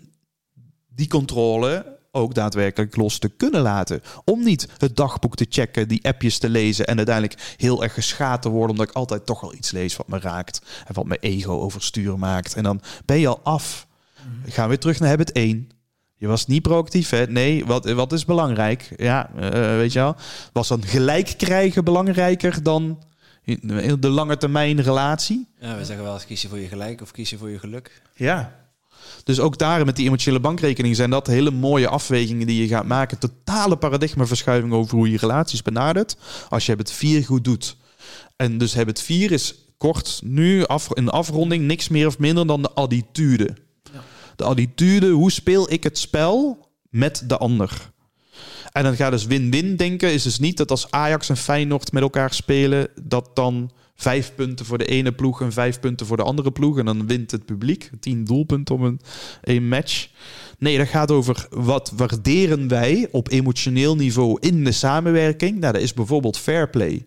die 0.95 1.07
controle 1.07 1.94
ook 2.15 2.34
daadwerkelijk 2.34 2.95
los 2.95 3.18
te 3.18 3.30
kunnen 3.30 3.61
laten. 3.61 4.02
Om 4.26 4.44
niet 4.44 4.68
het 4.78 4.95
dagboek 4.95 5.36
te 5.36 5.45
checken, 5.49 5.88
die 5.88 6.07
appjes 6.07 6.38
te 6.38 6.49
lezen 6.49 6.86
en 6.86 6.98
uiteindelijk 6.98 7.56
heel 7.57 7.84
erg 7.84 7.94
geschaad 7.94 8.41
te 8.41 8.49
worden 8.49 8.70
omdat 8.70 8.90
ik 8.90 8.95
altijd 8.95 9.26
toch 9.26 9.41
wel 9.41 9.53
iets 9.53 9.72
lees 9.72 9.95
wat 9.95 10.07
me 10.07 10.20
raakt 10.20 10.61
en 10.86 10.94
wat 10.94 11.06
mijn 11.06 11.20
ego 11.20 11.60
overstuur 11.60 12.20
maakt. 12.20 12.53
En 12.53 12.64
dan 12.64 12.82
ben 13.06 13.20
je 13.20 13.28
al 13.28 13.40
af. 13.44 13.88
We 14.44 14.52
gaan 14.52 14.68
weer 14.68 14.80
terug 14.80 14.99
naar 14.99 15.10
habit 15.10 15.32
1. 15.32 15.70
Je 16.23 16.29
was 16.29 16.45
niet 16.45 16.61
proactief, 16.61 17.09
hè? 17.09 17.25
Nee, 17.25 17.65
wat, 17.65 17.91
wat 17.91 18.11
is 18.11 18.25
belangrijk? 18.25 18.93
Ja, 18.97 19.29
eh, 19.35 19.49
weet 19.75 19.93
je 19.93 19.99
wel. 19.99 20.15
Was 20.53 20.67
dan 20.67 20.83
gelijk 20.85 21.33
krijgen 21.37 21.83
belangrijker 21.83 22.63
dan 22.63 23.03
de 23.99 24.09
lange 24.09 24.37
termijn 24.37 24.81
relatie? 24.81 25.47
Ja, 25.59 25.77
we 25.77 25.85
zeggen 25.85 26.05
wel 26.05 26.13
eens 26.13 26.25
kies 26.25 26.41
je 26.41 26.47
voor 26.47 26.59
je 26.59 26.67
gelijk 26.67 27.01
of 27.01 27.11
kies 27.11 27.29
je 27.29 27.37
voor 27.37 27.49
je 27.49 27.59
geluk. 27.59 28.01
Ja. 28.15 28.55
Dus 29.23 29.39
ook 29.39 29.57
daar 29.57 29.85
met 29.85 29.95
die 29.95 30.05
emotionele 30.05 30.41
bankrekening 30.41 30.95
zijn 30.95 31.09
dat 31.09 31.27
hele 31.27 31.51
mooie 31.51 31.87
afwegingen 31.87 32.47
die 32.47 32.61
je 32.61 32.67
gaat 32.67 32.85
maken. 32.85 33.19
Totale 33.19 33.75
paradigmaverschuiving 33.75 34.73
over 34.73 34.97
hoe 34.97 35.11
je 35.11 35.17
relaties 35.17 35.61
benadert. 35.61 36.17
Als 36.49 36.65
je 36.65 36.75
het 36.75 36.91
vier 36.91 37.23
goed 37.23 37.43
doet. 37.43 37.77
En 38.35 38.57
dus 38.57 38.73
het 38.73 39.01
vier 39.01 39.31
is 39.31 39.55
kort 39.77 40.21
nu 40.23 40.65
af, 40.65 40.93
in 40.93 41.09
afronding 41.09 41.65
niks 41.65 41.87
meer 41.87 42.07
of 42.07 42.19
minder 42.19 42.47
dan 42.47 42.61
de 42.61 42.71
attitude. 42.71 43.55
De 44.35 44.43
attitude, 44.43 45.10
hoe 45.10 45.31
speel 45.31 45.72
ik 45.72 45.84
het 45.84 45.97
spel 45.97 46.68
met 46.89 47.23
de 47.27 47.38
ander? 47.38 47.91
En 48.72 48.84
dan 48.84 48.95
gaat 48.95 49.11
dus 49.11 49.26
win-win 49.26 49.76
denken. 49.76 50.14
Is 50.14 50.23
dus 50.23 50.39
niet 50.39 50.57
dat 50.57 50.72
als 50.72 50.91
Ajax 50.91 51.30
en 51.30 51.38
Feyenoord 51.38 51.91
met 51.91 52.03
elkaar 52.03 52.34
spelen, 52.34 52.88
dat 53.01 53.30
dan 53.34 53.72
vijf 53.95 54.35
punten 54.35 54.65
voor 54.65 54.77
de 54.77 54.85
ene 54.85 55.11
ploeg 55.11 55.41
en 55.41 55.51
vijf 55.51 55.80
punten 55.80 56.05
voor 56.05 56.18
de 56.18 56.23
andere 56.23 56.51
ploeg. 56.51 56.77
En 56.77 56.85
dan 56.85 57.07
wint 57.07 57.31
het 57.31 57.45
publiek. 57.45 57.89
Tien 57.99 58.23
doelpunten 58.23 58.76
om 58.76 58.84
een, 58.84 58.99
een 59.41 59.68
match. 59.68 60.10
Nee, 60.60 60.77
dat 60.77 60.88
gaat 60.88 61.11
over 61.11 61.47
wat 61.49 61.91
waarderen 61.95 62.68
wij 62.68 63.07
op 63.11 63.31
emotioneel 63.31 63.95
niveau 63.95 64.38
in 64.39 64.64
de 64.64 64.72
samenwerking. 64.72 65.60
Nou, 65.60 65.73
dat 65.73 65.81
is 65.81 65.93
bijvoorbeeld 65.93 66.38
fair 66.38 66.69
play. 66.69 67.05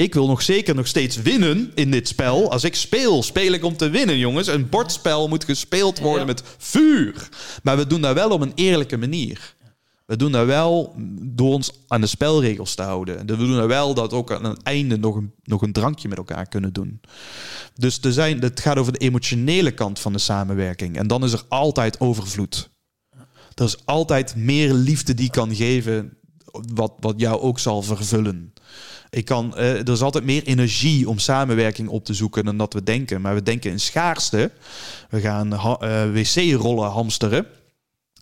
Ik 0.00 0.14
wil 0.14 0.26
nog 0.26 0.42
zeker 0.42 0.74
nog 0.74 0.86
steeds 0.86 1.16
winnen 1.16 1.72
in 1.74 1.90
dit 1.90 2.08
spel. 2.08 2.50
Als 2.50 2.64
ik 2.64 2.74
speel, 2.74 3.22
speel 3.22 3.52
ik 3.52 3.64
om 3.64 3.76
te 3.76 3.90
winnen, 3.90 4.18
jongens. 4.18 4.46
Een 4.46 4.68
bordspel 4.68 5.28
moet 5.28 5.44
gespeeld 5.44 5.98
worden 5.98 6.26
met 6.26 6.42
vuur. 6.58 7.28
Maar 7.62 7.76
we 7.76 7.86
doen 7.86 8.00
dat 8.00 8.14
wel 8.14 8.30
op 8.30 8.40
een 8.40 8.52
eerlijke 8.54 8.96
manier. 8.96 9.54
We 10.06 10.16
doen 10.16 10.32
dat 10.32 10.46
wel 10.46 10.94
door 11.22 11.52
ons 11.52 11.72
aan 11.88 12.00
de 12.00 12.06
spelregels 12.06 12.74
te 12.74 12.82
houden. 12.82 13.18
En 13.18 13.26
we 13.26 13.36
doen 13.36 13.56
dat 13.56 13.66
wel 13.66 13.94
dat 13.94 14.10
we 14.10 14.16
ook 14.16 14.32
aan 14.32 14.44
het 14.44 14.62
einde 14.62 14.98
nog 14.98 15.16
een, 15.16 15.32
nog 15.42 15.62
een 15.62 15.72
drankje 15.72 16.08
met 16.08 16.18
elkaar 16.18 16.48
kunnen 16.48 16.72
doen. 16.72 17.00
Dus 17.74 18.00
er 18.00 18.12
zijn, 18.12 18.40
het 18.40 18.60
gaat 18.60 18.78
over 18.78 18.92
de 18.92 18.98
emotionele 18.98 19.70
kant 19.70 19.98
van 19.98 20.12
de 20.12 20.18
samenwerking. 20.18 20.96
En 20.96 21.06
dan 21.06 21.24
is 21.24 21.32
er 21.32 21.44
altijd 21.48 22.00
overvloed. 22.00 22.70
Er 23.54 23.64
is 23.64 23.86
altijd 23.86 24.36
meer 24.36 24.72
liefde 24.72 25.14
die 25.14 25.30
kan 25.30 25.54
geven, 25.54 26.16
wat, 26.74 26.92
wat 27.00 27.20
jou 27.20 27.40
ook 27.40 27.58
zal 27.58 27.82
vervullen. 27.82 28.52
Ik 29.10 29.24
kan, 29.24 29.56
eh, 29.56 29.78
er 29.78 29.88
is 29.88 30.02
altijd 30.02 30.24
meer 30.24 30.42
energie 30.42 31.08
om 31.08 31.18
samenwerking 31.18 31.88
op 31.88 32.04
te 32.04 32.14
zoeken 32.14 32.44
dan 32.44 32.56
dat 32.58 32.72
we 32.72 32.82
denken. 32.82 33.20
Maar 33.20 33.34
we 33.34 33.42
denken 33.42 33.70
in 33.70 33.80
schaarste. 33.80 34.50
We 35.10 35.20
gaan 35.20 35.52
ha- 35.52 35.78
eh, 35.78 36.10
wc-rollen 36.12 36.90
hamsteren. 36.90 37.46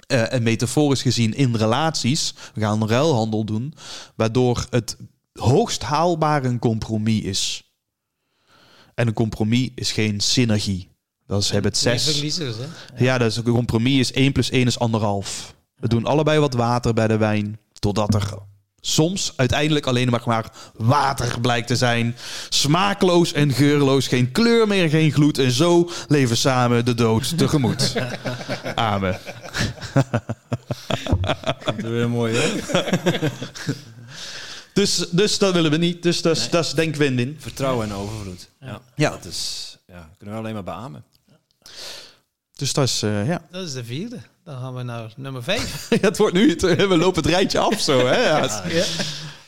Eh, 0.07 0.33
en 0.33 0.43
metaforisch 0.43 1.03
gezien 1.03 1.35
in 1.35 1.55
relaties. 1.57 2.35
We 2.55 2.61
gaan 2.61 2.89
ruilhandel 2.89 3.45
doen. 3.45 3.75
Waardoor 4.15 4.67
het 4.71 4.97
hoogst 5.33 5.83
haalbaar 5.83 6.45
een 6.45 6.59
compromis 6.59 7.23
is. 7.23 7.63
En 8.95 9.07
een 9.07 9.13
compromis 9.13 9.69
is 9.75 9.93
geen 9.93 10.21
synergie. 10.21 10.89
Dat 11.27 11.43
is 11.43 11.51
hebben 11.51 11.71
het 11.71 11.81
zes. 11.81 12.05
hè? 12.97 13.05
Ja, 13.05 13.19
dat 13.19 13.31
is 13.31 13.37
een 13.37 13.43
compromis 13.43 13.99
is 13.99 14.13
1 14.13 14.33
plus 14.33 14.51
1 14.51 14.67
is 14.67 14.79
anderhalf. 14.79 15.55
We 15.77 15.89
doen 15.89 16.05
allebei 16.05 16.39
wat 16.39 16.55
water 16.55 16.95
bij 16.95 17.07
de 17.09 17.17
wijn. 17.17 17.59
Totdat 17.73 18.15
er 18.15 18.35
soms 18.81 19.33
uiteindelijk 19.37 19.87
alleen 19.87 20.11
maar, 20.11 20.23
maar 20.25 20.51
water 20.77 21.41
blijkt 21.41 21.67
te 21.67 21.77
zijn. 21.77 22.17
Smaakloos 22.49 23.33
en 23.33 23.53
geurloos. 23.53 24.07
Geen 24.07 24.33
kleur 24.33 24.67
meer, 24.67 24.89
geen 24.89 25.13
gloed. 25.13 25.39
En 25.39 25.51
zo 25.51 25.91
leven 26.09 26.37
samen 26.37 26.85
de 26.85 26.95
dood 26.95 27.39
tegemoet. 27.39 27.95
Amen. 28.75 29.19
Dat 31.65 31.77
is 31.77 31.83
weer 31.83 32.11
mooi, 32.11 32.37
hè? 32.37 32.51
Dus, 34.79 35.07
dus 35.11 35.39
dat 35.39 35.53
willen 35.53 35.71
we 35.71 35.77
niet. 35.77 36.03
Dus 36.03 36.23
dat 36.23 36.37
is, 36.37 36.51
dat 36.51 36.65
is 36.65 36.73
denk 36.73 36.97
win-win. 36.97 37.37
Vertrouwen 37.39 37.89
en 37.89 37.95
overvloed. 37.95 38.49
Ja. 38.61 38.81
Ja. 38.95 39.11
Dat 39.11 39.25
is, 39.25 39.77
ja, 39.87 40.11
kunnen 40.17 40.35
we 40.35 40.41
alleen 40.41 40.55
maar 40.55 40.65
beamen. 40.65 41.05
Dus 42.57 42.73
dat 42.73 42.85
is, 42.85 43.03
eh, 43.03 43.27
ja. 43.27 43.43
Dat 43.51 43.67
is 43.67 43.73
de 43.73 43.85
vierde. 43.85 44.19
Dan 44.49 44.59
gaan 44.61 44.75
we 44.75 44.83
naar 44.83 45.13
nummer 45.17 45.43
vijf. 45.43 45.87
ja. 45.91 45.97
Het 46.01 46.19
wordt 46.19 46.35
nu, 46.35 46.51
het- 46.51 46.61
we 46.61 46.97
lopen 46.97 47.23
het 47.23 47.33
rijtje 47.33 47.59
af 47.59 47.81
zo. 47.81 48.07
Hè? 48.07 48.23
Ja, 48.27 48.41
het- 48.41 48.73
Ja. 48.73 48.85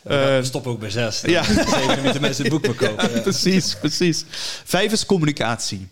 we 0.02 0.40
stoppen 0.42 0.70
ook 0.72 0.80
bij 0.80 0.90
zes. 0.90 1.20
ja. 1.20 1.42
Zeker 1.42 2.02
niet 2.02 2.12
de 2.12 2.20
mensen 2.20 2.44
het 2.44 2.52
boek 2.52 2.62
meer 2.62 2.74
kopen. 2.74 3.14
Ja. 3.14 3.20
precies, 3.30 3.76
precies. 3.78 4.24
Vijf 4.64 4.92
is 4.92 5.06
communicatie. 5.06 5.88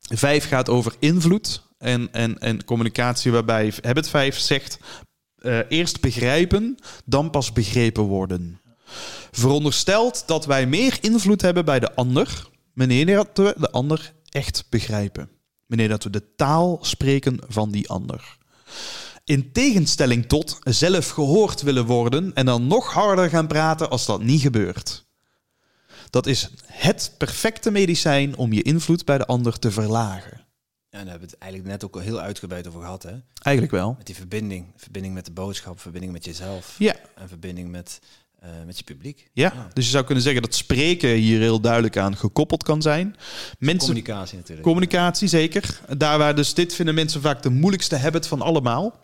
Vijf 0.00 0.48
gaat 0.48 0.68
over 0.68 0.94
invloed 0.98 1.62
en, 1.78 2.08
en, 2.12 2.38
en 2.38 2.64
communicatie 2.64 3.32
waarbij 3.32 3.72
Habit 3.82 4.08
5 4.08 4.38
zegt... 4.38 4.78
eh, 5.38 5.58
eerst 5.68 6.00
begrijpen, 6.00 6.78
dan 7.04 7.30
pas 7.30 7.52
begrepen 7.52 8.02
worden. 8.02 8.60
Veronderstelt 9.30 10.22
dat 10.26 10.46
wij 10.46 10.66
meer 10.66 10.98
invloed 11.00 11.42
hebben 11.42 11.64
bij 11.64 11.80
de 11.80 11.94
ander... 11.94 12.46
wanneer 12.74 13.06
de 13.34 13.70
ander 13.70 14.12
echt 14.28 14.64
begrijpen. 14.68 15.28
Wanneer 15.72 15.90
dat 15.90 16.04
we 16.04 16.10
de 16.10 16.34
taal 16.36 16.78
spreken 16.80 17.40
van 17.48 17.70
die 17.70 17.88
ander. 17.88 18.36
In 19.24 19.52
tegenstelling 19.52 20.26
tot 20.26 20.58
zelf 20.64 21.08
gehoord 21.08 21.62
willen 21.62 21.86
worden... 21.86 22.34
en 22.34 22.46
dan 22.46 22.66
nog 22.66 22.92
harder 22.92 23.28
gaan 23.28 23.46
praten 23.46 23.90
als 23.90 24.06
dat 24.06 24.22
niet 24.22 24.40
gebeurt. 24.40 25.04
Dat 26.10 26.26
is 26.26 26.50
het 26.66 27.14
perfecte 27.18 27.70
medicijn 27.70 28.36
om 28.36 28.52
je 28.52 28.62
invloed 28.62 29.04
bij 29.04 29.18
de 29.18 29.26
ander 29.26 29.58
te 29.58 29.70
verlagen. 29.70 30.36
Ja, 30.88 30.98
daar 30.98 31.08
hebben 31.08 31.28
we 31.28 31.34
het 31.34 31.38
eigenlijk 31.38 31.72
net 31.72 31.84
ook 31.84 31.94
al 31.94 32.00
heel 32.00 32.20
uitgebreid 32.20 32.66
over 32.66 32.80
gehad. 32.80 33.02
Hè? 33.02 33.14
Eigenlijk 33.42 33.74
wel. 33.74 33.94
Met 33.96 34.06
die 34.06 34.14
verbinding. 34.14 34.66
Verbinding 34.76 35.14
met 35.14 35.24
de 35.24 35.32
boodschap, 35.32 35.80
verbinding 35.80 36.12
met 36.12 36.24
jezelf. 36.24 36.74
Ja. 36.78 36.94
En 37.14 37.28
verbinding 37.28 37.70
met, 37.70 38.00
eh, 38.42 38.50
met 38.66 38.78
je 38.78 38.84
publiek. 38.84 39.30
Ja, 39.32 39.68
dus 39.72 39.84
je 39.84 39.90
zou 39.90 40.04
kunnen 40.04 40.24
zeggen 40.24 40.42
dat 40.42 40.54
spreken 40.54 41.08
hier 41.08 41.40
heel 41.40 41.60
duidelijk 41.60 41.96
aan 41.96 42.16
gekoppeld 42.16 42.62
kan 42.62 42.82
zijn. 42.82 43.16
Mensen, 43.58 43.88
Communicatie 43.88 44.36
natuurlijk. 44.36 44.66
communicatie 44.66 45.28
zeker. 45.28 45.80
Daar 45.96 46.18
waar 46.18 46.34
dus 46.34 46.54
dit 46.54 46.74
vinden 46.74 46.94
mensen 46.94 47.20
vaak 47.20 47.42
de 47.42 47.50
moeilijkste 47.50 47.96
habit 47.96 48.26
van 48.26 48.40
allemaal. 48.40 49.00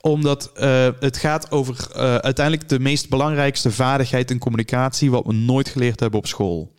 Omdat 0.00 0.52
eh, 0.54 0.88
het 1.00 1.16
gaat 1.16 1.50
over 1.50 1.90
eh, 1.92 2.14
uiteindelijk 2.14 2.68
de 2.68 2.80
meest 2.80 3.08
belangrijkste 3.08 3.70
vaardigheid 3.70 4.30
in 4.30 4.38
communicatie... 4.38 5.10
wat 5.10 5.26
we 5.26 5.32
nooit 5.32 5.68
geleerd 5.68 6.00
hebben 6.00 6.18
op 6.18 6.26
school. 6.26 6.74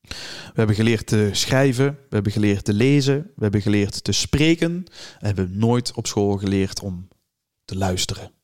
We 0.00 0.54
hebben 0.54 0.76
geleerd 0.76 1.06
te 1.06 1.28
schrijven, 1.32 1.86
we 1.86 2.14
hebben 2.14 2.32
geleerd 2.32 2.64
te 2.64 2.74
lezen, 2.74 3.22
we 3.36 3.42
hebben 3.42 3.62
geleerd 3.62 4.04
te 4.04 4.12
spreken. 4.12 4.70
En 4.70 4.84
we 5.18 5.26
hebben 5.26 5.58
nooit 5.58 5.92
op 5.94 6.06
school 6.06 6.36
geleerd 6.36 6.80
om 6.80 7.08
te 7.64 7.76
luisteren. 7.76 8.39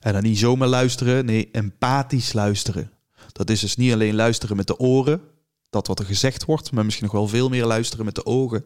En 0.00 0.12
dan 0.12 0.22
niet 0.22 0.38
zomaar 0.38 0.68
luisteren, 0.68 1.24
nee, 1.24 1.48
empathisch 1.52 2.32
luisteren. 2.32 2.90
Dat 3.32 3.50
is 3.50 3.60
dus 3.60 3.76
niet 3.76 3.92
alleen 3.92 4.14
luisteren 4.14 4.56
met 4.56 4.66
de 4.66 4.78
oren, 4.78 5.20
dat 5.70 5.86
wat 5.86 5.98
er 5.98 6.04
gezegd 6.04 6.44
wordt, 6.44 6.72
maar 6.72 6.84
misschien 6.84 7.06
nog 7.06 7.14
wel 7.14 7.28
veel 7.28 7.48
meer 7.48 7.64
luisteren 7.66 8.04
met 8.04 8.14
de 8.14 8.26
ogen. 8.26 8.64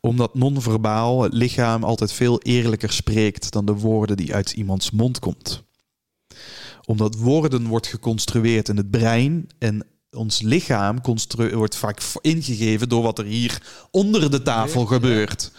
Omdat 0.00 0.34
non-verbaal 0.34 1.22
het 1.22 1.32
lichaam 1.32 1.84
altijd 1.84 2.12
veel 2.12 2.40
eerlijker 2.40 2.92
spreekt 2.92 3.52
dan 3.52 3.64
de 3.64 3.74
woorden 3.74 4.16
die 4.16 4.34
uit 4.34 4.52
iemands 4.52 4.90
mond 4.90 5.18
komt. 5.18 5.62
Omdat 6.84 7.16
woorden 7.16 7.66
wordt 7.66 7.86
geconstrueerd 7.86 8.68
in 8.68 8.76
het 8.76 8.90
brein 8.90 9.46
en 9.58 9.86
ons 10.16 10.40
lichaam 10.40 10.98
wordt 11.52 11.76
vaak 11.76 12.00
ingegeven 12.20 12.88
door 12.88 13.02
wat 13.02 13.18
er 13.18 13.24
hier 13.24 13.62
onder 13.90 14.30
de 14.30 14.42
tafel 14.42 14.86
gebeurt. 14.86 15.50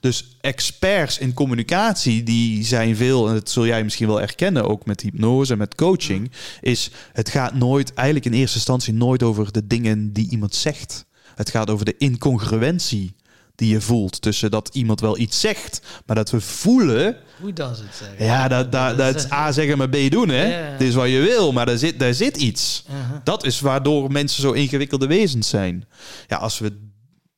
Dus 0.00 0.36
experts 0.40 1.18
in 1.18 1.34
communicatie, 1.34 2.22
die 2.22 2.64
zijn 2.64 2.96
veel, 2.96 3.28
en 3.28 3.34
dat 3.34 3.50
zul 3.50 3.66
jij 3.66 3.84
misschien 3.84 4.06
wel 4.06 4.20
erkennen, 4.20 4.68
ook 4.68 4.86
met 4.86 5.00
hypnose 5.00 5.52
en 5.52 5.58
met 5.58 5.74
coaching, 5.74 6.30
is 6.60 6.90
het 7.12 7.28
gaat 7.28 7.54
nooit, 7.54 7.94
eigenlijk 7.94 8.26
in 8.26 8.40
eerste 8.40 8.56
instantie 8.56 8.92
nooit 8.94 9.22
over 9.22 9.52
de 9.52 9.66
dingen 9.66 10.12
die 10.12 10.30
iemand 10.30 10.54
zegt. 10.54 11.04
Het 11.34 11.50
gaat 11.50 11.70
over 11.70 11.84
de 11.84 11.96
incongruentie 11.98 13.14
die 13.60 13.72
je 13.72 13.80
voelt 13.80 14.22
tussen 14.22 14.50
dat 14.50 14.70
iemand 14.72 15.00
wel 15.00 15.18
iets 15.18 15.40
zegt, 15.40 15.80
maar 16.06 16.16
dat 16.16 16.30
we 16.30 16.40
voelen 16.40 17.16
Hoe 17.40 17.52
dan 17.52 17.70
het 17.70 17.78
zeggen? 17.98 18.24
ja, 18.24 18.48
dat, 18.48 18.72
dat, 18.72 18.98
dat 18.98 19.14
is 19.14 19.32
A 19.32 19.52
zeggen, 19.52 19.78
maar 19.78 19.88
B 19.88 19.96
doen, 20.10 20.28
hè? 20.28 20.44
Het 20.44 20.80
is 20.80 20.94
wat 20.94 21.08
je 21.08 21.18
wil, 21.18 21.52
maar 21.52 21.66
daar 21.66 21.78
zit, 21.78 21.98
daar 21.98 22.14
zit 22.14 22.36
iets. 22.36 22.84
Uh-huh. 22.86 23.18
Dat 23.24 23.44
is 23.44 23.60
waardoor 23.60 24.12
mensen 24.12 24.42
zo 24.42 24.52
ingewikkelde 24.52 25.06
wezens 25.06 25.48
zijn. 25.48 25.88
Ja, 26.26 26.36
als 26.36 26.58
we 26.58 26.88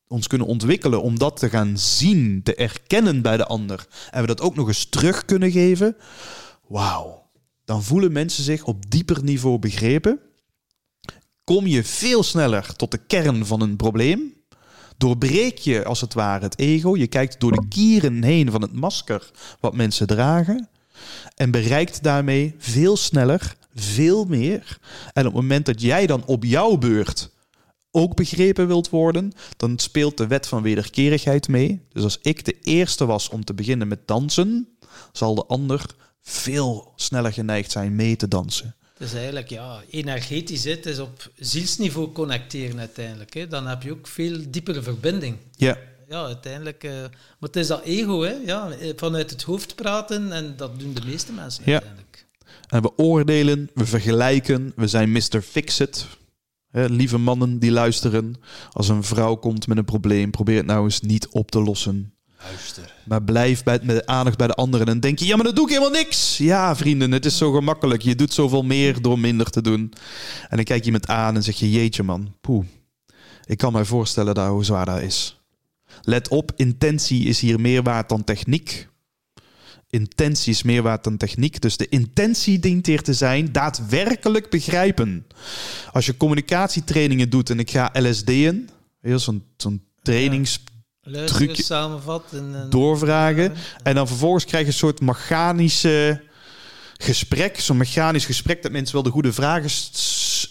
ons 0.06 0.26
kunnen 0.26 0.46
ontwikkelen 0.46 1.02
om 1.02 1.18
dat 1.18 1.36
te 1.36 1.48
gaan 1.48 1.78
zien, 1.78 2.40
te 2.42 2.54
erkennen 2.54 3.22
bij 3.22 3.36
de 3.36 3.46
ander, 3.46 3.86
en 4.10 4.20
we 4.20 4.26
dat 4.26 4.40
ook 4.40 4.54
nog 4.54 4.68
eens 4.68 4.84
terug 4.84 5.24
kunnen 5.24 5.50
geven, 5.50 5.96
wauw. 6.68 7.30
Dan 7.64 7.82
voelen 7.82 8.12
mensen 8.12 8.44
zich 8.44 8.64
op 8.64 8.90
dieper 8.90 9.24
niveau 9.24 9.58
begrepen. 9.58 10.20
Kom 11.44 11.66
je 11.66 11.84
veel 11.84 12.22
sneller 12.22 12.76
tot 12.76 12.90
de 12.90 12.98
kern 13.06 13.46
van 13.46 13.60
een 13.60 13.76
probleem. 13.76 14.41
Doorbreek 14.96 15.58
je 15.58 15.84
als 15.84 16.00
het 16.00 16.14
ware 16.14 16.44
het 16.44 16.58
ego. 16.58 16.96
Je 16.96 17.06
kijkt 17.06 17.40
door 17.40 17.52
de 17.52 17.68
kieren 17.68 18.22
heen 18.22 18.50
van 18.50 18.62
het 18.62 18.72
masker 18.72 19.30
wat 19.60 19.74
mensen 19.74 20.06
dragen. 20.06 20.68
En 21.36 21.50
bereikt 21.50 22.02
daarmee 22.02 22.54
veel 22.58 22.96
sneller, 22.96 23.56
veel 23.74 24.24
meer. 24.24 24.78
En 25.12 25.26
op 25.26 25.32
het 25.32 25.42
moment 25.42 25.66
dat 25.66 25.80
jij 25.80 26.06
dan 26.06 26.24
op 26.26 26.44
jouw 26.44 26.76
beurt 26.76 27.30
ook 27.90 28.16
begrepen 28.16 28.66
wilt 28.66 28.90
worden, 28.90 29.32
dan 29.56 29.78
speelt 29.78 30.16
de 30.16 30.26
wet 30.26 30.48
van 30.48 30.62
wederkerigheid 30.62 31.48
mee. 31.48 31.86
Dus 31.92 32.02
als 32.02 32.18
ik 32.22 32.44
de 32.44 32.58
eerste 32.62 33.06
was 33.06 33.28
om 33.28 33.44
te 33.44 33.54
beginnen 33.54 33.88
met 33.88 34.06
dansen, 34.06 34.68
zal 35.12 35.34
de 35.34 35.44
ander 35.46 35.86
veel 36.22 36.92
sneller 36.96 37.32
geneigd 37.32 37.70
zijn 37.70 37.96
mee 37.96 38.16
te 38.16 38.28
dansen. 38.28 38.76
Is 39.02 39.14
eigenlijk, 39.14 39.48
ja, 39.48 39.82
energetisch, 39.90 40.64
het 40.64 40.86
is 40.86 40.98
op 40.98 41.30
zielsniveau 41.36 42.12
connecteren 42.12 42.78
uiteindelijk. 42.78 43.34
Hè. 43.34 43.46
Dan 43.46 43.66
heb 43.66 43.82
je 43.82 43.90
ook 43.92 44.06
veel 44.06 44.38
diepere 44.48 44.82
verbinding. 44.82 45.36
Ja, 45.56 45.76
Ja, 46.08 46.24
uiteindelijk. 46.24 46.84
eh, 46.84 46.92
maar 47.00 47.10
het 47.40 47.56
is 47.56 47.66
dat 47.66 47.82
ego, 47.84 48.20
hè. 48.22 48.32
Ja, 48.46 48.70
eh, 48.70 48.92
vanuit 48.96 49.30
het 49.30 49.42
hoofd 49.42 49.74
praten 49.74 50.32
en 50.32 50.54
dat 50.56 50.78
doen 50.78 50.94
de 50.94 51.00
meeste 51.06 51.32
mensen 51.32 51.62
Ja. 51.66 51.72
uiteindelijk. 51.72 52.26
En 52.68 52.82
we 52.82 52.92
oordelen, 52.96 53.70
we 53.74 53.86
vergelijken, 53.86 54.72
we 54.76 54.86
zijn 54.86 55.12
Mr. 55.12 55.40
Fix-It. 55.42 56.06
Lieve 56.72 57.18
mannen 57.18 57.58
die 57.58 57.70
luisteren, 57.70 58.34
als 58.70 58.88
een 58.88 59.02
vrouw 59.04 59.34
komt 59.34 59.66
met 59.66 59.76
een 59.78 59.84
probleem, 59.84 60.30
probeer 60.30 60.56
het 60.56 60.66
nou 60.66 60.84
eens 60.84 61.00
niet 61.00 61.28
op 61.28 61.50
te 61.50 61.60
lossen. 61.62 62.14
Luister. 62.42 62.94
Maar 63.04 63.22
blijf 63.22 63.62
bij, 63.62 63.78
met 63.82 64.06
aandacht 64.06 64.38
bij 64.38 64.46
de 64.46 64.54
anderen 64.54 64.86
en 64.86 65.00
denk 65.00 65.18
je, 65.18 65.26
ja, 65.26 65.36
maar 65.36 65.44
dat 65.44 65.56
doe 65.56 65.64
ik 65.64 65.70
helemaal 65.70 66.00
niks. 66.00 66.38
Ja, 66.38 66.76
vrienden, 66.76 67.12
het 67.12 67.24
is 67.24 67.36
zo 67.36 67.52
gemakkelijk. 67.52 68.02
Je 68.02 68.14
doet 68.14 68.32
zoveel 68.32 68.62
meer 68.62 69.02
door 69.02 69.18
minder 69.18 69.50
te 69.50 69.62
doen. 69.62 69.92
En 70.48 70.56
dan 70.56 70.64
kijk 70.64 70.80
je 70.80 70.86
iemand 70.86 71.06
aan 71.06 71.34
en 71.34 71.42
zeg 71.42 71.56
je, 71.56 71.70
jeetje 71.70 72.02
man, 72.02 72.34
poeh. 72.40 72.64
Ik 73.44 73.58
kan 73.58 73.72
mij 73.72 73.84
voorstellen 73.84 74.34
daar 74.34 74.50
hoe 74.50 74.64
zwaar 74.64 74.86
dat 74.86 75.00
is. 75.00 75.40
Let 76.02 76.28
op, 76.28 76.52
intentie 76.56 77.24
is 77.24 77.40
hier 77.40 77.60
meer 77.60 77.82
waard 77.82 78.08
dan 78.08 78.24
techniek. 78.24 78.88
Intentie 79.90 80.52
is 80.52 80.62
meer 80.62 80.82
waard 80.82 81.04
dan 81.04 81.16
techniek. 81.16 81.60
Dus 81.60 81.76
de 81.76 81.88
intentie 81.88 82.58
dient 82.58 82.86
hier 82.86 83.02
te 83.02 83.14
zijn 83.14 83.52
daadwerkelijk 83.52 84.50
begrijpen. 84.50 85.26
Als 85.92 86.06
je 86.06 86.16
communicatietrainingen 86.16 87.30
doet 87.30 87.50
en 87.50 87.58
ik 87.58 87.70
ga 87.70 87.90
LSD'en, 87.92 88.68
zo'n 89.02 89.44
zo'n 89.56 89.82
trainings 90.02 90.62
Luisteren, 91.04 91.46
Trucje- 91.46 91.62
samenvatten. 91.62 92.54
En, 92.54 92.70
doorvragen. 92.70 93.52
En 93.82 93.94
dan 93.94 94.06
vervolgens 94.06 94.44
krijg 94.44 94.64
je 94.64 94.70
een 94.70 94.78
soort 94.78 95.00
mechanische 95.00 96.22
gesprek. 96.96 97.60
Zo'n 97.60 97.76
mechanisch 97.76 98.24
gesprek 98.24 98.62
dat 98.62 98.72
mensen 98.72 98.94
wel 98.94 99.02
de 99.02 99.10
goede 99.10 99.32
vragen 99.32 99.70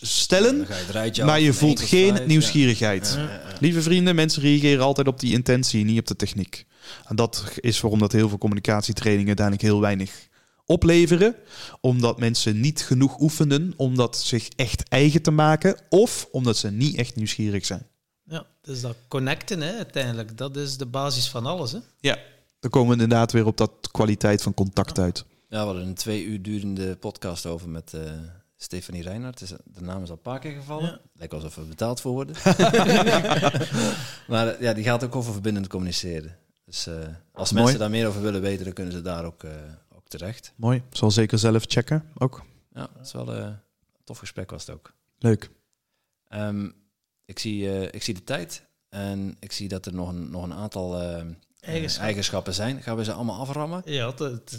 stellen. 0.01 0.67
Je 1.11 1.23
Maar 1.23 1.39
je 1.39 1.53
voelt 1.53 1.81
geen 1.81 2.15
vijf, 2.15 2.27
nieuwsgierigheid. 2.27 3.13
Ja. 3.17 3.23
Ja, 3.23 3.29
ja. 3.29 3.41
Lieve 3.59 3.81
vrienden, 3.81 4.15
mensen 4.15 4.41
reageren 4.41 4.83
altijd 4.83 5.07
op 5.07 5.19
die 5.19 5.33
intentie, 5.33 5.85
niet 5.85 5.99
op 5.99 6.07
de 6.07 6.15
techniek. 6.15 6.65
En 7.05 7.15
dat 7.15 7.43
is 7.55 7.81
waarom 7.81 7.99
dat 7.99 8.11
heel 8.11 8.29
veel 8.29 8.37
communicatietrainingen 8.37 9.27
uiteindelijk 9.27 9.67
heel 9.67 9.81
weinig 9.81 10.11
opleveren. 10.65 11.35
Omdat 11.81 12.19
mensen 12.19 12.59
niet 12.59 12.81
genoeg 12.81 13.19
oefenen 13.19 13.73
om 13.77 13.95
dat 13.95 14.17
zich 14.17 14.47
echt 14.55 14.83
eigen 14.89 15.21
te 15.21 15.31
maken. 15.31 15.77
Of 15.89 16.27
omdat 16.31 16.57
ze 16.57 16.71
niet 16.71 16.95
echt 16.95 17.15
nieuwsgierig 17.15 17.65
zijn. 17.65 17.87
Ja, 18.31 18.45
dus 18.61 18.81
dat 18.81 18.95
connecten, 19.07 19.61
hè, 19.61 19.75
uiteindelijk. 19.75 20.37
Dat 20.37 20.55
is 20.55 20.77
de 20.77 20.85
basis 20.85 21.29
van 21.29 21.45
alles. 21.45 21.71
Hè. 21.71 21.79
Ja. 21.99 22.17
Dan 22.59 22.69
komen 22.69 22.95
we 22.97 23.03
inderdaad 23.03 23.31
weer 23.31 23.45
op 23.45 23.57
dat 23.57 23.71
kwaliteit 23.91 24.41
van 24.41 24.53
contact 24.53 24.99
uit. 24.99 25.25
Ja, 25.49 25.59
we 25.59 25.65
hadden 25.65 25.87
een 25.87 25.93
twee 25.93 26.23
uur 26.23 26.41
durende 26.41 26.95
podcast 26.95 27.45
over 27.45 27.69
met 27.69 27.93
eh 27.93 28.11
Stefanie 28.57 29.01
Reinhardt. 29.01 29.39
De 29.49 29.81
naam 29.81 30.03
is 30.03 30.09
al 30.09 30.15
een 30.15 30.21
paar 30.21 30.39
keer 30.39 30.51
gevallen. 30.51 30.85
Ja. 30.89 30.99
Lijkt 31.13 31.33
alsof 31.33 31.55
we 31.55 31.61
betaald 31.61 32.01
voor 32.01 32.11
worden. 32.11 32.35
maar 34.27 34.47
eh, 34.47 34.61
ja, 34.61 34.73
die 34.73 34.83
gaat 34.83 35.03
ook 35.03 35.15
over 35.15 35.33
verbindend 35.33 35.67
communiceren. 35.67 36.37
Dus 36.65 36.87
eh, 36.87 36.93
als 37.33 37.51
Mooi. 37.51 37.63
mensen 37.63 37.79
daar 37.79 37.89
meer 37.89 38.07
over 38.07 38.21
willen 38.21 38.41
weten, 38.41 38.63
dan 38.65 38.73
kunnen 38.73 38.93
ze 38.93 39.01
daar 39.01 39.25
ook, 39.25 39.43
eh, 39.43 39.51
ook 39.95 40.07
terecht. 40.07 40.53
Mooi. 40.55 40.83
Zal 40.89 41.11
zeker 41.11 41.39
zelf 41.39 41.63
checken 41.67 42.03
ook. 42.17 42.43
Ja, 42.73 42.89
dat 42.95 43.05
is 43.05 43.11
wel 43.11 43.33
eh, 43.33 43.43
een 43.43 43.57
tof 44.03 44.17
gesprek 44.17 44.49
was 44.51 44.65
het 44.65 44.75
ook. 44.75 44.93
Leuk. 45.19 45.49
Ehm, 46.27 46.69
ik, 47.31 47.39
zie, 47.39 47.69
eh, 47.71 47.81
ik 47.91 48.03
zie 48.03 48.13
de 48.13 48.23
tijd 48.23 48.61
en 48.89 49.37
ik 49.39 49.51
zie 49.51 49.67
dat 49.67 49.85
er 49.85 49.93
nog 49.93 50.09
een, 50.09 50.29
nog 50.31 50.43
een 50.43 50.53
aantal 50.53 51.01
eh, 51.01 51.21
Eigenschappen. 51.61 52.05
eigenschappen 52.07 52.53
zijn. 52.53 52.81
Gaan 52.81 52.95
we 52.97 53.03
ze 53.03 53.11
allemaal 53.11 53.39
aframmen? 53.39 53.81
Ja, 53.85 54.13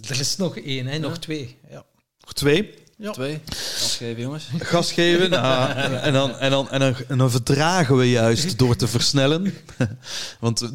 er 0.09 0.21
is 0.21 0.37
nog 0.37 0.57
één, 0.57 0.87
hè, 0.87 0.99
nog 0.99 1.13
Ja. 1.13 1.19
twee. 1.19 1.57
Ja. 1.71 1.85
Nog 2.21 2.33
twee. 2.33 2.75
Ja. 2.97 3.11
Twee? 3.11 3.41
Afgeven, 3.83 4.23
jongens. 4.23 4.49
Gas 4.59 4.93
geven. 4.93 5.31
nou, 5.31 5.71
en, 5.71 6.03
en, 6.03 6.13
dan, 6.13 6.37
en, 6.39 6.51
dan, 6.51 6.71
en, 6.71 6.81
dan, 6.81 6.95
en 7.09 7.19
dan 7.19 7.31
vertragen 7.31 7.97
we 7.97 8.11
juist 8.11 8.59
door 8.59 8.77
te 8.77 8.89
versnellen. 8.89 9.55
Want 10.41 10.61
eh, 10.61 10.69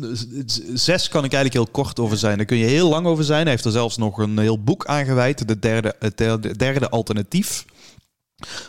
zes 0.73 1.07
kan 1.09 1.23
ik 1.23 1.33
eigenlijk 1.33 1.53
heel 1.53 1.83
kort 1.83 1.99
over 1.99 2.17
zijn. 2.17 2.37
Daar 2.37 2.45
kun 2.45 2.57
je 2.57 2.65
heel 2.65 2.89
lang 2.89 3.05
over 3.05 3.23
zijn. 3.23 3.41
Hij 3.41 3.51
heeft 3.51 3.65
er 3.65 3.71
zelfs 3.71 3.97
nog 3.97 4.17
een 4.17 4.37
heel 4.37 4.63
boek 4.63 4.85
aan 4.85 5.05
gewijd. 5.05 5.47
De 5.47 5.59
derde, 5.59 5.95
het 5.99 6.17
derde, 6.17 6.55
derde 6.57 6.89
alternatief. 6.89 7.65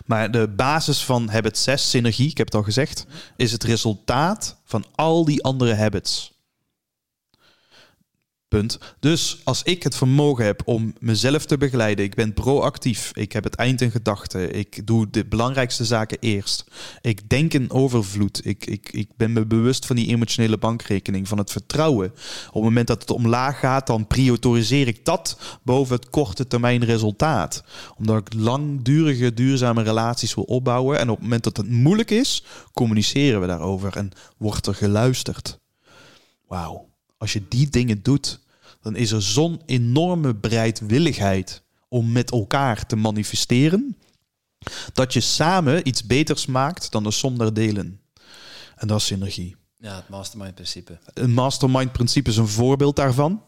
Maar 0.06 0.30
de 0.30 0.48
basis 0.48 1.04
van 1.04 1.28
habit 1.28 1.58
6, 1.58 1.90
synergie, 1.90 2.30
ik 2.30 2.36
heb 2.36 2.46
het 2.46 2.56
al 2.56 2.62
gezegd, 2.62 3.06
is 3.36 3.52
het 3.52 3.64
resultaat 3.64 4.56
van 4.64 4.84
al 4.94 5.24
die 5.24 5.42
andere 5.42 5.74
habits. 5.74 6.37
Punt. 8.48 8.78
Dus 9.00 9.40
als 9.44 9.62
ik 9.62 9.82
het 9.82 9.96
vermogen 9.96 10.44
heb 10.44 10.62
om 10.64 10.92
mezelf 10.98 11.44
te 11.44 11.56
begeleiden, 11.56 12.04
ik 12.04 12.14
ben 12.14 12.34
proactief, 12.34 13.10
ik 13.14 13.32
heb 13.32 13.44
het 13.44 13.54
eind 13.54 13.80
in 13.80 13.90
gedachten, 13.90 14.54
ik 14.54 14.86
doe 14.86 15.10
de 15.10 15.26
belangrijkste 15.26 15.84
zaken 15.84 16.18
eerst. 16.20 16.64
Ik 17.00 17.28
denk 17.28 17.54
in 17.54 17.70
overvloed, 17.70 18.46
ik, 18.46 18.66
ik, 18.66 18.92
ik 18.92 19.08
ben 19.16 19.32
me 19.32 19.46
bewust 19.46 19.86
van 19.86 19.96
die 19.96 20.08
emotionele 20.08 20.58
bankrekening, 20.58 21.28
van 21.28 21.38
het 21.38 21.52
vertrouwen. 21.52 22.06
Op 22.46 22.54
het 22.54 22.62
moment 22.62 22.86
dat 22.86 23.00
het 23.00 23.10
omlaag 23.10 23.58
gaat, 23.58 23.86
dan 23.86 24.06
prioriseer 24.06 24.86
ik 24.86 25.04
dat 25.04 25.38
boven 25.62 25.96
het 25.96 26.10
korte 26.10 26.46
termijn 26.46 26.84
resultaat. 26.84 27.64
Omdat 27.96 28.16
ik 28.16 28.34
langdurige, 28.34 29.34
duurzame 29.34 29.82
relaties 29.82 30.34
wil 30.34 30.44
opbouwen. 30.44 30.98
En 30.98 31.08
op 31.08 31.14
het 31.14 31.24
moment 31.24 31.44
dat 31.44 31.56
het 31.56 31.70
moeilijk 31.70 32.10
is, 32.10 32.44
communiceren 32.72 33.40
we 33.40 33.46
daarover 33.46 33.96
en 33.96 34.10
wordt 34.36 34.66
er 34.66 34.74
geluisterd. 34.74 35.58
Wauw. 36.46 36.88
Als 37.18 37.32
je 37.32 37.42
die 37.48 37.68
dingen 37.68 38.02
doet, 38.02 38.40
dan 38.82 38.96
is 38.96 39.10
er 39.10 39.22
zo'n 39.22 39.60
enorme 39.66 40.34
bereidwilligheid 40.34 41.62
om 41.88 42.12
met 42.12 42.30
elkaar 42.30 42.86
te 42.86 42.96
manifesteren, 42.96 43.96
dat 44.92 45.12
je 45.12 45.20
samen 45.20 45.88
iets 45.88 46.06
beters 46.06 46.46
maakt 46.46 46.90
dan 46.90 47.02
de 47.02 47.10
som 47.10 47.38
der 47.38 47.54
delen. 47.54 48.00
En 48.76 48.88
dat 48.88 48.98
is 48.98 49.06
synergie. 49.06 49.56
Ja, 49.76 49.96
het 49.96 50.08
mastermind-principe. 50.08 50.98
Een 51.14 51.34
mastermind-principe 51.34 52.30
is 52.30 52.36
een 52.36 52.48
voorbeeld 52.48 52.96
daarvan. 52.96 53.42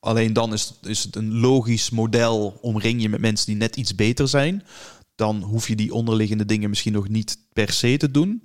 Alleen 0.00 0.32
dan 0.32 0.52
is, 0.52 0.74
is 0.82 1.04
het 1.04 1.16
een 1.16 1.38
logisch 1.38 1.90
model. 1.90 2.58
Omring 2.60 3.02
je 3.02 3.08
met 3.08 3.20
mensen 3.20 3.46
die 3.46 3.56
net 3.56 3.76
iets 3.76 3.94
beter 3.94 4.28
zijn. 4.28 4.64
Dan 5.14 5.42
hoef 5.42 5.68
je 5.68 5.76
die 5.76 5.94
onderliggende 5.94 6.44
dingen 6.44 6.68
misschien 6.68 6.92
nog 6.92 7.08
niet 7.08 7.38
per 7.52 7.72
se 7.72 7.96
te 7.96 8.10
doen. 8.10 8.42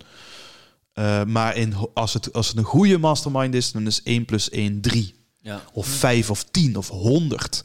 Uh, 1.00 1.24
maar 1.24 1.56
in, 1.56 1.74
als, 1.94 2.14
het, 2.14 2.34
als 2.34 2.48
het 2.48 2.58
een 2.58 2.64
goede 2.64 2.98
mastermind 2.98 3.54
is, 3.54 3.72
dan 3.72 3.88
is 3.88 4.04
1 4.04 4.26
plus 4.26 4.50
1 4.50 4.82
3. 4.82 5.16
Ja. 5.42 5.62
Of 5.74 5.88
5 5.88 6.30
of 6.30 6.44
10 6.44 6.76
of 6.76 6.88
100. 6.90 7.64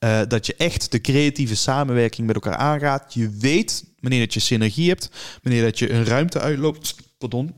Uh, 0.00 0.20
dat 0.28 0.46
je 0.46 0.54
echt 0.56 0.92
de 0.92 1.00
creatieve 1.00 1.56
samenwerking 1.56 2.26
met 2.26 2.36
elkaar 2.36 2.56
aangaat. 2.56 3.14
Je 3.14 3.30
weet 3.30 3.84
wanneer 4.00 4.20
dat 4.20 4.34
je 4.34 4.40
synergie 4.40 4.88
hebt. 4.88 5.10
Wanneer 5.42 5.62
dat 5.62 5.78
je 5.78 5.92
een 5.92 6.04
ruimte 6.04 6.40
uitloopt. 6.40 6.94
Pardon. 7.18 7.54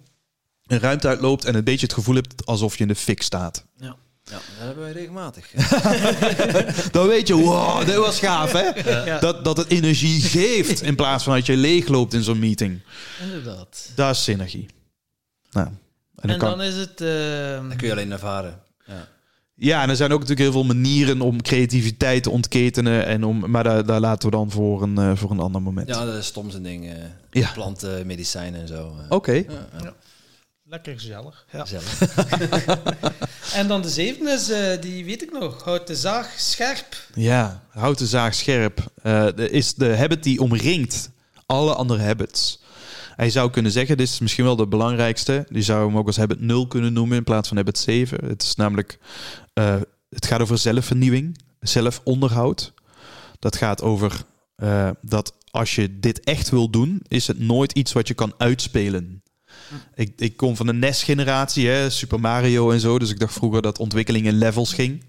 Een 0.66 0.78
ruimte 0.78 1.08
uitloopt 1.08 1.44
en 1.44 1.54
een 1.54 1.64
beetje 1.64 1.86
het 1.86 1.94
gevoel 1.94 2.14
hebt 2.14 2.46
alsof 2.46 2.76
je 2.76 2.82
in 2.82 2.88
de 2.88 2.94
fik 2.94 3.22
staat. 3.22 3.64
Ja. 3.76 3.96
Ja, 4.24 4.34
dat 4.34 4.42
hebben 4.56 4.84
wij 4.84 4.92
regelmatig. 4.92 5.50
dan 6.96 7.06
weet 7.06 7.28
je, 7.28 7.34
wow, 7.34 7.86
dit 7.86 7.96
was 7.96 8.18
gaaf, 8.18 8.52
hè? 8.52 8.90
Ja. 9.04 9.18
Dat, 9.18 9.44
dat 9.44 9.56
het 9.56 9.70
energie 9.70 10.20
geeft 10.20 10.82
in 10.82 10.94
plaats 10.96 11.24
van 11.24 11.34
dat 11.34 11.46
je 11.46 11.56
leeg 11.56 11.88
loopt 11.88 12.14
in 12.14 12.22
zo'n 12.22 12.38
meeting. 12.38 12.80
Inderdaad. 13.22 13.90
Dat 13.94 14.14
is 14.14 14.22
synergie. 14.22 14.66
Nou, 15.64 15.68
en 16.16 16.28
dan 16.28 16.30
En 16.30 16.38
kan- 16.38 16.48
dan 16.58 16.62
is 16.62 16.74
het... 16.76 17.00
ehm, 17.00 17.68
Dat 17.68 17.76
kun 17.76 17.86
je 17.86 17.92
alleen 17.92 18.12
ervaren. 18.12 18.60
Ja. 18.86 19.08
Ja, 19.60 19.82
en 19.82 19.88
er 19.90 19.96
zijn 19.96 20.12
ook 20.12 20.20
natuurlijk 20.20 20.50
heel 20.50 20.62
veel 20.64 20.74
manieren 20.74 21.20
om 21.20 21.42
creativiteit 21.42 22.22
te 22.22 22.30
ontketenen. 22.30 23.06
En 23.06 23.24
om, 23.24 23.50
maar 23.50 23.64
daar, 23.64 23.86
daar 23.86 24.00
laten 24.00 24.30
we 24.30 24.36
dan 24.36 24.50
voor 24.50 24.82
een, 24.82 24.98
eh, 24.98 25.16
voor 25.16 25.30
een 25.30 25.40
ander 25.40 25.62
moment. 25.62 25.88
ja, 25.88 26.04
dat 26.04 26.14
is 26.14 26.26
stom 26.26 26.50
zijn 26.50 26.62
ding. 26.62 26.88
eh, 26.90 26.94
Ja. 27.30 27.50
Planten, 27.54 28.06
medicijnen 28.06 28.60
en 28.60 28.68
zo. 28.68 28.96
eh. 28.98 29.04
Oké. 29.08 29.32
Ja, 29.32 29.44
ja. 29.82 29.94
Lekker 30.64 30.92
gezellig. 30.92 31.44
Ja. 31.52 31.60
Gezellig. 31.66 31.98
En 33.54 33.68
dan 33.68 33.82
de 33.82 33.88
zevende 33.90 34.30
is, 34.30 34.50
eh, 34.50 34.80
die 34.80 35.04
weet 35.04 35.22
ik 35.22 35.32
nog. 35.32 35.62
Houd 35.64 35.86
de 35.86 35.96
zaag 35.96 36.34
scherp. 36.36 36.96
Ja, 37.14 37.62
houd 37.68 37.98
de 37.98 38.06
zaag 38.06 38.34
scherp. 38.34 38.84
Eh, 39.02 39.26
is 39.36 39.74
de 39.74 39.96
habit 39.96 40.22
die 40.22 40.40
omringt 40.40 41.10
alle 41.46 41.74
andere 41.74 42.02
habits. 42.02 42.60
Hij 43.18 43.30
zou 43.30 43.50
kunnen 43.50 43.72
zeggen, 43.72 43.96
dit 43.96 44.08
is 44.08 44.18
misschien 44.18 44.44
wel 44.44 44.56
de 44.56 44.66
belangrijkste. 44.66 45.46
Die 45.48 45.62
zou 45.62 45.86
hem 45.86 45.98
ook 45.98 46.06
als 46.06 46.16
habit 46.16 46.40
0 46.40 46.66
kunnen 46.66 46.92
noemen 46.92 47.16
in 47.16 47.24
plaats 47.24 47.48
van 47.48 47.56
habit 47.56 47.78
7. 47.78 48.24
Het 48.26 48.42
is 48.42 48.54
namelijk, 48.54 48.98
eh, 49.52 49.76
het 50.10 50.26
gaat 50.26 50.40
over 50.40 50.58
zelfvernieuwing, 50.58 51.38
zelfonderhoud. 51.60 52.72
Dat 53.38 53.56
gaat 53.56 53.82
over 53.82 54.24
eh, 54.54 54.90
dat 55.02 55.34
als 55.50 55.74
je 55.74 55.98
dit 55.98 56.20
echt 56.20 56.50
wil 56.50 56.70
doen, 56.70 57.02
is 57.08 57.26
het 57.26 57.38
nooit 57.38 57.72
iets 57.72 57.92
wat 57.92 58.08
je 58.08 58.14
kan 58.14 58.34
uitspelen. 58.36 59.22
Ik, 59.94 60.12
ik 60.16 60.36
kom 60.36 60.56
van 60.56 60.66
de 60.66 60.72
NES-generatie, 60.72 61.90
Super 61.90 62.20
Mario 62.20 62.70
en 62.70 62.80
zo. 62.80 62.98
Dus 62.98 63.10
ik 63.10 63.18
dacht 63.18 63.32
vroeger 63.32 63.62
dat 63.62 63.78
ontwikkeling 63.78 64.26
in 64.26 64.38
levels 64.38 64.72
ging. 64.72 65.04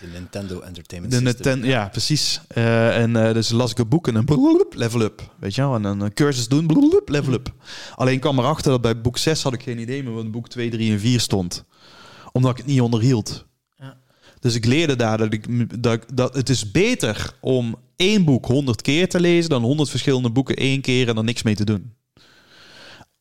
De 0.00 0.06
Nintendo 0.12 0.60
Entertainment 0.60 1.24
De 1.24 1.30
System. 1.30 1.64
Ja, 1.64 1.88
precies. 1.88 2.40
Eh, 2.48 3.02
en 3.02 3.16
eh, 3.16 3.32
dus 3.32 3.50
las 3.50 3.70
ik 3.70 3.78
een 3.78 3.88
boek 3.88 4.08
en 4.08 4.14
dan 4.14 4.24
bloep, 4.24 4.74
level 4.74 5.00
up. 5.00 5.34
Weet 5.38 5.54
je 5.54 5.60
wel? 5.60 5.74
En 5.74 5.82
dan 5.82 6.00
een 6.00 6.14
cursus 6.14 6.48
doen, 6.48 6.66
bloep, 6.66 7.08
level 7.08 7.32
up. 7.32 7.52
Alleen 7.94 8.18
kwam 8.18 8.38
erachter 8.38 8.70
dat 8.70 8.80
bij 8.80 9.00
boek 9.00 9.18
6 9.18 9.42
had 9.42 9.52
ik 9.52 9.62
geen 9.62 9.78
idee 9.78 10.02
meer 10.02 10.12
wat 10.12 10.30
boek 10.30 10.48
2, 10.48 10.70
3 10.70 10.92
en 10.92 11.00
4 11.00 11.20
stond. 11.20 11.64
Omdat 12.32 12.50
ik 12.50 12.56
het 12.56 12.66
niet 12.66 12.80
onderhield. 12.80 13.46
Ja. 13.76 13.96
Dus 14.40 14.54
ik 14.54 14.64
leerde 14.64 14.96
daar 14.96 15.18
dat, 15.18 15.32
ik, 15.32 15.82
dat, 15.82 16.04
dat 16.14 16.34
het 16.34 16.48
is 16.48 16.70
beter 16.70 17.34
om 17.40 17.76
één 17.96 18.24
boek 18.24 18.46
100 18.46 18.82
keer 18.82 19.08
te 19.08 19.20
lezen 19.20 19.50
dan 19.50 19.62
100 19.62 19.90
verschillende 19.90 20.30
boeken 20.30 20.56
één 20.56 20.80
keer 20.80 21.08
en 21.08 21.16
er 21.16 21.24
niks 21.24 21.42
mee 21.42 21.54
te 21.54 21.64
doen. 21.64 21.92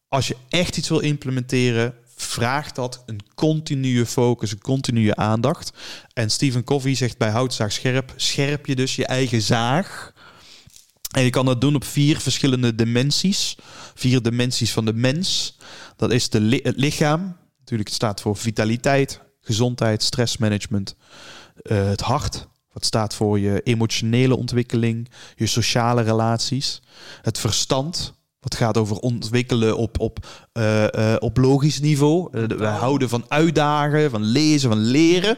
Als 0.08 0.28
je 0.28 0.36
echt 0.50 0.78
iets 0.78 0.90
wil 0.90 1.00
implementeren, 1.00 1.94
vraagt 2.16 2.76
dat 2.76 3.04
een 3.06 3.20
continue 3.36 4.06
focus, 4.06 4.52
een 4.52 4.62
continue 4.62 5.16
aandacht. 5.16 5.72
En 6.14 6.30
Stephen 6.30 6.64
Covey 6.64 6.96
zegt 6.96 7.18
bij 7.18 7.30
houtzaag 7.30 7.72
scherp, 7.72 8.14
scherp 8.16 8.66
je 8.66 8.76
dus 8.76 8.96
je 8.96 9.06
eigen 9.06 9.42
zaag. 9.42 10.14
En 11.12 11.24
je 11.24 11.30
kan 11.30 11.46
dat 11.46 11.62
doen 11.62 11.76
op 11.76 11.84
vier 11.84 12.20
verschillende 12.20 12.76
dimensies. 12.76 13.58
Vier 13.94 14.22
dimensies 14.22 14.72
van 14.72 14.86
de 14.86 14.94
mens. 14.94 15.58
Dat 15.96 16.12
is 16.12 16.30
de 16.30 16.60
het 16.64 16.78
lichaam. 16.78 17.38
Natuurlijk, 17.60 17.90
het 17.90 17.98
staat 17.98 18.22
voor 18.22 18.38
vitaliteit, 18.38 19.20
gezondheid, 19.42 20.04
stressmanagement. 20.04 20.96
Eh, 21.56 21.88
het 21.88 22.02
hart, 22.02 22.48
wat 22.72 22.86
staat 22.86 23.16
voor 23.16 23.40
je 23.40 23.62
emotionele 23.62 24.38
ontwikkeling, 24.38 25.10
je 25.36 25.48
sociale 25.48 26.02
relaties. 26.02 26.82
Het 27.22 27.40
verstand, 27.40 28.14
wat 28.44 28.56
gaat 28.56 28.78
over 28.78 28.96
ontwikkelen 28.98 29.78
op, 29.78 30.00
op, 30.00 30.28
eh, 30.52 31.14
eh, 31.14 31.16
op 31.20 31.38
logisch 31.38 31.80
niveau. 31.80 32.30
Eh, 32.32 32.44
we 32.44 32.66
houden 32.66 33.10
van 33.10 33.26
uitdagen, 33.28 34.10
van 34.10 34.24
lezen, 34.24 34.70
van 34.70 34.80
leren. 34.80 35.38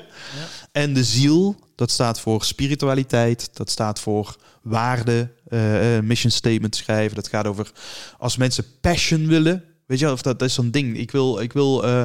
En 0.72 0.94
de 0.94 1.04
ziel, 1.04 1.56
dat 1.76 1.92
staat 1.92 2.20
voor 2.20 2.44
spiritualiteit, 2.44 3.50
dat 3.54 3.70
staat 3.70 4.00
voor 4.00 4.36
waarde, 4.62 5.30
mission 6.04 6.32
statement 6.32 6.76
schrijven. 6.76 7.16
Dat 7.16 7.28
gaat 7.28 7.48
over 7.48 7.72
als 8.18 8.38
mensen 8.38 8.66
passion 8.82 9.28
willen. 9.28 9.64
Weet 9.86 10.00
je, 10.00 10.06
wel, 10.06 10.14
of 10.14 10.22
dat, 10.22 10.40
dat 10.40 10.48
is 10.48 10.54
zo'n 10.54 10.72
ding. 10.72 10.98
Ik 10.98 11.12
wil, 11.12 11.40
ik 11.40 11.54
wil 11.54 11.84
eh, 11.84 12.04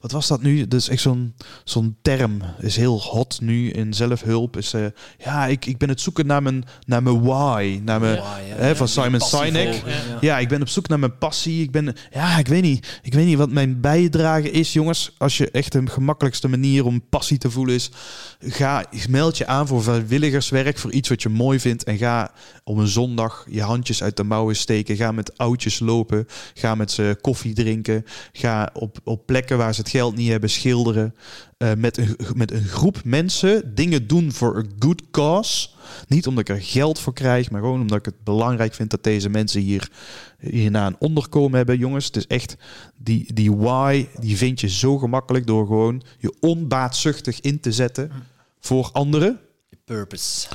wat 0.00 0.10
was 0.10 0.28
dat 0.28 0.42
nu? 0.42 0.68
Dat 0.68 0.80
is 0.80 0.88
echt 0.88 1.02
zo'n 1.02 1.34
zo'n 1.64 1.96
term. 2.02 2.42
Is 2.60 2.76
heel 2.76 3.00
hot 3.00 3.40
nu 3.40 3.70
in 3.70 3.94
zelfhulp. 3.94 4.56
Is, 4.56 4.72
eh, 4.72 4.84
ja, 5.18 5.46
ik, 5.46 5.66
ik 5.66 5.78
ben 5.78 5.88
het 5.88 6.00
zoeken 6.00 6.26
naar 6.26 6.42
mijn, 6.42 6.64
naar 6.86 7.02
mijn 7.02 7.22
why. 7.22 7.80
Naar 7.84 8.00
mijn, 8.00 8.14
ja, 8.14 8.38
hè, 8.38 8.68
ja. 8.68 8.74
van 8.74 8.88
Simon 8.88 9.20
Sinek. 9.20 9.82
ja. 9.86 10.18
Ja, 10.20 10.38
ik 10.38 10.48
ben 10.48 10.60
op 10.60 10.68
zoek 10.68 10.88
naar 10.88 10.98
mijn 10.98 11.18
passie. 11.18 11.62
Ik 11.62 11.70
ben, 11.70 11.96
ja, 12.10 12.38
ik 12.38 12.48
weet 12.48 12.62
niet. 12.62 13.00
Ik 13.02 13.14
weet 13.14 13.26
niet 13.26 13.36
wat 13.36 13.50
mijn 13.50 13.80
bijdrage 13.80 14.50
is, 14.50 14.72
jongens. 14.72 15.14
Als 15.18 15.36
je 15.36 15.50
echt 15.50 15.72
de 15.72 15.86
gemakkelijkste 15.86 16.48
manier 16.48 16.84
om 16.84 17.08
passie 17.08 17.38
te 17.38 17.50
voelen 17.50 17.74
is, 17.74 17.90
ga 18.40 18.84
meld 19.08 19.38
je 19.38 19.46
aan 19.46 19.66
voor 19.66 19.82
vrijwilligerswerk 19.82 20.78
voor 20.78 20.92
iets 20.92 21.08
wat 21.08 21.22
je 21.22 21.28
mooi 21.28 21.60
vindt 21.60 21.84
en 21.84 21.98
ga 21.98 22.32
op 22.64 22.76
een 22.76 22.86
zondag 22.86 23.46
je 23.50 23.62
handjes 23.62 24.02
uit 24.02 24.16
de 24.16 24.24
mouwen 24.24 24.56
steken. 24.56 24.96
Ga 24.96 25.12
met 25.12 25.38
oudjes 25.38 25.78
lopen. 25.78 26.26
Ga 26.54 26.74
met 26.74 26.90
ze 26.90 27.16
koffie 27.22 27.54
drinken. 27.54 28.04
Ga 28.32 28.70
op, 28.72 28.98
op 29.04 29.26
plekken 29.26 29.58
waar 29.58 29.74
ze 29.74 29.80
het 29.80 29.90
geld 29.90 30.16
niet 30.16 30.28
hebben 30.28 30.50
schilderen. 30.50 31.14
Eh, 31.58 31.72
met, 31.76 31.96
een, 31.96 32.16
met 32.34 32.50
een 32.50 32.64
groep 32.64 33.00
mensen 33.04 33.74
dingen 33.74 34.06
doen 34.06 34.32
voor 34.32 34.56
a 34.56 34.62
good 34.78 35.02
cause. 35.10 35.68
Niet 36.08 36.26
omdat 36.26 36.48
ik 36.48 36.56
er 36.56 36.62
geld 36.62 36.98
voor 36.98 37.12
krijg, 37.12 37.50
maar 37.50 37.60
gewoon 37.60 37.80
omdat 37.80 37.98
ik 37.98 38.04
het 38.04 38.24
belangrijk 38.24 38.74
vind 38.74 38.90
dat 38.90 39.04
deze 39.04 39.28
mensen 39.28 39.60
hier 39.60 39.90
hierna 40.38 40.86
een 40.86 40.96
onderkomen 40.98 41.56
hebben. 41.56 41.78
Jongens, 41.78 42.06
het 42.06 42.16
is 42.16 42.26
echt 42.26 42.56
die, 42.98 43.32
die 43.34 43.52
why, 43.52 44.06
die 44.20 44.36
vind 44.36 44.60
je 44.60 44.68
zo 44.68 44.98
gemakkelijk 44.98 45.46
door 45.46 45.66
gewoon 45.66 46.02
je 46.18 46.34
onbaatzuchtig 46.40 47.40
in 47.40 47.60
te 47.60 47.72
zetten 47.72 48.10
voor 48.60 48.90
anderen. 48.92 49.40
Je 49.68 49.76
purpose. 49.84 50.48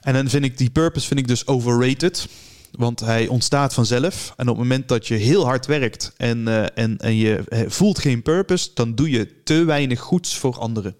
En 0.00 0.14
dan 0.14 0.28
vind 0.28 0.44
ik 0.44 0.58
die 0.58 0.70
purpose 0.70 1.06
vind 1.06 1.20
ik 1.20 1.28
dus 1.28 1.46
overrated. 1.46 2.28
Want 2.72 3.00
hij 3.00 3.26
ontstaat 3.26 3.74
vanzelf. 3.74 4.34
En 4.36 4.48
op 4.48 4.56
het 4.56 4.64
moment 4.64 4.88
dat 4.88 5.06
je 5.06 5.14
heel 5.14 5.44
hard 5.44 5.66
werkt 5.66 6.12
en, 6.16 6.48
eh, 6.48 6.64
en, 6.84 6.98
en 6.98 7.16
je 7.16 7.44
eh, 7.48 7.60
voelt 7.66 7.98
geen 7.98 8.22
purpose, 8.22 8.70
dan 8.74 8.94
doe 8.94 9.10
je 9.10 9.42
te 9.42 9.64
weinig 9.64 10.00
goeds 10.00 10.36
voor 10.36 10.58
anderen. 10.58 10.96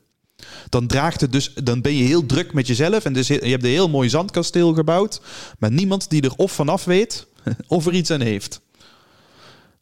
Dan 0.68 0.86
draagt 0.86 1.20
het 1.20 1.33
dus, 1.33 1.55
dan 1.55 1.81
ben 1.81 1.94
je 1.94 2.05
heel 2.05 2.26
druk 2.26 2.52
met 2.52 2.67
jezelf. 2.67 3.05
En 3.05 3.12
dus 3.12 3.26
je 3.26 3.34
hebt 3.34 3.65
een 3.65 3.70
heel 3.70 3.89
mooi 3.89 4.09
zandkasteel 4.09 4.75
gebouwd. 4.75 5.20
Maar 5.59 5.70
niemand 5.70 6.10
die 6.10 6.23
er 6.23 6.34
of 6.36 6.52
vanaf 6.52 6.84
weet 6.84 7.26
of 7.67 7.86
er 7.86 7.94
iets 7.94 8.10
aan 8.10 8.20
heeft. 8.20 8.60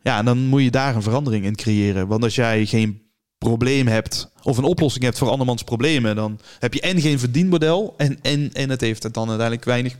Ja, 0.03 0.19
en 0.19 0.25
dan 0.25 0.39
moet 0.39 0.63
je 0.63 0.71
daar 0.71 0.97
een 0.97 1.03
verandering 1.03 1.45
in 1.45 1.57
creëren. 1.57 2.07
Want 2.07 2.23
als 2.23 2.35
jij 2.35 2.67
geen 2.67 3.03
probleem 3.39 3.87
hebt 3.87 4.31
of 4.43 4.59
een 4.59 4.65
oplossing 4.65 5.05
hebt 5.05 5.19
voor 5.19 5.29
andermans 5.29 5.63
problemen, 5.63 6.17
dan 6.17 6.41
heb 6.59 6.75
je 6.75 6.81
en 6.81 7.01
geen 7.01 7.19
verdienmodel 7.19 7.95
en, 7.97 8.19
en, 8.23 8.53
en 8.53 8.71
het 8.71 8.81
heeft 8.81 9.03
dan 9.15 9.29
uiteindelijk 9.29 9.65
weinig 9.65 9.97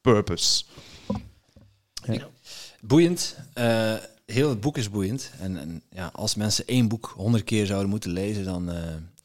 purpose. 0.00 0.64
Boeiend. 2.80 3.36
Eh, 3.52 3.92
heel 4.26 4.48
het 4.48 4.60
boek 4.60 4.78
is 4.78 4.90
boeiend. 4.90 5.30
En, 5.40 5.58
en 5.58 5.82
ja, 5.90 6.10
als 6.12 6.34
mensen 6.34 6.66
één 6.66 6.88
boek 6.88 7.12
honderd 7.16 7.44
keer 7.44 7.66
zouden 7.66 7.90
moeten 7.90 8.10
lezen, 8.10 8.44
dan, 8.44 8.70
eh, 8.70 8.76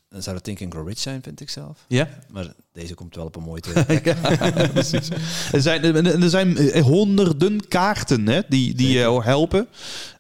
Dan 0.10 0.22
zou 0.24 0.36
het 0.36 0.46
Think 0.46 0.62
and 0.62 0.74
Grow 0.74 0.88
Rich 0.88 1.00
zijn, 1.00 1.22
vind 1.24 1.42
ik 1.42 1.50
zelf. 1.50 1.86
Ja, 1.88 2.10
Maar 2.30 2.54
deze 2.74 2.94
komt 2.94 3.16
wel 3.16 3.26
op 3.26 3.36
een 3.36 3.44
mooie 3.44 3.62
plek. 3.86 4.16
precies. 4.72 5.10
Er 5.52 5.62
zijn, 5.62 6.06
er 6.06 6.30
zijn 6.30 6.58
eh, 6.58 6.82
honderden 6.84 7.68
kaarten 7.68 8.28
hè, 8.28 8.42
die, 8.50 8.76
die 8.76 8.90
je 8.90 9.22
helpen. 9.22 9.68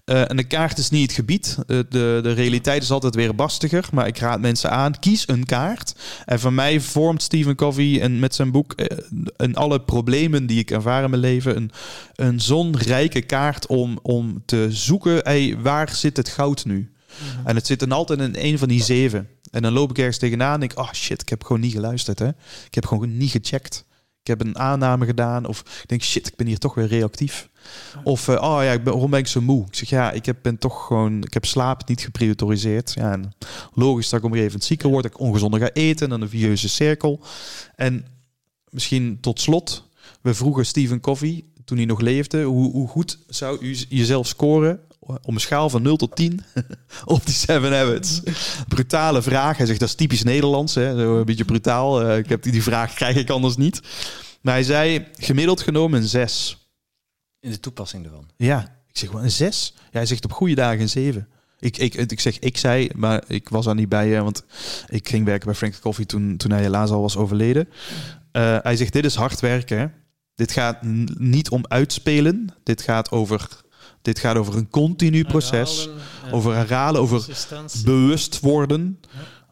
Eh, 0.10 0.30
en 0.30 0.38
de 0.38 0.44
kaart 0.44 0.78
is 0.78 0.90
niet 0.90 1.02
het 1.02 1.12
gebied. 1.12 1.58
Eh, 1.58 1.78
de, 1.90 2.20
de 2.24 2.32
realiteit 2.32 2.84
is 2.84 2.92
altijd 2.92 3.16
weer 3.16 3.36
bastiger. 3.36 3.88
Maar 3.92 4.08
ik 4.08 4.18
raad 4.18 4.40
mensen 4.40 4.72
aan, 4.72 5.00
kies 5.00 5.28
een 5.28 5.46
kaart. 5.46 5.96
En 6.26 6.40
voor 6.40 6.54
mij 6.54 6.80
vormt 6.80 7.22
Stephen 7.22 7.56
Covey 7.56 8.02
en 8.02 8.20
met 8.20 8.36
zijn 8.36 8.52
boek... 8.52 8.74
eh, 8.74 8.98
en 9.38 9.56
alle 9.56 9.82
problemen 9.82 10.46
die 10.46 10.60
ik 10.60 10.72
ervaar 10.72 11.04
in 11.04 11.10
mijn 11.10 11.22
leven... 11.22 11.56
een, 11.56 11.72
een 12.16 12.40
zo'n 12.40 12.78
rijke 12.78 13.22
kaart 13.22 13.68
om, 13.68 14.00
om 14.02 14.44
te 14.46 14.68
zoeken... 14.70 15.18
Hey, 15.18 15.56
waar 15.62 15.96
zit 15.96 16.18
het 16.18 16.30
goud 16.30 16.66
nu? 16.66 16.92
En 17.44 17.56
het 17.56 17.68
zit 17.68 17.80
dan 17.80 17.92
altijd 17.92 18.20
in 18.20 18.36
een 18.38 18.58
van 18.58 18.68
die 18.68 18.84
zeven. 18.84 19.28
En 19.52 19.62
dan 19.62 19.74
loop 19.74 19.90
ik 19.90 19.98
ergens 19.98 20.18
tegenaan 20.18 20.54
en 20.54 20.60
denk 20.60 20.80
oh 20.80 20.94
shit, 20.94 21.22
ik 21.22 21.30
heb 21.30 21.44
gewoon 21.44 21.62
niet 21.62 21.74
geluisterd. 21.74 22.20
Hè? 22.20 22.28
Ik 22.66 22.76
heb 22.76 22.86
gewoon 22.86 23.18
niet 23.18 23.32
gecheckt. 23.32 23.86
Ik 24.22 24.28
heb 24.28 24.42
een 24.42 24.58
aanname 24.58 25.06
gedaan. 25.06 25.46
Of 25.46 25.60
ik 25.60 25.88
denk, 25.88 26.04
shit, 26.04 26.28
ik 26.28 26.36
ben 26.36 26.48
hier 26.48 26.58
toch 26.58 26.74
weer 26.74 26.88
reactief. 26.88 27.50
Of, 28.04 28.28
eh, 28.28 28.42
oh 28.42 28.64
ja, 28.64 28.72
ik 28.72 28.84
ben, 28.84 28.94
waarom 28.94 29.12
ben 29.12 29.20
ik 29.20 29.28
zo 29.28 29.42
moe? 29.42 29.66
Ik 29.66 29.76
zeg, 29.76 29.90
ja, 29.90 30.12
ik 30.12 30.26
heb, 30.26 30.38
ben 30.42 30.58
toch 30.58 30.86
gewoon, 30.86 31.24
ik 31.24 31.34
heb 31.34 31.46
slaap 31.46 31.88
niet 31.88 32.02
geprioritoriseerd. 32.02 32.94
Ja, 32.94 33.12
en 33.12 33.34
logisch 33.74 34.10
dat 34.10 34.20
ik 34.20 34.26
op 34.26 34.32
een 34.32 34.38
gegeven 34.38 34.52
moment 34.52 34.64
zieker 34.64 34.90
word, 34.90 35.04
dat 35.04 35.12
ik 35.12 35.20
ongezonder 35.20 35.60
ga 35.60 35.70
eten, 35.74 36.10
dan 36.10 36.22
een 36.22 36.30
vieuze 36.30 36.70
cirkel. 36.70 37.20
En 37.76 38.06
misschien 38.70 39.18
tot 39.22 39.40
slot, 39.40 39.88
we 40.22 40.34
vroegen 40.34 40.66
Stephen 40.66 41.00
Covey, 41.00 41.44
toen 41.66 41.78
hij 41.78 41.86
nog 41.86 42.00
leefde, 42.00 42.44
hoe, 42.44 42.72
hoe 42.72 42.88
goed 42.88 43.18
zou 43.28 43.58
u 43.62 43.78
jezelf 43.90 44.28
scoren 44.28 44.80
om 45.24 45.34
een 45.36 45.40
schaal 45.42 45.70
van 45.70 45.82
0 45.82 45.96
tot 45.98 46.16
10 46.16 46.44
op 47.06 47.26
die 47.26 47.36
Seven 47.36 47.74
Habits? 47.78 48.22
Brutale 48.68 49.22
vraag. 49.22 49.58
Hij 49.58 49.66
zegt, 49.66 49.80
dat 49.80 49.90
is 49.90 49.96
typisch 49.96 50.24
Nederlands, 50.24 50.76
hè? 50.76 51.00
Zo 51.00 51.18
een 51.20 51.26
beetje 51.26 51.46
brutaal. 51.46 52.02
Eh, 52.02 52.18
ik 52.18 52.30
heb 52.30 52.42
die, 52.44 52.52
die 52.52 52.64
vraag 52.64 52.94
krijg 52.94 53.16
ik 53.16 53.30
anders 53.30 53.56
niet. 53.58 53.82
Maar 54.42 54.54
hij 54.54 54.64
zei, 54.64 55.08
gemiddeld 55.18 55.62
genomen 55.62 56.02
een 56.02 56.08
6. 56.08 56.68
In 57.40 57.52
de 57.52 57.60
toepassing 57.60 58.06
ervan. 58.06 58.30
Ja, 58.38 58.80
ik 58.88 58.98
zeg 58.98 59.12
wel 59.12 59.24
een 59.24 59.32
6. 59.32 59.74
Ja, 59.76 59.82
hij 59.92 60.06
zegt 60.06 60.26
op 60.26 60.32
goede 60.32 60.56
dagen 60.56 60.82
een 60.82 60.90
7. 60.90 61.28
Ik, 61.60 61.78
ik, 61.78 61.94
ik 61.94 62.20
zeg, 62.20 62.40
ik 62.40 62.58
zei, 62.58 62.90
maar 62.96 63.24
ik 63.28 63.50
was 63.50 63.66
er 63.66 63.76
niet 63.76 63.90
bij, 63.90 64.10
hè, 64.10 64.24
want 64.24 64.44
ik 64.88 65.10
ging 65.10 65.26
werken 65.26 65.46
bij 65.46 65.56
Frank 65.56 65.80
Coffee 65.80 66.06
toen, 66.06 66.38
toen 66.38 66.52
hij 66.52 66.62
helaas 66.62 66.90
al 66.90 67.02
was 67.02 67.18
overleden. 67.18 67.70
Eh, 68.32 68.58
hij 68.62 68.76
zegt, 68.76 68.94
dit 68.94 69.06
is 69.06 69.16
hard 69.16 69.40
werken. 69.40 69.80
hè. 69.80 69.86
Dit 70.36 70.52
gaat 70.52 70.84
niet 71.18 71.50
om 71.50 71.66
uitspelen. 71.68 72.48
Dit 72.64 72.82
gaat 72.82 73.12
over, 73.12 73.48
dit 74.02 74.20
gaat 74.20 74.36
over 74.36 74.56
een 74.56 74.70
continu 74.70 75.24
proces. 75.24 75.82
Herhalen. 75.82 76.34
Over 76.34 76.56
herhalen, 76.56 77.02
over 77.02 77.26
bewust 77.86 78.40
worden. 78.40 79.00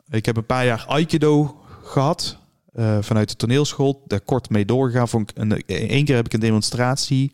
Ik 0.10 0.26
heb 0.26 0.38
een 0.38 0.46
paar 0.46 0.66
jaar 0.66 0.86
Aikido 0.88 1.62
gehad 1.84 2.38
eh, 2.74 2.98
vanuit 3.02 3.30
de 3.30 3.36
toneelschool. 3.36 4.04
Daar 4.08 4.22
kort 4.22 4.50
mee 4.50 4.66
doorgegaan. 4.66 5.08
Vond 5.08 5.30
ik 5.30 5.38
een, 5.38 5.64
één 5.66 6.06
keer 6.06 6.16
heb 6.16 6.26
ik 6.26 6.34
een 6.34 6.40
demonstratie 6.40 7.32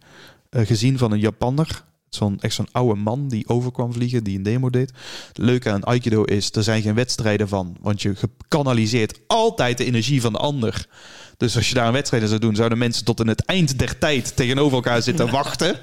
eh, 0.50 0.66
gezien 0.66 0.98
van 0.98 1.11
een 1.11 1.19
Japanner. 1.19 1.83
Zo'n, 2.09 2.40
echt 2.40 2.53
zo'n 2.53 2.72
oude 2.72 3.00
man 3.00 3.27
die 3.27 3.48
overkwam 3.48 3.93
vliegen, 3.93 4.24
die 4.24 4.38
een 4.38 4.43
demo 4.43 4.69
deed. 4.69 4.92
Het 5.27 5.38
leuke 5.38 5.72
aan 5.72 5.83
Aikido 5.83 6.24
is, 6.24 6.51
er 6.51 6.64
zijn 6.64 6.82
geen 6.82 6.95
wedstrijden 6.95 7.48
van. 7.48 7.77
Want 7.82 8.01
je 8.01 8.14
kanaliseert 8.48 9.19
altijd 9.27 9.77
de 9.77 9.85
energie 9.85 10.22
van 10.22 10.33
de 10.33 10.40
ander. 10.40 10.88
Dus 11.43 11.55
als 11.55 11.69
je 11.69 11.73
daar 11.73 11.88
een 11.88 11.93
wedstrijd 11.93 12.23
in 12.23 12.30
zou 12.30 12.39
doen, 12.39 12.55
zouden 12.55 12.77
mensen 12.77 13.05
tot 13.05 13.19
in 13.19 13.27
het 13.27 13.45
eind 13.45 13.80
der 13.80 13.97
tijd 13.97 14.35
tegenover 14.35 14.75
elkaar 14.75 15.01
zitten 15.01 15.31
wachten. 15.41 15.80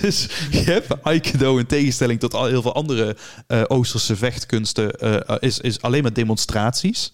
Dus 0.00 0.28
je 0.50 0.62
hebt 0.62 1.02
Aikido 1.02 1.56
in 1.56 1.66
tegenstelling 1.66 2.20
tot 2.20 2.34
al 2.34 2.46
heel 2.46 2.62
veel 2.62 2.74
andere 2.74 3.16
eh, 3.46 3.62
Oosterse 3.66 4.16
vechtkunsten, 4.16 4.92
eh, 4.92 5.36
is, 5.40 5.58
is 5.58 5.82
alleen 5.82 6.02
maar 6.02 6.12
demonstraties. 6.12 7.12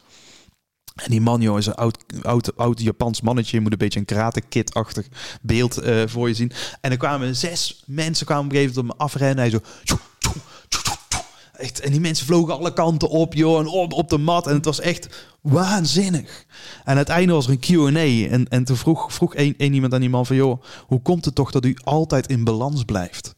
En 0.95 1.11
die 1.11 1.21
man, 1.21 1.41
joh, 1.41 1.59
is 1.59 1.67
een 1.67 1.75
oud, 1.75 2.05
oud, 2.23 2.57
oud 2.57 2.81
Japans 2.81 3.21
mannetje. 3.21 3.57
Je 3.57 3.63
moet 3.63 3.73
een 3.73 3.79
beetje 3.79 3.99
een 3.99 4.05
karate-kid-achtig 4.05 5.07
beeld 5.43 5.79
eh, 5.79 6.03
voor 6.07 6.29
je 6.29 6.35
zien. 6.35 6.53
En 6.81 6.91
er 6.91 6.97
kwamen 6.97 7.37
zes 7.37 7.83
mensen 7.87 8.27
kwamen 8.27 8.45
op 8.45 8.51
een 8.51 8.57
gegeven 8.57 8.81
moment 8.81 8.95
op 8.95 8.99
me 8.99 9.05
afrennen. 9.05 9.39
Hij 9.39 9.51
zo... 9.85 9.99
Echt, 11.59 11.81
en 11.81 11.91
die 11.91 12.01
mensen 12.01 12.27
vlogen 12.27 12.59
alle 12.59 12.73
kanten 12.73 13.09
op, 13.09 13.35
joh. 13.35 13.61
En 13.61 13.67
op, 13.67 13.93
op 13.93 14.09
de 14.09 14.19
mat. 14.19 14.47
En 14.47 14.55
het 14.55 14.65
was 14.65 14.81
echt 14.81 15.27
waanzinnig. 15.41 16.47
En 16.85 17.05
einde 17.05 17.33
was 17.33 17.47
er 17.47 17.53
een 17.53 17.59
Q&A. 17.59 18.31
En, 18.31 18.49
en 18.49 18.65
toen 18.65 18.77
vroeg, 18.77 19.13
vroeg 19.13 19.35
één 19.35 19.73
iemand 19.73 19.95
aan 19.95 20.01
die 20.01 20.11
man 20.11 20.27
van... 20.27 20.37
joh, 20.37 20.63
hoe 20.87 21.03
komt 21.03 21.25
het 21.25 21.35
toch 21.35 21.51
dat 21.51 21.65
u 21.65 21.77
altijd 21.85 22.27
in 22.27 22.45
balans 22.45 22.85
blijft? 22.85 23.37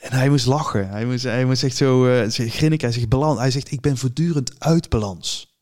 En 0.00 0.12
hij 0.12 0.28
moest 0.28 0.46
lachen. 0.46 0.88
Hij 0.88 1.06
moest, 1.06 1.24
hij 1.24 1.44
moest 1.44 1.62
echt 1.62 1.76
zo 1.76 2.06
eh 2.06 2.28
grinniken. 2.28 2.88
Hij 2.88 2.96
zegt, 2.96 3.08
balans. 3.08 3.38
Hij 3.38 3.50
zegt, 3.50 3.70
ik 3.70 3.80
ben 3.80 3.96
voortdurend 3.96 4.52
uit 4.58 4.88
balans. 4.88 5.56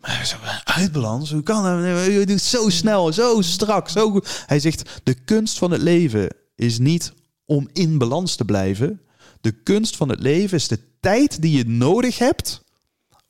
Maar 0.00 0.26
zo, 0.26 0.36
uit 0.64 0.92
balans? 0.92 1.30
Hoe 1.30 1.42
kan 1.42 1.62
dat? 1.62 2.04
Je 2.04 2.26
doet 2.26 2.40
zo 2.40 2.68
snel, 2.68 3.12
zo 3.12 3.40
strak, 3.40 3.88
zo 3.88 4.10
goed. 4.10 4.44
Hij 4.46 4.60
zegt, 4.60 5.00
de 5.02 5.14
kunst 5.14 5.58
van 5.58 5.70
het 5.70 5.82
leven 5.82 6.28
is 6.54 6.78
niet 6.78 7.12
om 7.44 7.68
in 7.72 7.98
balans 7.98 8.36
te 8.36 8.44
blijven. 8.44 9.00
De 9.40 9.52
kunst 9.52 9.96
van 9.96 10.08
het 10.08 10.20
leven 10.20 10.56
is 10.56 10.68
de 10.68 10.80
tijd 11.00 11.42
die 11.42 11.56
je 11.56 11.66
nodig 11.66 12.18
hebt 12.18 12.64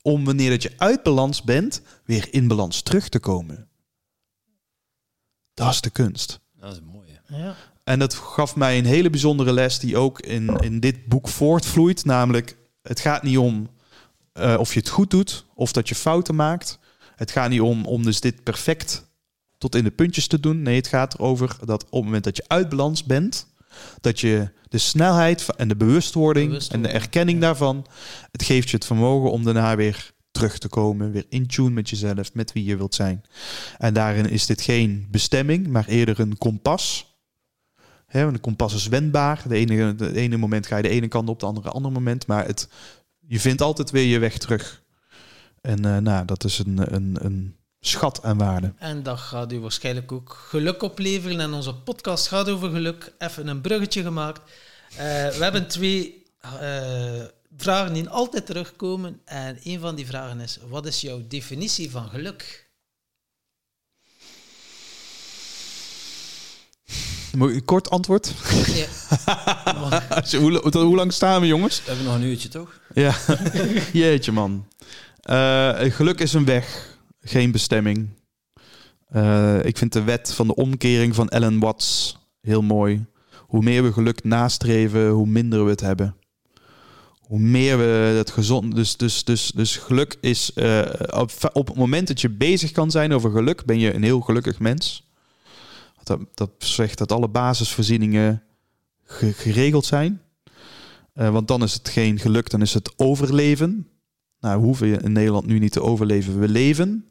om 0.01 0.25
wanneer 0.25 0.49
dat 0.49 0.63
je 0.63 0.73
uit 0.77 1.03
balans 1.03 1.43
bent, 1.43 1.81
weer 2.05 2.27
in 2.31 2.47
balans 2.47 2.81
terug 2.81 3.09
te 3.09 3.19
komen. 3.19 3.69
Dat 5.53 5.73
is 5.73 5.81
de 5.81 5.89
kunst. 5.89 6.39
Dat 6.59 6.71
is 6.71 6.77
een 6.77 6.85
mooie. 6.85 7.21
Ja. 7.27 7.55
En 7.83 7.99
dat 7.99 8.13
gaf 8.13 8.55
mij 8.55 8.77
een 8.77 8.85
hele 8.85 9.09
bijzondere 9.09 9.53
les 9.53 9.79
die 9.79 9.97
ook 9.97 10.19
in, 10.21 10.47
in 10.57 10.79
dit 10.79 11.05
boek 11.05 11.27
voortvloeit. 11.27 12.05
Namelijk, 12.05 12.57
het 12.81 12.99
gaat 12.99 13.23
niet 13.23 13.37
om 13.37 13.69
eh, 14.33 14.55
of 14.59 14.73
je 14.73 14.79
het 14.79 14.89
goed 14.89 15.09
doet 15.09 15.45
of 15.53 15.71
dat 15.71 15.89
je 15.89 15.95
fouten 15.95 16.35
maakt. 16.35 16.79
Het 17.15 17.31
gaat 17.31 17.49
niet 17.49 17.61
om, 17.61 17.85
om 17.85 18.03
dus 18.03 18.21
dit 18.21 18.43
perfect 18.43 19.05
tot 19.57 19.75
in 19.75 19.83
de 19.83 19.91
puntjes 19.91 20.27
te 20.27 20.39
doen. 20.39 20.61
Nee, 20.61 20.75
het 20.75 20.87
gaat 20.87 21.13
erover 21.13 21.57
dat 21.65 21.83
op 21.83 21.91
het 21.91 22.03
moment 22.03 22.23
dat 22.23 22.37
je 22.37 22.43
uit 22.47 22.69
balans 22.69 23.03
bent, 23.03 23.47
dat 24.01 24.19
je 24.19 24.49
de 24.69 24.77
snelheid 24.77 25.45
en 25.55 25.67
de 25.67 25.75
bewustwording, 25.75 26.63
en 26.71 26.81
de 26.81 26.87
erkenning 26.87 27.39
ja. 27.39 27.45
daarvan, 27.45 27.85
het 28.31 28.43
geeft 28.43 28.69
je 28.69 28.75
het 28.75 28.85
vermogen 28.85 29.31
om 29.31 29.43
daarna 29.43 29.75
weer 29.75 30.11
terug 30.31 30.57
te 30.57 30.67
komen, 30.67 31.11
weer 31.11 31.25
in 31.29 31.47
tune 31.47 31.69
met 31.69 31.89
jezelf, 31.89 32.33
met 32.33 32.53
wie 32.53 32.63
je 32.63 32.77
wilt 32.77 32.95
zijn. 32.95 33.23
En 33.77 33.93
daarin 33.93 34.29
is 34.29 34.45
dit 34.45 34.61
geen 34.61 35.07
bestemming, 35.11 35.67
maar 35.67 35.87
eerder 35.87 36.19
een 36.19 36.37
kompas. 36.37 37.15
Want 38.11 38.33
een 38.33 38.39
kompas 38.39 38.73
is 38.73 38.87
wendbaar. 38.87 39.43
De 39.47 39.55
ene, 39.55 39.95
de 39.95 40.15
ene 40.15 40.37
moment 40.37 40.67
ga 40.67 40.77
je 40.77 40.83
de 40.83 40.89
ene 40.89 41.07
kant 41.07 41.29
op, 41.29 41.39
de 41.39 41.45
andere 41.45 41.69
andere 41.69 41.93
moment. 41.93 42.27
Maar 42.27 42.45
het, 42.45 42.69
je 43.27 43.39
vindt 43.39 43.61
altijd 43.61 43.91
weer 43.91 44.05
je 44.05 44.19
weg 44.19 44.37
terug. 44.37 44.83
En 45.61 45.85
eh, 45.85 45.97
nou, 45.97 46.25
dat 46.25 46.43
is 46.43 46.59
een, 46.59 46.95
een, 46.95 47.17
een 47.21 47.56
schat 47.87 48.23
aan 48.23 48.37
waarde. 48.37 48.73
En 48.77 49.03
dat 49.03 49.19
gaat 49.19 49.51
u 49.51 49.59
waarschijnlijk 49.59 50.11
ook 50.11 50.45
geluk 50.49 50.81
opleveren. 50.81 51.39
En 51.39 51.53
onze 51.53 51.73
podcast 51.75 52.27
gaat 52.27 52.49
over 52.49 52.69
geluk. 52.69 53.13
Even 53.17 53.47
een 53.47 53.61
bruggetje 53.61 54.03
gemaakt. 54.03 54.41
Eh, 54.89 54.97
we 55.27 55.37
hebben 55.39 55.67
twee 55.67 56.23
eh, 56.39 56.51
vragen 57.57 57.93
die 57.93 58.09
altijd 58.09 58.45
terugkomen. 58.45 59.21
En 59.25 59.57
een 59.63 59.79
van 59.79 59.95
die 59.95 60.05
vragen 60.05 60.39
is: 60.39 60.59
wat 60.69 60.85
is 60.85 61.01
jouw 61.01 61.21
definitie 61.27 61.91
van 61.91 62.09
geluk? 62.09 62.65
Kort 67.65 67.89
antwoord? 67.89 68.33
Ja. 68.65 68.85
hoe, 70.39 70.59
hoe, 70.59 70.77
hoe 70.77 70.95
lang 70.95 71.13
staan 71.13 71.41
we, 71.41 71.47
jongens? 71.47 71.79
We 71.79 71.87
hebben 71.87 72.05
nog 72.05 72.15
een 72.15 72.23
uurtje, 72.23 72.49
toch? 72.49 72.79
Ja, 72.93 73.15
jeetje 73.93 74.31
man. 74.31 74.67
Eh, 75.21 75.73
geluk 75.79 76.19
is 76.19 76.33
een 76.33 76.45
weg, 76.45 76.96
geen 77.29 77.51
bestemming. 77.51 78.09
Eh, 79.07 79.65
ik 79.65 79.77
vind 79.77 79.93
de 79.93 80.03
wet 80.03 80.33
van 80.33 80.47
de 80.47 80.55
omkering 80.55 81.15
van 81.15 81.29
Ellen 81.29 81.59
Watts 81.59 82.17
heel 82.41 82.61
mooi. 82.61 83.05
Hoe 83.37 83.63
meer 83.63 83.83
we 83.83 83.93
geluk 83.93 84.23
nastreven, 84.23 85.09
hoe 85.09 85.27
minder 85.27 85.63
we 85.63 85.69
het 85.69 85.81
hebben. 85.81 86.15
Hoe 87.19 87.39
meer 87.39 87.77
we 87.77 87.83
het 88.17 88.31
gezond... 88.31 88.75
Dus, 88.75 88.97
dus, 88.97 89.23
dus, 89.23 89.51
dus 89.55 89.77
geluk 89.77 90.17
is... 90.21 90.53
eh, 90.53 90.81
op, 91.09 91.31
op 91.53 91.67
het 91.67 91.77
moment 91.77 92.07
dat 92.07 92.21
je 92.21 92.29
bezig 92.29 92.71
kan 92.71 92.91
zijn 92.91 93.13
over 93.13 93.31
geluk... 93.31 93.65
ben 93.65 93.79
je 93.79 93.93
een 93.93 94.03
heel 94.03 94.21
gelukkig 94.21 94.59
mens. 94.59 95.09
Dat, 96.03 96.19
dat 96.33 96.51
zegt 96.57 96.97
dat 96.97 97.11
alle 97.11 97.27
basisvoorzieningen 97.29 98.43
ge- 99.03 99.33
geregeld 99.33 99.85
zijn. 99.85 100.21
Eh, 101.13 101.29
want 101.29 101.47
dan 101.47 101.63
is 101.63 101.73
het 101.73 101.89
geen 101.89 102.19
geluk, 102.19 102.49
dan 102.49 102.61
is 102.61 102.73
het 102.73 102.93
overleven. 102.95 103.87
Nou, 104.39 104.59
we 104.59 104.65
hoeven 104.65 105.01
in 105.01 105.11
Nederland 105.11 105.45
nu 105.45 105.59
niet 105.59 105.71
te 105.71 105.81
overleven, 105.81 106.39
we 106.39 106.47
leven. 106.47 107.05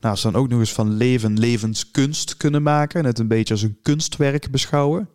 Nou, 0.00 0.14
we 0.14 0.20
dan 0.22 0.34
ook 0.34 0.48
nog 0.48 0.58
eens 0.58 0.72
van 0.72 0.92
leven 0.92 1.38
levenskunst 1.38 2.36
kunnen 2.36 2.62
maken... 2.62 3.00
en 3.00 3.06
het 3.06 3.18
een 3.18 3.28
beetje 3.28 3.54
als 3.54 3.62
een 3.62 3.78
kunstwerk 3.82 4.50
beschouwen... 4.50 5.08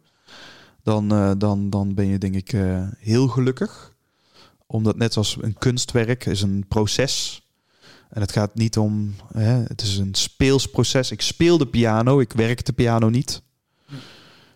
dan, 0.83 1.11
eh, 1.11 1.31
dan, 1.37 1.69
dan 1.69 1.93
ben 1.93 2.07
je 2.07 2.17
denk 2.17 2.35
ik 2.35 2.53
eh, 2.53 2.87
heel 2.97 3.27
gelukkig. 3.27 3.93
Omdat 4.67 4.97
net 4.97 5.17
als 5.17 5.37
een 5.41 5.57
kunstwerk 5.57 6.25
is 6.25 6.41
een 6.41 6.65
proces... 6.67 7.39
En 8.09 8.21
het 8.21 8.31
gaat 8.31 8.55
niet 8.55 8.77
om, 8.77 9.15
hè, 9.33 9.63
het 9.63 9.81
is 9.81 9.97
een 9.97 10.13
speelsproces. 10.15 11.11
Ik 11.11 11.21
speel 11.21 11.57
de 11.57 11.67
piano, 11.67 12.19
ik 12.19 12.33
werk 12.33 12.65
de 12.65 12.73
piano 12.73 13.09
niet. 13.09 13.41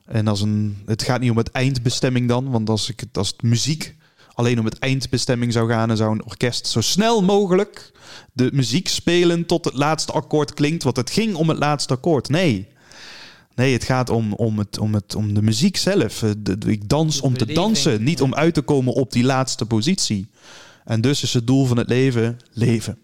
En 0.05 0.27
als 0.27 0.41
een, 0.41 0.77
het 0.85 1.03
gaat 1.03 1.19
niet 1.19 1.31
om 1.31 1.37
het 1.37 1.51
eindbestemming 1.51 2.27
dan, 2.27 2.49
want 2.49 2.69
als, 2.69 2.89
ik, 2.89 2.99
het- 2.99 3.17
als 3.17 3.27
het 3.27 3.41
muziek 3.41 3.95
alleen 4.39 4.59
om 4.59 4.65
het 4.65 4.79
eindbestemming 4.79 5.53
zou 5.53 5.69
gaan 5.69 5.89
en 5.89 5.97
zou 5.97 6.11
een 6.11 6.25
orkest 6.25 6.67
zo 6.67 6.81
snel 6.81 7.23
mogelijk 7.23 7.91
de 8.33 8.49
muziek 8.53 8.87
spelen 8.87 9.45
tot 9.45 9.65
het 9.65 9.73
laatste 9.73 10.11
akkoord 10.11 10.53
klinkt, 10.53 10.83
want 10.83 10.95
het 10.97 11.09
ging 11.09 11.35
om 11.35 11.49
het 11.49 11.57
laatste 11.57 11.93
akkoord. 11.93 12.29
Nee. 12.29 12.67
Nee, 13.55 13.73
het 13.73 13.83
gaat 13.83 14.09
om, 14.09 14.33
om, 14.33 14.57
het, 14.59 14.77
om, 14.77 14.93
het, 14.93 15.15
om 15.15 15.33
de 15.33 15.41
muziek 15.41 15.77
zelf. 15.77 16.23
Eh, 16.23 16.29
de- 16.37 16.57
de- 16.57 16.71
ik 16.71 16.89
dans 16.89 17.15
De 17.15 17.23
om 17.23 17.37
te 17.37 17.45
dansen, 17.45 18.03
niet 18.03 18.21
om 18.21 18.33
uit 18.33 18.53
te 18.53 18.61
komen 18.61 18.93
op 18.93 19.11
die 19.11 19.23
laatste 19.23 19.65
positie. 19.65 20.29
En 20.85 21.01
dus 21.01 21.23
is 21.23 21.33
het 21.33 21.47
doel 21.47 21.65
van 21.65 21.77
het 21.77 21.89
leven 21.89 22.39
leven. 22.51 22.97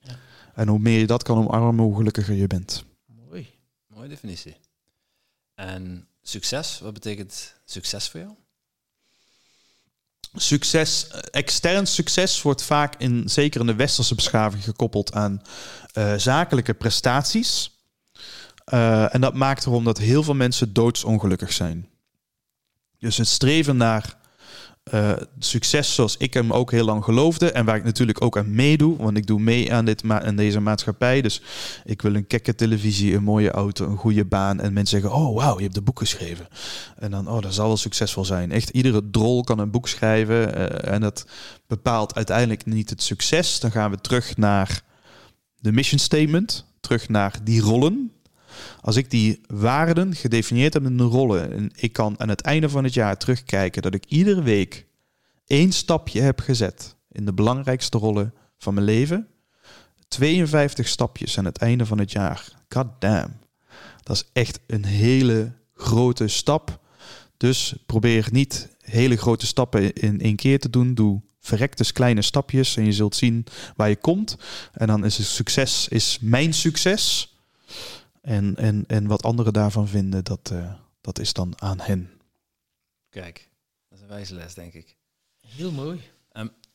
Ja. 0.00 0.16
En 0.54 0.68
hoe 0.68 0.78
meer 0.78 0.98
je 0.98 1.06
dat 1.06 1.22
kan 1.22 1.38
omarmen, 1.38 1.84
hoe 1.84 1.96
gelukkiger 1.96 2.34
je 2.34 2.46
bent. 2.46 2.84
Mooi. 3.28 3.46
Mooie 3.86 4.08
definitie. 4.08 4.56
En 5.54 6.06
succes, 6.22 6.80
wat 6.82 6.92
betekent 6.92 7.54
succes 7.64 8.08
voor 8.08 8.20
jou? 8.20 8.32
Succes, 10.34 11.08
eh, 11.08 11.20
extern 11.30 11.86
succes 11.86 12.42
wordt 12.42 12.62
vaak 12.62 12.94
in, 12.98 13.22
zeker 13.28 13.60
in 13.60 13.66
de 13.66 13.74
westerse 13.74 14.14
beschaving, 14.14 14.64
gekoppeld 14.64 15.12
aan 15.12 15.42
eh, 15.92 16.14
zakelijke 16.16 16.74
prestaties. 16.74 17.76
Eh, 18.64 19.14
en 19.14 19.20
dat 19.20 19.34
maakt 19.34 19.66
erom 19.66 19.84
dat 19.84 19.98
heel 19.98 20.22
veel 20.22 20.34
mensen 20.34 20.72
doodsongelukkig 20.72 21.52
zijn. 21.52 21.88
Dus 22.98 23.16
het 23.16 23.28
streven 23.28 23.76
naar 23.76 24.17
eh, 24.90 25.12
succes 25.38 25.94
zoals 25.94 26.16
ik 26.16 26.34
hem 26.34 26.52
ook 26.52 26.70
heel 26.70 26.84
lang 26.84 27.04
geloofde. 27.04 27.52
En 27.52 27.64
waar 27.64 27.76
ik 27.76 27.84
natuurlijk 27.84 28.22
ook 28.22 28.36
aan 28.38 28.54
meedoe. 28.54 28.96
Want 28.96 29.16
ik 29.16 29.26
doe 29.26 29.40
mee 29.40 29.72
aan, 29.72 29.84
dit 29.84 30.02
ma- 30.02 30.22
aan 30.22 30.36
deze 30.36 30.60
maatschappij. 30.60 31.20
Dus 31.22 31.42
ik 31.84 32.02
wil 32.02 32.14
een 32.14 32.26
kekke 32.26 32.54
televisie, 32.54 33.14
een 33.14 33.22
mooie 33.22 33.50
auto, 33.50 33.86
een 33.86 33.96
goede 33.96 34.24
baan. 34.24 34.60
En 34.60 34.72
mensen 34.72 35.00
zeggen, 35.00 35.18
oh 35.20 35.36
wauw, 35.36 35.56
je 35.56 35.62
hebt 35.64 35.76
een 35.76 35.84
boek 35.84 35.98
geschreven. 35.98 36.48
En 36.98 37.10
dan, 37.10 37.28
oh, 37.28 37.40
dat 37.40 37.54
zal 37.54 37.66
wel 37.66 37.76
succesvol 37.76 38.24
zijn. 38.24 38.52
Echt, 38.52 38.68
iedere 38.70 39.10
drol 39.10 39.42
kan 39.44 39.58
een 39.58 39.70
boek 39.70 39.88
schrijven. 39.88 40.54
eh, 40.84 40.92
en 40.94 41.00
dat 41.00 41.26
bepaalt 41.66 42.14
uiteindelijk 42.14 42.66
niet 42.66 42.90
het 42.90 43.02
succes. 43.02 43.60
Dan 43.60 43.70
gaan 43.70 43.90
we 43.90 44.00
terug 44.00 44.36
naar 44.36 44.82
de 45.60 45.72
mission 45.72 46.00
statement. 46.00 46.66
Terug 46.80 47.08
naar 47.08 47.34
die 47.42 47.60
rollen. 47.60 48.12
Als 48.80 48.96
ik 48.96 49.10
die 49.10 49.40
waarden 49.46 50.14
gedefinieerd 50.14 50.72
heb 50.72 50.84
in 50.84 50.96
de 50.96 51.02
rollen. 51.02 51.52
En 51.52 51.70
ik 51.74 51.92
kan 51.92 52.20
aan 52.20 52.28
het 52.28 52.40
einde 52.40 52.68
van 52.68 52.84
het 52.84 52.94
jaar 52.94 53.16
terugkijken 53.16 53.82
dat 53.82 53.94
ik 53.94 54.04
iedere 54.08 54.42
week 54.42 54.86
één 55.46 55.72
stapje 55.72 56.20
heb 56.20 56.40
gezet 56.40 56.96
in 57.12 57.24
de 57.24 57.32
belangrijkste 57.32 57.98
rollen 57.98 58.34
van 58.58 58.74
mijn 58.74 58.86
leven. 58.86 59.28
52 60.08 60.88
stapjes 60.88 61.38
aan 61.38 61.44
het 61.44 61.58
einde 61.58 61.86
van 61.86 61.98
het 61.98 62.12
jaar. 62.12 62.52
God 62.68 62.86
damn. 62.98 63.36
Dat 64.02 64.16
is 64.16 64.24
echt 64.32 64.60
een 64.66 64.84
hele 64.84 65.52
grote 65.74 66.28
stap. 66.28 66.80
Dus 67.36 67.74
probeer 67.86 68.28
niet 68.30 68.76
hele 68.80 69.16
grote 69.16 69.46
stappen 69.46 69.92
in 69.92 70.20
één 70.20 70.36
keer 70.36 70.58
te 70.58 70.70
doen. 70.70 70.94
Doe 70.94 71.20
verrek 71.40 71.76
dus 71.76 71.92
kleine 71.92 72.22
stapjes 72.22 72.76
en 72.76 72.84
je 72.84 72.92
zult 72.92 73.16
zien 73.16 73.46
waar 73.76 73.88
je 73.88 73.96
komt. 73.96 74.36
En 74.72 74.86
dan 74.86 75.04
is 75.04 75.18
het 75.18 75.26
succes, 75.26 75.88
is 75.88 76.18
mijn 76.20 76.54
succes. 76.54 77.32
En, 78.28 78.56
en, 78.56 78.84
en 78.86 79.06
wat 79.06 79.22
anderen 79.22 79.52
daarvan 79.52 79.88
vinden, 79.88 80.24
dat, 80.24 80.50
eh, 80.52 80.74
dat 81.00 81.18
is 81.18 81.32
dan 81.32 81.60
aan 81.60 81.80
hen. 81.80 82.10
Kijk, 83.08 83.50
dat 83.88 83.98
is 83.98 84.04
een 84.04 84.10
wijze 84.10 84.34
les, 84.34 84.54
denk 84.54 84.72
ik. 84.72 84.96
Heel 85.40 85.72
mooi. 85.72 86.00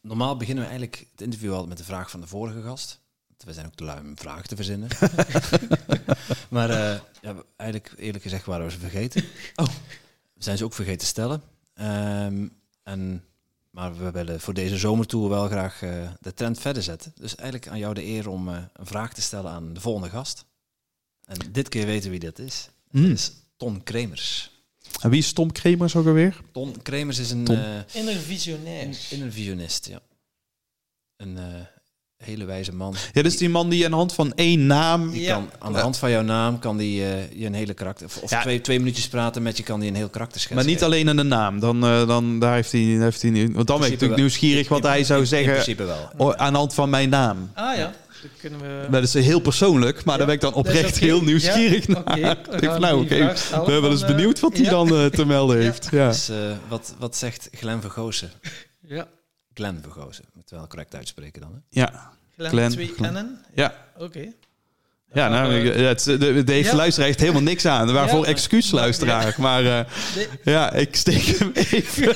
Normaal 0.01 0.37
beginnen 0.37 0.63
we 0.63 0.69
eigenlijk 0.69 1.07
het 1.11 1.21
interview 1.21 1.51
altijd 1.51 1.69
met 1.69 1.77
de 1.77 1.83
vraag 1.83 2.09
van 2.09 2.21
de 2.21 2.27
vorige 2.27 2.61
gast. 2.61 3.01
We 3.37 3.53
zijn 3.53 3.65
ook 3.65 3.75
te 3.75 3.83
lui 3.83 3.99
om 3.99 4.17
vragen 4.17 4.47
te 4.47 4.55
verzinnen. 4.55 4.89
maar 6.49 6.69
eh, 6.69 6.99
ja, 7.21 7.35
eigenlijk, 7.55 7.93
eerlijk 7.97 8.23
gezegd, 8.23 8.45
waren 8.45 8.65
we 8.65 8.71
ze 8.71 8.79
vergeten. 8.79 9.23
Oh. 9.55 9.67
We 10.33 10.43
zijn 10.43 10.57
ze 10.57 10.63
ook 10.63 10.73
vergeten 10.73 10.99
te 10.99 11.05
stellen. 11.05 11.41
Ehm, 11.73 12.47
en, 12.83 13.23
maar 13.69 13.97
we 13.97 14.11
willen 14.11 14.39
voor 14.39 14.53
deze 14.53 14.77
zomertour 14.77 15.29
wel 15.29 15.47
graag 15.47 15.81
eh, 15.81 16.11
de 16.19 16.33
trend 16.33 16.59
verder 16.59 16.83
zetten. 16.83 17.11
Dus 17.15 17.35
eigenlijk 17.35 17.71
aan 17.71 17.79
jou 17.79 17.93
de 17.93 18.05
eer 18.05 18.29
om 18.29 18.49
eh, 18.49 18.57
een 18.73 18.85
vraag 18.85 19.13
te 19.13 19.21
stellen 19.21 19.51
aan 19.51 19.73
de 19.73 19.81
volgende 19.81 20.09
gast. 20.09 20.45
En 21.25 21.37
dit 21.51 21.69
keer 21.69 21.85
weten 21.85 22.09
wie 22.09 22.19
dat 22.19 22.39
is. 22.39 22.69
Mm. 22.91 23.01
Dat 23.01 23.11
is 23.11 23.31
Ton 23.57 23.83
Kremers. 23.83 24.51
En 25.01 25.09
wie 25.09 25.19
is 25.19 25.33
Tom 25.33 25.51
Kremers 25.51 25.95
ook 25.95 26.07
alweer? 26.07 26.41
Ton 26.51 26.81
Kremers 26.81 27.19
is 27.19 27.31
een... 27.31 27.43
Ton. 27.43 27.57
eh, 27.57 27.63
Inner 27.91 28.15
visionair. 28.15 28.81
een 28.83 28.95
intervisionist, 29.09 29.87
ja. 29.87 29.99
Een 31.17 31.37
eh, 31.37 31.43
hele 32.17 32.45
wijze 32.45 32.73
man. 32.73 32.95
Ja, 33.13 33.21
dus 33.21 33.37
die 33.37 33.49
man 33.49 33.69
die 33.69 33.83
aan 33.85 33.91
de 33.91 33.97
hand 33.97 34.13
van 34.13 34.33
één 34.35 34.65
naam... 34.67 35.11
Die 35.11 35.21
Ja. 35.21 35.33
kan 35.33 35.49
aan 35.59 35.73
de 35.73 35.79
hand 35.79 35.97
van 35.97 36.11
jouw 36.11 36.21
naam 36.21 36.59
kan 36.59 36.77
die 36.77 37.03
eh, 37.05 37.31
je 37.39 37.45
een 37.45 37.53
hele 37.53 37.73
karakter. 37.73 38.05
Of, 38.05 38.17
of 38.17 38.29
Ja. 38.29 38.41
twee, 38.41 38.61
twee 38.61 38.79
minuutjes 38.79 39.07
praten 39.07 39.41
met 39.43 39.57
je 39.57 39.63
kan 39.63 39.79
die 39.79 39.89
een 39.89 39.95
heel 39.95 40.09
karakter 40.09 40.39
schetsen. 40.41 40.55
Maar 40.55 40.65
niet 40.65 40.81
geven. 40.83 40.93
alleen 40.93 41.09
aan 41.09 41.15
de 41.15 41.23
naam. 41.23 41.59
Dan, 41.59 41.83
eh, 41.85 42.07
dan 42.07 42.39
daar 42.39 42.53
heeft 42.53 42.71
hij, 42.71 42.81
heeft 42.81 43.21
hij. 43.21 43.31
Want 43.31 43.53
dan 43.53 43.53
ben 43.65 43.75
ik 43.75 43.79
natuurlijk 43.81 43.99
wel. 44.01 44.15
nieuwsgierig 44.17 44.67
wat 44.67 44.83
In- 44.83 44.89
hij 44.89 45.03
zou 45.03 45.19
in- 45.19 45.27
zeggen. 45.27 45.47
In 45.47 45.53
principe 45.63 45.83
wel. 46.17 46.35
aan 46.37 46.51
de 46.53 46.57
hand 46.59 46.73
van 46.73 46.89
mijn 46.89 47.09
naam. 47.09 47.51
Ah 47.53 47.77
ja, 47.77 47.93
kunnen 48.37 48.59
we... 48.59 48.87
Dat 48.89 49.03
is 49.03 49.13
heel 49.13 49.39
persoonlijk, 49.39 50.03
maar 50.03 50.11
Ja, 50.13 50.17
daar 50.17 50.25
ben 50.25 50.35
ik 50.35 50.41
dan 50.41 50.53
oprecht 50.53 50.97
heel 50.99 51.21
nieuwsgierig 51.23 51.87
Ja, 51.87 51.93
naar. 51.93 52.37
oké, 52.37 52.55
Ik 52.55 52.61
denk 52.61 52.79
nou, 52.79 53.01
oké, 53.03 53.33
we 53.65 53.71
hebben 53.71 53.91
eens 53.91 54.01
eh, 54.01 54.07
benieuwd 54.07 54.39
wat 54.39 54.53
hij 54.53 54.63
ja. 54.63 54.69
dan 54.69 54.95
eh, 54.95 55.05
te 55.05 55.25
melden 55.25 55.57
heeft. 55.61 55.87
Ja. 55.91 56.07
Dus 56.07 56.29
eh, 56.29 56.37
wat, 56.67 56.95
wat 56.99 57.15
zegt 57.17 57.47
Glenn 57.51 57.81
Vergozen? 57.81 58.31
Ja, 58.87 59.07
Glenn 59.53 59.79
Vergozen. 59.81 60.25
Moet 60.33 60.49
wel 60.49 60.67
correct 60.67 60.95
uitspreken 60.95 61.41
dan. 61.41 61.51
Hè? 61.53 61.59
Ja. 61.81 62.11
Glenn, 62.35 62.49
Glenn, 62.51 62.71
twee 62.71 62.87
Glenn. 62.97 63.37
Ja. 63.55 63.75
Oké. 63.97 64.31
Ja, 65.13 65.27
nou, 65.29 65.53
het, 65.69 66.03
de, 66.03 66.43
deze 66.43 66.69
ja. 66.69 66.75
luisteraar 66.75 67.07
heeft 67.07 67.19
helemaal 67.19 67.41
niks 67.41 67.65
aan. 67.65 67.91
Waarvoor 67.93 68.21
Ja. 68.21 68.25
excuus, 68.31 68.71
luisteraar. 68.71 69.35
Maar 69.37 69.65
eh, 69.65 69.85
nee, 70.15 70.27
ja, 70.43 70.71
ik 70.73 70.95
steek 70.95 71.23
hem 71.25 71.51
even 71.71 72.13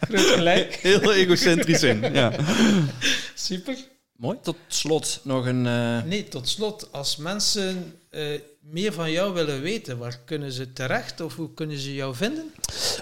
groot 0.00 0.20
gelijk. 0.20 0.74
heel 0.82 1.12
egocentrisch 1.12 1.82
in. 1.82 2.12
Ja. 2.12 2.32
Super. 3.34 3.74
Mooi. 4.16 4.38
Tot 4.42 4.56
slot 4.66 5.20
nog 5.22 5.46
een... 5.46 5.66
eh, 5.66 6.02
Nee, 6.02 6.28
tot 6.28 6.48
slot, 6.48 6.92
als 6.92 7.16
mensen 7.16 8.00
eh, 8.10 8.40
meer 8.70 8.92
van 8.92 9.10
jou 9.10 9.34
willen 9.34 9.60
weten, 9.62 9.98
waar 9.98 10.20
kunnen 10.24 10.52
ze 10.52 10.72
terecht 10.72 11.20
of 11.20 11.36
hoe 11.36 11.54
kunnen 11.54 11.78
ze 11.78 11.94
jou 11.94 12.14
vinden? 12.14 12.52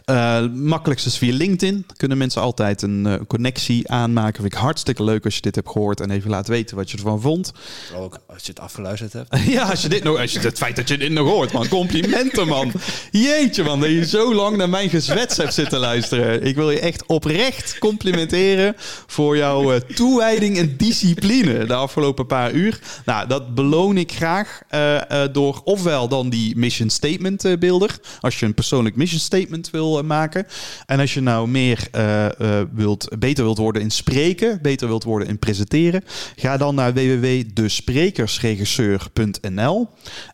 Eh, 0.05 0.47
makkelijkst 0.49 1.07
is 1.07 1.19
via 1.19 1.33
LinkedIn. 1.33 1.87
Kunnen 1.97 2.19
mensen 2.19 2.43
altijd 2.43 2.83
een 2.83 3.07
eh, 3.07 3.15
connectie 3.27 3.91
aanmaken. 3.91 4.41
Vind 4.43 4.55
ik 4.55 4.61
hartstikke 4.61 5.05
leuk 5.05 5.25
als 5.25 5.35
je 5.35 5.41
dit 5.41 5.55
hebt 5.55 5.69
gehoord 5.69 6.01
en 6.01 6.11
even 6.11 6.31
laat 6.31 6.49
weten 6.49 6.77
wat 6.77 6.91
je 6.91 6.97
ervan 6.97 7.21
vond. 7.21 7.53
ook 7.97 8.19
als 8.27 8.43
je 8.43 8.49
het 8.49 8.61
afgeluisterd 8.61 9.13
hebt. 9.13 9.39
ja, 9.57 9.71
als 9.71 9.83
je 9.83 9.89
dit 9.89 10.03
nog, 10.03 10.19
als 10.19 10.33
je 10.33 10.41
het 10.41 10.59
feit 10.59 10.77
dat 10.77 10.89
je 10.89 10.99
dit 10.99 11.11
nog 11.11 11.29
hoort, 11.29 11.53
man. 11.53 11.69
Complimenten, 11.69 12.47
man. 12.49 12.73
Jeetje, 13.11 13.63
man, 13.63 13.81
dat 13.81 13.91
je 13.91 14.07
zo 14.07 14.35
lang 14.35 14.57
naar 14.57 14.69
mijn 14.69 14.91
gezwets 14.91 15.37
hebt 15.37 15.55
zitten 15.55 15.79
luisteren. 15.79 16.43
Ik 16.43 16.55
wil 16.55 16.71
je 16.71 16.81
echt 16.81 17.07
oprecht 17.07 17.79
complimenteren 17.79 18.75
voor 19.07 19.37
jouw 19.37 19.73
eh, 19.73 19.81
toewijding 19.81 20.59
en 20.59 20.77
discipline 20.77 21.67
de 21.67 21.75
afgelopen 21.75 22.27
paar 22.27 22.53
uur. 22.53 22.79
Nou, 23.05 23.29
dat 23.29 23.55
beloon 23.55 23.97
ik 23.97 24.13
graag 24.13 24.63
eh, 24.69 25.23
eh, 25.25 25.33
ofwel 25.65 26.09
dan 26.09 26.29
die 26.29 26.57
mission 26.57 26.91
statement 26.91 27.45
eh, 27.45 27.59
beelder, 27.59 27.99
als 28.21 28.41
je 28.41 28.47
een 28.47 28.55
persoonlijk 28.55 28.97
mission 28.97 29.21
statement 29.21 29.71
wil 29.71 29.99
eh, 29.99 30.05
maken. 30.05 30.47
En 30.87 31.01
als 31.01 31.15
je 31.15 31.21
nou 31.21 31.49
meer 31.49 31.89
eh, 31.91 32.27
wilt, 32.73 33.19
beter 33.19 33.45
wilt 33.45 33.59
worden 33.59 33.83
in 33.83 33.91
spreken, 33.91 34.59
beter 34.63 34.89
wilt 34.89 35.05
worden 35.05 35.29
in 35.29 35.39
presenteren, 35.39 36.05
ga 36.37 36.57
dan 36.57 36.75
naar 36.75 36.95
www.desprekersregisseur.nl. 36.95 39.89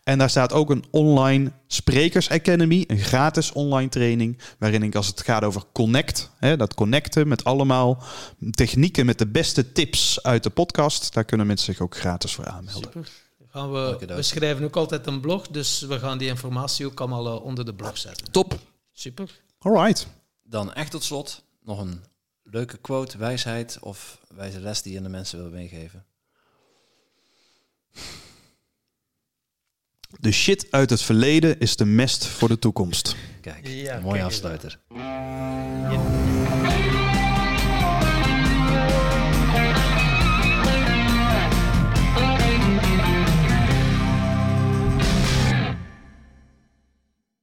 En 0.04 0.18
daar 0.18 0.30
staat 0.30 0.52
ook 0.52 0.70
een 0.70 0.84
online 0.90 1.52
Sprekers 1.72 2.30
Academy, 2.30 2.84
een 2.86 2.98
gratis 2.98 3.52
online 3.52 3.88
training, 3.88 4.38
waarin 4.58 4.82
ik 4.82 4.94
als 4.94 5.06
het 5.06 5.20
gaat 5.20 5.44
over 5.44 5.62
connect, 5.72 6.30
hè, 6.38 6.56
dat 6.56 6.74
connecten 6.74 7.28
met 7.28 7.44
allemaal 7.44 8.02
technieken 8.50 9.06
met 9.06 9.18
de 9.18 9.26
beste 9.26 9.72
tips 9.72 10.22
uit 10.22 10.42
de 10.42 10.50
podcast, 10.50 11.14
daar 11.14 11.24
kunnen 11.24 11.46
mensen 11.46 11.74
zich 11.74 11.82
ook 11.82 11.96
gratis 11.96 12.34
voor 12.34 12.46
aanmelden. 12.46 12.90
Super. 12.92 13.08
Gaan 13.50 13.72
we, 13.72 13.98
we 14.06 14.22
schrijven 14.22 14.64
ook 14.64 14.76
altijd 14.76 15.06
een 15.06 15.20
blog, 15.20 15.48
dus 15.48 15.80
we 15.80 15.98
gaan 15.98 16.18
die 16.18 16.28
informatie 16.28 16.86
ook 16.86 17.00
allemaal 17.00 17.26
eh, 17.26 17.44
onder 17.44 17.64
de 17.64 17.74
blog 17.74 17.98
zetten. 17.98 18.30
Top. 18.30 18.58
Super. 18.92 19.30
Alright. 19.58 20.06
Dan 20.42 20.72
echt 20.72 20.90
tot 20.90 21.04
slot 21.04 21.42
nog 21.62 21.78
een 21.78 22.04
leuke 22.42 22.76
quote, 22.76 23.18
wijsheid 23.18 23.78
of 23.80 24.20
wijze 24.34 24.60
les 24.60 24.82
die 24.82 24.92
je 24.92 24.98
aan 24.98 25.04
de 25.04 25.10
mensen 25.10 25.38
wil 25.38 25.50
meegeven. 25.50 26.04
De 30.20 30.32
shit 30.32 30.66
uit 30.70 30.90
het 30.90 31.02
verleden 31.02 31.58
is 31.60 31.76
de 31.76 31.84
mest 31.84 32.26
voor 32.26 32.48
de 32.48 32.58
toekomst. 32.58 33.16
Kijk, 33.40 33.66
Ja, 33.66 33.96
een 33.96 34.02
mooie 34.02 34.14
kijk 34.14 34.26
afsluiter. 34.26 34.78
Ja. 34.94 36.29